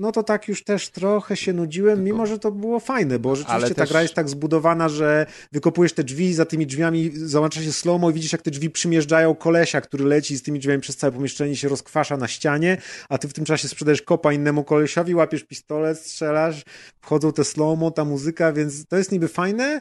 no 0.00 0.12
to 0.12 0.22
tak 0.22 0.48
już 0.48 0.64
też 0.64 0.88
trochę 0.88 1.36
się 1.36 1.52
nudziłem, 1.52 2.04
mimo 2.04 2.26
że 2.26 2.38
to 2.38 2.52
było 2.52 2.80
fajne, 2.80 3.18
bo 3.18 3.36
rzeczywiście 3.36 3.74
ta 3.74 3.82
też... 3.82 3.90
gra 3.90 4.02
jest 4.02 4.14
tak 4.14 4.28
zbudowana, 4.28 4.88
że 4.88 5.26
wykopujesz 5.52 5.92
te 5.92 6.04
drzwi, 6.04 6.34
za 6.34 6.44
tymi 6.44 6.66
drzwiami 6.66 7.10
załącza 7.14 7.62
się 7.62 7.72
slow 7.72 8.10
i 8.10 8.12
widzisz 8.12 8.32
jak 8.32 8.42
te 8.42 8.50
drzwi 8.50 8.70
przymierzdają 8.70 9.34
kolesia, 9.34 9.80
który 9.80 10.04
leci 10.04 10.36
z 10.36 10.42
tymi 10.42 10.58
drzwiami 10.58 10.80
przez 10.80 10.96
całe 10.96 11.12
pomieszczenie 11.12 11.56
się 11.56 11.68
rozkwasza 11.68 12.16
na 12.16 12.28
ścianie, 12.28 12.76
a 13.08 13.18
ty 13.18 13.28
w 13.28 13.32
tym 13.32 13.44
czasie 13.44 13.68
sprzedajesz 13.68 14.02
kopa 14.02 14.32
innemu 14.32 14.64
kolesiowi, 14.64 15.14
łapiesz 15.14 15.44
pistolet, 15.44 15.98
strzelasz, 15.98 16.64
wchodzą 17.00 17.32
te 17.32 17.44
slow 17.44 17.94
ta 17.94 18.04
muzyka, 18.04 18.52
więc 18.52 18.86
to 18.86 18.96
jest 18.96 19.12
niby 19.12 19.28
fajne, 19.28 19.80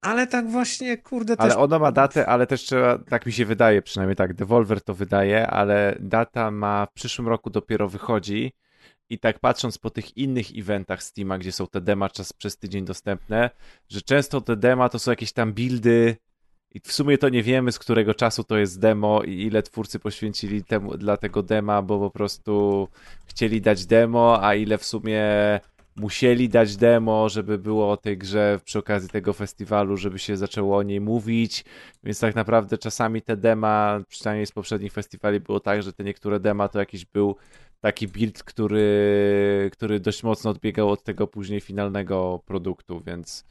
ale 0.00 0.26
tak 0.26 0.50
właśnie, 0.50 0.98
kurde, 0.98 1.36
też... 1.36 1.44
Ale 1.44 1.56
ona 1.56 1.78
ma 1.78 1.92
datę, 1.92 2.26
ale 2.26 2.46
też 2.46 2.62
trzeba, 2.62 2.98
tak 2.98 3.26
mi 3.26 3.32
się 3.32 3.44
wydaje, 3.44 3.82
przynajmniej 3.82 4.16
tak, 4.16 4.34
Devolver 4.34 4.80
to 4.80 4.94
wydaje, 4.94 5.46
ale 5.46 5.96
data 6.00 6.50
ma 6.50 6.86
w 6.86 6.92
przyszłym 6.92 7.28
roku 7.28 7.50
dopiero 7.50 7.88
wychodzi, 7.88 8.52
i 9.10 9.18
tak 9.18 9.38
patrząc 9.38 9.78
po 9.78 9.90
tych 9.90 10.16
innych 10.16 10.46
eventach 10.58 11.02
Steama, 11.02 11.38
gdzie 11.38 11.52
są 11.52 11.66
te 11.66 11.80
dema 11.80 12.08
czas 12.10 12.32
przez 12.32 12.56
tydzień 12.56 12.84
dostępne, 12.84 13.50
że 13.88 14.02
często 14.02 14.40
te 14.40 14.56
dema 14.56 14.88
to 14.88 14.98
są 14.98 15.10
jakieś 15.10 15.32
tam 15.32 15.52
buildy 15.52 16.16
i 16.70 16.80
w 16.80 16.92
sumie 16.92 17.18
to 17.18 17.28
nie 17.28 17.42
wiemy 17.42 17.72
z 17.72 17.78
którego 17.78 18.14
czasu 18.14 18.44
to 18.44 18.56
jest 18.58 18.80
demo 18.80 19.22
i 19.22 19.42
ile 19.42 19.62
twórcy 19.62 19.98
poświęcili 19.98 20.64
temu, 20.64 20.96
dla 20.96 21.16
tego 21.16 21.42
dema, 21.42 21.82
bo 21.82 21.98
po 21.98 22.10
prostu 22.10 22.88
chcieli 23.26 23.60
dać 23.60 23.86
demo, 23.86 24.44
a 24.44 24.54
ile 24.54 24.78
w 24.78 24.84
sumie 24.84 25.24
musieli 25.96 26.48
dać 26.48 26.76
demo, 26.76 27.28
żeby 27.28 27.58
było 27.58 27.90
o 27.90 27.96
tej 27.96 28.18
grze 28.18 28.60
przy 28.64 28.78
okazji 28.78 29.08
tego 29.08 29.32
festiwalu, 29.32 29.96
żeby 29.96 30.18
się 30.18 30.36
zaczęło 30.36 30.76
o 30.76 30.82
niej 30.82 31.00
mówić, 31.00 31.64
więc 32.04 32.20
tak 32.20 32.34
naprawdę 32.34 32.78
czasami 32.78 33.22
te 33.22 33.36
dema, 33.36 34.00
przynajmniej 34.08 34.46
z 34.46 34.52
poprzednich 34.52 34.92
festiwali 34.92 35.40
było 35.40 35.60
tak, 35.60 35.82
że 35.82 35.92
te 35.92 36.04
niektóre 36.04 36.40
dema 36.40 36.68
to 36.68 36.78
jakiś 36.78 37.04
był 37.04 37.36
taki 37.80 38.08
build, 38.08 38.42
który, 38.42 39.70
który 39.72 40.00
dość 40.00 40.22
mocno 40.22 40.50
odbiegał 40.50 40.90
od 40.90 41.02
tego 41.02 41.26
później 41.26 41.60
finalnego 41.60 42.42
produktu, 42.46 43.02
więc, 43.06 43.44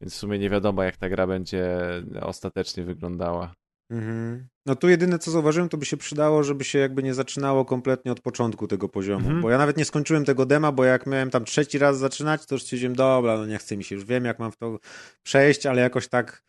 więc 0.00 0.14
w 0.14 0.16
sumie 0.16 0.38
nie 0.38 0.50
wiadomo, 0.50 0.82
jak 0.82 0.96
ta 0.96 1.08
gra 1.08 1.26
będzie 1.26 1.78
ostatecznie 2.20 2.84
wyglądała. 2.84 3.54
Mhm. 3.90 4.46
No 4.66 4.76
tu 4.76 4.88
jedyne 4.88 5.18
co 5.18 5.30
zauważyłem, 5.30 5.68
to 5.68 5.76
by 5.76 5.86
się 5.86 5.96
przydało, 5.96 6.42
żeby 6.42 6.64
się 6.64 6.78
jakby 6.78 7.02
nie 7.02 7.14
zaczynało 7.14 7.64
kompletnie 7.64 8.12
od 8.12 8.20
początku 8.20 8.66
tego 8.68 8.88
poziomu, 8.88 9.24
mhm. 9.24 9.40
bo 9.42 9.50
ja 9.50 9.58
nawet 9.58 9.76
nie 9.76 9.84
skończyłem 9.84 10.24
tego 10.24 10.46
dema, 10.46 10.72
bo 10.72 10.84
jak 10.84 11.06
miałem 11.06 11.30
tam 11.30 11.44
trzeci 11.44 11.78
raz 11.78 11.98
zaczynać, 11.98 12.46
to 12.46 12.54
już 12.54 12.62
stwierdziłem, 12.62 12.94
dobra, 12.94 13.36
no 13.36 13.46
nie 13.46 13.58
chce 13.58 13.76
mi 13.76 13.84
się, 13.84 13.94
już 13.94 14.04
wiem 14.04 14.24
jak 14.24 14.38
mam 14.38 14.52
w 14.52 14.56
to 14.56 14.78
przejść, 15.22 15.66
ale 15.66 15.82
jakoś 15.82 16.08
tak, 16.08 16.42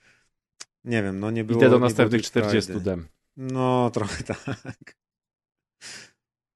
nie 0.84 1.04
wiem, 1.04 1.20
no 1.20 1.32
nie 1.32 1.44
było... 1.44 1.60
Idę 1.60 1.70
do 1.70 1.80
następnych 1.80 2.22
40 2.22 2.82
dem. 2.82 3.08
No, 3.38 3.92
trochę 3.94 4.24
tak. 4.46 4.96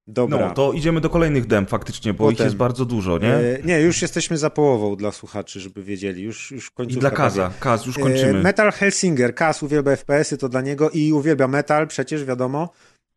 Dobra. 0.07 0.47
No, 0.47 0.53
to 0.53 0.73
idziemy 0.73 1.01
do 1.01 1.09
kolejnych 1.09 1.47
dem 1.47 1.65
faktycznie, 1.65 2.13
bo 2.13 2.17
Potem, 2.17 2.33
ich 2.33 2.39
jest 2.39 2.55
bardzo 2.55 2.85
dużo, 2.85 3.17
nie? 3.17 3.33
E, 3.33 3.59
nie, 3.63 3.81
już 3.81 4.01
jesteśmy 4.01 4.37
za 4.37 4.49
połową 4.49 4.95
dla 4.95 5.11
słuchaczy, 5.11 5.59
żeby 5.59 5.83
wiedzieli. 5.83 6.23
Już, 6.23 6.51
już 6.51 6.71
I 6.89 6.97
dla 6.97 7.11
Kaza, 7.11 7.51
Kaz, 7.59 7.85
już 7.85 7.97
kończymy. 7.97 8.39
E, 8.39 8.43
Metal 8.43 8.71
Helsinger, 8.71 9.35
Kaz 9.35 9.63
uwielbia 9.63 9.95
FPS-y, 9.95 10.37
to 10.37 10.49
dla 10.49 10.61
niego 10.61 10.89
i 10.89 11.13
uwielbia 11.13 11.47
metal, 11.47 11.87
przecież 11.87 12.25
wiadomo. 12.25 12.69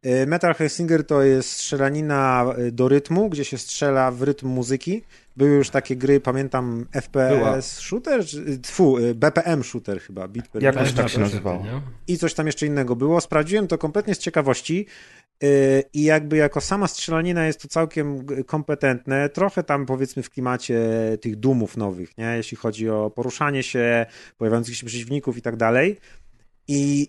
E, 0.02 0.27
metal 0.27 0.55
Helsinger 0.55 1.07
to 1.07 1.23
jest 1.23 1.51
strzelanina 1.51 2.47
e, 2.57 2.70
do 2.70 2.89
rytmu, 2.89 3.28
gdzie 3.28 3.44
się 3.44 3.59
strzela 3.59 4.10
w 4.10 4.23
rytm 4.23 4.49
muzyki. 4.49 5.02
Były 5.36 5.51
już 5.51 5.70
takie 5.70 5.97
gry, 5.97 6.20
pamiętam, 6.20 6.86
FPS 6.93 7.39
Była. 7.39 7.62
shooter, 7.62 8.25
tfu, 8.62 8.99
e, 8.99 9.15
BPM 9.15 9.65
shooter 9.65 10.01
chyba. 10.01 10.28
Beat 10.28 10.49
Jakoś 10.60 10.93
tak 10.93 11.09
się 11.09 11.20
nazywało. 11.20 11.65
I 12.09 12.19
coś 12.19 12.35
tam 12.35 12.47
jeszcze 12.47 12.67
innego 12.67 12.97
było. 12.97 13.20
Sprawdziłem 13.20 13.67
to 13.67 13.78
kompletnie 13.78 14.15
z 14.15 14.19
ciekawości. 14.19 14.86
Y, 15.44 15.85
i 15.93 16.02
jakby 16.02 16.36
jako 16.36 16.60
sama 16.60 16.89
strzelanina 16.89 17.47
jest 17.47 17.62
to 17.62 17.69
całkiem 17.69 18.27
kompetentne, 18.47 19.28
trochę 19.28 19.62
tam 19.62 19.86
powiedzmy 19.86 20.23
w 20.23 20.31
klimacie 20.31 20.81
tych 21.20 21.36
dumów 21.36 21.77
nowych, 21.77 22.19
nie? 22.19 22.36
jeśli 22.36 22.57
chodzi 22.57 22.91
o 22.91 23.10
poruszanie 23.10 23.62
się, 23.62 24.07
pojawiających 24.39 24.77
się 24.77 24.86
przeciwników 24.86 25.36
i 25.36 25.43
tak 25.43 25.57
dalej. 25.57 25.97
I 26.69 27.09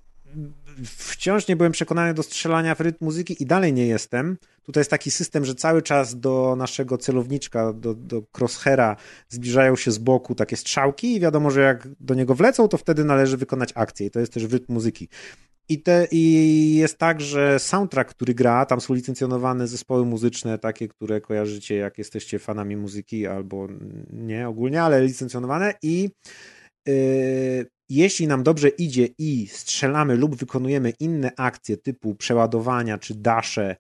wciąż 0.86 1.48
nie 1.48 1.56
byłem 1.56 1.72
przekonany 1.72 2.14
do 2.14 2.24
strzelania 2.24 2.76
w 2.76 2.82
rytm 2.82 3.06
muzyki 3.06 3.44
i 3.44 3.46
dalej 3.46 3.74
nie 3.74 3.88
jestem. 3.88 4.38
Tutaj 4.64 4.82
jest 4.82 4.92
taki 4.92 5.12
system, 5.12 5.46
że 5.46 5.56
cały 5.56 5.82
czas 5.82 6.20
do 6.20 6.56
naszego 6.58 6.98
celowniczka, 6.98 7.74
do, 7.74 7.94
do 7.94 8.24
crosshera 8.38 8.96
zbliżają 9.30 9.76
się 9.76 9.92
z 9.92 9.98
boku 9.98 10.36
takie 10.36 10.58
strzałki 10.58 11.16
i 11.16 11.20
wiadomo, 11.20 11.52
że 11.52 11.62
jak 11.62 11.88
do 12.00 12.14
niego 12.14 12.36
wlecą, 12.36 12.68
to 12.68 12.78
wtedy 12.78 13.04
należy 13.04 13.38
wykonać 13.38 13.70
akcję 13.76 14.08
i 14.08 14.12
to 14.12 14.20
jest 14.20 14.34
też 14.34 14.44
rytm 14.44 14.74
muzyki. 14.74 15.10
I, 15.72 15.80
te, 15.80 16.08
I 16.12 16.76
jest 16.76 16.98
tak, 16.98 17.22
że 17.22 17.60
soundtrack, 17.60 18.10
który 18.10 18.34
gra, 18.34 18.66
tam 18.66 18.82
są 18.82 18.94
licencjonowane 18.94 19.68
zespoły 19.68 20.06
muzyczne, 20.06 20.58
takie, 20.58 20.88
które 20.88 21.22
kojarzycie, 21.22 21.76
jak 21.76 21.98
jesteście 21.98 22.40
fanami 22.40 22.78
muzyki, 22.78 23.28
albo 23.28 23.68
nie 24.14 24.48
ogólnie, 24.48 24.82
ale 24.82 25.02
licencjonowane 25.02 25.74
i 25.82 26.10
yy, 26.88 27.66
jeśli 27.90 28.28
nam 28.28 28.44
dobrze 28.44 28.70
idzie 28.70 29.08
i 29.18 29.48
strzelamy 29.48 30.16
lub 30.16 30.36
wykonujemy 30.36 30.94
inne 31.00 31.32
akcje 31.38 31.78
typu 31.78 32.16
przeładowania 32.16 32.98
czy 32.98 33.16
dasze 33.16 33.76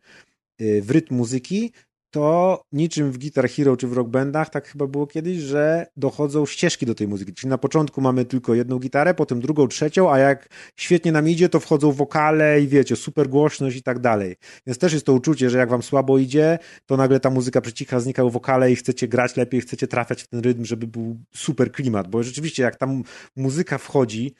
y, 0.61 0.81
w 0.81 0.91
rytm 0.91 1.15
muzyki, 1.15 1.71
to 2.11 2.63
niczym 2.71 3.11
w 3.11 3.17
Guitar 3.17 3.49
Hero 3.49 3.77
czy 3.77 3.87
w 3.87 3.93
Rock 3.93 4.09
Bandach, 4.09 4.49
tak 4.49 4.67
chyba 4.67 4.87
było 4.87 5.07
kiedyś, 5.07 5.37
że 5.37 5.87
dochodzą 5.97 6.45
ścieżki 6.45 6.85
do 6.85 6.95
tej 6.95 7.07
muzyki. 7.07 7.33
Czyli 7.33 7.49
na 7.49 7.57
początku 7.57 8.01
mamy 8.01 8.25
tylko 8.25 8.53
jedną 8.55 8.79
gitarę, 8.79 9.13
potem 9.13 9.41
drugą, 9.41 9.67
trzecią, 9.67 10.11
a 10.11 10.17
jak 10.17 10.47
świetnie 10.75 11.11
nam 11.11 11.29
idzie, 11.29 11.49
to 11.49 11.59
wchodzą 11.59 11.91
wokale 11.91 12.61
i 12.61 12.67
wiecie, 12.67 12.95
super 12.95 13.29
głośność 13.29 13.77
i 13.77 13.83
tak 13.83 13.99
dalej. 13.99 14.35
Więc 14.67 14.77
też 14.77 14.93
jest 14.93 15.05
to 15.05 15.13
uczucie, 15.13 15.49
że 15.49 15.57
jak 15.57 15.69
wam 15.69 15.83
słabo 15.83 16.17
idzie, 16.17 16.59
to 16.85 16.97
nagle 16.97 17.19
ta 17.19 17.29
muzyka 17.29 17.61
przecicha, 17.61 17.99
znikają 17.99 18.29
wokale 18.29 18.71
i 18.71 18.75
chcecie 18.75 19.07
grać 19.07 19.37
lepiej, 19.37 19.61
chcecie 19.61 19.87
trafiać 19.87 20.23
w 20.23 20.27
ten 20.27 20.39
rytm, 20.39 20.65
żeby 20.65 20.87
był 20.87 21.17
super 21.35 21.71
klimat, 21.71 22.07
bo 22.07 22.23
rzeczywiście 22.23 22.63
jak 22.63 22.75
tam 22.75 23.03
muzyka 23.35 23.77
wchodzi, 23.77 24.33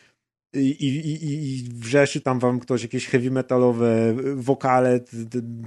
i, 0.54 0.70
i, 0.70 1.26
i, 1.26 1.64
wrzeszy 1.74 2.22
tam 2.22 2.40
wam 2.40 2.60
ktoś 2.60 2.82
jakieś 2.82 3.08
heavy 3.08 3.32
metalowe 3.32 4.16
wokale, 4.36 5.00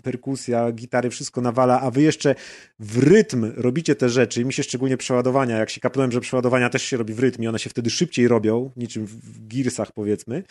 perkusja, 0.02 0.72
gitary, 0.72 1.10
wszystko 1.10 1.40
nawala, 1.40 1.80
a 1.80 1.90
wy 1.90 2.02
jeszcze 2.02 2.34
w 2.78 2.98
rytm 2.98 3.52
robicie 3.56 3.94
te 3.94 4.08
rzeczy. 4.08 4.40
I 4.40 4.44
mi 4.44 4.52
się 4.52 4.62
szczególnie 4.62 4.96
przeładowania, 4.96 5.58
jak 5.58 5.70
się 5.70 5.80
kapnąłem, 5.80 6.12
że 6.12 6.20
przeładowania 6.20 6.70
też 6.70 6.82
się 6.82 6.96
robi 6.96 7.14
w 7.14 7.20
rytm 7.20 7.42
i 7.42 7.46
one 7.46 7.58
się 7.58 7.70
wtedy 7.70 7.90
szybciej 7.90 8.28
robią, 8.28 8.70
niczym 8.76 9.06
w 9.06 9.46
Gearsach 9.46 9.92
powiedzmy, 9.92 10.42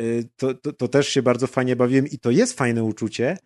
y, 0.00 0.24
to, 0.36 0.54
to, 0.54 0.72
to 0.72 0.88
też 0.88 1.08
się 1.08 1.22
bardzo 1.22 1.46
fajnie 1.46 1.76
bawiłem 1.76 2.06
i 2.06 2.18
to 2.18 2.30
jest 2.30 2.58
fajne 2.58 2.84
uczucie, 2.84 3.36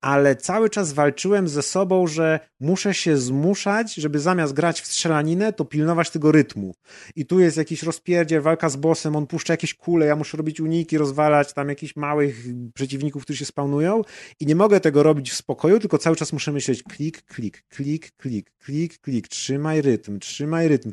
ale 0.00 0.36
cały 0.36 0.70
czas 0.70 0.92
walczyłem 0.92 1.48
ze 1.48 1.62
sobą, 1.62 2.06
że 2.06 2.40
muszę 2.60 2.94
się 2.94 3.16
zmuszać, 3.16 3.94
żeby 3.94 4.18
zamiast 4.18 4.52
grać 4.52 4.80
w 4.80 4.86
strzelaninę, 4.86 5.52
to 5.52 5.64
pilnować 5.64 6.10
tego 6.10 6.32
rytmu. 6.32 6.74
I 7.16 7.26
tu 7.26 7.40
jest 7.40 7.56
jakiś 7.56 7.82
rozpierdzie, 7.82 8.40
walka 8.40 8.68
z 8.68 8.76
bossem, 8.76 9.16
on 9.16 9.26
puszcza 9.26 9.52
jakieś 9.52 9.74
kule, 9.74 10.06
ja 10.06 10.16
muszę 10.16 10.36
robić 10.36 10.60
uniki, 10.60 10.98
rozwalać 10.98 11.52
tam 11.52 11.68
jakichś 11.68 11.96
małych 11.96 12.44
przeciwników, 12.74 13.22
którzy 13.22 13.38
się 13.38 13.44
spawnują 13.44 14.02
i 14.40 14.46
nie 14.46 14.56
mogę 14.56 14.80
tego 14.80 15.02
robić 15.02 15.30
w 15.30 15.36
spokoju, 15.36 15.78
tylko 15.78 15.98
cały 15.98 16.16
czas 16.16 16.32
muszę 16.32 16.52
myśleć 16.52 16.82
klik, 16.82 17.22
klik, 17.22 17.64
klik, 17.68 18.10
klik, 18.16 18.50
klik, 18.58 18.98
klik, 18.98 19.28
trzymaj 19.28 19.82
rytm, 19.82 20.18
trzymaj 20.18 20.68
rytm. 20.68 20.92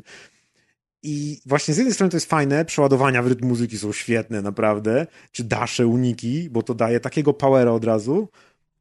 I 1.02 1.40
właśnie 1.46 1.74
z 1.74 1.76
jednej 1.76 1.94
strony 1.94 2.10
to 2.10 2.16
jest 2.16 2.30
fajne, 2.30 2.64
przeładowania 2.64 3.22
w 3.22 3.26
rytm 3.26 3.46
muzyki 3.46 3.78
są 3.78 3.92
świetne, 3.92 4.42
naprawdę, 4.42 5.06
czy 5.32 5.44
dasze, 5.44 5.86
uniki, 5.86 6.50
bo 6.50 6.62
to 6.62 6.74
daje 6.74 7.00
takiego 7.00 7.32
powera 7.32 7.72
od 7.72 7.84
razu, 7.84 8.28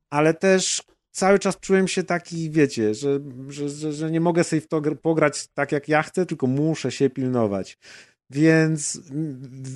ale 0.10 0.34
też 0.34 0.84
cały 1.12 1.40
czas 1.40 1.60
czułem 1.60 1.88
się 1.88 2.04
taki, 2.04 2.52
wiecie, 2.52 2.94
że, 2.94 3.20
że, 3.50 3.70
że, 3.70 3.94
że 3.94 4.12
nie 4.12 4.22
mogę 4.22 4.44
sobie 4.44 4.62
w 4.62 4.68
to 4.68 4.82
pograć 5.02 5.48
tak 5.48 5.72
jak 5.72 5.88
ja 5.88 6.04
chcę, 6.04 6.26
tylko 6.26 6.48
muszę 6.48 6.92
się 6.92 7.10
pilnować. 7.10 7.78
Więc 8.30 9.02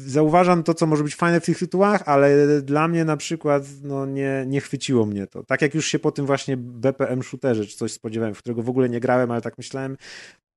zauważam 0.06 0.64
to, 0.64 0.74
co 0.74 0.85
może 0.85 1.03
być 1.03 1.16
fajne 1.16 1.40
w 1.40 1.45
tych 1.45 1.60
tytułach, 1.60 2.03
ale 2.06 2.61
dla 2.61 2.88
mnie 2.88 3.06
na 3.06 3.18
przykład 3.18 3.64
no, 3.84 4.06
nie, 4.06 4.43
nie 4.48 4.61
chwyciło 4.61 5.06
mnie 5.06 5.27
to. 5.27 5.43
Tak 5.43 5.61
jak 5.61 5.76
już 5.76 5.88
się 5.88 6.00
po 6.00 6.11
tym 6.11 6.26
właśnie 6.26 6.58
BPM 6.58 7.24
shooterze 7.24 7.66
czy 7.66 7.77
coś 7.77 7.92
spodziewałem, 7.92 8.35
w 8.35 8.40
którego 8.40 8.64
w 8.64 8.69
ogóle 8.69 8.90
nie 8.90 9.00
grałem, 9.00 9.32
ale 9.32 9.42
tak 9.42 9.58
myślałem, 9.58 9.98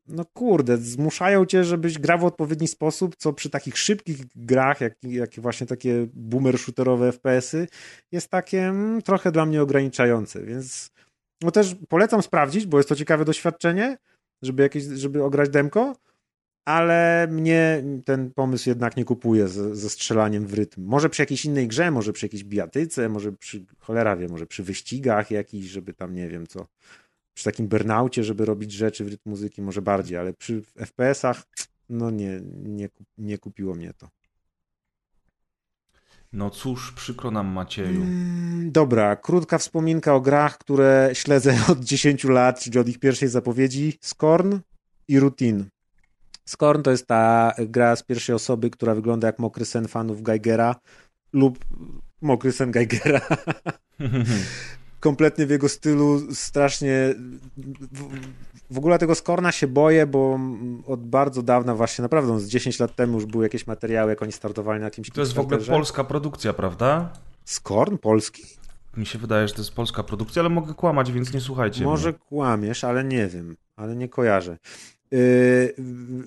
no 0.08 0.24
kurde, 0.24 0.76
zmuszają 0.76 1.46
cię, 1.46 1.64
żebyś 1.64 1.98
grał 1.98 2.18
w 2.18 2.24
odpowiedni 2.24 2.68
sposób, 2.68 3.16
co 3.16 3.32
przy 3.32 3.50
takich 3.50 3.78
szybkich 3.78 4.18
grach, 4.34 4.80
jak, 4.80 4.94
jak 5.02 5.30
właśnie 5.38 5.66
takie 5.66 6.06
boomer 6.12 6.58
shooterowe 6.58 7.12
FPS-y, 7.12 7.68
jest 8.12 8.28
takie 8.28 8.66
mm, 8.68 9.02
trochę 9.02 9.32
dla 9.32 9.46
mnie 9.46 9.62
ograniczające, 9.62 10.42
więc 10.42 10.90
no 11.42 11.50
też 11.50 11.76
polecam 11.88 12.22
sprawdzić, 12.22 12.66
bo 12.66 12.76
jest 12.76 12.88
to 12.88 12.96
ciekawe 12.96 13.24
doświadczenie, 13.24 13.98
żeby 14.42 14.62
jakieś, 14.62 14.84
żeby 14.84 15.24
ograć 15.24 15.50
demko, 15.50 15.96
ale 16.64 17.26
mnie 17.30 17.84
ten 18.04 18.30
pomysł 18.30 18.68
jednak 18.68 18.96
nie 18.96 19.04
kupuje 19.04 19.48
ze, 19.48 19.76
ze 19.76 19.90
strzelaniem 19.90 20.46
w 20.46 20.54
rytm. 20.54 20.84
Może 20.84 21.08
przy 21.08 21.22
jakiejś 21.22 21.44
innej 21.44 21.68
grze, 21.68 21.90
może 21.90 22.12
przy 22.12 22.26
jakiejś 22.26 22.44
bijatyce, 22.44 23.08
może 23.08 23.32
przy, 23.32 23.64
cholera 23.78 24.16
wie, 24.16 24.28
może 24.28 24.46
przy 24.46 24.62
wyścigach 24.62 25.30
jakiś, 25.30 25.66
żeby 25.66 25.94
tam 25.94 26.14
nie 26.14 26.28
wiem 26.28 26.46
co, 26.46 26.66
przy 27.34 27.44
takim 27.44 27.68
burnaucie, 27.68 28.24
żeby 28.24 28.44
robić 28.44 28.72
rzeczy 28.72 29.04
w 29.04 29.08
rytm 29.08 29.30
muzyki, 29.30 29.62
może 29.62 29.82
bardziej, 29.82 30.18
ale 30.18 30.32
przy 30.32 30.62
FPS-ach 30.76 31.42
no 31.88 32.10
nie, 32.10 32.40
nie, 32.62 32.88
nie 33.18 33.38
kupiło 33.38 33.74
mnie 33.74 33.92
to. 33.94 34.08
No 36.32 36.50
cóż, 36.50 36.92
przykro 36.92 37.30
nam 37.30 37.46
Macieju. 37.46 38.02
Mm, 38.02 38.72
dobra, 38.72 39.16
krótka 39.16 39.58
wspominka 39.58 40.14
o 40.14 40.20
grach, 40.20 40.58
które 40.58 41.10
śledzę 41.12 41.58
od 41.72 41.84
10 41.84 42.24
lat, 42.24 42.60
czyli 42.60 42.78
od 42.78 42.88
ich 42.88 42.98
pierwszej 42.98 43.28
zapowiedzi. 43.28 43.98
Scorn 44.00 44.58
i 45.08 45.20
Routine. 45.20 45.64
Scorn 46.44 46.82
to 46.82 46.90
jest 46.90 47.06
ta 47.06 47.54
gra 47.58 47.96
z 47.96 48.02
pierwszej 48.02 48.34
osoby, 48.34 48.70
która 48.70 48.94
wygląda 48.94 49.26
jak 49.26 49.38
mokry 49.38 49.64
sen 49.64 49.88
fanów 49.88 50.22
Geigera 50.22 50.76
lub 51.32 51.58
mokry 52.20 52.52
sen 52.52 52.70
Geigera. 52.70 53.20
kompletnie 55.04 55.46
w 55.46 55.50
jego 55.50 55.68
stylu, 55.68 56.34
strasznie 56.34 57.14
w 58.70 58.78
ogóle 58.78 58.98
tego 58.98 59.14
Skorna 59.14 59.52
się 59.52 59.66
boję, 59.66 60.06
bo 60.06 60.38
od 60.86 61.06
bardzo 61.06 61.42
dawna 61.42 61.74
właśnie, 61.74 62.02
naprawdę 62.02 62.40
z 62.40 62.48
10 62.48 62.78
lat 62.78 62.96
temu 62.96 63.14
już 63.14 63.26
były 63.26 63.44
jakieś 63.44 63.66
materiały, 63.66 64.10
jak 64.10 64.22
oni 64.22 64.32
startowali 64.32 64.80
na 64.80 64.84
jakimś 64.84 65.10
To 65.10 65.20
jest 65.20 65.32
w 65.32 65.38
ogóle 65.38 65.58
polska 65.58 66.04
produkcja, 66.04 66.52
prawda? 66.52 67.12
Skorn? 67.44 67.98
Polski? 67.98 68.42
Mi 68.96 69.06
się 69.06 69.18
wydaje, 69.18 69.48
że 69.48 69.54
to 69.54 69.60
jest 69.60 69.72
polska 69.74 70.02
produkcja, 70.02 70.40
ale 70.42 70.48
mogę 70.48 70.74
kłamać, 70.74 71.12
więc 71.12 71.32
nie 71.32 71.40
słuchajcie 71.40 71.84
Może 71.84 72.08
mnie. 72.08 72.18
kłamiesz, 72.18 72.84
ale 72.84 73.04
nie 73.04 73.26
wiem, 73.26 73.56
ale 73.76 73.96
nie 73.96 74.08
kojarzę. 74.08 74.58
Yy, 75.10 75.74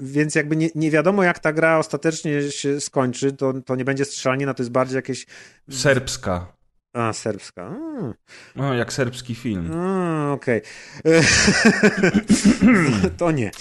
więc 0.01 0.35
jakby 0.35 0.55
nie, 0.55 0.69
nie, 0.75 0.91
wiadomo, 0.91 1.23
jak 1.23 1.39
ta 1.39 1.53
gra 1.53 1.77
ostatecznie 1.77 2.51
się 2.51 2.81
skończy, 2.81 3.31
to, 3.31 3.53
to 3.65 3.75
nie 3.75 3.85
będzie 3.85 4.05
strzelanina, 4.05 4.53
to 4.53 4.63
jest 4.63 4.71
bardziej 4.71 4.95
jakieś... 4.95 5.25
Serbska. 5.69 6.56
A, 6.97 7.13
serbska. 7.13 7.75
No, 8.55 8.73
jak 8.73 8.93
serbski 8.93 9.35
film. 9.35 9.71
Okej. 10.31 10.61
Okay. 11.05 11.21
to 13.17 13.31
nie. 13.31 13.51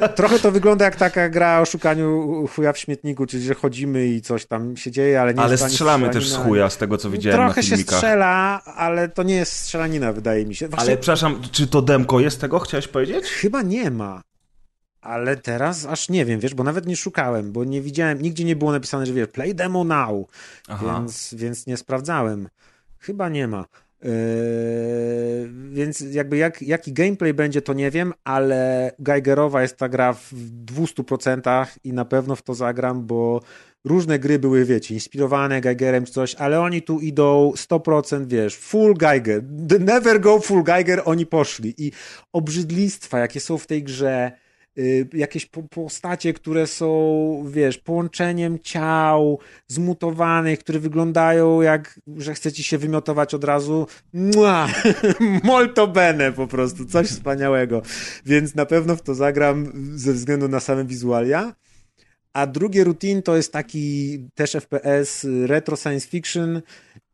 E, 0.00 0.08
trochę 0.18 0.38
to 0.38 0.52
wygląda 0.52 0.84
jak 0.84 0.96
taka 0.96 1.28
gra 1.28 1.60
o 1.60 1.64
szukaniu 1.64 2.46
chuja 2.54 2.72
w 2.72 2.78
śmietniku, 2.78 3.26
czyli 3.26 3.42
że 3.42 3.54
chodzimy 3.54 4.06
i 4.06 4.20
coś 4.20 4.46
tam 4.46 4.76
się 4.76 4.90
dzieje, 4.90 5.20
ale 5.20 5.34
nie 5.34 5.40
Ale 5.40 5.58
strzelamy 5.58 6.10
też 6.10 6.28
z 6.28 6.36
chuja, 6.36 6.70
z 6.70 6.76
tego 6.76 6.98
co 6.98 7.10
widziałem 7.10 7.38
Trochę 7.38 7.60
na 7.60 7.62
filmikach. 7.62 7.94
się 7.94 7.98
strzela, 7.98 8.62
ale 8.64 9.08
to 9.08 9.22
nie 9.22 9.34
jest 9.34 9.52
strzelanina, 9.52 10.12
wydaje 10.12 10.46
mi 10.46 10.54
się. 10.54 10.68
Właśnie... 10.68 10.88
Ale 10.88 10.96
przepraszam, 10.96 11.42
czy 11.52 11.66
to 11.66 11.82
demko 11.82 12.20
jest 12.20 12.40
tego, 12.40 12.58
chciałeś 12.58 12.88
powiedzieć? 12.88 13.24
Chyba 13.24 13.62
nie 13.62 13.90
ma. 13.90 14.22
Ale 15.02 15.36
teraz 15.36 15.86
aż 15.86 16.08
nie 16.08 16.24
wiem, 16.24 16.40
wiesz, 16.40 16.54
bo 16.54 16.64
nawet 16.64 16.86
nie 16.86 16.96
szukałem, 16.96 17.52
bo 17.52 17.64
nie 17.64 17.80
widziałem, 17.80 18.22
nigdzie 18.22 18.44
nie 18.44 18.56
było 18.56 18.72
napisane, 18.72 19.06
że 19.06 19.12
wiesz, 19.12 19.28
play 19.28 19.54
demo 19.54 19.84
now, 19.84 20.26
więc, 20.82 21.34
więc 21.38 21.66
nie 21.66 21.76
sprawdzałem. 21.76 22.48
Chyba 22.98 23.28
nie 23.28 23.48
ma. 23.48 23.64
Yy, 24.02 24.10
więc 25.70 26.00
jakby 26.00 26.36
jak, 26.36 26.62
jaki 26.62 26.92
gameplay 26.92 27.34
będzie, 27.34 27.62
to 27.62 27.72
nie 27.72 27.90
wiem, 27.90 28.12
ale 28.24 28.90
Geigerowa 28.98 29.62
jest 29.62 29.76
ta 29.76 29.88
gra 29.88 30.12
w 30.12 30.32
200% 30.66 31.66
i 31.84 31.92
na 31.92 32.04
pewno 32.04 32.36
w 32.36 32.42
to 32.42 32.54
zagram, 32.54 33.06
bo 33.06 33.40
różne 33.84 34.18
gry 34.18 34.38
były, 34.38 34.64
wiecie, 34.64 34.94
inspirowane 34.94 35.60
Geigerem 35.60 36.04
czy 36.04 36.12
coś, 36.12 36.34
ale 36.34 36.60
oni 36.60 36.82
tu 36.82 37.00
idą 37.00 37.52
100%, 37.56 38.26
wiesz, 38.26 38.56
full 38.56 38.94
Geiger, 38.94 39.42
The 39.68 39.78
never 39.78 40.20
go 40.20 40.40
full 40.40 40.62
Geiger, 40.62 41.02
oni 41.04 41.26
poszli. 41.26 41.74
I 41.78 41.92
obrzydlistwa, 42.32 43.18
jakie 43.18 43.40
są 43.40 43.58
w 43.58 43.66
tej 43.66 43.82
grze, 43.82 44.32
jakieś 45.12 45.48
postacie, 45.70 46.32
które 46.32 46.66
są, 46.66 47.44
wiesz, 47.50 47.78
połączeniem 47.78 48.58
ciał 48.58 49.38
zmutowanych, 49.68 50.58
które 50.58 50.78
wyglądają 50.78 51.62
jak, 51.62 52.00
że 52.16 52.34
chce 52.34 52.52
ci 52.52 52.62
się 52.64 52.78
wymiotować 52.78 53.34
od 53.34 53.44
razu. 53.44 53.86
Mua! 54.12 54.68
Molto 55.44 55.88
bene 55.88 56.32
po 56.32 56.46
prostu, 56.46 56.84
coś 56.84 57.06
wspaniałego. 57.06 57.82
Więc 58.26 58.54
na 58.54 58.66
pewno 58.66 58.96
w 58.96 59.02
to 59.02 59.14
zagram 59.14 59.72
ze 59.94 60.12
względu 60.12 60.48
na 60.48 60.60
same 60.60 60.84
wizualia. 60.84 61.54
A 62.32 62.46
drugie 62.46 62.84
routine 62.84 63.22
to 63.22 63.36
jest 63.36 63.52
taki 63.52 64.18
też 64.34 64.52
FPS, 64.52 65.26
retro 65.46 65.76
science 65.76 66.08
fiction 66.08 66.62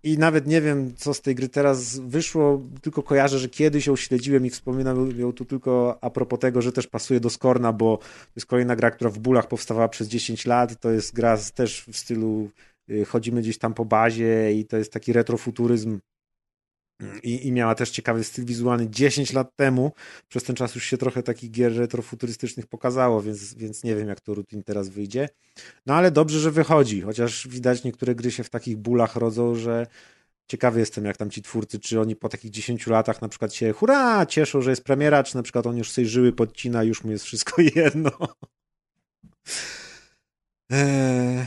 i 0.03 0.19
nawet 0.19 0.47
nie 0.47 0.61
wiem, 0.61 0.95
co 0.97 1.15
z 1.15 1.21
tej 1.21 1.35
gry 1.35 1.49
teraz 1.49 1.99
wyszło, 1.99 2.63
tylko 2.83 3.03
kojarzę, 3.03 3.39
że 3.39 3.49
kiedyś 3.49 3.87
ją 3.87 3.97
śledziłem 3.97 4.47
i 4.47 4.51
wspominam 4.51 5.19
ją 5.21 5.33
tu 5.33 5.45
tylko 5.45 5.99
a 6.01 6.11
propos 6.11 6.39
tego, 6.39 6.63
że 6.63 6.73
też 6.73 6.87
pasuje 6.87 7.21
do 7.21 7.31
Skorna, 7.31 7.73
bo 7.73 7.97
to 7.97 8.33
jest 8.37 8.47
kolejna 8.47 8.77
gra, 8.77 8.91
która 8.91 9.11
w 9.11 9.19
bólach 9.19 9.49
powstawała 9.49 9.89
przez 9.89 10.09
10 10.09 10.47
lat, 10.47 10.81
to 10.81 10.91
jest 10.91 11.15
gra 11.15 11.39
też 11.55 11.85
w 11.93 11.97
stylu 11.97 12.51
y, 12.91 13.05
chodzimy 13.05 13.41
gdzieś 13.41 13.59
tam 13.59 13.75
po 13.75 13.85
bazie 13.85 14.53
i 14.53 14.65
to 14.65 14.77
jest 14.77 14.93
taki 14.93 15.13
retrofuturyzm 15.13 15.99
i, 17.23 17.47
I, 17.47 17.53
miała 17.53 17.75
też 17.75 17.91
ciekawy 17.91 18.25
styl 18.25 18.45
wizualny 18.45 18.91
10 18.91 19.33
lat 19.33 19.57
temu. 19.57 19.93
Przez 20.29 20.43
ten 20.43 20.57
czas 20.57 20.75
już 20.75 20.85
się 20.85 20.99
trochę 20.99 21.23
takich 21.23 21.51
gier 21.51 21.77
retrofuturystycznych 21.77 22.67
pokazało, 22.67 23.23
więc, 23.23 23.55
więc 23.55 23.85
nie 23.85 23.97
wiem, 23.97 24.09
jak 24.09 24.21
to 24.21 24.35
rutin 24.35 24.63
teraz 24.63 24.89
wyjdzie. 24.89 25.29
No 25.87 25.95
ale 25.95 26.11
dobrze, 26.11 26.41
że 26.41 26.51
wychodzi, 26.51 27.01
chociaż 27.01 27.49
widać 27.49 27.85
niektóre 27.85 28.15
gry 28.15 28.31
się 28.31 28.45
w 28.45 28.51
takich 28.51 28.77
bólach 28.77 29.17
rodzą, 29.17 29.55
że 29.55 29.87
ciekawy 30.49 30.81
jestem, 30.81 31.05
jak 31.05 31.17
tam 31.17 31.31
ci 31.31 31.43
twórcy, 31.43 31.79
czy 31.79 32.01
oni 32.01 32.17
po 32.17 32.29
takich 32.29 32.51
10 32.51 32.87
latach 32.87 33.23
na 33.23 33.29
przykład 33.29 33.55
się 33.55 33.73
hurra, 33.73 34.27
cieszą, 34.27 34.61
że 34.63 34.71
jest 34.71 34.85
premiera, 34.85 35.23
czy 35.23 35.37
na 35.37 35.43
przykład 35.43 35.67
on 35.67 35.77
już 35.77 35.91
sobie 35.91 36.07
żyły 36.07 36.33
podcina, 36.33 36.83
już 36.83 37.05
mu 37.05 37.11
jest 37.11 37.25
wszystko 37.25 37.63
jedno. 37.77 38.11
Eee, 40.71 41.47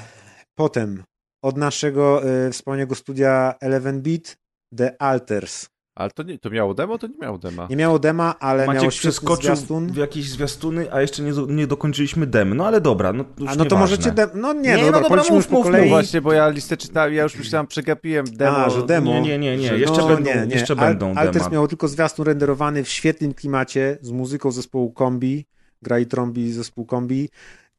potem 0.55 1.03
od 1.41 1.57
naszego 1.57 2.23
e, 2.23 2.51
wspomnianego 2.51 2.95
studia 2.95 3.55
Eleven 3.59 4.01
Beat 4.01 4.40
The 4.77 5.01
Alters. 5.01 5.69
Ale 5.95 6.11
to, 6.11 6.23
nie, 6.23 6.39
to 6.39 6.49
miało 6.49 6.73
demo, 6.73 6.97
to 6.97 7.07
nie 7.07 7.17
miało 7.21 7.37
dema. 7.37 7.67
Nie 7.69 7.75
miało 7.75 7.99
dema, 7.99 8.39
ale 8.39 8.65
Maciek 8.65 8.81
miało 8.81 8.91
przeskoczył 8.91 9.55
zwiastun. 9.55 9.91
w 9.91 9.95
jakieś 9.95 10.29
zwiastuny, 10.29 10.93
a 10.93 11.01
jeszcze 11.01 11.23
nie, 11.23 11.31
nie 11.47 11.67
dokończyliśmy 11.67 12.27
dem. 12.27 12.55
No 12.57 12.67
ale 12.67 12.81
dobra, 12.81 13.13
no 13.13 13.25
już 13.39 13.49
A 13.51 13.55
no 13.55 13.65
to 13.65 13.77
możecie 13.77 14.11
dem... 14.11 14.29
No 14.35 14.53
nie, 14.53 14.61
Nie, 14.61 14.77
no, 14.77 14.81
no 14.81 14.85
dobra, 14.85 15.01
dobra, 15.01 15.23
mów, 15.35 15.47
po 15.47 15.53
mów, 15.53 15.63
kolei. 15.65 15.81
mów. 15.81 15.89
Właśnie, 15.89 16.21
bo 16.21 16.33
ja 16.33 16.49
listę 16.49 16.77
czytałem, 16.77 17.13
ja 17.13 17.23
już 17.23 17.35
myślałem, 17.35 17.67
przegapiłem 17.67 18.25
demo. 18.25 18.57
A, 18.57 18.69
że 18.69 18.85
demo. 18.85 19.11
Nie, 19.11 19.21
nie, 19.21 19.39
nie, 19.39 19.57
nie. 19.57 19.67
Jeszcze 19.77 19.97
no, 20.01 20.07
będą, 20.07 20.23
nie, 20.29 20.47
nie. 20.47 20.55
Jeszcze 20.55 20.73
Al- 20.73 20.79
będą 20.87 21.13
Alters 21.15 21.45
dema. 21.45 21.53
miał 21.53 21.67
tylko 21.67 21.87
zwiastun 21.87 22.25
renderowany 22.25 22.83
w 22.83 22.89
świetnym 22.89 23.33
klimacie 23.33 23.97
z 24.01 24.11
muzyką 24.11 24.51
zespołu 24.51 24.91
Kombi. 24.91 25.45
Gra 25.81 25.99
i 25.99 26.05
trąbi 26.05 26.51
zespół 26.51 26.85
Kombi. 26.85 27.29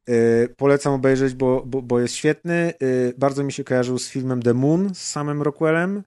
Yy, 0.09 0.49
polecam 0.57 0.93
obejrzeć, 0.93 1.35
bo, 1.35 1.63
bo, 1.67 1.83
bo 1.83 2.01
jest 2.01 2.15
świetny. 2.15 2.73
Yy, 2.81 3.15
bardzo 3.19 3.45
mi 3.45 3.53
się 3.53 3.65
kojarzył 3.65 3.99
z 3.99 4.09
filmem 4.09 4.43
The 4.43 4.55
Moon 4.55 4.95
z 4.95 4.99
samym 4.99 5.43
Rockwellem. 5.43 6.03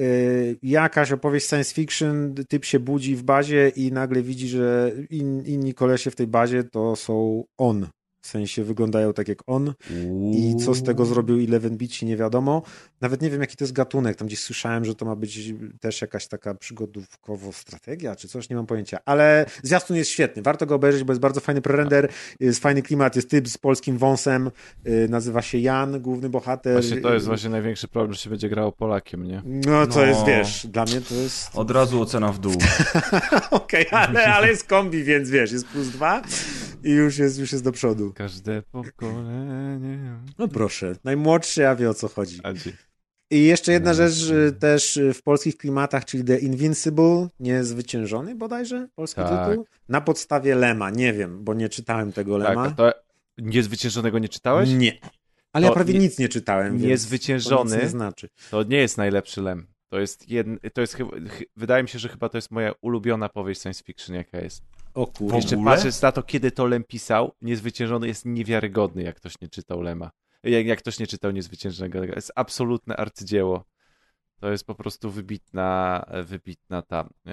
Yy, 0.00 0.58
jakaś 0.62 1.12
opowieść 1.12 1.48
science 1.48 1.74
fiction, 1.74 2.34
typ 2.48 2.64
się 2.64 2.80
budzi 2.80 3.16
w 3.16 3.22
bazie 3.22 3.68
i 3.76 3.92
nagle 3.92 4.22
widzi, 4.22 4.48
że 4.48 4.92
in, 5.10 5.46
inni 5.46 5.74
kolesie 5.74 6.10
w 6.10 6.16
tej 6.16 6.26
bazie 6.26 6.64
to 6.64 6.96
są 6.96 7.44
on. 7.58 7.86
W 8.22 8.26
sensie 8.26 8.64
wyglądają 8.64 9.12
tak 9.12 9.28
jak 9.28 9.38
on. 9.46 9.74
I 10.32 10.56
co 10.64 10.74
z 10.74 10.82
tego 10.82 11.04
zrobił 11.06 11.38
Eleven 11.38 11.76
Beat 11.76 12.02
nie 12.02 12.16
wiadomo. 12.16 12.62
Nawet 13.00 13.22
nie 13.22 13.30
wiem, 13.30 13.40
jaki 13.40 13.56
to 13.56 13.64
jest 13.64 13.72
gatunek. 13.72 14.16
Tam 14.16 14.26
gdzieś 14.26 14.38
słyszałem, 14.40 14.84
że 14.84 14.94
to 14.94 15.04
ma 15.04 15.16
być 15.16 15.54
też 15.80 16.00
jakaś 16.00 16.26
taka 16.28 16.54
przygodówkowo-strategia, 16.54 18.16
czy 18.16 18.28
coś, 18.28 18.48
nie 18.48 18.56
mam 18.56 18.66
pojęcia. 18.66 18.98
Ale 19.04 19.46
zwiastun 19.62 19.96
jest 19.96 20.10
świetny. 20.10 20.42
Warto 20.42 20.66
go 20.66 20.74
obejrzeć, 20.74 21.04
bo 21.04 21.12
jest 21.12 21.20
bardzo 21.20 21.40
fajny 21.40 21.60
prerender, 21.62 22.08
jest 22.40 22.62
fajny 22.62 22.82
klimat, 22.82 23.16
jest 23.16 23.30
typ 23.30 23.48
z 23.48 23.58
polskim 23.58 23.98
wąsem, 23.98 24.50
yy, 24.84 25.08
nazywa 25.08 25.42
się 25.42 25.58
Jan, 25.58 26.00
główny 26.00 26.28
bohater. 26.28 26.72
Właśnie 26.72 27.00
to 27.00 27.14
jest 27.14 27.26
właśnie 27.26 27.50
największy 27.50 27.88
problem, 27.88 28.12
że 28.14 28.20
się 28.20 28.30
będzie 28.30 28.48
grało 28.48 28.72
Polakiem, 28.72 29.24
nie? 29.24 29.42
No, 29.44 29.86
to 29.86 29.98
No. 30.00 30.06
jest, 30.06 30.24
wiesz, 30.26 30.66
dla 30.66 30.84
mnie 30.84 31.00
to 31.00 31.14
jest... 31.14 31.50
Od 31.54 31.70
razu 31.70 32.02
ocena 32.02 32.32
w 32.32 32.38
dół. 32.38 32.54
Okej, 33.50 33.86
ale, 33.90 34.26
ale 34.34 34.48
jest 34.48 34.64
kombi, 34.64 35.04
więc 35.04 35.30
wiesz, 35.30 35.52
jest 35.52 35.66
plus 35.66 35.88
dwa 35.88 36.22
i 36.84 36.90
już 36.90 37.18
jest, 37.18 37.38
już 37.38 37.52
jest 37.52 37.64
do 37.64 37.72
przodu. 37.72 38.09
Każde 38.14 38.62
pokolenie. 38.62 39.98
No 40.38 40.48
proszę, 40.48 40.92
najmłodszy, 41.04 41.68
a 41.68 41.76
wie 41.76 41.90
o 41.90 41.94
co 41.94 42.08
chodzi. 42.08 42.40
I 43.30 43.44
jeszcze 43.44 43.72
jedna 43.72 43.94
rzecz 43.94 44.14
też 44.60 45.00
w 45.14 45.22
polskich 45.22 45.56
klimatach, 45.56 46.04
czyli 46.04 46.24
The 46.24 46.38
Invincible, 46.38 47.28
niezwyciężony 47.40 48.34
bodajże, 48.34 48.88
polski 48.94 49.20
Tak. 49.20 49.48
tytuł, 49.48 49.66
na 49.88 50.00
podstawie 50.00 50.54
Lema, 50.54 50.90
nie 50.90 51.12
wiem, 51.12 51.44
bo 51.44 51.54
nie 51.54 51.68
czytałem 51.68 52.12
tego 52.12 52.38
Lema. 52.38 52.66
Tak, 52.70 52.76
to 52.76 52.92
niezwyciężonego 53.38 54.18
nie 54.18 54.28
czytałeś? 54.28 54.70
Nie. 54.70 54.98
Ale 55.52 55.62
ja 55.64 55.68
To 55.70 55.74
prawie 55.74 55.94
nie- 55.94 56.00
nic 56.00 56.18
nie 56.18 56.28
czytałem, 56.28 56.78
Niezwyciężony. 56.78 57.76
to 57.76 57.82
nie 57.82 57.88
znaczy. 57.88 58.28
To 58.50 58.62
nie 58.62 58.76
jest 58.76 58.98
najlepszy 58.98 59.42
lem. 59.42 59.66
To 59.88 60.00
jest 60.00 60.28
jeden, 60.28 60.58
to 60.72 60.80
jest 60.80 60.94
chyba, 60.94 61.10
chy- 61.10 61.44
wydaje 61.56 61.82
mi 61.82 61.88
się, 61.88 61.98
że 61.98 62.08
chyba 62.08 62.28
to 62.28 62.38
jest 62.38 62.50
moja 62.50 62.72
ulubiona 62.80 63.28
powieść 63.28 63.60
science 63.62 63.84
fiction, 63.84 64.16
jaka 64.16 64.40
jest. 64.40 64.62
O 65.00 65.06
W 65.06 65.12
kurde. 65.12 65.36
Jeszcze 65.36 65.64
patrząc 65.64 66.02
na 66.02 66.12
to, 66.12 66.22
kiedy 66.22 66.50
to 66.50 66.66
Lem 66.66 66.84
pisał, 66.84 67.32
Niezwyciężony 67.42 68.06
jest 68.06 68.24
niewiarygodny, 68.26 69.02
jak 69.02 69.16
ktoś 69.16 69.40
nie 69.40 69.48
czytał 69.48 69.82
Lema. 69.82 70.10
Jak, 70.42 70.66
jak 70.66 70.78
ktoś 70.78 70.98
nie 70.98 71.06
czytał 71.06 71.30
Niezwyciężonego. 71.30 72.06
To 72.06 72.14
jest 72.14 72.32
absolutne 72.34 72.96
arcydzieło. 72.96 73.64
To 74.40 74.50
jest 74.50 74.66
po 74.66 74.74
prostu 74.74 75.10
wybitna, 75.10 76.04
wybitna 76.24 76.82
ta, 76.82 77.08
ee, 77.26 77.32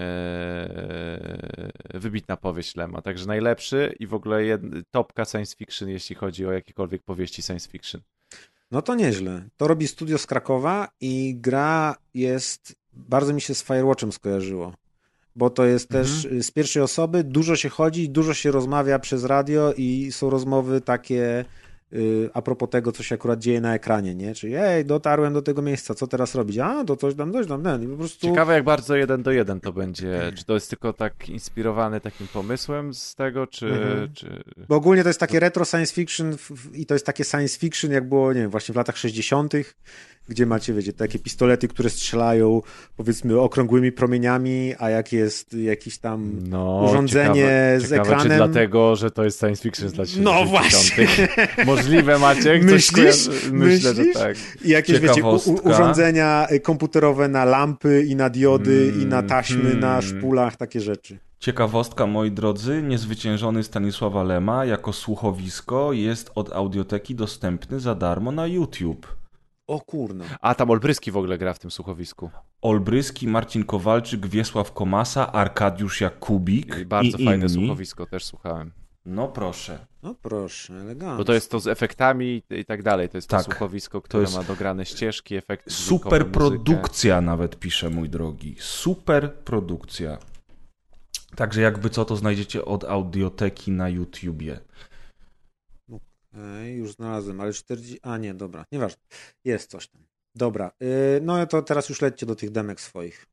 wybitna 1.94 2.38
powieść 2.38 2.76
Lema. 2.76 3.02
Także 3.02 3.26
najlepszy 3.26 3.96
i 4.00 4.08
w 4.08 4.14
ogóle 4.14 4.60
topka 4.92 5.26
science 5.26 5.56
fiction, 5.56 5.90
jeśli 5.90 6.16
chodzi 6.16 6.46
o 6.46 6.52
jakiekolwiek 6.52 7.04
powieści 7.04 7.42
science 7.42 7.70
fiction. 7.70 8.02
No 8.72 8.82
to 8.82 8.96
nieźle. 8.96 9.50
To 9.58 9.68
robi 9.68 9.88
studio 9.88 10.18
z 10.18 10.26
Krakowa 10.26 10.88
i 11.02 11.36
gra 11.36 11.96
jest, 12.14 12.76
bardzo 12.94 13.34
mi 13.34 13.42
się 13.42 13.56
z 13.56 13.64
Firewatchem 13.64 14.12
skojarzyło. 14.12 14.74
Bo 15.38 15.50
to 15.50 15.66
jest 15.66 15.90
też 15.90 16.26
y, 16.26 16.44
z 16.44 16.52
pierwszej 16.52 16.82
osoby, 16.82 17.24
dużo 17.24 17.56
się 17.56 17.70
chodzi, 17.70 18.10
dużo 18.10 18.34
się 18.34 18.52
rozmawia 18.52 19.00
przez 19.00 19.24
radio 19.24 19.74
i 19.78 20.12
są 20.12 20.30
rozmowy 20.30 20.82
takie 20.82 21.46
y, 21.94 22.30
a 22.34 22.42
propos 22.42 22.70
tego, 22.70 22.92
co 22.92 23.04
się 23.04 23.16
akurat 23.16 23.40
dzieje 23.40 23.62
na 23.62 23.76
ekranie, 23.76 24.16
nie? 24.16 24.36
Czyli 24.36 24.56
ej, 24.56 24.86
dotarłem 24.86 25.34
do 25.34 25.42
tego 25.42 25.62
miejsca, 25.62 25.94
co 25.94 26.08
teraz 26.08 26.36
robić? 26.36 26.58
A, 26.58 26.84
to 26.86 26.96
coś 26.96 27.16
tam, 27.16 27.34
coś 27.34 27.48
tam, 27.48 27.64
ten. 27.64 27.84
I 27.84 27.88
po 27.88 27.98
prostu... 27.98 28.28
Ciekawe, 28.28 28.54
jak 28.54 28.64
bardzo 28.64 28.96
jeden 28.96 29.24
do 29.24 29.32
jeden 29.32 29.62
to 29.62 29.74
będzie. 29.74 30.32
Czy 30.36 30.46
to 30.46 30.54
jest 30.54 30.70
tylko 30.70 30.94
tak 30.94 31.30
inspirowany 31.30 32.02
takim 32.02 32.28
pomysłem 32.28 32.94
z 32.94 33.16
tego, 33.16 33.48
czy. 33.48 33.68
Mhm. 33.68 34.14
czy... 34.14 34.44
Bo 34.70 34.76
ogólnie 34.76 35.04
to 35.04 35.10
jest 35.10 35.20
takie 35.20 35.40
retro 35.40 35.66
science 35.66 35.94
fiction 35.94 36.36
i 36.74 36.86
to 36.86 36.96
jest 36.96 37.06
takie 37.06 37.24
science 37.24 37.60
fiction, 37.60 37.92
jak 37.92 38.10
było, 38.10 38.34
nie 38.34 38.42
wiem, 38.42 38.52
właśnie 38.52 38.74
w 38.74 38.76
latach 38.76 38.98
60., 38.98 39.54
gdzie 40.30 40.46
macie, 40.46 40.74
wiecie, 40.74 40.94
takie 40.94 41.20
pistolety, 41.20 41.68
które 41.68 41.90
strzelają, 41.90 42.62
powiedzmy, 42.98 43.40
okrągłymi 43.40 43.92
promieniami, 43.92 44.74
a 44.80 44.90
jak 44.90 45.14
jest 45.14 45.54
jakiś 45.54 45.98
tam 45.98 46.32
No, 46.50 46.86
urządzenie 46.90 47.36
ciekawe, 47.36 47.80
z 47.80 47.84
ciekawe, 47.84 48.02
ekranem. 48.02 48.30
Czy 48.32 48.36
dlatego, 48.36 48.96
że 48.96 49.12
to 49.12 49.24
jest 49.24 49.40
science 49.40 49.64
fiction 49.64 49.90
z 49.90 49.96
lat 49.96 50.08
No 50.20 50.34
60. 50.34 50.50
właśnie. 50.50 51.08
Możliwe, 51.66 52.20
Maciek. 52.20 52.62
coś 52.62 52.72
Myślisz? 52.72 52.94
kojarzy- 53.30 53.52
Myślę, 53.52 53.94
że 53.94 54.02
Myślisz? 54.04 54.18
tak. 54.18 54.38
I 54.66 54.70
jakieś, 54.70 55.00
wiecie, 55.00 55.24
u, 55.24 55.68
urządzenia 55.70 56.48
y, 56.52 56.60
komputerowe 56.60 57.28
na 57.28 57.46
lampy 57.46 58.04
i 58.08 58.16
na 58.16 58.30
diody 58.30 58.90
Mm, 58.94 59.02
i 59.02 59.06
na 59.06 59.24
taśmy, 59.24 59.74
na 59.76 59.88
hmm. 59.88 60.02
szpulach, 60.02 60.56
takie 60.56 60.82
rzeczy. 60.82 61.18
Ciekawostka, 61.40 62.08
moi 62.08 62.32
drodzy, 62.32 62.84
niezwyciężony 62.84 63.64
Stanisława 63.64 64.24
Lema 64.24 64.66
jako 64.66 64.94
słuchowisko 64.94 65.94
jest 65.94 66.32
od 66.36 66.54
audioteki 66.54 67.16
dostępny 67.16 67.80
za 67.80 67.96
darmo 67.96 68.32
na 68.32 68.48
YouTube. 68.48 69.17
O 69.68 69.82
kurno. 69.82 70.26
A 70.42 70.56
tam 70.56 70.70
Olbryski 70.72 71.12
w 71.12 71.18
ogóle 71.18 71.38
gra 71.38 71.54
w 71.54 71.60
tym 71.60 71.72
słuchowisku. 71.72 72.30
Olbryski, 72.62 73.28
Marcin 73.28 73.64
Kowalczyk, 73.64 74.28
Wiesław 74.28 74.74
Komasa, 74.74 75.32
Arkadiusz 75.34 76.02
Jakubik 76.02 76.78
I 76.82 76.86
bardzo 76.86 77.18
i 77.18 77.26
fajne 77.26 77.46
inni. 77.46 77.56
słuchowisko, 77.66 78.06
też 78.06 78.26
słuchałem. 78.26 78.72
No 79.06 79.28
proszę. 79.28 79.80
No 80.04 80.16
proszę, 80.22 80.74
elegancko. 80.74 81.18
Bo 81.18 81.24
to 81.24 81.34
jest 81.34 81.52
to 81.52 81.60
z 81.60 81.68
efektami 81.68 82.44
i 82.50 82.66
tak 82.66 82.84
dalej. 82.84 83.10
To 83.10 83.18
jest 83.18 83.30
Tak. 83.30 83.40
to 83.46 83.52
słuchowisko, 83.52 84.02
które 84.02 84.22
jest 84.24 84.36
ma 84.36 84.44
dograne 84.44 84.86
ścieżki, 84.86 85.36
efekty. 85.36 85.70
Super 85.72 86.28
produkcja 86.28 87.22
nawet 87.22 87.60
pisze, 87.60 87.90
mój 87.90 88.10
drogi. 88.10 88.56
Super 88.60 89.34
produkcja. 89.34 90.18
Także 91.36 91.62
jakby 91.62 91.90
co, 91.90 92.06
to 92.06 92.16
znajdziecie 92.16 92.66
od 92.66 92.84
audioteki 92.84 93.72
na 93.72 93.90
YouTubie. 93.90 94.60
Ej, 96.38 96.76
już 96.78 96.92
znalazłem, 96.92 97.42
ale 97.42 97.54
40. 97.54 98.00
A 98.02 98.18
nie, 98.18 98.34
dobra, 98.34 98.66
nieważne. 98.72 99.02
Jest 99.46 99.72
coś 99.72 99.88
tam. 99.88 100.02
Dobra, 100.36 100.72
yy, 100.80 100.88
no 101.22 101.46
to 101.46 101.62
teraz 101.62 101.90
już 101.90 102.02
lećcie 102.02 102.26
do 102.26 102.36
tych 102.36 102.50
demek 102.50 102.82
swoich. 102.82 103.26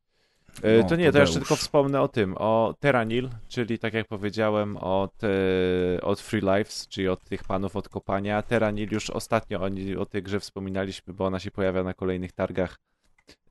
E, 0.62 0.82
No, 0.82 0.88
to 0.88 0.96
nie, 0.96 1.12
to 1.12 1.18
jeszcze 1.18 1.34
Tadeusz. 1.34 1.48
tylko 1.48 1.56
wspomnę 1.56 2.00
o 2.00 2.08
tym, 2.08 2.34
o 2.38 2.74
Terranil, 2.80 3.30
czyli 3.48 3.78
tak 3.78 3.94
jak 3.94 4.06
powiedziałem 4.08 4.76
od, 4.76 5.24
e, 5.24 6.00
od 6.02 6.20
Free 6.20 6.40
Lives, 6.40 6.88
czyli 6.88 7.08
od 7.08 7.24
tych 7.24 7.44
panów 7.44 7.76
od 7.76 7.88
kopania. 7.88 8.42
Terranil 8.42 8.92
już 8.92 9.10
ostatnio 9.10 9.60
oni, 9.60 9.96
o 9.96 10.06
tej 10.06 10.22
grze 10.22 10.40
wspominaliśmy, 10.40 11.14
bo 11.14 11.26
ona 11.26 11.40
się 11.40 11.50
pojawia 11.50 11.82
na 11.82 11.94
kolejnych 11.94 12.32
targach, 12.32 12.78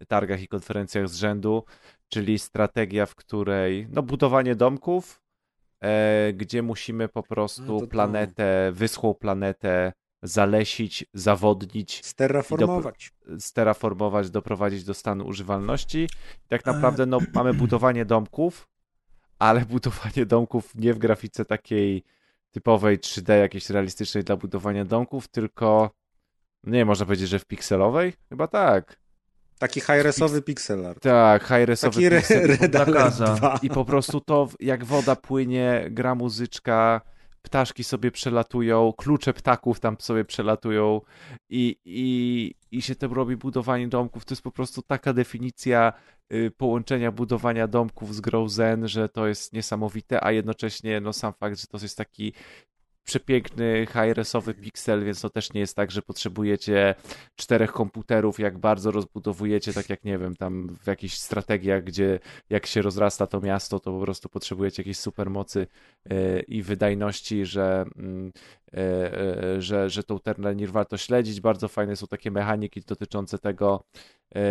targach 0.08 0.42
i 0.42 0.48
konferencjach 0.48 1.10
z 1.10 1.16
rzędu, 1.16 1.64
czyli 2.10 2.40
strategia, 2.40 3.06
w 3.06 3.16
której 3.16 3.88
no 3.92 4.04
budowanie 4.04 4.56
domków, 4.56 5.23
gdzie 6.34 6.62
musimy 6.62 7.08
po 7.08 7.24
prostu 7.24 7.80
to. 7.80 7.88
planetę, 7.88 8.72
wyschłą 8.74 9.14
planetę 9.14 9.94
zalesić, 10.24 11.06
zawodnić, 11.14 12.06
Sterraformować. 12.06 13.12
steraformować, 13.40 14.30
doprowadzić 14.30 14.84
do 14.84 14.94
stanu 14.94 15.26
używalności. 15.28 16.10
Tak 16.48 16.66
naprawdę 16.66 17.06
no, 17.06 17.20
mamy 17.34 17.54
budowanie 17.54 18.06
domków, 18.06 18.68
ale 19.40 19.66
budowanie 19.76 20.26
domków 20.26 20.76
nie 20.76 20.94
w 20.94 20.98
grafice 20.98 21.46
takiej 21.46 22.04
typowej 22.52 23.00
3D 23.00 23.40
jakiejś 23.40 23.70
realistycznej 23.70 24.24
dla 24.24 24.38
budowania 24.38 24.86
domków, 24.86 25.28
tylko 25.28 25.92
nie 26.64 26.86
można 26.86 27.06
powiedzieć, 27.06 27.30
że 27.30 27.40
w 27.40 27.46
pikselowej? 27.46 28.14
Chyba 28.30 28.48
tak. 28.48 29.03
Taki 29.64 29.82
high-resowy 29.82 30.42
pixel 30.42 30.86
art. 30.86 31.04
Tak, 31.04 31.44
high-resowy 31.44 32.02
Taki 32.02 32.16
pixel. 32.16 32.48
Red 32.48 32.76
Alert 32.76 32.94
Zakaza. 32.94 33.36
2. 33.36 33.60
I 33.62 33.70
po 33.70 33.86
prostu 33.86 34.22
to, 34.22 34.50
jak 34.60 34.86
woda 34.86 35.16
płynie, 35.16 35.86
gra 35.92 36.16
muzyczka, 36.16 37.02
ptaszki 37.42 37.84
sobie 37.84 38.12
przelatują, 38.12 38.94
klucze 38.98 39.34
ptaków 39.34 39.80
tam 39.80 39.96
sobie 40.00 40.26
przelatują 40.26 41.02
i, 41.50 41.76
i, 41.86 42.56
i 42.72 42.82
się 42.82 42.96
tym 42.96 43.14
robi 43.14 43.38
budowanie 43.38 43.88
domków. 43.88 44.26
To 44.26 44.34
jest 44.34 44.42
po 44.42 44.52
prostu 44.52 44.82
taka 44.82 45.14
definicja 45.14 45.94
y, 46.34 46.52
połączenia 46.58 47.12
budowania 47.12 47.68
domków 47.68 48.16
z 48.16 48.22
grą 48.22 48.50
Zen, 48.50 48.88
że 48.88 49.10
to 49.10 49.28
jest 49.28 49.54
niesamowite, 49.54 50.24
a 50.24 50.32
jednocześnie 50.32 51.02
no, 51.02 51.14
sam 51.14 51.34
fakt, 51.34 51.60
że 51.60 51.68
to 51.68 51.78
jest 51.82 51.98
taki 51.98 52.34
przepiękny, 53.04 53.86
high-resowy 53.86 54.54
piksel, 54.54 55.06
więc 55.06 55.22
to 55.22 55.30
też 55.30 55.54
nie 55.54 55.60
jest 55.60 55.76
tak, 55.76 55.92
że 55.92 56.02
potrzebujecie 56.02 56.96
czterech 57.36 57.72
komputerów, 57.72 58.40
jak 58.40 58.58
bardzo 58.58 58.92
rozbudowujecie, 58.92 59.74
tak 59.74 59.90
jak 59.90 60.04
nie 60.04 60.18
wiem, 60.18 60.36
tam 60.36 60.76
w 60.84 60.88
jakichś 60.88 61.18
strategiach, 61.18 61.84
gdzie 61.84 62.20
jak 62.50 62.66
się 62.66 62.82
rozrasta 62.82 63.28
to 63.28 63.42
miasto, 63.42 63.80
to 63.80 63.92
po 63.92 64.00
prostu 64.00 64.30
potrzebujecie 64.30 64.82
jakiejś 64.82 65.00
supermocy 65.00 65.68
e, 66.10 66.40
i 66.40 66.62
wydajności, 66.62 67.46
że, 67.46 67.86
mm, 67.96 68.32
że, 69.60 69.90
że 69.90 70.04
tą 70.04 70.20
Terranir 70.20 70.72
warto 70.72 70.98
śledzić. 70.98 71.42
Bardzo 71.42 71.68
fajne 71.68 71.96
są 71.96 72.08
takie 72.08 72.32
mechaniki 72.32 72.82
dotyczące 72.82 73.40
tego, 73.40 73.84
e, 74.36 74.42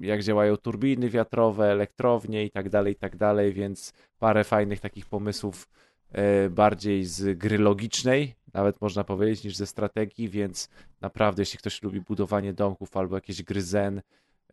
jak 0.00 0.22
działają 0.22 0.56
turbiny 0.56 1.10
wiatrowe, 1.10 1.72
elektrownie 1.72 2.44
i 2.44 2.50
tak 2.50 2.68
dalej, 2.68 2.92
i 2.92 2.96
tak 2.96 3.16
dalej, 3.16 3.52
więc 3.52 3.92
parę 4.18 4.44
fajnych 4.44 4.80
takich 4.80 5.06
pomysłów 5.06 5.68
e, 6.12 6.50
bardziej 6.50 7.04
z 7.04 7.38
gry 7.38 7.58
logicznej, 7.58 8.34
nawet 8.54 8.80
można 8.80 9.04
powiedzieć, 9.04 9.44
niż 9.44 9.56
ze 9.56 9.66
strategii, 9.66 10.28
więc 10.28 10.68
naprawdę 11.00 11.42
jeśli 11.42 11.58
ktoś 11.58 11.82
lubi 11.82 12.00
budowanie 12.00 12.52
domków 12.52 12.96
albo 12.96 13.14
jakieś 13.16 13.42
gry 13.42 13.62
zen 13.62 14.02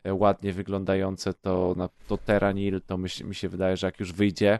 e, 0.04 0.14
ładnie 0.14 0.52
wyglądające, 0.52 1.34
to, 1.34 1.74
na, 1.76 1.88
to 2.08 2.18
Terranil 2.18 2.80
to 2.86 2.98
mi 2.98 3.34
się 3.34 3.48
wydaje, 3.48 3.76
że 3.76 3.86
jak 3.86 4.00
już 4.00 4.12
wyjdzie, 4.12 4.58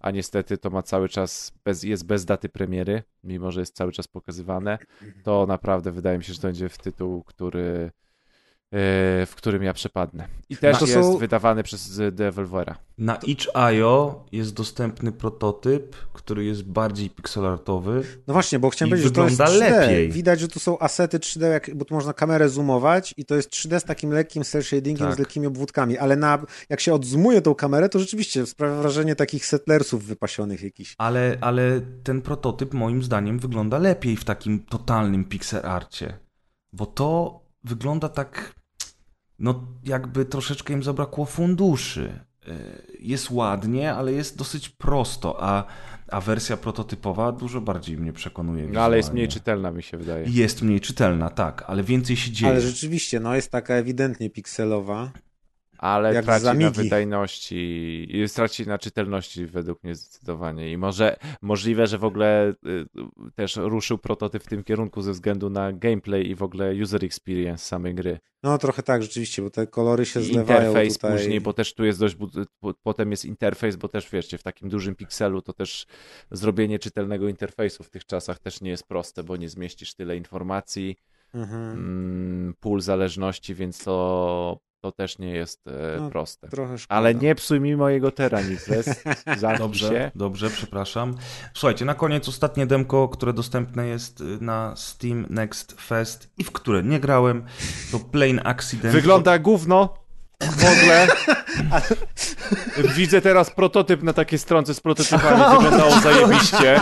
a 0.00 0.10
niestety 0.10 0.58
to 0.58 0.70
ma 0.70 0.82
cały 0.82 1.08
czas, 1.08 1.52
bez, 1.64 1.82
jest 1.82 2.06
bez 2.06 2.24
daty 2.24 2.48
premiery, 2.48 3.02
mimo 3.24 3.52
że 3.52 3.60
jest 3.60 3.76
cały 3.76 3.92
czas 3.92 4.08
pokazywane, 4.08 4.78
to 5.22 5.46
naprawdę 5.46 5.92
wydaje 5.92 6.18
mi 6.18 6.24
się, 6.24 6.32
że 6.32 6.40
to 6.40 6.48
będzie 6.48 6.68
w 6.68 6.78
tytuł, 6.78 7.24
który 7.24 7.90
w 8.72 9.32
którym 9.36 9.62
ja 9.62 9.72
przepadnę. 9.72 10.28
I 10.48 10.56
też 10.56 10.78
to 10.78 10.86
jest 10.86 10.94
są- 10.98 11.18
wydawany 11.18 11.62
przez 11.62 12.00
Devolvera. 12.12 12.78
Na 12.98 13.16
itch.io 13.16 14.24
jest 14.32 14.54
dostępny 14.54 15.12
prototyp, 15.12 15.96
który 16.12 16.44
jest 16.44 16.62
bardziej 16.62 17.10
pixelartowy. 17.10 18.02
No 18.26 18.34
właśnie, 18.34 18.58
bo 18.58 18.70
chciałem 18.70 18.90
powiedzieć, 18.90 19.08
że 19.08 19.14
to 19.14 19.24
jest 19.24 19.36
wygląda 19.36 19.66
3D. 19.66 19.80
lepiej. 19.80 20.10
Widać, 20.12 20.40
że 20.40 20.48
tu 20.48 20.60
są 20.60 20.78
asety 20.78 21.18
3D, 21.18 21.46
jak, 21.50 21.74
bo 21.74 21.84
tu 21.84 21.94
można 21.94 22.12
kamerę 22.12 22.48
zoomować 22.48 23.14
i 23.16 23.24
to 23.24 23.34
jest 23.36 23.50
3D 23.50 23.80
z 23.80 23.84
takim 23.84 24.10
lekkim 24.10 24.44
cel 24.44 24.62
shadingiem, 24.62 25.06
Tak. 25.06 25.16
z 25.16 25.18
lekkimi 25.18 25.46
obwódkami, 25.46 25.98
ale 25.98 26.16
na, 26.16 26.38
jak 26.68 26.80
się 26.80 26.94
odzoomuje 26.94 27.42
tą 27.42 27.54
kamerę, 27.54 27.88
to 27.88 27.98
rzeczywiście 27.98 28.46
sprawia 28.46 28.74
wrażenie 28.74 29.16
takich 29.16 29.46
settlersów 29.46 30.04
wypasionych 30.04 30.62
jakichś. 30.62 30.94
Ale, 30.98 31.38
ale 31.40 31.80
ten 32.04 32.22
prototyp 32.22 32.74
moim 32.74 33.02
zdaniem 33.02 33.38
wygląda 33.38 33.78
lepiej 33.78 34.16
w 34.16 34.24
takim 34.24 34.58
totalnym 34.64 35.24
pixel 35.24 35.66
arcie. 35.66 36.18
Bo 36.72 36.86
to 36.86 37.40
wygląda 37.64 38.08
tak, 38.08 38.52
no 39.38 39.66
jakby 39.84 40.24
troszeczkę 40.24 40.72
im 40.72 40.82
zabrakło 40.82 41.24
funduszy. 41.24 42.20
Y, 42.48 42.52
Jest 43.00 43.30
ładnie, 43.30 43.94
ale 43.94 44.12
jest 44.12 44.38
dosyć 44.38 44.68
prosto, 44.68 45.36
a, 45.42 45.64
a 46.08 46.20
wersja 46.20 46.56
prototypowa 46.56 47.32
dużo 47.32 47.60
bardziej 47.60 47.98
mnie 47.98 48.12
przekonuje. 48.12 48.66
No 48.66 48.80
ale 48.80 48.96
jest 48.96 49.12
mniej 49.12 49.28
czytelna, 49.28 49.70
mi 49.70 49.82
się 49.82 49.98
wydaje. 49.98 50.26
Jest 50.28 50.62
mniej 50.62 50.80
czytelna, 50.80 51.30
tak, 51.30 51.64
ale 51.66 51.82
więcej 51.82 52.16
się 52.16 52.30
dzieje. 52.30 52.52
Ale 52.52 52.60
rzeczywiście, 52.60 53.20
no 53.20 53.34
jest 53.34 53.50
taka 53.50 53.74
ewidentnie 53.74 54.30
pikselowa. 54.30 55.12
Ale 55.78 56.14
Jak 56.14 56.24
traci 56.24 56.44
na 56.58 56.70
wydajności 56.70 57.56
i 58.10 58.28
traci 58.34 58.66
na 58.66 58.78
czytelności 58.78 59.46
według 59.46 59.84
mnie 59.84 59.94
zdecydowanie. 59.94 60.72
I 60.72 60.76
może 60.76 61.16
możliwe, 61.42 61.86
że 61.86 61.98
w 61.98 62.04
ogóle 62.04 62.48
y, 62.66 62.86
też 63.34 63.56
ruszył 63.56 63.98
prototyp 63.98 64.42
w 64.44 64.48
tym 64.48 64.64
kierunku 64.64 65.02
ze 65.02 65.12
względu 65.12 65.50
na 65.50 65.72
gameplay 65.72 66.30
i 66.30 66.34
w 66.34 66.42
ogóle 66.42 66.74
user 66.82 67.04
experience 67.04 67.64
samej 67.64 67.94
gry. 67.94 68.18
No 68.42 68.58
trochę 68.58 68.82
tak, 68.82 69.02
rzeczywiście, 69.02 69.42
bo 69.42 69.50
te 69.50 69.66
kolory 69.66 70.06
się 70.06 70.20
I 70.20 70.24
zlewają 70.24 70.60
interfejs 70.60 70.94
tutaj. 70.94 71.18
później, 71.18 71.40
bo 71.40 71.52
też 71.52 71.74
tu 71.74 71.84
jest 71.84 71.98
dość, 72.00 72.16
potem 72.82 73.10
jest 73.10 73.24
interfejs, 73.24 73.76
bo 73.76 73.88
też 73.88 74.10
wiecie, 74.10 74.38
w 74.38 74.42
takim 74.42 74.68
dużym 74.68 74.94
pikselu 74.94 75.42
to 75.42 75.52
też 75.52 75.86
zrobienie 76.30 76.78
czytelnego 76.78 77.28
interfejsu 77.28 77.84
w 77.84 77.90
tych 77.90 78.04
czasach 78.06 78.38
też 78.38 78.60
nie 78.60 78.70
jest 78.70 78.86
proste, 78.86 79.22
bo 79.22 79.36
nie 79.36 79.48
zmieścisz 79.48 79.94
tyle 79.94 80.16
informacji, 80.16 80.96
Mhm. 81.34 81.72
mm, 81.72 82.54
pól 82.60 82.80
zależności, 82.80 83.54
więc 83.54 83.84
to, 83.84 84.58
to 84.80 84.92
też 84.92 85.18
nie 85.18 85.30
jest 85.32 85.66
e, 85.66 86.00
No, 86.00 86.10
proste. 86.10 86.48
Trochę 86.48 86.78
szkoda. 86.78 86.98
Ale 86.98 87.14
nie 87.14 87.34
psuj 87.34 87.60
mi 87.60 87.76
mojego 87.76 88.10
tera, 88.10 88.40
Nikles. 88.40 89.02
Dobrze, 89.58 89.88
się. 89.88 90.10
dobrze, 90.14 90.50
przepraszam. 90.50 91.14
Słuchajcie, 91.54 91.84
na 91.84 91.94
koniec 91.94 92.28
ostatnie 92.28 92.66
demko, 92.66 93.08
które 93.08 93.32
dostępne 93.32 93.86
jest 93.86 94.20
y, 94.20 94.24
na 94.40 94.76
Steam 94.76 95.26
Next 95.30 95.80
Fest 95.80 96.30
i 96.38 96.44
w 96.44 96.52
które 96.52 96.82
nie 96.82 97.00
grałem, 97.00 97.44
to 97.92 97.98
Plain 97.98 98.40
Accident. 98.44 98.94
Wygląda 98.94 99.38
gówno. 99.38 99.94
W 100.40 100.64
ogóle. 100.64 101.06
Widzę 102.96 103.20
teraz 103.20 103.50
prototyp 103.50 104.02
na 104.02 104.12
takie 104.12 104.38
stronce 104.38 104.74
z 104.74 104.80
prototypami. 104.80 105.42
Wyglądało 105.62 106.00
zajebiście. 106.00 106.80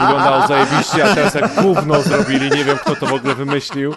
Wyglądało 0.00 0.46
zajebiście, 0.46 1.04
a 1.04 1.14
teraz 1.14 1.34
jak 1.34 1.62
gówno 1.62 2.02
zrobili. 2.02 2.50
Nie 2.50 2.64
wiem, 2.64 2.78
kto 2.78 2.96
to 2.96 3.06
w 3.06 3.12
ogóle 3.12 3.34
wymyślił. 3.34 3.94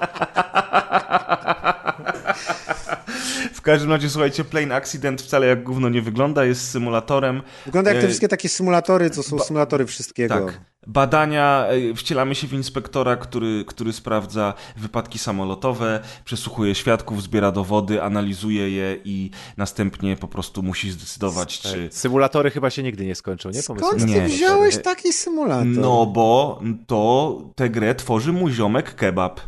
W 3.68 3.70
każdym 3.70 3.92
razie, 3.92 4.10
słuchajcie, 4.10 4.44
Plain 4.44 4.72
Accident 4.72 5.22
wcale 5.22 5.48
jak 5.48 5.64
gówno 5.64 5.90
nie 5.90 6.02
wygląda, 6.02 6.46
jest 6.46 6.70
symulatorem. 6.70 7.42
Wygląda 7.66 7.92
jak 7.92 8.00
te 8.00 8.06
E, 8.06 8.08
wszystkie 8.08 8.28
takie 8.28 8.50
symulatory, 8.50 9.10
co 9.10 9.24
są 9.24 9.40
symulatory 9.40 9.86
wszystkiego. 9.86 10.46
Tak. 10.46 10.62
Badania, 10.88 11.68
e, 11.92 11.96
wcielamy 11.96 12.36
się 12.36 12.48
w 12.48 12.54
inspektora, 12.54 13.16
który, 13.16 13.64
który 13.68 13.94
sprawdza 13.94 14.54
wypadki 14.78 15.20
samolotowe, 15.20 16.00
przesłuchuje 16.26 16.76
świadków, 16.76 17.24
zbiera 17.24 17.52
dowody, 17.52 18.04
analizuje 18.04 18.70
je 18.70 18.98
i 19.04 19.32
następnie 19.58 20.16
po 20.16 20.28
prostu 20.28 20.64
musi 20.64 20.92
zdecydować, 20.92 21.60
czy... 21.60 21.90
Symulatory 21.92 22.52
chyba 22.52 22.70
się 22.70 22.84
nigdy 22.84 23.06
nie 23.06 23.16
skończą, 23.16 23.50
nie? 23.50 23.64
Pomysły 23.64 23.88
Skąd 23.88 24.02
ty 24.02 24.08
Nie. 24.08 24.28
wziąłeś 24.28 24.78
taki 24.78 25.14
symulator? 25.14 25.68
No 25.68 26.06
bo 26.06 26.62
to 26.88 27.42
tę 27.56 27.70
grę 27.70 27.96
tworzy 27.96 28.34
mój 28.34 28.52
ziomek 28.52 28.96
Kebab, 28.96 29.42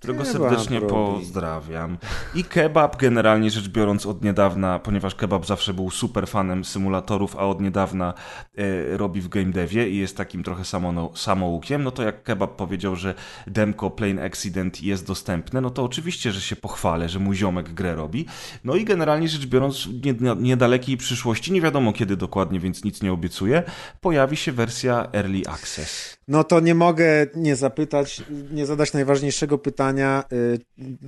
którego 0.00 0.24
Kebab 0.24 0.32
serdecznie 0.32 0.80
robi. 0.80 0.92
pozdrawiam. 0.92 1.98
I 2.34 2.44
Kebab 2.44 2.96
generalnie 2.96 3.50
rzecz 3.50 3.68
biorąc 3.68 4.06
od 4.06 4.24
niedawna, 4.24 4.78
ponieważ 4.78 5.14
Kebab 5.14 5.46
zawsze 5.46 5.74
był 5.74 5.90
super 5.90 6.28
fanem 6.28 6.64
symulatorów, 6.64 7.36
a 7.36 7.40
od 7.46 7.60
niedawna 7.60 8.14
e, 8.58 8.96
robi 8.96 9.20
w 9.20 9.28
game 9.28 9.46
devie 9.52 9.88
i 9.90 9.96
jest 9.96 10.16
takim 10.16 10.42
trochę 10.42 10.64
samo, 10.64 11.12
samoukiem, 11.16 11.84
no 11.84 11.90
to 11.90 12.02
jak 12.02 12.22
Kebab 12.22 12.56
powiedział, 12.56 12.96
że 12.96 13.14
demko 13.46 13.90
Plain 13.90 14.18
Accident 14.18 14.82
jest 14.82 15.06
dostępne, 15.06 15.60
no 15.60 15.70
to 15.70 15.84
oczywiście, 15.84 16.32
że 16.32 16.40
się 16.40 16.56
pochwalę, 16.56 17.08
że 17.08 17.18
mój 17.18 17.36
ziomek 17.36 17.72
grę 17.72 17.94
robi. 17.94 18.26
No 18.64 18.76
i 18.76 18.84
generalnie 18.84 19.28
rzecz 19.28 19.46
biorąc 19.46 19.86
w 19.86 20.04
nie- 20.04 20.36
niedalekiej 20.36 20.96
przyszłości, 20.96 21.52
nie 21.52 21.60
wiadomo 21.60 21.92
kiedy 21.92 22.16
dokładnie, 22.16 22.60
więc 22.60 22.84
nic 22.84 23.02
nie 23.02 23.12
obiecuję, 23.12 23.62
pojawi 24.00 24.36
się 24.36 24.52
wersja 24.52 25.08
Early 25.14 25.42
Access. 25.48 26.16
No 26.28 26.44
to 26.44 26.60
nie 26.60 26.74
mogę 26.74 27.04
nie 27.34 27.56
zapytać, 27.56 28.22
nie 28.50 28.66
zadać 28.66 28.92
najważniejszego 28.92 29.58
pytania. 29.58 29.89
Y, 29.98 30.58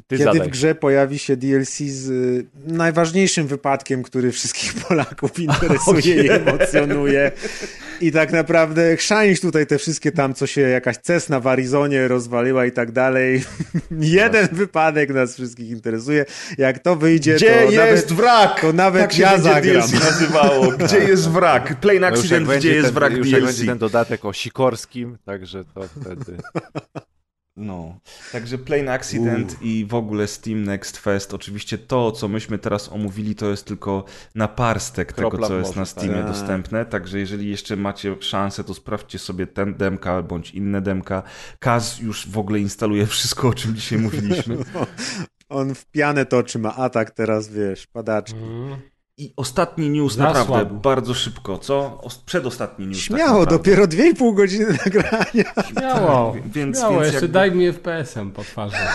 Ty 0.06 0.16
Kiedy 0.18 0.24
zadaj. 0.24 0.48
w 0.48 0.50
grze 0.50 0.74
pojawi 0.74 1.18
się 1.18 1.36
DLC 1.36 1.78
z 1.78 2.08
y, 2.10 2.46
najważniejszym 2.66 3.46
wypadkiem, 3.46 4.02
który 4.02 4.32
wszystkich 4.32 4.74
Polaków 4.88 5.38
interesuje 5.38 6.24
i 6.24 6.30
emocjonuje. 6.30 7.32
I 8.00 8.12
tak 8.12 8.32
naprawdę 8.32 8.96
chrzanić 8.96 9.40
tutaj 9.40 9.66
te 9.66 9.78
wszystkie 9.78 10.12
tam, 10.12 10.34
co 10.34 10.46
się 10.46 10.60
jakaś 10.60 10.96
Cessna 10.98 11.40
w 11.40 11.46
Arizonie 11.46 12.08
rozwaliła 12.08 12.66
i 12.66 12.72
tak 12.72 12.92
dalej. 12.92 13.44
Jeden 14.00 14.48
wypadek 14.52 15.10
nas 15.10 15.34
wszystkich 15.34 15.70
interesuje. 15.70 16.24
Jak 16.58 16.78
to 16.78 16.96
wyjdzie, 16.96 17.34
Gdzie 17.34 17.46
to 17.54 17.60
jest 17.70 17.76
nawet, 17.76 18.12
wrak? 18.12 18.60
to 18.60 18.72
nawet 18.72 19.02
tak 19.02 19.12
się 19.12 19.22
ja 19.22 19.38
zagram. 19.38 19.62
DLC 19.62 19.92
nazywało. 19.92 20.72
Gdzie 20.84 20.98
jest 20.98 21.28
wrak? 21.28 21.80
Plain 21.80 22.00
No 22.00 22.06
Accident, 22.06 22.48
gdzie 22.48 22.72
jest 22.74 22.84
ten- 22.86 22.94
wrak 22.94 23.12
już 23.12 23.28
jak 23.30 23.40
DLC? 23.40 23.52
będzie 23.56 23.66
ten 23.70 23.78
dodatek 23.78 24.24
o 24.24 24.32
Sikorskim, 24.32 25.18
także 25.24 25.64
to 25.64 25.82
wtedy... 26.00 26.36
No, 27.56 27.98
także 28.32 28.58
Plain 28.58 28.88
Accident 28.88 29.62
i 29.62 29.86
w 29.88 29.94
ogóle 29.94 30.26
Steam 30.26 30.64
Next 30.64 30.96
Fest. 30.96 31.34
Oczywiście 31.34 31.78
to, 31.78 32.12
co 32.12 32.28
myśmy 32.28 32.58
teraz 32.58 32.92
omówili, 32.92 33.34
to 33.34 33.50
jest 33.50 33.66
tylko 33.66 34.04
naparstek 34.34 35.12
tego, 35.12 35.30
Kropla 35.30 35.46
w 35.46 35.50
co 35.50 35.58
jest 35.58 35.76
na 35.76 35.84
Steamie 35.84 36.14
tak. 36.14 36.26
dostępne. 36.26 36.86
Także 36.86 37.18
jeżeli 37.18 37.50
jeszcze 37.50 37.76
macie 37.76 38.16
szansę, 38.20 38.64
to 38.64 38.74
sprawdźcie 38.74 39.18
sobie 39.18 39.46
ten 39.46 39.74
demka 39.74 40.22
bądź 40.22 40.50
inne 40.50 40.80
demka. 40.80 41.22
Kaz 41.58 41.98
już 41.98 42.28
w 42.28 42.38
ogóle 42.38 42.58
instaluje 42.58 43.06
wszystko, 43.06 43.48
o 43.48 43.54
czym 43.54 43.74
dzisiaj 43.74 43.98
mówiliśmy. 43.98 44.56
On 45.48 45.74
w 45.74 45.86
pianę 45.86 46.26
toczy, 46.26 46.58
ma 46.58 46.76
atak 46.76 47.10
teraz, 47.10 47.48
wiesz, 47.48 47.86
padaczki. 47.86 48.38
Mhm. 48.38 48.91
I 49.16 49.32
ostatni 49.36 49.90
news 49.90 50.16
naprawdę 50.16 50.64
bardzo 50.82 51.14
szybko, 51.14 51.58
co? 51.58 52.00
Os- 52.02 52.18
Przedostatni 52.18 52.86
news. 52.86 52.98
tak 52.98 53.04
Śmiało, 53.06 53.40
naprawdę. 53.40 53.50
dopiero 53.58 53.84
2,5 53.86 54.34
godziny 54.34 54.66
nagrania. 54.86 55.64
Śmiało, 55.68 56.32
Tak, 56.34 56.48
więc- 56.52 56.78
śmiało 56.78 56.92
więc 56.94 57.04
jeszcze 57.06 57.16
jakby- 57.26 57.28
daj 57.32 57.52
mi 57.52 57.72
FPS-em 57.72 58.30
po 58.32 58.42
twarzy. 58.44 58.76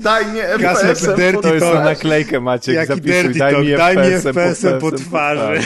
Daj 0.00 0.26
mnie 0.26 0.42
Gasek 0.58 0.86
FPS-em 0.98 1.16
Dirty 1.16 1.42
To 1.42 1.54
jest 1.54 1.66
na 1.66 1.80
naklejkę, 1.84 2.40
Maciek, 2.40 2.74
Jaki 2.74 2.88
zapisuj, 2.88 3.12
dirty 3.12 3.38
daj 3.38 3.62
mi 3.64 3.76
daj 3.76 3.96
mi 3.96 4.02
FPS-em 4.02 4.32
FPS-em 4.34 4.80
po 4.80 4.92
twarzy. 4.92 5.60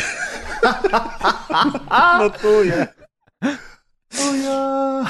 Notuję. 2.18 2.86
O 4.20 4.34
ja. 4.44 5.04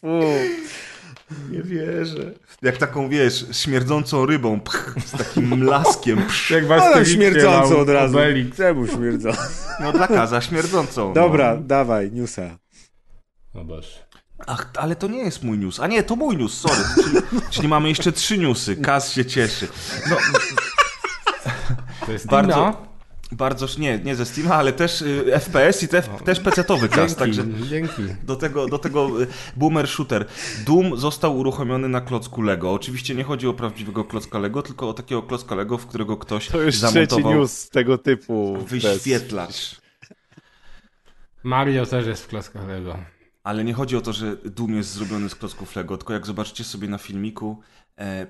Fu. 0.00 0.20
Nie 1.50 1.62
wierzę. 1.62 2.32
Jak 2.62 2.76
taką, 2.76 3.08
wiesz, 3.08 3.46
śmierdzącą 3.52 4.26
rybą, 4.26 4.60
pch, 4.60 4.94
z 5.06 5.10
takim 5.10 5.58
mlaskiem. 5.58 6.18
Psz. 6.26 6.50
Jak 6.50 6.66
was 6.66 6.82
Ale 6.82 7.06
śmierdząco 7.06 7.78
od 7.80 7.88
razu. 7.88 8.16
Obelix. 8.18 8.56
Czemu 8.56 8.86
śmierdząco? 8.86 9.42
No 9.80 9.92
dla 9.92 10.08
kaza 10.08 10.40
śmierdzącą. 10.40 11.12
Dobra, 11.12 11.54
No. 11.54 11.60
dawaj, 11.62 12.10
newsa. 12.12 12.58
O 13.54 13.64
Boże. 13.64 13.88
Ach, 14.46 14.70
ale 14.76 14.96
to 14.96 15.08
nie 15.08 15.18
jest 15.18 15.42
mój 15.44 15.58
news. 15.58 15.80
A 15.80 15.86
nie, 15.86 16.02
to 16.02 16.16
mój 16.16 16.36
news, 16.36 16.54
sorry. 16.60 16.82
Czyli, 17.04 17.16
czyli 17.50 17.68
mamy 17.68 17.88
jeszcze 17.88 18.12
trzy 18.12 18.38
newsy. 18.38 18.76
Kaz 18.76 19.12
się 19.12 19.24
cieszy. 19.24 19.68
No, 20.10 20.16
To 22.06 22.12
jest 22.12 22.26
Bardzo- 22.26 22.52
Tina? 22.54 22.87
Bardzo, 23.32 23.66
nie, 23.78 23.98
nie 23.98 24.16
ze 24.16 24.26
Steama, 24.26 24.54
ale 24.54 24.72
też 24.72 25.02
y, 25.02 25.24
FPS 25.40 25.82
i 25.82 25.88
te, 25.88 26.02
też 26.02 26.40
PC-towy 26.40 26.88
Dzięki, 26.96 27.14
także 27.14 27.44
dzięki. 27.70 28.02
do 28.22 28.36
tego, 28.36 28.66
do 28.66 28.78
tego 28.78 29.22
y, 29.22 29.26
boomer 29.56 29.88
shooter. 29.88 30.26
Doom 30.66 30.96
został 30.96 31.38
uruchomiony 31.38 31.88
na 31.88 32.00
klocku 32.00 32.42
Lego. 32.42 32.72
Oczywiście 32.72 33.14
nie 33.14 33.24
chodzi 33.24 33.48
o 33.48 33.54
prawdziwego 33.54 34.04
klocka 34.04 34.38
Lego, 34.38 34.62
tylko 34.62 34.88
o 34.88 34.92
takiego 34.94 35.22
klocka 35.22 35.54
Lego, 35.54 35.78
w 35.78 35.86
którego 35.86 36.16
ktoś 36.16 36.48
To 36.48 36.60
już 36.60 36.74
trzeci 36.76 36.92
zamontował 36.94 37.34
news 37.34 37.68
tego 37.70 37.98
typu. 37.98 38.58
wyświetlacz. 38.66 39.76
Mario 41.42 41.86
też 41.86 42.06
jest 42.06 42.24
w 42.24 42.28
klockach 42.28 42.68
Lego. 42.68 42.98
Ale 43.44 43.64
nie 43.64 43.74
chodzi 43.74 43.96
o 43.96 44.00
to, 44.00 44.12
że 44.12 44.36
Doom 44.36 44.74
jest 44.76 44.92
zrobiony 44.92 45.28
z 45.28 45.34
klocków 45.34 45.76
Lego, 45.76 45.96
tylko 45.96 46.12
jak 46.12 46.26
zobaczycie 46.26 46.64
sobie 46.64 46.88
na 46.88 46.98
filmiku, 46.98 47.60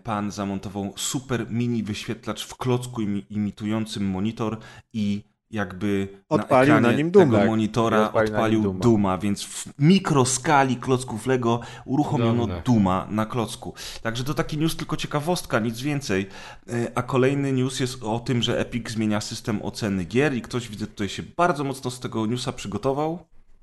pan 0.05 0.31
zamontował 0.31 0.93
super 0.97 1.47
mini 1.51 1.83
wyświetlacz 1.83 2.47
w 2.47 2.57
klocku 2.57 3.01
imi- 3.03 3.23
imitującym 3.31 4.05
monitor 4.11 4.59
i 4.93 5.25
jakby 5.51 6.09
Odpalił 6.29 6.75
na, 6.75 6.81
na 6.81 6.89
ekranie 6.89 6.97
nim 7.05 7.11
Doom, 7.11 7.31
tego 7.31 7.45
monitora 7.47 8.07
odpalił 8.07 8.33
odpalił 8.35 8.63
Dooma. 8.63 8.79
Dooma, 8.81 9.19
więc 9.19 9.45
w 9.45 9.69
mikroskali 9.79 10.77
klocków 10.77 11.27
Lego 11.27 11.61
uruchomiono. 11.85 12.47
Dooma 12.65 13.07
na 13.11 13.27
klocku. 13.27 13.75
Także 14.03 14.25
to 14.25 14.35
taki 14.35 14.59
news, 14.59 14.77
tylko 14.77 14.97
ciekawostka, 14.97 15.59
nic 15.59 15.81
więcej. 15.81 16.27
E, 16.69 16.93
A 16.95 17.03
kolejny 17.03 17.53
news 17.53 17.81
jest 17.81 18.03
o 18.05 18.21
tym, 18.21 18.43
że 18.43 18.61
Epic 18.61 18.91
zmienia 18.91 19.21
system 19.21 19.63
oceny 19.63 20.05
gier 20.05 20.35
i 20.35 20.43
ktoś 20.43 20.69
widzę 20.69 20.87
tutaj 20.87 21.09
się 21.09 21.23
bardzo 21.37 21.65
mocno 21.65 21.91
z 21.91 22.01
tego 22.01 22.27
newsa 22.27 22.53
przygotował. 22.53 23.19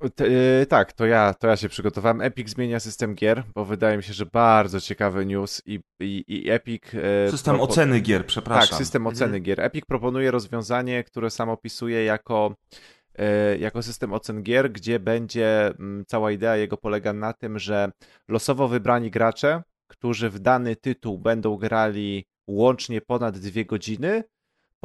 T- 0.10 0.26
e, 0.62 0.66
tak, 0.66 0.94
to 0.94 1.06
ja, 1.06 1.34
to 1.34 1.48
ja 1.48 1.56
się 1.58 1.70
przygotowałem. 1.70 2.22
Epic 2.22 2.50
zmienia 2.50 2.80
system 2.80 3.16
gier, 3.16 3.44
bo 3.56 3.66
wydaje 3.66 3.98
mi 3.98 4.04
się, 4.04 4.14
że 4.14 4.26
bardzo 4.26 4.82
ciekawy 4.82 5.26
news 5.26 5.62
i, 5.66 5.80
i, 6.00 6.24
i 6.28 6.50
Epic... 6.50 6.84
e, 7.28 7.32
System 7.32 7.56
propo- 7.56 7.62
oceny 7.62 8.00
gier, 8.00 8.26
przepraszam. 8.26 8.70
Tak, 8.70 8.78
system 8.78 9.08
oceny 9.08 9.40
gier. 9.40 9.62
Epic 9.62 9.86
proponuje 9.86 10.32
rozwiązanie, 10.32 11.04
które 11.04 11.30
sam 11.30 11.50
opisuje 11.50 12.04
jako, 12.04 12.56
e, 13.18 13.58
jako 13.58 13.84
system 13.84 14.14
ocen 14.14 14.44
gier, 14.44 14.72
gdzie 14.72 15.00
będzie 15.00 15.68
mm, 15.68 16.04
cała 16.08 16.32
idea 16.32 16.56
jego 16.58 16.78
polega 16.78 17.14
na 17.14 17.34
tym, 17.34 17.60
że 17.60 17.92
losowo 18.28 18.68
wybrani 18.68 19.12
gracze, 19.12 19.64
którzy 19.88 20.30
w 20.30 20.40
dany 20.40 20.76
tytuł 20.76 21.20
będą 21.20 21.56
grali 21.58 22.26
łącznie 22.48 23.02
ponad 23.02 23.38
dwie 23.38 23.66
godziny, 23.66 24.24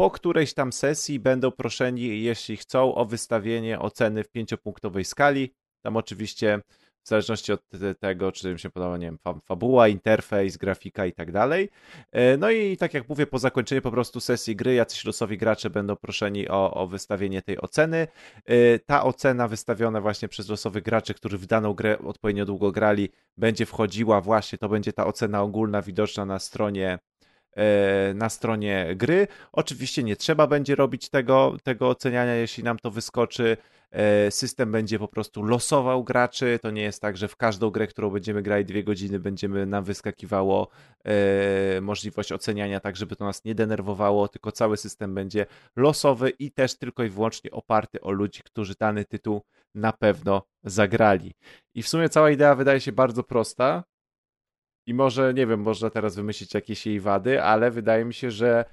po 0.00 0.10
którejś 0.10 0.54
tam 0.54 0.72
sesji 0.72 1.20
będą 1.20 1.50
proszeni, 1.50 2.22
jeśli 2.22 2.56
chcą, 2.56 2.94
o 2.94 3.04
wystawienie 3.04 3.78
oceny 3.78 4.24
w 4.24 4.28
pięciopunktowej 4.28 5.04
skali. 5.04 5.54
Tam 5.82 5.96
oczywiście 5.96 6.60
w 7.04 7.08
zależności 7.08 7.52
od 7.52 7.68
te- 7.68 7.94
tego, 7.94 8.32
czy 8.32 8.50
im 8.50 8.58
się 8.58 8.70
podoba, 8.70 8.96
nie 8.96 9.06
wiem, 9.06 9.18
fa- 9.18 9.40
fabuła, 9.44 9.88
interfejs, 9.88 10.56
grafika 10.56 11.06
i 11.06 11.12
tak 11.12 11.32
dalej. 11.32 11.68
E, 12.12 12.36
No 12.36 12.50
i 12.50 12.76
tak 12.76 12.94
jak 12.94 13.08
mówię, 13.08 13.26
po 13.26 13.38
zakończeniu 13.38 13.82
po 13.82 13.90
prostu 13.90 14.20
sesji 14.20 14.56
gry, 14.56 14.74
jacyś 14.74 15.04
losowi 15.04 15.38
gracze 15.38 15.70
będą 15.70 15.96
proszeni 15.96 16.48
o, 16.48 16.74
o 16.74 16.86
wystawienie 16.86 17.42
tej 17.42 17.60
oceny. 17.60 18.06
E, 18.46 18.78
Ta 18.78 19.04
ocena 19.04 19.48
wystawiona 19.48 20.00
właśnie 20.00 20.28
przez 20.28 20.48
losowych 20.48 20.82
graczy, 20.82 21.14
którzy 21.14 21.38
w 21.38 21.46
daną 21.46 21.74
grę 21.74 21.98
odpowiednio 21.98 22.44
długo 22.46 22.72
grali, 22.72 23.08
będzie 23.36 23.66
wchodziła 23.66 24.20
właśnie, 24.20 24.58
to 24.58 24.68
będzie 24.68 24.92
ta 24.92 25.06
ocena 25.06 25.42
ogólna 25.42 25.82
widoczna 25.82 26.24
na 26.24 26.38
stronie 26.38 26.98
na 28.14 28.28
stronie 28.28 28.94
gry. 28.96 29.26
Oczywiście 29.52 30.02
nie 30.02 30.16
trzeba 30.16 30.46
będzie 30.46 30.74
robić 30.74 31.08
tego, 31.08 31.56
tego 31.62 31.88
oceniania, 31.88 32.34
jeśli 32.34 32.64
nam 32.64 32.78
to 32.78 32.90
wyskoczy. 32.90 33.56
E, 33.90 34.30
System 34.30 34.72
będzie 34.72 34.98
po 34.98 35.08
prostu 35.08 35.42
losował 35.42 36.04
graczy. 36.04 36.58
To 36.62 36.70
nie 36.70 36.82
jest 36.82 37.02
tak, 37.02 37.16
że 37.16 37.28
w 37.28 37.36
każdą 37.36 37.70
grę, 37.70 37.86
którą 37.86 38.10
będziemy 38.10 38.42
grali 38.42 38.64
dwie 38.64 38.84
godziny, 38.84 39.18
będziemy 39.18 39.66
nam 39.66 39.84
wyskakiwało 39.84 40.68
e, 41.04 41.80
możliwość 41.80 42.32
oceniania, 42.32 42.80
tak 42.80 42.96
żeby 42.96 43.16
to 43.16 43.24
nas 43.24 43.44
nie 43.44 43.54
denerwowało, 43.54 44.28
tylko 44.28 44.52
cały 44.52 44.76
system 44.76 45.14
będzie 45.14 45.46
losowy 45.76 46.30
i 46.30 46.52
też 46.52 46.78
tylko 46.78 47.04
i 47.04 47.08
wyłącznie 47.08 47.50
oparty 47.50 48.00
o 48.00 48.10
ludzi, 48.10 48.42
którzy 48.44 48.74
dany 48.80 49.04
tytuł 49.04 49.42
na 49.74 49.92
pewno 49.92 50.42
zagrali. 50.64 51.34
I 51.74 51.82
w 51.82 51.88
sumie 51.88 52.08
cała 52.08 52.30
idea 52.30 52.54
wydaje 52.54 52.80
się 52.80 52.92
bardzo 52.92 53.22
prosta. 53.22 53.84
I 54.90 54.94
może, 54.94 55.34
nie 55.34 55.46
wiem, 55.46 55.60
można 55.60 55.90
teraz 55.90 56.16
wymyślić 56.16 56.54
jakieś 56.54 56.86
jej 56.86 57.00
wady, 57.00 57.42
ale 57.42 57.70
wydaje 57.70 58.04
mi 58.04 58.14
się, 58.14 58.30
że 58.30 58.64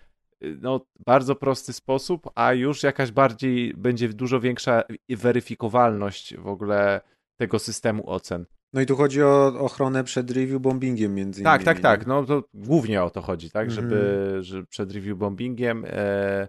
y, 0.44 0.58
no, 0.62 0.86
bardzo 1.06 1.36
prosty 1.36 1.74
sposób, 1.74 2.30
a 2.36 2.54
już 2.54 2.84
jakaś 2.84 3.12
bardziej 3.12 3.74
będzie 3.74 4.10
dużo 4.10 4.40
większa 4.40 4.84
weryfikowalność 5.10 6.38
w 6.38 6.48
ogóle 6.48 7.02
tego 7.40 7.60
systemu 7.60 8.10
ocen. 8.10 8.46
No 8.74 8.82
i 8.82 8.86
tu 8.86 8.96
chodzi 8.96 9.24
o 9.24 9.46
ochronę 9.60 10.04
przed 10.04 10.32
review 10.32 10.62
bombingiem 10.62 11.16
między 11.16 11.44
Tak, 11.44 11.62
innymi. 11.62 11.66
tak, 11.66 11.78
nie? 11.78 11.84
tak. 11.84 12.08
No 12.08 12.26
to 12.26 12.44
głównie 12.54 13.04
o 13.04 13.10
to 13.10 13.22
chodzi, 13.22 13.52
tak? 13.52 13.68
Mhm. 13.68 13.76
Żeby, 13.90 14.38
że 14.42 14.64
przed 14.64 14.92
review 14.92 15.18
bombingiem 15.18 15.86
e, 15.88 16.48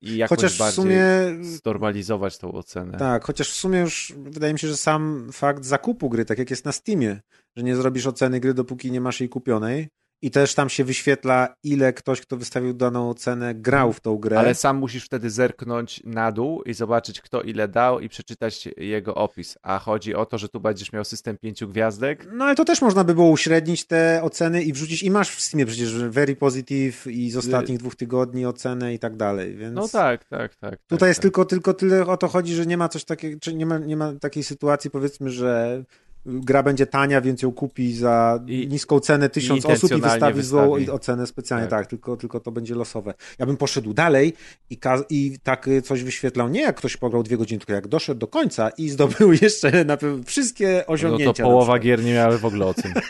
i 0.00 0.16
jakoś 0.16 0.36
Chociaż 0.36 0.54
w 0.54 0.58
bardziej 0.58 0.76
sumie 0.76 1.04
znormalizować 1.40 2.38
tą 2.38 2.52
ocenę. 2.52 2.98
Tak, 2.98 3.24
chociaż 3.24 3.50
w 3.50 3.54
sumie 3.54 3.80
już 3.80 4.12
wydaje 4.16 4.52
mi 4.52 4.58
się, 4.58 4.68
że 4.68 4.76
sam 4.76 5.28
fakt 5.32 5.64
zakupu 5.64 6.08
gry, 6.08 6.24
tak 6.24 6.38
jak 6.38 6.50
jest 6.50 6.64
na 6.64 6.72
Steamie, 6.72 7.20
że 7.56 7.64
nie 7.64 7.76
zrobisz 7.76 8.06
oceny 8.06 8.40
gry, 8.40 8.54
dopóki 8.54 8.92
nie 8.92 9.00
masz 9.00 9.20
jej 9.20 9.28
kupionej 9.28 9.88
i 10.22 10.30
też 10.30 10.54
tam 10.54 10.68
się 10.68 10.84
wyświetla, 10.84 11.54
ile 11.64 11.92
ktoś, 11.92 12.20
kto 12.20 12.36
wystawił 12.36 12.74
daną 12.74 13.10
ocenę, 13.10 13.54
grał 13.54 13.92
w 13.92 14.00
tą 14.00 14.16
grę. 14.16 14.38
Ale 14.38 14.54
sam 14.54 14.76
musisz 14.76 15.04
wtedy 15.04 15.30
zerknąć 15.30 16.02
na 16.04 16.32
dół 16.32 16.62
i 16.62 16.74
zobaczyć, 16.74 17.20
kto 17.20 17.42
ile 17.42 17.68
dał 17.68 18.00
i 18.00 18.08
przeczytać 18.08 18.68
jego 18.76 19.14
opis. 19.14 19.58
A 19.62 19.78
chodzi 19.78 20.14
o 20.14 20.26
to, 20.26 20.38
że 20.38 20.48
tu 20.48 20.60
będziesz 20.60 20.92
miał 20.92 21.04
system 21.04 21.38
pięciu 21.38 21.68
gwiazdek. 21.68 22.28
No 22.32 22.44
ale 22.44 22.54
to 22.54 22.64
też 22.64 22.82
można 22.82 23.04
by 23.04 23.14
było 23.14 23.30
uśrednić 23.30 23.86
te 23.86 24.20
oceny 24.22 24.62
i 24.62 24.72
wrzucić, 24.72 25.02
i 25.02 25.10
masz 25.10 25.30
w 25.30 25.40
Steamie 25.40 25.66
przecież 25.66 25.94
very 25.94 26.36
positive 26.36 27.06
i 27.06 27.30
z 27.30 27.36
ostatnich 27.36 27.78
dwóch 27.78 27.96
tygodni 27.96 28.46
ocenę 28.46 28.94
i 28.94 28.98
tak 28.98 29.16
dalej, 29.16 29.56
więc... 29.56 29.74
No 29.74 29.88
tak, 29.88 30.24
tak, 30.24 30.56
tak. 30.56 30.80
Tutaj 30.80 30.98
tak, 30.98 31.08
jest 31.08 31.18
tak. 31.18 31.22
tylko, 31.22 31.44
tylko 31.44 31.74
tyle 31.74 32.06
o 32.06 32.16
to 32.16 32.28
chodzi, 32.28 32.54
że 32.54 32.66
nie 32.66 32.76
ma 32.76 32.88
coś 32.88 33.04
takiego, 33.04 33.38
czy 33.40 33.54
nie 33.54 33.66
ma, 33.66 33.78
nie 33.78 33.96
ma 33.96 34.12
takiej 34.20 34.42
sytuacji, 34.42 34.90
powiedzmy, 34.90 35.30
że 35.30 35.84
gra 36.28 36.62
będzie 36.62 36.86
tania, 36.86 37.20
więc 37.20 37.42
ją 37.42 37.52
kupi 37.52 37.92
za 37.94 38.40
I- 38.46 38.68
niską 38.68 39.00
cenę 39.00 39.28
tysiąc 39.28 39.66
osób 39.66 39.90
i 39.90 39.94
intencjonalnie 39.94 40.34
wystawi 40.34 40.42
złą 40.42 40.74
wystawi. 40.74 40.90
ocenę 40.96 41.26
specjalnie, 41.26 41.66
Tak. 41.66 41.80
tak, 41.80 41.86
tylko, 41.90 42.16
tylko 42.16 42.40
to 42.40 42.50
będzie 42.52 42.74
losowe. 42.74 43.14
Ja 43.38 43.46
bym 43.46 43.56
poszedł 43.56 43.94
dalej 43.94 44.32
i, 44.70 44.78
i 45.10 45.38
tak 45.42 45.68
y, 45.68 45.82
coś 45.82 46.02
wyświetlał, 46.02 46.48
nie 46.48 46.60
jak 46.62 46.76
ktoś 46.76 46.96
pograł 46.96 47.22
dwie 47.22 47.36
godziny, 47.36 47.58
tylko 47.58 47.72
jak 47.72 47.88
doszedł 47.88 48.18
do 48.20 48.26
końca 48.26 48.68
i 48.70 48.88
zdobył 48.88 49.32
jeszcze 49.42 49.84
na 49.84 49.96
pewno 49.96 50.24
wszystkie 50.24 50.84
No 50.88 50.94
osiągnięcia. 50.94 51.32
to 51.32 51.42
na 51.42 51.48
połowa 51.48 51.78
gier 51.78 52.04
nie 52.04 52.12
miały 52.14 52.38
w 52.38 52.44
ogóle 52.44 52.66
ocen. 52.66 52.94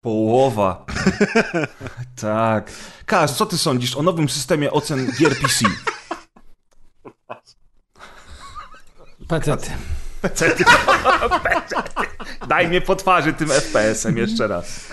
Połowa. 0.00 0.86
tak. 2.20 2.70
Kaz, 3.06 3.36
co 3.36 3.46
ty 3.46 3.58
sądzisz 3.58 3.96
o 3.96 4.02
nowym 4.02 4.28
systemie 4.28 4.70
ocen 4.72 5.06
gier 5.18 5.36
PC? 5.36 5.64
Pecety. 9.28 9.70
Daj 12.48 12.68
mnie 12.68 12.80
po 12.80 12.96
twarzy 12.96 13.32
tym 13.32 13.48
FPS-em 13.48 14.16
jeszcze 14.16 14.46
raz. 14.46 14.92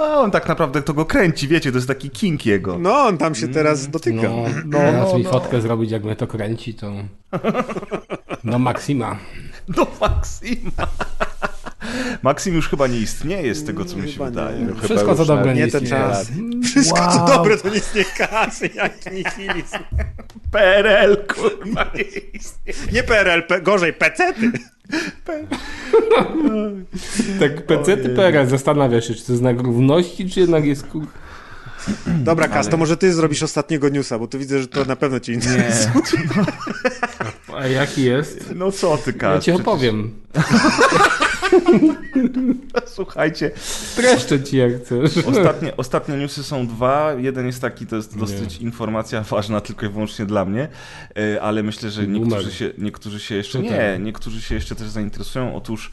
A 0.00 0.18
on 0.18 0.30
tak 0.30 0.48
naprawdę 0.48 0.82
to 0.82 0.94
go 0.94 1.04
kręci, 1.04 1.48
wiecie, 1.48 1.72
to 1.72 1.78
jest 1.78 1.88
taki 1.88 2.10
kink 2.10 2.46
jego. 2.46 2.78
No, 2.78 2.94
on 2.94 3.18
tam 3.18 3.34
się 3.34 3.48
teraz 3.48 3.88
dotyka. 3.88 4.22
No, 4.22 4.44
No, 4.64 4.78
teraz 4.78 5.12
no, 5.12 5.18
mi 5.18 5.24
no. 5.24 5.30
fotkę 5.30 5.60
zrobić, 5.60 5.90
jak 5.90 6.04
mnie 6.04 6.16
to 6.16 6.26
kręci, 6.26 6.74
to... 6.74 6.92
No 8.44 8.58
Maxima. 8.58 9.16
Do 9.68 9.86
Maxima. 10.00 10.70
Maxim 12.22 12.54
już 12.54 12.68
chyba 12.68 12.86
nie 12.86 12.98
istnieje 12.98 13.54
z 13.54 13.64
tego, 13.64 13.84
co 13.84 13.96
mi 13.96 14.06
się 14.08 14.12
Chyba 14.12 14.24
nie. 14.24 14.30
wydaje. 14.30 14.66
Chyba 14.66 14.80
Wszystko 14.82 15.08
już 15.08 15.16
co 15.18 15.24
dobre 15.24 15.54
nie 15.54 15.64
nie 15.64 15.70
ten 15.72 15.82
istnieje. 15.84 16.02
czas. 16.04 16.28
Wszystko 16.70 16.96
co 17.12 17.18
Wow. 17.18 17.26
dobre 17.28 17.56
to 17.56 17.68
nic 17.68 17.94
nie 17.94 18.04
kasy, 18.04 18.70
jak 18.74 19.12
nihilizm. 19.12 19.78
PRL, 20.52 21.16
kurwa, 21.34 21.84
nie 21.94 22.02
istnieje. 22.02 22.78
Nie 22.92 23.02
PRL, 23.02 23.42
pe- 23.46 23.62
gorzej, 23.62 23.92
pecety. 23.92 24.52
Tak 27.40 27.66
PC 27.66 27.96
ty 27.96 28.08
PRS 28.08 28.50
zastanawiasz 28.50 29.08
się, 29.08 29.14
czy 29.14 29.24
to 29.26 29.36
znak 29.36 29.60
równości, 29.60 30.30
czy 30.30 30.40
jednak 30.40 30.64
jest... 30.64 30.86
ku- 30.86 31.06
Dobra, 32.06 32.48
Kas, 32.48 32.68
to 32.68 32.76
może 32.76 32.96
ty 32.96 33.12
zrobisz 33.12 33.42
ostatniego 33.42 33.88
newsa, 33.88 34.18
bo 34.18 34.26
tu 34.26 34.38
widzę, 34.38 34.58
że 34.58 34.68
to 34.68 34.84
na 34.84 34.96
pewno 34.96 35.20
cię 35.20 35.32
interesuje. 35.32 35.92
A 37.58 37.66
jaki 37.66 38.04
jest? 38.04 38.52
No 38.54 38.72
co 38.72 38.96
ty, 38.98 39.12
Kas? 39.12 39.34
Ja 39.34 39.40
ci 39.40 39.42
przecież- 39.42 39.60
opowiem. 39.60 40.14
Słuchajcie, 42.86 43.50
Streszczę 43.56 44.42
ci 44.42 44.56
jak 44.56 44.82
chcesz. 44.82 45.18
Ostatnie, 45.26 45.76
ostatnie 45.76 46.16
newsy 46.16 46.42
są 46.42 46.66
dwa. 46.66 47.14
Jeden 47.18 47.46
jest 47.46 47.60
taki, 47.60 47.86
to 47.86 47.96
jest 47.96 48.18
dosyć 48.18 48.56
informacja 48.56 49.20
ważna 49.22 49.60
tylko 49.60 49.86
i 49.86 49.88
wyłącznie 49.88 50.26
dla 50.26 50.44
mnie, 50.44 50.68
e, 51.34 51.42
ale 51.42 51.62
myślę, 51.62 51.90
że 51.90 52.06
niektórzy 52.06 52.52
się, 52.52 52.70
niektórzy 52.78 53.20
się 53.20 53.34
jeszcze 53.34 53.58
nie, 53.70 53.98
niektórzy 54.00 54.42
się 54.42 54.54
jeszcze 54.54 54.74
też 54.74 54.88
zainteresują. 54.88 55.54
Otóż 55.56 55.90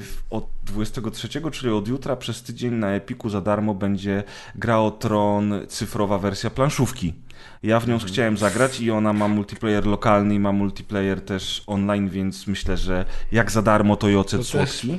w- 0.00 0.18
od 0.30 0.46
23, 0.64 1.28
czyli 1.50 1.72
od 1.72 1.88
jutra 1.88 2.16
przez 2.16 2.42
tydzień 2.42 2.74
na 2.74 2.90
Epiku 2.90 3.28
za 3.30 3.40
darmo 3.40 3.74
będzie 3.74 4.22
gra 4.54 4.78
o 4.78 4.90
Tron 4.90 5.54
cyfrowa 5.68 6.18
wersja 6.18 6.50
planszówki. 6.50 7.14
Ja 7.62 7.80
w 7.80 7.88
nią 7.88 7.94
Mhm. 7.94 8.12
chciałem 8.12 8.36
zagrać 8.36 8.80
i 8.80 8.90
ona 8.90 9.12
ma 9.12 9.28
multiplayer 9.28 9.86
lokalny 9.86 10.34
i 10.34 10.38
ma 10.38 10.52
multiplayer 10.52 11.20
też 11.24 11.62
online, 11.66 12.08
więc 12.08 12.46
myślę, 12.46 12.76
że 12.76 13.04
jak 13.32 13.50
za 13.50 13.62
darmo 13.62 13.96
to 13.96 14.08
i 14.08 14.16
ocet 14.16 14.40
To 14.52 14.58
też- 14.58 14.70
słodki. 14.70 14.98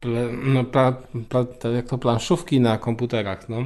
Ple, 0.00 0.28
no, 0.44 0.64
pla, 0.64 0.92
pla, 1.28 1.44
to 1.44 1.72
jak 1.72 1.86
to 1.88 1.98
planszówki 1.98 2.60
na 2.60 2.78
komputerach, 2.78 3.48
no. 3.48 3.56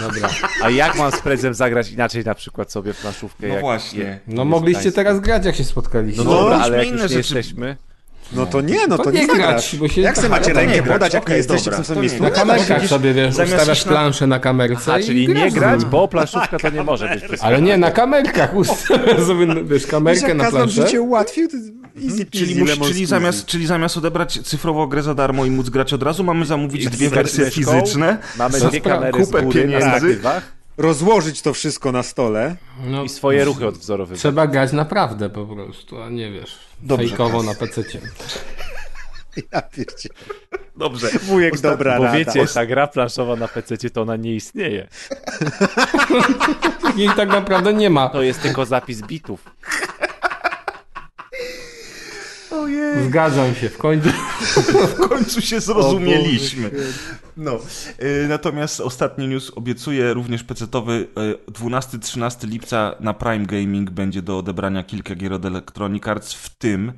Dobra. 0.00 0.28
A 0.62 0.70
jak 0.70 0.98
mam 0.98 1.12
z 1.12 1.20
prezem 1.20 1.54
zagrać 1.54 1.90
inaczej 1.92 2.24
na 2.24 2.34
przykład 2.34 2.72
sobie 2.72 2.94
planszówkę? 2.94 3.46
No 3.48 3.54
jak, 3.54 3.60
właśnie. 3.62 4.20
No 4.26 4.44
mogliście 4.44 4.92
teraz 4.92 5.20
grać, 5.20 5.44
jak 5.44 5.54
się 5.56 5.64
spotkaliście. 5.64 6.24
No, 6.24 6.30
No, 6.30 6.36
dobra, 6.40 6.56
już 6.56 6.64
ale 6.64 6.76
jak 6.78 6.86
inne 6.86 6.92
już 7.02 7.02
nie 7.02 7.08
rzeczy- 7.18 7.36
jesteśmy... 7.36 7.76
No 8.34 8.46
to 8.46 8.60
nie, 8.60 8.86
no 8.86 8.96
to, 8.98 9.04
To 9.04 9.10
nie 9.10 9.20
nie 9.20 9.26
grać, 9.26 9.38
zagrasz. 9.38 9.76
bo 9.76 9.88
się- 9.88 10.00
Jak 10.00 10.16
sobie 10.16 10.28
Aha, 10.28 10.36
macie 10.38 10.48
nie 10.48 10.54
rękę 10.60 10.82
grać, 10.82 10.92
podać, 10.94 11.14
jak 11.14 11.22
nie 11.22 11.26
okej, 11.26 11.36
jesteście 11.36 11.70
dobra, 11.70 11.84
w 11.84 11.86
tym 11.86 11.94
samym 11.94 11.96
to 12.10 12.14
nie 12.14 12.20
miejscu? 12.20 12.22
Na 12.22 12.30
kamerkach 12.30 12.88
sobie, 12.88 13.14
wiesz, 13.14 13.34
zamiast 13.34 13.54
ustawiasz 13.54 13.84
na- 13.86 13.92
planszę 13.92 14.26
na 14.26 14.38
kamerce 14.38 14.92
A, 14.92 14.98
i 14.98 15.04
czyli 15.04 15.28
nie 15.28 15.50
grać, 15.50 15.84
bo 15.84 16.08
planszówka 16.08 16.58
to 16.58 16.70
nie 16.70 16.82
może 16.82 17.08
być 17.08 17.40
Ale 17.42 17.62
nie, 17.62 17.76
na 17.76 17.90
kamerkach 17.90 18.54
ustawiasz 18.62 19.20
sobie, 19.26 19.46
wiesz, 19.64 19.86
kamerkę 19.86 20.34
na 20.34 20.50
planszę. 20.50 20.82
życie 20.86 21.00
ułatwił, 21.00 21.48
to 21.48 21.56
easy 21.56 22.26
peasy, 22.26 22.46
Czyli, 22.46 22.66
czyli, 22.80 23.06
zamiast, 23.06 23.46
czyli 23.46 23.66
zamiast 23.66 23.96
odebrać 23.96 24.40
cyfrową 24.44 24.86
grę 24.86 25.02
za 25.02 25.14
darmo 25.14 25.44
i 25.44 25.50
móc 25.50 25.68
grać 25.70 25.92
od 25.92 26.02
razu, 26.02 26.24
mamy 26.24 26.46
zamówić 26.46 26.88
dwie 26.88 27.10
wersje 27.10 27.50
fizyczne. 27.50 28.18
Mamy 28.38 28.60
dwie 28.60 28.80
kamery 28.80 29.24
z 29.24 29.26
kupę 29.26 29.42
pieniędzy. 29.48 30.18
Rozłożyć 30.76 31.42
to 31.42 31.52
wszystko 31.54 31.92
na 31.92 32.02
stole. 32.02 32.56
No, 32.84 33.04
i 33.04 33.08
swoje 33.08 33.44
ruchy 33.44 33.66
odwzorowywać. 33.66 34.18
Trzeba 34.20 34.46
grać 34.46 34.72
naprawdę 34.72 35.30
po 35.30 35.46
prostu, 35.46 36.02
a 36.02 36.08
nie 36.10 36.32
wiesz, 36.32 36.58
Dobrze, 36.80 37.08
fejkowo 37.08 37.42
na 37.42 37.54
pececie. 37.54 38.00
Ja 39.52 39.62
wiecie. 39.76 40.08
Dobrze. 40.76 41.08
Wujek 41.22 41.60
dobra 41.60 41.98
Bo 41.98 42.04
rada. 42.04 42.18
wiecie, 42.18 42.46
ta 42.54 42.66
gra 42.66 42.86
planszowa 42.86 43.36
na 43.36 43.48
PC 43.48 43.90
to 43.90 44.02
ona 44.02 44.16
nie 44.16 44.34
istnieje. 44.34 44.88
Jej 46.96 47.10
tak 47.16 47.28
naprawdę 47.28 47.74
nie 47.74 47.90
ma. 47.90 48.08
To 48.08 48.22
jest 48.22 48.42
tylko 48.42 48.64
zapis 48.66 49.02
bitów. 49.02 49.40
Ojej, 52.52 53.04
Zgadzam 53.08 53.54
się, 53.54 53.68
w 53.68 53.78
końcu. 53.78 54.08
w 54.96 55.08
końcu 55.08 55.40
się 55.40 55.60
zrozumieliśmy. 55.60 56.70
No. 57.36 57.58
y, 58.02 58.26
Natomiast 58.28 58.80
ostatni 58.80 59.28
news 59.28 59.52
obiecuję 59.56 60.14
również 60.14 60.44
pecetowy. 60.44 61.06
y, 61.48 61.52
12-13 61.52 62.48
lipca 62.48 62.94
na 63.00 63.14
Prime 63.14 63.46
Gaming 63.46 63.90
będzie 63.90 64.22
do 64.22 64.38
odebrania 64.38 64.82
kilka 64.84 65.14
gier 65.14 65.32
od 65.32 65.44
Electronic 65.44 66.06
Arts, 66.08 66.32
w 66.34 66.48
tym 66.48 66.92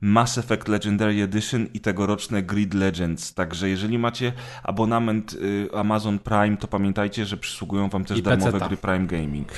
Mass 0.00 0.38
Effect 0.38 0.68
Legendary 0.68 1.22
Edition 1.22 1.66
i 1.74 1.80
tegoroczne 1.80 2.42
Grid 2.42 2.74
Legends. 2.74 3.34
Także 3.34 3.68
jeżeli 3.68 3.98
macie 3.98 4.32
abonament 4.62 5.32
y, 5.32 5.68
Amazon 5.74 6.18
Prime, 6.18 6.56
to 6.56 6.68
pamiętajcie, 6.68 7.26
że 7.26 7.36
przysługują 7.36 7.88
wam 7.88 8.04
też 8.04 8.18
I 8.18 8.22
darmowe 8.22 8.52
peceta. 8.52 8.68
gry 8.68 8.76
Prime 8.76 9.06
Gaming. 9.06 9.48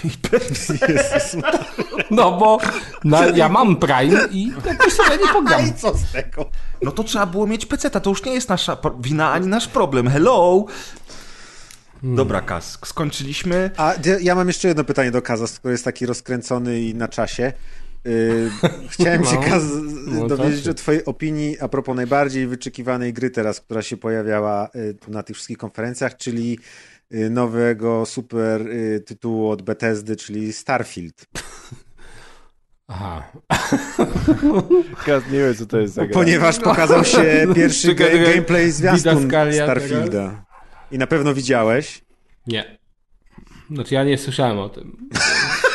No 2.11 2.33
bo 2.39 2.59
na, 3.05 3.27
ja 3.27 3.49
mam 3.49 3.77
Prime 3.77 4.21
i 4.31 4.53
jakoś 4.67 4.93
sobie 4.93 5.17
nie 5.27 5.33
pogram. 5.33 5.67
I 5.67 5.73
co 5.75 5.99
z 5.99 6.13
tego? 6.13 6.51
No 6.83 6.93
to 6.93 7.05
trzeba 7.05 7.27
było 7.27 7.47
mieć 7.47 7.67
peceta, 7.67 8.01
to 8.01 8.11
już 8.11 8.25
nie 8.25 8.33
jest 8.35 8.49
nasza 8.49 8.77
wina 9.01 9.33
ani 9.33 9.47
nasz 9.47 9.69
problem. 9.69 10.09
Hello! 10.09 10.65
Dobra, 12.03 12.41
Kas, 12.41 12.79
skończyliśmy. 12.85 13.71
A 13.77 13.95
ja 14.21 14.35
mam 14.35 14.47
jeszcze 14.49 14.69
jedno 14.69 14.85
pytanie 14.85 15.11
do 15.11 15.23
Kaza, 15.23 15.47
który 15.59 15.73
jest 15.73 15.85
taki 15.85 16.07
rozkręcony 16.07 16.81
i 16.81 16.95
na 16.95 17.09
czasie. 17.09 17.53
Yy, 18.05 18.51
chciałem 18.89 19.25
się 19.25 19.35
No, 19.35 19.43
Kaz 19.43 19.63
no 20.07 20.27
dowiedzieć 20.27 20.69
o 20.69 20.75
twojej 20.75 21.05
opinii 21.05 21.59
a 21.61 21.69
propos 21.69 21.97
najbardziej 21.97 22.47
wyczekiwanej 22.47 23.13
gry 23.13 23.31
teraz, 23.31 23.61
która 23.61 23.83
się 23.83 23.97
pojawiała 23.97 24.69
y, 24.75 24.95
tu 24.95 25.11
na 25.11 25.23
tych 25.23 25.37
wszystkich 25.37 25.59
konferencjach, 25.59 26.17
czyli 26.17 26.59
y, 27.15 27.31
nowego 27.31 28.07
super 28.07 28.67
y, 28.67 29.01
tytułu 29.07 29.49
od 29.51 29.63
Bethesdy, 29.63 30.17
czyli 30.17 30.53
Starfield. 30.53 31.27
Aha. 32.89 33.33
Wiem, 35.31 35.55
co 35.55 35.67
to 35.67 35.79
jest 35.79 35.95
za 35.95 36.07
gra. 36.07 36.15
Ponieważ 36.15 36.59
pokazał 36.59 37.05
się 37.05 37.47
pierwszy 37.55 37.89
Czekaj, 37.89 38.21
ga- 38.21 38.31
gameplay 38.31 38.71
zwiastun 38.71 39.31
Starfielda. 39.53 40.45
I 40.91 40.99
na 40.99 41.07
pewno 41.07 41.35
widziałeś. 41.35 42.05
Nie. 42.47 42.79
Znaczy 43.71 43.95
ja 43.95 44.05
nie 44.05 44.19
słyszałem 44.19 44.59
o 44.59 44.69
tym. 44.69 44.97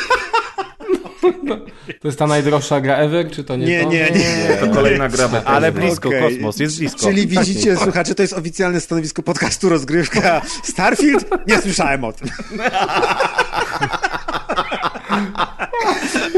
To 2.00 2.08
jest 2.08 2.18
ta 2.18 2.26
najdroższa 2.26 2.80
gra 2.80 2.96
ever, 2.96 3.30
czy 3.30 3.44
to 3.44 3.56
nie 3.56 3.66
Nie, 3.66 3.82
to? 3.84 3.90
nie, 3.90 4.10
nie. 4.10 4.56
To 4.60 4.68
kolejna 4.74 5.08
gra 5.08 5.28
Bethesdy. 5.28 5.48
Ale 5.48 5.72
blisko, 5.72 6.08
Okej. 6.08 6.22
kosmos, 6.34 6.58
jest 6.58 6.78
blisko. 6.78 6.98
Czyli 7.00 7.28
Tak, 7.28 7.44
widzicie, 7.44 7.76
słuchacze, 7.76 8.14
to 8.14 8.22
jest 8.22 8.32
oficjalne 8.34 8.80
stanowisko 8.80 9.22
podcastu 9.22 9.68
Rozgrywka. 9.68 10.42
Starfield? 10.62 11.26
Nie 11.46 11.58
słyszałem 11.62 12.04
o 12.04 12.12
tym. 12.12 12.28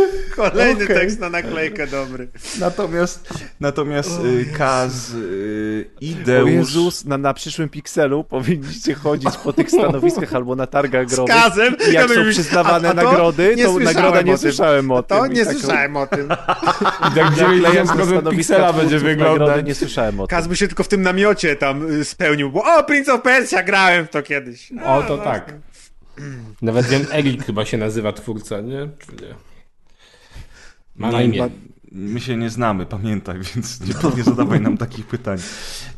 Kolejny 0.37 0.85
Okej. 0.85 0.97
tekst 0.97 1.21
na 1.21 1.29
naklejkę 1.31 1.87
dobry. 1.87 2.29
Natomiast, 2.61 3.29
natomiast 3.61 4.21
y, 4.25 4.47
Kaz 4.59 5.11
y, 5.15 5.91
i 6.01 6.17
O. 6.45 6.47
Jezus, 6.47 7.05
na, 7.05 7.19
na 7.19 7.35
przyszłym 7.35 7.69
pikselu 7.69 8.25
powinniście 8.25 8.95
chodzić 8.95 9.37
po 9.45 9.53
tych 9.53 9.71
stanowiskach 9.71 10.35
albo 10.35 10.57
na 10.57 10.67
targach 10.67 11.07
growych. 11.07 11.35
Kazem? 11.35 11.77
I 11.91 11.93
jak 11.93 12.09
Ja 12.11 12.15
są 12.15 12.31
przyznawane 12.31 12.89
a- 12.89 12.93
a 12.93 12.95
to 12.95 13.03
nagrody, 13.03 13.57
to 13.65 13.79
nagroda 13.79 14.23
nie 14.23 14.39
słyszałem 14.39 14.91
o 14.91 15.03
tym. 15.03 15.19
To 15.19 15.27
nie 15.27 15.45
słyszałem 15.45 15.97
o 15.97 16.07
tym. 16.07 16.25
I 17.11 17.15
tak 17.15 17.17
Naklejam 17.17 17.87
na 17.87 17.95
90% 17.95 18.05
stanowiska 18.05 18.31
piksela 18.31 18.73
będzie 18.73 18.97
nagrody, 18.97 19.31
wyglądać. 19.39 19.67
nie 19.67 19.75
słyszałem 19.75 20.21
o 20.21 20.27
tym. 20.27 20.37
Kaz 20.37 20.47
by 20.49 20.57
się 20.57 20.69
tylko 20.69 20.83
w 20.85 20.89
tym 20.89 21.03
namiocie 21.03 21.57
tam 21.57 21.91
y, 22.01 22.05
spełnił, 22.05 22.51
bo 22.51 22.63
o, 22.65 22.85
Prince 22.85 23.09
of 23.09 23.23
Persia, 23.23 23.63
grałem 23.63 24.07
w 24.07 24.11
to 24.11 24.23
kiedyś. 24.23 24.73
O, 24.85 25.03
to 25.03 25.19
tak. 25.19 25.55
Nawet 26.63 26.87
wiem, 26.87 27.07
Erik 27.13 27.47
chyba 27.47 27.65
się 27.65 27.79
nazywa 27.79 28.13
twórca, 28.13 28.61
nie? 28.61 28.89
Czy 28.99 29.13
nie? 29.25 29.35
Ma 31.01 31.11
na 31.11 31.19
Nie, 31.19 31.25
imię. 31.25 31.49
My 31.93 32.21
się 32.21 32.37
nie 32.37 32.51
znamy, 32.51 32.87
pamiętaj, 32.87 33.39
więc 33.55 33.81
nie, 33.81 34.17
nie 34.17 34.23
zadawaj 34.23 34.61
nam 34.61 34.79
takich 34.79 35.07
pytań. 35.07 35.39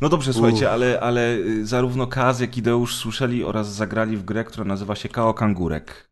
No 0.01 0.09
dobrze, 0.09 0.33
słuchajcie, 0.33 0.71
ale, 0.71 0.99
ale 0.99 1.35
y, 1.35 1.65
zarówno 1.65 2.07
Kaz, 2.07 2.39
jak 2.39 2.57
i 2.57 2.61
Deusz 2.61 2.95
słyszeli 2.95 3.43
oraz 3.43 3.73
zagrali 3.73 4.17
w 4.17 4.25
grę, 4.25 4.43
która 4.43 4.65
nazywa 4.65 4.95
się 4.95 5.09
Kao 5.09 5.33
Kangurek. 5.33 6.09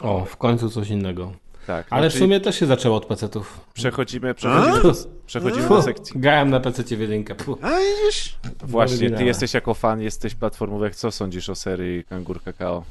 O, 0.00 0.24
w 0.24 0.36
końcu 0.36 0.70
coś 0.70 0.88
innego. 0.88 1.32
Tak, 1.66 1.86
Ale 1.90 2.08
w 2.08 2.12
znaczy 2.12 2.24
sumie 2.24 2.40
też 2.40 2.58
się 2.58 2.66
zaczęło 2.66 2.96
od 2.96 3.06
pecetów. 3.06 3.60
Przechodzimy, 3.74 4.34
przechodzimy, 4.40 4.82
do, 4.82 4.92
przechodzimy 5.26 5.68
do 5.68 5.82
sekcji. 5.82 6.20
Grałem 6.20 6.50
na 6.50 6.60
pececie 6.60 6.96
w 6.96 7.00
jedynkę. 7.00 7.34
A 7.62 7.70
widzisz? 7.78 8.38
Właśnie, 8.62 9.10
ty 9.10 9.24
jesteś 9.24 9.54
jako 9.54 9.74
fan, 9.74 10.00
jesteś 10.00 10.34
platformówek. 10.34 10.96
Co 10.96 11.10
sądzisz 11.10 11.48
o 11.48 11.54
serii 11.54 12.04
Kangur 12.04 12.42
Kakao? 12.42 12.84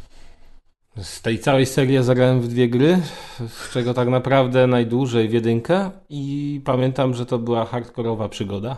Z 1.01 1.21
tej 1.21 1.39
całej 1.39 1.65
serii 1.65 2.03
zagrałem 2.03 2.41
w 2.41 2.47
dwie 2.47 2.69
gry, 2.69 3.01
z 3.47 3.69
czego 3.71 3.93
tak 3.93 4.07
naprawdę 4.07 4.67
najdłużej 4.67 5.29
w 5.29 5.33
jedynkę 5.33 5.91
i 6.09 6.61
pamiętam, 6.65 7.13
że 7.13 7.25
to 7.25 7.39
była 7.39 7.65
hardkorowa 7.65 8.29
przygoda, 8.29 8.77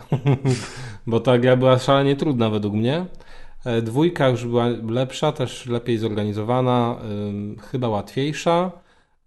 bo 1.06 1.20
ta 1.20 1.38
gra 1.38 1.56
była 1.56 1.78
szalenie 1.78 2.16
trudna 2.16 2.50
według 2.50 2.74
mnie. 2.74 3.06
E, 3.64 3.82
Dwójka 3.82 4.28
już 4.28 4.44
była 4.44 4.66
lepsza, 4.88 5.32
też 5.32 5.66
lepiej 5.66 5.98
zorganizowana, 5.98 6.96
chyba 7.70 7.88
łatwiejsza, 7.88 8.72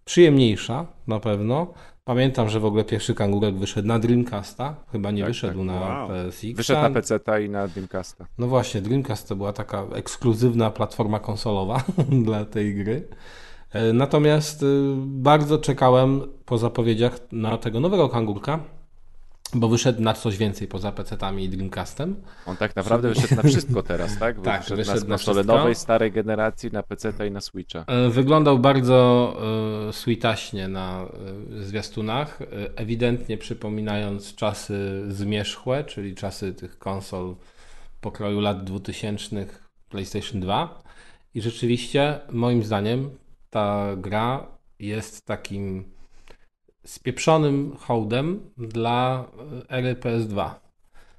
przyjemniejsza 0.04 0.86
na 1.06 1.20
pewno. 1.20 1.74
Pamiętam, 2.04 2.48
że 2.48 2.60
w 2.60 2.64
ogóle 2.64 2.84
pierwszy 2.84 3.14
kangurek 3.14 3.54
wyszedł 3.58 3.88
na 3.88 3.98
Dreamcasta, 3.98 4.76
chyba 4.92 5.10
nie 5.10 5.22
Tak, 5.22 5.30
wyszedł 5.30 5.58
tak. 5.58 5.66
na 5.66 5.80
Wow. 5.80 6.08
PSX. 6.08 6.44
Wyszedł 6.56 6.80
na 6.80 6.90
PC 6.90 7.20
i 7.44 7.48
na 7.48 7.68
Dreamcasta. 7.68 8.26
No 8.38 8.46
właśnie, 8.46 8.80
Dreamcast 8.82 9.28
to 9.28 9.36
była 9.36 9.52
taka 9.52 9.82
ekskluzywna 9.94 10.70
platforma 10.70 11.18
konsolowa 11.18 11.84
dla 12.24 12.44
tej 12.44 12.74
gry. 12.74 13.08
E, 13.72 13.92
Natomiast 13.92 14.62
y, 14.62 14.66
bardzo 14.96 15.58
czekałem 15.58 16.20
po 16.44 16.58
zapowiedziach 16.58 17.18
na 17.32 17.58
tego 17.58 17.80
nowego 17.80 18.08
kangurka. 18.08 18.60
Bo 19.54 19.68
wyszedł 19.68 20.02
na 20.02 20.14
coś 20.14 20.36
więcej 20.36 20.68
poza 20.68 20.92
PC-tami 20.92 21.44
i 21.44 21.48
Dreamcastem. 21.48 22.16
On 22.46 22.56
tak 22.56 22.76
naprawdę 22.76 23.08
wyszedł 23.08 23.36
na 23.36 23.42
wszystko 23.42 23.82
teraz, 23.82 24.18
tak? 24.18 24.40
Tak, 24.42 24.60
wyszedł, 24.60 24.76
wyszedł 24.76 25.00
na 25.00 25.16
konsole 25.16 25.44
nowej, 25.44 25.74
starej 25.74 26.12
generacji, 26.12 26.70
na 26.72 26.82
PC 26.82 27.12
i 27.28 27.30
na 27.30 27.40
Switcha. 27.40 27.84
E, 27.86 28.10
Wyglądał 28.10 28.58
bardzo 28.58 29.36
sweetaśnie 29.92 30.68
na 30.68 31.06
e, 31.60 31.64
zwiastunach, 31.64 32.38
ewidentnie 32.76 33.38
przypominając 33.38 34.34
czasy 34.34 35.02
zmierzchłe, 35.08 35.84
czyli 35.84 36.14
czasy 36.14 36.54
tych 36.54 36.78
konsol 36.78 37.36
pokroju 38.00 38.40
lat 38.40 38.64
2000 38.64 39.46
PlayStation 39.88 40.40
2. 40.40 40.82
I 41.34 41.40
rzeczywiście, 41.40 42.20
moim 42.32 42.64
zdaniem, 42.64 43.10
ta 43.50 43.96
gra 43.96 44.46
jest 44.78 45.26
takim 45.26 45.91
spieprzonym 46.84 47.76
hołdem 47.78 48.40
dla 48.58 49.24
e, 49.68 49.70
ery 49.70 49.94
PS2. 49.94 50.50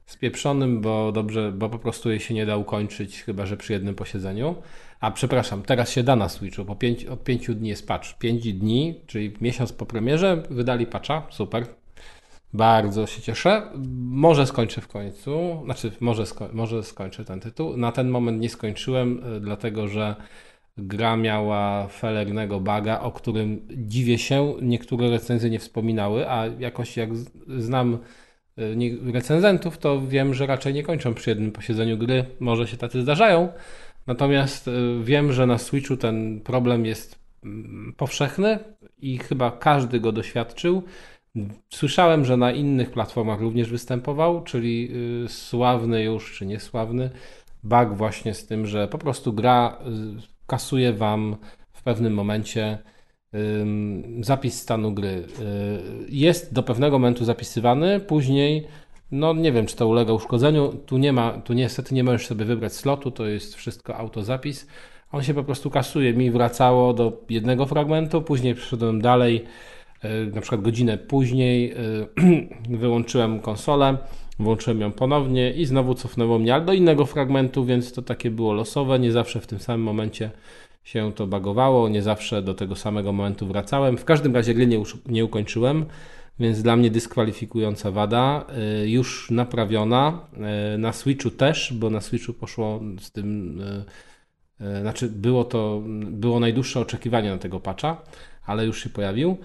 Spieprzonym, 0.06 0.82
bo 0.82 1.11
dobrze, 1.11 1.51
bo 1.51 1.69
po 1.69 1.80
prostu 1.80 2.09
jej 2.09 2.19
się 2.19 2.33
nie 2.33 2.45
da 2.45 2.58
ukończyć, 2.58 3.24
chyba 3.24 3.45
że 3.45 3.58
przy 3.58 3.74
jednym 3.74 3.95
posiedzeniu. 3.95 4.56
A 5.00 5.11
przepraszam, 5.11 5.61
teraz 5.61 5.92
się 5.92 6.03
da 6.03 6.16
na 6.16 6.30
Switchu, 6.30 6.66
po 6.66 6.75
pięć, 6.75 7.06
od 7.06 7.24
pięciu 7.24 7.53
dni 7.53 7.69
jest 7.69 7.88
patch. 7.88 8.17
Pięć 8.17 8.53
dni, 8.53 9.01
czyli 9.08 9.33
miesiąc 9.42 9.74
po 9.74 9.85
premierze, 9.85 10.43
wydali 10.50 10.85
patcha, 10.85 11.27
super. 11.30 11.66
Bardzo 12.53 13.08
się 13.08 13.22
cieszę. 13.22 13.69
Może 14.00 14.48
skończę 14.48 14.82
w 14.82 14.88
końcu, 14.88 15.61
znaczy 15.66 15.92
może, 16.00 16.25
sko 16.25 16.50
może 16.53 16.83
skończę 16.83 17.25
ten 17.25 17.40
tytuł. 17.40 17.77
Na 17.77 17.92
ten 17.92 18.09
moment 18.09 18.42
nie 18.42 18.50
skończyłem, 18.50 19.35
y, 19.35 19.40
dlatego 19.40 19.88
że 19.88 20.16
gra 20.77 21.18
miała 21.18 21.88
felernego 21.88 22.60
baga, 22.60 23.00
o 23.00 23.11
którym 23.11 23.68
dziwię 23.77 24.18
się, 24.18 24.53
niektóre 24.61 25.10
recenzje 25.10 25.50
nie 25.50 25.60
wspominały, 25.60 26.30
a 26.30 26.45
jakoś 26.48 26.98
jak 26.98 27.10
znam 27.58 27.98
nie- 28.76 29.11
recenzentów, 29.14 29.77
to 29.77 30.02
wiem, 30.08 30.34
że 30.34 30.45
raczej 30.45 30.74
nie 30.74 30.84
kończą 30.84 31.14
przy 31.14 31.30
jednym 31.30 31.52
posiedzeniu 31.52 31.98
gry. 31.98 32.26
Może 32.40 32.68
się 32.68 32.77
tacy 32.77 33.02
zdarzają. 33.02 33.50
Natomiast 34.08 34.68
y, 34.68 34.72
wiem, 35.03 35.34
że 35.34 35.45
na 35.48 35.58
Switchu 35.58 35.98
ten 35.98 36.42
problem 36.42 36.85
jest 36.85 37.19
mm, 37.43 37.93
powszechny 37.98 38.60
i 39.02 39.18
chyba 39.18 39.52
każdy 39.52 40.00
go 40.00 40.11
doświadczył. 40.11 40.84
Słyszałem, 41.69 42.26
że 42.26 42.38
na 42.38 42.52
innych 42.52 42.92
platformach 42.92 43.42
również 43.42 43.69
występował, 43.69 44.43
czyli 44.43 44.90
y, 45.26 45.30
sławny 45.30 46.03
już 46.03 46.38
czy 46.38 46.45
niesławny 46.45 47.10
bug 47.64 47.93
właśnie 47.93 48.34
z 48.34 48.48
tym, 48.48 48.66
że 48.68 48.88
po 48.88 48.98
prostu 48.98 49.34
gra 49.34 49.77
kasuje 50.54 50.94
wam 50.94 51.36
w 51.72 51.84
pewnym 51.84 52.14
momencie 52.14 52.78
zapis 54.22 54.62
stanu 54.62 54.92
gry. 54.92 55.08
Y, 55.08 55.26
Jest 56.10 56.54
do 56.54 56.64
pewnego 56.64 57.00
momentu 57.00 57.26
zapisywany, 57.26 58.00
później 58.00 58.68
no 59.12 59.34
nie 59.34 59.52
wiem, 59.52 59.66
czy 59.66 59.76
to 59.76 59.88
ulega 59.88 60.14
uszkodzeniu. 60.14 60.74
Tu 60.86 60.98
nie 60.98 61.14
ma, 61.14 61.32
tu 61.32 61.54
niestety 61.54 61.96
nie 61.96 62.04
możesz 62.04 62.28
sobie 62.28 62.46
wybrać 62.46 62.74
slotu, 62.74 63.12
to 63.12 63.26
jest 63.26 63.56
wszystko 63.56 63.98
autozapis. 63.98 64.68
On 65.12 65.24
się 65.24 65.34
po 65.34 65.44
prostu 65.44 65.70
kasuje. 65.70 66.14
Mi 66.14 66.32
wracało 66.32 66.94
do 66.94 67.26
jednego 67.30 67.66
fragmentu, 67.66 68.22
później 68.22 68.56
przeszedłem 68.56 69.02
dalej, 69.02 69.46
y, 70.06 70.32
na 70.36 70.42
przykład 70.42 70.62
godzinę 70.62 70.98
później 70.98 71.72
y, 71.72 71.78
wyłączyłem 72.84 73.40
konsolę, 73.40 73.98
włączyłem 74.40 74.82
ją 74.82 74.92
ponownie 74.92 75.53
i 75.53 75.66
znowu 75.66 75.94
cofnęło 75.94 76.40
mnie 76.40 76.53
ale 76.56 76.66
do 76.66 76.74
innego 76.74 77.06
fragmentu, 77.06 77.66
więc 77.66 77.94
to 77.94 78.02
takie 78.02 78.32
było 78.32 78.53
losowe. 78.53 79.00
Nie 79.00 79.12
zawsze 79.12 79.42
w 79.42 79.48
tym 79.48 79.60
samym 79.60 79.82
momencie 79.82 80.32
się 80.84 81.12
to 81.16 81.28
bagowało, 81.28 81.90
nie 81.90 82.02
zawsze 82.02 82.42
do 82.42 82.53
tego 82.53 82.76
samego 82.76 83.14
momentu 83.14 83.48
wracałem. 83.48 83.98
W 83.98 84.06
każdym 84.06 84.36
razie 84.36 84.53
gry 84.53 84.68
nie, 84.68 84.84
nie 85.06 85.26
ukończyłem, 85.26 85.86
więc 86.40 86.62
dla 86.62 86.76
mnie 86.76 86.92
dyskwalifikująca 86.92 87.92
wada. 87.92 88.45
Y, 88.84 88.90
Już 88.90 89.32
naprawiona. 89.32 90.28
Y, 90.76 90.78
Na 90.78 90.94
Switchu 90.94 91.30
też, 91.32 91.74
bo 91.74 91.90
na 91.90 92.02
Switchu 92.02 92.34
poszło 92.34 92.82
z 93.00 93.12
tym. 93.12 93.60
y, 93.62 93.86
Znaczy, 94.82 95.10
było 95.10 95.44
to 95.44 95.82
było 96.12 96.40
najdłuższe 96.40 96.80
oczekiwanie 96.80 97.30
na 97.30 97.38
tego 97.38 97.60
patcha, 97.60 98.02
ale 98.45 98.66
już 98.66 98.84
się 98.84 98.90
pojawił, 98.90 99.38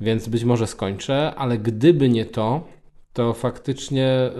więc 0.00 0.28
być 0.28 0.44
może 0.44 0.66
skończę, 0.66 1.34
ale 1.36 1.58
gdyby 1.58 2.08
nie 2.08 2.24
to, 2.24 2.68
to 3.16 3.32
faktycznie 3.32 4.30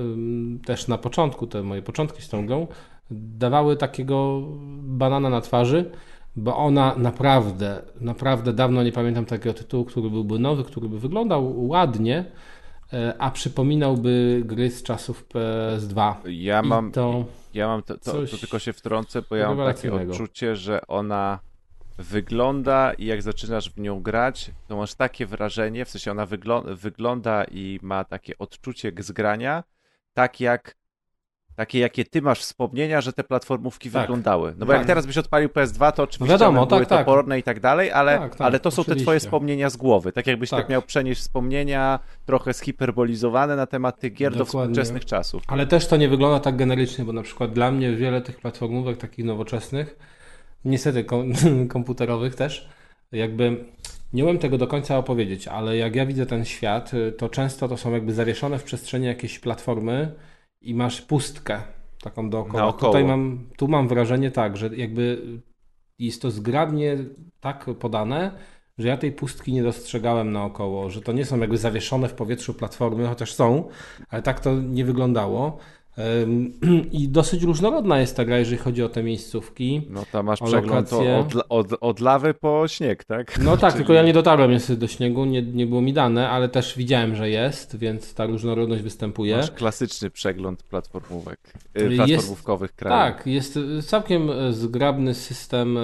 też 0.64 0.88
na 0.88 0.98
początku, 0.98 1.46
te 1.46 1.62
moje 1.62 1.82
początki 1.82 2.22
z 2.22 2.28
tą 2.28 2.46
grą, 2.46 2.66
dawały 3.10 3.76
takiego 3.76 4.42
banana 4.82 5.30
na 5.30 5.40
twarzy, 5.40 5.90
bo 6.36 6.56
ona 6.56 6.94
naprawdę, 6.96 7.82
naprawdę 8.00 8.52
dawno 8.52 8.82
nie 8.82 8.92
pamiętam 8.92 9.24
takiego 9.24 9.54
tytułu, 9.54 9.84
który 9.84 10.10
byłby 10.10 10.38
nowy, 10.38 10.64
który 10.64 10.88
by 10.88 10.98
wyglądał 10.98 11.66
ładnie, 11.68 12.24
e, 12.92 13.14
a 13.18 13.30
przypominałby 13.30 14.42
gry 14.44 14.70
z 14.70 14.82
czasów 14.82 15.26
PS2. 15.28 16.14
Ja 16.28 16.60
I 16.60 16.66
mam, 16.66 16.92
to 16.92 17.24
ja 17.54 17.66
mam 17.66 17.82
to, 17.82 17.98
to, 17.98 18.12
to 18.12 18.36
tylko 18.40 18.58
się 18.58 18.72
wtrącę, 18.72 19.22
bo 19.30 19.36
ja 19.36 19.54
mam 19.54 19.66
takie 19.66 19.92
odczucie, 19.92 20.56
że 20.56 20.86
ona 20.86 21.38
wygląda 21.98 22.92
i 22.92 23.06
jak 23.06 23.22
zaczynasz 23.22 23.70
w 23.70 23.78
nią 23.80 24.00
grać, 24.02 24.50
to 24.68 24.76
masz 24.76 24.94
takie 24.94 25.26
wrażenie, 25.26 25.84
w 25.84 25.90
sensie 25.90 26.10
ona 26.10 26.26
wyglo- 26.26 26.76
wygląda 26.76 27.44
i 27.44 27.78
ma 27.82 28.04
takie 28.04 28.38
odczucie 28.38 28.92
z 28.98 29.12
grania, 29.12 29.64
tak 30.14 30.40
jak 30.40 30.76
takie 31.56 31.78
jakie 31.78 32.04
ty 32.04 32.22
masz 32.22 32.40
wspomnienia, 32.40 33.00
że 33.00 33.12
te 33.12 33.24
platformówki 33.24 33.90
Tak. 33.90 34.02
wyglądały. 34.02 34.54
No 34.58 34.66
bo 34.66 34.72
Tak. 34.72 34.78
jak 34.80 34.86
teraz 34.86 35.06
byś 35.06 35.18
odpalił 35.18 35.48
PS2, 35.48 35.92
to 35.92 36.02
oczywiście 36.02 36.30
Wiadomo, 36.32 36.60
one 36.60 36.68
były 36.68 36.80
tak, 36.80 36.88
tak. 36.88 36.98
toporne 37.06 37.38
i 37.38 37.42
tak 37.42 37.60
dalej, 37.60 37.92
ale, 37.92 38.18
Tak, 38.18 38.30
tak, 38.36 38.40
ale 38.40 38.60
to 38.60 38.70
są 38.70 38.84
te 38.84 38.96
twoje 38.96 39.20
wspomnienia 39.20 39.70
z 39.70 39.76
głowy. 39.76 40.12
Tak 40.12 40.26
jakbyś 40.26 40.50
tak, 40.50 40.68
miał 40.68 40.82
przenieść 40.82 41.20
wspomnienia 41.20 41.98
trochę 42.26 42.52
zhiperbolizowane 42.54 43.56
na 43.56 43.66
temat 43.66 44.00
tych 44.00 44.12
gier 44.14 44.32
do 44.32 44.38
Dokładnie. 44.38 44.72
współczesnych 44.74 45.04
czasów. 45.04 45.42
Ale 45.46 45.66
też 45.66 45.86
to 45.88 45.96
nie 45.96 46.08
wygląda 46.08 46.40
tak 46.40 46.56
generycznie, 46.56 47.04
bo 47.04 47.12
na 47.12 47.22
przykład 47.22 47.52
dla 47.52 47.70
mnie 47.70 47.92
wiele 47.96 48.20
tych 48.20 48.36
platformówek 48.40 48.96
takich 48.96 49.24
nowoczesnych, 49.24 49.96
niestety 50.66 51.04
kom 51.04 51.32
komputerowych 51.68 52.34
też, 52.34 52.68
jakby 53.12 53.64
nie 54.12 54.24
umiem 54.24 54.38
tego 54.38 54.58
do 54.58 54.66
końca 54.66 54.98
opowiedzieć, 54.98 55.48
ale 55.48 55.76
jak 55.76 55.96
ja 55.96 56.06
widzę 56.06 56.26
ten 56.26 56.44
świat, 56.44 56.94
y, 56.94 57.12
to 57.12 57.28
często 57.28 57.68
to 57.68 57.76
są 57.76 57.92
jakby 57.92 58.14
zawieszone 58.14 58.58
w 58.58 58.64
przestrzeni 58.64 59.06
jakieś 59.06 59.38
platformy 59.38 60.14
i 60.60 60.74
masz 60.74 61.02
pustkę 61.02 61.62
taką 62.02 62.30
dookoła. 62.30 62.58
Naokoło. 62.62 62.92
Tutaj 62.92 63.04
mam, 63.04 63.48
tu 63.56 63.68
mam 63.68 63.88
wrażenie 63.88 64.30
tak, 64.30 64.56
że 64.56 64.76
jakby 64.76 65.22
jest 65.98 66.22
to 66.22 66.30
zgrabnie 66.30 66.96
tak 67.40 67.66
podane, 67.78 68.32
że 68.78 68.88
ja 68.88 68.96
tej 68.96 69.12
pustki 69.12 69.52
nie 69.52 69.62
dostrzegałem 69.62 70.32
naokoło, 70.32 70.90
że 70.90 71.00
to 71.00 71.12
nie 71.12 71.24
są 71.24 71.38
jakby 71.38 71.58
zawieszone 71.58 72.08
w 72.08 72.14
powietrzu 72.14 72.54
platformy, 72.54 73.06
chociaż 73.06 73.32
są, 73.34 73.68
ale 74.08 74.22
tak 74.22 74.40
to 74.40 74.60
nie 74.60 74.84
wyglądało. 74.84 75.58
I 76.92 77.08
dosyć 77.08 77.42
różnorodna 77.42 78.00
jest 78.00 78.16
ta 78.16 78.24
gra, 78.24 78.38
jeżeli 78.38 78.58
chodzi 78.58 78.82
o 78.82 78.88
te 78.88 79.02
miejscówki. 79.02 79.82
No 79.90 80.04
tam 80.12 80.26
masz 80.26 80.40
przegląd 80.40 80.92
od, 80.92 81.44
od, 81.48 81.66
od 81.80 82.00
lawy 82.00 82.34
po 82.34 82.68
śnieg, 82.68 83.04
tak? 83.04 83.38
No 83.38 83.56
tak, 83.56 83.60
Czyli- 83.72 83.78
tylko 83.78 83.92
ja 83.92 84.02
nie 84.02 84.12
dotarłem 84.12 84.50
niestety 84.50 84.80
do 84.80 84.86
śniegu, 84.88 85.24
nie, 85.24 85.42
nie 85.42 85.66
było 85.66 85.80
mi 85.80 85.92
dane, 85.92 86.30
ale 86.30 86.48
też 86.48 86.76
widziałem, 86.76 87.14
że 87.14 87.30
jest, 87.30 87.76
więc 87.78 88.14
ta 88.14 88.26
różnorodność 88.26 88.82
występuje. 88.82 89.36
Masz 89.36 89.50
klasyczny 89.50 90.10
przegląd 90.10 90.62
platformówek, 90.62 91.38
y, 91.78 91.82
Jest- 91.84 91.96
platformówkowych 91.96 92.72
krajów. 92.72 93.16
Tak, 93.16 93.26
jest 93.26 93.58
całkiem 93.86 94.30
y, 94.30 94.52
zgrabny 94.52 95.14
system 95.14 95.78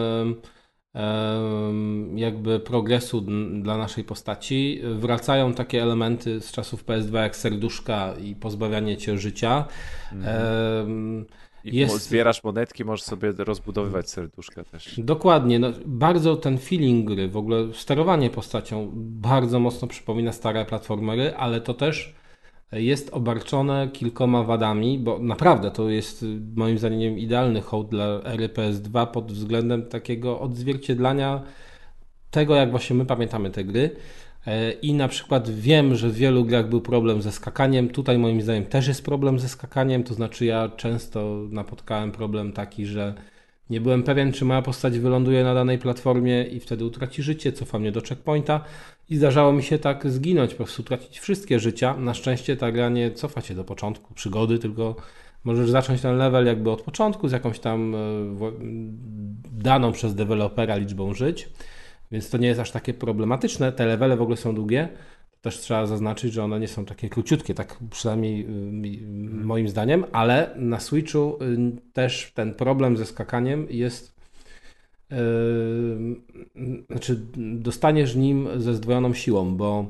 jakby 2.14 2.60
progresu 2.60 3.20
dla 3.62 3.78
naszej 3.78 4.04
postaci. 4.04 4.80
Wracają 4.98 5.54
takie 5.54 5.82
elementy 5.82 6.40
z 6.40 6.52
czasów 6.52 6.84
PS2 6.84 7.14
jak 7.22 7.36
serduszka 7.36 8.14
i 8.24 8.34
pozbawianie 8.34 8.96
cię 8.96 9.18
życia. 9.18 9.64
Em, 10.12 11.26
I 11.64 11.76
jest- 11.76 12.08
zbierasz 12.08 12.44
monetki, 12.44 12.84
możesz 12.84 13.04
sobie 13.04 13.32
rozbudowywać 13.38 14.10
serduszka 14.10 14.64
też. 14.64 15.00
Dokładnie, 15.00 15.58
no, 15.58 15.68
bardzo 15.86 16.36
ten 16.36 16.58
feeling 16.58 17.08
gry, 17.08 17.28
w 17.28 17.36
ogóle 17.36 17.74
sterowanie 17.74 18.30
postacią 18.30 18.90
bardzo 18.94 19.60
mocno 19.60 19.88
przypomina 19.88 20.32
stare 20.32 20.64
platformery, 20.64 21.34
ale 21.36 21.60
to 21.60 21.74
też 21.74 22.14
jest 22.72 23.10
obarczone 23.12 23.88
kilkoma 23.92 24.42
wadami, 24.42 24.98
bo 24.98 25.18
naprawdę 25.18 25.70
to 25.70 25.90
jest 25.90 26.24
moim 26.56 26.78
zdaniem 26.78 27.18
idealny 27.18 27.60
hołd 27.60 27.88
dla 27.88 28.04
ery 28.24 28.48
PS2 28.48 29.06
pod 29.06 29.32
względem 29.32 29.82
takiego 29.82 30.40
odzwierciedlania 30.40 31.42
tego, 32.30 32.54
jak 32.54 32.70
właśnie 32.70 32.96
my 32.96 33.06
pamiętamy 33.06 33.50
te 33.50 33.64
gry. 33.64 33.90
E, 34.46 34.72
I 34.72 34.94
na 34.94 35.08
przykład 35.08 35.50
wiem, 35.50 35.94
że 35.94 36.08
w 36.08 36.14
wielu 36.14 36.44
grach 36.44 36.68
był 36.68 36.80
problem 36.80 37.22
ze 37.22 37.32
skakaniem. 37.32 37.88
Tutaj 37.88 38.18
moim 38.18 38.42
zdaniem 38.42 38.66
też 38.66 38.88
jest 38.88 39.04
problem 39.04 39.38
ze 39.38 39.48
skakaniem. 39.48 40.04
To 40.04 40.14
znaczy, 40.14 40.44
ja 40.44 40.68
często 40.68 41.46
napotkałem 41.50 42.12
problem 42.12 42.52
taki, 42.52 42.86
że 42.86 43.14
nie 43.72 43.80
byłem 43.80 44.02
pewien, 44.02 44.32
czy 44.32 44.44
moja 44.44 44.62
postać 44.62 44.98
wyląduje 44.98 45.44
na 45.44 45.54
danej 45.54 45.78
platformie 45.78 46.44
i 46.44 46.60
wtedy 46.60 46.84
utraci 46.84 47.22
życie, 47.22 47.52
cofa 47.52 47.78
mnie 47.78 47.92
do 47.92 48.00
checkpointa. 48.00 48.64
I 49.10 49.16
zdarzało 49.16 49.52
mi 49.52 49.62
się 49.62 49.78
tak 49.78 50.10
zginąć, 50.10 50.50
po 50.50 50.56
prostu 50.56 50.82
utracić 50.82 51.20
wszystkie 51.20 51.60
życia. 51.60 51.96
Na 51.96 52.14
szczęście 52.14 52.56
ta 52.56 52.72
gra 52.72 52.88
nie 52.88 53.10
cofa 53.10 53.42
cię 53.42 53.54
do 53.54 53.64
początku 53.64 54.14
przygody, 54.14 54.58
tylko 54.58 54.96
możesz 55.44 55.70
zacząć 55.70 56.00
ten 56.00 56.16
level 56.16 56.46
jakby 56.46 56.70
od 56.70 56.82
początku 56.82 57.28
z 57.28 57.32
jakąś 57.32 57.58
tam 57.58 57.94
e, 57.94 57.98
daną 59.52 59.92
przez 59.92 60.14
dewelopera 60.14 60.76
liczbą 60.76 61.14
żyć. 61.14 61.48
Więc 62.10 62.30
to 62.30 62.38
nie 62.38 62.48
jest 62.48 62.60
aż 62.60 62.70
takie 62.70 62.94
problematyczne. 62.94 63.72
Te 63.72 63.86
levele 63.86 64.16
w 64.16 64.22
ogóle 64.22 64.36
są 64.36 64.54
długie. 64.54 64.88
Też 65.42 65.58
trzeba 65.58 65.86
zaznaczyć, 65.86 66.32
że 66.32 66.44
one 66.44 66.60
nie 66.60 66.68
są 66.68 66.84
takie 66.84 67.08
króciutkie, 67.08 67.54
tak 67.54 67.78
przynajmniej 67.90 68.46
moim 69.30 69.68
zdaniem, 69.68 70.04
ale 70.12 70.54
na 70.56 70.80
Switchu 70.80 71.38
też 71.92 72.32
ten 72.34 72.54
problem 72.54 72.96
ze 72.96 73.06
skakaniem 73.06 73.66
jest 73.70 74.12
Yy, 75.10 76.82
znaczy 76.90 77.20
dostaniesz 77.36 78.14
nim 78.14 78.48
ze 78.56 78.74
zdwojoną 78.74 79.14
siłą, 79.14 79.56
bo 79.56 79.86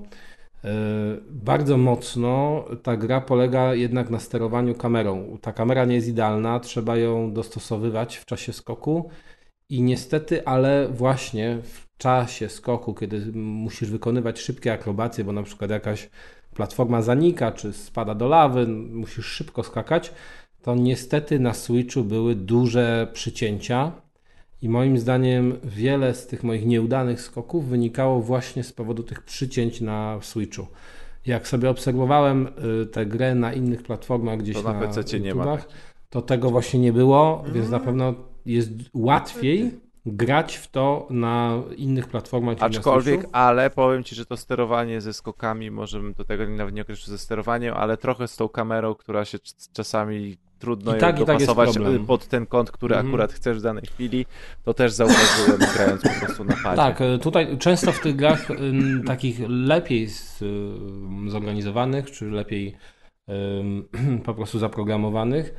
bardzo 1.31 1.77
mocno 1.77 2.65
ta 2.83 2.97
gra 2.97 3.21
polega 3.21 3.75
jednak 3.75 4.11
na 4.11 4.21
sterowaniu 4.21 4.75
kamerą. 4.75 5.39
Ta 5.41 5.53
kamera 5.53 5.85
nie 5.85 5.95
jest 5.95 6.09
idealna, 6.09 6.61
trzeba 6.61 6.97
ją 6.97 7.33
dostosowywać 7.33 8.17
w 8.17 8.27
czasie 8.27 8.53
skoku 8.53 9.11
i 9.69 9.83
niestety, 9.83 10.47
ale 10.47 10.89
właśnie 10.89 11.59
w 11.63 11.92
czasie 12.03 12.49
skoku, 12.49 12.95
kiedy 12.95 13.33
musisz 13.35 13.91
wykonywać 13.91 14.41
szybkie 14.41 14.73
akrobacje, 14.73 15.25
bo 15.25 15.33
na 15.33 15.43
przykład 15.43 15.71
jakaś 15.71 16.11
platforma 16.55 17.03
zanika, 17.03 17.53
czy 17.53 17.73
spada 17.73 18.15
do 18.15 18.29
lawy, 18.29 18.67
musisz 18.67 19.27
szybko 19.27 19.63
skakać, 19.63 20.13
to 20.63 20.75
niestety 20.75 21.41
na 21.41 21.55
Switchu 21.55 22.05
były 22.05 22.35
duże 22.35 23.09
przycięcia 23.13 23.93
i 24.63 24.69
moim 24.69 24.99
zdaniem 24.99 25.59
wiele 25.65 26.15
z 26.15 26.27
tych 26.27 26.43
moich 26.45 26.67
nieudanych 26.67 27.21
skoków 27.21 27.69
wynikało 27.69 28.21
właśnie 28.21 28.65
z 28.65 28.73
powodu 28.73 29.03
tych 29.03 29.23
przycięć 29.23 29.81
na 29.81 30.19
Switchu. 30.23 30.67
Jak 31.27 31.49
sobie 31.49 31.71
obserwowałem 31.71 32.49
y, 32.83 32.87
tę 32.87 33.07
grę 33.07 33.35
na 33.35 33.53
innych 33.53 33.83
platformach 33.83 34.39
gdzieś 34.39 34.57
to 34.57 34.63
na, 34.63 34.73
na 34.73 34.81
PC 34.81 35.21
nie 35.21 35.35
ma. 35.35 35.59
to 36.11 36.23
tego 36.23 36.51
właśnie 36.51 36.81
nie 36.81 36.93
było, 36.93 37.45
więc 37.53 37.71
na 37.71 37.81
pewno 37.81 38.15
jest 38.47 38.71
łatwiej 38.95 39.71
grać 40.07 40.57
w 40.57 40.69
to 40.69 41.07
na 41.11 41.63
innych 41.77 42.09
platformach. 42.09 42.57
Aczkolwiek, 42.61 43.27
ale 43.33 43.71
powiem 43.71 44.05
Ci, 44.05 44.15
że 44.15 44.27
to 44.27 44.37
sterowanie 44.37 45.01
ze 45.01 45.13
skokami, 45.13 45.71
może 45.71 46.01
bym 46.01 46.13
do 46.13 46.25
tego 46.25 46.49
nawet 46.49 46.75
nie 46.75 46.83
określił 46.83 47.07
ze 47.07 47.19
sterowaniem, 47.19 47.75
ale 47.75 47.97
trochę 47.97 48.29
z 48.29 48.37
tą 48.37 48.49
kamerą, 48.49 48.95
która 48.95 49.25
się 49.25 49.39
czasami 49.73 50.37
trudno 50.59 50.97
I 50.97 51.01
tak, 51.01 51.19
ją 51.19 51.27
tak 51.27 51.39
dopasować 51.39 51.75
tak 51.75 52.07
pod 52.07 52.27
ten 52.27 52.47
kąt, 52.47 52.71
który 52.71 52.95
mm. 52.95 53.07
akurat 53.07 53.33
chcesz 53.33 53.59
w 53.59 53.63
danej 53.63 53.87
chwili, 53.87 54.27
to 54.65 54.75
też 54.75 54.93
zauważyłem 54.93 55.61
grając 55.75 56.03
po 56.03 56.27
prostu 56.27 56.45
na 56.45 56.55
padzie. 56.63 56.77
Tak, 56.77 57.01
e, 57.01 57.19
tutaj 57.19 57.59
często 57.59 57.93
w 57.93 58.01
tych 58.01 58.17
grach 58.17 58.49
takich 59.07 59.41
lepiej 59.49 60.09
z, 60.09 60.45
zorganizowanych, 61.27 62.11
czy 62.11 62.31
lepiej 62.31 62.77
po 64.25 64.35
prostu 64.35 64.59
zaprogramowanych, 64.59 65.55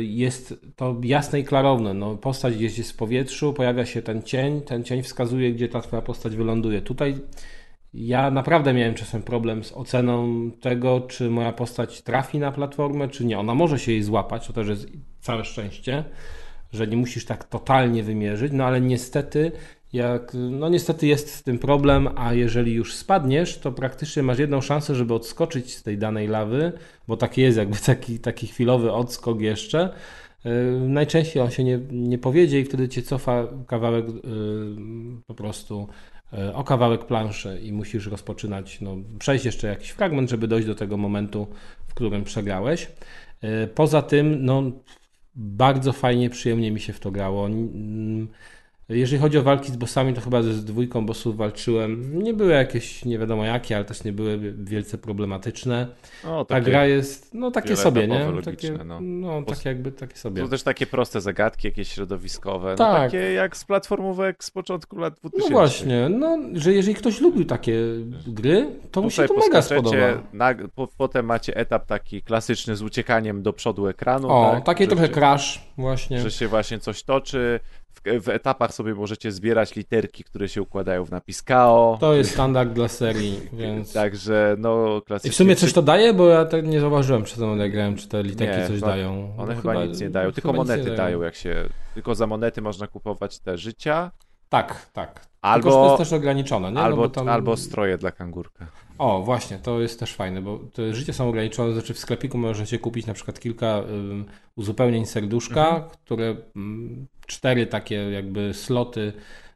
jest 0.00 0.54
to 0.76 0.96
jasne 1.02 1.40
i 1.40 1.44
klarowne. 1.44 1.94
No, 1.94 2.16
postać 2.16 2.56
gdzieś 2.56 2.78
jest 2.78 2.92
w 2.92 2.96
powietrzu, 2.96 3.52
pojawia 3.52 3.86
się 3.86 4.02
ten 4.02 4.22
cień, 4.22 4.60
ten 4.60 4.84
cień 4.84 5.02
wskazuje, 5.02 5.52
gdzie 5.52 5.68
ta 5.68 5.80
twoja 5.80 6.02
postać 6.02 6.36
wyląduje. 6.36 6.82
Tutaj 6.82 7.14
ja 7.94 8.30
naprawdę 8.30 8.74
miałem 8.74 8.94
czasem 8.94 9.22
problem 9.22 9.64
z 9.64 9.72
oceną 9.72 10.50
tego, 10.50 11.00
czy 11.00 11.30
moja 11.30 11.52
postać 11.52 12.02
trafi 12.02 12.38
na 12.38 12.52
platformę, 12.52 13.08
czy 13.08 13.24
nie. 13.24 13.38
Ona 13.38 13.54
może 13.54 13.78
się 13.78 13.92
jej 13.92 14.02
złapać, 14.02 14.46
to 14.46 14.52
też 14.52 14.68
jest 14.68 14.86
całe 15.20 15.44
szczęście, 15.44 16.04
że 16.72 16.86
nie 16.86 16.96
musisz 16.96 17.24
tak 17.24 17.44
totalnie 17.44 18.02
wymierzyć, 18.02 18.52
no 18.52 18.64
ale 18.64 18.80
niestety, 18.80 19.52
jak, 19.92 20.32
no 20.34 20.68
niestety 20.68 21.06
jest 21.06 21.34
z 21.34 21.42
tym 21.42 21.58
problem, 21.58 22.08
a 22.16 22.34
jeżeli 22.34 22.72
już 22.72 22.94
spadniesz, 22.94 23.58
to 23.58 23.72
praktycznie 23.72 24.22
masz 24.22 24.38
jedną 24.38 24.60
szansę, 24.60 24.94
żeby 24.94 25.14
odskoczyć 25.14 25.74
z 25.76 25.82
tej 25.82 25.98
danej 25.98 26.28
lawy, 26.28 26.72
bo 27.08 27.16
taki 27.16 27.40
jest 27.40 27.58
jakby 27.58 27.76
taki, 27.86 28.18
taki 28.18 28.46
chwilowy 28.46 28.92
odskok 28.92 29.40
jeszcze. 29.40 29.94
Yy, 30.44 30.52
najczęściej 30.88 31.42
on 31.42 31.50
się 31.50 31.64
nie, 31.64 31.80
nie 31.90 32.18
powiedzie 32.18 32.60
i 32.60 32.64
wtedy 32.64 32.88
cię 32.88 33.02
cofa 33.02 33.46
kawałek 33.66 34.06
yy, 34.08 34.22
po 35.26 35.34
prostu 35.34 35.88
E, 36.32 36.54
o 36.54 36.64
kawałek 36.64 37.04
planszy 37.04 37.60
i 37.62 37.72
musisz 37.72 38.06
rozpoczynać, 38.06 38.80
no, 38.80 38.96
przejść 39.18 39.44
jeszcze 39.44 39.68
jakiś 39.68 39.90
fragment, 39.90 40.30
żeby 40.30 40.48
dojść 40.48 40.66
do 40.66 40.74
tego 40.74 40.96
momentu, 40.96 41.46
w 41.86 41.94
którym 41.94 42.24
przegrałeś. 42.24 42.88
Poza 43.74 44.02
tym, 44.02 44.44
no, 44.44 44.62
bardzo 45.34 45.92
fajnie, 45.92 46.30
przyjemnie 46.30 46.70
mi 46.70 46.80
się 46.80 46.92
w 46.92 47.00
to 47.00 47.10
grało. 47.10 47.48
Jeżeli 48.98 49.22
chodzi 49.22 49.38
o 49.38 49.42
walki 49.42 49.72
z 49.72 49.76
bossami, 49.76 50.14
to 50.14 50.20
chyba 50.20 50.42
ze 50.42 50.52
dwójką 50.52 51.06
bossów 51.06 51.36
walczyłem. 51.36 52.22
Nie 52.22 52.34
były 52.34 52.52
jakieś 52.52 53.04
nie 53.04 53.18
wiadomo 53.18 53.44
jakie, 53.44 53.76
ale 53.76 53.84
też 53.84 54.04
nie 54.04 54.12
były 54.12 54.54
wielce 54.58 54.98
problematyczne. 54.98 55.86
O, 56.26 56.44
Ta 56.44 56.60
gra 56.60 56.86
jest 56.86 57.34
no 57.34 57.50
takie 57.50 57.76
sobie, 57.76 58.08
nie? 58.08 58.26
Takie, 58.44 58.72
no, 58.84 59.00
no 59.00 59.42
takie 59.42 59.68
jakby 59.68 59.92
takie 59.92 60.16
sobie. 60.16 60.42
To 60.42 60.48
też 60.48 60.62
takie 60.62 60.86
proste 60.86 61.20
zagadki, 61.20 61.68
jakieś 61.68 61.88
środowiskowe. 61.88 62.70
No, 62.70 62.76
tak. 62.76 63.02
takie 63.02 63.32
jak 63.32 63.56
z 63.56 63.64
platformówek 63.64 64.44
z 64.44 64.50
początku 64.50 64.98
lat 64.98 65.14
2000. 65.14 65.48
No 65.48 65.58
właśnie, 65.58 66.08
no, 66.08 66.38
że 66.54 66.72
jeżeli 66.72 66.94
ktoś 66.94 67.20
lubił 67.20 67.44
takie 67.44 67.78
gry, 68.26 68.66
to 68.90 69.02
mu 69.02 69.10
się 69.10 69.28
to 69.28 69.34
mega 69.34 69.62
spodoba. 69.62 70.22
Na, 70.32 70.54
po, 70.74 70.86
potem 70.86 71.26
macie 71.26 71.56
etap 71.56 71.86
taki 71.86 72.22
klasyczny 72.22 72.76
z 72.76 72.82
uciekaniem 72.82 73.42
do 73.42 73.52
przodu 73.52 73.86
ekranu. 73.86 74.28
O, 74.30 74.52
tak? 74.54 74.64
takie 74.64 74.84
że, 74.84 74.90
trochę 74.90 75.08
crash 75.08 75.60
właśnie. 75.78 76.20
Że 76.20 76.30
się 76.30 76.48
właśnie 76.48 76.78
coś 76.78 77.02
toczy 77.02 77.60
w, 77.94 78.22
w, 78.24 78.28
etapach 78.28 78.74
sobie 78.74 78.94
możecie 78.94 79.32
zbierać 79.32 79.76
literki, 79.76 80.24
które 80.24 80.48
się 80.48 80.62
układają 80.62 81.04
w 81.04 81.10
napis 81.10 81.42
KO. 81.42 81.98
To 82.00 82.14
jest 82.14 82.30
standard 82.30 82.72
dla 82.72 82.88
serii, 82.88 83.40
więc... 83.52 83.92
Także 84.02 84.56
no 84.58 85.02
klasycznie... 85.06 85.28
I 85.28 85.32
w 85.32 85.36
sumie 85.36 85.56
coś 85.56 85.72
to 85.72 85.82
daje? 85.82 86.14
Bo 86.14 86.28
ja 86.28 86.44
tak 86.44 86.66
nie 86.66 86.80
zauważyłem 86.80 87.22
przez 87.22 87.38
to, 87.38 87.56
jak 87.56 87.72
grałem, 87.72 87.96
czy 87.96 88.08
te 88.08 88.22
literki 88.22 88.60
nie, 88.60 88.68
coś 88.68 88.80
dają. 88.80 89.34
One 89.38 89.56
chyba, 89.56 89.72
chyba, 89.72 89.84
nic 89.84 90.00
nie 90.00 90.10
dają, 90.10 90.32
tylko 90.32 90.52
monety 90.52 90.84
dają. 90.84 90.96
dają, 90.96 91.22
jak 91.22 91.34
się... 91.34 91.68
Tylko 91.94 92.14
za 92.14 92.26
monety 92.26 92.62
można 92.62 92.86
kupować 92.86 93.38
te 93.38 93.58
życia. 93.58 94.10
Tak, 94.52 94.86
tak. 94.92 95.26
Albo, 95.42 95.62
Tylko, 95.62 95.82
to 95.82 95.86
jest 95.86 95.98
też 95.98 96.12
ograniczone, 96.12 96.68
nie? 96.68 96.74
No 96.74 96.80
albo, 96.80 97.02
no 97.02 97.08
tam... 97.08 97.28
albo 97.28 97.56
stroje 97.56 97.98
dla 97.98 98.10
kangurka. 98.10 98.66
O, 98.98 99.22
właśnie, 99.22 99.58
to 99.58 99.80
jest 99.80 100.00
też 100.00 100.14
fajne, 100.14 100.42
bo 100.42 100.58
te 100.58 100.94
życie 100.94 101.12
są 101.12 101.28
ograniczone, 101.28 101.72
znaczy 101.72 101.94
w 101.94 101.98
sklepiku 101.98 102.38
możecie 102.38 102.78
kupić 102.78 103.06
na 103.06 103.14
przykład 103.14 103.40
kilka 103.40 103.78
um, 103.78 104.24
uzupełnień 104.56 105.06
serduszka, 105.06 105.68
mhm. 105.68 105.90
które 106.04 106.36
um, 106.56 107.06
cztery 107.26 107.66
takie 107.66 107.94
jakby 107.94 108.54
sloty 108.54 109.12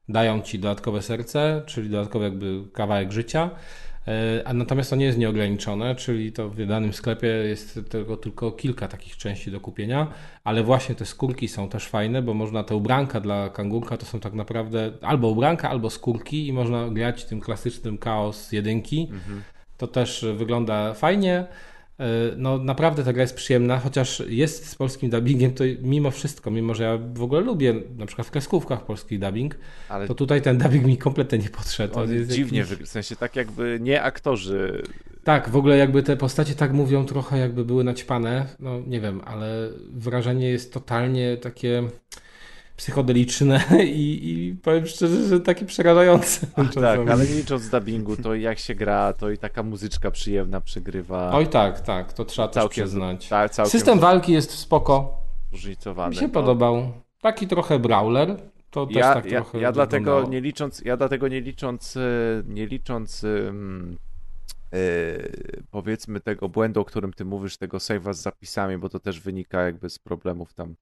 dają 0.08 0.42
ci 0.42 0.58
dodatkowe 0.58 1.02
serce, 1.02 1.62
czyli 1.66 1.90
dodatkowy 1.90 2.24
jakby 2.24 2.62
kawałek 2.72 3.12
życia. 3.12 3.50
E, 4.08 4.42
a 4.44 4.52
natomiast 4.52 4.90
to 4.90 4.96
nie 4.96 5.04
jest 5.04 5.18
nieograniczone, 5.18 5.94
czyli 5.94 6.32
to 6.32 6.48
w 6.48 6.66
danym 6.66 6.92
sklepie 6.92 7.28
jest 7.28 7.80
tylko, 7.88 8.16
tylko 8.16 8.52
kilka 8.52 8.88
takich 8.88 9.16
części 9.16 9.50
do 9.50 9.60
kupienia, 9.60 10.06
ale 10.44 10.62
właśnie 10.62 10.94
te 10.94 11.06
skórki 11.06 11.48
są 11.48 11.68
też 11.68 11.86
fajne, 11.88 12.22
bo 12.22 12.34
można 12.34 12.64
te 12.64 12.76
ubranka 12.76 13.20
dla 13.20 13.48
kangurka 13.48 13.96
to 13.96 14.06
są 14.06 14.20
tak 14.20 14.32
naprawdę 14.32 14.92
albo 15.00 15.28
ubranka, 15.28 15.70
albo 15.70 15.90
skórki 15.90 16.48
i 16.48 16.52
można 16.52 16.88
grać 16.88 17.24
tym 17.24 17.40
klasycznym 17.40 17.98
chaos 17.98 18.52
jedynki. 18.52 19.08
Mhm. 19.12 19.42
To 19.76 19.86
też 19.86 20.26
wygląda 20.36 20.94
fajnie. 20.94 21.46
E, 22.00 22.04
no 22.36 22.58
naprawdę 22.58 23.04
ta 23.04 23.12
gra 23.12 23.22
jest 23.22 23.34
przyjemna, 23.34 23.78
chociaż 23.78 24.22
jest 24.28 24.68
z 24.68 24.74
polskim 24.74 25.10
dubbingiem, 25.10 25.52
to 25.52 25.64
mimo 25.82 26.10
wszystko, 26.10 26.50
mimo 26.50 26.74
że 26.74 26.84
ja 26.84 26.98
w 27.14 27.22
ogóle 27.22 27.40
lubię 27.40 27.74
na 27.96 28.06
przykład 28.06 28.26
w 28.28 28.30
kreskówkach 28.30 28.84
polski 28.84 29.18
dubbing, 29.18 29.58
Ale... 29.88 30.08
to 30.08 30.14
tutaj 30.14 30.42
ten 30.42 30.58
dubbing 30.58 30.86
mi 30.86 30.98
kompletnie 30.98 31.38
nie 31.38 31.48
podszedł. 31.48 31.98
On 31.98 32.14
jest 32.14 32.30
dziwnie, 32.30 32.58
jakiś... 32.58 32.76
w 32.78 32.88
sensie 32.88 33.16
tak 33.16 33.36
jakby 33.36 33.78
nie 33.80 34.02
aktorzy. 34.02 34.82
Tak, 35.24 35.48
w 35.48 35.56
ogóle 35.56 35.76
jakby 35.76 36.02
te 36.02 36.16
postacie 36.16 36.54
tak 36.54 36.72
mówią 36.72 37.04
trochę 37.04 37.38
jakby 37.38 37.64
były 37.64 37.84
naćpane, 37.84 38.46
no 38.60 38.80
nie 38.86 39.00
wiem, 39.00 39.20
ale 39.24 39.68
wrażenie 39.92 40.48
jest 40.48 40.72
totalnie 40.72 41.36
takie 41.36 41.82
psychodeliczne 42.76 43.60
i, 43.84 44.30
i 44.30 44.54
powiem 44.54 44.86
szczerze, 44.86 45.28
że 45.28 45.40
takie 45.40 45.66
przerażające. 45.66 46.46
Ach, 46.56 46.74
tak, 46.74 47.00
ale 47.10 47.26
nie 47.26 47.34
licząc 47.34 47.68
dubbingu, 47.68 48.16
to 48.16 48.34
jak 48.34 48.58
się 48.58 48.74
gra, 48.74 49.12
to 49.12 49.30
i 49.30 49.38
taka 49.38 49.62
muzyczka 49.62 50.10
przyjemna 50.10 50.60
przygrywa. 50.60 51.30
Oj 51.32 51.46
tak, 51.46 51.80
tak, 51.80 52.12
to 52.12 52.24
trzeba 52.24 52.48
całkiem, 52.48 52.84
też 52.84 52.90
przyznać. 52.90 53.28
Tak, 53.28 53.54
System 53.68 53.98
walki 53.98 54.32
jest 54.32 54.50
spoko. 54.50 55.20
Różnicowany. 55.52 56.10
Mi 56.10 56.16
się 56.16 56.26
no. 56.26 56.32
podobał. 56.32 56.92
Taki 57.20 57.46
trochę 57.46 57.78
brawler. 57.78 58.36
To 58.70 58.88
ja, 58.90 59.14
tak 59.14 59.30
ja, 59.30 59.44
ja 59.60 59.72
dlatego 59.72 60.26
nie 60.28 60.40
licząc, 60.40 60.82
ja 60.84 60.96
dlatego 60.96 61.28
nie 61.28 61.40
licząc, 61.40 61.96
e, 61.96 62.00
nie 62.46 62.66
licząc 62.66 63.24
um, 63.24 63.98
powiedzmy 65.70 66.20
tego 66.20 66.48
błędu, 66.48 66.80
o 66.80 66.84
którym 66.84 67.12
ty 67.12 67.24
mówisz, 67.24 67.56
tego 67.56 67.78
save'a 67.78 68.14
z 68.14 68.22
zapisami, 68.22 68.78
bo 68.78 68.88
to 68.88 69.00
też 69.00 69.20
wynika 69.20 69.62
jakby 69.62 69.90
z 69.90 69.98
problemów 69.98 70.54
tam 70.54 70.74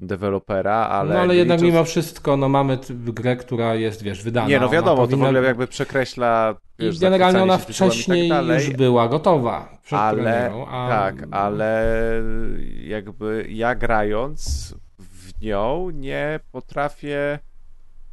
dewelopera, 0.00 0.74
ale... 0.74 1.14
No 1.14 1.20
ale 1.20 1.36
jednak 1.36 1.60
licząc... 1.60 1.72
mimo 1.72 1.84
wszystko, 1.84 2.36
no 2.36 2.48
mamy 2.48 2.78
grę, 2.90 3.36
która 3.36 3.74
jest, 3.74 4.02
wiesz, 4.02 4.22
wydana. 4.22 4.48
Nie, 4.48 4.60
no 4.60 4.68
wiadomo, 4.68 4.96
powinna... 4.96 5.26
to 5.26 5.32
w 5.32 5.36
ogóle 5.36 5.48
jakby 5.48 5.66
przekreśla... 5.66 6.54
Wiesz, 6.78 6.96
I 6.96 6.98
generalnie 6.98 7.42
ona 7.42 7.58
wcześniej 7.58 8.28
tak 8.28 8.46
już 8.46 8.70
była 8.70 9.08
gotowa. 9.08 9.68
Ale, 9.90 10.52
a... 10.68 10.88
tak, 10.88 11.26
ale 11.30 11.84
jakby 12.84 13.46
ja 13.48 13.74
grając 13.74 14.74
w 14.98 15.40
nią 15.40 15.90
nie 15.90 16.40
potrafię 16.52 17.38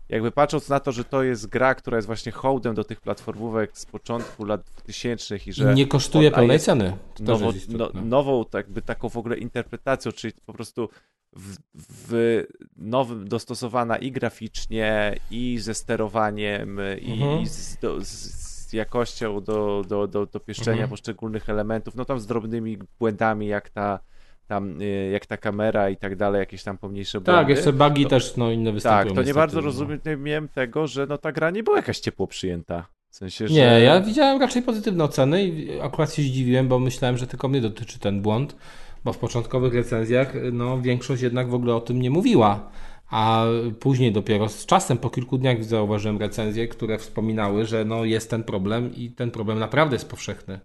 jakby 0.10 0.32
patrząc 0.32 0.70
na 0.70 0.80
to, 0.80 0.92
że 0.92 1.04
to 1.04 1.24
jest 1.24 1.48
gra, 1.48 1.76
która 1.76 1.98
jest 1.98 2.06
właśnie 2.06 2.32
hołdem 2.32 2.76
do 2.76 2.84
tych 2.84 3.02
platformówek 3.02 3.78
z 3.78 3.86
początku 3.86 4.46
lat 4.46 4.62
2000 4.78 5.38
i 5.46 5.54
że... 5.54 5.72
I 5.72 5.76
nie 5.76 5.88
kosztuje 5.88 6.32
pełnej 6.32 6.60
ceny. 6.60 6.98
Nowo, 7.20 7.54
no, 7.70 7.90
nową 7.94 8.46
jakby 8.54 8.82
taką 8.82 9.10
w 9.10 9.18
ogóle 9.18 9.38
interpretacją, 9.38 10.12
czyli 10.12 10.34
po 10.46 10.54
prostu 10.54 10.90
w, 11.36 11.56
w 11.76 12.44
nowym, 12.78 13.28
dostosowana 13.28 13.98
i 13.98 14.12
graficznie, 14.12 15.16
i 15.32 15.58
ze 15.60 15.74
sterowaniem, 15.74 16.80
mhm. 16.80 17.42
i 17.42 17.48
z, 17.48 17.80
z, 18.02 18.68
z 18.68 18.74
jakością 18.74 19.42
do, 19.42 19.84
do, 19.88 20.08
do, 20.08 20.26
do 20.26 20.40
pieszczenia 20.40 20.72
Mhm. 20.72 20.90
poszczególnych 20.90 21.50
elementów, 21.50 21.96
no 21.96 22.06
tam 22.06 22.20
z 22.20 22.28
drobnymi 22.28 22.78
błędami, 23.00 23.48
jak 23.48 23.70
ta, 23.70 24.00
tam, 24.48 24.82
y, 24.82 25.10
jak 25.14 25.26
ta 25.26 25.38
kamera 25.38 25.90
i 25.90 25.98
tak 25.98 26.16
dalej, 26.16 26.40
jakieś 26.40 26.64
tam 26.64 26.78
pomniejsze 26.78 27.22
błędy. 27.22 27.42
Tak, 27.42 27.50
jeszcze 27.50 27.74
bugi 27.74 28.04
To- 28.04 28.10
też 28.10 28.38
no, 28.38 28.52
inne 28.52 28.72
występują. 28.72 29.06
Tak, 29.06 29.16
to 29.16 29.24
nie 29.24 29.34
bardzo 29.34 29.60
no. 29.60 29.66
rozumiem 29.66 30.48
tego, 30.54 30.88
że 30.88 31.08
no 31.10 31.18
ta 31.18 31.32
gra 31.32 31.50
nie 31.50 31.64
była 31.64 31.78
jakaś 31.78 32.00
ciepło 32.00 32.28
przyjęta. 32.28 32.88
W 33.10 33.16
sensie, 33.16 33.48
że... 33.48 33.54
Nie, 33.54 33.82
ja 33.82 34.02
widziałem 34.02 34.42
raczej 34.42 34.62
pozytywne 34.62 35.04
oceny 35.04 35.44
i 35.44 35.80
akurat 35.82 36.14
się 36.14 36.22
zdziwiłem, 36.22 36.68
bo 36.68 36.80
myślałem, 36.80 37.18
że 37.18 37.28
tylko 37.28 37.48
mnie 37.48 37.62
dotyczy 37.62 38.00
ten 38.00 38.22
błąd, 38.22 38.56
bo 39.04 39.14
w 39.14 39.18
początkowych 39.18 39.74
recenzjach 39.74 40.34
no, 40.52 40.82
większość 40.82 41.22
jednak 41.22 41.50
w 41.50 41.54
ogóle 41.54 41.76
o 41.76 41.82
tym 41.82 42.02
nie 42.02 42.10
mówiła. 42.10 42.70
A 43.10 43.46
później 43.80 44.12
dopiero 44.12 44.50
z 44.50 44.66
czasem, 44.66 44.98
po 44.98 45.10
kilku 45.10 45.38
dniach 45.38 45.64
zauważyłem 45.64 46.18
recenzje, 46.18 46.68
które 46.68 46.98
wspominały, 46.98 47.66
że 47.66 47.86
no, 47.86 48.06
jest 48.06 48.30
ten 48.30 48.44
problem 48.44 48.96
i 48.96 49.12
ten 49.12 49.32
problem 49.32 49.60
naprawdę 49.60 49.96
jest 49.96 50.10
powszechny. 50.10 50.60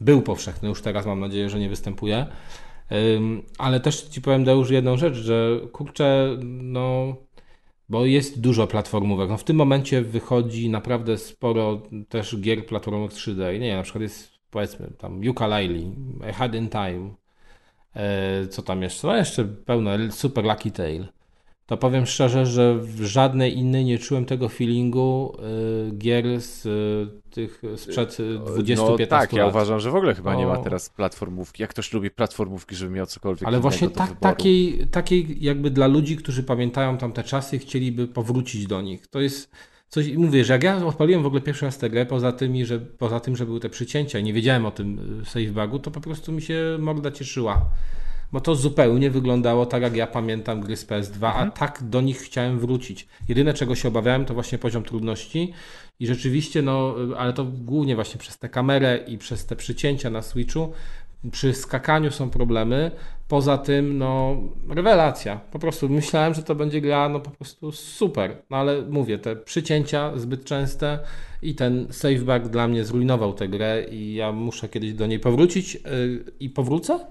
Był 0.00 0.22
powszechny, 0.22 0.68
już 0.68 0.82
teraz 0.82 1.06
mam 1.06 1.20
nadzieję, 1.20 1.50
że 1.50 1.58
nie 1.58 1.68
występuje. 1.68 2.26
Ale 3.58 3.80
też 3.80 4.02
ci 4.02 4.20
powiem, 4.22 4.44
Deusz, 4.44 4.70
jedną 4.70 4.96
rzecz, 4.96 5.14
że 5.14 5.60
kurczę, 5.72 6.38
no 6.42 7.16
bo 7.88 8.06
jest 8.06 8.40
dużo 8.40 8.66
platformówek. 8.66 9.30
No 9.30 9.36
w 9.36 9.44
tym 9.44 9.56
momencie 9.56 10.02
wychodzi 10.02 10.70
naprawdę 10.70 11.18
sporo 11.18 11.82
też 12.08 12.40
gier 12.40 12.66
platformowych 12.66 13.10
3D. 13.10 13.56
I 13.56 13.60
nie 13.60 13.76
na 13.76 13.82
przykład 13.82 14.02
jest 14.02 14.30
powiedzmy 14.50 14.90
tam 14.98 15.20
A 16.28 16.32
Had 16.32 16.54
in 16.54 16.68
Time, 16.68 17.14
e, 17.94 18.46
co 18.48 18.62
tam 18.62 18.82
jeszcze? 18.82 19.06
No 19.06 19.16
jeszcze 19.16 19.44
pełno, 19.44 19.90
Super 20.10 20.44
Lucky 20.44 20.70
Tale. 20.70 21.15
To 21.66 21.76
powiem 21.76 22.06
szczerze, 22.06 22.46
że 22.46 22.78
w 22.78 23.04
żadnej 23.04 23.58
innej 23.58 23.84
nie 23.84 23.98
czułem 23.98 24.24
tego 24.24 24.48
feelingu 24.48 25.36
e, 25.38 25.90
gier 25.90 26.40
z 26.40 26.66
e, 26.66 26.70
tych 27.30 27.62
sprzed 27.76 28.16
20-15 28.18 28.76
no, 28.76 28.96
lat. 28.98 29.08
tak, 29.08 29.32
ja 29.32 29.46
uważam, 29.46 29.80
że 29.80 29.90
w 29.90 29.96
ogóle 29.96 30.14
chyba 30.14 30.34
nie 30.34 30.46
ma 30.46 30.58
O. 30.58 30.62
teraz 30.62 30.90
platformówki. 30.90 31.62
Jak 31.62 31.70
ktoś 31.70 31.92
lubi 31.92 32.10
platformówki, 32.10 32.76
żeby 32.76 32.90
miał 32.90 33.06
cokolwiek 33.06 33.48
Ale 33.48 33.60
właśnie 33.60 33.90
tak, 33.90 34.20
takiej, 34.20 34.86
takiej 34.90 35.44
jakby 35.44 35.70
dla 35.70 35.86
ludzi, 35.86 36.16
którzy 36.16 36.42
pamiętają 36.42 36.98
tamte 36.98 37.24
czasy, 37.24 37.58
chcieliby 37.58 38.08
powrócić 38.08 38.66
do 38.66 38.82
nich. 38.82 39.06
To 39.06 39.20
jest 39.20 39.50
coś, 39.88 40.06
i 40.06 40.18
mówię, 40.18 40.44
że 40.44 40.52
jak 40.52 40.62
ja 40.62 40.86
odpaliłem 40.86 41.22
w 41.22 41.26
ogóle 41.26 41.42
pierwszy 41.42 41.64
raz 41.64 41.78
tę 41.78 41.90
grę, 41.90 42.06
poza, 42.06 42.32
tymi, 42.32 42.66
że, 42.66 42.80
poza 42.80 43.20
tym, 43.20 43.36
że 43.36 43.46
były 43.46 43.60
te 43.60 43.68
przycięcia 43.68 44.18
i 44.18 44.22
nie 44.22 44.32
wiedziałem 44.32 44.66
o 44.66 44.70
tym 44.70 45.20
y, 45.22 45.24
save 45.24 45.50
bugu, 45.50 45.78
to 45.78 45.90
po 45.90 46.00
prostu 46.00 46.32
mi 46.32 46.42
się 46.42 46.76
morda 46.80 47.10
cieszyła. 47.10 47.70
Bo 48.32 48.40
to 48.40 48.54
zupełnie 48.54 49.10
wyglądało 49.10 49.66
tak, 49.66 49.82
jak 49.82 49.96
ja 49.96 50.06
pamiętam 50.06 50.60
gry 50.60 50.76
z 50.76 50.86
PS2, 50.86 51.32
a 51.34 51.50
tak 51.50 51.82
do 51.82 52.00
nich 52.00 52.18
chciałem 52.18 52.58
wrócić. 52.58 53.08
Jedyne, 53.28 53.54
czego 53.54 53.74
się 53.74 53.88
obawiałem, 53.88 54.24
to 54.24 54.34
właśnie 54.34 54.58
poziom 54.58 54.82
trudności 54.82 55.52
i 56.00 56.06
rzeczywiście, 56.06 56.62
no, 56.62 56.94
ale 57.16 57.32
to 57.32 57.44
głównie 57.44 57.94
właśnie 57.94 58.20
przez 58.20 58.38
tę 58.38 58.48
kamerę 58.48 58.98
i 59.06 59.18
przez 59.18 59.46
te 59.46 59.56
przycięcia 59.56 60.10
na 60.10 60.22
Switchu, 60.22 60.72
przy 61.30 61.54
skakaniu 61.54 62.10
są 62.10 62.30
problemy. 62.30 62.90
Poza 63.28 63.58
tym, 63.58 63.98
no, 63.98 64.36
rewelacja. 64.68 65.40
Po 65.52 65.58
prostu 65.58 65.88
myślałem, 65.88 66.34
że 66.34 66.42
to 66.42 66.54
będzie 66.54 66.80
gra, 66.80 67.08
no 67.08 67.20
po 67.20 67.30
prostu 67.30 67.72
super. 67.72 68.36
No 68.50 68.56
ale 68.56 68.82
mówię, 68.82 69.18
te 69.18 69.36
przycięcia 69.36 70.12
zbyt 70.16 70.44
częste 70.44 70.98
i 71.42 71.54
ten 71.54 71.86
save 71.90 72.22
back 72.24 72.48
dla 72.48 72.68
mnie 72.68 72.84
zrujnował 72.84 73.32
tę 73.32 73.48
grę 73.48 73.84
i 73.90 74.14
ja 74.14 74.32
muszę 74.32 74.68
kiedyś 74.68 74.92
do 74.92 75.06
niej 75.06 75.20
powrócić 75.20 75.74
yy, 75.74 75.80
i 76.40 76.50
powrócę. 76.50 77.06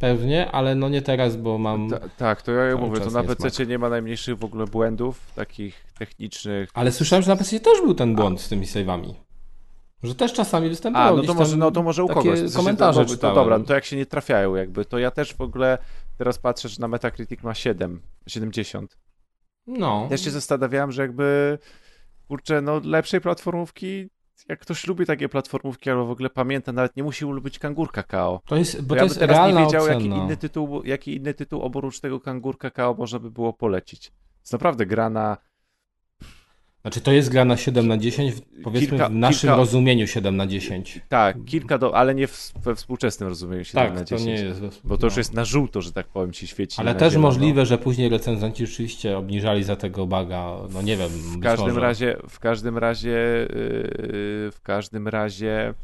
Pewnie, 0.00 0.50
ale 0.50 0.74
no 0.74 0.88
nie 0.88 1.02
teraz, 1.02 1.36
bo 1.36 1.58
mam. 1.58 1.90
Ta, 1.90 1.98
tak, 2.08 2.42
to 2.42 2.52
ja 2.52 2.72
Cały 2.72 2.88
mówię, 2.88 3.00
to 3.00 3.10
na. 3.10 3.22
PC 3.22 3.66
nie 3.66 3.78
ma 3.78 3.88
najmniejszych 3.88 4.38
w 4.38 4.44
ogóle 4.44 4.66
błędów, 4.66 5.32
takich 5.34 5.84
technicznych. 5.98 6.70
Ale 6.74 6.92
słyszałem, 6.92 7.22
że 7.22 7.30
na 7.30 7.36
PC 7.36 7.60
też 7.60 7.80
był 7.80 7.94
ten 7.94 8.14
błąd 8.14 8.40
z 8.40 8.48
tymi 8.48 8.66
save'ami. 8.66 9.14
Że 10.02 10.14
też 10.14 10.32
czasami 10.32 10.66
A, 10.66 10.70
występowało. 10.70 11.16
no 11.16 11.22
to 11.22 11.34
może, 11.34 11.56
no 11.56 11.70
to 11.70 11.82
może 11.82 12.04
u 12.04 12.08
kogoś. 12.08 12.38
Sensie, 12.38 12.56
komentarze 12.56 13.04
to, 13.04 13.10
czytałem. 13.10 13.34
dobra, 13.34 13.58
no 13.58 13.64
to 13.64 13.74
jak 13.74 13.84
się 13.84 13.96
nie 13.96 14.06
trafiają 14.06 14.54
jakby, 14.54 14.84
to 14.84 14.98
ja 14.98 15.10
też 15.10 15.34
w 15.34 15.40
ogóle 15.40 15.78
teraz 16.18 16.38
patrzę, 16.38 16.68
że 16.68 16.76
na 16.80 16.88
Metacritic 16.88 17.42
ma 17.42 17.54
7, 17.54 18.00
70. 18.26 18.96
No. 19.66 20.06
Też 20.08 20.24
się 20.24 20.30
zastanawiałem, 20.30 20.92
że 20.92 21.02
jakby, 21.02 21.58
kurczę, 22.28 22.60
no 22.60 22.80
lepszej 22.84 23.20
platformówki, 23.20 24.08
jak 24.50 24.60
ktoś 24.60 24.86
lubi 24.86 25.06
takie 25.06 25.28
platformówki 25.28 25.90
albo 25.90 26.06
w 26.06 26.10
ogóle 26.10 26.30
pamięta, 26.30 26.72
nawet 26.72 26.96
nie 26.96 27.02
musi 27.02 27.24
lubić 27.24 27.58
Kangur 27.58 27.92
Kakao. 27.92 28.40
To 28.46 28.56
jest, 28.56 28.82
bo 28.82 28.88
To 28.88 28.88
to 28.88 28.96
ja 28.96 29.02
jest 29.04 29.18
teraz 29.18 29.54
nie 29.54 29.64
wiedział, 29.64 29.82
ocena. 29.82 29.94
jaki 29.94 30.06
inny, 30.06 30.36
tytuł, 30.36 30.82
jaki 30.84 31.16
inny 31.16 31.34
tytuł 31.34 31.62
oprócz 31.62 32.00
tego 32.00 32.20
Kangur 32.20 32.58
Kakao 32.58 32.94
można 32.94 33.18
by 33.18 33.30
było 33.30 33.52
polecić. 33.52 34.12
Jest 34.40 34.52
naprawdę 34.52 34.86
gra 34.86 35.10
na 35.10 35.36
Znaczy 36.82 37.00
to 37.00 37.12
jest 37.12 37.28
gra 37.30 37.44
na 37.44 37.56
7 37.56 37.88
na 37.88 37.96
10, 37.98 38.32
w- 38.34 38.40
powiedzmy 38.62 38.98
Kilka- 38.98 39.08
w 39.08 39.14
naszym 39.14 39.50
kilka- 39.50 39.56
rozumieniu 39.56 40.06
7 40.06 40.36
na 40.36 40.46
10. 40.46 41.00
Tak, 41.08 41.36
kilka, 41.44 41.78
do, 41.78 41.96
ale 41.96 42.14
nie 42.14 42.26
w, 42.26 42.52
we 42.62 42.74
współczesnym 42.74 43.28
rozumieniu 43.28 43.64
7 43.64 43.84
Tak, 43.86 43.94
na 43.94 44.00
to 44.04 44.16
10. 44.16 44.26
nie 44.26 44.46
jest. 44.46 44.60
Bo 44.84 44.98
to 44.98 45.06
już 45.06 45.14
no. 45.14 45.20
jest 45.20 45.34
na 45.34 45.44
żółto, 45.44 45.82
że 45.82 45.92
tak 45.92 46.06
powiem, 46.06 46.32
ci 46.32 46.46
świeci. 46.46 46.80
Ale 46.80 46.94
też 46.94 47.12
zielono. 47.12 47.28
możliwe, 47.28 47.66
że 47.66 47.78
później 47.78 48.08
recenzenci 48.08 48.66
rzeczywiście 48.66 49.18
obniżali 49.18 49.64
za 49.64 49.76
tego 49.76 50.06
baga, 50.06 50.56
no 50.72 50.82
nie 50.82 50.96
wiem. 50.96 51.08
W 51.08 51.40
każdym 51.40 51.78
razie, 51.78 52.16
w 52.28 52.38
każdym 52.38 52.78
razie, 52.78 53.08
yy, 53.10 53.46
w 54.52 54.58
każdym 54.62 55.08
razie, 55.08 55.74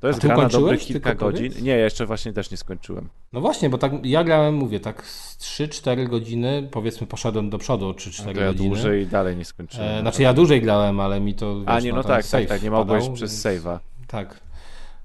to 0.00 0.08
jest 0.08 0.24
A 0.24 0.28
gra 0.28 0.36
na 0.36 0.48
dobrych 0.48 0.80
kilka 0.80 1.14
godzin. 1.14 1.48
powiedz. 1.48 1.62
Nie, 1.62 1.76
jeszcze 1.76 2.06
właśnie 2.06 2.32
też 2.32 2.50
nie 2.50 2.56
skończyłem. 2.56 3.08
No 3.32 3.40
właśnie, 3.40 3.70
bo 3.70 3.78
tak 3.78 3.92
ja 4.06 4.24
grałem, 4.24 4.54
mówię, 4.54 4.80
tak 4.80 5.06
z 5.06 5.38
3-4 5.38 6.08
godziny, 6.08 6.68
powiedzmy 6.70 7.06
poszedłem 7.06 7.50
do 7.50 7.58
przodu 7.58 7.88
o 7.88 7.92
3-4 7.92 8.30
A 8.30 8.34
to 8.34 8.40
ja 8.40 8.46
godziny. 8.46 8.68
dłużej 8.68 9.06
dalej 9.06 9.36
nie 9.36 9.44
skończyłem. 9.44 9.88
E, 9.88 10.00
znaczy 10.00 10.22
ja 10.22 10.32
dłużej 10.34 10.62
grałem, 10.62 11.00
ale 11.00 11.20
mi 11.20 11.34
to 11.34 11.56
A 11.66 11.74
wiesz, 11.74 11.84
nie, 11.84 11.90
na 11.90 11.96
no 11.96 12.02
ten 12.02 12.12
tak, 12.12 12.26
tak, 12.26 12.46
tak, 12.46 12.62
nie 12.62 12.70
mogłeś 12.70 12.98
wpadał, 13.02 13.14
przez 13.16 13.44
więc- 13.44 13.62
save'a. 13.64 13.78
Tak. 14.06 14.40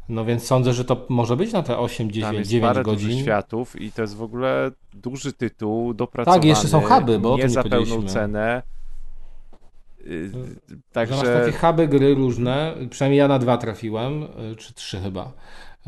No 0.09 0.25
więc 0.25 0.43
sądzę, 0.43 0.73
że 0.73 0.85
to 0.85 1.05
może 1.09 1.37
być 1.37 1.51
na 1.53 1.63
te 1.63 1.77
8, 1.77 2.07
Tam 2.07 2.13
9, 2.13 2.37
jest 2.37 2.51
9 2.51 2.69
parę 2.73 2.83
godzin. 2.83 3.19
światów 3.19 3.81
i 3.81 3.91
to 3.91 4.01
jest 4.01 4.15
w 4.15 4.21
ogóle 4.21 4.71
duży 4.93 5.33
tytuł, 5.33 5.93
dopracowany. 5.93 6.39
Tak, 6.41 6.47
jeszcze 6.49 6.67
są 6.67 6.81
huby, 6.81 7.19
bo 7.19 7.33
o 7.33 7.35
nie 7.37 7.41
tym 7.41 7.49
nie 7.49 7.53
za 7.53 7.63
pełną 7.63 8.03
cenę. 8.07 8.63
Yy, 10.03 10.29
Że 10.29 10.37
masz 10.37 10.83
Także 10.91 11.45
takie 11.45 11.57
huby 11.57 11.87
gry 11.87 12.15
różne, 12.15 12.75
przynajmniej 12.89 13.17
ja 13.17 13.27
na 13.27 13.39
dwa 13.39 13.57
trafiłem, 13.57 14.23
y, 14.23 14.55
czy 14.55 14.73
trzy 14.73 14.99
chyba, 14.99 15.31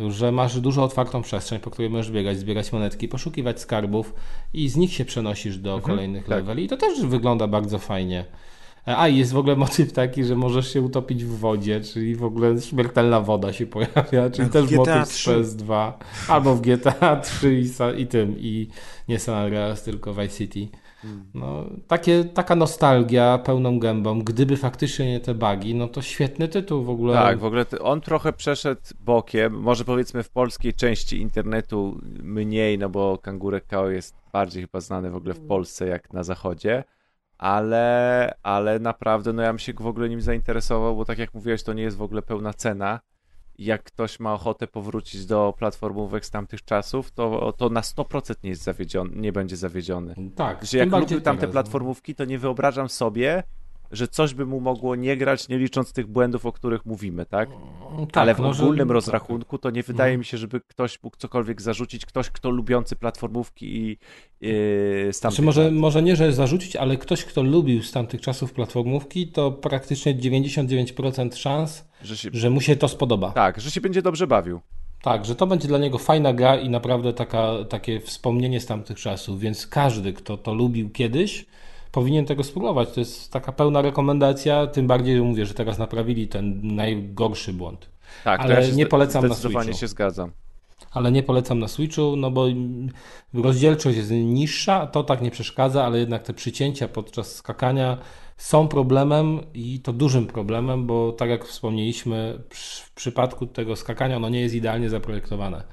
że 0.09 0.31
masz 0.31 0.59
dużo 0.59 0.83
otwartą 0.83 1.21
przestrzeń, 1.21 1.59
po 1.59 1.71
której 1.71 1.89
możesz 1.89 2.11
biegać, 2.11 2.39
zbierać 2.39 2.71
monetki, 2.71 3.07
poszukiwać 3.07 3.61
skarbów 3.61 4.13
i 4.53 4.69
z 4.69 4.75
nich 4.75 4.93
się 4.93 5.05
przenosisz 5.05 5.57
do 5.57 5.79
kolejnych 5.81 6.23
tak. 6.23 6.29
leveli 6.29 6.63
i 6.63 6.67
to 6.67 6.77
też 6.77 7.01
wygląda 7.01 7.47
bardzo 7.47 7.79
fajnie. 7.79 8.25
E, 8.87 8.97
A 8.97 9.07
i 9.07 9.17
jest 9.17 9.33
w 9.33 9.37
ogóle 9.37 9.55
motyw 9.55 9.93
taki, 9.93 10.23
że 10.23 10.35
możesz 10.35 10.73
się 10.73 10.81
utopić 10.81 11.25
w 11.25 11.37
wodzie, 11.39 11.81
czyli 11.81 12.15
w 12.15 12.23
ogóle 12.23 12.61
śmiertelna 12.61 13.21
woda 13.21 13.53
się 13.53 13.65
pojawia, 13.65 14.29
czyli 14.33 14.49
w 14.49 14.51
też 14.51 14.65
GTA 14.65 14.77
motyw 14.77 15.07
z 15.07 15.13
3. 15.13 15.31
PS2, 15.31 15.91
albo 16.27 16.55
w 16.55 16.61
GTA 16.61 17.15
3 17.15 17.61
i, 17.61 18.01
i 18.01 18.07
tym, 18.07 18.35
i 18.39 18.67
nie 19.07 19.19
San 19.19 19.35
Andreas, 19.35 19.83
tylko 19.83 20.13
Vice 20.13 20.37
City. 20.37 20.77
No, 21.33 21.65
takie, 21.87 22.23
taka 22.23 22.55
nostalgia 22.55 23.37
pełną 23.37 23.79
gębą. 23.79 24.21
Gdyby 24.21 24.57
faktycznie 24.57 25.11
nie 25.11 25.19
te 25.19 25.33
bugi, 25.33 25.75
no 25.75 25.87
to 25.87 26.01
świetny 26.01 26.47
tytuł 26.47 26.83
w 26.83 26.89
ogóle. 26.89 27.13
tak, 27.13 27.39
w 27.39 27.45
ogóle 27.45 27.65
on 27.81 28.01
trochę 28.01 28.33
przeszedł 28.33 28.81
bokiem. 28.99 29.53
Może 29.53 29.85
powiedzmy 29.85 30.23
w 30.23 30.29
polskiej 30.29 30.73
części 30.73 31.21
internetu 31.21 31.99
mniej, 32.23 32.77
no 32.77 32.89
bo 32.89 33.17
Kangurek 33.17 33.67
Kao 33.67 33.89
jest 33.89 34.15
bardziej 34.33 34.61
chyba 34.61 34.79
znany 34.79 35.11
w 35.11 35.15
ogóle 35.15 35.33
w 35.33 35.47
Polsce 35.47 35.87
jak 35.87 36.13
na 36.13 36.23
zachodzie. 36.23 36.83
Ale, 37.37 38.35
ale 38.43 38.79
naprawdę, 38.79 39.33
no 39.33 39.41
ja 39.41 39.49
bym 39.49 39.59
się 39.59 39.73
w 39.73 39.87
ogóle 39.87 40.09
nim 40.09 40.21
zainteresował, 40.21 40.95
bo 40.95 41.05
tak 41.05 41.17
jak 41.17 41.33
mówiłeś, 41.33 41.63
to 41.63 41.73
nie 41.73 41.83
jest 41.83 41.97
w 41.97 42.01
ogóle 42.01 42.21
pełna 42.21 42.53
cena. 42.53 42.99
Jak 43.59 43.83
ktoś 43.83 44.19
ma 44.19 44.33
ochotę 44.33 44.67
powrócić 44.67 45.25
do 45.25 45.53
platformówek 45.57 46.25
z 46.25 46.29
tamtych 46.31 46.65
czasów, 46.65 47.11
to, 47.11 47.53
to 47.57 47.69
na 47.69 47.81
100% 47.81 48.35
nie 48.43 48.49
jest 48.49 48.63
zawiedziony, 48.63 49.11
nie 49.15 49.31
będzie 49.31 49.57
zawiedziony. 49.57 50.15
tak. 50.35 50.65
Że 50.65 50.77
jak 50.77 50.91
lubił 50.91 51.21
tamte 51.21 51.45
no. 51.45 51.51
platformówki, 51.51 52.15
to 52.15 52.25
nie 52.25 52.39
wyobrażam 52.39 52.89
sobie, 52.89 53.43
że 53.91 54.07
coś 54.07 54.33
by 54.33 54.45
mu 54.45 54.59
mogło 54.59 54.95
nie 54.95 55.17
grać, 55.17 55.49
nie 55.49 55.57
licząc 55.57 55.93
tych 55.93 56.07
błędów, 56.07 56.45
o 56.45 56.51
których 56.51 56.85
mówimy, 56.85 57.25
tak? 57.25 57.49
No. 57.49 58.05
Tak, 58.05 58.17
Ale 58.21 58.35
w 58.35 58.39
no, 58.39 58.53
że- 58.53 58.63
ogólnym 58.63 58.91
rozrachunku 58.91 59.57
to 59.57 59.69
nie 59.69 59.83
wydaje 59.83 60.13
No. 60.13 60.19
mi 60.19 60.25
się, 60.25 60.37
żeby 60.37 60.61
ktoś 60.61 61.03
mógł 61.03 61.17
cokolwiek 61.17 61.61
zarzucić, 61.61 62.05
ktoś, 62.05 62.29
kto 62.29 62.49
lubiący 62.49 62.95
platformówki 62.95 63.77
i 63.77 63.87
yy, 63.89 63.97
z 65.13 65.19
tamtych 65.19 65.19
Znaczy 65.19 65.41
może, 65.41 65.71
może 65.71 66.03
nie, 66.03 66.15
że 66.15 66.33
zarzucić, 66.33 66.75
ale 66.75 66.97
ktoś, 66.97 67.25
kto 67.25 67.43
lubił 67.43 67.83
z 67.83 67.91
tamtych 67.91 68.21
czasów 68.21 68.53
platformówki, 68.53 69.27
to 69.27 69.51
praktycznie 69.51 70.15
99% 70.15 71.35
szans, 71.35 71.85
Że 72.05 72.17
się, 72.17 72.29
że 72.33 72.49
mu 72.49 72.61
się 72.61 72.75
to 72.75 72.87
spodoba. 72.87 73.31
tak, 73.31 73.61
że 73.61 73.71
się 73.71 73.81
będzie 73.81 74.01
dobrze 74.01 74.27
bawił. 74.27 74.59
Tak, 75.01 75.25
że 75.25 75.35
to 75.35 75.47
będzie 75.47 75.67
dla 75.67 75.77
niego 75.77 75.97
fajna 75.97 76.33
gra 76.33 76.55
i 76.55 76.69
naprawdę 76.69 77.13
taka, 77.13 77.51
takie 77.69 77.99
wspomnienie 77.99 78.59
z 78.59 78.65
tamtych 78.65 78.97
czasów, 78.99 79.39
więc 79.39 79.67
każdy, 79.67 80.13
kto 80.13 80.37
to 80.37 80.53
lubił 80.53 80.89
kiedyś, 80.89 81.45
powinien 81.91 82.25
tego 82.25 82.43
spróbować. 82.43 82.91
To 82.91 82.99
jest 82.99 83.31
taka 83.31 83.51
pełna 83.51 83.81
rekomendacja, 83.81 84.67
tym 84.67 84.87
bardziej 84.87 85.15
że 85.17 85.23
mówię, 85.23 85.45
że 85.45 85.53
teraz 85.53 85.77
naprawili 85.77 86.27
ten 86.27 86.75
najgorszy 86.75 87.53
błąd. 87.53 87.89
Tak, 88.23 88.39
Ale 88.39 88.67
ja 88.67 88.75
nie 88.75 88.85
polecam 88.85 89.21
na 89.27 89.33
Zdecydowanie 89.33 89.65
Switchu. 89.65 89.79
się 89.81 89.87
zgadzam. 89.87 90.31
Ale 90.91 91.11
nie 91.11 91.23
polecam 91.23 91.59
na 91.59 91.67
Switchu, 91.67 92.15
no 92.15 92.31
bo 92.31 92.45
rozdzielczość 93.33 93.97
jest 93.97 94.11
niższa, 94.11 94.87
to 94.87 95.03
tak 95.03 95.21
nie 95.21 95.31
przeszkadza, 95.31 95.85
ale 95.85 95.99
jednak 95.99 96.23
te 96.23 96.33
przycięcia 96.33 96.87
podczas 96.87 97.35
skakania 97.35 97.97
są 98.37 98.67
problemem 98.67 99.39
i 99.53 99.79
to 99.79 99.93
dużym 99.93 100.27
problemem, 100.27 100.85
bo 100.87 101.11
tak 101.11 101.29
jak 101.29 101.45
wspomnieliśmy, 101.45 102.39
w 102.49 102.93
przypadku 102.93 103.47
tego 103.47 103.75
skakania 103.75 104.15
ono 104.15 104.29
nie 104.29 104.41
jest 104.41 104.55
idealnie 104.55 104.89
zaprojektowane. 104.89 105.63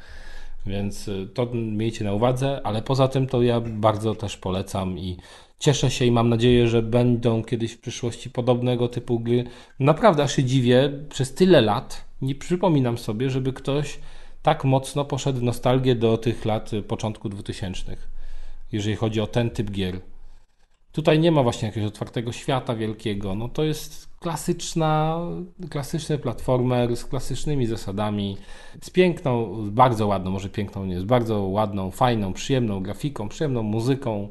Więc 0.67 1.09
y, 1.09 1.29
to 1.35 1.47
miejcie 1.55 2.05
na 2.05 2.13
uwadze, 2.13 2.61
ale 2.65 2.83
poza 2.83 3.09
tym 3.09 3.27
to 3.27 3.43
ja 3.43 3.61
bardzo 3.61 4.15
też 4.15 4.37
polecam 4.37 4.99
i 4.99 5.17
cieszę 5.59 5.91
się 5.91 6.05
i 6.05 6.11
mam 6.11 6.29
nadzieję, 6.29 6.69
że 6.69 6.83
będą 6.83 7.45
kiedyś 7.45 7.73
w 7.73 7.81
przyszłości 7.81 8.31
podobnego 8.31 8.89
typu 8.89 9.21
gry. 9.21 9.45
Naprawdę 9.79 10.23
aż 10.23 10.37
się 10.37 10.45
dziwię, 10.45 10.93
przez 11.09 11.35
tyle 11.35 11.61
lat 11.61 12.05
nie 12.23 12.35
przypominam 12.35 12.99
sobie, 12.99 13.31
żeby 13.31 13.53
ktoś 13.53 13.99
tak 14.43 14.65
mocno 14.65 15.05
poszedł 15.05 15.39
w 15.39 15.43
nostalgię 15.43 15.95
do 15.95 16.19
tych 16.19 16.45
lat 16.45 16.73
y, 16.73 16.83
początku 16.83 17.29
2000, 17.29 17.97
jeżeli 18.73 18.97
chodzi 18.97 19.21
o 19.21 19.27
ten 19.27 19.51
typ 19.51 19.71
gier. 19.71 20.01
Tutaj 20.93 21.19
nie 21.19 21.33
ma 21.33 21.43
właśnie 21.43 21.69
jakiegoś 21.69 21.89
otwartego 21.89 22.33
świata 22.33 22.75
wielkiego. 22.75 23.35
No 23.35 23.49
to 23.49 23.65
jest 23.65 24.09
klasyczna, 24.21 25.19
klasyczny 25.71 26.19
platformer 26.19 26.97
z 26.97 27.05
klasycznymi 27.05 27.67
zasadami, 27.67 28.37
z 28.81 28.91
piękną, 28.91 29.57
bardzo 29.71 30.07
ładną, 30.07 30.31
może 30.31 30.49
piękną 30.49 30.85
nie, 30.85 31.01
z 31.01 31.05
bardzo 31.05 31.41
ładną, 31.41 31.91
fajną, 31.91 32.33
przyjemną 32.33 32.83
grafiką, 32.83 33.29
przyjemną 33.29 33.63
muzyką. 33.63 34.29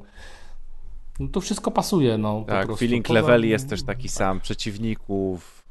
No 1.20 1.28
to 1.28 1.42
wszystko 1.42 1.72
pasuje, 1.72 2.18
no 2.18 2.44
Tak, 2.48 2.68
po 2.68 2.76
feeling 2.76 3.08
Poza... 3.08 3.20
leveli 3.20 3.50
jest 3.50 3.70
też 3.70 3.84
taki 3.84 4.10
sam, 4.10 4.40
przeciwników. 4.40 5.64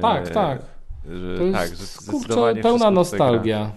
Tak, 0.00 0.28
tak. 0.28 0.62
Że, 1.08 1.38
To 1.38 1.42
jest, 1.42 1.58
tak, 1.58 1.76
że 1.76 2.12
kurczę, 2.12 2.62
pełna 2.62 2.90
nostalgia. 2.90 3.72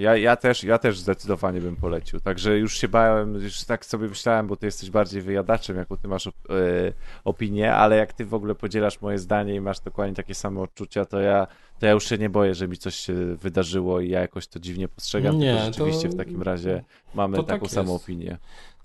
Ja, 0.00 0.16
ja, 0.16 0.36
też, 0.36 0.64
ja 0.64 0.78
też 0.78 0.98
zdecydowanie 0.98 1.60
bym 1.60 1.76
polecił. 1.76 2.20
Także 2.20 2.58
już 2.58 2.78
się 2.78 2.88
bałem, 2.88 3.34
już 3.34 3.64
tak 3.64 3.84
sobie 3.86 4.08
myślałem, 4.08 4.46
bo 4.46 4.56
ty 4.56 4.66
jesteś 4.66 4.90
bardziej 4.90 5.22
wyjadaczem, 5.22 5.76
jaką 5.76 5.96
ty 5.96 6.08
masz 6.08 6.26
op- 6.26 6.50
e, 6.50 6.92
opinię, 7.24 7.74
ale 7.74 7.96
jak 7.96 8.12
ty 8.12 8.24
w 8.24 8.34
ogóle 8.34 8.54
podzielasz 8.54 9.00
moje 9.00 9.18
zdanie 9.18 9.54
i 9.54 9.60
masz 9.60 9.80
dokładnie 9.80 10.14
takie 10.14 10.34
same 10.34 10.60
odczucia, 10.60 11.04
to 11.04 11.20
ja, 11.20 11.46
to 11.78 11.86
ja 11.86 11.92
już 11.92 12.08
się 12.08 12.18
nie 12.18 12.30
boję, 12.30 12.54
że 12.54 12.68
mi 12.68 12.76
coś 12.76 12.94
się 12.94 13.14
wydarzyło 13.36 14.00
i 14.00 14.08
ja 14.08 14.20
jakoś 14.20 14.46
to 14.46 14.58
dziwnie 14.60 14.88
postrzegam. 14.88 15.38
Nie, 15.38 15.54
tylko 15.54 15.66
rzeczywiście 15.66 16.08
to- 16.08 16.14
w 16.14 16.18
takim 16.18 16.42
razie 16.42 16.84
mamy 17.14 17.44
taką 17.44 17.60
tak 17.60 17.70
samą 17.70 17.92
jest. 17.92 18.04
opinię. 18.04 18.38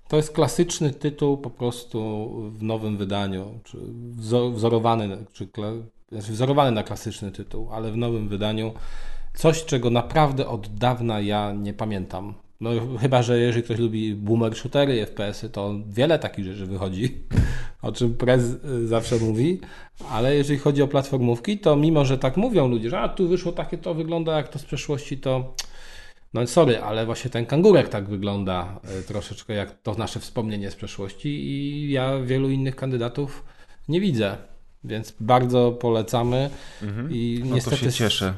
To 0.08 0.16
jest 0.16 0.32
klasyczny 0.32 0.90
tytuł 0.90 1.38
po 1.38 1.50
prostu 1.50 2.28
w 2.50 2.62
nowym 2.62 2.96
wydaniu, 2.96 3.58
czy 3.64 3.78
wzo- 4.20 4.52
wzorowany, 4.54 5.24
czy 5.32 5.48
znaczy 6.12 6.32
wzorowany 6.32 6.70
na 6.72 6.82
klasyczny 6.82 7.30
tytuł, 7.30 7.68
ale 7.72 7.92
w 7.92 7.96
nowym 7.96 8.28
wydaniu. 8.28 8.74
Coś, 9.36 9.64
czego 9.64 9.90
naprawdę 9.90 10.48
od 10.48 10.68
dawna 10.74 11.20
ja 11.20 11.52
nie 11.52 11.74
pamiętam. 11.74 12.34
No 12.60 12.70
chyba, 13.00 13.22
że 13.22 13.38
jeżeli 13.38 13.62
ktoś 13.64 13.78
lubi 13.78 14.14
boomer 14.14 14.56
shootery 14.56 15.06
FPS-y, 15.06 15.50
to 15.50 15.74
wiele 15.88 16.18
takich 16.18 16.44
rzeczy 16.44 16.66
wychodzi, 16.66 17.18
o 17.82 17.92
czym 17.92 18.14
Prez 18.14 18.42
y, 18.42 18.86
zawsze 18.86 19.16
mówi, 19.16 19.60
ale 20.10 20.36
jeżeli 20.36 20.58
chodzi 20.58 20.82
o 20.82 20.88
platformówki, 20.88 21.58
to 21.58 21.76
mimo, 21.76 22.04
że 22.04 22.18
tak 22.18 22.36
mówią 22.36 22.68
ludzie, 22.68 22.90
że 22.90 23.00
a 23.00 23.08
tu 23.08 23.28
wyszło 23.28 23.52
takie, 23.52 23.78
to 23.78 23.94
wygląda 23.94 24.36
jak 24.36 24.48
to 24.48 24.58
z 24.58 24.64
przeszłości, 24.64 25.18
to 25.18 25.54
no 26.34 26.46
sorry, 26.46 26.80
ale 26.80 27.06
właśnie 27.06 27.30
ten 27.30 27.46
kangurek 27.46 27.88
tak 27.88 28.08
wygląda 28.08 28.80
e, 28.84 29.02
troszeczkę 29.02 29.54
jak 29.54 29.82
to 29.82 29.94
nasze 29.94 30.20
wspomnienie 30.20 30.70
z 30.70 30.76
przeszłości 30.76 31.28
i 31.28 31.90
ja 31.90 32.20
wielu 32.20 32.50
innych 32.50 32.76
kandydatów 32.76 33.44
nie 33.88 34.00
widzę. 34.00 34.36
Więc 34.86 35.14
bardzo 35.20 35.72
polecamy 35.72 36.50
i 37.10 37.42
No 37.44 37.54
niestety 37.54 37.90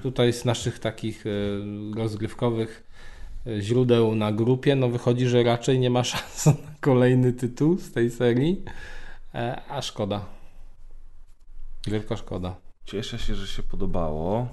tutaj 0.02 0.32
z 0.32 0.44
naszych 0.44 0.78
takich 0.78 1.24
e, 1.26 1.30
rozgrywkowych 1.96 2.86
e, 3.46 3.60
źródeł 3.60 4.14
na 4.14 4.32
grupie, 4.32 4.76
no 4.76 4.88
wychodzi, 4.88 5.26
że 5.26 5.42
raczej 5.42 5.78
nie 5.78 5.90
ma 5.90 6.04
szans 6.10 6.46
na 6.46 6.52
kolejny 6.80 7.32
tytuł 7.32 7.78
z 7.78 7.92
tej 7.92 8.10
serii, 8.10 8.62
e, 9.34 9.62
a 9.68 9.82
szkoda. 9.82 10.24
Wielka 11.86 12.16
szkoda. 12.16 12.54
Cieszę 12.84 13.18
się, 13.18 13.34
że 13.34 13.46
się 13.46 13.62
podobało. 13.62 14.48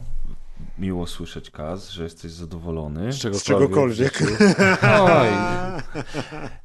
Miło 0.80 1.08
słyszeć, 1.08 1.52
Kaz, 1.52 1.90
że 1.90 2.04
jesteś 2.04 2.32
zadowolony. 2.32 3.14
Z 3.14 3.18
czegokolwiek. 3.18 3.42
Z 4.18 4.18
czegokolwiek. 4.18 4.20
Oj, 5.02 5.28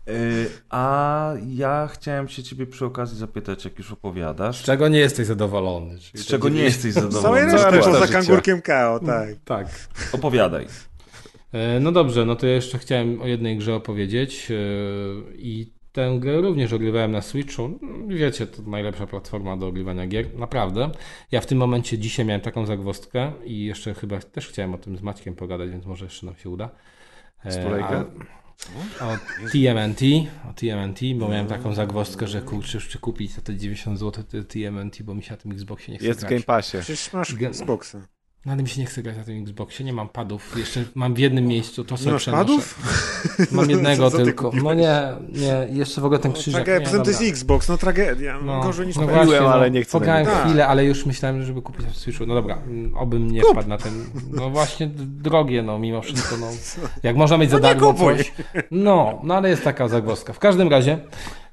Y, 0.08 0.50
A 0.70 1.32
ja 1.48 1.88
chciałem 1.92 2.28
się 2.28 2.42
ciebie 2.42 2.66
przy 2.66 2.84
okazji 2.84 3.18
zapytać, 3.18 3.64
jak 3.64 3.78
już 3.78 3.92
opowiadasz, 3.92 4.56
z 4.60 4.62
czego 4.64 4.88
nie 4.88 4.98
jesteś 4.98 5.26
zadowolony? 5.26 5.98
Czyli 5.98 6.22
z 6.22 6.26
czego 6.26 6.48
nie 6.48 6.62
jesteś 6.62 6.92
Z 6.92 6.94
całej 6.94 7.12
zadowolony? 7.12 7.52
reszty 7.52 7.70
reszta 7.70 7.90
poza 7.92 8.06
życia. 8.06 8.12
kangurkiem 8.18 8.62
KO, 8.62 9.00
tak. 9.06 9.28
Tak. 9.44 9.66
Opowiadaj. 10.12 10.66
E, 11.52 11.80
No 11.80 11.92
dobrze, 11.92 12.24
no 12.24 12.36
to 12.36 12.46
ja 12.46 12.52
jeszcze 12.54 12.78
chciałem 12.78 13.22
o 13.22 13.26
jednej 13.26 13.58
grze 13.58 13.74
opowiedzieć 13.74 14.48
e, 14.50 14.54
i 15.36 15.72
tę 15.92 16.16
grę 16.20 16.40
również 16.40 16.72
ogrywałem 16.72 17.12
na 17.12 17.22
Switchu. 17.22 17.78
Wiecie, 18.08 18.46
to 18.46 18.62
najlepsza 18.62 19.06
platforma 19.06 19.56
do 19.56 19.66
ogrywania 19.66 20.06
gier, 20.06 20.38
naprawdę. 20.38 20.90
Ja 21.32 21.40
w 21.40 21.46
tym 21.46 21.58
momencie 21.58 21.98
dzisiaj 21.98 22.26
miałem 22.26 22.40
taką 22.40 22.66
zagwozdkę 22.66 23.32
i 23.44 23.64
jeszcze 23.64 23.94
chyba 23.94 24.18
też 24.20 24.48
chciałem 24.48 24.74
o 24.74 24.78
tym 24.78 24.96
z 24.96 25.02
Maćkiem 25.02 25.34
pogadać, 25.34 25.70
więc 25.70 25.86
może 25.86 26.04
jeszcze 26.04 26.26
nam 26.26 26.36
się 26.36 26.50
uda. 26.50 26.70
E, 27.44 27.52
Stulejkę? 27.52 28.04
a- 29.00 29.04
O 29.04 29.16
TMNT, 29.52 30.00
o 30.50 30.52
TMNT, 30.54 31.00
bo 31.18 31.28
miałem 31.28 31.46
taką 31.46 31.74
zagwozdkę, 31.74 32.26
że 32.26 32.42
kurczę, 32.42 32.78
chcę 32.80 32.98
kupić 32.98 33.32
za 33.32 33.42
te 33.42 33.56
90 33.56 33.98
zł 33.98 34.24
te 34.24 34.44
TMNT, 34.44 35.02
bo 35.02 35.14
mi 35.14 35.22
się 35.22 35.30
na 35.30 35.36
tym 35.36 35.52
Xboxie 35.52 35.92
nie 35.92 35.98
chce 35.98 36.06
Jest 36.06 36.20
w 36.20 36.22
grać. 36.22 36.30
Game 36.32 36.42
Passie. 36.42 36.78
Przecież 36.78 37.12
masz 37.12 37.34
Xboxa. 37.42 37.98
No 38.46 38.52
ale 38.52 38.62
mi 38.62 38.68
się 38.68 38.80
nie 38.80 38.86
chce 38.86 39.02
grać 39.02 39.16
na 39.16 39.24
tym 39.24 39.42
Xboxie, 39.42 39.84
nie 39.84 39.92
mam 39.92 40.08
padów. 40.08 40.58
Jeszcze 40.58 40.84
mam 40.94 41.14
w 41.14 41.18
jednym 41.18 41.46
miejscu, 41.46 41.84
to 41.84 41.94
Nie 41.94 41.98
sobie 41.98 42.12
masz 42.12 42.22
przenoszę. 42.22 42.44
padów? 42.44 42.78
Mam 43.52 43.70
jednego 43.70 44.10
tylko. 44.24 44.44
kupiłeś? 44.44 44.64
No 44.64 44.74
nie, 44.74 45.00
nie, 45.40 45.68
jeszcze 45.78 46.00
w 46.00 46.04
ogóle 46.04 46.18
ten 46.20 46.32
krzyżak. 46.32 46.64
Tragedia, 46.64 46.78
nie, 46.78 46.84
poza 46.84 47.04
tym 47.04 47.14
to 47.14 47.22
jest. 47.22 47.32
Xbox, 47.34 47.68
no 47.68 47.78
tragedia. 47.78 48.38
No, 48.44 48.60
Gorzej 48.60 48.86
niż 48.86 48.96
no 48.96 49.02
PS. 49.06 49.14
właśnie, 49.14 49.40
ale 49.40 49.66
no, 49.70 49.74
nie 49.74 49.82
chcę 49.82 49.96
na 49.96 50.00
Pograłem 50.00 50.26
niego. 50.26 50.38
chwilę, 50.44 50.66
ale 50.66 50.84
już 50.84 51.06
myślałem, 51.06 51.42
żeby 51.42 51.62
kupić 51.62 51.86
w 51.86 51.96
Switchu. 51.96 52.26
No 52.26 52.34
dobra, 52.34 52.54
mm, 52.66 52.96
obym 52.96 53.30
nie 53.30 53.42
wpadł 53.42 53.68
na 53.68 53.78
ten. 53.78 54.04
No 54.30 54.50
właśnie 54.50 54.86
drogie, 54.96 55.62
no 55.62 55.78
mimo 55.78 56.02
wszystko. 56.02 56.36
No, 56.36 56.46
jak 57.02 57.16
można 57.16 57.38
mieć 57.38 57.50
za 57.50 57.58
No 57.58 57.68
nie 57.68 57.74
darmo 57.74 57.92
kupuj. 57.92 58.16
coś. 58.16 58.32
No, 58.70 59.20
no 59.22 59.34
ale 59.34 59.48
jest 59.48 59.64
taka 59.64 59.88
zagwozdka. 59.88 60.32
W 60.32 60.38
każdym 60.38 60.68
razie 60.68 60.98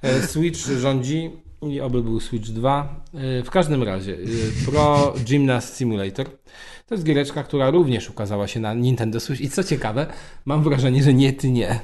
e, 0.01 0.21
Switch 0.21 0.59
rządzi 0.59 1.31
i 1.61 1.81
oby 1.81 2.03
był 2.03 2.19
Switch 2.19 2.49
2. 2.49 2.95
E, 3.39 3.43
W 3.43 3.49
każdym 3.49 3.83
razie 3.83 4.13
e, 4.13 4.65
Pro 4.71 5.13
Gymnast 5.29 5.77
Simulator 5.77 6.25
to 6.87 6.95
jest 6.95 7.03
giereczka, 7.03 7.43
która 7.43 7.69
również 7.69 8.09
ukazała 8.09 8.47
się 8.47 8.59
na 8.59 8.73
Nintendo 8.73 9.19
Switch 9.19 9.41
i 9.41 9.49
co 9.49 9.63
ciekawe, 9.63 10.05
mam 10.45 10.63
wrażenie, 10.63 11.03
że 11.03 11.13
nie 11.13 11.33
tnie. 11.33 11.79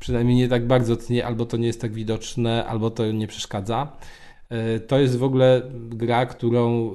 Przynajmniej 0.00 0.36
nie 0.36 0.48
tak 0.48 0.66
bardzo 0.66 0.96
tnie, 0.96 1.26
albo 1.26 1.46
to 1.46 1.56
nie 1.56 1.66
jest 1.66 1.80
tak 1.80 1.92
widoczne, 1.92 2.66
albo 2.66 2.90
to 2.90 3.12
nie 3.12 3.26
przeszkadza. 3.26 3.92
E, 4.48 4.80
To 4.80 4.98
jest 4.98 5.16
w 5.16 5.22
ogóle 5.22 5.62
gra, 5.74 6.26
którą 6.26 6.94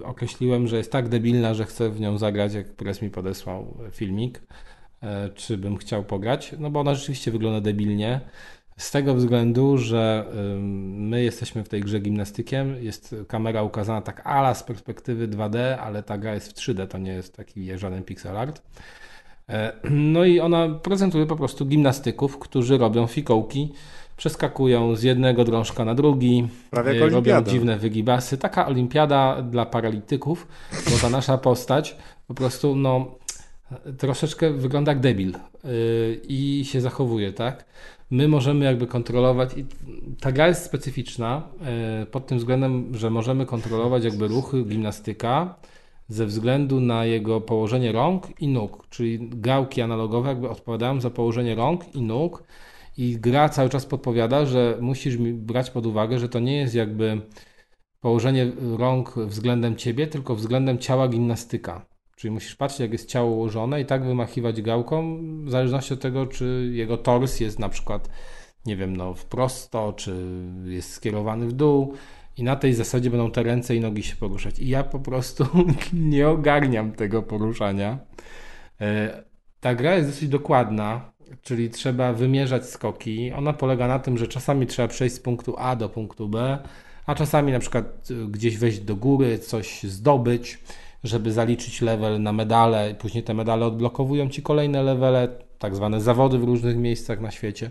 e, 0.00 0.04
określiłem, 0.04 0.68
że 0.68 0.76
jest 0.76 0.92
tak 0.92 1.08
debilna, 1.08 1.54
że 1.54 1.64
chcę 1.64 1.90
w 1.90 2.00
nią 2.00 2.18
zagrać, 2.18 2.54
jak 2.54 2.72
Press 2.72 3.02
mi 3.02 3.10
podesłał 3.10 3.74
filmik, 3.90 4.42
e, 5.02 5.30
czy 5.34 5.58
bym 5.58 5.76
chciał 5.76 6.04
pograć. 6.04 6.54
No 6.58 6.70
bo 6.70 6.80
ona 6.80 6.94
rzeczywiście 6.94 7.30
wygląda 7.30 7.60
debilnie. 7.60 8.20
Z 8.78 8.90
tego 8.90 9.14
względu, 9.14 9.78
że 9.78 10.26
my 10.60 11.22
jesteśmy 11.22 11.64
w 11.64 11.68
tej 11.68 11.80
grze 11.80 12.00
gimnastykiem, 12.00 12.84
jest 12.84 13.14
kamera 13.28 13.62
ukazana 13.62 14.02
tak 14.02 14.26
ala 14.26 14.54
z 14.54 14.62
perspektywy 14.62 15.28
2D, 15.28 15.58
ale 15.80 16.02
ta 16.02 16.18
gra 16.18 16.34
jest 16.34 16.52
w 16.52 16.54
3D, 16.54 16.86
to 16.86 16.98
nie 16.98 17.12
jest 17.12 17.36
taki 17.36 17.78
żaden 17.78 18.04
pixel 18.04 18.36
art. 18.36 18.62
E, 19.48 19.72
No 19.90 20.24
i 20.24 20.40
ona 20.40 20.68
prezentuje 20.68 21.26
po 21.26 21.36
prostu 21.36 21.66
gimnastyków, 21.66 22.38
którzy 22.38 22.78
robią 22.78 23.06
fikołki, 23.06 23.72
przeskakują 24.16 24.96
z 24.96 25.02
jednego 25.02 25.44
drążka 25.44 25.84
na 25.84 25.94
drugi, 25.94 26.48
Prawie 26.70 26.90
e, 26.90 26.94
robią 26.94 27.12
olimpiada. 27.16 27.50
dziwne 27.50 27.78
wygibasy. 27.78 28.38
Taka 28.38 28.66
olimpiada 28.66 29.42
dla 29.42 29.66
paralityków, 29.66 30.46
bo 30.90 30.98
ta 31.02 31.10
nasza 31.10 31.38
postać 31.38 31.96
po 32.28 32.34
prostu 32.34 32.76
no, 32.76 33.18
troszeczkę 33.98 34.52
wygląda 34.52 34.92
jak 34.92 35.00
debil 35.00 35.32
yy, 35.64 36.20
i 36.28 36.64
się 36.64 36.80
zachowuje, 36.80 37.32
tak? 37.32 37.64
My 38.10 38.28
możemy 38.28 38.64
jakby 38.64 38.86
kontrolować 38.86 39.56
i 39.56 39.66
ta 40.20 40.32
gra 40.32 40.48
jest 40.48 40.64
specyficzna 40.64 41.48
yy, 42.00 42.06
pod 42.06 42.26
tym 42.26 42.38
względem, 42.38 42.94
że 42.94 43.10
możemy 43.10 43.46
kontrolować 43.46 44.04
jakby 44.04 44.28
ruchy 44.28 44.64
gimnastyka 44.64 45.54
ze 46.08 46.26
względu 46.26 46.80
na 46.80 47.04
jego 47.04 47.40
położenie 47.40 47.92
rąk 47.92 48.40
i 48.40 48.48
nóg, 48.48 48.86
czyli 48.90 49.30
gałki 49.32 49.82
analogowe 49.82 50.28
jakby 50.28 50.48
odpowiadają 50.48 51.00
za 51.00 51.10
położenie 51.10 51.54
rąk 51.54 51.94
i 51.94 52.02
nóg 52.02 52.44
i 52.96 53.16
gra 53.20 53.48
cały 53.48 53.68
czas 53.68 53.86
podpowiada, 53.86 54.46
że 54.46 54.78
musisz 54.80 55.16
brać 55.32 55.70
pod 55.70 55.86
uwagę, 55.86 56.18
że 56.18 56.28
to 56.28 56.40
nie 56.40 56.56
jest 56.56 56.74
jakby 56.74 57.20
położenie 58.00 58.52
rąk 58.78 59.14
względem 59.18 59.76
ciebie, 59.76 60.06
tylko 60.06 60.34
względem 60.34 60.78
ciała 60.78 61.08
gimnastyka. 61.08 61.86
Czyli 62.18 62.30
musisz 62.30 62.56
patrzeć, 62.56 62.80
jak 62.80 62.92
jest 62.92 63.08
ciało 63.08 63.30
ułożone 63.30 63.80
i 63.80 63.84
tak 63.84 64.04
wymachiwać 64.04 64.62
gałką, 64.62 65.20
w 65.44 65.50
zależności 65.50 65.94
od 65.94 66.00
tego, 66.00 66.26
czy 66.26 66.70
jego 66.72 66.96
tors 66.96 67.40
jest 67.40 67.58
na 67.58 67.68
przykład, 67.68 68.08
nie 68.66 68.76
wiem, 68.76 68.96
no, 68.96 69.14
w 69.14 69.24
prosto, 69.24 69.92
czy 69.92 70.24
jest 70.64 70.92
skierowany 70.92 71.46
w 71.46 71.52
dół. 71.52 71.94
I 72.36 72.42
na 72.42 72.56
tej 72.56 72.74
zasadzie 72.74 73.10
będą 73.10 73.30
te 73.30 73.42
ręce 73.42 73.76
i 73.76 73.80
nogi 73.80 74.02
się 74.02 74.16
poruszać. 74.16 74.58
I 74.58 74.68
ja 74.68 74.84
po 74.84 74.98
prostu 75.00 75.46
nie 75.92 76.28
ogarniam 76.28 76.92
tego 76.92 77.22
poruszania. 77.22 77.98
E, 78.80 79.22
ta 79.60 79.74
gra 79.74 79.94
jest 79.94 80.08
dosyć 80.08 80.28
dokładna, 80.28 81.12
czyli 81.42 81.70
trzeba 81.70 82.12
wymierzać 82.12 82.66
skoki. 82.66 83.32
Ona 83.32 83.52
polega 83.52 83.88
na 83.88 83.98
tym, 83.98 84.18
że 84.18 84.28
czasami 84.28 84.66
trzeba 84.66 84.88
przejść 84.88 85.14
z 85.14 85.20
punktu 85.20 85.54
A 85.58 85.76
do 85.76 85.88
punktu 85.88 86.28
B, 86.28 86.58
a 87.06 87.14
czasami 87.14 87.52
na 87.52 87.58
przykład 87.58 88.10
y, 88.10 88.26
gdzieś 88.26 88.58
wejść 88.58 88.80
do 88.80 88.96
góry, 88.96 89.38
coś 89.38 89.82
zdobyć, 89.82 90.58
żeby 91.04 91.32
zaliczyć 91.32 91.82
level 91.82 92.22
na 92.22 92.32
medale. 92.32 92.94
Później 92.94 93.24
te 93.24 93.34
medale 93.34 93.66
odblokowują 93.66 94.28
ci 94.28 94.42
kolejne 94.42 94.82
levele, 94.82 95.28
tak 95.58 95.76
zwane 95.76 96.00
zawody 96.00 96.38
w 96.38 96.44
różnych 96.44 96.76
miejscach 96.76 97.20
na 97.20 97.30
świecie. 97.30 97.70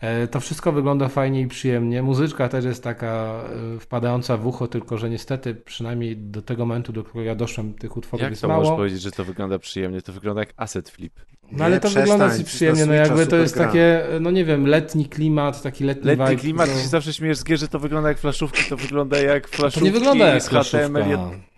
E, 0.00 0.28
to 0.28 0.40
wszystko 0.40 0.72
wygląda 0.72 1.08
fajnie 1.08 1.40
i 1.40 1.46
przyjemnie. 1.46 2.02
Muzyczka 2.02 2.48
też 2.48 2.64
jest 2.64 2.82
taka 2.82 3.42
e, 3.76 3.80
wpadająca 3.80 4.36
w 4.36 4.46
ucho, 4.46 4.68
tylko 4.68 4.98
że 4.98 5.10
niestety 5.10 5.54
przynajmniej 5.54 6.16
do 6.16 6.42
tego 6.42 6.66
momentu, 6.66 6.92
do 6.92 7.04
którego 7.04 7.28
ja 7.28 7.34
doszłem, 7.34 7.74
tych 7.74 7.96
utworów 7.96 8.22
Jak 8.22 8.30
jest 8.30 8.42
to 8.42 8.48
mało. 8.48 8.60
możesz 8.62 8.76
powiedzieć, 8.76 9.02
że 9.02 9.10
to 9.10 9.24
wygląda 9.24 9.58
przyjemnie? 9.58 10.02
To 10.02 10.12
wygląda 10.12 10.40
jak 10.42 10.54
asset 10.56 10.90
flip. 10.90 11.20
No 11.52 11.64
ale 11.64 11.74
Nie, 11.74 11.80
to 11.80 11.88
wygląda 11.90 12.28
to 12.28 12.34
jest 12.34 12.44
przyjemnie, 12.46 12.86
no 12.86 12.92
jakby 12.92 13.26
to 13.26 13.36
jest 13.36 13.54
gra. 13.54 13.66
takie, 13.66 14.02
no 14.20 14.30
nie 14.30 14.44
wiem, 14.44 14.66
letni 14.66 15.06
klimat, 15.06 15.62
taki 15.62 15.84
letni, 15.84 16.04
Letni 16.06 16.26
vibe. 16.26 16.36
klimat, 16.40 16.70
no. 16.74 16.80
się 16.82 16.88
zawsze 16.88 17.12
śmiejesz 17.12 17.38
z 17.38 17.44
gier, 17.44 17.58
że 17.58 17.68
to 17.68 17.78
wygląda 17.78 18.08
jak 18.08 18.18
flaszówki, 18.18 18.62
to 18.68 18.76
wygląda 18.76 19.18
jak 19.18 19.48
To 19.50 19.56
flaszówki 19.56 19.84
nie 19.84 19.92
wygląda 19.92 20.26
jak 20.26 20.44
flaszówka. 20.44 20.88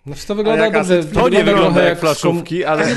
Znaczy 0.05 0.27
to 0.27 0.35
wygląda 0.35 0.63
jak 0.65 0.73
dobrze. 0.73 1.03
To 1.03 1.29
nie 1.29 1.43
wygląda 1.43 1.81
jak 1.83 1.97
skom- 1.97 2.01
flaszówki, 2.01 2.65
ale... 2.65 2.85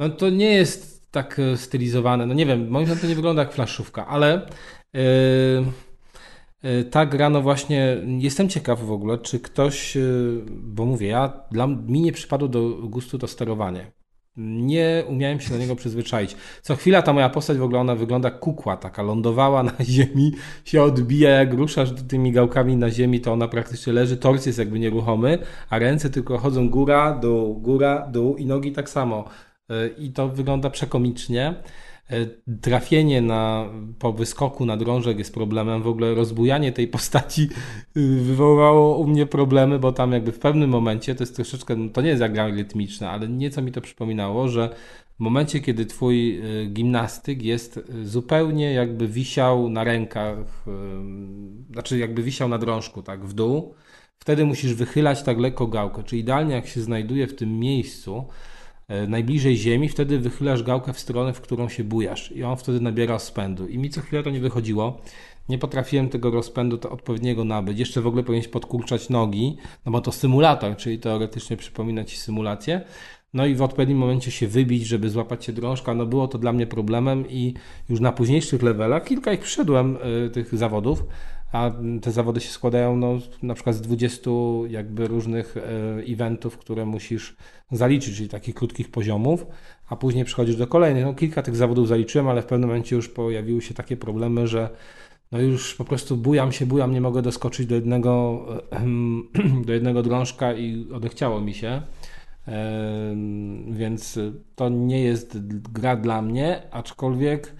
No 0.00 0.08
to 0.08 0.30
nie 0.30 0.54
jest 0.54 1.10
tak 1.10 1.38
e, 1.38 1.56
stylizowane. 1.56 2.26
No 2.26 2.34
nie 2.34 2.46
wiem, 2.46 2.68
moim 2.68 2.86
zdaniem 2.86 3.00
to 3.00 3.06
nie 3.06 3.14
wygląda 3.14 3.42
jak 3.42 3.52
flaszówka, 3.52 4.06
ale 4.06 4.46
yy, 4.92 6.84
ta 6.84 7.06
gra, 7.06 7.30
no 7.30 7.42
właśnie, 7.42 7.96
jestem 8.18 8.48
ciekaw 8.48 8.80
w 8.80 8.92
ogóle, 8.92 9.18
czy 9.18 9.40
ktoś, 9.40 9.96
bo 10.48 10.84
mówię, 10.84 11.06
ja, 11.08 11.32
dla 11.50 11.66
mi 11.66 12.00
nie 12.00 12.12
przypadło 12.12 12.48
do 12.48 12.68
gustu 12.82 13.18
to 13.18 13.26
sterowanie. 13.28 13.92
Nie 14.36 15.04
umiałem 15.08 15.40
się 15.40 15.50
do 15.50 15.58
niego 15.58 15.76
przyzwyczaić. 15.76 16.36
Co 16.62 16.76
chwila 16.76 17.02
ta 17.02 17.12
moja 17.12 17.28
postać 17.28 17.58
w 17.58 17.62
ogóle 17.62 17.80
ona 17.80 17.94
wygląda 17.94 18.30
kukła, 18.30 18.76
taka 18.76 19.02
lądowała 19.02 19.62
na 19.62 19.72
ziemi, 19.94 20.32
się 20.64 20.82
odbija, 20.82 21.30
jak 21.30 21.54
ruszasz 21.54 21.90
tymi 22.08 22.32
gałkami 22.32 22.76
na 22.76 22.90
ziemi, 22.90 23.20
to 23.20 23.32
ona 23.32 23.48
praktycznie 23.48 23.92
leży, 23.92 24.16
tors 24.16 24.46
jest 24.46 24.58
jakby 24.58 24.78
nieruchomy, 24.78 25.38
a 25.70 25.78
ręce 25.78 26.10
tylko 26.10 26.38
chodzą 26.38 26.70
góra, 26.70 27.12
dół, 27.12 27.54
góra, 27.54 28.06
dół 28.12 28.36
i 28.36 28.46
nogi 28.46 28.72
tak 28.72 28.90
samo. 28.90 29.24
Yy, 29.68 29.94
I 29.98 30.12
to 30.12 30.28
wygląda 30.28 30.70
przekomicznie. 30.70 31.54
Yy, 32.10 32.42
Trafienie 32.60 33.22
na, 33.22 33.70
po 33.98 34.12
wyskoku 34.12 34.66
na 34.66 34.76
drążek 34.76 35.18
jest 35.18 35.34
problemem. 35.34 35.82
W 35.82 35.86
ogóle 35.86 36.14
rozbujanie 36.14 36.72
tej 36.72 36.88
postaci 36.88 37.48
yy, 37.94 38.20
wywołało 38.20 38.98
u 38.98 39.06
mnie 39.06 39.26
problemy, 39.26 39.78
bo 39.78 39.92
tam 39.92 40.12
jakby 40.12 40.32
w 40.32 40.38
pewnym 40.38 40.70
momencie, 40.70 41.14
to 41.14 41.22
jest 41.22 41.36
troszeczkę, 41.36 41.76
no 41.76 41.88
to 41.88 42.00
nie 42.00 42.08
jest 42.08 42.20
jak 42.20 42.32
gra 42.32 42.48
rytmiczna, 42.48 43.10
ale 43.10 43.28
nieco 43.28 43.62
mi 43.62 43.72
to 43.72 43.80
przypominało, 43.80 44.48
że 44.48 44.74
w 45.16 45.20
momencie, 45.20 45.60
kiedy 45.60 45.86
twój 45.86 46.36
yy, 46.36 46.66
gimnastyk 46.66 47.42
jest 47.42 47.80
yy, 47.94 48.06
zupełnie 48.06 48.72
jakby 48.72 49.08
wisiał 49.08 49.68
na 49.68 49.84
rękach, 49.84 50.64
znaczy 51.72 51.98
jakby 51.98 52.22
wisiał 52.22 52.48
na 52.48 52.58
drążku, 52.58 53.02
tak, 53.02 53.26
w 53.26 53.32
dół, 53.32 53.74
wtedy 54.18 54.44
musisz 54.44 54.74
wychylać 54.74 55.22
tak 55.22 55.38
lekko 55.38 55.66
gałkę, 55.66 56.02
czyli 56.02 56.22
idealnie 56.22 56.54
jak 56.54 56.66
się 56.66 56.80
znajduje 56.80 57.26
w 57.26 57.36
tym 57.36 57.58
miejscu, 57.58 58.18
e, 58.18 58.55
najbliżej 59.08 59.56
ziemi, 59.56 59.88
wtedy 59.88 60.18
wychylasz 60.18 60.62
gałkę 60.62 60.92
w 60.92 60.98
stronę, 60.98 61.32
w 61.32 61.40
którą 61.40 61.68
się 61.68 61.84
bujasz 61.84 62.32
i 62.32 62.44
on 62.44 62.56
wtedy 62.56 62.80
nabiera 62.80 63.14
rozpędu. 63.14 63.68
I 63.68 63.78
mi 63.78 63.90
co 63.90 64.00
chwilę 64.00 64.22
to 64.22 64.30
nie 64.30 64.40
wychodziło. 64.40 65.00
Nie 65.48 65.58
potrafiłem 65.58 66.08
tego 66.08 66.30
rozpędu 66.30 66.78
to 66.78 66.90
odpowiedniego 66.90 67.44
nabyć. 67.44 67.78
Jeszcze 67.78 68.00
w 68.00 68.06
ogóle 68.06 68.22
powinieneś 68.22 68.48
podkurczać 68.48 69.08
nogi, 69.08 69.56
no 69.86 69.92
bo 69.92 70.00
to 70.00 70.12
symulator, 70.12 70.76
czyli 70.76 70.98
teoretycznie 70.98 71.56
przypomina 71.56 72.04
ci 72.04 72.16
symulację. 72.16 72.80
No 73.34 73.46
i 73.46 73.54
w 73.54 73.62
odpowiednim 73.62 73.98
momencie 73.98 74.30
się 74.30 74.48
wybić, 74.48 74.86
żeby 74.86 75.10
złapać 75.10 75.44
się 75.44 75.52
drążka. 75.52 75.94
No 75.94 76.06
było 76.06 76.28
to 76.28 76.38
dla 76.38 76.52
mnie 76.52 76.66
problemem 76.66 77.24
i 77.28 77.54
już 77.88 78.00
na 78.00 78.12
późniejszych 78.12 78.62
levelach, 78.62 79.04
kilka 79.04 79.32
ich 79.32 79.40
przyszedłem, 79.40 79.98
y, 80.26 80.30
tych 80.30 80.56
zawodów, 80.56 81.02
a 81.52 81.70
te 82.02 82.12
zawody 82.12 82.40
się 82.40 82.50
składają 82.50 82.96
no, 82.96 83.18
na 83.42 83.54
przykład 83.54 83.76
z 83.76 83.80
20 83.80 84.30
jakby 84.68 85.08
różnych 85.08 85.56
e, 85.56 85.62
eventów, 86.12 86.58
które 86.58 86.86
musisz 86.86 87.36
zaliczyć, 87.70 88.16
czyli 88.16 88.28
takich 88.28 88.54
krótkich 88.54 88.90
poziomów, 88.90 89.46
a 89.88 89.96
później 89.96 90.24
przechodzisz 90.24 90.56
do 90.56 90.66
kolejnych. 90.66 91.04
No, 91.04 91.14
kilka 91.14 91.42
tych 91.42 91.56
zawodów 91.56 91.88
zaliczyłem, 91.88 92.28
ale 92.28 92.42
w 92.42 92.46
pewnym 92.46 92.68
momencie 92.68 92.96
już 92.96 93.08
pojawiły 93.08 93.62
się 93.62 93.74
takie 93.74 93.96
problemy, 93.96 94.46
że 94.46 94.70
no 95.32 95.40
już 95.40 95.74
po 95.74 95.84
prostu 95.84 96.16
bujam 96.16 96.52
się, 96.52 96.66
bujam, 96.66 96.92
nie 96.92 97.00
mogę 97.00 97.22
doskoczyć 97.22 97.66
do 97.66 97.74
jednego, 97.74 98.44
do 99.66 99.72
jednego 99.72 100.02
drążka 100.02 100.54
i 100.54 100.86
odechciało 100.92 101.40
mi 101.40 101.54
się. 101.54 101.82
Em, 102.46 103.72
Więc 103.74 104.18
to 104.56 104.68
nie 104.68 105.02
jest 105.02 105.38
gra 105.72 105.96
dla 105.96 106.22
mnie, 106.22 106.62
aczkolwiek 106.70 107.52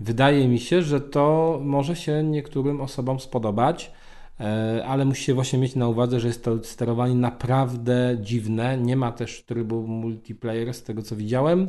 wydaje 0.00 0.48
mi 0.48 0.60
się, 0.60 0.82
że 0.82 1.00
to 1.00 1.58
może 1.62 1.96
się 1.96 2.22
niektórym 2.22 2.80
osobom 2.80 3.20
spodobać, 3.20 3.92
e, 4.40 4.84
ale 4.86 5.04
musi 5.04 5.24
się 5.24 5.34
właśnie 5.34 5.58
mieć 5.58 5.76
na 5.76 5.88
uwadze, 5.88 6.20
że 6.20 6.28
jest 6.28 6.44
to 6.44 6.64
sterowanie 6.64 7.14
naprawdę 7.14 8.16
dziwne. 8.20 8.78
Nie 8.78 8.96
ma 8.96 9.12
też 9.12 9.42
trybu 9.42 9.86
multiplayer 9.86 10.74
z 10.74 10.82
tego 10.82 11.02
co 11.02 11.16
widziałem. 11.16 11.68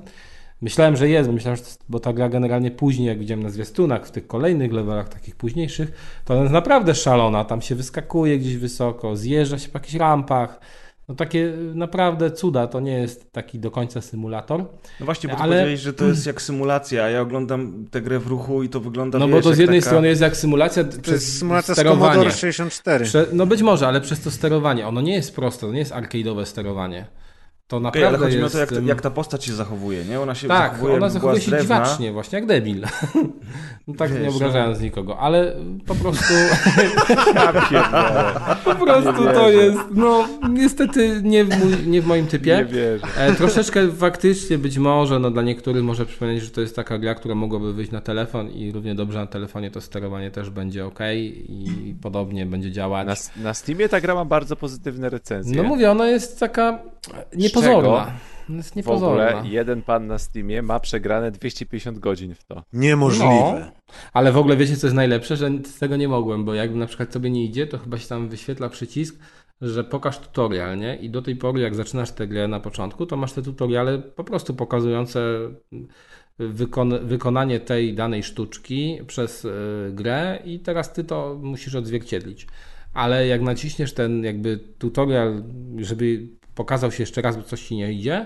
Myślałem, 0.61 0.95
że 0.95 1.09
jest, 1.09 1.29
bo 1.29 1.33
myślałem, 1.33 1.57
że 1.57 1.63
to 1.63 1.69
bo 1.89 1.99
ta 1.99 2.13
gra 2.13 2.29
generalnie 2.29 2.71
później, 2.71 3.07
jak 3.07 3.19
widziałem 3.19 3.43
na 3.43 3.49
zwiastunach, 3.49 4.07
w 4.07 4.11
tych 4.11 4.27
kolejnych 4.27 4.73
levelach 4.73 5.09
takich 5.09 5.35
późniejszych, 5.35 5.91
to 6.25 6.33
ona 6.33 6.43
jest 6.43 6.53
naprawdę 6.53 6.95
szalona. 6.95 7.45
Tam 7.45 7.61
się 7.61 7.75
wyskakuje 7.75 8.39
gdzieś 8.39 8.57
wysoko, 8.57 9.15
zjeżdża 9.15 9.59
się 9.59 9.69
po 9.69 9.77
jakichś 9.77 9.95
rampach. 9.95 10.59
No 11.09 11.16
takie 11.16 11.53
naprawdę 11.74 12.32
cuda, 12.32 12.67
to 12.67 12.80
nie 12.80 12.93
jest 12.93 13.32
taki 13.32 13.59
do 13.59 13.72
końca 13.72 14.01
symulator. 14.01 14.59
No 15.00 15.06
właśnie, 15.06 15.30
bo 15.30 15.35
ty 15.35 15.42
Ale- 15.42 15.56
powiedziałeś, 15.56 15.80
że 15.80 15.93
to 15.93 16.06
jest 16.06 16.25
jak 16.25 16.42
symulacja, 16.42 17.03
a 17.03 17.09
ja 17.09 17.22
oglądam 17.22 17.85
tę 17.92 18.01
grę 18.01 18.19
w 18.19 18.27
ruchu 18.27 18.64
i 18.64 18.69
to 18.69 18.80
wygląda, 18.80 19.19
No 19.19 19.27
wiesz, 19.27 19.35
bo 19.35 19.42
to 19.42 19.56
z 19.56 19.58
jednej 19.58 19.80
taka... 19.80 19.90
strony 19.90 20.08
jest 20.08 20.22
jak 20.22 20.38
symulacja 20.38 20.84
To 20.84 21.01
przez 21.01 21.14
jest 21.14 21.40
symulacja 21.40 21.75
z 21.75 21.77
sterowanie. 21.77 22.11
Commodore 22.11 22.32
64. 22.32 23.06
Prze- 23.06 23.25
no 23.34 23.45
być 23.45 23.61
może, 23.61 23.88
ale 23.88 24.01
przez 24.01 24.22
to 24.22 24.32
sterowanie. 24.32 24.88
Ono 24.88 25.01
nie 25.01 25.14
jest 25.14 25.35
proste, 25.35 25.67
to 25.67 25.74
nie 25.74 25.80
jest 25.80 25.92
arcade'owe 25.93 26.45
sterowanie. 26.45 27.06
To 27.68 27.80
naprawdę 27.80 28.08
ale 28.08 28.18
chodzi 28.18 28.38
mi 28.38 28.44
o 28.44 28.50
to, 28.50 28.58
jak, 28.58 28.72
em, 28.72 28.88
jak 28.88 29.02
ta 29.02 29.10
postać 29.10 29.45
się 29.45 29.53
zachowuje, 29.53 30.06
nie? 30.06 30.19
Ona 30.19 30.35
się 30.35 30.48
tak, 30.48 30.72
zachowuje, 30.72 30.95
ona 30.95 31.10
zachowuje 31.10 31.42
się 31.42 31.52
drewna. 31.52 31.64
dziwacznie, 31.64 32.11
właśnie 32.11 32.40
jak 32.40 32.48
debil. 32.48 32.82
no 33.88 33.94
tak 33.94 34.11
Wiesz, 34.11 34.22
nie 34.22 34.27
no. 34.27 34.35
obrażając 34.35 34.82
nikogo, 34.82 35.19
ale 35.19 35.56
po 35.85 35.95
prostu, 35.95 36.34
Ja 37.72 38.58
po 38.64 38.76
prostu 38.76 39.24
to 39.24 39.50
jest, 39.50 39.80
no 39.92 40.27
niestety 40.50 41.22
nie 41.24 41.45
w, 41.45 41.60
mój, 41.60 41.88
nie 41.88 42.02
w 42.02 42.06
moim 42.06 42.27
typie. 42.27 42.58
Nie 42.58 42.66
wierzę. 42.66 43.08
E, 43.18 43.34
troszeczkę 43.34 43.92
faktycznie 43.92 44.58
być 44.58 44.77
może, 44.77 45.19
no 45.19 45.32
dla 45.32 45.42
niektórych 45.42 45.84
może 45.84 46.06
przypomnieć, 46.06 46.44
że 46.44 46.50
to 46.50 46.61
jest 46.61 46.76
taka 46.76 46.98
gra, 46.98 47.16
która 47.16 47.35
mogłaby 47.35 47.74
wyjść 47.74 47.92
na 47.92 48.02
telefon 48.02 48.50
i 48.50 48.72
równie 48.72 48.95
dobrze 48.95 49.19
na 49.19 49.27
telefonie 49.27 49.72
to 49.72 49.82
sterowanie 49.82 50.32
też 50.32 50.50
będzie 50.50 50.85
ok 50.85 51.00
i 51.16 51.95
podobnie 52.02 52.45
będzie 52.45 52.72
działać. 52.72 53.08
Na, 53.08 53.44
na 53.44 53.53
Steamie 53.53 53.90
ta 53.90 54.02
gra 54.02 54.16
ma 54.16 54.26
bardzo 54.26 54.56
pozytywne 54.56 55.10
recenzje. 55.10 55.58
No 55.58 55.64
mówię, 55.64 55.92
ona 55.92 56.08
jest 56.08 56.40
taka 56.40 56.80
niepozorna. 57.35 58.11
Jest 58.50 58.74
w 58.74 58.75
niepozorna. 58.75 59.27
ogóle 59.27 59.50
jeden 59.50 59.82
pan 59.82 60.08
na 60.08 60.17
Steamie 60.17 60.61
ma 60.61 60.80
przegrane 60.80 61.32
250 61.32 62.00
godzin 62.00 62.35
w 62.35 62.43
to. 62.43 62.64
Niemożliwe. 62.74 63.72
Ale 64.14 64.32
w 64.32 64.38
ogóle 64.38 64.58
wiecie, 64.58 64.77
co 64.77 64.88
jest 64.88 64.95
najlepsze? 64.95 65.38
Że 65.38 65.50
z 65.66 65.80
tego 65.80 65.95
nie 65.95 66.08
mogłem, 66.08 66.45
bo 66.45 66.53
jakby 66.53 66.77
na 66.77 66.85
przykład 66.85 67.14
sobie 67.14 67.30
nie 67.30 67.45
idzie, 67.45 67.67
to 67.67 67.77
chyba 67.77 67.98
się 67.98 68.08
tam 68.08 68.30
wyświetla 68.30 68.69
przycisk, 68.69 69.19
że 69.61 69.84
pokaż 69.84 70.19
tutorial, 70.19 70.77
nie? 70.77 70.95
I 70.95 71.09
do 71.09 71.22
tej 71.22 71.35
pory, 71.35 71.61
jak 71.61 71.75
zaczynasz 71.75 72.11
tę 72.11 72.27
grę 72.27 72.48
na 72.48 72.59
początku, 72.59 73.06
to 73.06 73.17
masz 73.17 73.34
te 73.34 73.42
tutoriale 73.42 73.98
po 74.00 74.24
prostu 74.24 74.53
pokazujące 74.53 75.19
wykon 76.40 77.08
wykonanie 77.08 77.59
tej 77.59 77.93
danej 77.93 78.24
sztuczki 78.24 79.00
przez 79.08 79.45
y, 79.45 79.51
grę 79.93 80.40
i 80.45 80.59
teraz 80.59 80.93
ty 80.93 81.03
to 81.03 81.40
musisz 81.42 81.75
odzwierciedlić. 81.75 82.48
Ale 82.93 83.27
jak 83.27 83.42
naciśniesz 83.42 83.93
ten 83.93 84.24
jakby 84.24 84.59
tutorial, 84.77 85.43
żeby 85.77 86.27
pokazał 86.56 86.92
się 86.92 87.03
jeszcze 87.03 87.22
raz, 87.22 87.38
bo 87.38 87.43
coś 87.43 87.61
ci 87.61 87.75
nie 87.75 87.93
idzie, 87.93 88.25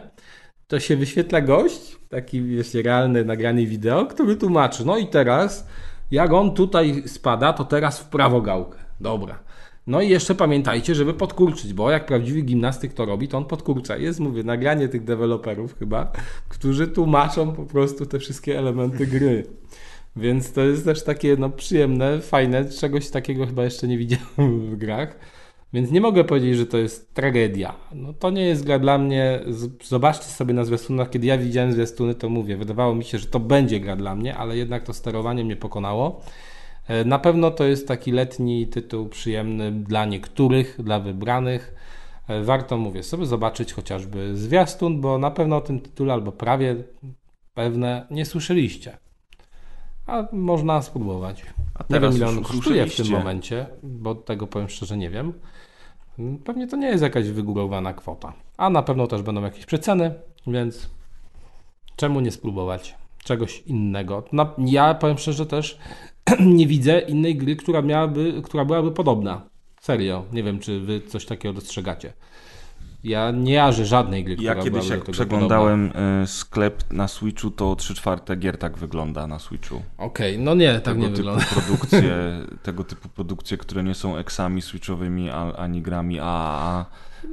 to 0.68 0.80
się 0.80 0.98
wyświetla 0.98 1.42
gość, 1.42 1.98
taki 2.10 2.42
wiesz, 2.42 2.74
realny 2.74 3.26
nagrany 3.26 3.66
wideo, 3.66 4.06
który 4.06 4.36
tłumaczy, 4.36 4.86
no 4.86 4.98
i 4.98 5.08
teraz 5.08 5.68
jak 6.12 6.34
on 6.34 6.54
tutaj 6.54 7.04
spada, 7.06 7.54
to 7.54 7.66
teraz 7.66 8.00
w 8.00 8.10
prawo 8.10 8.42
gałkę. 8.42 8.78
Dobra. 9.02 9.40
No 9.88 10.02
i 10.02 10.10
jeszcze 10.10 10.36
pamiętajcie, 10.36 10.96
żeby 10.96 11.14
podkurczyć, 11.14 11.74
bo 11.74 11.92
jak 11.92 12.06
prawdziwy 12.06 12.42
gimnastyk 12.42 12.94
to 12.94 13.06
robi, 13.06 13.28
to 13.28 13.38
on 13.38 13.46
podkurcza. 13.46 13.98
Jest, 13.98 14.20
mówię, 14.20 14.44
nagranie 14.44 14.88
tych 14.88 15.04
deweloperów 15.04 15.80
chyba, 15.80 16.12
którzy 16.50 16.88
tłumaczą 16.88 17.54
po 17.54 17.66
prostu 17.66 18.06
te 18.06 18.20
wszystkie 18.20 18.60
elementy 18.60 19.08
gry. 19.08 19.46
Więc 20.16 20.54
to 20.54 20.62
jest 20.62 20.86
też 20.86 21.04
takie 21.04 21.36
no, 21.40 21.50
przyjemne, 21.50 22.22
fajne, 22.22 22.70
czegoś 22.70 23.10
takiego 23.10 23.46
chyba 23.46 23.64
jeszcze 23.64 23.88
nie 23.88 23.98
widziałem 23.98 24.70
w 24.70 24.76
grach. 24.76 25.20
Więc 25.74 25.92
nie 25.92 26.02
mogę 26.02 26.24
powiedzieć, 26.24 26.58
że 26.58 26.66
to 26.66 26.78
jest 26.78 27.14
tragedia. 27.14 27.76
No, 27.96 28.14
to 28.14 28.30
nie 28.30 28.42
jest 28.42 28.66
gra 28.66 28.80
dla 28.80 28.98
mnie. 28.98 29.40
Zobaczcie 29.84 30.26
sobie 30.26 30.54
na 30.54 30.66
zwiastunach. 30.66 31.10
Kiedy 31.10 31.28
ja 31.28 31.38
widziałem 31.38 31.72
zwiastuny, 31.74 32.16
to 32.16 32.30
mówię, 32.30 32.58
wydawało 32.58 32.96
mi 32.96 33.04
się, 33.04 33.18
że 33.18 33.28
to 33.28 33.40
będzie 33.40 33.80
gra 33.80 33.96
dla 33.96 34.16
mnie, 34.16 34.38
ale 34.38 34.58
jednak 34.58 34.84
to 34.84 34.94
sterowanie 34.94 35.44
mnie 35.44 35.56
pokonało. 35.56 36.22
E, 36.88 37.06
Na 37.06 37.20
pewno 37.20 37.52
to 37.52 37.64
jest 37.64 37.88
taki 37.88 38.12
letni 38.12 38.68
tytuł 38.68 39.10
przyjemny 39.10 39.72
dla 39.72 40.06
niektórych, 40.06 40.78
dla 40.84 41.00
wybranych. 41.00 41.74
E, 42.28 42.44
Warto, 42.44 42.78
mówię, 42.78 43.04
sobie 43.04 43.26
zobaczyć 43.26 43.74
chociażby 43.74 44.38
zwiastun, 44.38 45.02
bo 45.02 45.18
na 45.18 45.32
pewno 45.32 45.56
o 45.58 45.62
tym 45.62 45.80
tytule, 45.80 46.14
albo 46.14 46.32
prawie 46.32 46.76
pewne 47.54 48.08
nie 48.12 48.26
słyszeliście. 48.26 48.98
A 50.08 50.28
można 50.32 50.82
spróbować. 50.82 51.42
A 51.42 51.44
Nie 51.44 51.50
wiem, 51.80 51.88
teraz 51.90 52.16
ile 52.16 52.28
on 52.28 52.44
kosztuje 52.44 52.86
w 52.86 52.96
tym 52.96 53.10
momencie, 53.10 53.66
bo 53.84 54.16
tego 54.16 54.48
powiem 54.48 54.70
szczerze 54.70 54.98
nie 54.98 55.10
wiem. 55.10 55.34
Pewnie 56.46 56.68
to 56.68 56.78
nie 56.78 56.88
jest 56.88 57.04
jakaś 57.04 57.30
wygórowana 57.30 57.94
kwota. 57.94 58.34
A 58.58 58.70
na 58.70 58.84
pewno 58.84 59.08
też 59.08 59.22
będą 59.22 59.42
jakieś 59.42 59.66
przeceny, 59.66 60.14
więc 60.48 60.90
czemu 61.96 62.20
nie 62.20 62.32
spróbować 62.32 62.96
czegoś 63.24 63.62
innego? 63.62 64.24
Na, 64.32 64.54
ja 64.58 64.94
powiem 64.94 65.18
szczerze 65.18 65.46
też 65.46 65.80
nie 66.58 66.68
widzę 66.68 67.00
innej 67.00 67.36
gry, 67.36 67.56
która, 67.56 67.82
miałaby, 67.82 68.42
która 68.44 68.66
byłaby 68.66 68.92
podobna. 68.92 69.50
Serio. 69.82 70.24
Nie 70.34 70.44
wiem, 70.44 70.60
czy 70.60 70.80
wy 70.80 71.02
coś 71.02 71.26
takiego 71.26 71.54
dostrzegacie. 71.54 72.14
Ja 73.04 73.32
nie 73.32 73.54
jarzę 73.54 73.86
żadnej 73.86 74.24
gry, 74.24 74.36
Ja 74.40 74.56
kiedyś 74.56 74.90
jak 74.90 75.04
przeglądałem 75.04 75.92
e, 75.96 76.28
sklep 76.28 76.84
na 76.92 77.08
Switchu, 77.08 77.52
to 77.52 77.76
3 77.76 77.94
czwarte 77.96 78.36
gier 78.36 78.58
tak 78.58 78.78
wygląda 78.78 79.28
na 79.28 79.40
Switchu. 79.40 79.76
podobna. 79.76 80.06
Okej, 80.06 80.40
no 80.40 80.56
nie, 80.56 80.74
tak 80.74 80.84
tego 80.84 80.98
nie 81.00 81.06
typu 81.06 81.18
wygląda. 81.18 81.46
produkcje, 81.46 82.12
tego 82.64 82.84
typu 82.84 83.10
produkcje, 83.10 83.58
które 83.58 83.84
nie 83.84 83.96
są 83.96 84.18
eksami 84.18 84.62
switchowymi, 84.62 85.30
ani 85.58 85.82
grami 85.82 86.20
AAA. 86.20 86.86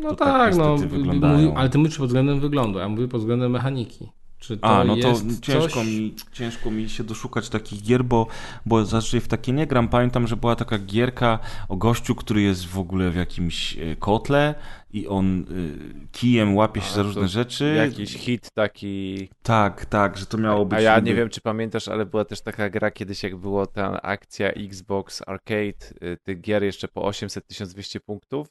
No 0.02 0.14
tak 0.14 0.28
tak, 0.28 0.56
no, 0.56 0.76
wyglądają. 0.76 1.54
ale 1.56 1.68
ty 1.70 1.78
mówisz 1.78 1.98
pod 1.98 2.06
względem 2.06 2.40
wyglądu, 2.40 2.80
a 2.80 2.88
mówię 2.88 3.08
pod 3.08 3.20
względem 3.20 3.50
mechaniki. 3.50 4.08
Czy 4.46 4.56
to 4.56 4.66
A, 4.66 4.84
no 4.84 4.96
to 4.96 5.14
ciężko, 5.42 5.68
coś... 5.68 5.86
mi, 5.86 6.14
ciężko 6.32 6.70
mi 6.70 6.88
się 6.88 7.04
doszukać 7.04 7.48
takich 7.48 7.82
gier, 7.82 8.04
bo, 8.04 8.26
bo 8.66 8.84
zazwyczaj 8.84 9.20
w 9.20 9.28
takie 9.28 9.52
nie 9.52 9.66
gram. 9.66 9.88
Pamiętam, 9.88 10.26
że 10.26 10.36
była 10.36 10.56
taka 10.56 10.78
gierka 10.78 11.38
o 11.68 11.76
gościu, 11.76 12.14
który 12.14 12.42
jest 12.42 12.66
w 12.66 12.78
ogóle 12.78 13.10
w 13.10 13.16
jakimś 13.16 13.78
e, 13.78 13.96
kotle 13.96 14.54
i 14.90 15.08
on 15.08 15.40
y, 15.40 16.08
kijem 16.12 16.56
łapie 16.56 16.80
się 16.80 16.90
A, 16.90 16.94
za 16.94 17.02
różne 17.02 17.28
rzeczy. 17.28 17.74
Jakiś 17.76 18.16
hit 18.16 18.50
taki. 18.50 19.28
Tak, 19.42 19.86
tak, 19.86 20.16
że 20.16 20.26
to 20.26 20.38
miało 20.38 20.66
być... 20.66 20.78
A 20.78 20.80
ja 20.82 21.00
nie 21.00 21.14
wiem, 21.14 21.28
czy 21.28 21.40
pamiętasz, 21.40 21.88
ale 21.88 22.06
była 22.06 22.24
też 22.24 22.40
taka 22.40 22.70
gra 22.70 22.90
kiedyś, 22.90 23.22
jak 23.22 23.36
była 23.36 23.66
ta 23.66 24.02
akcja 24.02 24.48
Xbox 24.50 25.22
Arcade, 25.26 25.86
y, 26.02 26.16
tych 26.22 26.40
gier 26.40 26.64
jeszcze 26.64 26.88
po 26.88 27.00
800-1200 27.00 28.00
punktów. 28.00 28.48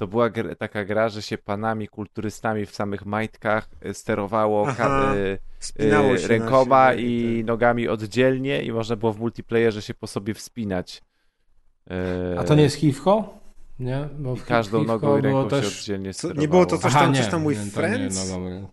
To 0.00 0.06
była 0.06 0.30
gr- 0.30 0.56
taka 0.56 0.84
gra, 0.84 1.08
że 1.08 1.22
się 1.22 1.38
panami 1.38 1.88
kulturystami 1.88 2.66
w 2.66 2.74
samych 2.74 3.06
majtkach 3.06 3.68
y, 3.86 3.94
sterowało 3.94 4.66
Aha. 4.68 5.14
y, 5.14 5.38
y, 6.14 6.18
się 6.18 6.28
rękoma 6.28 6.94
i 6.94 7.36
tak. 7.38 7.46
nogami 7.46 7.88
oddzielnie 7.88 8.62
i 8.62 8.72
można 8.72 8.96
było 8.96 9.12
w 9.12 9.18
multiplayerze 9.18 9.82
się 9.82 9.94
po 9.94 10.06
sobie 10.06 10.34
wspinać. 10.34 11.02
Y, 12.34 12.38
A 12.38 12.44
to 12.44 12.54
nie 12.54 12.62
jest 12.62 12.76
Hivko? 12.76 13.38
Nie? 13.78 14.08
Bo 14.18 14.36
w 14.36 14.44
Każdą 14.44 14.84
nogą 14.84 15.18
i 15.18 15.20
ręką 15.20 15.44
się 15.44 15.50
też... 15.50 15.80
oddzielnie 15.80 16.12
Co, 16.12 16.18
sterowało. 16.18 16.40
nie 16.40 16.48
było 16.48 16.66
to 16.66 16.78
coś 16.78 16.92
Aha, 16.92 17.00
tam, 17.00 17.12
nie, 17.12 17.18
coś 17.22 17.30
tam 17.30 17.44
nie, 17.48 17.54
to 17.54 17.60
Friends? 17.70 18.28
Nie, 18.28 18.38
nogą. 18.38 18.68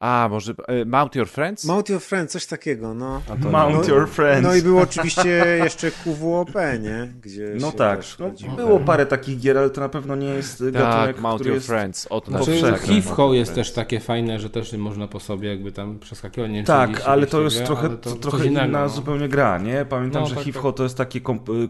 A, 0.00 0.28
może 0.30 0.52
y, 0.52 0.86
Mount 0.86 1.14
Your 1.14 1.28
Friends? 1.28 1.64
Mount 1.64 1.88
Your 1.88 2.00
Friends, 2.02 2.32
coś 2.32 2.46
takiego, 2.46 2.94
no. 2.94 3.22
Mount 3.50 3.88
No- 3.88 3.94
Your 3.94 4.08
Friends. 4.08 4.42
No 4.42 4.54
i 4.54 4.62
było 4.62 4.82
oczywiście 4.82 5.28
jeszcze 5.64 5.90
QWOP, 5.90 6.50
nie? 6.82 7.12
Gdzie 7.22 7.52
No 7.60 7.70
się 7.70 7.76
tak, 7.76 8.00
no, 8.18 8.56
było 8.56 8.80
parę 8.80 9.06
takich 9.06 9.38
gier, 9.40 9.58
ale 9.58 9.70
to 9.70 9.80
na 9.80 9.88
pewno 9.88 10.16
nie 10.16 10.26
jest 10.28 10.64
gatunek, 10.70 11.16
tak, 11.16 11.20
Mount 11.20 11.34
który 11.36 11.50
Your 11.50 11.56
jest... 11.56 11.66
Friends. 11.66 12.06
O 12.10 12.20
to 12.20 12.30
No, 12.30 12.44
Znaczy, 12.44 12.60
tak, 12.62 12.88
Your 12.88 13.34
jest 13.34 13.52
Friends. 13.52 13.68
też 13.68 13.72
takie 13.72 14.00
fajne, 14.00 14.40
że 14.40 14.50
też 14.50 14.72
można 14.72 15.08
po 15.08 15.20
sobie 15.20 15.48
jakby 15.48 15.72
tam 15.72 15.98
przeskakiwać. 15.98 16.50
Nie 16.50 16.64
Tak, 16.64 17.00
ale 17.06 17.26
to 17.26 17.40
jest 17.42 17.64
trochę, 17.64 17.88
to 17.88 18.10
trochę 18.16 18.46
innego, 18.46 18.66
inna 18.66 18.82
no. 18.82 18.88
zupełnie 18.88 19.28
gra, 19.28 19.58
nie? 19.58 19.84
Pamiętam, 19.88 20.22
No, 20.22 20.28
że 20.28 20.34
tak, 20.34 20.44
Hivko 20.44 20.72
to 20.72 20.82
jest 20.82 20.96
takie 20.96 21.20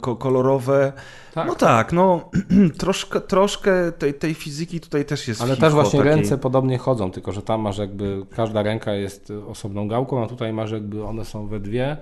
ko, 0.00 0.16
kolorowe. 0.16 0.92
Tak. 1.34 1.46
No 1.46 1.54
tak, 1.54 1.92
no 1.92 2.30
troszkę, 2.78 3.20
troszkę 3.20 3.92
tej, 3.92 4.14
tej 4.14 4.34
fizyki 4.34 4.80
tutaj 4.80 5.04
też 5.04 5.28
jest 5.28 5.42
Ale 5.42 5.56
też 5.56 5.72
właśnie 5.72 5.98
takiej. 5.98 6.14
ręce 6.14 6.38
podobnie 6.38 6.78
chodzą, 6.78 7.10
tylko 7.10 7.32
że 7.32 7.42
tam 7.42 7.60
masz 7.60 7.78
jakby, 7.78 7.97
każda 8.30 8.62
ręka 8.62 8.94
jest 8.94 9.32
osobną 9.48 9.88
gałką, 9.88 10.24
a 10.24 10.26
tutaj 10.26 10.52
masz 10.52 10.70
jakby, 10.70 11.04
one 11.04 11.24
są 11.24 11.46
we 11.46 11.60
dwie. 11.60 11.96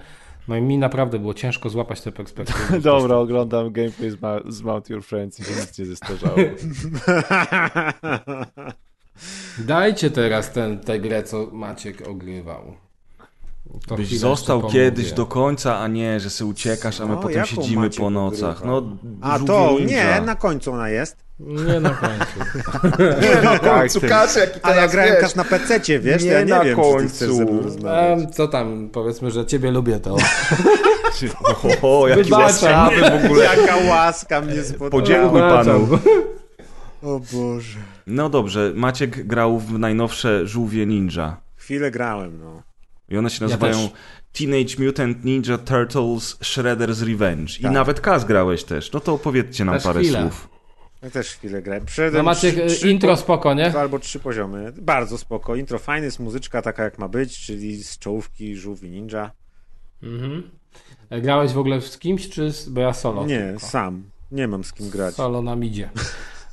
No 0.48 0.56
i 0.56 0.62
mi 0.62 0.78
naprawdę 0.78 1.18
było 1.18 1.34
ciężko 1.34 1.68
złapać 1.68 2.00
tę 2.00 2.12
perspektywę. 2.12 2.80
Dobra, 2.92 3.16
oglądam 3.16 3.72
gameplay 3.72 4.10
z, 4.10 4.22
Ma- 4.22 4.40
z 4.48 4.62
Mount 4.62 4.90
Your 4.90 5.04
Friends 5.04 5.40
i 5.40 5.44
się 5.44 5.60
nic 5.60 5.78
nie 5.78 5.84
zestarzało. 5.84 6.36
Dajcie 9.58 10.10
teraz 10.10 10.52
ten, 10.52 10.78
tę 10.78 11.00
grę, 11.00 11.22
co 11.22 11.48
Maciek 11.52 12.08
ogrywał. 12.08 12.85
To 13.86 13.96
Byś 13.96 14.18
został 14.18 14.62
kiedyś 14.62 15.04
pomówię. 15.04 15.16
do 15.16 15.26
końca, 15.26 15.78
a 15.78 15.88
nie, 15.88 16.20
że 16.20 16.30
se 16.30 16.44
uciekasz, 16.44 17.00
a 17.00 17.06
my 17.06 17.12
No, 17.14 17.16
potem 17.20 17.46
siedzimy 17.46 17.90
po 17.90 18.10
nocach. 18.10 18.64
No, 18.64 18.82
A 19.20 19.38
żółwie 19.38 19.46
to, 19.54 19.76
ninja. 19.78 20.20
nie, 20.20 20.26
na 20.26 20.34
końcu 20.34 20.72
ona 20.72 20.88
jest. 20.88 21.16
Nie 21.40 21.80
na 21.80 21.90
końcu. 21.90 22.60
Nie 23.22 23.42
na 23.42 23.58
końcu, 23.58 24.00
Kasia, 24.00 24.40
jaki 24.40 24.60
A 24.62 24.74
ja 24.74 24.88
grałem 24.88 25.14
kas 25.20 25.36
na 25.36 25.44
PC, 25.44 25.80
wiesz, 26.00 26.22
Nie 26.22 26.30
to 26.30 26.36
ja 26.38 26.42
nie 26.44 26.50
na 26.54 26.64
wiem, 26.64 26.76
końcu. 26.76 27.24
Em, 27.88 28.32
co 28.32 28.48
tam, 28.48 28.88
powiedzmy, 28.92 29.30
że 29.30 29.46
ciebie 29.46 29.70
lubię 29.70 30.00
to. 30.00 30.16
O, 31.82 32.08
jaki 32.08 32.32
łaskawy 32.32 32.96
w 33.00 33.24
ogóle. 33.24 33.44
Jaka 33.44 33.76
łaska 33.76 34.40
mnie 34.40 34.62
spotkała. 34.64 34.90
Podziękuj 34.90 35.40
panu. 35.40 35.88
O 37.02 37.20
Boże. 37.32 37.78
No 38.06 38.28
dobrze, 38.28 38.72
Maciek 38.74 39.26
grał 39.26 39.58
w 39.58 39.78
najnowsze 39.78 40.46
żółwie 40.46 40.86
ninja. 40.86 41.36
Chwilę 41.56 41.90
grałem, 41.90 42.38
no. 42.40 42.62
I 43.08 43.16
one 43.18 43.30
się 43.30 43.44
Ja 43.44 43.48
nazywają 43.48 43.88
też. 43.88 43.98
Teenage 44.32 44.84
Mutant 44.86 45.24
Ninja 45.24 45.58
Turtles 45.58 46.36
Shredder's 46.38 47.06
Revenge. 47.08 47.58
I 47.58 47.62
Tak. 47.62 47.72
nawet 47.72 48.00
Kaz 48.00 48.24
grałeś 48.24 48.64
też. 48.64 48.92
No 48.92 49.00
to 49.00 49.12
opowiedzcie 49.14 49.64
nam 49.64 49.74
Też 49.74 49.84
parę 49.84 50.00
chwilę. 50.00 50.20
słów. 50.22 50.48
Ja 51.02 51.10
też 51.10 51.28
chwilę 51.28 51.62
grałem. 51.62 51.84
No 52.12 52.22
Maciek, 52.22 52.54
trzy- 52.54 52.66
trzy 52.76 52.90
intro 52.90 53.10
po- 53.10 53.16
spoko, 53.16 53.54
nie? 53.54 53.70
Dwa 53.70 53.80
albo 53.80 53.98
trzy 53.98 54.18
poziomy. 54.20 54.72
Bardzo 54.72 55.18
spoko. 55.18 55.56
Intro 55.56 55.78
fajne, 55.78 56.04
jest 56.04 56.20
muzyczka 56.20 56.62
taka 56.62 56.84
jak 56.84 56.98
ma 56.98 57.08
być, 57.08 57.38
czyli 57.38 57.84
z 57.84 57.98
czołówki 57.98 58.56
żółwi 58.56 58.90
ninja. 58.90 59.30
Mhm. 60.02 60.50
E, 61.10 61.20
Grałeś 61.20 61.52
w 61.52 61.58
ogóle 61.58 61.80
z 61.80 61.98
kimś, 61.98 62.28
czy 62.28 62.52
z... 62.52 62.68
bo 62.68 62.80
ja 62.80 62.92
solo? 62.92 63.26
Nie, 63.26 63.38
tylko. 63.40 63.66
sam. 63.66 64.02
Nie 64.32 64.48
mam 64.48 64.64
z 64.64 64.72
kim 64.72 64.90
grać. 64.90 65.14
Solo 65.14 65.42
nam 65.42 65.64
idzie. 65.64 65.90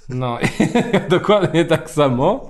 No, 0.09 0.37
dokładnie 1.09 1.65
tak 1.65 1.89
samo. 1.89 2.49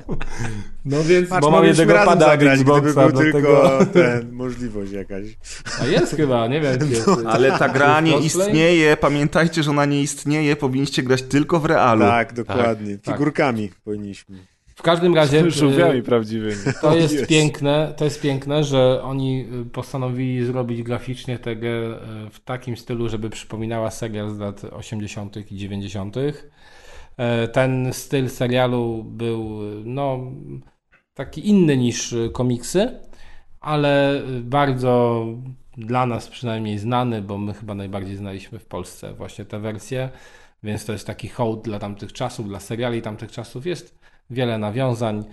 No 0.86 1.04
więc, 1.04 1.30
Patrz, 1.30 1.42
bo 1.42 1.52
mam 1.52 1.66
jednego 1.66 1.94
pada 1.94 2.26
zagrać, 2.26 2.60
Xboxa, 2.60 2.82
gdyby 2.82 2.94
był 2.94 3.12
dlatego... 3.12 3.32
tylko 3.32 3.86
ten, 3.86 4.32
możliwość 4.32 4.92
jakaś. 4.92 5.26
A 5.82 5.86
jest 5.86 6.16
chyba, 6.16 6.48
nie 6.48 6.62
wiem. 6.62 6.78
Jest, 6.90 7.10
Ale 7.28 7.52
ta 7.60 7.70
gra 7.70 8.02
nie 8.02 8.12
Cosplay? 8.12 8.48
istnieje. 8.48 8.98
Pamiętajcie, 8.98 9.64
że 9.64 9.72
ona 9.72 9.86
nie 9.86 10.02
istnieje. 10.02 10.56
Powinniście 10.56 11.04
grać 11.04 11.22
tylko 11.22 11.60
w 11.60 11.66
realu. 11.66 12.02
Tak, 12.02 12.34
dokładnie. 12.34 12.98
tak. 12.98 13.16
Figurkami 13.16 13.70
powinniśmy. 13.84 14.38
W 14.76 14.82
każdym 14.82 15.16
razie... 15.16 15.52
Żółwiami 15.52 16.00
y, 16.00 16.04
prawdziwymi. 16.04 16.74
To 16.82 16.96
jest 16.96 17.14
Jest. 17.14 17.28
piękne, 17.28 17.94
to 17.98 18.06
jest 18.06 18.22
piękne, 18.22 18.64
że 18.64 19.04
oni 19.04 19.48
y, 19.62 19.66
postanowili 19.66 20.46
zrobić 20.46 20.84
graficznie 20.84 21.40
tę 21.40 21.56
grę 21.56 22.00
y, 22.28 22.30
w 22.30 22.40
takim 22.40 22.78
stylu, 22.78 23.10
żeby 23.10 23.30
przypominała 23.30 23.92
serial 23.92 24.30
z 24.30 24.38
lat 24.40 24.64
80. 24.72 25.52
i 25.52 25.56
90. 25.58 26.18
E, 26.18 26.34
Ten 27.53 27.93
styl 27.93 28.30
serialu 28.30 29.03
był 29.03 29.59
no, 29.85 30.19
taki 31.14 31.50
inny 31.50 31.77
niż 31.77 32.16
komiksy, 32.33 33.00
ale 33.59 34.22
bardzo 34.42 35.25
dla 35.77 36.06
nas 36.06 36.27
przynajmniej 36.27 36.80
znany, 36.80 37.22
bo 37.22 37.38
my 37.38 37.53
chyba 37.53 37.75
najbardziej 37.75 38.16
znaliśmy 38.16 38.59
w 38.59 38.66
Polsce 38.66 39.14
właśnie 39.14 39.45
tę 39.45 39.59
wersję, 39.59 40.09
więc 40.64 40.85
to 40.85 40.93
jest 40.93 41.08
taki 41.08 41.27
hołd 41.27 41.64
dla 41.64 41.80
tamtych 41.80 42.14
czasów, 42.14 42.48
dla 42.48 42.59
seriali 42.59 43.01
tamtych 43.01 43.32
czasów. 43.32 43.66
Jest 43.66 44.00
wiele 44.30 44.58
nawiązań. 44.58 45.24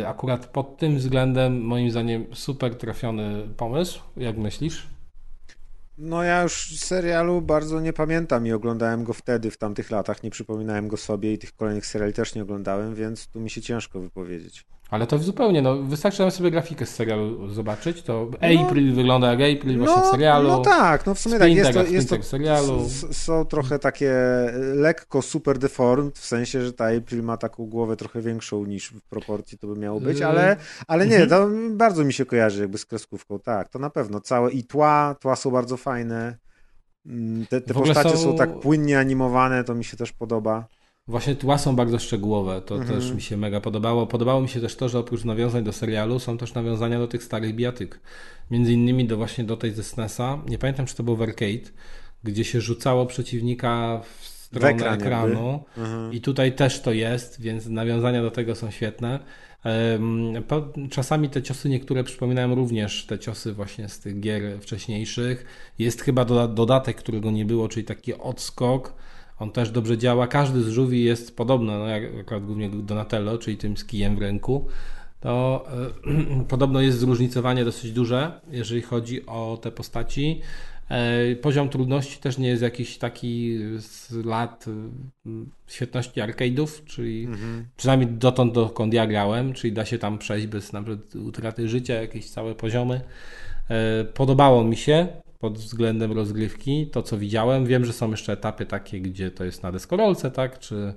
Y, 0.00 0.08
Akurat 0.08 0.46
pod 0.46 0.76
tym 0.76 0.96
względem, 0.96 1.62
moim 1.62 1.90
zdaniem, 1.90 2.26
super 2.32 2.74
trafiony 2.74 3.48
pomysł. 3.56 4.00
Jak 4.16 4.38
myślisz? 4.38 4.86
No 6.00 6.22
ja 6.22 6.42
już 6.42 6.78
serialu 6.78 7.42
bardzo 7.42 7.80
nie 7.80 7.92
pamiętam 7.92 8.46
i 8.46 8.52
oglądałem 8.52 9.04
go 9.04 9.12
wtedy, 9.12 9.50
w 9.50 9.58
tamtych 9.58 9.90
latach. 9.90 10.22
Nie 10.22 10.30
przypominałem 10.30 10.88
go 10.88 10.96
sobie 10.96 11.32
i 11.32 11.38
tych 11.38 11.56
kolejnych 11.56 11.86
seriali 11.86 12.12
też 12.12 12.34
nie 12.34 12.42
oglądałem, 12.42 12.94
więc 12.94 13.28
tu 13.28 13.40
mi 13.40 13.50
się 13.50 13.62
ciężko 13.62 14.00
wypowiedzieć. 14.00 14.66
Ale 14.90 15.06
to 15.06 15.18
zupełnie, 15.18 15.62
no 15.62 15.82
wystarczy 15.82 16.22
nam 16.22 16.30
sobie 16.30 16.50
grafikę 16.50 16.86
z 16.86 16.94
serialu 16.94 17.48
zobaczyć, 17.48 18.02
to 18.02 18.30
April 18.64 18.94
wygląda 18.94 19.34
jak 19.34 19.56
April 19.58 19.78
właśnie 19.78 20.02
w 20.02 20.06
serialu. 20.06 20.48
no 20.48 20.60
tak, 20.60 21.06
no 21.06 21.14
w 21.14 21.18
sumie 21.18 21.38
tak, 21.38 21.52
jest 21.52 21.72
to, 21.72 21.82
jest 21.82 22.10
to 22.10 22.22
serialu. 22.22 22.88
są 23.12 23.44
trochę 23.44 23.78
takie 23.78 24.12
lekko 24.74 25.22
super 25.22 25.58
deformed, 25.58 26.18
w 26.18 26.24
sensie, 26.24 26.64
że 26.64 26.72
ta 26.72 26.84
April 26.96 27.22
ma 27.22 27.36
taką 27.36 27.66
głowę 27.66 27.96
trochę 27.96 28.20
większą 28.20 28.64
niż 28.64 28.90
w 28.90 29.02
proporcji 29.02 29.58
to 29.58 29.66
by 29.66 29.80
miało 29.80 30.00
być, 30.00 30.22
ale, 30.22 30.56
ale 30.86 31.06
nie, 31.06 31.22
mhm. 31.22 31.28
to 31.30 31.48
bardzo 31.76 32.04
mi 32.04 32.12
się 32.12 32.26
kojarzy 32.26 32.60
jakby 32.60 32.78
z 32.78 32.86
kreskówką, 32.86 33.38
tak, 33.38 33.68
to 33.68 33.78
na 33.78 33.90
pewno, 33.90 34.20
całe 34.20 34.50
i 34.50 34.64
tła, 34.64 35.16
tła 35.20 35.36
są 35.36 35.50
bardzo 35.50 35.76
fajne, 35.76 36.38
Mm, 37.06 37.46
te, 37.46 37.60
te 37.60 37.74
postacie 37.74 38.10
są- 38.10 38.16
są 38.16 38.36
tak 38.36 38.60
płynnie 38.60 38.98
animowane, 38.98 39.64
to 39.64 39.74
mi 39.74 39.84
się 39.84 39.96
też 39.96 40.12
podoba. 40.12 40.66
Właśnie 41.08 41.34
tła 41.34 41.58
są 41.58 41.76
bardzo 41.76 41.98
szczegółowe, 41.98 42.62
to 42.62 42.76
Mhm. 42.76 43.00
też 43.00 43.10
mi 43.10 43.20
się 43.22 43.36
mega 43.36 43.60
podobało. 43.60 44.06
Podobało 44.06 44.40
mi 44.40 44.48
się 44.48 44.60
też 44.60 44.76
to, 44.76 44.88
że 44.88 44.98
oprócz 44.98 45.24
nawiązań 45.24 45.64
do 45.64 45.72
serialu 45.72 46.18
są 46.18 46.38
też 46.38 46.54
nawiązania 46.54 46.98
do 46.98 47.08
tych 47.08 47.24
starych 47.24 47.54
bijatyk. 47.54 48.00
Między 48.50 48.72
innymi 48.72 49.04
do 49.06 49.16
właśnie 49.16 49.44
do 49.44 49.56
tej 49.56 49.72
ze 49.72 49.84
SNESa. 49.84 50.38
Nie 50.48 50.58
pamiętam, 50.58 50.86
czy 50.86 50.96
to 50.96 51.02
był 51.02 51.16
w 51.16 51.22
arcade, 51.22 51.70
gdzie 52.24 52.44
się 52.44 52.60
rzucało 52.60 53.06
przeciwnika 53.06 54.00
w 54.20 54.26
stronę 54.26 54.68
ekran 54.68 54.94
ekranu. 54.94 55.64
Mhm. 55.78 56.12
I 56.12 56.20
tutaj 56.20 56.52
też 56.52 56.80
to 56.80 56.92
jest, 56.92 57.40
więc 57.40 57.66
nawiązania 57.66 58.22
do 58.22 58.30
tego 58.30 58.54
są 58.54 58.70
świetne. 58.70 59.18
Czasami 60.90 61.28
te 61.28 61.42
ciosy 61.42 61.68
niektóre 61.68 62.04
przypominają 62.04 62.54
również 62.54 63.06
te 63.06 63.18
ciosy 63.18 63.52
właśnie 63.52 63.88
z 63.88 63.98
tych 63.98 64.20
gier 64.20 64.60
wcześniejszych. 64.60 65.44
Jest 65.78 66.02
chyba 66.02 66.24
doda- 66.24 66.48
dodatek, 66.48 66.96
którego 66.96 67.30
nie 67.30 67.44
było, 67.44 67.68
czyli 67.68 67.86
taki 67.86 68.14
odskok. 68.14 68.94
On 69.38 69.50
też 69.52 69.70
dobrze 69.70 69.98
działa. 69.98 70.26
Każdy 70.26 70.62
z 70.62 70.68
żółwi 70.68 71.04
jest 71.04 71.36
podobny, 71.36 71.72
no 71.78 71.86
jak 71.86 72.02
akurat 72.20 72.46
głównie 72.46 72.70
Donatello, 72.70 73.38
czyli 73.38 73.56
tym 73.56 73.76
z 73.76 73.84
kijem 73.84 74.16
w 74.16 74.18
ręku. 74.18 74.66
To 75.20 75.64
e, 76.40 76.44
podobno 76.54 76.80
jest 76.80 76.98
zróżnicowanie 76.98 77.64
dosyć 77.64 77.92
duże, 77.92 78.40
jeżeli 78.50 78.82
chodzi 78.82 79.26
o 79.26 79.58
te 79.62 79.70
postaci. 79.70 80.40
E, 80.88 81.36
Poziom 81.36 81.68
trudności 81.68 82.18
też 82.18 82.38
nie 82.38 82.48
jest 82.48 82.62
jakiś 82.62 82.98
taki 82.98 83.58
z 83.78 84.12
lat 84.24 84.64
e, 84.68 85.30
świetności 85.66 86.20
arcade'ów, 86.20 86.84
czyli 86.84 87.24
Mhm. 87.24 87.66
przynajmniej 87.76 88.10
dotąd, 88.10 88.54
dokąd 88.54 88.94
ja 88.94 89.06
grałem, 89.06 89.52
czyli 89.52 89.72
da 89.72 89.84
się 89.84 89.98
tam 89.98 90.18
przejść 90.18 90.46
bez 90.46 90.72
na 90.72 90.82
przykład 90.82 91.16
utraty 91.16 91.68
życia, 91.68 91.94
jakieś 91.94 92.30
całe 92.30 92.54
poziomy. 92.54 93.00
Podobało 94.14 94.64
mi 94.64 94.76
się 94.76 95.08
pod 95.38 95.58
względem 95.58 96.12
rozgrywki 96.12 96.86
to, 96.86 97.02
co 97.02 97.18
widziałem. 97.18 97.66
Wiem, 97.66 97.84
że 97.84 97.92
są 97.92 98.10
jeszcze 98.10 98.32
etapy 98.32 98.66
takie, 98.66 99.00
gdzie 99.00 99.30
to 99.30 99.44
jest 99.44 99.62
na 99.62 99.72
deskorolce, 99.72 100.30
tak, 100.30 100.58
czy, 100.58 100.94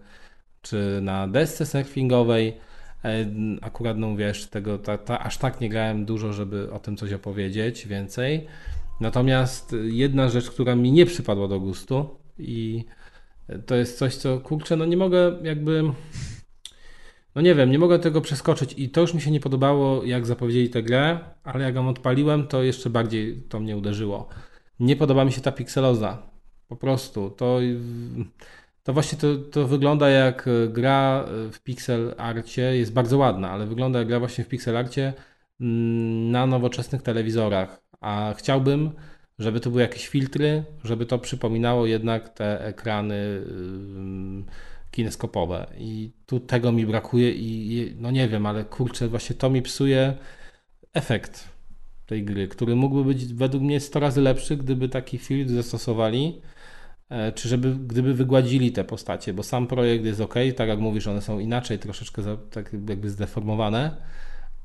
czy 0.61 0.99
na 1.01 1.27
desce 1.27 1.65
surfingowej. 1.65 2.57
E, 3.05 3.25
Akurat, 3.61 3.97
no 3.97 4.15
wiesz, 4.15 4.45
tego 4.45 4.77
ta, 4.77 4.97
ta, 4.97 5.19
aż 5.19 5.37
tak 5.37 5.61
nie 5.61 5.69
grałem 5.69 6.05
dużo, 6.05 6.33
żeby 6.33 6.71
o 6.71 6.79
tym 6.79 6.97
coś 6.97 7.13
opowiedzieć 7.13 7.87
więcej. 7.87 8.47
Natomiast 9.01 9.75
jedna 9.83 10.29
rzecz, 10.29 10.49
która 10.49 10.75
mi 10.75 10.91
nie 10.91 11.05
przypadła 11.05 11.47
do 11.47 11.59
gustu 11.59 12.09
i 12.39 12.85
to 13.65 13.75
jest 13.75 13.97
coś, 13.97 14.15
co 14.15 14.39
kurczę, 14.39 14.75
no 14.75 14.85
nie 14.85 14.97
mogę 14.97 15.37
jakby. 15.43 15.83
No 17.35 17.41
nie 17.41 17.55
wiem, 17.55 17.71
nie 17.71 17.79
mogę 17.79 17.99
tego 17.99 18.21
przeskoczyć 18.21 18.73
i 18.77 18.89
to 18.89 19.01
już 19.01 19.13
mi 19.13 19.21
się 19.21 19.31
nie 19.31 19.39
podobało, 19.39 20.03
jak 20.03 20.25
zapowiedzieli 20.25 20.69
tę 20.69 20.83
grę, 20.83 21.19
ale 21.43 21.63
jak 21.63 21.75
ją 21.75 21.89
odpaliłem, 21.89 22.47
to 22.47 22.63
jeszcze 22.63 22.89
bardziej 22.89 23.43
to 23.49 23.59
mnie 23.59 23.77
uderzyło. 23.77 24.29
Nie 24.79 24.95
podoba 24.95 25.25
mi 25.25 25.31
się 25.31 25.41
ta 25.41 25.51
pikseloza. 25.51 26.31
Po 26.67 26.75
prostu. 26.75 27.29
To, 27.29 27.59
to 28.83 28.93
właśnie 28.93 29.17
to, 29.17 29.37
to 29.37 29.67
wygląda 29.67 30.09
jak 30.09 30.49
gra 30.69 31.25
w 31.51 31.59
pixel 31.63 32.15
arcie, 32.17 32.61
jest 32.77 32.93
bardzo 32.93 33.17
ładna, 33.17 33.51
ale 33.51 33.67
wygląda 33.67 33.99
jak 33.99 34.07
gra 34.07 34.19
właśnie 34.19 34.43
w 34.43 34.47
pixel 34.47 34.77
arcie 34.77 35.13
mm, 35.61 36.31
na 36.31 36.45
nowoczesnych 36.45 37.01
telewizorach. 37.01 37.81
A 38.01 38.33
chciałbym, 38.37 38.91
żeby 39.39 39.59
to 39.59 39.69
były 39.69 39.81
jakieś 39.81 40.07
filtry, 40.07 40.63
żeby 40.83 41.05
to 41.05 41.19
przypominało 41.19 41.85
jednak 41.85 42.29
te 42.29 42.65
ekrany 42.65 43.15
ym, 43.15 44.45
kineskopowe. 44.91 45.67
I 45.77 46.11
tu 46.25 46.39
tego 46.39 46.71
mi 46.71 46.85
brakuje 46.85 47.31
i 47.31 47.95
no 47.99 48.11
nie 48.11 48.27
wiem, 48.27 48.45
ale 48.45 48.65
kurczę, 48.65 49.07
właśnie 49.07 49.35
to 49.35 49.49
mi 49.49 49.61
psuje 49.61 50.17
efekt 50.93 51.49
tej 52.05 52.23
gry, 52.23 52.47
który 52.47 52.75
mógłby 52.75 53.03
być 53.03 53.33
według 53.33 53.63
mnie 53.63 53.79
100 53.79 53.99
razy 53.99 54.21
lepszy, 54.21 54.57
gdyby 54.57 54.89
taki 54.89 55.17
filtr 55.17 55.53
zastosowali, 55.53 56.41
e, 57.09 57.31
czy 57.31 57.49
żeby 57.49 57.75
gdyby 57.75 58.13
wygładzili 58.13 58.71
te 58.71 58.83
postacie, 58.83 59.33
bo 59.33 59.43
sam 59.43 59.67
projekt 59.67 60.05
jest 60.05 60.21
ok, 60.21 60.35
tak 60.55 60.69
jak 60.69 60.79
mówisz, 60.79 61.07
one 61.07 61.21
są 61.21 61.39
inaczej, 61.39 61.79
troszeczkę 61.79 62.21
tak 62.51 62.73
jakby 62.89 63.09
zdeformowane, 63.09 63.95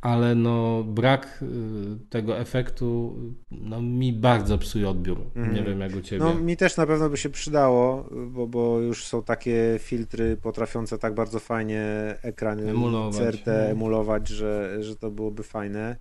ale 0.06 0.34
no 0.34 0.84
brak 0.84 1.38
y, 1.42 2.08
tego 2.10 2.38
efektu 2.38 3.16
no, 3.50 3.82
mi 3.82 4.12
bardzo 4.12 4.58
psuje 4.58 4.88
odbiór. 4.88 5.18
Mhm. 5.36 5.54
Nie 5.54 5.62
wiem 5.62 5.80
jak 5.80 5.96
u 5.96 6.00
Ciebie. 6.00 6.24
No 6.24 6.34
mi 6.34 6.56
też 6.56 6.76
na 6.76 6.86
pewno 6.86 7.08
by 7.10 7.16
się 7.16 7.30
przydało, 7.30 8.08
bo, 8.26 8.46
bo 8.46 8.78
już 8.80 9.04
są 9.04 9.22
takie 9.22 9.76
filtry 9.78 10.36
potrafiące 10.36 10.98
tak 10.98 11.14
bardzo 11.14 11.38
fajnie 11.40 11.84
ekrany 12.22 12.70
Emulować. 12.70 13.16
CRT 13.16 13.48
Mhm. 13.48 13.70
emulować, 13.70 14.28
że, 14.28 14.82
że 14.82 14.96
to 14.96 15.10
byłoby 15.10 15.42
fajne. 15.42 15.96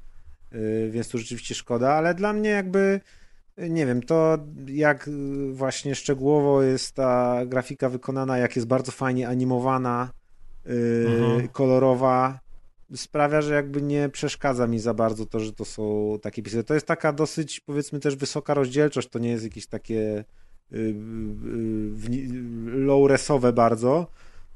Yy, 0.51 0.89
Więc 0.91 1.09
tu 1.09 1.17
rzeczywiście 1.17 1.55
szkoda, 1.55 1.93
ale 1.93 2.13
dla 2.15 2.33
mnie 2.33 2.49
jakby 2.49 2.99
nie 3.57 3.85
wiem, 3.85 4.01
to 4.03 4.37
jak 4.67 5.07
yy, 5.07 5.53
właśnie 5.53 5.95
szczegółowo 5.95 6.61
jest 6.61 6.95
ta 6.95 7.41
grafika 7.45 7.89
wykonana, 7.89 8.37
jak 8.37 8.55
jest 8.55 8.67
bardzo 8.67 8.91
fajnie 8.91 9.27
animowana, 9.27 10.09
Mhm. 10.65 11.47
kolorowa, 11.47 12.39
sprawia, 12.95 13.41
że 13.41 13.53
jakby 13.53 13.81
nie 13.81 14.09
przeszkadza 14.09 14.67
mi 14.67 14.79
za 14.79 14.93
bardzo 14.93 15.25
to, 15.25 15.39
że 15.39 15.53
to 15.53 15.65
są 15.65 16.17
takie 16.21 16.43
pisy. 16.43 16.63
To 16.63 16.73
jest 16.73 16.85
taka 16.87 17.13
dosyć, 17.13 17.59
powiedzmy, 17.59 17.99
też 17.99 18.15
wysoka 18.15 18.53
rozdzielczość, 18.53 19.09
to 19.09 19.19
nie 19.19 19.29
jest 19.29 19.43
jakieś 19.43 19.67
takie 19.67 20.23
yy, 20.71 20.95
wni- 21.95 22.29
low-resowe 22.85 23.53
bardzo, 23.53 24.07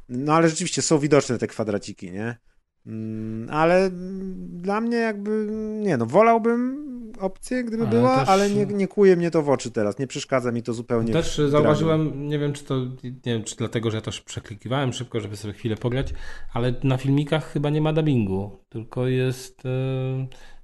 no 0.09 0.33
ale 0.33 0.49
rzeczywiście 0.49 0.81
są 0.81 0.99
widoczne 0.99 1.37
te 1.37 1.47
kwadraciki, 1.47 2.11
nie? 2.11 2.37
Mm, 2.85 3.49
Ale 3.49 3.89
dla 4.37 4.81
mnie 4.81 4.97
jakby, 4.97 5.47
nie 5.81 5.97
no, 5.97 6.05
wolałbym 6.05 6.88
opcję, 7.19 7.63
gdyby 7.63 7.83
Ale 7.83 7.91
była, 7.91 8.19
też- 8.19 8.29
ale 8.29 8.49
nie, 8.49 8.65
nie 8.65 8.87
kuje 8.87 9.15
mnie 9.15 9.31
to 9.31 9.41
w 9.43 9.49
oczy 9.49 9.71
teraz, 9.71 9.99
nie 9.99 10.07
przeszkadza 10.07 10.51
mi 10.51 10.63
to 10.63 10.73
zupełnie. 10.73 11.13
Też 11.13 11.41
zauważyłem, 11.47 12.27
nie 12.29 12.39
wiem 12.39 12.53
czy 12.53 12.63
to, 12.63 12.75
nie 13.03 13.33
wiem 13.33 13.43
czy 13.43 13.55
dlatego, 13.55 13.91
że 13.91 13.97
ja 13.97 14.01
też 14.01 14.21
przeklikiwałem 14.21 14.93
szybko, 14.93 15.19
żeby 15.19 15.37
sobie 15.37 15.53
chwilę 15.53 15.75
pograć, 15.77 16.13
ale 16.53 16.73
na 16.83 16.97
filmikach 16.97 17.51
chyba 17.51 17.69
nie 17.69 17.81
ma 17.81 17.93
dubbingu, 17.93 18.59
tylko 18.69 19.07
jest, 19.07 19.61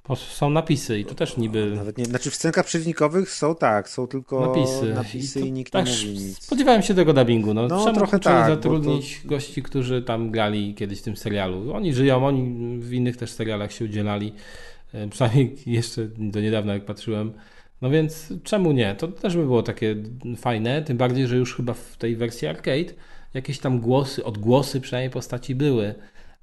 po- 0.04 0.16
są 0.16 0.50
napisy 0.50 1.00
i 1.00 1.06
to 1.06 1.16
też 1.16 1.38
niby 1.38 1.72
Nawet 1.76 1.98
nie, 1.98 2.06
znaczy 2.06 2.32
w 2.32 2.36
scenkach 2.36 2.66
przeciwnikowych 2.66 3.32
są 3.32 3.56
tak, 3.56 3.90
są 3.90 4.08
tylko 4.08 4.48
napisy. 4.48 4.94
napisy 4.94 5.40
i, 5.40 5.44
to 5.44 5.50
nikt 5.50 5.74
tak 5.74 5.86
nie 5.86 5.92
mówi 5.92 6.10
nic. 6.10 6.44
Spodziewałem 6.44 6.82
się 6.82 6.94
tego 6.94 7.14
dubbingu, 7.14 7.54
no, 7.54 7.68
No, 7.68 7.84
czemu 7.86 7.98
trochę 7.98 8.20
tak, 8.20 8.50
zatrudnić 8.50 9.22
gości, 9.26 9.64
którzy 9.64 10.02
tam 10.02 10.32
grali 10.32 10.76
kiedyś 10.76 11.00
w 11.00 11.04
tym 11.04 11.18
serialu. 11.18 11.74
Oni 11.74 11.94
żyją, 11.94 12.28
oni 12.28 12.80
w 12.80 12.94
innych 12.94 13.18
też 13.18 13.32
serialach 13.32 13.72
się 13.72 13.86
udzielali, 13.86 14.34
przynajmniej 15.10 15.56
jeszcze 15.66 16.08
do 16.18 16.42
niedawna 16.42 16.74
jak 16.74 16.86
patrzyłem. 16.86 17.34
No 17.82 17.90
więc 17.90 18.34
czemu 18.44 18.72
nie? 18.72 18.96
To 18.96 19.08
też 19.08 19.36
by 19.36 19.44
było 19.44 19.64
takie 19.64 19.96
fajne, 20.38 20.82
tym 20.82 20.98
bardziej, 20.98 21.28
że 21.28 21.38
już 21.38 21.56
chyba 21.56 21.74
w 21.74 21.98
tej 21.98 22.16
wersji 22.16 22.48
arcade 22.48 22.94
jakieś 23.34 23.60
tam 23.60 23.80
głosy, 23.80 24.24
odgłosy 24.24 24.82
przynajmniej 24.82 25.10
postaci 25.10 25.56
były. 25.56 25.96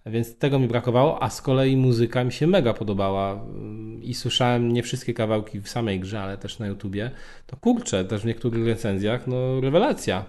Więc 0.07 0.37
tego 0.39 0.59
mi 0.59 0.69
brakowało, 0.69 1.23
a 1.23 1.31
z 1.31 1.43
kolei 1.43 1.77
muzyka 1.77 2.25
mi 2.25 2.33
się 2.33 2.47
mega 2.47 2.75
podobała 2.75 3.33
ym, 3.33 4.03
i 4.03 4.15
słyszałem 4.15 4.73
nie 4.73 4.83
wszystkie 4.83 5.15
kawałki 5.15 5.61
w 5.61 5.69
samej 5.69 6.01
grze, 6.01 6.21
ale 6.21 6.39
też 6.39 6.59
na 6.59 6.67
YouTubie. 6.67 7.11
To 7.47 7.57
kurczę, 7.57 8.05
też 8.05 8.23
w 8.23 8.25
niektórych 8.25 8.67
recenzjach, 8.67 9.27
no 9.27 9.61
rewelacja. 9.61 10.25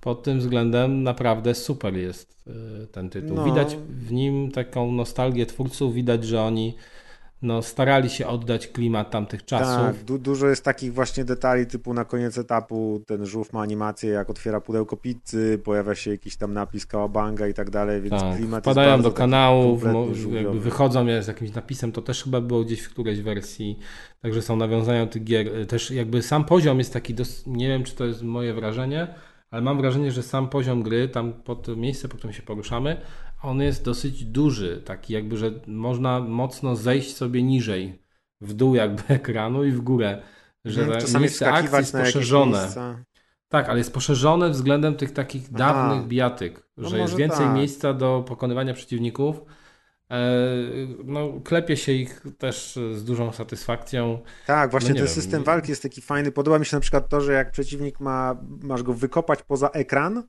Pod 0.00 0.22
tym 0.22 0.38
względem 0.38 1.02
naprawdę 1.02 1.54
super 1.54 1.96
jest 1.96 2.46
y, 2.82 2.86
ten 2.86 3.10
tytuł. 3.10 3.36
No. 3.36 3.44
Widać 3.44 3.76
w 3.76 4.12
nim 4.12 4.50
taką 4.50 4.92
nostalgię 4.92 5.46
twórców, 5.46 5.94
widać, 5.94 6.24
że 6.24 6.42
oni 6.42 6.74
no, 7.42 7.62
starali 7.62 8.10
się 8.10 8.26
oddać 8.26 8.68
klimat 8.68 9.10
tamtych 9.10 9.44
czasów. 9.44 9.96
Tak, 9.96 10.04
du 10.04 10.18
dużo 10.18 10.48
jest 10.48 10.64
takich 10.64 10.94
właśnie 10.94 11.24
detali, 11.24 11.66
typu 11.66 11.94
na 11.94 12.04
koniec 12.04 12.38
etapu 12.38 13.02
ten 13.06 13.26
żółw 13.26 13.52
ma 13.52 13.62
animację, 13.62 14.10
jak 14.10 14.30
otwiera 14.30 14.60
pudełko 14.60 14.96
pizzy, 14.96 15.60
pojawia 15.64 15.94
się 15.94 16.10
jakiś 16.10 16.36
tam 16.36 16.54
napis 16.54 16.86
kałabanga 16.86 17.48
i 17.48 17.54
tak 17.54 17.70
dalej, 17.70 18.00
więc 18.00 18.22
Tak, 18.22 18.36
klimat 18.36 18.64
wpadają 18.64 18.92
jest 18.92 19.04
do 19.04 19.12
kanałów, 19.12 19.82
jakby 20.32 20.60
wychodzą 20.60 21.06
z 21.22 21.26
jakimś 21.26 21.54
napisem, 21.54 21.92
to 21.92 22.02
też 22.02 22.24
chyba 22.24 22.40
było 22.40 22.64
gdzieś 22.64 22.80
w 22.80 22.90
którejś 22.90 23.20
wersji, 23.20 23.78
także 24.22 24.42
są 24.42 24.56
nawiązania 24.56 25.06
tych 25.06 25.24
gier. 25.24 25.66
Też 25.66 25.90
jakby 25.90 26.22
sam 26.22 26.44
poziom 26.44 26.78
jest 26.78 26.92
taki, 26.92 27.14
nie 27.46 27.68
wiem 27.68 27.84
czy 27.84 27.94
to 27.94 28.04
jest 28.04 28.22
moje 28.22 28.54
wrażenie, 28.54 29.14
ale 29.50 29.62
mam 29.62 29.78
wrażenie, 29.80 30.12
że 30.12 30.22
sam 30.22 30.48
poziom 30.48 30.82
gry, 30.82 31.08
tam 31.08 31.32
pod 31.32 31.76
miejsce, 31.76 32.08
po 32.08 32.16
którym 32.16 32.32
się 32.34 32.42
poruszamy, 32.42 32.96
on 33.42 33.60
jest 33.60 33.84
dosyć 33.84 34.24
duży, 34.24 34.82
taki 34.84 35.12
jakby, 35.12 35.36
że 35.36 35.50
można 35.66 36.20
mocno 36.20 36.76
zejść 36.76 37.16
sobie 37.16 37.42
niżej, 37.42 38.02
w 38.40 38.52
dół 38.54 38.74
jakby 38.74 39.02
ekranu 39.14 39.64
i 39.64 39.70
w 39.70 39.80
górę, 39.80 40.22
że 40.64 40.80
Mhm, 40.80 40.98
ta 41.00 41.06
Czasami 41.06 41.22
miejsce 41.22 41.52
akcji 41.52 41.78
jest 41.78 41.92
poszerzone. 41.92 42.68
Tak, 43.48 43.68
ale 43.68 43.78
jest 43.78 43.92
poszerzone 43.94 44.50
względem 44.50 44.94
tych 44.96 45.12
takich 45.12 45.42
Aha. 45.48 45.58
dawnych 45.58 46.06
bijatyk, 46.08 46.68
No 46.76 46.88
że 46.88 46.98
jest 46.98 47.16
więcej 47.16 47.46
tak. 47.46 47.54
miejsca 47.54 47.94
do 47.94 48.24
pokonywania 48.28 48.74
przeciwników. 48.74 49.42
E, 50.10 50.20
No, 51.04 51.32
klepie 51.44 51.76
się 51.76 51.92
ich 51.92 52.22
też 52.38 52.78
z 52.94 53.04
dużą 53.04 53.32
satysfakcją. 53.32 54.18
Tak, 54.46 54.70
właśnie 54.70 54.88
No 54.90 54.94
ten 54.96 55.04
wiem. 55.04 55.14
system 55.14 55.44
walki 55.44 55.70
jest 55.70 55.82
taki 55.82 56.00
fajny. 56.00 56.32
Podoba 56.32 56.58
mi 56.58 56.66
się 56.66 56.76
na 56.76 56.80
przykład 56.80 57.08
to, 57.08 57.20
że 57.20 57.32
jak 57.32 57.50
przeciwnik 57.50 58.00
ma, 58.00 58.36
masz 58.62 58.82
go 58.82 58.94
wykopać 58.94 59.42
poza 59.42 59.68
ekran, 59.68 60.22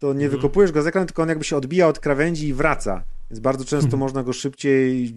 to 0.00 0.06
nie 0.12 0.24
Mhm. 0.24 0.30
wykopujesz 0.30 0.72
go 0.72 0.82
z 0.82 0.86
ekranu, 0.86 1.06
tylko 1.06 1.22
on 1.22 1.28
jakby 1.28 1.44
się 1.44 1.56
odbija 1.56 1.88
od 1.88 1.98
krawędzi 1.98 2.48
i 2.48 2.54
wraca. 2.54 3.04
Więc 3.30 3.40
bardzo 3.40 3.64
często 3.64 3.84
Mhm. 3.86 4.00
można 4.00 4.22
go 4.22 4.32
szybciej 4.32 5.14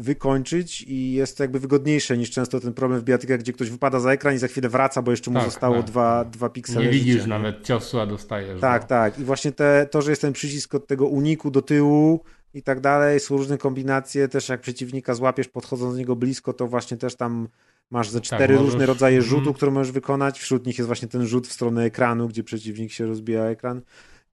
wykończyć 0.00 0.82
i 0.82 1.12
jest 1.12 1.36
to 1.36 1.42
jakby 1.44 1.58
wygodniejsze 1.60 2.18
niż 2.18 2.30
często 2.30 2.60
ten 2.60 2.74
problem 2.74 3.00
w 3.00 3.04
bijatykach, 3.04 3.40
gdzie 3.40 3.52
ktoś 3.52 3.70
wypada 3.70 4.00
za 4.00 4.12
ekran 4.12 4.34
i 4.34 4.38
za 4.38 4.48
chwilę 4.48 4.68
wraca, 4.68 5.02
bo 5.02 5.10
jeszcze 5.10 5.30
mu 5.30 5.36
Tak, 5.38 5.44
zostało 5.44 5.76
tak. 5.76 5.84
dwa, 5.84 6.24
dwa 6.24 6.48
piksele 6.48 6.84
Nie 6.84 6.90
widzisz 6.90 7.14
życia. 7.14 7.26
nawet 7.26 7.64
ciosu, 7.64 8.00
a 8.00 8.06
dostajesz. 8.06 8.60
Tak, 8.60 8.82
go. 8.82 8.88
tak. 8.88 9.18
I 9.18 9.24
właśnie 9.24 9.52
te, 9.52 9.88
to, 9.90 10.02
że 10.02 10.10
jest 10.12 10.22
ten 10.22 10.32
przycisk 10.32 10.74
od 10.74 10.86
tego 10.86 11.06
uniku 11.06 11.50
do 11.50 11.62
tyłu 11.62 12.20
i 12.54 12.62
tak 12.62 12.80
dalej. 12.80 13.20
Są 13.20 13.36
różne 13.36 13.58
kombinacje, 13.58 14.28
też 14.28 14.48
jak 14.48 14.60
przeciwnika 14.60 15.14
złapiesz 15.14 15.48
podchodząc 15.48 15.92
do 15.94 15.98
niego 15.98 16.16
blisko, 16.16 16.52
to 16.52 16.66
właśnie 16.66 16.96
też 16.96 17.14
tam 17.14 17.48
masz 17.90 18.10
ze 18.10 18.20
cztery 18.20 18.54
możesz- 18.54 18.66
różne 18.72 18.86
rodzaje 18.86 19.16
Mhm. 19.18 19.30
rzutu, 19.38 19.54
które 19.54 19.70
możesz 19.72 19.92
wykonać. 19.92 20.38
Wśród 20.40 20.66
nich 20.66 20.78
jest 20.78 20.86
właśnie 20.86 21.08
ten 21.08 21.26
rzut 21.26 21.46
w 21.48 21.52
stronę 21.52 21.84
ekranu, 21.84 22.28
gdzie 22.28 22.44
przeciwnik 22.44 22.92
się 22.92 23.06
rozbija 23.06 23.44
ekran. 23.44 23.82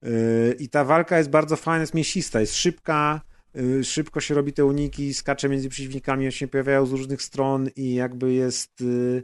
Yy, 0.02 0.56
I 0.58 0.68
ta 0.68 0.84
walka 0.84 1.18
jest 1.18 1.30
bardzo 1.30 1.56
fajna, 1.56 1.80
jest 1.80 1.94
mięsista, 1.94 2.40
jest 2.40 2.56
szybka, 2.56 3.20
yy, 3.54 3.84
szybko 3.84 4.20
się 4.20 4.34
robi 4.34 4.52
te 4.52 4.64
uniki, 4.64 5.14
skacze 5.14 5.48
między 5.48 5.68
przeciwnikami, 5.68 6.32
się 6.32 6.48
pojawiają 6.48 6.86
z 6.86 6.92
różnych 6.92 7.22
stron 7.22 7.68
i 7.76 7.94
jakby 7.94 8.32
jest 8.32 8.80
yy, 8.80 9.22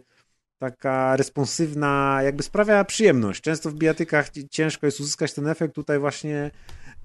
taka 0.58 1.16
responsywna, 1.16 2.20
jakby 2.24 2.42
sprawia 2.42 2.84
przyjemność. 2.84 3.42
Często 3.42 3.70
w 3.70 3.74
bijatykach 3.74 4.30
ci- 4.30 4.48
ciężko 4.48 4.86
jest 4.86 5.00
uzyskać 5.00 5.32
ten 5.32 5.46
efekt, 5.46 5.74
tutaj 5.74 5.98
właśnie 5.98 6.50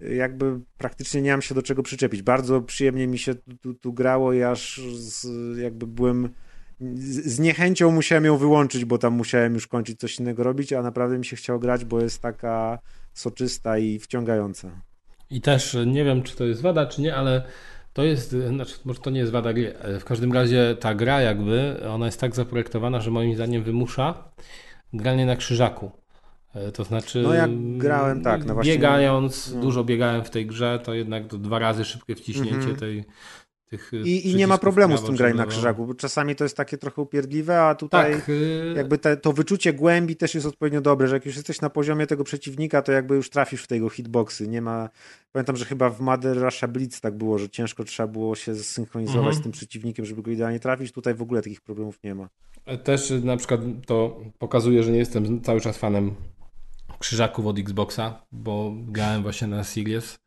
jakby 0.02 0.60
praktycznie 0.78 1.22
nie 1.22 1.32
mam 1.32 1.42
się 1.42 1.56
do 1.56 1.62
czego 1.62 1.84
przyczepić. 1.84 2.22
Bardzo 2.22 2.62
przyjemnie 2.62 3.08
mi 3.08 3.18
się 3.18 3.36
tu, 3.62 3.74
tu, 3.74 3.94
grało 3.94 4.34
i 4.34 4.44
aż 4.44 4.82
z, 4.94 5.28
jakby 5.58 5.88
byłem 5.88 6.30
z 7.02 7.40
niechęcią 7.40 7.92
musiałem 7.92 8.26
ją 8.26 8.38
wyłączyć, 8.38 8.86
bo 8.86 8.98
tam 8.98 9.14
musiałem 9.14 9.54
już 9.54 9.68
kończyć 9.68 10.00
coś 10.00 10.20
innego 10.20 10.44
robić, 10.44 10.74
a 10.74 10.82
naprawdę 10.82 11.18
mi 11.18 11.26
się 11.26 11.36
chciało 11.36 11.60
grać, 11.60 11.86
bo 11.86 12.02
jest 12.02 12.22
taka 12.22 12.80
soczysta 13.20 13.78
i 13.78 14.00
wciągająca. 14.00 14.70
I 15.30 15.42
też 15.42 15.76
e, 15.76 15.86
nie 15.86 16.04
wiem, 16.06 16.24
czy 16.24 16.36
to 16.36 16.46
jest 16.46 16.62
wada, 16.62 16.86
czy 16.86 17.02
nie, 17.02 17.16
ale 17.16 17.44
to 17.94 18.04
jest, 18.04 18.34
e, 18.34 18.48
znaczy 18.48 18.76
może 18.86 19.00
to 19.00 19.10
nie 19.10 19.20
jest 19.20 19.32
wada 19.32 19.54
gry. 19.54 19.74
W 20.00 20.06
każdym 20.06 20.34
razie 20.34 20.76
ta 20.80 20.96
gra 20.96 21.22
jakby, 21.22 21.80
ona 21.90 22.06
jest 22.06 22.20
tak 22.20 22.36
zaprojektowana, 22.36 23.02
że 23.02 23.12
moim 23.12 23.36
zdaniem 23.36 23.64
wymusza 23.64 24.24
granie 24.94 25.26
na 25.26 25.36
krzyżaku. 25.36 25.92
E, 26.56 26.72
To 26.72 26.84
znaczy, 26.84 27.22
No 27.22 27.34
jak 27.34 27.52
grałem, 27.78 28.24
tak, 28.24 28.46
no 28.46 28.54
właśnie- 28.54 28.72
biegając, 28.74 29.54
no. 29.54 29.62
dużo 29.62 29.84
biegałem 29.84 30.24
w 30.24 30.30
tej 30.30 30.46
grze, 30.46 30.80
to 30.84 30.94
jednak 30.94 31.28
to 31.28 31.38
dwa 31.38 31.60
razy 31.60 31.86
szybkie 31.86 32.16
wciśnięcie 32.16 32.56
Mhm. 32.56 32.76
tej, 32.76 33.04
tych 33.68 33.94
e, 33.94 33.98
I, 33.98 34.30
I 34.32 34.36
nie 34.36 34.48
ma 34.48 34.58
problemu 34.58 34.98
z 34.98 35.04
tym 35.04 35.16
graniem 35.16 35.38
na 35.38 35.44
lewo. 35.44 35.52
krzyżaku, 35.52 35.86
bo 35.86 35.94
czasami 35.96 36.36
to 36.36 36.44
jest 36.46 36.58
takie 36.58 36.78
trochę 36.78 37.02
upierdliwe, 37.02 37.62
a 37.62 37.76
tutaj 37.76 38.14
Tak, 38.14 38.30
e, 38.30 38.34
jakby 38.78 38.98
te, 38.98 39.18
to 39.18 39.34
wyczucie 39.34 39.74
głębi 39.74 40.16
też 40.16 40.36
jest 40.36 40.48
odpowiednio 40.48 40.82
dobre, 40.82 41.08
że 41.08 41.16
jak 41.16 41.26
już 41.26 41.36
jesteś 41.36 41.62
na 41.62 41.70
poziomie 41.70 42.08
tego 42.08 42.24
przeciwnika, 42.24 42.82
to 42.82 42.92
jakby 42.92 43.16
już 43.16 43.30
trafisz 43.30 43.64
w 43.64 43.68
tego 43.68 43.90
hitboxy. 43.90 44.48
Nie 44.48 44.62
ma. 44.62 44.90
Pamiętam, 45.32 45.58
że 45.58 45.66
chyba 45.66 45.90
w 45.90 46.00
Mother 46.02 46.38
Russia 46.38 46.68
Blitz 46.68 47.02
tak 47.02 47.18
było, 47.18 47.38
że 47.38 47.50
ciężko 47.50 47.84
trzeba 47.84 48.08
było 48.08 48.36
się 48.36 48.56
zsynchronizować 48.56 49.18
Mhm. 49.26 49.36
z 49.36 49.44
tym 49.44 49.52
przeciwnikiem, 49.52 50.06
żeby 50.06 50.22
go 50.22 50.32
idealnie 50.32 50.60
trafić. 50.60 50.92
Tutaj 50.92 51.14
w 51.16 51.22
ogóle 51.22 51.42
takich 51.42 51.62
problemów 51.62 52.00
nie 52.04 52.16
ma. 52.16 52.30
Też 52.84 53.12
y, 53.12 53.20
na 53.26 53.38
przykład 53.38 53.62
to 53.86 54.22
pokazuje, 54.38 54.84
że 54.84 54.92
nie 54.92 54.98
jestem 54.98 55.42
cały 55.42 55.62
czas 55.62 55.78
fanem 55.78 56.16
krzyżaków 57.00 57.46
od 57.46 57.60
Xboxa, 57.60 58.22
bo 58.32 58.74
grałem 58.88 59.22
właśnie 59.24 59.48
na 59.48 59.64
Series 59.64 60.20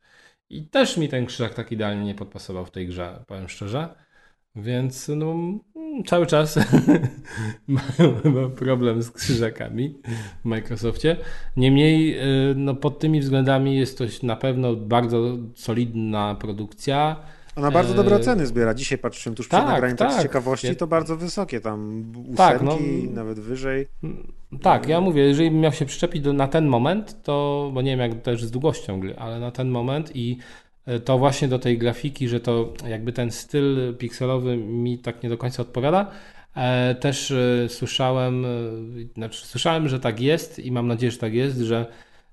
i 0.51 0.67
też 0.67 0.97
mi 0.97 1.09
ten 1.09 1.25
krzyżak 1.25 1.53
tak 1.53 1.71
idealnie 1.71 2.05
nie 2.05 2.15
podpasował 2.15 2.65
w 2.65 2.71
tej 2.71 2.87
grze, 2.87 3.23
powiem 3.27 3.49
szczerze. 3.49 3.89
Więc 4.55 5.07
no, 5.15 5.31
mm, 5.31 6.03
cały 6.05 6.25
czas 6.25 6.59
chyba 8.23 8.49
problem 8.49 9.01
z 9.01 9.11
krzyżakami 9.11 9.95
w 10.41 10.45
Microsoftie. 10.45 11.17
Niemniej 11.57 12.19
y, 12.51 12.55
no, 12.55 12.75
pod 12.75 12.99
tymi 12.99 13.19
względami 13.19 13.75
jest 13.77 13.97
to 13.97 14.03
na 14.23 14.35
pewno 14.35 14.75
bardzo 14.75 15.37
solidna 15.55 16.35
produkcja. 16.35 17.23
Ona 17.55 17.71
bardzo 17.71 17.93
dobre 17.93 18.15
Eee, 18.15 18.21
oceny 18.21 18.47
zbiera. 18.47 18.73
Dzisiaj 18.73 18.97
patrzyłem 18.97 19.35
tuż 19.35 19.47
przed 19.47 19.59
tak, 19.59 19.69
nagraniem, 19.69 19.97
tak, 19.97 20.11
z 20.11 20.15
tak. 20.15 20.23
ciekawości, 20.23 20.67
Ja- 20.67 20.75
to 20.75 20.87
bardzo 20.87 21.17
wysokie, 21.17 21.61
tam 21.61 22.03
ósemki, 22.17 22.35
Tak, 22.37 22.61
no. 22.61 22.77
nawet 23.13 23.39
wyżej. 23.39 23.87
Tak, 24.61 24.87
ja 24.87 25.01
mówię, 25.01 25.23
jeżeli 25.23 25.51
bym 25.51 25.59
miał 25.59 25.71
się 25.73 25.85
przyczepić 25.85 26.21
do, 26.21 26.33
na 26.33 26.47
ten 26.47 26.67
moment, 26.67 27.23
to, 27.23 27.69
bo 27.73 27.81
nie 27.81 27.91
wiem 27.97 27.99
jak 28.11 28.21
też 28.21 28.43
z 28.45 28.51
długością 28.51 28.99
gry, 28.99 29.15
ale 29.17 29.39
na 29.39 29.51
ten 29.51 29.69
moment 29.69 30.15
i 30.15 30.37
e, 30.85 30.99
to 30.99 31.17
właśnie 31.17 31.47
do 31.47 31.59
tej 31.59 31.77
grafiki, 31.77 32.27
że 32.27 32.39
to 32.39 32.73
jakby 32.87 33.13
ten 33.13 33.31
styl 33.31 33.95
pikselowy 33.97 34.57
mi 34.57 34.97
tak 34.99 35.23
nie 35.23 35.29
do 35.29 35.37
końca 35.37 35.61
odpowiada. 35.61 36.11
E, 36.55 36.95
też 36.95 37.31
e, 37.31 37.69
słyszałem, 37.69 38.45
znaczy 39.13 39.45
słyszałem, 39.47 39.87
że 39.87 39.99
tak 39.99 40.19
jest 40.19 40.59
i 40.59 40.71
mam 40.71 40.87
nadzieję, 40.87 41.11
że 41.11 41.17
tak 41.17 41.33
jest, 41.33 41.57
że 41.57 41.85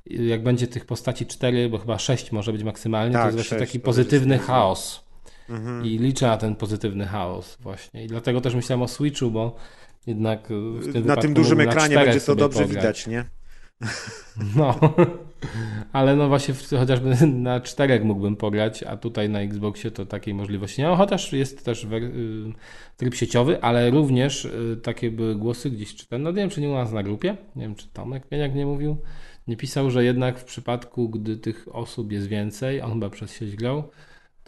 jak 0.06 0.42
będzie 0.42 0.66
tych 0.66 0.86
postaci 0.86 1.26
4, 1.26 1.68
bo 1.68 1.78
chyba 1.78 1.98
6 1.98 2.32
może 2.32 2.52
być 2.52 2.62
maksymalnie, 2.64 3.12
to 3.12 3.18
Tak, 3.18 3.26
jest 3.26 3.36
właśnie 3.36 3.66
taki 3.66 3.80
to 3.80 3.84
pozytywny 3.84 4.38
chaos. 4.38 5.07
Mhm. 5.48 5.84
I 5.84 5.98
liczę 5.98 6.26
na 6.26 6.36
ten 6.36 6.56
pozytywny 6.56 7.06
chaos 7.06 7.58
właśnie. 7.60 8.04
I 8.04 8.06
dlatego 8.06 8.40
też 8.40 8.54
myślałem 8.54 8.82
o 8.82 8.88
Switchu, 8.88 9.30
bo 9.30 9.56
jednak 10.06 10.48
w 10.80 10.92
tym 10.92 11.06
Na 11.06 11.16
tym 11.16 11.34
dużym 11.34 11.60
ekranie 11.60 11.96
będzie 11.96 12.20
to 12.20 12.34
dobrze 12.36 12.60
pograć. 12.62 12.76
widać, 12.76 13.06
nie? 13.06 13.24
No, 14.56 14.80
ale 15.92 16.16
no 16.16 16.28
właśnie 16.28 16.54
chociażby 16.78 17.26
na 17.26 17.60
czterech 17.60 18.04
mógłbym 18.04 18.36
pograć, 18.36 18.82
a 18.82 18.96
tutaj 18.96 19.28
na 19.28 19.40
Xboxie 19.40 19.90
to 19.90 20.06
takiej 20.06 20.34
możliwości 20.34 20.82
nie 20.82 20.88
ma, 20.88 20.96
chociaż 20.96 21.32
jest 21.32 21.64
też 21.64 21.84
y, 21.84 21.88
tryb 22.96 23.14
sieciowy, 23.14 23.62
ale 23.62 23.90
również 23.90 24.44
y, 24.44 24.80
takie 24.82 25.10
były 25.10 25.36
głosy 25.36 25.70
gdzieś 25.70 25.94
czytałem, 25.94 26.22
no 26.22 26.30
nie 26.30 26.36
wiem 26.36 26.50
czy 26.50 26.60
nie 26.60 26.68
u 26.68 26.74
nas 26.74 26.92
na 26.92 27.02
grupie, 27.02 27.36
nie 27.56 27.62
wiem 27.62 27.74
czy 27.74 27.88
Tomek 27.88 28.22
jak 28.30 28.54
nie 28.54 28.66
mówił, 28.66 28.96
nie 29.48 29.56
pisał, 29.56 29.90
że 29.90 30.04
jednak 30.04 30.38
w 30.38 30.44
przypadku, 30.44 31.08
gdy 31.08 31.36
tych 31.36 31.68
osób 31.72 32.12
jest 32.12 32.26
więcej, 32.26 32.82
on 32.82 32.92
chyba 32.92 33.10
przez 33.10 33.34
sieć 33.34 33.56
grał, 33.56 33.90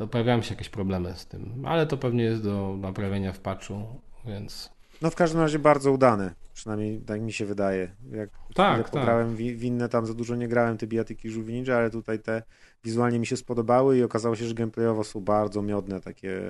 to 0.01 0.07
pojawiają 0.07 0.43
się 0.43 0.55
jakieś 0.55 0.69
problemy 0.69 1.15
z 1.17 1.27
tym, 1.27 1.67
ale 1.67 1.87
to 1.87 1.97
pewnie 1.97 2.25
jest 2.25 2.43
do 2.43 2.77
naprawienia 2.81 3.33
w 3.33 3.39
patchu, 3.39 3.83
więc... 4.27 4.71
No 5.03 5.11
w 5.11 5.15
każdym 5.15 5.41
razie 5.41 5.59
bardzo 5.59 5.93
udane, 5.93 6.35
przynajmniej 6.55 7.01
tak 7.01 7.21
mi 7.21 7.33
się 7.33 7.47
wydaje. 7.47 7.91
Jak 8.13 8.31
Tak, 8.55 8.75
ile 8.75 8.85
tak. 8.85 8.93
pograłem 8.93 9.37
w, 9.37 9.39
w 9.39 9.65
inne, 9.65 9.89
tam 9.89 10.07
za 10.07 10.15
dużo 10.15 10.37
nie 10.37 10.49
grałem, 10.49 10.79
te 10.79 10.87
bijatyki 10.87 11.31
Żółwi 11.31 11.53
Ninja, 11.55 11.77
ale 11.77 11.91
tutaj 11.91 12.19
te 12.19 12.43
wizualnie 12.85 13.19
mi 13.19 13.27
się 13.27 13.37
spodobały 13.37 13.99
i 13.99 14.03
okazało 14.03 14.37
się, 14.37 14.45
że 14.45 14.55
gameplayowo 14.55 15.05
są 15.05 15.21
bardzo 15.21 15.63
miodne, 15.63 16.01
takie, 16.01 16.41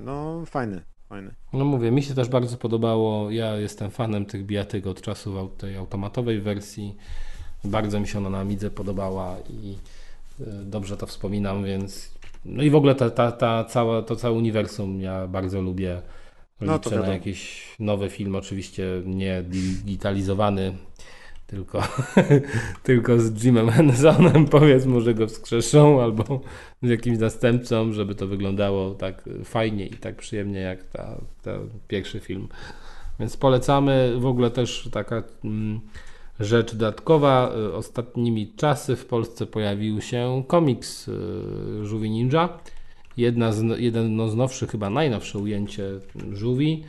no 0.00 0.42
fajne, 0.46 0.82
fajne. 1.08 1.34
No 1.52 1.64
mówię, 1.64 1.90
mi 1.90 2.02
się 2.02 2.14
też 2.14 2.28
bardzo 2.28 2.56
podobało. 2.56 3.30
Ja 3.30 3.56
jestem 3.56 3.90
fanem 3.90 4.26
tych 4.26 4.46
bijatyk 4.46 4.86
od 4.86 5.00
czasów 5.00 5.56
tej 5.58 5.76
automatowej 5.76 6.40
wersji. 6.40 6.96
Bardzo 7.64 8.00
mi 8.00 8.08
się 8.08 8.18
ona 8.18 8.30
na 8.30 8.38
Amidze 8.38 8.70
podobała 8.70 9.36
i 9.50 9.76
y, 10.40 10.44
dobrze 10.64 10.96
to 10.96 11.06
wspominam, 11.06 11.64
więc 11.64 12.17
no 12.44 12.62
i 12.62 12.70
w 12.70 12.74
ogóle 12.74 12.94
ta, 12.94 13.10
ta, 13.10 13.32
ta 13.32 13.64
cała, 13.64 14.02
to 14.02 14.16
całe 14.16 14.34
uniwersum 14.34 15.00
ja 15.00 15.26
bardzo 15.26 15.60
lubię. 15.60 16.02
No 16.60 16.74
Liczę 16.74 16.90
to 16.90 17.00
na 17.00 17.08
jakiś 17.08 17.64
nowy 17.78 18.10
film, 18.10 18.34
oczywiście 18.34 18.84
nie 19.04 19.42
digitalizowany, 19.42 20.72
tylko, 21.46 21.82
tylko 22.82 23.20
z 23.20 23.44
Jimem 23.44 23.70
Hensonem, 23.70 24.46
powiedzmy, 24.58 25.00
że 25.00 25.14
go 25.14 25.26
wskrzeszą, 25.26 26.02
albo 26.02 26.40
z 26.82 26.88
jakimś 26.88 27.18
następcą, 27.18 27.92
żeby 27.92 28.14
to 28.14 28.26
wyglądało 28.26 28.94
tak 28.94 29.24
fajnie 29.44 29.86
i 29.86 29.94
tak 29.94 30.16
przyjemnie 30.16 30.60
jak 30.60 30.84
ta, 30.84 31.20
ta 31.42 31.52
pierwszy 31.88 32.20
film. 32.20 32.48
Więc 33.20 33.36
polecamy. 33.36 34.14
W 34.18 34.26
ogóle 34.26 34.50
też 34.50 34.88
taka 34.92 35.22
mm, 35.44 35.80
rzecz 36.40 36.72
dodatkowa. 36.74 37.52
Y, 37.68 37.74
Ostatnimi 37.74 38.52
czasy 38.56 38.96
w 38.96 39.06
Polsce 39.06 39.46
pojawił 39.46 40.00
się 40.00 40.42
komiks 40.46 41.08
y, 41.08 41.12
Żółwi 41.82 42.10
Ninja. 42.10 42.48
Jedna 43.16 43.52
z, 43.52 43.80
jedno 43.80 44.28
z 44.28 44.36
nowszych, 44.36 44.70
chyba 44.70 44.90
najnowsze 44.90 45.38
ujęcie 45.38 45.84
Żółwi. 46.32 46.84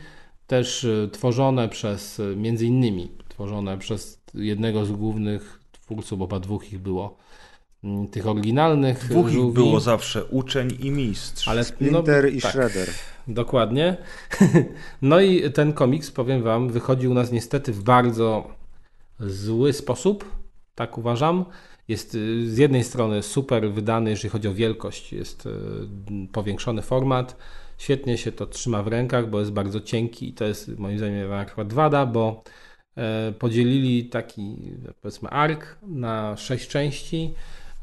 Też 0.46 0.84
y, 0.84 1.08
tworzone 1.12 1.68
przez, 1.68 2.20
między 2.36 2.66
innymi, 2.66 3.08
tworzone 3.28 3.78
przez 3.78 4.20
jednego 4.34 4.84
z 4.84 4.92
głównych 4.92 5.60
twórców, 5.72 6.18
bo 6.18 6.26
chyba 6.26 6.40
dwóch 6.40 6.72
ich 6.72 6.78
było, 6.78 7.16
mm, 7.84 8.08
tych 8.08 8.26
oryginalnych 8.26 9.08
Dwóch 9.10 9.26
ich 9.26 9.32
Żółwi. 9.34 9.54
było 9.54 9.80
zawsze, 9.80 10.24
uczeń 10.24 10.68
i 10.80 10.90
mistrz. 10.90 11.48
ale 11.48 11.64
Splinter 11.64 12.34
i 12.34 12.40
tak. 12.40 12.52
Shredder. 12.52 12.88
Dokładnie. 13.28 13.96
No 15.02 15.20
i 15.20 15.50
ten 15.50 15.72
komiks, 15.72 16.10
powiem 16.10 16.42
Wam, 16.42 16.68
wychodzi 16.68 17.08
u 17.08 17.14
nas 17.14 17.32
niestety 17.32 17.72
w 17.72 17.82
bardzo 17.82 18.48
zły 19.20 19.72
sposób, 19.72 20.24
tak 20.74 20.98
uważam. 20.98 21.44
Jest 21.88 22.14
y, 22.14 22.50
z 22.50 22.58
jednej 22.58 22.84
strony 22.84 23.22
super 23.22 23.72
wydany, 23.72 24.10
jeżeli 24.10 24.30
chodzi 24.30 24.48
o 24.48 24.54
wielkość, 24.54 25.12
jest 25.12 25.46
y, 25.46 25.50
powiększony 26.32 26.82
format. 26.82 27.36
Świetnie 27.80 28.18
się 28.18 28.32
to 28.32 28.46
trzyma 28.46 28.82
w 28.82 28.88
rękach, 28.88 29.30
bo 29.30 29.40
jest 29.40 29.52
bardzo 29.52 29.80
cienki 29.80 30.28
i 30.28 30.32
to 30.32 30.44
jest 30.44 30.78
moim 30.78 30.98
zdaniem 30.98 31.32
akurat 31.32 31.72
wada, 31.72 32.06
bo 32.06 32.42
e, 32.96 33.32
podzielili 33.38 34.04
taki 34.04 34.56
powiedzmy 35.02 35.28
ark 35.28 35.78
na 35.82 36.36
sześć 36.36 36.68
części. 36.68 37.34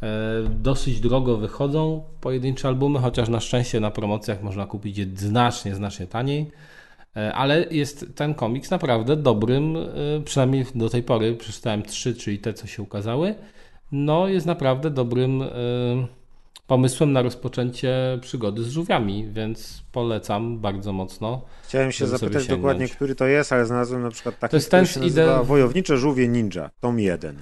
E, 0.03 0.43
Dosyć 0.49 0.99
drogo 0.99 1.37
wychodzą 1.37 2.03
pojedyncze 2.21 2.67
albumy, 2.67 2.99
chociaż 2.99 3.29
na 3.29 3.39
szczęście 3.39 3.79
na 3.79 3.91
promocjach 3.91 4.43
można 4.43 4.65
kupić 4.65 4.97
je 4.97 5.05
znacznie, 5.15 5.75
znacznie 5.75 6.07
taniej. 6.07 6.51
E, 7.17 7.33
Ale 7.33 7.65
jest 7.71 8.05
ten 8.15 8.33
komiks 8.33 8.71
naprawdę 8.71 9.15
dobrym, 9.15 9.75
e, 9.77 9.83
przynajmniej 10.25 10.65
do 10.75 10.89
tej 10.89 11.03
pory 11.03 11.35
przeczytałem 11.35 11.83
trzy, 11.83 12.15
czyli 12.15 12.39
te, 12.39 12.53
co 12.53 12.67
się 12.67 12.83
ukazały. 12.83 13.35
No, 13.91 14.27
jest 14.27 14.45
naprawdę 14.45 14.89
dobrym 14.89 15.41
e, 15.41 15.47
pomysłem 16.67 17.11
na 17.13 17.21
rozpoczęcie 17.21 18.19
przygody 18.21 18.63
z 18.63 18.69
żółwiami, 18.69 19.27
więc 19.31 19.83
polecam 19.91 20.59
bardzo 20.59 20.93
mocno. 20.93 21.41
Chciałem 21.63 21.91
się 21.91 22.07
zapytać 22.07 22.47
dokładnie, 22.47 22.87
który 22.87 23.15
to 23.15 23.25
jest, 23.27 23.53
ale 23.53 23.65
znalazłem 23.65 24.01
na 24.01 24.09
przykład 24.11 24.39
taki, 24.39 24.51
To 24.51 24.57
jest 24.57 24.67
który 24.67 24.79
ten 24.79 24.85
się 24.87 24.99
z 24.99 25.03
nazywa 25.03 25.39
ide- 25.41 25.45
Wojownicze 25.45 25.97
Żółwie 25.97 26.27
Ninja, 26.27 26.69
tom 26.79 26.99
1. 26.99 27.35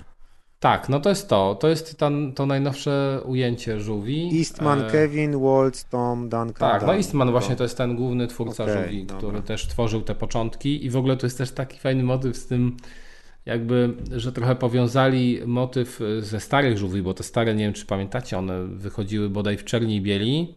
Tak, 0.66 0.90
no 0.90 1.00
to 1.00 1.10
jest 1.10 1.30
to. 1.30 1.58
To 1.60 1.68
jest 1.68 1.98
to, 2.00 2.11
to 2.35 2.45
najnowsze 2.45 3.22
ujęcie 3.26 3.80
żółwi. 3.80 4.40
Eastman, 4.40 4.82
e... 4.82 4.90
Kevin, 4.92 5.40
Waltz, 5.40 5.84
Tom, 5.84 6.30
Duncan. 6.30 6.72
Tak, 6.72 6.88
no 6.88 6.95
Eastman 6.95 7.32
właśnie 7.32 7.56
to 7.56 7.64
jest 7.64 7.77
ten 7.77 7.95
główny 7.95 8.27
twórca 8.27 8.64
okay, 8.64 8.76
żółwi, 8.76 9.06
dobra. 9.06 9.18
który 9.18 9.42
też 9.42 9.68
tworzył 9.68 10.02
te 10.02 10.16
początki 10.16 10.85
i 10.85 10.90
w 10.90 10.98
ogóle 10.98 11.18
to 11.18 11.26
jest 11.26 11.38
też 11.38 11.52
taki 11.52 11.80
fajny 11.80 12.03
motyw 12.03 12.38
z 12.38 12.48
tym 12.48 12.77
jakby, 13.45 13.94
że 14.11 14.32
trochę 14.32 14.56
powiązali 14.56 15.42
motyw 15.45 16.00
ze 16.19 16.40
starych 16.40 16.77
żółwi, 16.77 17.02
bo 17.02 17.14
te 17.14 17.24
stare, 17.24 17.56
nie 17.56 17.64
wiem 17.64 17.74
czy 17.74 17.85
pamiętacie, 17.85 18.38
one 18.38 18.68
wychodziły 18.68 19.30
bodaj 19.30 19.58
w 19.58 19.64
czerni 19.64 19.95
i 19.95 20.02
bieli 20.02 20.56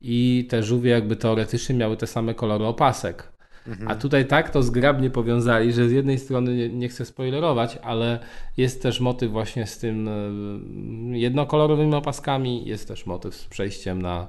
i 0.00 0.46
te 0.50 0.62
żółwie 0.62 0.90
jakby 0.90 1.16
teoretycznie 1.16 1.74
miały 1.74 1.96
te 1.96 2.06
same 2.06 2.34
kolory 2.34 2.64
opasek. 2.64 3.32
Mhm. 3.66 3.88
A 3.90 3.94
tutaj 3.94 4.26
tak 4.26 4.50
to 4.50 4.62
zgrabnie 4.62 5.10
powiązali, 5.10 5.72
że 5.72 5.88
z 5.88 5.92
jednej 5.92 6.18
strony 6.18 6.56
nie, 6.56 6.68
nie, 6.68 6.88
chcę 6.88 7.04
spoilerować, 7.04 7.78
ale 7.82 8.18
jest 8.56 8.82
też 8.82 9.00
motyw 9.00 9.32
właśnie 9.32 9.66
z 9.66 9.78
tym 9.78 10.08
e, 10.08 11.18
jednokolorowymi 11.18 11.94
opaskami, 11.94 12.66
jest 12.66 12.88
też 12.88 13.06
motyw 13.06 13.34
z 13.34 13.46
przejściem 13.46 14.02
na, 14.02 14.28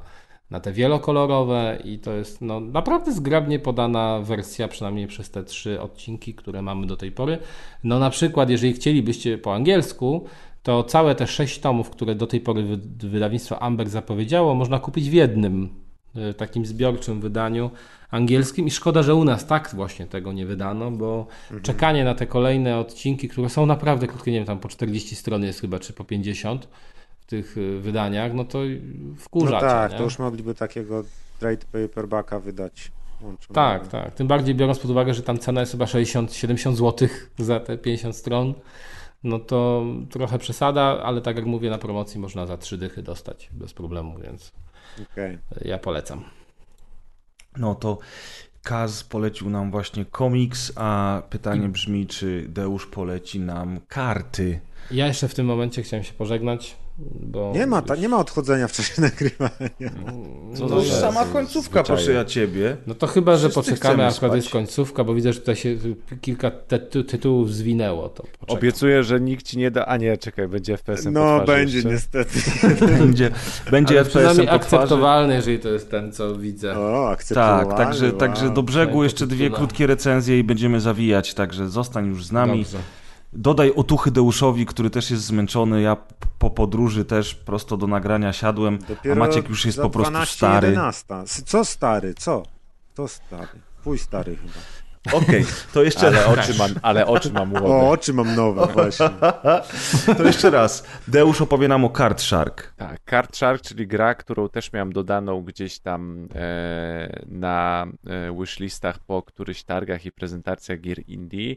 na 0.50 0.60
te 0.60 0.72
wielokolorowe 0.72 1.78
i 1.84 2.00
to 2.00 2.14
jest 2.14 2.42
no, 2.42 2.60
naprawdę 2.60 3.12
zgrabnie 3.12 3.60
podana 3.60 4.20
wersja, 4.20 4.68
przynajmniej 4.68 5.08
przez 5.08 5.32
te 5.32 5.44
trzy 5.44 5.82
odcinki, 5.82 6.34
które 6.34 6.62
mamy 6.62 6.88
do 6.88 6.98
tej 6.98 7.12
pory. 7.12 7.38
No 7.84 8.00
na 8.00 8.10
przykład, 8.10 8.50
jeżeli 8.50 8.74
chcielibyście 8.74 9.38
po 9.38 9.56
angielsku, 9.56 10.26
to 10.64 10.84
całe 10.84 11.16
te 11.16 11.28
sześć 11.28 11.60
tomów, 11.60 11.90
które 11.90 12.16
do 12.16 12.28
tej 12.28 12.40
pory 12.40 12.64
wydawnictwo 13.04 13.64
Amber 13.64 13.90
zapowiedziało, 13.90 14.56
można 14.56 14.80
kupić 14.80 15.10
w 15.10 15.14
jednym 15.14 15.70
takim 16.38 16.66
zbiorczym 16.66 17.22
wydaniu 17.22 17.72
angielskim 18.12 18.68
i 18.68 18.72
szkoda, 18.72 19.04
że 19.04 19.16
u 19.16 19.24
nas 19.24 19.48
tak 19.48 19.70
właśnie 19.74 20.08
tego 20.08 20.34
nie 20.34 20.46
wydano, 20.46 20.92
bo 20.92 21.28
mhm. 21.44 21.62
czekanie 21.62 22.04
na 22.04 22.16
te 22.16 22.28
kolejne 22.28 22.78
odcinki, 22.78 23.30
które 23.30 23.50
są 23.50 23.66
naprawdę 23.66 24.08
krótkie, 24.08 24.32
nie 24.32 24.38
wiem, 24.38 24.48
tam 24.48 24.60
po 24.60 24.68
40 24.68 25.16
stron 25.16 25.44
jest 25.44 25.62
chyba, 25.62 25.80
czy 25.80 25.94
po 25.94 26.04
50 26.04 26.68
w 27.20 27.26
tych 27.26 27.58
y, 27.58 27.80
wydaniach, 27.80 28.34
no 28.34 28.46
to 28.46 28.60
wkurza 29.18 29.52
No 29.52 29.60
tak, 29.60 29.92
nie? 29.92 29.98
to 29.98 30.04
już 30.04 30.20
mogliby 30.20 30.56
takiego 30.56 31.04
trade 31.40 31.66
paperbacka 31.72 32.40
wydać. 32.40 32.92
Tak, 33.54 33.88
tak. 33.88 34.14
Tym 34.14 34.28
bardziej 34.28 34.56
biorąc 34.56 34.80
pod 34.80 34.92
uwagę, 34.92 35.14
że 35.14 35.24
tam 35.24 35.40
cena 35.40 35.60
jest 35.60 35.72
chyba 35.72 35.86
60-70 35.86 36.76
zł 36.76 37.08
za 37.38 37.60
te 37.60 37.78
50 37.78 38.16
stron, 38.16 38.54
no 39.24 39.40
to 39.40 39.86
trochę 40.10 40.40
przesada, 40.40 40.82
ale 40.82 41.22
tak 41.22 41.36
jak 41.36 41.46
mówię, 41.46 41.70
na 41.70 41.78
promocji 41.78 42.20
można 42.20 42.46
za 42.46 42.58
3 42.58 42.78
dychy 42.78 43.04
dostać 43.04 43.50
bez 43.52 43.74
problemu, 43.74 44.20
więc 44.20 44.52
okay. 45.00 45.38
ja 45.66 45.78
polecam. 45.78 46.24
No 47.58 47.76
to 47.76 47.98
Kaz 48.64 49.04
polecił 49.04 49.50
nam 49.50 49.72
właśnie 49.72 50.06
komiks, 50.06 50.72
a 50.76 51.22
pytanie 51.30 51.70
brzmi, 51.70 52.08
czy 52.08 52.46
Deusz 52.50 52.86
poleci 52.86 53.40
nam 53.40 53.80
karty. 53.88 54.60
Ja 54.92 55.08
jeszcze 55.08 55.28
w 55.28 55.36
tym 55.36 55.46
momencie 55.46 55.84
chciałem 55.84 56.04
się 56.04 56.14
pożegnać. 56.14 56.76
Bo 57.22 57.52
nie 57.56 57.68
ma, 57.68 57.82
ta, 57.82 57.96
nie 57.96 58.10
ma 58.10 58.18
odchodzenia 58.18 58.68
w 58.68 58.72
czasie 58.72 59.02
nagrywania. 59.12 59.70
Co 60.56 60.68
to 60.68 60.76
już 60.76 60.92
sama 60.92 61.26
końcówka, 61.26 61.84
proszę 61.84 62.12
ja 62.12 62.26
ciebie. 62.26 62.78
No 62.88 62.96
to 62.96 63.08
chyba, 63.08 63.36
że 63.36 63.50
Wszyscy 63.50 63.72
poczekamy, 63.72 64.08
akurat 64.08 64.36
jest 64.36 64.50
końcówka, 64.50 65.04
bo 65.04 65.14
widzę, 65.14 65.34
że 65.34 65.40
tutaj 65.40 65.56
się 65.56 65.78
kilka 66.22 66.52
tytułów 67.08 67.54
zwinęło. 67.54 68.10
To 68.10 68.24
Obiecuję, 68.48 69.04
że 69.04 69.22
nikt 69.22 69.46
ci 69.46 69.58
nie 69.58 69.72
da. 69.72 69.86
A 69.86 69.98
nie, 69.98 70.18
czekaj, 70.18 70.48
będzie 70.48 70.78
FPS-em. 70.78 71.14
No, 71.14 71.46
będzie 71.46 71.78
jeszcze. 71.78 71.90
niestety. 71.90 72.40
będzie 73.00 73.32
będzie 73.72 74.04
FPS-em 74.04 74.50
akceptowalny, 74.50 75.34
jeżeli 75.34 75.60
to 75.60 75.70
jest 75.70 75.92
ten, 75.92 76.12
co 76.12 76.36
widzę. 76.36 76.80
O, 76.80 77.10
akceptowalny. 77.10 77.70
Tak, 77.70 77.78
także, 77.78 78.06
wow. 78.08 78.18
także 78.18 78.50
do 78.50 78.64
brzegu 78.64 79.04
jeszcze 79.04 79.28
dwie 79.28 79.50
krótkie 79.50 79.88
recenzje 79.88 80.40
i 80.40 80.44
będziemy 80.44 80.82
zawijać, 80.82 81.34
także 81.34 81.70
zostań 81.70 82.08
już 82.08 82.26
z 82.26 82.32
nami. 82.32 82.64
Dobrze. 82.64 82.78
Dodaj 83.34 83.72
otuchy 83.76 84.12
Deuszowi, 84.12 84.66
który 84.66 84.90
też 84.90 85.12
jest 85.12 85.24
zmęczony. 85.24 85.82
Ja 85.82 85.98
po 86.40 86.50
podróży 86.50 87.06
też 87.06 87.36
prosto 87.36 87.78
do 87.78 87.88
nagrania 87.88 88.34
siadłem, 88.34 88.80
Dopiero 88.88 89.16
a 89.16 89.28
Maciek 89.28 89.50
już 89.50 89.66
jest 89.66 89.82
po 89.82 89.90
prostu 89.90 90.12
12, 90.12 90.36
stary. 90.36 90.68
11. 90.68 91.06
Co 91.46 91.66
stary? 91.66 92.14
Co? 92.14 92.44
To 92.96 93.08
stary. 93.08 93.60
Twój 93.82 93.98
stary 93.98 94.36
chyba. 94.36 94.54
Okej, 95.08 95.42
okay, 95.42 95.54
to 95.74 95.84
jeszcze 95.84 96.08
ale 96.08 96.36
raz. 96.36 96.50
Oczy 96.50 96.58
mam, 96.58 96.72
ale 96.82 97.08
oczy 97.08 97.32
mam 97.32 97.52
nowe. 97.54 97.66
O, 97.66 97.90
oczy 97.90 98.14
mam 98.14 98.36
nowe, 98.36 98.68
właśnie. 98.74 99.10
to 100.18 100.24
jeszcze 100.24 100.50
raz. 100.50 100.84
Deusz 101.08 101.42
opowie 101.42 101.68
nam 101.68 101.86
o 101.86 101.90
Card 101.90 102.22
Shark. 102.22 102.74
Tak, 102.78 103.00
Card 103.10 103.38
Shark, 103.38 103.62
czyli 103.62 103.88
gra, 103.88 104.16
którą 104.16 104.50
też 104.50 104.74
miałem 104.74 104.94
dodaną 104.94 105.44
gdzieś 105.44 105.80
tam 105.80 106.28
e, 106.36 107.24
na 107.28 107.88
e, 108.08 108.36
wishlistach 108.40 109.00
po 109.00 109.24
którychś 109.24 109.64
targach 109.64 110.06
i 110.06 110.12
prezentacjach 110.12 110.82
gier 110.82 111.10
indie. 111.10 111.56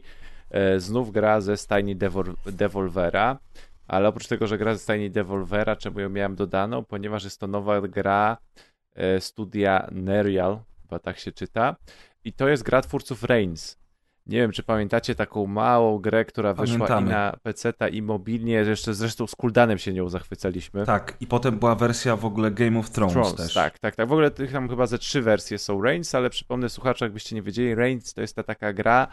E, 0.51 0.79
znów 0.79 1.11
gra 1.11 1.41
ze 1.41 1.57
stajni 1.57 1.95
Devol 1.95 2.35
Devolvera, 2.45 3.39
ale 3.87 4.07
oprócz 4.07 4.27
tego, 4.27 4.47
że 4.47 4.57
gra 4.57 4.73
ze 4.73 4.79
stajni 4.79 5.11
Devolvera, 5.11 5.75
czemu 5.75 5.99
ją 5.99 6.09
miałem 6.09 6.35
dodaną? 6.35 6.83
Ponieważ 6.83 7.23
jest 7.23 7.39
to 7.39 7.47
nowa 7.47 7.81
gra 7.81 8.37
e, 8.95 9.21
studia 9.21 9.87
Nerial, 9.91 10.59
chyba 10.81 10.99
tak 10.99 11.19
się 11.19 11.31
czyta, 11.31 11.75
i 12.23 12.33
to 12.33 12.47
jest 12.47 12.63
gra 12.63 12.81
twórców 12.81 13.23
Reigns. 13.23 13.77
Nie 14.27 14.37
wiem, 14.37 14.51
czy 14.51 14.63
pamiętacie 14.63 15.15
taką 15.15 15.47
małą 15.47 15.99
grę, 15.99 16.25
która 16.25 16.53
wyszła 16.53 16.87
Pamiętamy. 16.87 17.07
i 17.07 17.09
na 17.09 17.37
PC 17.43 17.73
i 17.91 18.01
mobilnie, 18.01 18.53
jeszcze 18.53 18.93
zresztą 18.93 19.27
z 19.27 19.35
Kuldanem 19.35 19.77
się 19.77 19.93
nią 19.93 20.09
zachwycaliśmy. 20.09 20.85
Tak, 20.85 21.17
i 21.19 21.27
potem 21.27 21.59
była 21.59 21.75
wersja 21.75 22.15
w 22.15 22.25
ogóle 22.25 22.51
Game 22.51 22.79
of 22.79 22.89
Thrones, 22.89 23.13
Thrones 23.13 23.35
też. 23.35 23.53
Tak, 23.53 23.79
tak, 23.79 23.95
tak. 23.95 24.09
W 24.09 24.11
ogóle 24.11 24.31
tych 24.31 24.51
tam 24.51 24.69
chyba 24.69 24.87
ze 24.87 24.97
trzy 24.97 25.21
wersje 25.21 25.57
są 25.57 25.81
Reigns, 25.81 26.15
ale 26.15 26.29
przypomnę 26.29 26.69
słuchaczom, 26.69 27.05
jakbyście 27.05 27.35
nie 27.35 27.41
wiedzieli, 27.41 27.75
Reigns 27.75 28.13
to 28.13 28.21
jest 28.21 28.35
ta 28.35 28.43
taka 28.43 28.73
gra, 28.73 29.07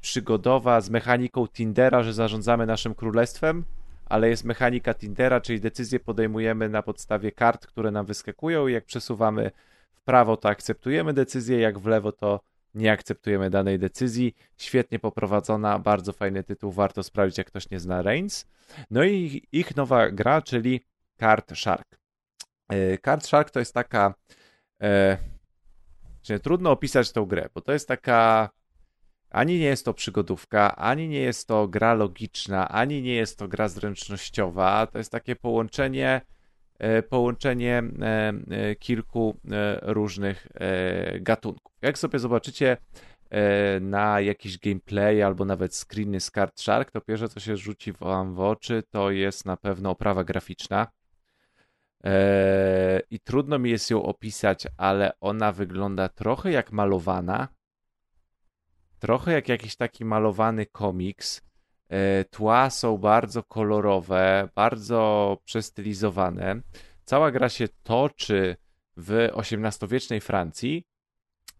przygodowa 0.00 0.80
z 0.80 0.90
mechaniką 0.90 1.48
Tindera, 1.48 2.02
że 2.02 2.12
zarządzamy 2.12 2.66
naszym 2.66 2.94
królestwem, 2.94 3.64
ale 4.06 4.28
jest 4.28 4.44
mechanika 4.44 4.94
Tindera, 4.94 5.40
czyli 5.40 5.60
decyzje 5.60 6.00
podejmujemy 6.00 6.68
na 6.68 6.82
podstawie 6.82 7.32
kart, 7.32 7.66
które 7.66 7.90
nam 7.90 8.06
wyskakują 8.06 8.68
i 8.68 8.72
jak 8.72 8.84
przesuwamy 8.84 9.50
w 9.92 10.02
prawo, 10.02 10.36
to 10.36 10.48
akceptujemy 10.48 11.12
decyzję, 11.12 11.58
jak 11.58 11.78
w 11.78 11.86
lewo, 11.86 12.12
to 12.12 12.40
nie 12.74 12.92
akceptujemy 12.92 13.50
danej 13.50 13.78
decyzji. 13.78 14.34
Świetnie 14.56 14.98
poprowadzona, 14.98 15.78
bardzo 15.78 16.12
fajny 16.12 16.44
tytuł, 16.44 16.72
warto 16.72 17.02
sprawdzić, 17.02 17.38
jak 17.38 17.46
ktoś 17.46 17.70
nie 17.70 17.80
zna 17.80 18.02
Reigns. 18.02 18.46
No 18.90 19.04
i 19.04 19.42
ich 19.52 19.76
nowa 19.76 20.10
gra, 20.10 20.42
czyli 20.42 20.80
Card 21.20 21.58
Shark. 21.58 21.98
E, 22.68 22.98
Card 22.98 23.26
Shark 23.26 23.50
to 23.50 23.58
jest 23.58 23.74
taka... 23.74 24.14
E, 24.82 25.18
trudno 26.42 26.70
opisać 26.70 27.12
tą 27.12 27.26
grę, 27.26 27.48
bo 27.54 27.60
to 27.60 27.72
jest 27.72 27.88
taka 27.88 28.50
ani 29.32 29.58
nie 29.58 29.66
jest 29.66 29.84
to 29.84 29.94
przygodówka, 29.94 30.76
ani 30.76 31.08
nie 31.08 31.20
jest 31.20 31.48
to 31.48 31.68
gra 31.68 31.94
logiczna, 31.94 32.68
ani 32.68 33.02
nie 33.02 33.14
jest 33.14 33.38
to 33.38 33.48
gra 33.48 33.68
zręcznościowa. 33.68 34.86
To 34.86 34.98
jest 34.98 35.12
takie 35.12 35.36
połączenie, 35.36 36.20
e, 36.78 37.02
połączenie 37.02 37.82
e, 38.00 38.32
e, 38.50 38.76
kilku 38.76 39.36
różnych 39.82 40.46
gatunków. 41.20 41.72
Jak 41.82 41.98
sobie 41.98 42.18
zobaczycie 42.18 42.76
na 43.80 44.20
jakiś 44.20 44.58
gameplay 44.58 45.22
albo 45.22 45.44
nawet 45.44 45.76
screeny 45.76 46.20
z 46.20 46.30
Card 46.30 46.60
Shark, 46.60 46.90
to 46.90 47.00
pierwsze 47.00 47.28
co 47.28 47.40
się 47.40 47.56
rzuci 47.56 47.92
wam 47.92 48.34
w 48.34 48.40
oczy 48.40 48.82
to 48.90 49.10
jest 49.10 49.46
na 49.46 49.56
pewno 49.56 49.90
oprawa 49.90 50.24
graficzna. 50.24 50.86
I 53.10 53.20
trudno 53.20 53.58
mi 53.58 53.70
jest 53.70 53.90
ją 53.90 54.02
opisać, 54.02 54.66
ale 54.76 55.12
ona 55.20 55.52
wygląda 55.52 56.08
trochę 56.08 56.50
jak 56.50 56.72
malowana 56.72 57.48
trochę 59.02 59.32
jak 59.32 59.48
jakiś 59.48 59.76
taki 59.76 60.04
malowany 60.04 60.66
komiks. 60.66 61.42
E, 61.88 62.24
tła 62.24 62.70
są 62.70 62.98
bardzo 62.98 63.42
kolorowe, 63.42 64.48
bardzo 64.54 65.38
przestylizowane. 65.44 66.60
Cała 67.04 67.30
gra 67.30 67.48
się 67.48 67.68
toczy 67.82 68.56
w 68.96 69.28
XVIII-wiecznej 69.34 70.20
Francji 70.20 70.86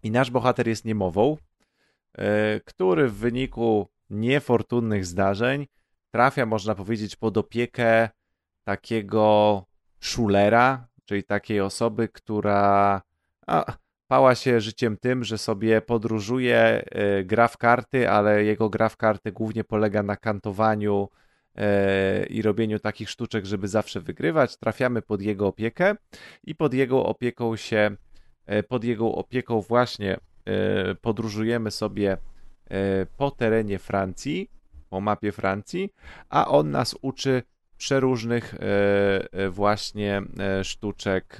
i 0.02 0.10
nasz 0.10 0.30
bohater 0.30 0.68
jest 0.68 0.84
niemową, 0.84 1.36
e, 2.12 2.60
który 2.60 3.08
w 3.08 3.14
wyniku 3.14 3.88
niefortunnych 4.10 5.06
zdarzeń 5.06 5.66
trafia, 6.10 6.46
można 6.46 6.74
powiedzieć, 6.74 7.16
pod 7.16 7.36
opiekę 7.38 8.08
takiego 8.64 9.64
szulera, 10.00 10.88
czyli 11.04 11.24
takiej 11.24 11.60
osoby, 11.60 12.08
która 12.08 13.02
a, 13.46 13.72
pała 14.12 14.34
się 14.34 14.60
życiem 14.60 14.96
tym, 14.96 15.24
że 15.24 15.38
sobie 15.38 15.80
podróżuje, 15.80 16.58
e, 16.58 17.24
gra 17.24 17.48
w 17.48 17.56
karty, 17.56 18.10
ale 18.10 18.44
jego 18.44 18.70
gra 18.70 18.88
w 18.88 18.96
karty 18.96 19.32
głównie 19.32 19.64
polega 19.64 20.02
na 20.02 20.16
kantowaniu 20.16 21.08
e, 21.56 22.26
i 22.26 22.42
robieniu 22.42 22.78
takich 22.78 23.10
sztuczek, 23.10 23.44
żeby 23.44 23.68
zawsze 23.68 24.00
wygrywać. 24.00 24.56
Trafiamy 24.56 25.02
pod 25.02 25.22
jego 25.22 25.46
opiekę 25.46 25.94
i 26.44 26.54
pod 26.54 26.74
jego 26.74 27.06
opieką 27.06 27.56
się, 27.56 27.96
e, 28.46 28.62
pod 28.62 28.84
jego 28.84 29.14
opieką 29.14 29.60
właśnie 29.60 30.16
podróżujemy 31.00 31.70
sobie 31.70 32.16
po 33.16 33.30
terenie 33.30 33.78
Francji, 33.78 34.50
po 34.90 35.00
mapie 35.00 35.32
Francji, 35.32 35.92
a 36.28 36.48
on 36.48 36.70
nas 36.70 36.96
uczy 37.02 37.42
przeróżnych 37.76 38.54
właśnie 39.50 40.22
sztuczek 40.62 41.38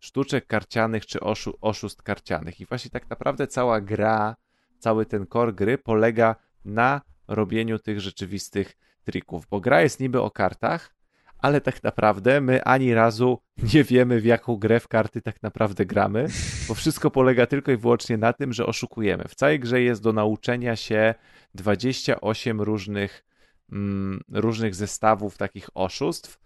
sztuczek 0.00 0.46
karcianych 0.46 1.06
czy 1.06 1.20
oszu, 1.20 1.58
oszustw 1.60 2.02
karcianych. 2.02 2.60
I 2.60 2.66
właśnie 2.66 2.90
tak 2.90 3.10
naprawdę 3.10 3.46
cała 3.46 3.80
gra, 3.80 4.36
cały 4.78 5.06
ten 5.06 5.26
core 5.26 5.52
gry 5.52 5.78
polega 5.78 6.36
na 6.64 7.00
robieniu 7.28 7.78
tych 7.78 8.00
rzeczywistych 8.00 8.76
trików, 9.04 9.46
bo 9.50 9.60
gra 9.60 9.82
jest 9.82 10.00
niby 10.00 10.20
o 10.20 10.30
kartach, 10.30 10.94
ale 11.38 11.60
tak 11.60 11.82
naprawdę 11.82 12.40
my 12.40 12.64
ani 12.64 12.94
razu 12.94 13.38
nie 13.74 13.84
wiemy, 13.84 14.20
w 14.20 14.24
jaką 14.24 14.56
grę 14.56 14.80
w 14.80 14.88
karty 14.88 15.22
tak 15.22 15.42
naprawdę 15.42 15.86
gramy, 15.86 16.26
bo 16.68 16.74
wszystko 16.74 17.10
polega 17.10 17.46
tylko 17.46 17.72
i 17.72 17.76
wyłącznie 17.76 18.16
na 18.16 18.32
tym, 18.32 18.52
że 18.52 18.66
oszukujemy. 18.66 19.24
W 19.28 19.34
całej 19.34 19.60
grze 19.60 19.82
jest 19.82 20.02
do 20.02 20.12
nauczenia 20.12 20.76
się 20.76 21.14
28 21.54 22.60
różnych, 22.60 23.24
różnych 24.32 24.74
zestawów 24.74 25.36
takich 25.36 25.68
oszustw. 25.74 26.40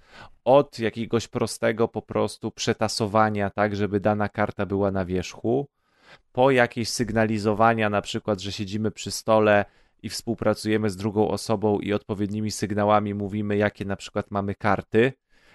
Od 0.45 0.79
jakiegoś 0.79 1.29
prostego 1.29 1.89
po 1.89 2.03
prostu 2.03 2.51
przetasowania, 2.51 3.51
tak, 3.51 3.77
żeby 3.77 4.01
dana 4.01 4.29
karta 4.29 4.67
była 4.67 4.91
na 4.91 5.05
wierzchu, 5.05 5.69
po 6.33 6.51
jakieś 6.51 6.89
sygnalizowania, 6.89 7.91
na 7.91 8.03
przykład, 8.03 8.41
że 8.41 8.53
siedzimy 8.53 8.91
przy 8.91 9.11
stole 9.11 9.65
i 10.03 10.09
współpracujemy 10.09 10.91
z 10.91 10.97
drugą 10.97 11.29
osobą 11.29 11.79
i 11.79 11.93
odpowiednimi 11.93 12.51
sygnałami 12.51 13.15
mówimy, 13.15 13.57
jakie 13.57 13.85
na 13.85 13.97
przykład 13.97 14.31
mamy 14.31 14.55
karty, 14.55 15.13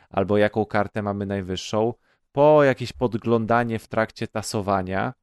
albo 0.09 0.37
jaką 0.37 0.65
kartę 0.65 1.01
mamy 1.01 1.25
najwyższą, 1.25 1.93
po 2.31 2.63
jakieś 2.63 2.93
podglądanie 2.93 3.79
w 3.79 3.87
trakcie 3.87 4.27
tasowania. 4.27 5.13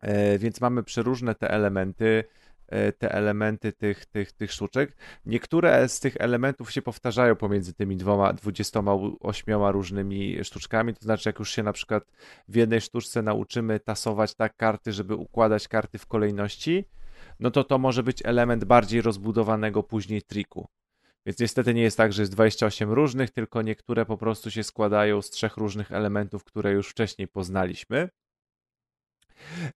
E, 0.00 0.38
więc 0.38 0.60
mamy 0.60 0.82
przeróżne 0.82 1.34
te 1.34 1.50
elementy, 1.50 2.24
te 2.98 3.12
elementy 3.12 3.72
tych, 3.72 4.06
tych, 4.06 4.32
tych 4.32 4.52
sztuczek. 4.52 4.96
Niektóre 5.26 5.88
z 5.88 6.00
tych 6.00 6.16
elementów 6.18 6.72
się 6.72 6.82
powtarzają 6.82 7.36
pomiędzy 7.36 7.74
tymi 7.74 7.96
dwoma, 7.96 8.32
28 8.32 9.62
różnymi 9.62 10.44
sztuczkami. 10.44 10.94
To 10.94 11.00
znaczy, 11.00 11.28
jak 11.28 11.38
już 11.38 11.50
się 11.50 11.62
na 11.62 11.72
przykład 11.72 12.04
w 12.48 12.56
jednej 12.56 12.80
sztuczce 12.80 13.22
nauczymy 13.22 13.80
tasować 13.80 14.34
tak 14.34 14.56
karty, 14.56 14.92
żeby 14.92 15.14
układać 15.14 15.68
karty 15.68 15.98
w 15.98 16.06
kolejności, 16.06 16.84
no 17.40 17.50
to 17.50 17.64
to 17.64 17.78
może 17.78 18.02
być 18.02 18.22
element 18.24 18.64
bardziej 18.64 19.02
rozbudowanego 19.02 19.82
później 19.82 20.22
triku. 20.22 20.68
Więc 21.26 21.38
niestety 21.38 21.74
nie 21.74 21.82
jest 21.82 21.96
tak, 21.96 22.12
że 22.12 22.22
jest 22.22 22.32
28 22.32 22.92
różnych, 22.92 23.30
tylko 23.30 23.62
niektóre 23.62 24.06
po 24.06 24.16
prostu 24.16 24.50
się 24.50 24.62
składają 24.62 25.22
z 25.22 25.30
trzech 25.30 25.56
różnych 25.56 25.92
elementów, 25.92 26.44
które 26.44 26.72
już 26.72 26.88
wcześniej 26.88 27.28
poznaliśmy. 27.28 28.08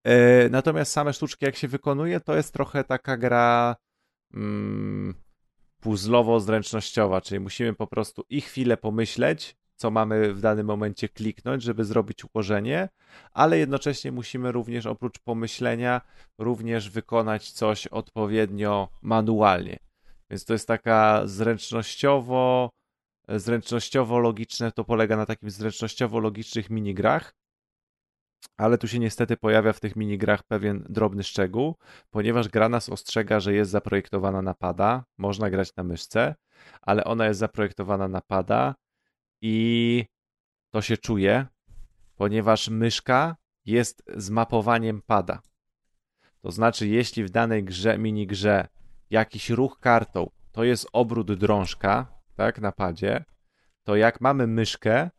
E, 0.04 0.48
natomiast 0.48 0.92
same 0.92 1.12
sztuczki, 1.12 1.44
jak 1.44 1.56
się 1.56 1.68
wykonuje, 1.68 2.20
to 2.20 2.36
jest 2.36 2.52
trochę 2.52 2.84
taka 2.84 3.16
gra 3.16 3.76
mm, 4.34 5.14
puzzlowo-zręcznościowa, 5.80 7.20
czyli 7.20 7.40
musimy 7.40 7.74
po 7.74 7.86
prostu 7.86 8.24
i 8.28 8.40
chwilę 8.40 8.76
pomyśleć, 8.76 9.56
co 9.76 9.90
mamy 9.90 10.34
w 10.34 10.40
danym 10.40 10.66
momencie 10.66 11.08
kliknąć, 11.08 11.62
żeby 11.62 11.84
zrobić 11.84 12.24
ułożenie, 12.24 12.88
ale 13.32 13.58
jednocześnie 13.58 14.12
musimy 14.12 14.52
również 14.52 14.86
oprócz 14.86 15.18
pomyślenia 15.18 16.00
również 16.38 16.90
wykonać 16.90 17.50
coś 17.52 17.86
odpowiednio 17.86 18.88
manualnie. 19.02 19.78
Więc 20.30 20.44
to 20.44 20.52
jest 20.52 20.68
taka 20.68 21.22
zręcznościowo 21.24 22.70
zręcznościowo-logiczne, 23.28 24.72
to 24.72 24.84
polega 24.84 25.16
na 25.16 25.26
takim 25.26 25.50
zręcznościowo-logicznych 25.50 26.70
minigrach, 26.70 27.34
ale 28.56 28.78
tu 28.78 28.88
się 28.88 28.98
niestety 28.98 29.36
pojawia 29.36 29.72
w 29.72 29.80
tych 29.80 29.96
minigrach 29.96 30.42
pewien 30.42 30.84
drobny 30.88 31.22
szczegół, 31.22 31.76
ponieważ 32.10 32.48
gra 32.48 32.68
nas 32.68 32.88
ostrzega, 32.88 33.40
że 33.40 33.54
jest 33.54 33.70
zaprojektowana 33.70 34.42
na 34.42 34.54
pada, 34.54 35.04
można 35.18 35.50
grać 35.50 35.76
na 35.76 35.84
myszce, 35.84 36.34
ale 36.82 37.04
ona 37.04 37.26
jest 37.26 37.40
zaprojektowana 37.40 38.08
na 38.08 38.20
pada 38.20 38.74
i 39.42 40.04
to 40.70 40.82
się 40.82 40.96
czuje, 40.96 41.46
ponieważ 42.16 42.68
myszka 42.68 43.36
jest 43.64 44.02
zmapowaniem 44.16 45.02
pada. 45.06 45.40
To 46.40 46.50
znaczy, 46.50 46.88
jeśli 46.88 47.24
w 47.24 47.30
danej 47.30 47.64
grze, 47.64 47.98
minigrze 47.98 48.68
jakiś 49.10 49.50
ruch 49.50 49.78
kartą 49.80 50.30
to 50.52 50.64
jest 50.64 50.88
obrót 50.92 51.32
drążka, 51.32 52.06
tak, 52.36 52.60
na 52.60 52.72
padzie, 52.72 53.24
to 53.82 53.96
jak 53.96 54.20
mamy 54.20 54.46
myszkę, 54.46 55.10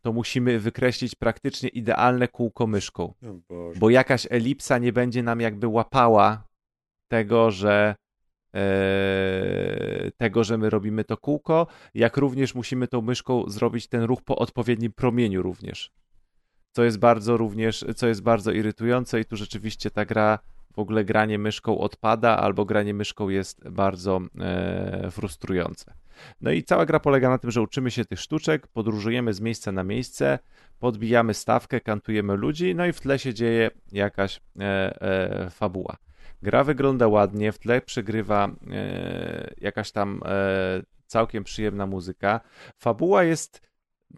to 0.00 0.12
musimy 0.12 0.58
wykreślić 0.58 1.14
praktycznie 1.14 1.68
idealne 1.68 2.28
kółko 2.28 2.66
myszką. 2.66 3.14
Bo 3.78 3.90
jakaś 3.90 4.26
elipsa 4.30 4.78
nie 4.78 4.92
będzie 4.92 5.22
nam 5.22 5.40
jakby 5.40 5.66
łapała 5.66 6.44
tego, 7.08 7.50
że 7.50 7.94
e, 8.54 10.10
tego, 10.16 10.44
że 10.44 10.58
my 10.58 10.70
robimy 10.70 11.04
to 11.04 11.16
kółko, 11.16 11.66
jak 11.94 12.16
również 12.16 12.54
musimy 12.54 12.88
tą 12.88 13.02
myszką 13.02 13.44
zrobić 13.48 13.88
ten 13.88 14.02
ruch 14.02 14.22
po 14.22 14.36
odpowiednim 14.36 14.92
promieniu 14.92 15.42
również. 15.42 15.90
Co 16.72 16.84
jest 16.84 16.98
bardzo 16.98 17.36
również, 17.36 17.84
co 17.96 18.06
jest 18.06 18.22
bardzo 18.22 18.52
irytujące 18.52 19.20
i 19.20 19.24
tu 19.24 19.36
rzeczywiście 19.36 19.90
ta 19.90 20.04
gra 20.04 20.38
w 20.74 20.78
ogóle 20.78 21.04
granie 21.04 21.38
myszką 21.38 21.78
odpada, 21.78 22.36
albo 22.36 22.64
granie 22.64 22.94
myszką 22.94 23.28
jest 23.28 23.68
bardzo 23.68 24.20
e, 24.40 25.10
frustrujące. 25.10 25.94
No 26.40 26.50
i 26.50 26.62
cała 26.62 26.86
gra 26.86 27.00
polega 27.00 27.30
na 27.30 27.38
tym, 27.38 27.50
że 27.50 27.62
uczymy 27.62 27.90
się 27.90 28.04
tych 28.04 28.20
sztuczek, 28.20 28.66
podróżujemy 28.66 29.32
z 29.32 29.40
miejsca 29.40 29.72
na 29.72 29.84
miejsce, 29.84 30.38
podbijamy 30.78 31.34
stawkę, 31.34 31.80
kantujemy 31.80 32.36
ludzi, 32.36 32.74
no 32.74 32.86
i 32.86 32.92
w 32.92 33.00
tle 33.00 33.18
się 33.18 33.34
dzieje 33.34 33.70
jakaś 33.92 34.40
e, 34.60 35.02
e, 35.02 35.50
fabuła. 35.50 35.96
Gra 36.42 36.64
wygląda 36.64 37.08
ładnie, 37.08 37.52
w 37.52 37.58
tle 37.58 37.80
przegrywa 37.80 38.48
e, 38.70 39.54
jakaś 39.60 39.92
tam 39.92 40.20
e, 40.24 40.82
całkiem 41.06 41.44
przyjemna 41.44 41.86
muzyka. 41.86 42.40
Fabuła 42.76 43.24
jest 43.24 43.70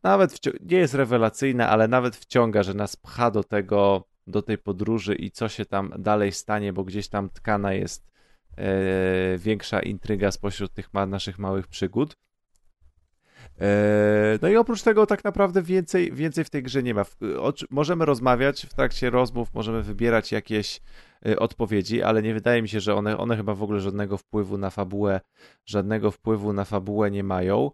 nawet 0.03 0.41
nie 0.61 0.77
jest 0.77 0.95
rewelacyjna, 0.95 1.69
ale 1.69 1.89
nawet 1.89 2.17
wciąga, 2.17 2.63
że 2.63 2.75
nas 2.75 2.97
pcha 2.97 3.31
do 3.31 3.45
tego, 3.45 4.09
do 4.27 4.43
tej 4.43 4.59
podróży 4.59 5.15
i 5.15 5.31
co 5.31 5.49
się 5.49 5.65
tam 5.65 5.93
dalej 5.99 6.33
stanie, 6.33 6.73
bo 6.73 6.85
gdzieś 6.85 7.09
tam 7.09 7.31
tkana 7.31 7.73
jest 7.73 8.12
e, 8.57 9.39
większa 9.39 9.81
intryga 9.81 10.31
spośród 10.31 10.73
tych 10.73 10.95
ma, 10.95 11.07
naszych 11.07 11.39
małych 11.39 11.67
przygód. 11.67 12.17
E, 13.61 14.39
no 14.43 14.49
i 14.49 14.57
oprócz 14.57 14.83
tego 14.83 15.07
tak 15.07 15.25
naprawdę 15.25 15.63
więcej, 15.63 16.13
więcej 16.13 16.45
w 16.45 16.51
tej 16.51 16.63
grze 16.63 16.83
nie 16.83 16.95
ma. 16.95 17.05
Możemy 17.71 18.05
rozmawiać 18.05 18.67
w 18.67 18.75
trakcie 18.75 19.11
rozmów, 19.11 19.55
możemy 19.55 19.83
wybierać 19.83 20.33
jakieś 20.33 20.81
e, 21.27 21.39
odpowiedzi, 21.39 22.03
ale 22.03 22.23
nie 22.23 22.35
wydaje 22.35 22.63
mi 22.63 22.69
się, 22.69 22.81
że 22.81 22.95
one, 22.95 23.19
one 23.19 23.37
chyba 23.37 23.55
w 23.55 23.63
ogóle 23.63 23.81
żadnego 23.81 24.19
wpływu 24.19 24.59
na 24.59 24.71
fabułę, 24.71 25.21
żadnego 25.67 26.11
wpływu 26.11 26.53
na 26.53 26.65
fabułę 26.65 27.11
nie 27.11 27.25
mają. 27.25 27.71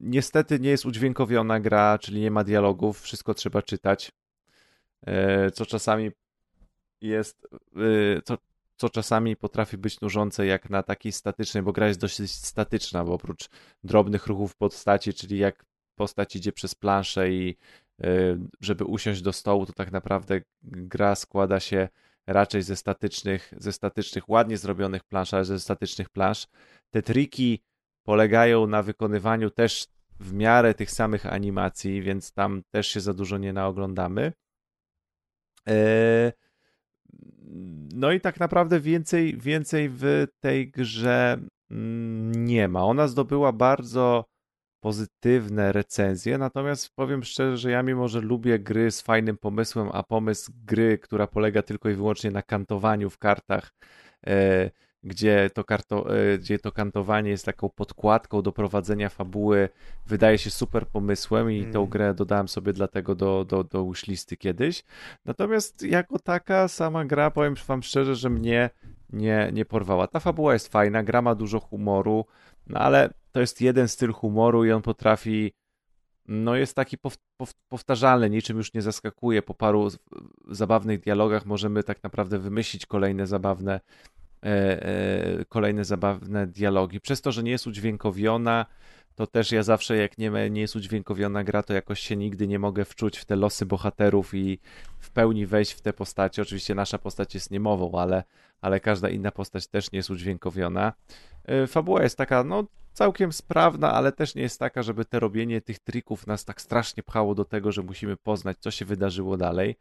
Niestety 0.00 0.60
nie 0.60 0.70
jest 0.70 0.86
udźwiękowiona 0.86 1.60
gra, 1.60 1.98
czyli 1.98 2.20
nie 2.20 2.30
ma 2.30 2.44
dialogów, 2.44 3.00
wszystko 3.00 3.34
trzeba 3.34 3.62
czytać, 3.62 4.12
co 5.52 5.66
czasami 5.66 6.10
jest, 7.02 7.48
e, 8.16 8.22
co, 8.22 8.38
co 8.76 8.90
czasami 8.90 9.36
potrafi 9.36 9.78
być 9.78 10.00
nużące 10.00 10.46
jak 10.46 10.70
na 10.70 10.82
takiej 10.82 11.12
statycznej, 11.12 11.62
bo 11.62 11.72
gra 11.72 11.88
jest 11.88 12.00
dosyć 12.00 12.32
statyczna, 12.32 13.04
bo 13.04 13.14
oprócz 13.14 13.48
drobnych 13.84 14.26
ruchów 14.26 14.56
postaci, 14.56 15.14
czyli 15.14 15.38
jak 15.38 15.64
postać 15.94 16.36
idzie 16.36 16.52
przez 16.52 16.74
planszę 16.74 17.30
i 17.30 17.56
e, 18.00 18.06
żeby 18.60 18.84
usiąść 18.84 19.22
do 19.22 19.32
stołu, 19.32 19.66
to 19.66 19.72
tak 19.72 19.92
naprawdę 19.92 20.40
gra 20.62 21.14
składa 21.14 21.60
się 21.60 21.88
raczej 22.26 22.62
ze 22.62 22.76
statycznych, 22.76 23.54
ze 23.56 23.72
statycznych, 23.72 24.28
ładnie 24.28 24.56
zrobionych 24.56 25.04
plansz, 25.04 25.34
ale 25.34 25.44
ze 25.44 25.60
statycznych 25.60 26.08
plansz. 26.10 26.46
Te 26.90 27.02
triki 27.02 27.62
polegają 28.04 28.66
na 28.66 28.82
wykonywaniu 28.82 29.50
też 29.50 29.86
w 30.20 30.32
miarę 30.32 30.74
tych 30.74 30.90
samych 30.90 31.26
animacji, 31.26 32.02
więc 32.02 32.32
tam 32.32 32.62
też 32.70 32.88
się 32.88 33.00
za 33.00 33.14
dużo 33.14 33.38
nie 33.38 33.52
naoglądamy. 33.52 34.32
E, 35.68 36.32
no 37.94 38.12
i 38.12 38.20
tak 38.20 38.40
naprawdę 38.40 38.80
więcej, 38.80 39.36
więcej 39.38 39.88
w 39.92 40.26
tej 40.40 40.70
grze 40.70 41.38
mm, 41.70 42.44
nie 42.44 42.68
ma. 42.68 42.84
Ona 42.84 43.08
zdobyła 43.08 43.52
bardzo 43.52 44.24
pozytywne 44.80 45.72
recenzje, 45.72 46.38
natomiast 46.38 46.90
powiem 46.94 47.22
szczerze, 47.22 47.56
że 47.56 47.70
ja 47.70 47.82
mimo, 47.82 48.08
że 48.08 48.20
lubię 48.20 48.58
gry 48.58 48.90
z 48.90 49.00
fajnym 49.00 49.38
pomysłem, 49.38 49.88
a 49.92 50.02
pomysł 50.02 50.52
gry, 50.64 50.98
która 50.98 51.26
polega 51.26 51.62
tylko 51.62 51.88
i 51.88 51.94
wyłącznie 51.94 52.30
na 52.30 52.42
kantowaniu 52.42 53.10
w 53.10 53.18
kartach, 53.18 53.72
e, 54.26 54.70
gdzie 55.04 55.50
to, 55.54 55.64
karto, 55.64 56.16
e, 56.16 56.38
gdzie 56.38 56.58
to 56.58 56.72
kantowanie 56.72 57.30
jest 57.30 57.44
taką 57.44 57.68
podkładką 57.68 58.42
do 58.42 58.52
prowadzenia 58.52 59.08
fabuły, 59.08 59.68
wydaje 60.06 60.38
się 60.38 60.50
super 60.50 60.86
pomysłem 60.86 61.50
i 61.50 61.58
mm. 61.58 61.72
tą 61.72 61.86
grę 61.86 62.14
dodałem 62.14 62.48
sobie 62.48 62.72
dlatego 62.72 63.14
do, 63.14 63.44
do, 63.44 63.64
do 63.64 63.86
wishlisty 63.86 64.36
kiedyś. 64.36 64.84
Natomiast 65.24 65.82
jako 65.82 66.18
taka 66.18 66.68
sama 66.68 67.04
gra, 67.04 67.30
powiem 67.30 67.54
wam 67.66 67.82
szczerze, 67.82 68.14
że 68.14 68.30
mnie 68.30 68.70
nie, 69.12 69.50
nie 69.52 69.64
porwała. 69.64 70.06
Ta 70.06 70.20
fabuła 70.20 70.52
jest 70.52 70.68
fajna, 70.68 71.02
gra 71.02 71.22
ma 71.22 71.34
dużo 71.34 71.60
humoru, 71.60 72.26
no 72.66 72.80
ale 72.80 73.10
to 73.32 73.40
jest 73.40 73.60
jeden 73.60 73.88
styl 73.88 74.12
humoru 74.12 74.64
i 74.64 74.72
on 74.72 74.82
potrafi 74.82 75.52
no 76.28 76.56
jest 76.56 76.76
taki 76.76 76.96
powtarzalny, 77.68 78.30
niczym 78.30 78.56
już 78.56 78.74
nie 78.74 78.82
zaskakuje. 78.82 79.42
Po 79.42 79.54
paru 79.54 79.88
zabawnych 80.50 81.00
dialogach 81.00 81.46
możemy 81.46 81.82
tak 81.82 82.02
naprawdę 82.02 82.38
wymyślić 82.38 82.86
kolejne 82.86 83.26
zabawne 83.26 83.80
kolejne 85.48 85.84
zabawne 85.84 86.46
dialogi. 86.46 87.00
Przez 87.00 87.20
to, 87.20 87.32
że 87.32 87.42
nie 87.42 87.50
jest 87.50 87.66
udźwiękowiona, 87.66 88.66
to 88.66 88.82
to 89.14 89.26
też 89.26 89.52
ja 89.52 89.62
zawsze, 89.62 89.96
jak 89.96 90.18
nie, 90.18 90.50
nie 90.50 90.60
jest 90.60 90.76
udźwiękowiona 90.76 91.44
gra, 91.44 91.62
to 91.62 91.72
jakoś 91.72 92.00
się 92.00 92.16
nigdy 92.16 92.46
nie 92.48 92.58
mogę 92.58 92.84
wczuć 92.84 93.18
w 93.18 93.24
te 93.24 93.36
losy 93.36 93.66
bohaterów 93.66 94.34
i 94.34 94.58
w 94.98 95.10
pełni 95.10 95.46
wejść 95.46 95.72
w 95.72 95.80
te 95.80 95.92
postacie. 95.92 96.42
Oczywiście 96.42 96.74
nasza 96.74 96.98
postać 96.98 97.34
jest 97.34 97.50
niemową, 97.50 97.98
ale, 97.98 98.24
ale 98.60 98.80
każda 98.80 99.08
inna 99.08 99.30
postać 99.30 99.66
też 99.66 99.92
nie 99.92 99.96
jest 99.96 100.10
udźwiękowiona. 100.10 100.92
E, 101.44 101.66
fabuła 101.66 102.02
jest 102.02 102.18
taka, 102.18 102.44
no 102.44 102.64
całkiem 102.92 103.32
sprawna, 103.32 103.92
ale 103.92 104.12
też 104.12 104.34
nie 104.34 104.42
jest 104.42 104.58
taka, 104.58 104.82
żeby 104.82 105.04
te 105.04 105.20
robienie 105.20 105.60
tych 105.60 105.78
trików 105.78 106.26
nas 106.26 106.44
tak 106.44 106.60
strasznie 106.60 107.02
pchało 107.02 107.34
do 107.34 107.44
tego, 107.44 107.72
że 107.72 107.82
musimy 107.82 108.16
poznać, 108.16 108.56
co 108.60 108.70
się 108.70 108.84
wydarzyło 108.84 109.36
dalej. 109.36 109.76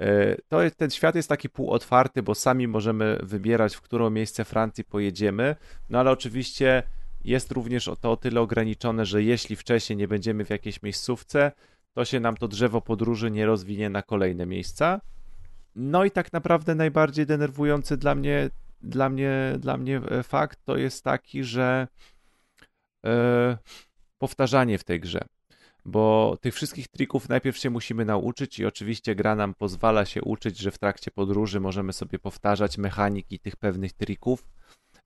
E, 0.00 0.36
to 0.48 0.62
jest, 0.62 0.76
ten 0.76 0.90
świat 0.90 1.14
jest 1.14 1.28
taki 1.28 1.48
półotwarty, 1.48 2.22
bo 2.22 2.34
sami 2.34 2.68
możemy 2.68 3.18
wybierać, 3.22 3.74
w 3.74 3.80
którą 3.80 4.10
miejsce 4.10 4.44
Francji 4.44 4.84
pojedziemy, 4.84 5.56
no 5.90 6.00
ale 6.00 6.10
oczywiście 6.10 6.82
jest 7.24 7.52
również 7.52 7.90
to 8.00 8.12
o 8.12 8.16
tyle 8.16 8.40
ograniczone, 8.40 9.06
że 9.06 9.22
jeśli 9.22 9.56
wcześniej 9.56 9.96
nie 9.96 10.08
będziemy 10.08 10.44
w 10.44 10.50
jakiejś 10.50 10.82
miejscówce, 10.82 11.52
to 11.94 12.04
się 12.04 12.20
nam 12.20 12.36
to 12.36 12.48
drzewo 12.48 12.80
podróży 12.80 13.30
nie 13.30 13.46
rozwinie 13.46 13.90
na 13.90 14.02
kolejne 14.02 14.46
miejsca. 14.46 15.00
No 15.74 16.04
i 16.04 16.10
tak 16.10 16.32
naprawdę 16.32 16.74
najbardziej 16.74 17.26
denerwujący 17.26 17.96
dla 17.96 18.14
mnie, 18.14 18.50
dla 18.82 19.08
mnie, 19.08 19.54
dla 19.58 19.76
mnie 19.76 19.96
e, 20.10 20.22
fakt 20.22 20.58
to 20.64 20.76
jest 20.76 21.04
taki, 21.04 21.44
że 21.44 21.88
e, 23.06 23.58
powtarzanie 24.18 24.78
w 24.78 24.84
tej 24.84 25.00
grze 25.00 25.20
bo 25.84 26.36
tych 26.40 26.54
wszystkich 26.54 26.88
trików 26.88 27.28
najpierw 27.28 27.56
się 27.56 27.70
musimy 27.70 28.04
nauczyć 28.04 28.58
i 28.58 28.66
oczywiście 28.66 29.14
gra 29.14 29.34
nam 29.34 29.54
pozwala 29.54 30.04
się 30.04 30.22
uczyć, 30.22 30.58
że 30.58 30.70
w 30.70 30.78
trakcie 30.78 31.10
podróży 31.10 31.60
możemy 31.60 31.92
sobie 31.92 32.18
powtarzać 32.18 32.78
mechaniki 32.78 33.38
tych 33.38 33.56
pewnych 33.56 33.92
trików, 33.92 34.48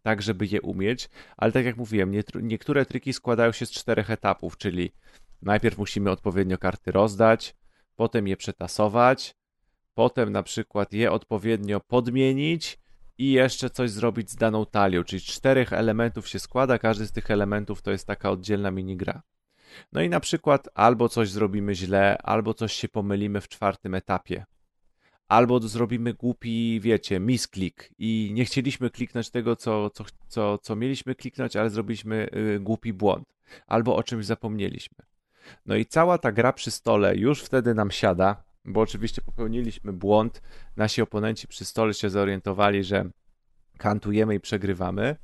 tak 0.03 0.23
żeby 0.23 0.47
je 0.47 0.63
umieć, 0.63 1.09
ale 1.37 1.53
tak 1.53 1.65
jak 1.65 1.77
mówiłem, 1.77 2.11
nie, 2.11 2.23
niektóre 2.43 2.87
triki 2.87 3.13
składają 3.13 3.53
się 3.53 3.67
z 3.67 3.71
czterech 3.71 4.11
etapów, 4.11 4.57
czyli 4.57 4.93
najpierw 5.43 5.79
musimy 5.79 6.11
odpowiednio 6.11 6.59
karty 6.59 6.93
rozdać, 6.93 7.57
potem 7.97 8.29
je 8.29 8.37
przetasować, 8.37 9.35
potem 9.95 10.33
na 10.33 10.43
przykład 10.43 10.93
je 10.93 11.13
odpowiednio 11.13 11.81
podmienić 11.81 12.79
i 13.19 13.33
jeszcze 13.33 13.71
coś 13.71 13.91
zrobić 13.91 14.31
z 14.31 14.37
daną 14.37 14.67
talią, 14.67 15.05
czyli 15.05 15.23
czterech 15.23 15.73
elementów 15.73 16.29
się 16.29 16.39
składa, 16.39 16.79
każdy 16.79 17.07
z 17.07 17.13
tych 17.13 17.31
elementów 17.31 17.83
to 17.83 17.91
jest 17.91 18.07
taka 18.07 18.31
oddzielna 18.31 18.71
minigra. 18.71 19.23
No 19.93 20.03
i 20.03 20.09
na 20.09 20.21
przykład 20.21 20.69
albo 20.75 21.09
coś 21.09 21.31
zrobimy 21.31 21.75
źle, 21.75 22.19
albo 22.23 22.55
coś 22.55 22.73
się 22.73 22.89
pomylimy 22.89 23.41
w 23.41 23.49
czwartym 23.49 23.95
etapie. 23.95 24.45
Albo 25.29 25.61
zrobimy 25.61 26.15
głupi, 26.15 26.81
wiecie, 26.81 27.21
misklik 27.21 27.91
i 27.99 28.31
nie 28.35 28.45
chcieliśmy 28.45 28.91
kliknąć 28.91 29.31
tego, 29.31 29.57
co, 29.57 29.91
co, 29.91 30.05
co, 30.29 30.59
co 30.59 30.77
mieliśmy 30.77 31.15
kliknąć, 31.15 31.57
ale 31.57 31.71
zrobiliśmy 31.71 32.29
y, 32.57 32.61
głupi 32.61 32.93
błąd. 32.93 33.35
Albo 33.67 33.97
o 33.97 34.03
czymś 34.03 34.27
zapomnieliśmy. 34.27 34.97
No 35.67 35.77
i 35.77 35.87
cała 35.87 36.19
ta 36.19 36.33
gra 36.33 36.53
przy 36.53 36.71
stole 36.71 37.17
już 37.17 37.43
wtedy 37.43 37.75
nam 37.75 37.91
siada, 37.91 38.45
bo 38.65 38.81
oczywiście 38.81 39.23
popełniliśmy 39.23 39.93
błąd. 39.93 40.43
Nasi 40.77 41.03
oponenci 41.03 41.49
przy 41.49 41.65
stole 41.65 41.95
się 41.95 42.11
zorientowali, 42.11 42.85
że 42.85 43.11
kantujemy 43.79 44.35
i 44.35 44.41
przegrywamy. 44.41 45.17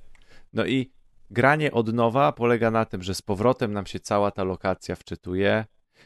No 0.52 0.66
i 0.66 0.90
granie 1.34 1.72
od 1.72 1.92
nowa 1.92 2.32
polega 2.32 2.70
na 2.70 2.84
tym, 2.84 3.02
że 3.02 3.14
z 3.14 3.22
powrotem 3.22 3.72
nam 3.72 3.86
się 3.86 4.00
cała 4.00 4.30
ta 4.30 4.44
lokacja 4.44 4.96
wczytuje 4.96 5.64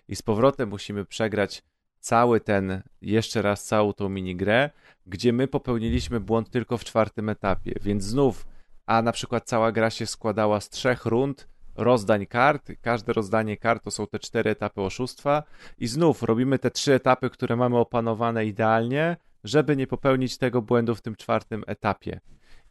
i 0.09 0.17
z 0.17 0.23
powrotem 0.23 0.69
musimy 0.69 1.05
przegrać 1.05 1.63
cały 2.01 2.41
ten, 2.41 2.83
jeszcze 3.03 3.43
raz 3.43 3.65
całą 3.65 3.93
tą 3.93 4.09
minigrę, 4.09 4.71
gdzie 5.07 5.33
my 5.33 5.49
popełniliśmy 5.49 6.21
błąd 6.21 6.51
tylko 6.51 6.79
w 6.79 6.85
czwartym 6.85 7.29
etapie, 7.29 7.73
więc 7.81 8.05
znów, 8.05 8.47
a 8.87 9.03
na 9.03 9.13
przykład 9.13 9.45
cała 9.45 9.73
gra 9.73 9.91
się 9.91 10.07
składała 10.07 10.61
z 10.61 10.71
trzech 10.71 11.07
rund, 11.07 11.49
rozdań 11.77 12.27
kart, 12.27 12.73
każde 12.81 13.13
rozdanie 13.13 13.57
kart 13.57 13.85
to 13.85 13.91
są 13.91 14.07
te 14.07 14.19
cztery 14.19 14.51
etapy 14.51 14.81
oszustwa. 14.81 15.43
I 15.79 15.87
znów 15.87 16.23
robimy 16.23 16.59
te 16.59 16.71
trzy 16.71 16.95
etapy, 16.95 17.31
które 17.31 17.57
mamy 17.57 17.79
opanowane 17.79 18.47
idealnie, 18.47 19.17
żeby 19.45 19.77
nie 19.77 19.87
popełnić 19.87 20.39
tego 20.39 20.63
błędu 20.63 20.95
w 20.95 21.03
tym 21.03 21.17
czwartym 21.17 21.65
etapie 21.67 22.21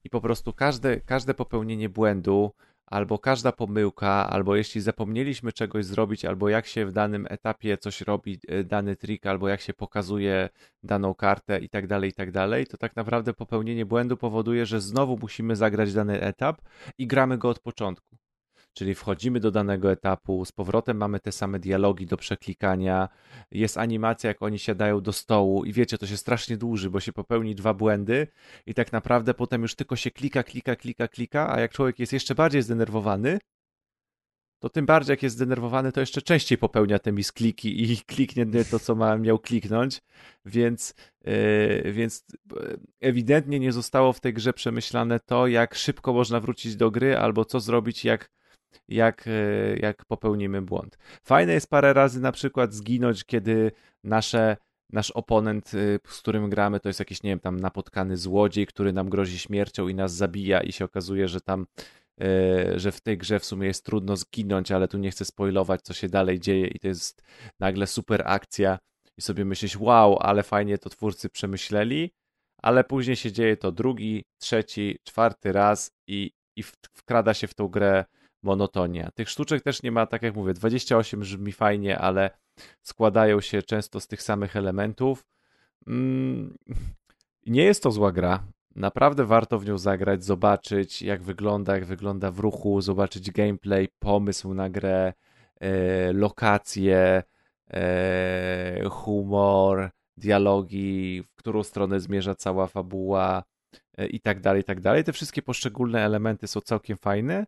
i 0.03 0.09
po 0.09 0.21
prostu 0.21 0.53
każde, 0.53 1.01
każde 1.01 1.33
popełnienie 1.33 1.89
błędu, 1.89 2.51
albo 2.87 3.19
każda 3.19 3.51
pomyłka, 3.51 4.29
albo 4.29 4.55
jeśli 4.55 4.81
zapomnieliśmy 4.81 5.53
czegoś 5.53 5.85
zrobić, 5.85 6.25
albo 6.25 6.49
jak 6.49 6.67
się 6.67 6.85
w 6.85 6.91
danym 6.91 7.27
etapie 7.29 7.77
coś 7.77 8.01
robi, 8.01 8.39
e, 8.47 8.63
dany 8.63 8.95
trik, 8.95 9.25
albo 9.25 9.47
jak 9.47 9.61
się 9.61 9.73
pokazuje 9.73 10.49
daną 10.83 11.15
kartę 11.15 11.59
i 11.59 11.69
tak 11.69 11.87
dalej, 11.87 12.09
i 12.09 12.13
tak 12.13 12.31
dalej, 12.31 12.67
to 12.67 12.77
tak 12.77 12.95
naprawdę 12.95 13.33
popełnienie 13.33 13.85
błędu 13.85 14.17
powoduje, 14.17 14.65
że 14.65 14.81
znowu 14.81 15.17
musimy 15.21 15.55
zagrać 15.55 15.93
dany 15.93 16.21
etap 16.21 16.61
i 16.97 17.07
gramy 17.07 17.37
go 17.37 17.49
od 17.49 17.59
początku. 17.59 18.17
Czyli 18.77 18.95
wchodzimy 18.95 19.39
do 19.39 19.51
danego 19.51 19.91
etapu, 19.91 20.45
z 20.45 20.51
powrotem 20.51 20.97
mamy 20.97 21.19
te 21.19 21.31
same 21.31 21.59
dialogi 21.59 22.05
do 22.05 22.17
przeklikania, 22.17 23.09
jest 23.51 23.77
animacja, 23.77 24.27
jak 24.27 24.41
oni 24.41 24.59
siadają 24.59 25.01
do 25.01 25.13
stołu 25.13 25.65
i 25.65 25.73
wiecie, 25.73 25.97
to 25.97 26.07
się 26.07 26.17
strasznie 26.17 26.57
dłuży, 26.57 26.89
bo 26.89 26.99
się 26.99 27.13
popełni 27.13 27.55
dwa 27.55 27.73
błędy 27.73 28.27
i 28.65 28.73
tak 28.73 28.91
naprawdę 28.91 29.33
potem 29.33 29.61
już 29.61 29.75
tylko 29.75 29.95
się 29.95 30.11
klika, 30.11 30.43
klika, 30.43 30.75
klika, 30.75 31.07
klika, 31.07 31.53
a 31.53 31.59
jak 31.59 31.71
człowiek 31.71 31.99
jest 31.99 32.13
jeszcze 32.13 32.35
bardziej 32.35 32.61
zdenerwowany, 32.61 33.39
to 34.59 34.69
tym 34.69 34.85
bardziej 34.85 35.13
jak 35.13 35.23
jest 35.23 35.35
zdenerwowany, 35.35 35.91
to 35.91 35.99
jeszcze 35.99 36.21
częściej 36.21 36.57
popełnia 36.57 36.99
te 36.99 37.11
miskliki 37.11 37.83
i 37.83 37.97
kliknie 38.15 38.45
to, 38.71 38.79
co 38.79 39.17
miał 39.17 39.39
kliknąć, 39.39 40.01
więc, 40.45 40.93
yy, 41.25 41.91
więc 41.93 42.25
ewidentnie 43.01 43.59
nie 43.59 43.71
zostało 43.71 44.13
w 44.13 44.19
tej 44.19 44.33
grze 44.33 44.53
przemyślane 44.53 45.19
to, 45.19 45.47
jak 45.47 45.75
szybko 45.75 46.13
można 46.13 46.39
wrócić 46.39 46.75
do 46.75 46.91
gry, 46.91 47.17
albo 47.17 47.45
co 47.45 47.59
zrobić, 47.59 48.05
jak 48.05 48.36
jak, 48.87 49.27
e, 49.27 49.77
jak 49.77 50.05
popełnimy 50.05 50.61
błąd. 50.61 50.97
Fajne 51.23 51.53
jest 51.53 51.69
parę 51.69 51.93
razy 51.93 52.21
na 52.21 52.31
przykład 52.31 52.73
zginąć, 52.73 53.23
kiedy 53.25 53.71
nasze 54.03 54.57
nasz 54.93 55.11
oponent, 55.11 55.71
e, 55.73 55.99
z 56.07 56.19
którym 56.19 56.49
gramy, 56.49 56.79
to 56.79 56.89
jest 56.89 56.99
jakiś, 56.99 57.23
nie 57.23 57.29
wiem, 57.29 57.39
tam 57.39 57.59
napotkany 57.59 58.17
złodziej, 58.17 58.65
który 58.65 58.93
nam 58.93 59.09
grozi 59.09 59.39
śmiercią 59.39 59.87
i 59.87 59.95
nas 59.95 60.13
zabija 60.13 60.61
i 60.61 60.71
się 60.71 60.85
okazuje, 60.85 61.27
że 61.27 61.41
tam, 61.41 61.65
e, 62.21 62.79
że 62.79 62.91
w 62.91 63.01
tej 63.01 63.17
grze 63.17 63.39
w 63.39 63.45
sumie 63.45 63.67
jest 63.67 63.85
trudno 63.85 64.15
zginąć, 64.17 64.71
ale 64.71 64.87
tu 64.87 64.97
nie 64.97 65.11
chcę 65.11 65.25
spoilować, 65.25 65.81
co 65.81 65.93
się 65.93 66.09
dalej 66.09 66.39
dzieje 66.39 66.67
i 66.67 66.79
to 66.79 66.87
jest 66.87 67.23
nagle 67.59 67.87
super 67.87 68.23
akcja 68.25 68.79
i 69.17 69.21
sobie 69.21 69.45
myślisz, 69.45 69.77
wow, 69.77 70.17
ale 70.19 70.43
fajnie 70.43 70.77
to 70.77 70.89
twórcy 70.89 71.29
przemyśleli, 71.29 72.11
ale 72.61 72.83
później 72.83 73.15
się 73.15 73.31
dzieje 73.31 73.57
to 73.57 73.71
drugi, 73.71 74.23
trzeci, 74.37 74.99
czwarty 75.03 75.51
raz 75.51 75.91
i, 76.07 76.31
i 76.55 76.63
wkrada 76.93 77.33
się 77.33 77.47
w 77.47 77.53
tą 77.53 77.67
grę 77.67 78.05
monotonia. 78.43 79.11
Tych 79.15 79.29
sztuczek 79.29 79.63
też 79.63 79.83
nie 79.83 79.91
ma, 79.91 80.05
tak 80.05 80.21
jak 80.21 80.35
mówię, 80.35 80.53
28 80.53 81.19
brzmi 81.19 81.51
fajnie, 81.51 81.99
ale 81.99 82.29
składają 82.81 83.41
się 83.41 83.61
często 83.61 83.99
z 83.99 84.07
tych 84.07 84.21
samych 84.21 84.55
elementów. 84.55 85.25
Mm, 85.87 86.57
nie 87.45 87.63
jest 87.63 87.83
to 87.83 87.91
zła 87.91 88.11
gra. 88.11 88.43
Naprawdę 88.75 89.25
warto 89.25 89.59
w 89.59 89.65
nią 89.65 89.77
zagrać, 89.77 90.23
zobaczyć 90.23 91.01
jak 91.01 91.23
wygląda, 91.23 91.73
jak 91.73 91.85
wygląda 91.85 92.31
w 92.31 92.39
ruchu, 92.39 92.81
zobaczyć 92.81 93.31
gameplay, 93.31 93.87
pomysł 93.99 94.53
na 94.53 94.69
grę, 94.69 95.13
e, 95.59 96.13
lokacje, 96.13 97.23
e, 97.73 98.89
humor, 98.89 99.89
dialogi, 100.17 101.23
w 101.23 101.35
którą 101.35 101.63
stronę 101.63 101.99
zmierza 101.99 102.35
cała 102.35 102.67
fabuła 102.67 103.43
e, 103.97 104.07
i 104.07 104.19
tak 104.19 104.39
dalej, 104.39 104.61
i 104.61 104.63
tak 104.63 104.81
dalej. 104.81 105.03
Te 105.03 105.13
wszystkie 105.13 105.41
poszczególne 105.41 106.01
elementy 106.01 106.47
są 106.47 106.61
całkiem 106.61 106.97
fajne, 106.97 107.45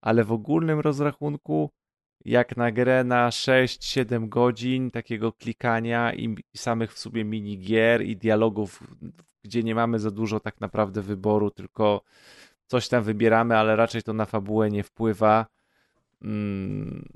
ale 0.00 0.24
w 0.24 0.32
ogólnym 0.32 0.80
rozrachunku 0.80 1.70
jak 2.24 2.56
na 2.56 2.72
grę 2.72 3.04
na 3.04 3.30
6-7 3.30 4.28
godzin 4.28 4.90
takiego 4.90 5.32
klikania 5.32 6.14
i 6.14 6.36
samych 6.56 6.92
w 6.94 6.98
sobie 6.98 7.24
minigier 7.24 8.02
i 8.02 8.16
dialogów, 8.16 8.82
gdzie 9.44 9.62
nie 9.62 9.74
mamy 9.74 9.98
za 9.98 10.10
dużo 10.10 10.40
tak 10.40 10.60
naprawdę 10.60 11.02
wyboru, 11.02 11.50
tylko 11.50 12.02
coś 12.66 12.88
tam 12.88 13.02
wybieramy, 13.02 13.56
ale 13.56 13.76
raczej 13.76 14.02
to 14.02 14.12
na 14.12 14.24
fabułę 14.24 14.70
nie 14.70 14.82
wpływa. 14.82 15.46
Mm, 16.22 17.08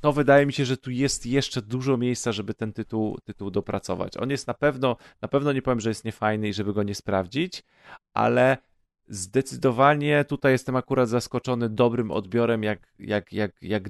to 0.00 0.12
wydaje 0.12 0.46
mi 0.46 0.52
się, 0.52 0.64
że 0.64 0.76
tu 0.76 0.90
jest 0.90 1.26
jeszcze 1.26 1.62
dużo 1.62 1.96
miejsca, 1.96 2.32
żeby 2.32 2.54
ten 2.54 2.72
tytuł, 2.72 3.18
tytuł 3.24 3.50
dopracować. 3.50 4.16
On 4.16 4.30
jest 4.30 4.46
na 4.46 4.54
pewno, 4.54 4.96
na 5.22 5.28
pewno 5.28 5.52
nie 5.52 5.62
powiem, 5.62 5.80
że 5.80 5.90
jest 5.90 6.04
niefajny 6.04 6.48
i 6.48 6.52
żeby 6.52 6.72
go 6.72 6.82
nie 6.82 6.94
sprawdzić, 6.94 7.62
ale 8.14 8.58
Zdecydowanie 9.12 10.24
tutaj 10.24 10.52
jestem 10.52 10.76
akurat 10.76 11.08
zaskoczony 11.08 11.68
dobrym 11.68 12.10
odbiorem, 12.10 12.62
jak, 12.62 12.92
jak, 12.98 13.32
jak, 13.32 13.52
jak 13.62 13.88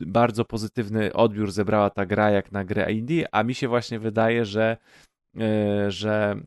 bardzo 0.00 0.44
pozytywny 0.44 1.12
odbiór 1.12 1.52
zebrała 1.52 1.90
ta 1.90 2.06
gra 2.06 2.30
jak 2.30 2.52
na 2.52 2.64
grę 2.64 2.92
indie, 2.92 3.26
a 3.32 3.42
mi 3.42 3.54
się 3.54 3.68
właśnie 3.68 3.98
wydaje, 3.98 4.44
że, 4.44 4.76
yy, 5.34 5.90
że, 5.90 6.40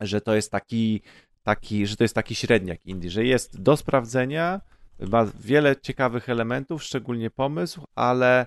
że 0.00 0.20
to 0.20 0.34
jest 0.34 0.50
taki, 0.50 1.02
taki, 1.42 1.86
że 1.86 1.96
to 1.96 2.04
jest 2.04 2.14
taki 2.14 2.34
średniak 2.34 2.86
indie, 2.86 3.10
że 3.10 3.24
jest 3.24 3.62
do 3.62 3.76
sprawdzenia, 3.76 4.60
ma 4.98 5.26
wiele 5.40 5.76
ciekawych 5.76 6.28
elementów, 6.28 6.82
szczególnie 6.82 7.30
pomysł, 7.30 7.84
ale, 7.94 8.46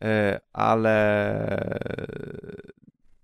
yy, 0.00 0.08
ale 0.52 0.94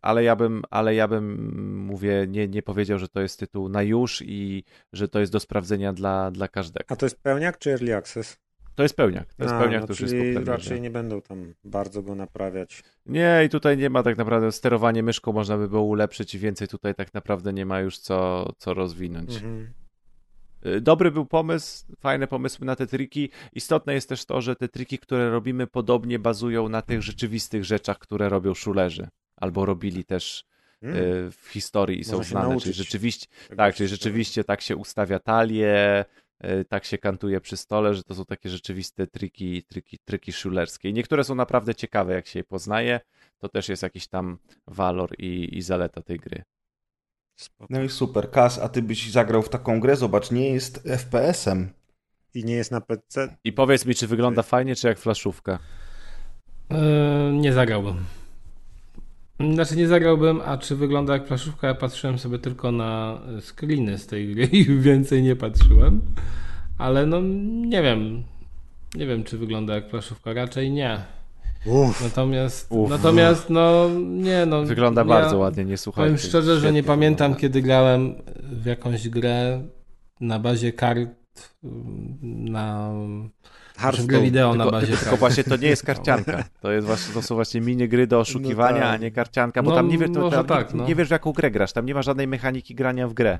ale 0.04 0.24
ja 0.24 0.36
bym, 0.36 0.62
ale 0.70 0.94
ja 0.94 1.08
bym, 1.08 1.86
mówię, 1.86 2.26
nie, 2.28 2.48
nie 2.48 2.62
powiedział, 2.62 2.98
że 2.98 3.08
to 3.08 3.20
jest 3.20 3.38
tytuł 3.38 3.68
na 3.68 3.82
już 3.82 4.22
i 4.26 4.64
że 4.92 5.08
to 5.08 5.20
jest 5.20 5.32
do 5.32 5.40
sprawdzenia 5.40 5.92
dla, 5.92 6.30
dla 6.30 6.48
każdego. 6.48 6.84
A 6.88 6.96
to 6.96 7.06
jest 7.06 7.22
pełniak 7.22 7.58
czy 7.58 7.70
early 7.70 7.96
access? 7.96 8.36
To 8.74 8.82
jest 8.82 8.96
pełniak. 8.96 9.34
To 9.34 9.42
jest 9.42 9.54
A, 9.54 9.60
pełniak, 9.60 9.80
no, 9.80 9.86
który 9.86 10.16
jest 10.16 10.46
po 10.46 10.50
raczej 10.50 10.80
nie 10.80 10.90
będą 10.90 11.20
tam 11.22 11.54
bardzo 11.64 12.02
go 12.02 12.14
naprawiać. 12.14 12.82
Nie, 13.06 13.42
i 13.46 13.48
tutaj 13.48 13.76
nie 13.76 13.90
ma 13.90 14.02
tak 14.02 14.16
naprawdę 14.16 14.52
sterowanie 14.52 15.02
myszką 15.02 15.32
można 15.32 15.56
by 15.58 15.68
było 15.68 15.82
ulepszyć 15.82 16.34
i 16.34 16.38
więcej 16.38 16.68
tutaj 16.68 16.94
tak 16.94 17.14
naprawdę 17.14 17.52
nie 17.52 17.66
ma 17.66 17.80
już 17.80 17.98
co, 17.98 18.50
co 18.58 18.74
rozwinąć. 18.74 19.34
Mhm. 19.34 19.72
Y, 20.66 20.80
Dobry 20.80 21.10
był 21.10 21.26
pomysł, 21.26 21.84
fajne 22.00 22.26
pomysły 22.26 22.66
na 22.66 22.76
te 22.76 22.86
triki. 22.86 23.30
Istotne 23.52 23.94
jest 23.94 24.08
też 24.08 24.24
to, 24.24 24.40
że 24.40 24.56
te 24.56 24.68
triki, 24.68 24.98
które 24.98 25.30
robimy, 25.30 25.66
podobnie 25.66 26.18
bazują 26.18 26.68
na 26.68 26.82
tych 26.82 27.02
rzeczywistych 27.02 27.64
rzeczach, 27.64 27.98
które 27.98 28.28
robią 28.28 28.54
szulerzy. 28.54 29.08
Albo 29.44 29.66
robili 29.66 30.04
też 30.04 30.44
Mm. 30.82 30.96
y, 30.96 31.30
w 31.30 31.48
historii 31.48 32.00
i 32.00 32.04
są 32.04 32.16
Można 32.16 32.40
znane. 32.40 32.60
Czyli 32.60 32.74
rzeczywiście, 32.74 33.26
tak, 33.56 33.74
czyli 33.74 33.88
rzeczywiście 33.88 34.44
tak 34.44 34.60
się 34.60 34.76
ustawia 34.76 35.18
talię, 35.18 36.04
y, 36.44 36.64
tak 36.64 36.84
się 36.84 36.98
kantuje 36.98 37.40
przy 37.40 37.56
stole, 37.56 37.94
że 37.94 38.02
to 38.02 38.14
są 38.14 38.24
takie 38.24 38.48
rzeczywiste 38.48 39.06
triki, 39.06 39.62
triki, 39.62 39.98
triki 40.04 40.32
szulerskie. 40.32 40.88
I 40.88 40.92
niektóre 40.92 41.24
są 41.24 41.34
naprawdę 41.34 41.74
ciekawe, 41.74 42.14
jak 42.14 42.26
się 42.26 42.38
je 42.38 42.44
poznaje. 42.44 43.00
To 43.38 43.48
też 43.48 43.68
jest 43.68 43.82
jakiś 43.82 44.06
tam 44.06 44.38
walor 44.66 45.14
i, 45.18 45.58
i 45.58 45.62
zaleta 45.62 46.02
tej 46.02 46.18
gry. 46.18 46.42
Spoko. 47.36 47.66
No 47.70 47.82
i 47.82 47.88
super. 47.88 48.30
Kas, 48.30 48.58
a 48.58 48.68
ty 48.68 48.82
byś 48.82 49.10
zagrał 49.10 49.42
w 49.42 49.48
taką 49.48 49.80
grę? 49.80 49.96
Zobacz, 49.96 50.30
nie 50.30 50.50
jest 50.50 50.84
FPS-em. 50.84 51.68
I 52.34 52.44
nie 52.44 52.54
jest 52.54 52.70
na 52.70 52.80
PC. 52.80 53.36
I 53.44 53.52
powiedz 53.52 53.86
mi, 53.86 53.94
czy 53.94 54.06
wygląda 54.06 54.42
fajnie, 54.42 54.76
czy 54.76 54.88
jak 54.88 54.98
flaszówka? 54.98 55.58
Yy, 56.70 56.76
nie 57.32 57.52
zagrałbym. 57.52 58.04
Znaczy 59.40 59.76
nie 59.76 59.88
zagrałbym, 59.88 60.40
a 60.44 60.58
czy 60.58 60.76
wygląda 60.76 61.12
jak 61.12 61.24
plaszówka? 61.24 61.66
Ja 61.66 61.74
patrzyłem 61.74 62.18
sobie 62.18 62.38
tylko 62.38 62.72
na 62.72 63.18
screeny 63.40 63.98
z 63.98 64.06
tej 64.06 64.34
gry 64.34 64.44
i 64.44 64.64
więcej 64.80 65.22
nie 65.22 65.36
patrzyłem. 65.36 66.00
Ale 66.78 67.06
no 67.06 67.20
nie 67.66 67.82
wiem. 67.82 68.22
Nie 68.94 69.06
wiem, 69.06 69.24
czy 69.24 69.38
wygląda 69.38 69.74
jak 69.74 69.88
plaszówka. 69.88 70.32
Raczej 70.32 70.70
nie. 70.70 70.98
Uff. 71.66 72.02
Natomiast, 72.02 72.66
Uf. 72.72 72.90
natomiast 72.90 73.50
no 73.50 73.88
nie 74.00 74.46
no. 74.46 74.62
Wygląda 74.62 75.00
ja 75.00 75.04
bardzo 75.04 75.38
ładnie, 75.38 75.64
nie 75.64 75.76
słuchajcie. 75.76 76.04
Powiem 76.06 76.18
szczerze, 76.28 76.60
że 76.60 76.72
nie 76.72 76.82
pamiętam 76.82 77.32
wygląda. 77.32 77.40
kiedy 77.40 77.62
grałem 77.62 78.14
w 78.42 78.66
jakąś 78.66 79.08
grę 79.08 79.62
na 80.20 80.38
bazie 80.38 80.72
kart 80.72 81.54
na 82.22 82.92
Hearthstone. 83.76 84.22
wideo 84.22 84.54
na 84.54 84.70
bazie 84.70 84.86
tylko, 84.86 85.02
tylko 85.02 85.16
właśnie 85.16 85.44
to 85.44 85.56
nie 85.56 85.68
jest 85.68 85.82
karcianka. 85.92 86.44
To, 86.60 86.72
jest 86.72 86.86
właśnie, 86.86 87.14
to 87.14 87.22
są 87.22 87.34
właśnie 87.34 87.60
minigry 87.60 88.06
do 88.06 88.20
oszukiwania, 88.20 88.80
tak. 88.80 88.94
a 88.94 88.96
nie 88.96 89.10
karcianka, 89.10 89.62
bo 89.62 89.70
No, 89.70 89.76
tam 89.76 89.88
nie 89.88 89.98
wiesz, 89.98 90.10
to, 90.14 90.30
tam, 90.30 90.46
tak, 90.46 90.74
nie, 90.74 90.80
no. 90.80 90.86
nie 90.88 90.94
wiesz 90.94 91.10
jaką 91.10 91.32
grę 91.32 91.50
grasz, 91.50 91.72
tam 91.72 91.86
nie 91.86 91.94
ma 91.94 92.02
żadnej 92.02 92.26
mechaniki 92.28 92.74
grania 92.74 93.08
w 93.08 93.14
grę. 93.14 93.38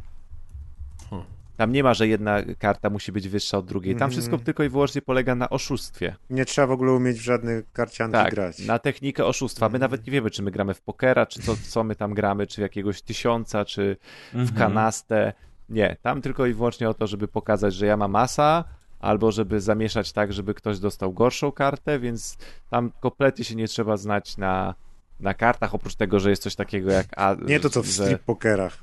Hmm. 1.10 1.26
Tam 1.56 1.72
nie 1.72 1.82
ma, 1.82 1.94
że 1.94 2.08
jedna 2.08 2.36
karta 2.58 2.90
musi 2.90 3.12
być 3.12 3.28
wyższa 3.28 3.58
od 3.58 3.66
drugiej. 3.66 3.94
Tam 3.94 3.96
Mhm. 4.06 4.10
wszystko 4.10 4.38
tylko 4.38 4.64
i 4.64 4.68
wyłącznie 4.68 5.02
polega 5.02 5.34
na 5.34 5.50
oszustwie. 5.50 6.14
Nie 6.30 6.44
trzeba 6.44 6.66
w 6.66 6.70
ogóle 6.70 6.92
umieć 6.92 7.18
w 7.18 7.22
żadne 7.22 7.62
karcianki 7.72 8.12
Tak, 8.12 8.30
grać. 8.34 8.58
na 8.66 8.78
technikę 8.78 9.24
oszustwa. 9.26 9.66
My 9.68 9.74
Mhm. 9.76 9.80
nawet 9.80 10.06
nie 10.06 10.12
wiemy, 10.12 10.30
czy 10.30 10.42
my 10.42 10.50
gramy 10.50 10.74
w 10.74 10.80
pokera, 10.80 11.26
czy 11.26 11.42
co, 11.42 11.56
co 11.68 11.84
my 11.84 11.96
tam 11.96 12.14
gramy, 12.14 12.46
czy 12.46 12.56
w 12.56 12.62
jakiegoś 12.62 13.02
tysiąca, 13.02 13.64
czy 13.64 13.96
w 14.32 14.36
Mhm. 14.36 14.58
kanastę. 14.58 15.32
Nie, 15.68 15.96
tam 16.02 16.22
tylko 16.22 16.46
i 16.46 16.54
wyłącznie 16.54 16.88
o 16.88 16.94
to, 16.94 17.06
żeby 17.06 17.28
pokazać, 17.28 17.74
że 17.74 17.86
ja 17.86 17.96
mam 17.96 18.10
masa, 18.10 18.64
albo 19.04 19.32
żeby 19.32 19.60
zamieszać 19.60 20.12
tak, 20.12 20.32
żeby 20.32 20.54
ktoś 20.54 20.78
dostał 20.78 21.12
gorszą 21.12 21.52
kartę, 21.52 21.98
więc 21.98 22.38
tam 22.70 22.92
kompletnie 23.00 23.44
się 23.44 23.54
nie 23.54 23.68
trzeba 23.68 23.96
znać 23.96 24.36
na, 24.36 24.74
na 25.20 25.34
kartach, 25.34 25.74
oprócz 25.74 25.94
tego, 25.94 26.20
że 26.20 26.30
jest 26.30 26.42
coś 26.42 26.54
takiego 26.54 26.90
jak... 26.90 27.06
A, 27.16 27.34
Nie 27.34 27.60
to 27.60 27.70
co 27.70 27.82
w 27.82 27.86
że, 27.86 28.04
strip 28.04 28.22
pokerach. 28.22 28.78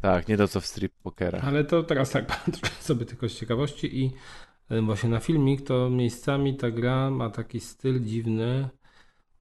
Tak, 0.00 0.28
nie 0.28 0.36
to 0.36 0.48
co 0.48 0.60
w 0.60 0.66
strip 0.66 0.92
pokerach. 1.02 1.44
Ale 1.44 1.64
to 1.64 1.82
teraz 1.82 2.10
tak 2.10 2.26
patrzę 2.32 2.74
sobie 2.80 3.06
tylko 3.06 3.28
z 3.28 3.34
ciekawości 3.34 4.04
i 4.04 4.10
y, 4.74 4.82
właśnie 4.82 5.08
na 5.10 5.20
filmik 5.20 5.62
to 5.62 5.90
miejscami 5.90 6.56
ta 6.56 6.70
gra 6.70 7.10
ma 7.10 7.30
taki 7.30 7.60
styl 7.60 8.04
dziwny, 8.04 8.68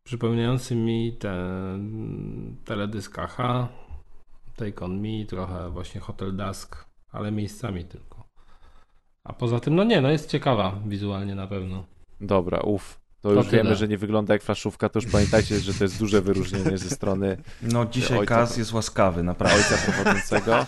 przypominający 0.03 0.75
mi 0.75 1.17
ten 1.19 2.55
teledysk 2.65 3.19
AHA, 3.19 3.67
Take 4.55 4.85
On 4.85 5.01
Me, 5.01 5.25
trochę 5.25 5.69
właśnie 5.69 6.01
Hotel 6.01 6.35
Dusk, 6.37 6.85
ale 7.11 7.31
miejscami 7.31 7.85
tylko. 7.85 8.12
A 9.23 9.33
poza 9.33 9.59
tym, 9.59 9.75
no 9.75 9.83
nie, 9.83 10.01
no 10.01 10.09
jest 10.11 10.29
ciekawa 10.29 10.75
wizualnie 10.85 11.35
na 11.35 11.47
pewno. 11.47 11.83
Dobra, 12.21 12.59
uff. 12.59 12.99
To 13.21 13.29
To 13.29 13.35
już 13.35 13.47
tyle. 13.47 13.63
wiemy, 13.63 13.75
że 13.75 13.87
nie 13.87 13.97
wygląda 13.97 14.33
jak 14.33 14.43
flaszówka, 14.43 14.89
to 14.89 14.99
już 14.99 15.11
pamiętajcie, 15.11 15.59
że 15.59 15.73
to 15.73 15.83
jest 15.83 15.99
duże 15.99 16.21
wyróżnienie 16.21 16.77
ze 16.77 16.89
strony 16.89 17.37
No 17.61 17.85
dzisiaj 17.85 18.17
Ojca 18.17 18.35
Kas 18.35 18.53
to- 18.53 18.59
jest 18.59 18.73
łaskawy, 18.73 19.23
naprawdę. 19.23 19.57
ojca 19.57 19.91
prowadzącego. 19.91 20.55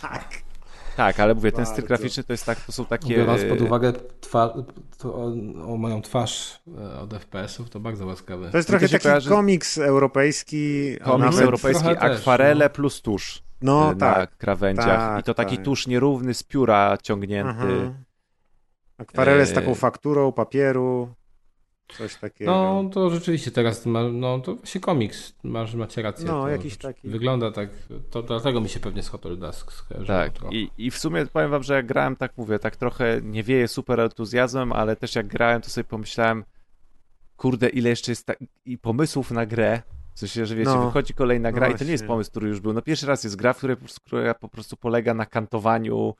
Tak, 0.96 1.20
ale 1.20 1.36
mówię, 1.36 1.52
ten 1.52 1.66
styl 1.66 1.76
Bardzo. 1.76 1.88
graficzny 1.88 2.24
to 2.24 2.34
jest 2.34 2.46
tak, 2.46 2.60
to 2.62 2.72
są 2.72 2.86
takie... 2.86 3.16
Biorąc 3.18 3.42
pod 3.50 3.62
uwagę 3.62 3.94
twa, 4.22 4.54
to, 4.98 5.16
o, 5.16 5.26
o 5.74 5.78
moją 5.78 6.02
twarz 6.02 6.60
e, 6.78 7.00
od 7.00 7.14
FPS-ów, 7.14 7.70
to 7.70 7.80
bardzo 7.80 8.06
łaskawy. 8.06 8.50
To 8.52 8.58
jest 8.58 8.70
trochę 8.70 8.90
taki 8.90 9.08
kojarzy- 9.08 9.30
komiks 9.30 9.78
europejski. 9.78 10.96
Komiks 11.04 11.26
nawet- 11.32 11.46
europejski, 11.46 11.84
trochę 11.84 12.00
też, 12.02 12.18
akwarele 12.20 12.66
no. 12.66 12.70
plus 12.70 13.02
tusz 13.02 13.44
No 13.62 13.92
y, 13.92 13.96
na 13.96 14.14
tak. 14.14 14.38
krawędziach. 14.38 14.86
tak, 14.88 15.20
I 15.20 15.24
to 15.24 15.34
taki 15.34 15.56
tak. 15.56 15.66
tusz 15.66 15.88
nierówny 15.88 16.34
z 16.34 16.44
pióra 16.44 16.98
ciągnięty. 17.04 17.50
Aha. 17.52 17.94
Akwarele 18.98 19.46
z 19.46 19.54
taką 19.54 19.72
E, 19.72 19.76
fakturą 19.76 20.32
papieru. 20.32 21.14
Coś 21.88 22.16
takiego. 22.16 22.52
No, 22.52 22.90
to 22.90 23.10
rzeczywiście 23.10 23.52
teraz 23.52 23.86
ma, 23.86 24.04
no 24.04 24.40
to 24.40 24.56
właśnie 24.56 24.82
komiks, 24.82 25.34
masz, 25.44 25.76
macie 25.76 26.02
rację. 26.02 26.26
No, 26.28 26.50
jakiś 26.50 26.78
taki. 26.78 27.10
Wygląda 27.10 27.52
tak, 27.52 27.70
to 28.12 28.24
dlatego 28.24 28.62
mi 28.62 28.70
się 28.70 28.80
pewnie 28.80 29.04
z 29.04 29.08
Hotel 29.08 29.40
Dusk 29.40 29.72
skojarzyło 29.72 30.18
Tak. 30.18 30.34
I, 30.52 30.70
i 30.78 30.92
w 30.92 30.98
sumie 30.98 31.26
powiem 31.26 31.52
wam, 31.52 31.64
że 31.64 31.74
jak 31.74 31.86
grałem, 31.86 32.16
tak 32.16 32.38
mówię, 32.38 32.60
tak 32.60 32.76
trochę 32.76 33.22
nie 33.24 33.44
wieje 33.44 33.68
super 33.68 34.00
entuzjazmem, 34.00 34.72
ale 34.72 34.96
też 34.96 35.16
jak 35.16 35.28
grałem, 35.28 35.62
to 35.62 35.70
sobie 35.70 35.86
pomyślałem, 35.86 36.44
kurde, 37.38 37.70
ile 37.70 37.90
jeszcze 37.90 38.12
jest 38.12 38.26
tak, 38.26 38.38
i 38.66 38.78
pomysłów 38.78 39.32
na 39.32 39.46
grę, 39.46 39.82
w 40.14 40.20
sensie, 40.20 40.46
że 40.46 40.56
wiecie, 40.56 40.70
No. 40.70 40.86
wychodzi 40.86 41.14
kolejna 41.14 41.52
gra 41.52 41.68
No 41.68 41.76
i 41.76 41.78
to 41.78 41.84
nie 41.86 41.92
jest 41.92 42.08
pomysł, 42.08 42.32
który 42.32 42.48
już 42.48 42.60
był. 42.60 42.74
No 42.74 42.82
pierwszy 42.82 43.08
raz 43.08 43.24
jest 43.24 43.36
gra, 43.36 43.54
która 44.06 44.34
po 44.34 44.50
prostu 44.50 44.78
polega 44.78 45.14
na 45.14 45.26
kantowaniu, 45.26 46.14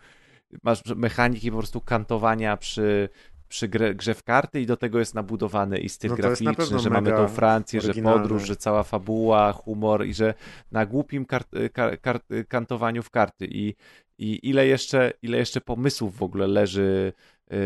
masz 0.64 0.86
mechaniki 0.96 1.52
po 1.52 1.58
prostu 1.58 1.82
kantowania 1.82 2.58
przy, 2.58 3.10
przy 3.48 3.68
grze, 3.68 3.96
grze 3.96 4.14
w 4.14 4.24
karty 4.24 4.62
i 4.62 4.66
do 4.66 4.78
tego 4.78 5.00
jest 5.00 5.16
nabudowany 5.16 5.80
i 5.80 5.90
styl 5.90 6.10
No 6.10 6.16
graficzny, 6.16 6.80
że 6.80 6.90
mamy 6.90 7.12
tą 7.12 7.28
Francję, 7.28 7.82
że 7.82 7.94
podróż, 7.94 8.44
że 8.48 8.56
cała 8.56 8.84
fabuła, 8.84 9.54
humor 9.54 10.06
i 10.06 10.14
że 10.14 10.34
na 10.72 10.86
głupim 10.86 11.26
kart, 11.26 11.50
kar, 11.74 12.02
kar, 12.02 12.20
kantowaniu 12.48 13.04
w 13.04 13.10
karty 13.10 13.48
i, 13.52 13.76
i 14.18 14.50
ile, 14.50 14.68
jeszcze, 14.68 15.14
ile 15.22 15.38
jeszcze 15.38 15.62
pomysłów 15.62 16.18
w 16.18 16.24
ogóle 16.24 16.48
leży, 16.48 17.14
yy, 17.52 17.58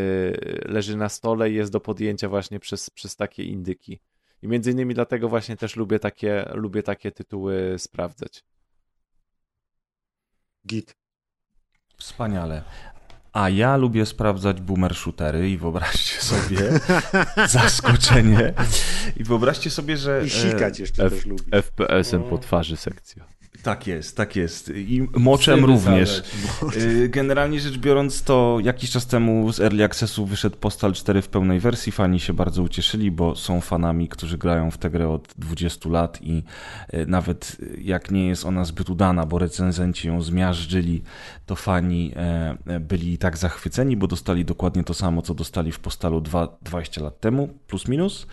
leży 0.64 0.96
na 0.96 1.08
stole 1.08 1.50
i 1.50 1.54
jest 1.54 1.72
do 1.72 1.80
podjęcia 1.80 2.28
właśnie 2.28 2.60
przez, 2.60 2.90
przez 2.90 3.16
takie 3.16 3.44
indyki. 3.44 4.00
I 4.42 4.48
między 4.48 4.70
innymi 4.70 4.94
dlatego 4.94 5.28
właśnie 5.28 5.56
też 5.56 5.76
lubię 5.76 5.98
takie, 5.98 6.50
lubię 6.54 6.82
takie 6.82 7.12
tytuły 7.12 7.74
sprawdzać. 7.78 8.44
Git. 10.66 10.96
Wspaniale. 12.00 12.62
A 13.32 13.48
ja 13.48 13.76
lubię 13.76 14.06
sprawdzać 14.06 14.60
boomer 14.60 14.94
shootery 14.94 15.50
i 15.50 15.58
wyobraźcie 15.58 16.20
sobie 16.32 16.58
zaskoczenie. 17.48 18.52
I 19.16 19.24
wyobraźcie 19.24 19.70
sobie, 19.70 19.96
że. 19.96 20.22
I 20.26 20.30
sikać 20.30 20.78
jeszcze 20.80 21.04
F- 21.04 21.12
też 21.12 21.26
lubi. 21.26 21.44
FPS-em 21.52 22.22
O. 22.22 22.24
po 22.24 22.38
twarzy 22.38 22.76
sekcja. 22.76 23.24
Tak 23.62 23.86
jest, 23.86 24.16
tak 24.16 24.36
jest. 24.36 24.72
I 24.74 25.08
moczem 25.16 25.64
również. 25.64 26.22
Y, 26.76 27.08
Generalnie 27.08 27.60
rzecz 27.60 27.78
biorąc, 27.78 28.22
to 28.22 28.58
jakiś 28.62 28.90
czas 28.90 29.06
temu 29.06 29.52
z 29.52 29.60
Early 29.60 29.84
Accessu 29.84 30.26
wyszedł 30.26 30.56
Postal 30.56 30.92
4 30.92 31.22
w 31.22 31.28
pełnej 31.28 31.60
wersji. 31.60 31.92
Fani 31.92 32.20
się 32.20 32.32
bardzo 32.32 32.62
ucieszyli, 32.62 33.10
bo 33.10 33.36
są 33.36 33.60
fanami, 33.60 34.08
którzy 34.08 34.38
grają 34.38 34.70
w 34.70 34.78
tę 34.78 34.90
grę 34.90 35.08
od 35.08 35.34
20 35.38 35.88
lat 35.88 36.18
i 36.22 36.42
y, 36.94 37.06
nawet 37.06 37.56
y, 37.60 37.80
jak 37.82 38.10
nie 38.10 38.28
jest 38.28 38.44
ona 38.44 38.64
zbyt 38.64 38.90
udana, 38.90 39.26
bo 39.26 39.38
recenzenci 39.38 40.08
ją 40.08 40.22
zmiażdżyli, 40.22 41.02
to 41.46 41.56
fani 41.56 42.12
e, 42.16 42.56
e, 42.66 42.80
byli 42.80 43.18
tak 43.18 43.38
zachwyceni, 43.38 43.96
bo 43.96 44.06
dostali 44.06 44.44
dokładnie 44.44 44.84
to 44.84 44.94
samo, 44.94 45.22
co 45.22 45.34
dostali 45.34 45.72
w 45.72 45.80
Postalu 45.80 46.20
2, 46.20 46.58
20 46.62 47.02
lat 47.02 47.20
temu, 47.20 47.48
plus 47.66 47.88
minus. 47.88 48.26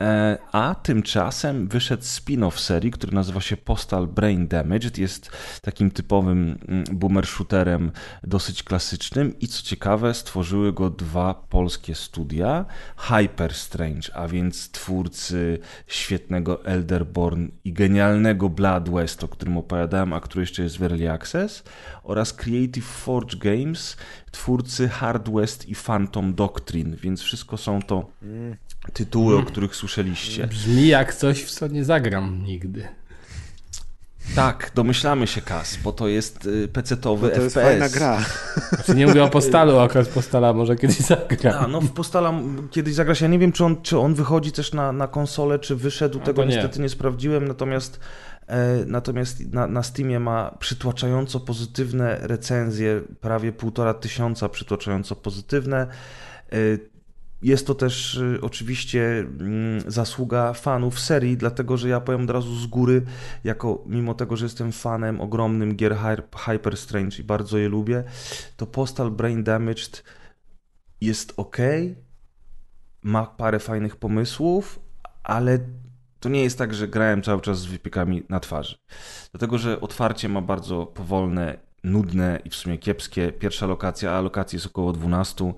E, 0.00 0.38
A 0.52 0.74
tymczasem 0.74 1.68
wyszedł 1.68 2.02
spin-off 2.02 2.58
serii, 2.58 2.90
który 2.90 3.12
nazywa 3.12 3.40
się 3.40 3.56
Postal 3.56 4.06
Brain 4.06 4.48
Damaged. 4.48 4.98
Jest 4.98 5.30
takim 5.62 5.90
typowym 5.90 6.58
mm, 6.68 6.84
boomer 6.92 7.26
shooterem, 7.26 7.92
dosyć 8.24 8.62
klasycznym 8.62 9.38
i 9.38 9.48
co 9.48 9.62
ciekawe, 9.62 10.14
stworzyły 10.14 10.72
go 10.72 10.90
dwa 10.90 11.34
polskie 11.34 11.94
studia, 11.94 12.64
Hyper 12.96 13.54
Strange, 13.54 14.16
a 14.16 14.28
więc 14.28 14.70
twórcy 14.70 15.58
świetnego 15.86 16.64
Elderborn 16.64 17.48
i 17.64 17.72
genialnego 17.72 18.48
Blood 18.48 18.90
West, 18.90 19.24
o 19.24 19.28
którym 19.28 19.56
opowiadałem, 19.56 20.12
a 20.12 20.20
który 20.20 20.42
jeszcze 20.42 20.62
jest 20.62 20.78
w 20.78 20.82
Early 20.82 21.10
Access, 21.12 21.62
oraz 22.02 22.32
Creative 22.32 22.84
Forge 22.86 23.36
Games, 23.36 23.96
twórcy 24.30 24.88
Hard 24.88 25.28
West 25.28 25.68
i 25.68 25.74
Phantom 25.74 26.34
Doctrine, 26.34 26.96
więc 26.96 27.20
wszystko 27.20 27.56
są 27.56 27.82
to 27.82 28.10
Tytuły, 28.92 29.38
o 29.38 29.42
których 29.42 29.76
słyszeliście. 29.76 30.46
Brzmi 30.46 30.88
jak 30.88 31.14
coś, 31.14 31.44
w 31.44 31.50
co 31.50 31.66
nie 31.68 31.84
zagram 31.84 32.44
nigdy. 32.44 32.88
Tak, 34.34 34.70
domyślamy 34.74 35.26
się 35.26 35.40
Kas, 35.40 35.76
bo 35.76 35.92
to 35.92 36.08
jest 36.08 36.46
y, 36.46 36.68
PC-towy 36.68 37.22
No 37.22 37.28
to 37.28 37.34
FPS. 37.34 37.42
jest 37.42 37.54
fajna 37.54 37.88
gra. 37.88 38.24
Znaczy 38.72 38.94
nie 38.94 39.06
mówię 39.06 39.24
o 39.24 39.28
Postalu, 39.28 39.78
a 39.78 39.88
z 40.04 40.08
Postala 40.08 40.52
może 40.52 40.76
kiedyś 40.76 40.96
zagra. 40.96 41.58
A, 41.58 41.68
no 41.68 41.80
w 41.80 41.90
Postala 41.90 42.32
kiedyś 42.70 42.94
zagrać. 42.94 43.20
Ja 43.20 43.28
nie 43.28 43.38
wiem, 43.38 43.52
czy 43.52 43.64
on, 43.64 43.82
czy 43.82 43.98
on 43.98 44.14
wychodzi 44.14 44.52
też 44.52 44.72
na, 44.72 44.92
na 44.92 45.08
konsolę, 45.08 45.58
czy 45.58 45.76
wyszedł. 45.76 46.18
A, 46.22 46.24
Tego 46.24 46.44
nie. 46.44 46.54
niestety 46.54 46.80
nie 46.80 46.88
sprawdziłem. 46.88 47.48
Natomiast, 47.48 48.00
e, 48.46 48.84
natomiast 48.86 49.52
na, 49.52 49.66
na 49.66 49.82
Steamie 49.82 50.20
ma 50.20 50.54
przytłaczająco 50.58 51.40
pozytywne 51.40 52.18
recenzje. 52.22 53.00
Prawie 53.20 53.52
półtora 53.52 53.94
tysiąca 53.94 54.48
przytłaczająco 54.48 55.16
pozytywne. 55.16 55.86
Jest 57.42 57.66
to 57.66 57.74
też 57.74 58.14
y, 58.14 58.38
oczywiście 58.42 59.18
mm, 59.18 59.90
zasługa 59.90 60.52
fanów 60.52 61.00
serii, 61.00 61.36
dlatego 61.36 61.76
że 61.76 61.88
ja 61.88 62.00
powiem 62.00 62.22
od 62.22 62.30
razu 62.30 62.54
z 62.56 62.66
góry, 62.66 63.02
jako 63.44 63.84
mimo 63.86 64.14
tego, 64.14 64.36
że 64.36 64.44
jestem 64.44 64.72
fanem 64.72 65.20
ogromnym 65.20 65.76
gier 65.76 65.96
Hy- 65.96 66.38
Hyper 66.38 66.76
Strange 66.76 67.16
i 67.18 67.24
bardzo 67.24 67.58
je 67.58 67.68
lubię, 67.68 68.04
to 68.56 68.66
Postal 68.66 69.10
Brain 69.10 69.44
Damaged 69.44 70.04
jest 71.00 71.32
ok, 71.36 71.56
ma 73.02 73.26
parę 73.26 73.58
fajnych 73.58 73.96
pomysłów, 73.96 74.80
ale 75.22 75.58
to 76.20 76.28
nie 76.28 76.42
jest 76.42 76.58
tak, 76.58 76.74
że 76.74 76.88
grałem 76.88 77.22
cały 77.22 77.40
czas 77.40 77.58
z 77.58 77.66
wypiekami 77.66 78.22
na 78.28 78.40
twarzy. 78.40 78.76
Dlatego, 79.32 79.58
że 79.58 79.80
otwarcie 79.80 80.28
ma 80.28 80.40
bardzo 80.40 80.86
powolne, 80.86 81.58
nudne 81.84 82.40
i 82.44 82.50
w 82.50 82.54
sumie 82.54 82.78
kiepskie. 82.78 83.32
Pierwsza 83.32 83.66
lokacja, 83.66 84.12
a 84.12 84.20
lokacji 84.20 84.56
jest 84.56 84.66
około 84.66 84.92
12. 84.92 85.52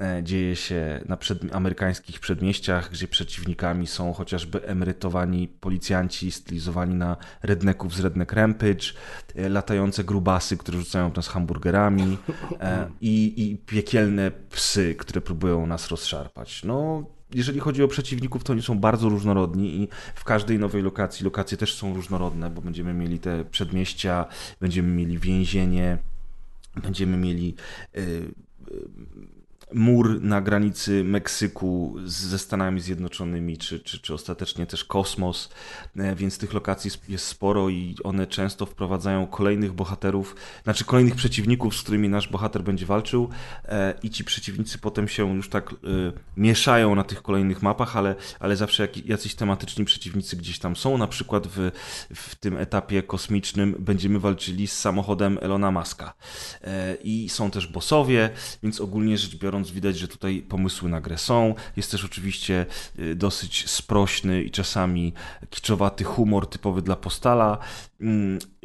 e, 0.00 0.22
Dzieje 0.22 0.56
się 0.56 1.00
na 1.08 1.16
przed, 1.16 1.54
amerykańskich 1.54 2.20
przedmieściach, 2.20 2.90
gdzie 2.90 3.08
przeciwnikami 3.08 3.86
są 3.86 4.12
chociażby 4.12 4.64
emerytowani 4.64 5.48
policjanci 5.48 6.32
stylizowani 6.32 6.94
na 6.94 7.16
redneków 7.42 7.94
z 7.94 8.00
Redneck 8.00 8.32
Rampage, 8.32 8.92
e, 9.34 9.48
latające 9.48 10.04
grubasy, 10.04 10.56
które 10.56 10.78
rzucają 10.78 11.12
nas 11.16 11.28
hamburgerami 11.28 12.18
e, 12.60 12.88
i, 13.00 13.34
i 13.36 13.56
piekielne 13.56 14.30
psy, 14.50 14.94
które 14.98 15.20
próbują 15.20 15.66
nas 15.66 15.88
rozszarpać. 15.88 16.64
No, 16.64 17.04
jeżeli 17.34 17.60
chodzi 17.60 17.82
o 17.82 17.88
przeciwników, 17.88 18.44
to 18.44 18.52
oni 18.52 18.62
są 18.62 18.78
bardzo 18.78 19.08
różnorodni 19.08 19.82
i 19.82 19.88
w 20.14 20.24
każdej 20.24 20.58
nowej 20.58 20.82
lokacji, 20.82 21.24
lokacje 21.24 21.58
też 21.58 21.74
są 21.74 21.94
różnorodne, 21.94 22.50
bo 22.50 22.62
będziemy 22.62 22.94
mieli 22.94 23.18
te 23.18 23.44
przedmieścia, 23.44 24.26
będziemy 24.60 24.88
mieli 24.88 25.18
więzienie, 25.18 25.98
będziemy 26.82 27.16
mieli 27.16 27.54
y, 27.96 28.00
y, 28.00 28.26
mur 29.74 30.22
na 30.22 30.40
granicy 30.40 31.04
Meksyku 31.04 31.96
ze 32.04 32.38
Stanami 32.38 32.80
Zjednoczonymi, 32.80 33.58
czy, 33.58 33.80
czy, 33.80 33.98
czy 33.98 34.14
ostatecznie 34.14 34.66
też 34.66 34.84
kosmos, 34.84 35.50
e, 35.96 36.14
więc 36.16 36.38
tych 36.38 36.52
lokacji 36.52 36.90
jest 37.08 37.26
sporo 37.26 37.68
i 37.68 37.94
one 38.04 38.26
często 38.26 38.66
wprowadzają 38.66 39.26
kolejnych 39.26 39.72
bohaterów, 39.72 40.36
znaczy 40.64 40.84
kolejnych 40.84 41.14
przeciwników, 41.14 41.76
z 41.76 41.82
którymi 41.82 42.08
nasz 42.08 42.28
bohater 42.28 42.62
będzie 42.62 42.86
walczył. 42.86 43.28
E, 43.64 43.94
i 44.02 44.10
ci 44.10 44.24
przeciwnicy 44.24 44.78
potem 44.78 45.08
się 45.08 45.36
już 45.36 45.48
tak 45.48 45.72
e, 45.72 45.76
mieszają 46.36 46.94
na 46.94 47.04
tych 47.04 47.22
kolejnych 47.22 47.62
mapach, 47.62 47.96
ale, 47.96 48.14
ale 48.40 48.56
zawsze 48.56 48.88
jacyś 49.04 49.34
tematyczni 49.34 49.84
przeciwnicy 49.84 50.36
gdzieś 50.36 50.58
tam 50.58 50.76
są, 50.76 50.98
na 50.98 51.06
przykład 51.06 51.46
w, 51.46 51.70
w 52.14 52.34
tym 52.34 52.56
etapie 52.56 53.02
kosmicznym 53.02 53.76
będziemy 53.78 54.20
walczyli 54.20 54.66
z 54.66 54.78
samochodem 54.78 55.38
Elona 55.42 55.70
Muska. 55.70 56.14
I 57.04 57.28
są 57.28 57.50
też 57.50 57.66
bossowie, 57.66 58.30
więc 58.62 58.80
ogólnie 58.80 59.18
rzecz 59.18 59.36
biorąc 59.36 59.55
widać, 59.64 59.98
że 59.98 60.08
tutaj 60.08 60.42
pomysły 60.48 60.88
na 60.88 61.00
grę 61.00 61.18
są. 61.18 61.54
Jest 61.76 61.90
też 61.90 62.04
oczywiście 62.04 62.66
y, 62.98 63.14
dosyć 63.14 63.70
sprośny 63.70 64.42
i 64.42 64.50
czasami 64.50 65.12
kiczowaty 65.50 66.04
humor 66.04 66.46
typowy 66.46 66.82
dla 66.82 66.96
Postala. 66.96 67.58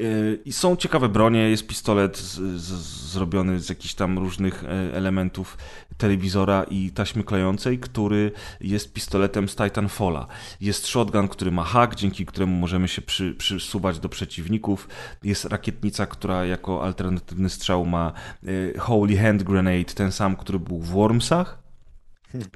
Mm, 0.01 0.13
y, 0.13 0.39
I 0.45 0.53
są 0.53 0.75
ciekawe 0.75 1.09
bronie, 1.09 1.49
jest 1.49 1.67
pistolet 1.67 2.17
z, 2.17 2.39
z, 2.61 3.11
zrobiony 3.11 3.59
z 3.59 3.69
jakichś 3.69 3.93
tam 3.93 4.19
różnych 4.19 4.63
e, 4.63 4.67
elementów 4.93 5.57
telewizora 5.97 6.63
i 6.63 6.91
taśmy 6.91 7.23
klejącej, 7.23 7.79
który 7.79 8.31
jest 8.61 8.93
pistoletem 8.93 9.49
z 9.49 9.55
Titanfalla. 9.55 10.27
Jest 10.61 10.87
shotgun, 10.87 11.27
który 11.27 11.51
ma 11.51 11.63
hak, 11.63 11.95
dzięki 11.95 12.25
któremu 12.25 12.55
możemy 12.55 12.87
się 12.87 13.01
przy, 13.01 13.35
przysuwać 13.35 13.99
do 13.99 14.09
przeciwników. 14.09 14.87
Jest 15.23 15.45
rakietnica, 15.45 16.05
która 16.05 16.45
jako 16.45 16.83
alternatywny 16.83 17.49
strzał 17.49 17.85
ma 17.85 18.13
e, 18.75 18.79
Holy 18.79 19.17
Hand 19.17 19.43
Grenade, 19.43 19.93
ten 19.95 20.11
sam, 20.11 20.35
który 20.35 20.59
był 20.59 20.79
w 20.79 20.87
Wormsach. 20.87 21.60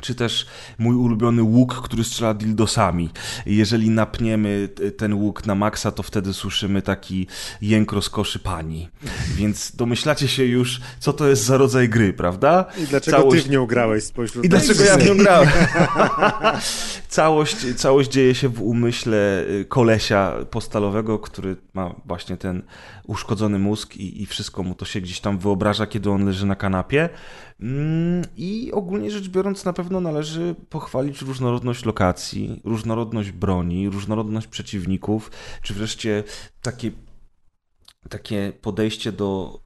Czy 0.02 0.16
też 0.16 0.46
mój 0.78 0.96
ulubiony 0.96 1.44
łuk, 1.44 1.82
który 1.82 2.04
strzela 2.04 2.34
dildosami. 2.34 3.10
Jeżeli 3.46 3.90
napniemy 3.90 4.70
ten 4.98 5.14
łuk 5.14 5.46
na 5.46 5.56
maksa, 5.56 5.92
to 5.92 6.04
wtedy 6.04 6.34
słyszymy 6.34 6.82
taki 6.82 7.28
jęk 7.62 7.92
rozkoszy 7.92 8.40
pani. 8.40 8.90
Więc 9.36 9.76
domyślacie 9.76 10.28
się 10.28 10.44
już, 10.46 10.82
co 11.00 11.14
to 11.14 11.28
jest 11.28 11.44
za 11.44 11.58
rodzaj 11.58 11.90
gry, 11.90 12.14
prawda? 12.14 12.66
I 12.84 12.88
dlaczego 12.88 13.18
Całość- 13.18 13.44
ty 13.44 13.50
w 13.50 13.52
nią 13.52 13.66
grałeś 13.66 14.04
spośród 14.04 14.46
I 14.46 14.50
dlaczego 14.50 14.84
ja 14.84 14.98
w 14.98 15.06
nią 15.06 15.18
grałem? 15.24 15.50
całość, 17.08 17.58
całość 17.76 18.12
dzieje 18.12 18.36
się 18.36 18.50
w 18.50 18.62
umyśle 18.62 19.44
y, 19.50 19.66
kolesia 19.66 20.34
postalowego, 20.52 21.20
który 21.20 21.56
ma 21.74 21.96
właśnie 22.06 22.38
ten 22.38 22.64
uszkodzony 23.08 23.60
mózg 23.60 23.96
i, 23.96 24.22
i 24.22 24.26
wszystko 24.26 24.64
mu 24.64 24.76
to 24.76 24.86
się 24.86 25.02
gdzieś 25.02 25.20
tam 25.20 25.38
wyobraża, 25.38 25.88
kiedy 25.88 26.10
on 26.10 26.26
leży 26.26 26.46
na 26.46 26.56
kanapie. 26.56 27.10
Mm, 27.60 28.26
I 28.38 28.72
ogólnie 28.72 29.12
rzecz 29.12 29.30
biorąc, 29.30 29.66
na 29.66 29.74
pewno 29.74 30.02
należy 30.02 30.56
pochwalić 30.70 31.22
różnorodność 31.22 31.86
lokacji, 31.86 32.62
różnorodność 32.64 33.32
broni, 33.32 33.90
różnorodność 33.90 34.48
przeciwników, 34.48 35.32
czy 35.62 35.74
wreszcie 35.74 36.24
takie, 36.62 36.92
takie 38.10 38.54
podejście 38.62 39.12
do 39.12 39.60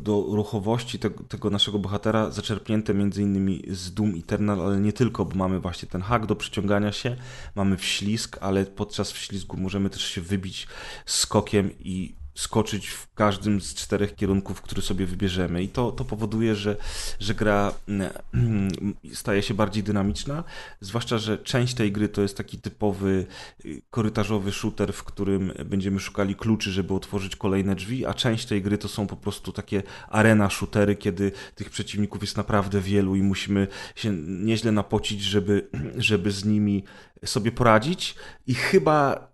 do 0.00 0.26
ruchowości 0.30 0.98
tego, 0.98 1.24
tego 1.24 1.50
naszego 1.50 1.78
bohatera 1.78 2.30
zaczerpnięte 2.30 2.94
między 2.94 3.22
innymi 3.22 3.62
z 3.68 3.94
Doom 3.94 4.14
Eternal, 4.18 4.60
ale 4.60 4.80
nie 4.80 4.92
tylko, 4.92 5.24
bo 5.24 5.36
mamy 5.36 5.60
właśnie 5.60 5.88
ten 5.88 6.02
hak 6.02 6.26
do 6.26 6.36
przyciągania 6.36 6.92
się, 6.92 7.16
mamy 7.54 7.76
wślizg, 7.76 8.38
ale 8.40 8.66
podczas 8.66 9.12
wślizgu 9.12 9.56
możemy 9.56 9.90
też 9.90 10.04
się 10.04 10.20
wybić 10.20 10.66
skokiem 11.06 11.70
i 11.78 12.17
skoczyć 12.38 12.88
w 12.88 13.14
każdym 13.14 13.60
z 13.60 13.74
czterech 13.74 14.14
kierunków, 14.14 14.62
który 14.62 14.82
sobie 14.82 15.06
wybierzemy. 15.06 15.62
I 15.62 15.68
to, 15.68 15.92
to 15.92 16.04
powoduje, 16.04 16.54
że, 16.54 16.76
że 17.20 17.34
gra 17.34 17.74
mm, 17.88 18.70
staje 19.12 19.42
się 19.42 19.54
bardziej 19.54 19.82
dynamiczna, 19.82 20.44
zwłaszcza, 20.80 21.18
że 21.18 21.38
część 21.38 21.74
tej 21.74 21.92
gry 21.92 22.08
to 22.08 22.22
jest 22.22 22.36
taki 22.36 22.58
typowy 22.58 23.26
y, 23.64 23.82
korytarzowy 23.90 24.52
shooter, 24.52 24.92
w 24.92 25.04
którym 25.04 25.52
będziemy 25.64 26.00
szukali 26.00 26.34
kluczy, 26.34 26.70
żeby 26.70 26.94
otworzyć 26.94 27.36
kolejne 27.36 27.74
drzwi, 27.74 28.06
a 28.06 28.14
część 28.14 28.46
tej 28.46 28.62
gry 28.62 28.78
to 28.78 28.88
są 28.88 29.06
po 29.06 29.16
prostu 29.16 29.52
takie 29.52 29.82
arena 30.08 30.50
shootery, 30.50 30.96
kiedy 30.96 31.32
tych 31.54 31.70
przeciwników 31.70 32.22
jest 32.22 32.36
naprawdę 32.36 32.80
wielu 32.80 33.16
i 33.16 33.22
musimy 33.22 33.66
się 33.96 34.12
nieźle 34.26 34.72
napocić, 34.72 35.22
żeby, 35.22 35.68
żeby 35.96 36.30
z 36.30 36.44
nimi 36.44 36.84
sobie 37.24 37.52
poradzić. 37.52 38.14
I 38.46 38.54
chyba 38.54 39.28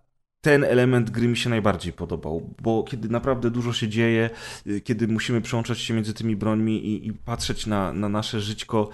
ten 0.45 0.65
element 0.65 1.11
gry 1.11 1.29
mi 1.29 1.37
się 1.37 1.51
najbardziej 1.51 1.93
podobał, 1.93 2.55
bo 2.63 2.83
kiedy 2.83 3.09
naprawdę 3.09 3.51
dużo 3.51 3.73
się 3.73 3.89
dzieje, 3.89 4.31
y, 4.67 4.81
kiedy 4.81 5.09
musimy 5.09 5.41
przełączać 5.41 5.79
się 5.79 5.95
między 5.95 6.15
tymi 6.15 6.37
brońmi 6.37 6.87
i, 6.87 7.07
i 7.07 7.13
patrzeć 7.13 7.67
na, 7.67 7.93
na 7.93 8.09
nasze 8.09 8.41
żyćko, 8.41 8.89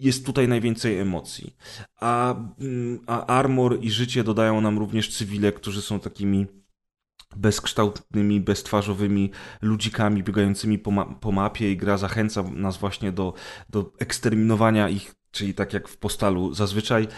jest 0.00 0.26
tutaj 0.26 0.48
najwięcej 0.48 0.98
emocji. 0.98 1.56
A, 2.00 2.34
mm, 2.60 3.00
a 3.06 3.26
armor 3.26 3.78
i 3.80 3.90
życie 3.90 4.24
dodają 4.24 4.60
nam 4.60 4.78
również 4.78 5.16
cywile, 5.16 5.52
którzy 5.52 5.82
są 5.82 6.00
takimi 6.00 6.46
bezkształtnymi, 7.36 8.40
beztwarzowymi 8.40 9.30
ludzikami 9.62 10.22
biegającymi 10.22 10.78
po, 10.78 10.90
ma 10.90 11.04
po 11.04 11.32
mapie 11.32 11.72
i 11.72 11.76
gra 11.76 11.98
zachęca 11.98 12.42
nas 12.42 12.76
właśnie 12.76 13.12
do, 13.12 13.34
do 13.70 13.92
eksterminowania 13.98 14.88
ich, 14.88 15.14
czyli 15.30 15.54
tak 15.54 15.72
jak 15.72 15.88
w 15.88 15.96
postalu 15.96 16.54
zazwyczaj 16.54 17.08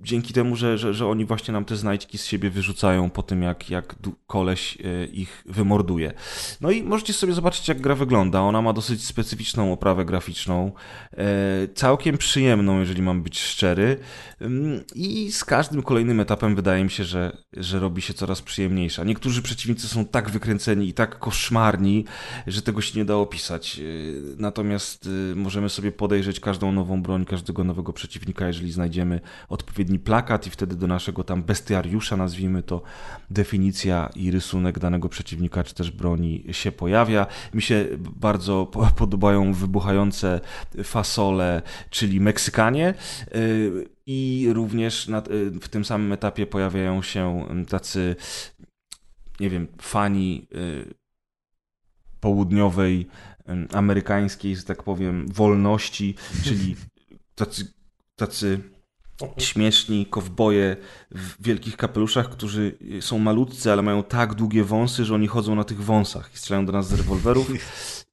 dzięki 0.00 0.32
temu, 0.32 0.56
że, 0.56 0.78
że, 0.78 0.94
że 0.94 1.06
oni 1.06 1.24
właśnie 1.24 1.52
nam 1.52 1.64
te 1.64 1.76
znajdźki 1.76 2.18
z 2.18 2.24
siebie 2.26 2.50
wyrzucają 2.50 3.10
po 3.10 3.22
tym, 3.22 3.42
jak, 3.42 3.70
jak 3.70 3.96
koleś 4.26 4.78
e, 4.84 5.06
ich 5.06 5.44
wymorduje. 5.46 6.12
No 6.60 6.70
i 6.70 6.82
możecie 6.82 7.12
sobie 7.12 7.32
zobaczyć, 7.32 7.68
jak 7.68 7.80
gra 7.80 7.94
wygląda. 7.94 8.40
Ona 8.40 8.62
ma 8.62 8.72
dosyć 8.72 9.04
specyficzną 9.04 9.72
oprawę 9.72 10.04
graficzną, 10.04 10.72
e, 11.12 11.24
całkiem 11.74 12.18
przyjemną, 12.18 12.80
jeżeli 12.80 13.02
mam 13.02 13.22
być 13.22 13.40
szczery. 13.40 13.96
I 14.94 15.32
z 15.32 15.44
każdym 15.44 15.82
kolejnym 15.82 16.20
etapem 16.20 16.56
wydaje 16.56 16.84
mi 16.84 16.90
się, 16.90 17.04
że, 17.04 17.36
że 17.52 17.78
robi 17.78 18.02
się 18.02 18.14
coraz 18.14 18.42
przyjemniejsza. 18.42 19.04
Niektórzy 19.04 19.42
przeciwnicy 19.42 19.88
są 19.88 20.04
tak 20.04 20.30
wykręceni 20.30 20.88
i 20.88 20.92
tak 20.92 21.18
koszmarni, 21.18 22.04
że 22.46 22.62
tego 22.62 22.80
się 22.80 22.98
nie 22.98 23.04
da 23.04 23.16
opisać. 23.16 23.78
E, 23.78 23.82
Natomiast 24.38 25.08
możemy 25.36 25.68
sobie 25.68 25.92
podejrzeć 25.92 26.40
każdą 26.40 26.72
nową 26.72 27.02
broń, 27.02 27.24
każdego 27.24 27.64
nowego 27.64 27.92
przeciwnika, 27.92 28.46
jeżeli 28.46 28.72
znajdziemy 28.72 29.20
odpowiedni 29.84 29.98
plakat 29.98 30.46
i 30.46 30.50
wtedy 30.50 30.76
do 30.76 30.86
naszego 30.86 31.24
tam 31.24 31.42
bestiariusza, 31.42 32.16
nazwijmy 32.16 32.62
to, 32.62 32.82
definicja 33.30 34.10
i 34.16 34.30
rysunek 34.30 34.78
danego 34.78 35.08
przeciwnika 35.08 35.64
czy 35.64 35.74
też 35.74 35.90
broni 35.90 36.44
się 36.52 36.72
pojawia. 36.72 37.26
Mi 37.54 37.62
się 37.62 37.86
bardzo 38.16 38.66
po- 38.66 38.90
podobają 38.96 39.52
wybuchające 39.52 40.40
fasole, 40.84 41.62
czyli 41.90 42.20
Meksykanie. 42.20 42.94
Yy, 43.34 43.88
I 44.06 44.48
również 44.52 45.08
yy, 45.08 45.50
w 45.60 45.68
tym 45.68 45.84
samym 45.84 46.12
etapie 46.12 46.46
pojawiają 46.46 47.02
się 47.02 47.46
tacy 47.68 48.16
nie 49.40 49.50
wiem, 49.50 49.68
fani 49.82 50.46
y, 50.54 50.94
południowej, 52.20 53.06
y, 53.40 53.76
amerykańskiej, 53.76 54.56
że 54.56 54.62
tak 54.62 54.82
powiem, 54.82 55.28
wolności, 55.28 56.14
czyli 56.44 56.76
tacy, 57.34 57.72
tacy 58.16 58.73
śmieszni 59.38 60.06
kowboje 60.06 60.76
w 61.10 61.42
wielkich 61.42 61.76
kapeluszach, 61.76 62.30
którzy 62.30 62.78
są 63.00 63.18
malutcy, 63.18 63.72
ale 63.72 63.82
mają 63.82 64.02
tak 64.02 64.34
długie 64.34 64.64
wąsy, 64.64 65.04
że 65.04 65.14
oni 65.14 65.26
chodzą 65.26 65.54
na 65.54 65.64
tych 65.64 65.84
wąsach 65.84 66.30
i 66.34 66.38
strzelają 66.38 66.66
do 66.66 66.72
nas 66.72 66.88
z 66.88 66.92
rewolwerów. 66.92 67.50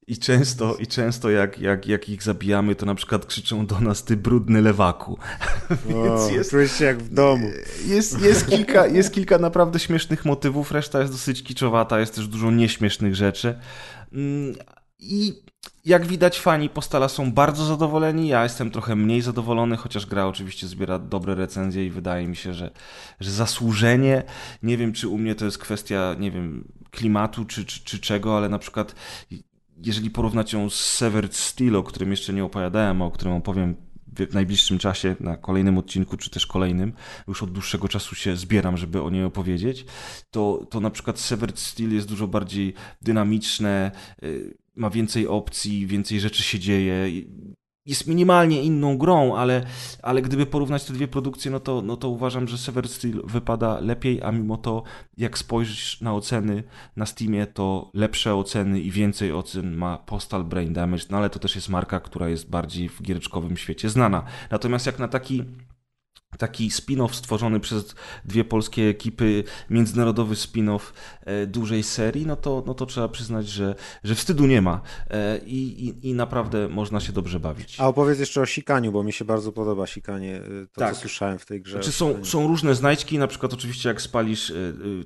I 0.06 0.18
często, 0.18 0.76
i 0.76 0.86
często 0.86 1.30
jak, 1.30 1.58
jak, 1.58 1.86
jak 1.86 2.08
ich 2.08 2.22
zabijamy, 2.22 2.74
to 2.74 2.86
na 2.86 2.94
przykład 2.94 3.26
krzyczą 3.26 3.66
do 3.66 3.80
nas, 3.80 4.04
ty 4.04 4.16
brudny 4.16 4.62
lewaku. 4.62 5.18
Więc 5.88 6.30
jest, 6.30 6.50
czułeś 6.50 6.72
się 6.72 6.84
jak 6.84 7.02
w 7.02 7.14
domu. 7.14 7.50
Jest, 7.86 8.20
jest, 8.20 8.46
kilka, 8.46 8.86
jest 8.86 9.12
kilka 9.12 9.38
naprawdę 9.38 9.78
śmiesznych 9.78 10.24
motywów, 10.24 10.72
reszta 10.72 11.00
jest 11.00 11.12
dosyć 11.12 11.42
kiczowata, 11.42 12.00
jest 12.00 12.14
też 12.14 12.28
dużo 12.28 12.50
nieśmiesznych 12.50 13.14
rzeczy. 13.14 13.58
Mm, 14.12 14.54
I 14.98 15.42
jak 15.84 16.06
widać, 16.06 16.40
fani 16.40 16.68
Postala 16.68 17.08
są 17.08 17.32
bardzo 17.32 17.64
zadowoleni. 17.64 18.28
Ja 18.28 18.42
jestem 18.42 18.70
trochę 18.70 18.96
mniej 18.96 19.22
zadowolony, 19.22 19.76
chociaż 19.76 20.06
gra 20.06 20.26
oczywiście 20.26 20.66
zbiera 20.66 20.98
dobre 20.98 21.34
recenzje 21.34 21.86
i 21.86 21.90
wydaje 21.90 22.28
mi 22.28 22.36
się, 22.36 22.54
że, 22.54 22.70
że 23.20 23.30
zasłużenie. 23.30 24.22
Nie 24.62 24.76
wiem, 24.76 24.92
czy 24.92 25.08
u 25.08 25.18
mnie 25.18 25.34
to 25.34 25.44
jest 25.44 25.58
kwestia, 25.58 26.16
nie 26.18 26.30
wiem, 26.30 26.64
klimatu 26.90 27.44
czy, 27.44 27.64
czy, 27.64 27.84
czy 27.84 27.98
czego, 27.98 28.36
ale 28.36 28.48
na 28.48 28.58
przykład 28.58 28.94
jeżeli 29.76 30.10
porównać 30.10 30.52
ją 30.52 30.70
z 30.70 30.74
Severed 30.74 31.36
Steel, 31.36 31.76
o 31.76 31.82
którym 31.82 32.10
jeszcze 32.10 32.32
nie 32.32 32.44
opowiadałem, 32.44 33.02
a 33.02 33.04
o 33.04 33.10
którym 33.10 33.34
opowiem 33.34 33.76
w 34.16 34.34
najbliższym 34.34 34.78
czasie, 34.78 35.16
na 35.20 35.36
kolejnym 35.36 35.78
odcinku, 35.78 36.16
czy 36.16 36.30
też 36.30 36.46
kolejnym, 36.46 36.92
już 37.28 37.42
od 37.42 37.52
dłuższego 37.52 37.88
czasu 37.88 38.14
się 38.14 38.36
zbieram, 38.36 38.76
żeby 38.76 39.02
o 39.02 39.10
niej 39.10 39.24
opowiedzieć, 39.24 39.84
to, 40.30 40.66
to 40.70 40.80
na 40.80 40.90
przykład 40.90 41.20
Severed 41.20 41.58
Steel 41.58 41.92
jest 41.94 42.08
dużo 42.08 42.28
bardziej 42.28 42.74
dynamiczne, 43.02 43.90
y, 44.22 44.54
ma 44.76 44.90
więcej 44.90 45.26
opcji, 45.26 45.86
więcej 45.86 46.20
rzeczy 46.20 46.42
się 46.42 46.58
dzieje 46.58 47.10
jest 47.86 48.06
minimalnie 48.06 48.62
inną 48.62 48.98
grą, 48.98 49.36
ale, 49.36 49.66
ale 50.02 50.22
gdyby 50.22 50.46
porównać 50.46 50.84
te 50.84 50.92
dwie 50.92 51.08
produkcje, 51.08 51.50
no 51.50 51.60
to, 51.60 51.82
no 51.82 51.96
to 51.96 52.08
uważam, 52.08 52.48
że 52.48 52.58
Severed 52.58 52.90
Steel 52.90 53.22
wypada 53.24 53.80
lepiej, 53.80 54.22
a 54.22 54.32
mimo 54.32 54.56
to 54.56 54.82
jak 55.16 55.38
spojrzysz 55.38 56.00
na 56.00 56.14
oceny 56.14 56.62
na 56.96 57.06
Steamie, 57.06 57.46
to 57.46 57.90
lepsze 57.94 58.34
oceny 58.34 58.80
i 58.80 58.90
więcej 58.90 59.32
ocen 59.32 59.76
ma 59.76 59.98
Postal 59.98 60.44
Brain 60.44 60.72
Damage, 60.72 61.04
no 61.10 61.16
ale 61.16 61.30
to 61.30 61.38
też 61.38 61.54
jest 61.54 61.68
marka, 61.68 62.00
która 62.00 62.28
jest 62.28 62.50
bardziej 62.50 62.88
w 62.88 63.02
giereczkowym 63.02 63.56
świecie 63.56 63.90
znana. 63.90 64.24
Natomiast 64.50 64.86
jak 64.86 64.98
na 64.98 65.08
taki 65.08 65.44
taki 66.38 66.70
spin-off 66.70 67.14
stworzony 67.14 67.60
przez 67.60 67.94
dwie 68.24 68.44
polskie 68.44 68.88
ekipy, 68.88 69.44
międzynarodowy 69.70 70.34
spin-off 70.34 70.92
dużej 71.46 71.82
serii, 71.82 72.26
no 72.26 72.36
to, 72.36 72.62
no 72.66 72.74
to 72.74 72.86
trzeba 72.86 73.08
przyznać, 73.08 73.48
że, 73.48 73.74
że 74.04 74.14
wstydu 74.14 74.46
nie 74.46 74.62
ma 74.62 74.80
e, 75.10 75.38
i, 75.38 75.88
i, 75.88 76.08
i 76.08 76.14
naprawdę 76.14 76.68
można 76.68 77.00
się 77.00 77.12
dobrze 77.12 77.40
bawić. 77.40 77.80
A 77.80 77.88
opowiedz 77.88 78.18
jeszcze 78.18 78.40
o 78.40 78.46
sikaniu, 78.46 78.92
bo 78.92 79.02
mi 79.02 79.12
się 79.12 79.24
bardzo 79.24 79.52
podoba 79.52 79.86
sikanie, 79.86 80.36
e, 80.36 80.66
to 80.72 80.80
tak. 80.80 80.94
co 80.94 81.00
słyszałem 81.00 81.38
w 81.38 81.46
tej 81.46 81.62
grze. 81.62 81.72
Znaczy 81.72 81.92
są, 81.92 82.24
są 82.24 82.46
różne 82.46 82.74
znajdźki, 82.74 83.18
na 83.18 83.26
przykład 83.26 83.52
oczywiście 83.52 83.88
jak 83.88 84.02
spalisz 84.02 84.52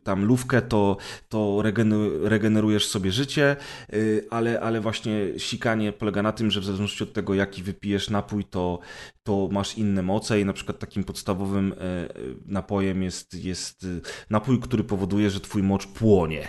tam 0.03 0.25
lówkę, 0.25 0.63
to, 0.63 0.97
to 1.29 1.63
regenerujesz 2.23 2.87
sobie 2.89 3.13
życie, 3.13 3.57
ale, 4.31 4.61
ale 4.61 4.81
właśnie 4.81 5.39
sikanie 5.39 5.93
polega 5.93 6.23
na 6.23 6.33
tym, 6.33 6.51
że 6.51 6.61
w 6.61 6.65
zależności 6.65 7.05
od 7.05 7.13
tego, 7.13 7.35
jaki 7.35 7.63
wypijesz 7.63 8.11
napój, 8.11 8.45
to, 8.45 8.79
to 9.27 9.49
masz 9.53 9.79
inne 9.79 10.03
moce 10.03 10.41
i 10.41 10.45
na 10.45 10.53
przykład 10.53 10.79
takim 10.79 11.05
podstawowym 11.05 11.73
e, 11.73 11.77
e, 11.77 12.09
napojem 12.47 13.03
jest, 13.03 13.45
jest 13.45 13.85
e, 13.85 13.87
napój, 14.31 14.61
który 14.61 14.85
powoduje, 14.85 15.31
że 15.31 15.41
twój 15.41 15.63
mocz 15.63 15.87
płonie. 16.07 16.49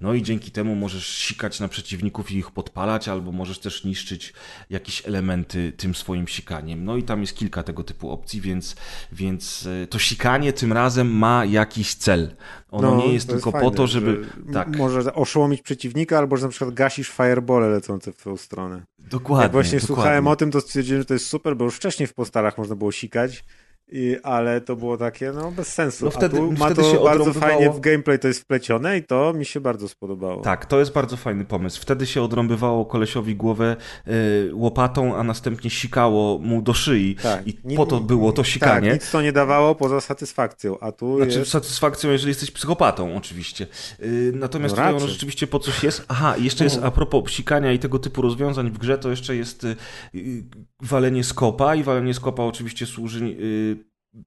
No 0.00 0.14
i 0.14 0.22
dzięki 0.22 0.50
temu 0.50 0.74
możesz 0.74 1.18
sikać 1.18 1.60
na 1.60 1.68
przeciwników 1.68 2.30
i 2.30 2.36
ich 2.36 2.50
podpalać, 2.50 3.08
albo 3.08 3.32
możesz 3.32 3.58
też 3.58 3.84
niszczyć 3.84 4.32
jakieś 4.70 5.06
elementy 5.06 5.72
tym 5.72 5.94
swoim 5.94 6.28
sikaniem. 6.28 6.84
No 6.84 6.96
i 6.96 7.02
tam 7.02 7.20
jest 7.20 7.36
kilka 7.36 7.62
tego 7.62 7.84
typu 7.84 8.10
opcji, 8.10 8.40
więc, 8.40 8.76
więc 9.12 9.68
to 9.90 9.98
sikanie 9.98 10.52
tym 10.52 10.72
razem 10.72 11.10
ma 11.10 11.44
jakiś 11.44 11.94
cel. 11.94 12.36
Ono 12.70 12.90
no, 12.90 12.96
nie 12.96 13.12
jest 13.12 13.28
tylko 13.28 13.50
jest 13.50 13.62
po 13.62 13.70
to, 13.70 13.86
żeby. 13.86 14.26
Tak. 14.52 14.76
Może 14.76 15.14
oszołomić 15.14 15.62
przeciwnika, 15.62 16.18
albo 16.18 16.36
że 16.36 16.46
na 16.46 16.50
przykład 16.50 16.74
gasisz 16.74 17.10
firebole 17.10 17.68
lecące 17.68 18.12
w 18.12 18.16
twoją 18.16 18.36
stronę. 18.36 18.82
Dokładnie. 18.98 19.42
Jak 19.42 19.52
właśnie 19.52 19.78
dokładnie. 19.78 19.86
słuchałem 19.86 20.26
o 20.26 20.36
tym, 20.36 20.50
to 20.50 20.60
stwierdziłem, 20.60 21.02
że 21.02 21.06
to 21.06 21.14
jest 21.14 21.26
super, 21.26 21.56
bo 21.56 21.64
już 21.64 21.76
wcześniej 21.76 22.06
w 22.06 22.14
postarach 22.14 22.58
można 22.58 22.76
było 22.76 22.92
sikać 22.92 23.44
i, 23.92 24.16
ale 24.22 24.60
to 24.60 24.76
było 24.76 24.96
takie, 24.96 25.32
no 25.32 25.52
bez 25.52 25.74
sensu. 25.74 26.04
No 26.04 26.10
wtedy, 26.10 26.42
ma 26.42 26.74
to 26.74 26.82
się 26.82 27.04
bardzo 27.04 27.32
fajnie 27.32 27.70
w 27.70 27.80
gameplay 27.80 28.18
to 28.18 28.28
jest 28.28 28.40
wplecione 28.40 28.98
i 28.98 29.02
to 29.02 29.32
mi 29.32 29.44
się 29.44 29.60
bardzo 29.60 29.88
spodobało. 29.88 30.42
Tak, 30.42 30.66
to 30.66 30.78
jest 30.78 30.92
bardzo 30.92 31.16
fajny 31.16 31.44
pomysł. 31.44 31.82
Wtedy 31.82 32.06
się 32.06 32.22
odrąbywało 32.22 32.84
kolesiowi 32.84 33.36
głowę 33.36 33.76
y, 34.08 34.50
łopatą, 34.54 35.16
a 35.16 35.22
następnie 35.22 35.70
sikało 35.70 36.38
mu 36.38 36.62
do 36.62 36.74
szyi. 36.74 37.16
Tak. 37.22 37.46
I 37.46 37.76
po 37.76 37.86
to 37.86 38.00
było 38.00 38.32
to 38.32 38.44
sikanie. 38.44 38.90
Tak, 38.90 39.00
nic 39.00 39.10
to 39.10 39.22
nie 39.22 39.32
dawało 39.32 39.74
poza 39.74 40.00
satysfakcją, 40.00 40.78
a 40.80 40.92
tu 40.92 41.16
Znaczy 41.16 41.38
jest... 41.38 41.50
satysfakcją, 41.50 42.10
jeżeli 42.10 42.30
jesteś 42.30 42.50
psychopatą 42.50 43.16
oczywiście. 43.16 43.66
Y, 44.02 44.32
natomiast 44.34 44.76
no 44.76 44.82
tutaj 44.82 44.96
ono 44.96 45.08
rzeczywiście 45.08 45.46
po 45.46 45.58
coś 45.58 45.84
jest. 45.84 46.04
Aha, 46.08 46.34
jeszcze 46.38 46.64
jest 46.64 46.80
a 46.82 46.90
propos 46.90 47.30
sikania 47.30 47.72
i 47.72 47.78
tego 47.78 47.98
typu 47.98 48.22
rozwiązań 48.22 48.70
w 48.70 48.78
grze, 48.78 48.98
to 48.98 49.10
jeszcze 49.10 49.36
jest 49.36 49.64
y, 49.64 49.76
walenie 50.82 51.24
skopa 51.24 51.74
i 51.74 51.82
walenie 51.82 52.14
skopa 52.14 52.42
oczywiście 52.42 52.86
służy 52.86 53.36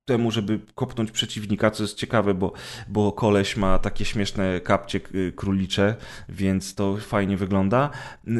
temu, 0.06 0.32
żeby 0.32 0.60
kopnąć 0.76 1.12
przeciwnika, 1.12 1.72
co 1.72 1.84
jest 1.84 1.98
ciekawe, 1.98 2.34
bo, 2.34 2.54
bo 2.88 3.12
koleś 3.12 3.58
ma 3.58 3.80
takie 3.80 4.06
śmieszne 4.06 4.62
kapcie 4.62 5.00
królicze, 5.36 5.96
więc 6.30 6.76
to 6.76 6.98
fajnie 6.98 7.38
wygląda, 7.38 7.90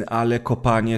ale 0.06 0.40
kopanie 0.40 0.96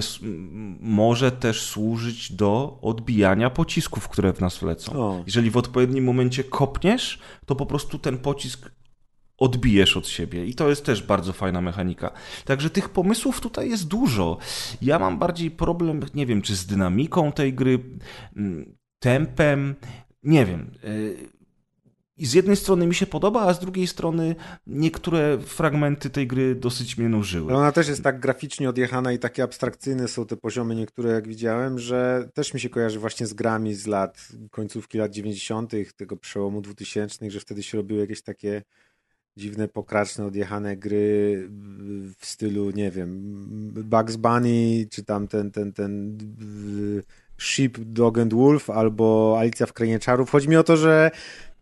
może 0.79 1.31
też 1.31 1.61
służyć 1.61 2.31
do 2.31 2.79
odbijania 2.81 3.49
pocisków, 3.49 4.09
które 4.09 4.33
w 4.33 4.41
nas 4.41 4.61
lecą. 4.61 4.93
O. 4.93 5.23
Jeżeli 5.25 5.51
w 5.51 5.57
odpowiednim 5.57 6.03
momencie 6.03 6.43
kopniesz, 6.43 7.19
to 7.45 7.55
po 7.55 7.65
prostu 7.65 7.99
ten 7.99 8.17
pocisk 8.17 8.71
odbijesz 9.37 9.97
od 9.97 10.07
siebie 10.07 10.45
i 10.45 10.55
to 10.55 10.69
jest 10.69 10.85
też 10.85 11.03
bardzo 11.03 11.33
fajna 11.33 11.61
mechanika. 11.61 12.11
Także 12.45 12.69
tych 12.69 12.89
pomysłów 12.89 13.41
tutaj 13.41 13.69
jest 13.69 13.87
dużo. 13.87 14.37
Ja 14.81 14.99
mam 14.99 15.19
bardziej 15.19 15.51
problem, 15.51 15.99
nie 16.13 16.25
wiem, 16.25 16.41
czy 16.41 16.55
z 16.55 16.65
dynamiką 16.65 17.31
tej 17.31 17.53
gry, 17.53 17.79
tempem, 18.99 19.75
nie 20.23 20.45
wiem. 20.45 20.71
Y, 20.83 21.15
I 22.17 22.25
z 22.25 22.33
jednej 22.33 22.55
strony 22.55 22.87
mi 22.87 22.95
się 22.95 23.05
podoba, 23.05 23.41
a 23.41 23.53
z 23.53 23.59
drugiej 23.59 23.87
strony 23.87 24.35
niektóre 24.67 25.39
fragmenty 25.39 26.09
tej 26.09 26.27
gry 26.27 26.55
dosyć 26.55 26.97
mnie 26.97 27.09
nużyły. 27.09 27.55
Ona 27.55 27.71
też 27.71 27.87
jest 27.87 28.03
tak 28.03 28.19
graficznie 28.19 28.69
odjechana 28.69 29.11
i 29.11 29.19
takie 29.19 29.43
abstrakcyjne 29.43 30.07
są 30.07 30.25
te 30.25 30.37
poziomy 30.37 30.75
niektóre, 30.75 31.11
jak 31.11 31.27
widziałem, 31.27 31.79
że 31.79 32.29
też 32.33 32.53
mi 32.53 32.59
się 32.59 32.69
kojarzy 32.69 32.99
właśnie 32.99 33.27
z 33.27 33.33
grami 33.33 33.73
z 33.73 33.87
lat, 33.87 34.27
końcówki 34.51 34.97
lat 34.97 35.11
90., 35.11 35.71
tego 35.95 36.17
przełomu 36.17 36.61
2000, 36.61 37.31
że 37.31 37.39
wtedy 37.39 37.63
się 37.63 37.77
robiły 37.77 38.01
jakieś 38.01 38.21
takie 38.21 38.61
dziwne, 39.37 39.67
pokraczne, 39.67 40.25
odjechane 40.25 40.77
gry 40.77 41.47
w 42.19 42.25
stylu, 42.25 42.71
nie 42.71 42.91
wiem, 42.91 43.21
Bugs 43.73 44.15
Bunny, 44.15 44.87
czy 44.91 45.03
tam 45.03 45.27
ten, 45.27 45.51
ten, 45.51 45.73
ten 45.73 46.17
Sheep, 47.43 47.77
Dog 47.79 48.19
and 48.19 48.33
Wolf 48.33 48.69
albo 48.69 49.35
Alicja 49.39 49.65
w 49.65 49.73
Krainie 49.73 49.99
Czarów. 49.99 50.29
Chodzi 50.29 50.49
mi 50.49 50.55
o 50.55 50.63
to, 50.63 50.77
że 50.77 51.11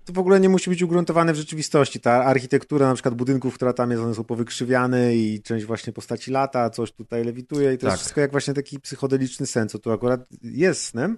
to 0.06 0.14
w 0.14 0.20
ogóle 0.20 0.40
nie 0.40 0.50
musi 0.50 0.70
być 0.70 0.84
ugruntowane 0.84 1.34
w 1.34 1.36
rzeczywistości. 1.36 2.00
Ta 2.00 2.26
architektura 2.26 2.88
na 2.88 2.94
przykład 2.94 3.16
budynków, 3.16 3.56
która 3.56 3.74
tam 3.74 3.92
jest, 3.92 4.04
one 4.04 4.16
są 4.16 4.24
powykrzywiane 4.24 5.16
i 5.16 5.42
część 5.42 5.66
właśnie 5.66 5.94
postaci 5.94 6.32
lata, 6.32 6.70
coś 6.70 6.92
tutaj 6.92 7.24
lewituje 7.24 7.74
i 7.74 7.78
to 7.78 7.82
tak. 7.82 7.92
jest 7.92 8.02
wszystko 8.02 8.22
jak 8.22 8.32
właśnie 8.32 8.54
taki 8.54 8.80
psychodeliczny 8.80 9.46
sen, 9.46 9.70
co 9.70 9.80
tu 9.80 9.92
akurat 9.92 10.22
jest 10.44 10.84
snem, 10.84 11.18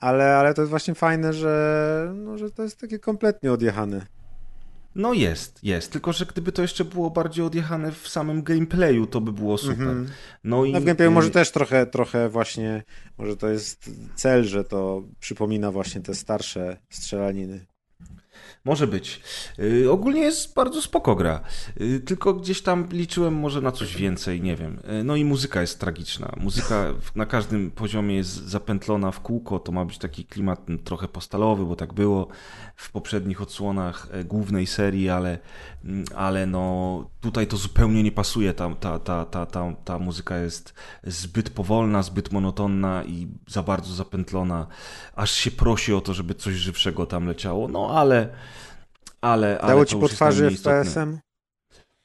ale, 0.00 0.36
ale 0.36 0.54
to 0.54 0.62
jest 0.62 0.70
właśnie 0.70 0.94
fajne, 0.94 1.32
że, 1.32 2.12
no, 2.14 2.38
że 2.38 2.50
to 2.50 2.62
jest 2.62 2.80
takie 2.80 2.98
kompletnie 2.98 3.52
odjechane. 3.52 4.06
No 4.94 5.12
jest, 5.12 5.64
jest. 5.64 5.92
Tylko, 5.92 6.12
że 6.12 6.26
gdyby 6.26 6.52
to 6.52 6.62
jeszcze 6.62 6.84
było 6.84 7.10
bardziej 7.10 7.44
odjechane 7.44 7.92
w 7.92 8.08
samym 8.08 8.42
gameplayu, 8.42 9.06
to 9.06 9.20
by 9.20 9.32
było 9.32 9.58
super. 9.58 9.88
Mm 9.88 10.06
-hmm. 10.06 10.10
No, 10.44 10.64
i, 10.64 10.72
no 10.72 10.80
w 10.80 10.84
gameplayu 10.84 11.10
może 11.10 11.30
też 11.30 11.50
trochę, 11.50 11.86
trochę 11.86 12.28
właśnie, 12.28 12.82
może 13.18 13.36
to 13.36 13.48
jest 13.48 13.90
cel, 14.14 14.44
że 14.44 14.64
to 14.64 15.02
przypomina 15.20 15.70
właśnie 15.70 16.00
te 16.00 16.14
starsze 16.14 16.76
strzelaniny. 16.90 17.66
Może 18.64 18.86
być. 18.86 19.20
Yy, 19.58 19.90
ogólnie 19.90 20.20
jest 20.20 20.54
bardzo 20.54 20.82
spoko 20.82 21.14
gra. 21.14 21.40
Yy, 21.76 22.00
tylko 22.00 22.34
gdzieś 22.34 22.62
tam 22.62 22.88
liczyłem 22.90 23.34
może 23.34 23.60
na 23.60 23.72
coś 23.72 23.96
więcej, 23.96 24.42
nie 24.42 24.56
wiem. 24.56 24.80
Yy, 24.88 25.04
no 25.04 25.16
i 25.16 25.24
muzyka 25.24 25.60
jest 25.60 25.80
tragiczna. 25.80 26.32
Muzyka 26.40 26.94
na 27.14 27.26
każdym 27.26 27.70
poziomie 27.70 28.16
jest 28.16 28.30
zapętlona 28.30 29.10
w 29.10 29.20
kółko. 29.20 29.58
To 29.58 29.72
ma 29.72 29.84
być 29.84 29.98
taki 29.98 30.24
klimat 30.24 30.60
trochę 30.84 31.08
postalowy, 31.08 31.64
bo 31.64 31.76
tak 31.76 31.92
było 31.92 32.28
w 32.76 32.90
poprzednich 32.90 33.42
odsłonach 33.42 34.08
e, 34.10 34.24
głównej 34.24 34.66
serii, 34.66 35.08
ale, 35.08 35.38
mm, 35.84 36.04
ale 36.14 36.46
no 36.46 37.10
tutaj 37.20 37.46
to 37.46 37.56
zupełnie 37.56 38.02
nie 38.02 38.12
pasuje. 38.12 38.54
Ta, 38.54 38.74
ta, 38.74 38.98
ta, 38.98 39.24
ta, 39.24 39.46
ta, 39.46 39.72
ta 39.84 39.98
muzyka 39.98 40.36
jest 40.36 40.74
zbyt 41.04 41.50
powolna, 41.50 42.02
zbyt 42.02 42.32
monotonna 42.32 43.04
i 43.04 43.28
za 43.48 43.62
bardzo 43.62 43.94
zapętlona. 43.94 44.66
Aż 45.14 45.30
się 45.30 45.50
prosi 45.50 45.94
o 45.94 46.00
to, 46.00 46.14
żeby 46.14 46.34
coś 46.34 46.54
żywszego 46.54 47.06
tam 47.06 47.26
leciało. 47.26 47.68
No 47.68 47.90
ale 47.90 48.28
ale, 49.22 49.58
Dało 49.66 49.84
ci 49.84 49.96
po 49.96 50.08
twarzy 50.08 50.50
FPS-em? 50.50 51.18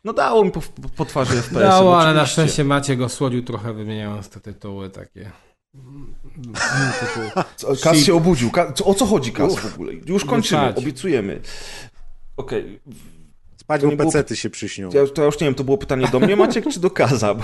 No 0.04 0.14
dało 0.14 0.46
mi 0.46 0.52
po, 0.52 0.62
po 0.96 1.06
twarzy 1.06 1.42
FPS. 1.42 1.60
Dało, 1.60 2.00
ale 2.02 2.14
na 2.14 2.22
oczywiście. 2.22 2.34
szczęście 2.34 2.64
Macie 2.64 2.96
go 2.98 3.10
słodził 3.10 3.44
trochę, 3.44 3.74
wymieniając 3.74 4.30
te 4.30 4.40
tytuły 4.40 4.90
takie. 4.90 5.32
Tytuł. 7.00 7.44
Co, 7.56 7.68
Kas 7.84 7.98
się 7.98 8.16
obudził. 8.16 8.52
O 8.86 8.94
co 8.94 9.06
chodzi 9.06 9.32
Kas 9.32 9.60
w 9.60 9.74
ogóle? 9.74 9.94
Już 9.94 10.26
kończymy, 10.26 10.76
obiecujemy. 10.76 11.42
Okej, 12.38 12.80
Spać, 13.68 13.82
To 13.82 13.88
nie 13.88 13.98
było- 13.98 14.12
pecety 14.12 14.36
się 14.36 14.50
przyśnią. 14.50 14.90
ja, 14.94 15.08
to 15.08 15.22
ja 15.22 15.26
już 15.26 15.40
nie 15.40 15.48
wiem, 15.48 15.56
to 15.56 15.64
było 15.64 15.78
pytanie 15.78 16.08
do 16.12 16.20
mnie 16.20 16.36
Maciek 16.36 16.66
czy 16.74 16.80
do 16.80 16.90
Kaza? 16.92 17.34
Bo, 17.36 17.44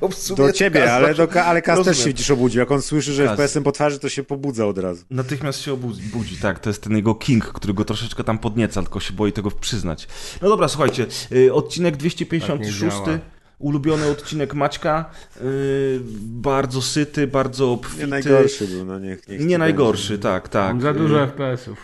bo 0.00 0.08
w 0.08 0.14
sumie 0.14 0.36
Do 0.36 0.52
ciebie, 0.52 0.80
Kaz 0.80 0.90
ale, 0.90 1.14
do, 1.14 1.44
ale 1.44 1.62
też 1.62 1.76
Rozumiem. 1.76 1.94
się 1.98 2.04
widzisz 2.04 2.30
obudził. 2.30 2.58
Jak 2.60 2.70
on 2.70 2.82
słyszy, 2.82 3.12
że 3.12 3.24
Kaz. 3.24 3.32
FPS-em 3.38 3.62
po 3.64 3.72
twarzy, 3.72 3.98
to 3.98 4.08
się 4.08 4.22
pobudza 4.22 4.66
od 4.66 4.78
razu. 4.78 5.04
Natychmiast 5.10 5.60
się 5.60 5.72
obudzi, 5.72 6.02
budzi, 6.02 6.36
tak, 6.36 6.58
to 6.58 6.70
jest 6.70 6.82
ten 6.82 6.96
jego 6.96 7.14
king, 7.14 7.44
który 7.44 7.74
go 7.74 7.84
troszeczkę 7.84 8.24
tam 8.24 8.38
podnieca, 8.38 8.82
tylko 8.82 9.00
się 9.00 9.12
boi 9.14 9.32
tego 9.32 9.50
przyznać. 9.50 10.08
No 10.42 10.48
dobra, 10.48 10.68
słuchajcie, 10.68 11.06
y, 11.32 11.54
odcinek 11.54 11.96
256, 11.96 12.96
Tak 12.96 13.06
nie 13.06 13.18
ulubiony 13.58 14.06
odcinek 14.10 14.54
Maćka, 14.54 15.10
y, 15.40 16.00
bardzo 16.22 16.82
syty, 16.82 17.26
bardzo 17.26 17.64
Nie 17.66 17.72
obfity. 17.72 18.06
najgorszy 18.06 18.66
był, 18.66 18.84
no 18.84 18.98
niech, 18.98 19.28
niech 19.28 19.40
Nie 19.46 19.58
najgorszy, 19.58 20.18
tak, 20.18 20.48
tak. 20.48 20.82
Za 20.82 20.90
Y, 20.90 20.94
dużo 20.94 21.26
FPS-ów. 21.26 21.78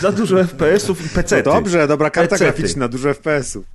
Za 0.00 0.12
dużo 0.12 0.44
FPS-ów 0.44 1.06
i 1.06 1.08
pecety. 1.08 1.48
No 1.48 1.54
dobrze, 1.54 1.88
dobra 1.88 2.10
karta 2.10 2.30
Pecety. 2.36 2.44
graficzna, 2.58 2.88
dużo 2.88 3.14
FPS-ów. 3.14 3.66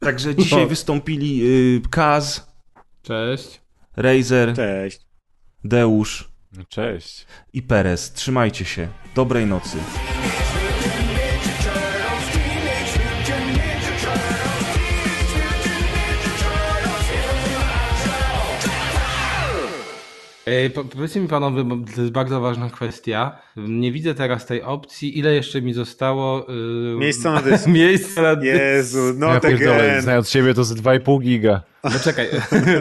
Także 0.00 0.34
dzisiaj 0.34 0.62
No. 0.62 0.66
wystąpili 0.68 1.42
y, 1.46 1.80
Kaz, 1.90 2.46
Cześć. 3.02 3.60
Razer, 3.96 4.54
Cześć. 4.56 5.00
Deusz 5.64 6.30
Cześć. 6.68 7.26
i 7.52 7.62
Perez. 7.62 8.12
Trzymajcie 8.12 8.64
się. 8.64 8.88
Dobrej 9.14 9.46
nocy. 9.46 9.76
Po- 20.74 20.84
powiedzcie 20.84 21.20
mi 21.20 21.28
panowie, 21.28 21.64
bo 21.64 21.76
to 21.94 22.00
jest 22.00 22.12
bardzo 22.12 22.40
ważna 22.40 22.70
kwestia. 22.70 23.38
Nie 23.56 23.92
widzę 23.92 24.14
teraz 24.14 24.46
tej 24.46 24.62
opcji. 24.62 25.18
Ile 25.18 25.34
jeszcze 25.34 25.62
mi 25.62 25.72
zostało? 25.72 26.46
Yy... 26.48 26.96
Miejsca 26.98 27.32
na 27.32 27.42
dysku. 27.50 27.70
Miejsca 27.70 28.22
na 28.22 28.36
dysku. 28.36 28.56
Jezu, 28.58 29.00
no 29.16 29.26
ja 29.34 29.40
tak 29.40 29.52
znając 30.00 30.30
ciebie 30.30 30.54
to 30.54 30.64
z 30.64 30.74
2,5 30.74 31.20
giga. 31.22 31.62
No 31.84 31.90
czekaj. 32.04 32.26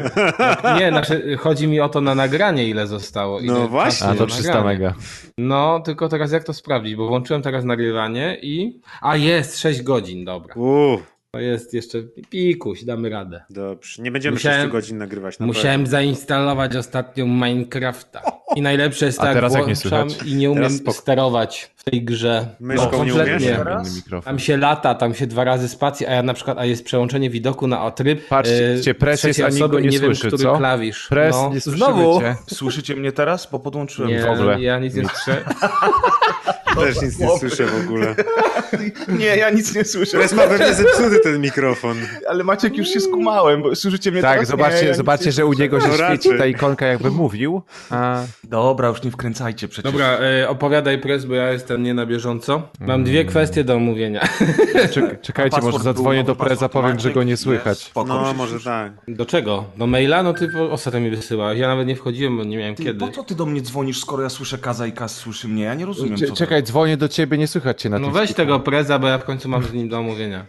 nie, 0.80 0.89
znaczy 0.89 1.38
chodzi 1.39 1.67
mi 1.67 1.80
o 1.80 1.89
to 1.89 2.01
na 2.01 2.15
nagranie, 2.15 2.69
ile 2.69 2.88
zostało. 2.88 3.39
Ile 3.39 3.53
No 3.53 3.67
właśnie. 3.67 4.07
A 4.07 4.09
na 4.09 4.15
to 4.15 4.25
300 4.27 4.53
nagranie. 4.53 4.80
mega. 4.80 4.93
No, 5.38 5.80
tylko 5.80 6.09
teraz 6.09 6.31
jak 6.31 6.43
to 6.43 6.53
sprawdzić? 6.53 6.95
Bo 6.95 7.07
włączyłem 7.07 7.41
teraz 7.41 7.65
nagrywanie 7.65 8.38
i. 8.41 8.81
A 9.01 9.15
jest 9.17 9.59
6 9.59 9.81
godzin, 9.81 10.25
dobra. 10.25 10.56
Uuu, 10.56 10.99
To 11.32 11.40
jest 11.40 11.74
jeszcze 11.74 11.98
pikuś, 12.30 12.83
damy 12.83 13.09
radę. 13.09 13.43
dobrze. 13.49 14.03
Nie 14.03 14.11
będziemy 14.11 14.33
Musiałem- 14.33 14.61
6 14.61 14.72
godzin 14.72 14.98
nagrywać. 14.98 15.40
Na 15.40 15.45
Musiałem 15.45 15.88
zainstalować 15.88 16.75
ostatnio 16.75 17.25
Minecrafta. 17.25 18.22
I 18.56 18.61
najlepsze 18.61 19.06
jest 19.06 19.19
tak, 19.19 19.33
teraz 19.33 19.53
jak 19.53 19.67
nie 19.67 19.74
włączam 19.75 20.09
słychać? 20.09 20.27
i 20.32 20.35
nie 20.35 20.51
umiem 20.51 20.69
sterować 20.91 21.72
w 21.75 21.83
tej 21.83 22.03
grze. 22.03 22.48
Myszką 22.59 23.03
nie 23.03 23.14
umiesz? 23.14 23.43
Inny 23.43 23.95
mikrofon. 23.95 24.22
Tam 24.24 24.40
się 24.40 24.58
lata, 24.58 24.95
tam 24.95 25.14
się 25.14 25.27
dwa 25.27 25.43
razy 25.43 25.69
spacji, 25.69 26.06
a 26.08 26.11
ja 26.14 26.24
na 26.24 26.33
przykład, 26.33 26.58
a 26.58 26.66
jest 26.66 26.85
przełączenie 26.85 27.30
widoku 27.30 27.67
na 27.67 27.91
tryb. 27.91 28.27
Patrzcie, 28.27 28.82
e, 28.88 28.93
Pres 28.93 29.24
jest, 29.24 29.40
a 29.40 29.43
nikt 29.43 29.56
osoby 29.56 29.72
go 29.72 29.80
i 29.80 29.83
nie 29.83 29.90
nie 29.90 29.99
wiem, 29.99 30.16
słyszy, 30.16 30.27
który 30.27 30.43
co? 30.43 30.58
klawisz. 30.58 31.08
Pres, 31.09 31.35
no, 31.35 31.49
nie 31.53 31.61
słyszymy 31.61 31.77
znowu. 31.85 32.19
cię. 32.22 32.35
Słyszycie 32.48 32.95
mnie 32.95 33.11
teraz? 33.11 33.48
Bo 33.51 33.59
podłączyłem 33.59 34.11
Nie, 34.11 34.22
w 34.22 34.25
ogóle. 34.30 34.61
ja 34.61 34.80
nic 34.80 34.95
nie 34.95 35.03
słyszę. 35.09 35.43
Też 36.75 37.01
nic 37.01 37.19
nie 37.19 37.38
słyszę 37.39 37.65
w 37.65 37.83
ogóle. 37.85 38.15
Nie, 39.19 39.25
ja 39.38 39.49
nic 39.49 39.75
nie 39.75 39.85
słyszę. 39.85 40.11
Teraz 40.11 40.33
ma 40.33 40.48
pewnie 40.48 40.73
zepsuty 40.73 41.19
ten 41.23 41.41
mikrofon. 41.41 41.98
Ale 42.30 42.43
Maciek 42.43 42.77
już 42.77 42.88
się 42.88 42.99
skumałem, 42.99 43.61
bo 43.61 43.75
słyszycie 43.75 44.11
mnie 44.11 44.22
Tak, 44.22 44.33
teraz? 44.33 44.48
zobaczcie, 44.49 44.81
nie, 44.81 44.88
ja 44.88 44.93
zobaczcie 44.93 45.31
że 45.31 45.45
u 45.45 45.53
niego 45.53 45.81
się 45.81 45.88
No 45.88 45.93
świeci 45.93 46.30
ta 46.38 46.45
ikonka 46.45 46.85
jakby 46.85 47.11
mówił. 47.11 47.61
A... 47.89 48.23
Dobra, 48.43 48.88
już 48.88 49.03
nie 49.03 49.11
wkręcajcie 49.11 49.67
przecież. 49.67 49.91
Dobra, 49.91 50.07
e, 50.19 50.49
opowiadaj 50.49 50.99
pres, 51.01 51.25
bo 51.25 51.35
ja 51.35 51.51
jestem 51.51 51.83
nie 51.83 51.93
na 51.93 52.06
bieżąco. 52.06 52.61
Mam 52.80 53.03
dwie 53.03 53.25
kwestie 53.25 53.64
do 53.64 53.73
omówienia. 53.75 54.22
Czek- 54.93 55.22
czekajcie, 55.22 55.61
może 55.61 55.80
zadzwonię 55.80 56.23
do 56.23 56.35
Preza, 56.35 56.69
powiem, 56.69 56.99
że 56.99 57.11
go 57.11 57.23
nie 57.23 57.38
słychać. 57.38 57.91
No, 57.95 58.33
może 58.33 58.59
tak. 58.59 58.93
Do 59.07 59.25
czego? 59.25 59.65
Do 59.77 59.88
maila? 59.88 60.23
No 60.23 60.33
ty 60.33 60.48
po- 60.49 60.72
ostatnio 60.72 60.99
mi 60.99 61.09
wysyłałeś. 61.09 61.59
Ja 61.59 61.67
nawet 61.67 61.88
nie 61.88 61.95
wchodziłem, 61.95 62.38
bo 62.38 62.43
nie 62.43 62.57
miałem 62.57 62.75
Ty, 62.75 62.83
kiedy. 62.83 62.99
po 62.99 63.07
co 63.07 63.23
ty 63.23 63.35
do 63.35 63.45
mnie 63.45 63.61
dzwonisz, 63.61 63.99
skoro 64.01 64.23
ja 64.23 64.30
słyszę 64.30 64.57
Kaza 64.57 64.88
i 64.88 64.91
Kaz 64.91 65.15
słyszy 65.15 65.48
mnie? 65.48 65.64
Ja 65.64 65.73
nie 65.73 65.85
rozumiem, 65.85 66.17
Cze- 66.17 66.27
co 66.27 66.48
Czekaj, 66.59 66.67
dzwonię 66.67 66.97
do 66.97 67.07
ciebie, 67.09 67.38
nie 67.38 67.47
słychać 67.47 67.81
cię 67.81 67.89
na 67.89 67.99
No 67.99 68.07
tym 68.07 68.13
weź 68.13 68.33
tego 68.33 68.59
preza, 68.59 68.99
bo 68.99 69.07
ja 69.07 69.17
w 69.17 69.23
końcu 69.23 69.49
mam 69.49 69.63
z 69.63 69.73
nim 69.73 69.89
do 69.89 69.97
omówienia. 69.99 70.45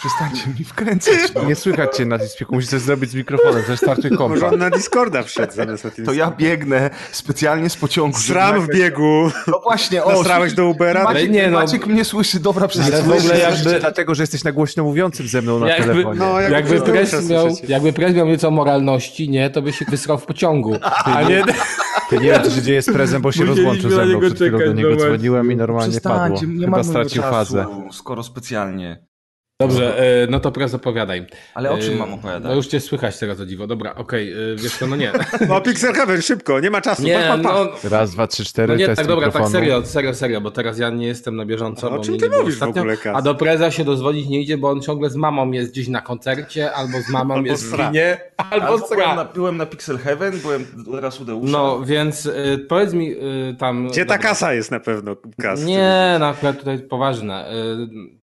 Przestańcie 0.00 0.50
mi 0.58 0.64
wkręcać. 0.64 1.14
No. 1.34 1.44
Nie 1.44 1.54
słychać 1.54 1.96
cię 1.96 2.04
na 2.06 2.18
tym 2.18 2.28
spiku, 2.28 2.54
musisz 2.54 2.70
coś 2.70 2.80
zrobić 2.80 3.10
z 3.10 3.14
mikrofonem, 3.14 3.62
zestarczy 3.66 4.10
Może 4.10 4.16
kompa. 4.16 4.46
on 4.48 4.58
na 4.58 4.70
Discorda 4.70 5.22
wszedł 5.22 5.52
zamiast 5.52 5.84
na. 5.84 5.90
To 6.06 6.12
ja 6.12 6.30
biegnę 6.38 6.90
specjalnie 7.12 7.70
z 7.70 7.76
pociągu. 7.76 8.18
Sram 8.18 8.60
w 8.60 8.68
biegu. 8.74 9.30
No 9.46 9.60
właśnie, 9.62 10.04
o. 10.04 10.12
Nasrałeś 10.12 10.52
do 10.52 10.66
Ubera? 10.66 11.04
Maciek, 11.04 11.16
Ale 11.18 11.28
nie, 11.28 11.50
no. 11.50 11.58
Maciek 11.58 11.86
mnie 11.86 12.04
słyszy, 12.04 12.40
dobra, 12.40 12.68
przez 12.68 12.86
Ale 12.86 13.02
w 13.02 13.10
ogóle 13.10 13.38
Jakby... 13.38 13.56
jakby- 13.64 13.80
Dlatego, 13.80 14.14
że 14.14 14.22
jesteś 14.22 14.44
na 14.44 14.52
głośno 14.52 14.84
mówiącym 14.84 15.28
ze 15.28 15.42
mną 15.42 15.58
na 15.58 15.68
Jakby- 15.68 15.86
telefonie. 15.86 16.18
No, 16.18 16.40
jak 16.40 16.52
Jakby 16.52 16.80
pres, 16.80 17.10
Deusza 17.10 17.28
miał, 17.34 17.56
jakby 17.68 17.92
pres 17.92 18.14
miał 18.14 18.26
nieco 18.26 18.50
moralności, 18.50 19.28
nie, 19.28 19.50
to 19.50 19.62
by 19.62 19.72
się 19.72 19.84
wysrał 19.84 20.18
w 20.18 20.26
pociągu. 20.26 20.76
A 21.04 21.22
nie... 21.22 21.44
Ty 22.10 22.16
nie 22.18 22.30
wiem, 22.30 22.42
co 22.42 22.50
się 22.50 22.62
dzieje 22.62 22.82
z 22.82 22.92
prezem, 22.92 23.22
bo 23.22 23.32
się 23.32 23.44
rozłączył 23.44 23.90
ze 23.90 24.06
mną. 24.06 24.20
Przed 24.20 24.34
chwilą 24.34 24.50
do 24.50 24.58
czekać, 24.58 24.76
niego 24.76 24.88
no 24.90 24.96
właśnie. 24.96 25.10
dzwoniłem 25.16 25.52
i 25.52 25.56
normalnie 25.56 26.00
padło. 26.00 26.40
Nie 26.46 26.64
Chyba 26.64 26.84
stracił 26.84 27.22
czasu, 27.22 27.34
fazę. 27.34 27.66
skoro 27.92 28.22
specjalnie. 28.22 29.06
Dobrze, 29.60 29.98
e, 30.22 30.26
no 30.30 30.40
to 30.40 30.52
prez 30.52 30.74
opowiadaj. 30.74 31.26
Ale 31.54 31.70
o 31.70 31.78
czym 31.78 31.94
E, 31.94 31.96
mam 31.96 32.14
opowiadać? 32.14 32.44
No 32.44 32.54
już 32.54 32.66
cię 32.66 32.80
słychać 32.80 33.18
teraz 33.18 33.40
o 33.40 33.46
dziwo. 33.46 33.66
Dobra, 33.66 33.94
okej, 33.94 34.32
e, 34.32 34.36
wiesz 34.56 34.78
co, 34.78 34.86
no 34.86 34.96
nie. 34.96 35.12
O, 35.54 35.60
Pixel 35.60 35.94
Heaven, 35.94 36.22
szybko, 36.22 36.60
nie 36.60 36.70
ma 36.70 36.80
czasu. 36.80 37.02
Nie, 37.02 37.14
pa, 37.28 37.38
pa, 37.38 37.42
pa. 37.48 37.64
no, 37.64 37.70
Raz, 37.90 38.10
dwa, 38.10 38.26
trzy, 38.26 38.44
cztery, 38.44 38.72
no 38.72 38.78
nie, 38.78 38.86
test 38.86 38.96
tak 38.96 39.06
dobra, 39.06 39.26
tak 39.26 39.34
mikrofonu. 39.34 39.52
serio, 39.52 39.86
serio, 39.86 40.14
serio, 40.14 40.40
bo 40.40 40.50
teraz 40.50 40.78
ja 40.78 40.90
nie 40.90 41.06
jestem 41.06 41.36
na 41.36 41.44
bieżąco. 41.46 41.86
A 41.86 41.90
o 41.94 41.96
bo 41.96 42.04
czym 42.04 42.18
ty 42.18 42.30
mówisz 42.30 42.54
w 42.58 42.62
ostatnio. 42.62 42.82
ogóle, 42.82 42.96
Kaz? 42.96 43.16
A 43.16 43.22
do 43.22 43.34
preza 43.34 43.70
się 43.70 43.84
dozwolić 43.84 44.26
nie 44.28 44.40
idzie, 44.40 44.58
bo 44.58 44.70
on 44.70 44.80
ciągle 44.82 45.10
z 45.10 45.16
mamą 45.16 45.50
jest 45.50 45.72
gdzieś 45.72 45.88
na 45.88 46.00
koncercie, 46.00 46.72
albo 46.72 47.00
z 47.00 47.10
mamą 47.10 47.34
Albo 47.34 47.46
jest 47.46 47.64
w 47.72 47.76
kinie, 47.76 48.18
albo 48.36 48.66
Albo 48.66 48.78
byłem, 48.78 49.00
sra. 49.00 49.14
na, 49.14 49.24
byłem 49.24 49.56
na 49.56 49.66
Pixel 49.66 49.98
Heaven, 49.98 50.38
byłem 50.38 50.66
teraz 50.90 51.20
u 51.20 51.24
Deusza. 51.24 51.52
No, 51.52 51.84
więc 51.84 52.26
y, 52.26 52.66
powiedz 52.68 52.92
mi 52.92 53.10
y, 53.12 53.56
tam... 53.58 53.88
Gdzie 53.88 54.06
ta 54.06 54.14
dobra. 54.14 54.28
kasa 54.28 54.54
jest 54.54 54.70
na 54.70 54.80
pewno? 54.80 55.16
Kas, 55.42 55.64
Nie, 55.64 56.16
no 56.20 56.26
akurat 56.26 56.58
tutaj 56.58 56.78
poważne. 56.78 57.52
Y, 57.52 58.19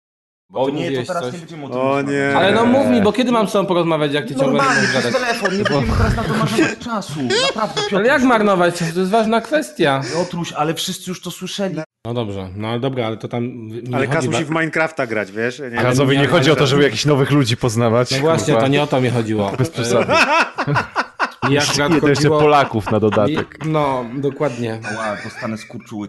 bo 0.54 0.62
O 0.64 0.70
nie, 0.70 0.92
to 0.92 1.08
teraz 1.08 1.24
coś- 1.24 1.34
nie 1.34 1.40
będziemy 1.40 1.66
o 1.66 1.70
tym 1.70 1.78
O 1.78 1.84
rozmawiać. 1.84 2.12
nie. 2.32 2.38
Ale 2.38 2.52
no 2.52 2.66
mów 2.66 2.88
mi, 2.88 3.02
bo 3.02 3.14
kiedy 3.14 3.32
mam 3.32 3.48
z 3.48 3.52
tobą 3.52 3.66
porozmawiać, 3.68 4.14
jak 4.14 4.26
ty 4.28 4.36
ciągle 4.36 4.48
nie 4.48 4.54
Normalnie, 4.58 4.82
możesz 4.82 4.90
przez 5.02 5.04
gadać? 5.14 5.22
telefon, 5.22 5.58
nie 5.58 5.64
będziemy 5.64 5.98
teraz 5.98 6.16
na 6.16 6.24
to 6.24 6.30
marnować 6.30 6.78
czasu. 6.80 7.14
Naprawdę, 7.56 7.82
Piotr. 7.82 7.96
Ale 7.96 8.08
jak 8.08 8.24
marnować? 8.24 8.78
To 8.94 9.00
jest 9.00 9.12
ważna 9.12 9.42
kwestia. 9.42 10.02
Otruś, 10.22 10.54
ale 10.54 10.74
wszyscy 10.74 11.12
już 11.12 11.22
to 11.22 11.32
słyszeli. 11.32 11.76
No 12.06 12.14
dobrze, 12.14 12.50
no 12.56 12.68
ale 12.68 12.80
dobra, 12.80 13.08
ale 13.08 13.18
to 13.18 13.28
tam... 13.28 13.44
mi 13.44 13.82
Ale 13.94 14.02
nie 14.02 14.14
Kas 14.14 14.16
chodzi 14.16 14.30
musi 14.30 14.42
ba- 14.46 14.48
w 14.48 14.52
Minecrafta 14.52 15.08
grać, 15.08 15.32
wiesz? 15.32 15.62
Nie, 15.72 15.78
Kazowi 15.82 16.18
nie 16.18 16.28
chodzi 16.28 16.52
o 16.52 16.56
to, 16.56 16.68
żeby 16.68 16.84
jakichś 16.84 17.06
nowych 17.06 17.32
ludzi 17.32 17.58
poznawać. 17.58 18.12
No 18.12 18.18
właśnie, 18.18 18.56
to 18.56 18.68
nie 18.68 18.84
o 18.84 18.88
to 18.88 19.02
mi 19.02 19.10
chodziło. 19.10 19.52
Bez 19.58 19.70
przesady. 19.70 20.14
Akurat 21.44 21.92
Nie, 21.92 22.02
to 22.02 22.08
jeszcze 22.08 22.24
chodziło... 22.24 22.40
Polaków 22.40 22.92
na 22.92 23.00
dodatek. 23.00 23.66
mi- 23.66 23.72
No, 23.72 24.06
dokładnie. 24.16 24.80
Ła, 24.98 25.18
dostanę 25.24 25.58
skurczuły. 25.58 26.08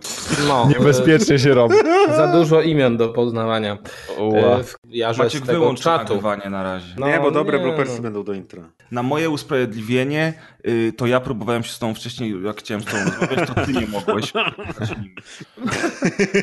No, 0.49 0.69
Niebezpiecznie 0.69 1.39
się 1.39 1.55
robi. 1.55 1.75
e, 2.09 2.17
za 2.17 2.27
dużo 2.33 2.63
imion 2.63 2.97
do 2.97 3.09
poznawania. 3.09 3.79
Ła. 4.19 4.39
E, 4.39 4.65
Ja 4.89 5.13
Maciek, 5.19 5.45
wyłącz 5.45 5.81
czatu. 5.81 6.21
na 6.51 6.63
razie. 6.63 6.95
No, 6.99 7.07
Nie, 7.07 7.21
bo 7.21 7.31
dobre 7.31 7.59
nie, 7.59 7.65
bloopersy 7.65 7.97
no. 7.97 8.03
będą 8.03 8.25
do 8.25 8.33
intra. 8.33 8.63
Na 8.91 9.03
moje 9.03 9.31
usprawiedliwienie, 9.31 10.33
to 10.97 11.07
ja 11.07 11.21
próbowałem 11.21 11.63
się 11.65 11.73
z 11.73 11.79
tobą 11.79 11.95
wcześniej, 11.95 12.35
jak 12.45 12.57
chciałem 12.59 12.83
z 12.83 12.87
tobą 12.87 12.99
rozmawiać, 13.05 13.49
to 13.49 13.55
ty 13.67 13.73
nie 13.73 13.87
mogłeś. 13.87 14.33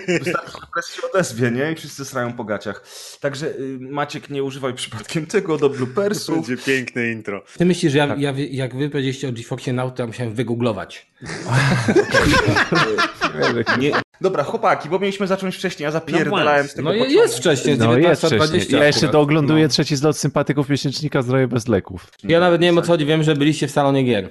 Wystarczy, 0.07 0.57
że 0.75 0.81
się 0.95 1.01
odezwie, 1.13 1.51
nie? 1.51 1.71
I 1.71 1.75
wszyscy 1.75 2.05
srają 2.05 2.33
po 2.33 2.43
gaciach. 2.43 2.83
Także 3.21 3.47
y, 3.47 3.77
Maciek, 3.79 4.29
nie 4.29 4.43
używaj 4.43 4.73
przypadkiem 4.73 5.25
tego 5.25 5.57
do 5.57 5.69
bloopersów. 5.69 6.35
Będzie 6.47 6.63
piękne 6.63 7.11
intro. 7.11 7.43
Ty 7.57 7.65
myślisz, 7.65 7.91
że 7.91 7.97
ja, 7.97 8.15
ja, 8.17 8.33
wie- 8.33 8.47
jak 8.47 8.75
wy 8.75 8.89
powiedzieliście 8.89 9.29
o 9.29 9.31
GeForce 9.31 9.73
Now, 9.73 9.93
to 9.93 10.03
ja 10.03 10.07
musiałem 10.07 10.33
wygooglować. 10.33 11.07
Nie. 13.79 13.91
Dobra, 14.21 14.43
chłopaki, 14.43 14.89
bo 14.89 14.99
mieliśmy 14.99 15.27
zacząć 15.27 15.55
wcześniej, 15.55 15.83
ja 15.83 15.91
zapierdalałem 15.91 16.67
z 16.67 16.73
tego 16.73 16.89
No 16.89 16.95
jest 17.05 17.37
wcześniej, 17.37 17.77
No 17.77 17.97
jest 17.97 18.23
19.20 18.23 18.47
wcześniej. 18.47 18.79
Ja 18.79 18.87
jeszcze 18.87 19.07
doogląduję 19.07 19.67
trzeci 19.67 19.95
zlot 19.95 20.17
sympatyków 20.17 20.69
miesięcznika 20.69 21.21
Zdrowie 21.21 21.47
bez 21.47 21.67
leków. 21.67 22.07
Ja 22.23 22.39
nawet 22.39 22.61
nie 22.61 22.67
wiem 22.67 22.77
o 22.77 22.81
co 22.81 22.87
chodzi, 22.87 23.05
wiem, 23.05 23.23
że 23.23 23.35
byliście 23.35 23.67
w 23.67 23.71
salonie 23.71 24.03
gier. 24.03 24.29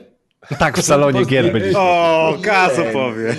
Tak, 0.58 0.78
w 0.78 0.82
salonie 0.82 1.24
gier 1.24 1.52
będzie. 1.52 1.78
O, 1.78 2.38
Kas 2.42 2.78
opowie. 2.78 3.34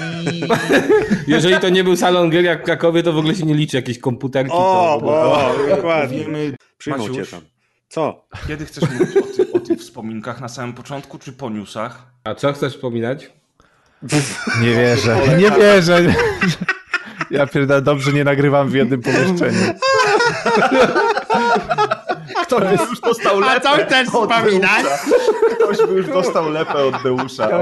Jeżeli 1.27 1.59
to 1.59 1.69
nie 1.69 1.83
był 1.83 1.95
salon 1.95 2.29
gier 2.29 2.43
jak 2.43 2.61
w 2.61 2.65
Krakowie, 2.65 3.03
to 3.03 3.13
w 3.13 3.17
ogóle 3.17 3.35
się 3.35 3.45
nie 3.45 3.53
liczy 3.53 3.77
jakieś 3.77 3.99
komputerki. 3.99 4.51
O, 4.53 4.97
to... 5.01 5.07
o, 5.07 5.53
dokładnie. 5.75 6.25
Przyjmą 6.77 7.09
cię 7.09 7.25
tam. 7.25 7.41
Co? 7.89 8.27
kiedy 8.47 8.65
chcesz 8.65 8.89
mówić 8.89 9.17
o, 9.17 9.21
ty, 9.21 9.51
o 9.51 9.59
tych 9.59 9.79
wspominkach 9.79 10.41
na 10.41 10.49
samym 10.49 10.75
początku, 10.75 11.19
czy 11.19 11.33
po 11.33 11.49
newsach? 11.49 12.11
A 12.23 12.35
co 12.35 12.53
chcesz 12.53 12.73
wspominać? 12.73 13.31
Nie 14.61 14.73
wierzę. 14.75 15.17
Nie 15.37 15.51
wierzę. 15.51 16.01
Ja 17.31 17.47
pierdolę, 17.47 17.81
dobrze 17.81 18.13
nie 18.13 18.23
nagrywam 18.23 18.69
w 18.69 18.73
jednym 18.73 19.01
pomieszczeniu. 19.01 19.73
Ktoś 22.43 22.77
by 22.77 22.85
już 22.89 22.99
dostał 22.99 23.39
lepę 23.39 23.55
A 23.55 23.59
co 23.59 23.85
chcesz 23.85 24.07
wspominać? 24.07 24.85
Ktoś 25.55 25.77
by 25.87 25.93
już 25.93 26.07
dostał 26.07 26.49
lepę 26.49 26.73
od 26.73 27.03
Deusza. 27.03 27.49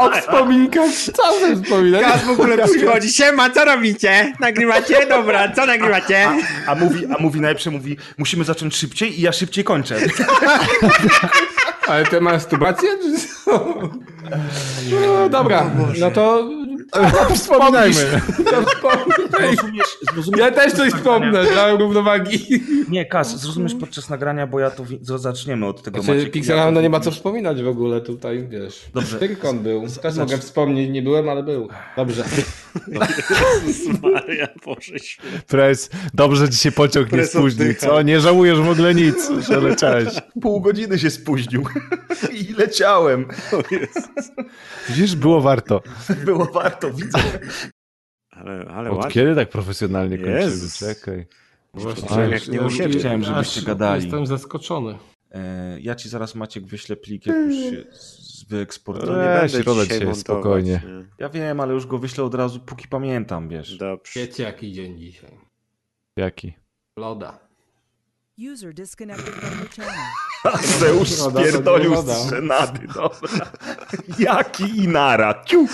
O 0.00 0.10
wspominkach 0.10 0.90
czasem 1.16 1.62
wspominać. 1.62 2.00
Gaz 2.00 2.24
w 2.24 2.30
ogóle 2.30 2.68
przychodzi. 2.68 3.12
Siema, 3.12 3.50
co 3.50 3.64
robicie? 3.64 4.32
Nagrywacie? 4.40 5.06
Dobra, 5.06 5.52
co 5.52 5.66
nagrywacie? 5.66 6.28
a 6.66 6.74
mówi, 6.74 7.06
a 7.18 7.22
mówi 7.22 7.40
najlepsze, 7.40 7.70
mówi, 7.70 7.96
musimy 8.18 8.44
zacząć 8.44 8.76
szybciej 8.76 9.20
i 9.20 9.22
ja 9.22 9.32
szybciej 9.32 9.64
kończę. 9.64 9.96
Ale 11.88 12.04
te 12.04 12.20
masturbacje? 12.20 12.88
No 14.90 15.28
dobra, 15.28 15.70
no 16.00 16.10
to 16.10 16.50
Wspominajmy. 17.34 17.94
Zrozumiesz, 17.94 19.98
zrozumiesz 20.12 20.40
Ja 20.40 20.50
też 20.50 20.72
coś 20.72 20.92
wspomnę 20.92 21.44
dla 21.44 21.70
równowagi. 21.76 22.60
Nie, 22.88 23.06
Kas, 23.06 23.40
zrozumiesz 23.40 23.74
podczas 23.80 24.10
nagrania, 24.10 24.46
bo 24.46 24.60
ja 24.60 24.70
wi- 24.88 24.98
zaczniemy 25.02 25.66
od 25.66 25.82
tego 25.82 26.02
Znaczy, 26.02 26.18
Maciek. 26.18 26.32
Pixel 26.32 26.72
no 26.72 26.80
nie 26.80 26.90
ma 26.90 27.00
co 27.00 27.10
wspominać 27.10 27.62
w 27.62 27.68
ogóle 27.68 28.00
tutaj, 28.00 28.46
wiesz. 28.48 28.80
Dobrze. 28.94 29.18
Tyrkon 29.18 29.58
był. 29.58 29.84
Też 30.02 30.16
mogę 30.16 30.38
wspomnieć, 30.38 30.90
nie 30.90 31.02
byłem, 31.02 31.28
ale 31.28 31.42
był. 31.42 31.68
Dobrze. 31.96 32.24
Maria, 34.02 34.46
Boże. 34.64 34.94
Pres, 35.46 35.90
dobrze 36.14 36.48
ci 36.48 36.56
się 36.56 36.72
pociąg 36.72 37.12
nie 37.12 37.26
spóźnił, 37.26 37.74
co? 37.74 38.02
Nie 38.02 38.20
żałujesz 38.20 38.60
w 38.60 38.68
ogóle 38.68 38.94
nic, 38.94 39.30
że 39.48 39.60
leciałeś. 39.60 40.08
Pół 40.42 40.60
godziny 40.60 40.98
się 40.98 41.10
spóźnił 41.10 41.64
i 42.32 42.52
leciałem. 42.58 43.28
Widzisz, 44.88 45.16
było 45.16 45.40
warto. 45.40 45.82
Było 46.24 46.44
warto, 46.44 46.73
widzę. 46.94 47.18
Ale, 48.30 48.64
ale 48.68 48.90
Od 48.90 48.96
ładnie. 48.96 49.12
kiedy 49.12 49.34
tak 49.34 49.48
profesjonalnie 49.50 50.18
kończymy? 50.18 50.70
Czekaj. 50.78 51.26
Czułem 52.08 52.30
jak 52.32 52.48
nie 52.48 52.60
u 52.60 52.70
siebie. 52.70 52.98
Chciałem, 52.98 53.24
żebyście 53.24 53.62
gadali. 53.62 54.02
Jestem 54.02 54.26
zaskoczony. 54.26 54.98
E, 55.30 55.80
ja 55.80 55.94
ci 55.94 56.08
zaraz, 56.08 56.34
Maciek, 56.34 56.66
wyślę 56.66 56.96
plik, 56.96 57.26
jak 57.26 57.36
już 57.36 57.54
się 57.54 57.84
z- 57.92 58.44
wyeksportuję. 58.48 59.12
No 59.12 59.18
nie 59.22 59.28
będę 59.28 59.48
środa 59.62 59.82
dzisiaj 59.82 59.98
dzisiaj, 59.98 60.00
montować, 60.14 60.18
spokojnie. 60.20 60.82
nie. 60.86 61.04
Ja 61.18 61.28
wiem, 61.28 61.60
ale 61.60 61.74
już 61.74 61.86
go 61.86 61.98
wyślę 61.98 62.24
od 62.24 62.34
razu, 62.34 62.60
póki 62.60 62.88
pamiętam, 62.88 63.48
wiesz. 63.48 63.76
Dobrze. 63.76 64.20
Wiecie 64.20 64.42
jaki 64.42 64.72
dzień 64.72 64.98
dzisiaj? 64.98 65.30
Jaki? 66.16 66.54
Loda. 66.98 67.38
User 68.52 68.74
disconnected 68.74 69.34
from 69.34 69.58
your 69.58 69.68
channel. 69.70 69.94
Zeusz 70.78 71.08
spierdolił 71.08 71.92
z 71.92 71.94
woda. 71.94 72.28
żenady, 72.30 72.88
dobra. 72.94 73.46
Jaki 74.18 74.78
inara, 74.84 75.44
ciu. 75.44 75.66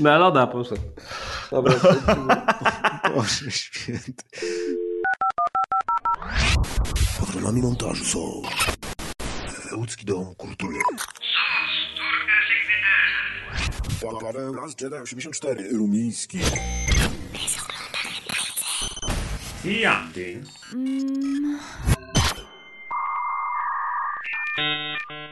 Na 0.00 0.18
loda 0.18 0.46
poszedł. 0.46 0.82
Dobra, 1.50 1.74
Boże 3.14 3.50
święty. 3.50 4.24
Patronami 7.20 7.62
montażu 7.62 8.04
są 8.04 8.42
Łódzki 9.76 10.04
Dom 10.06 10.34
Kultury. 10.34 10.78
Pa- 14.02 14.20
Paweł 14.26 14.54
Jedi 14.80 14.94
84 14.96 15.68
Rumiński. 15.72 16.38
Jandy. 19.64 20.42
Thank 24.54 25.00
you. 25.10 25.31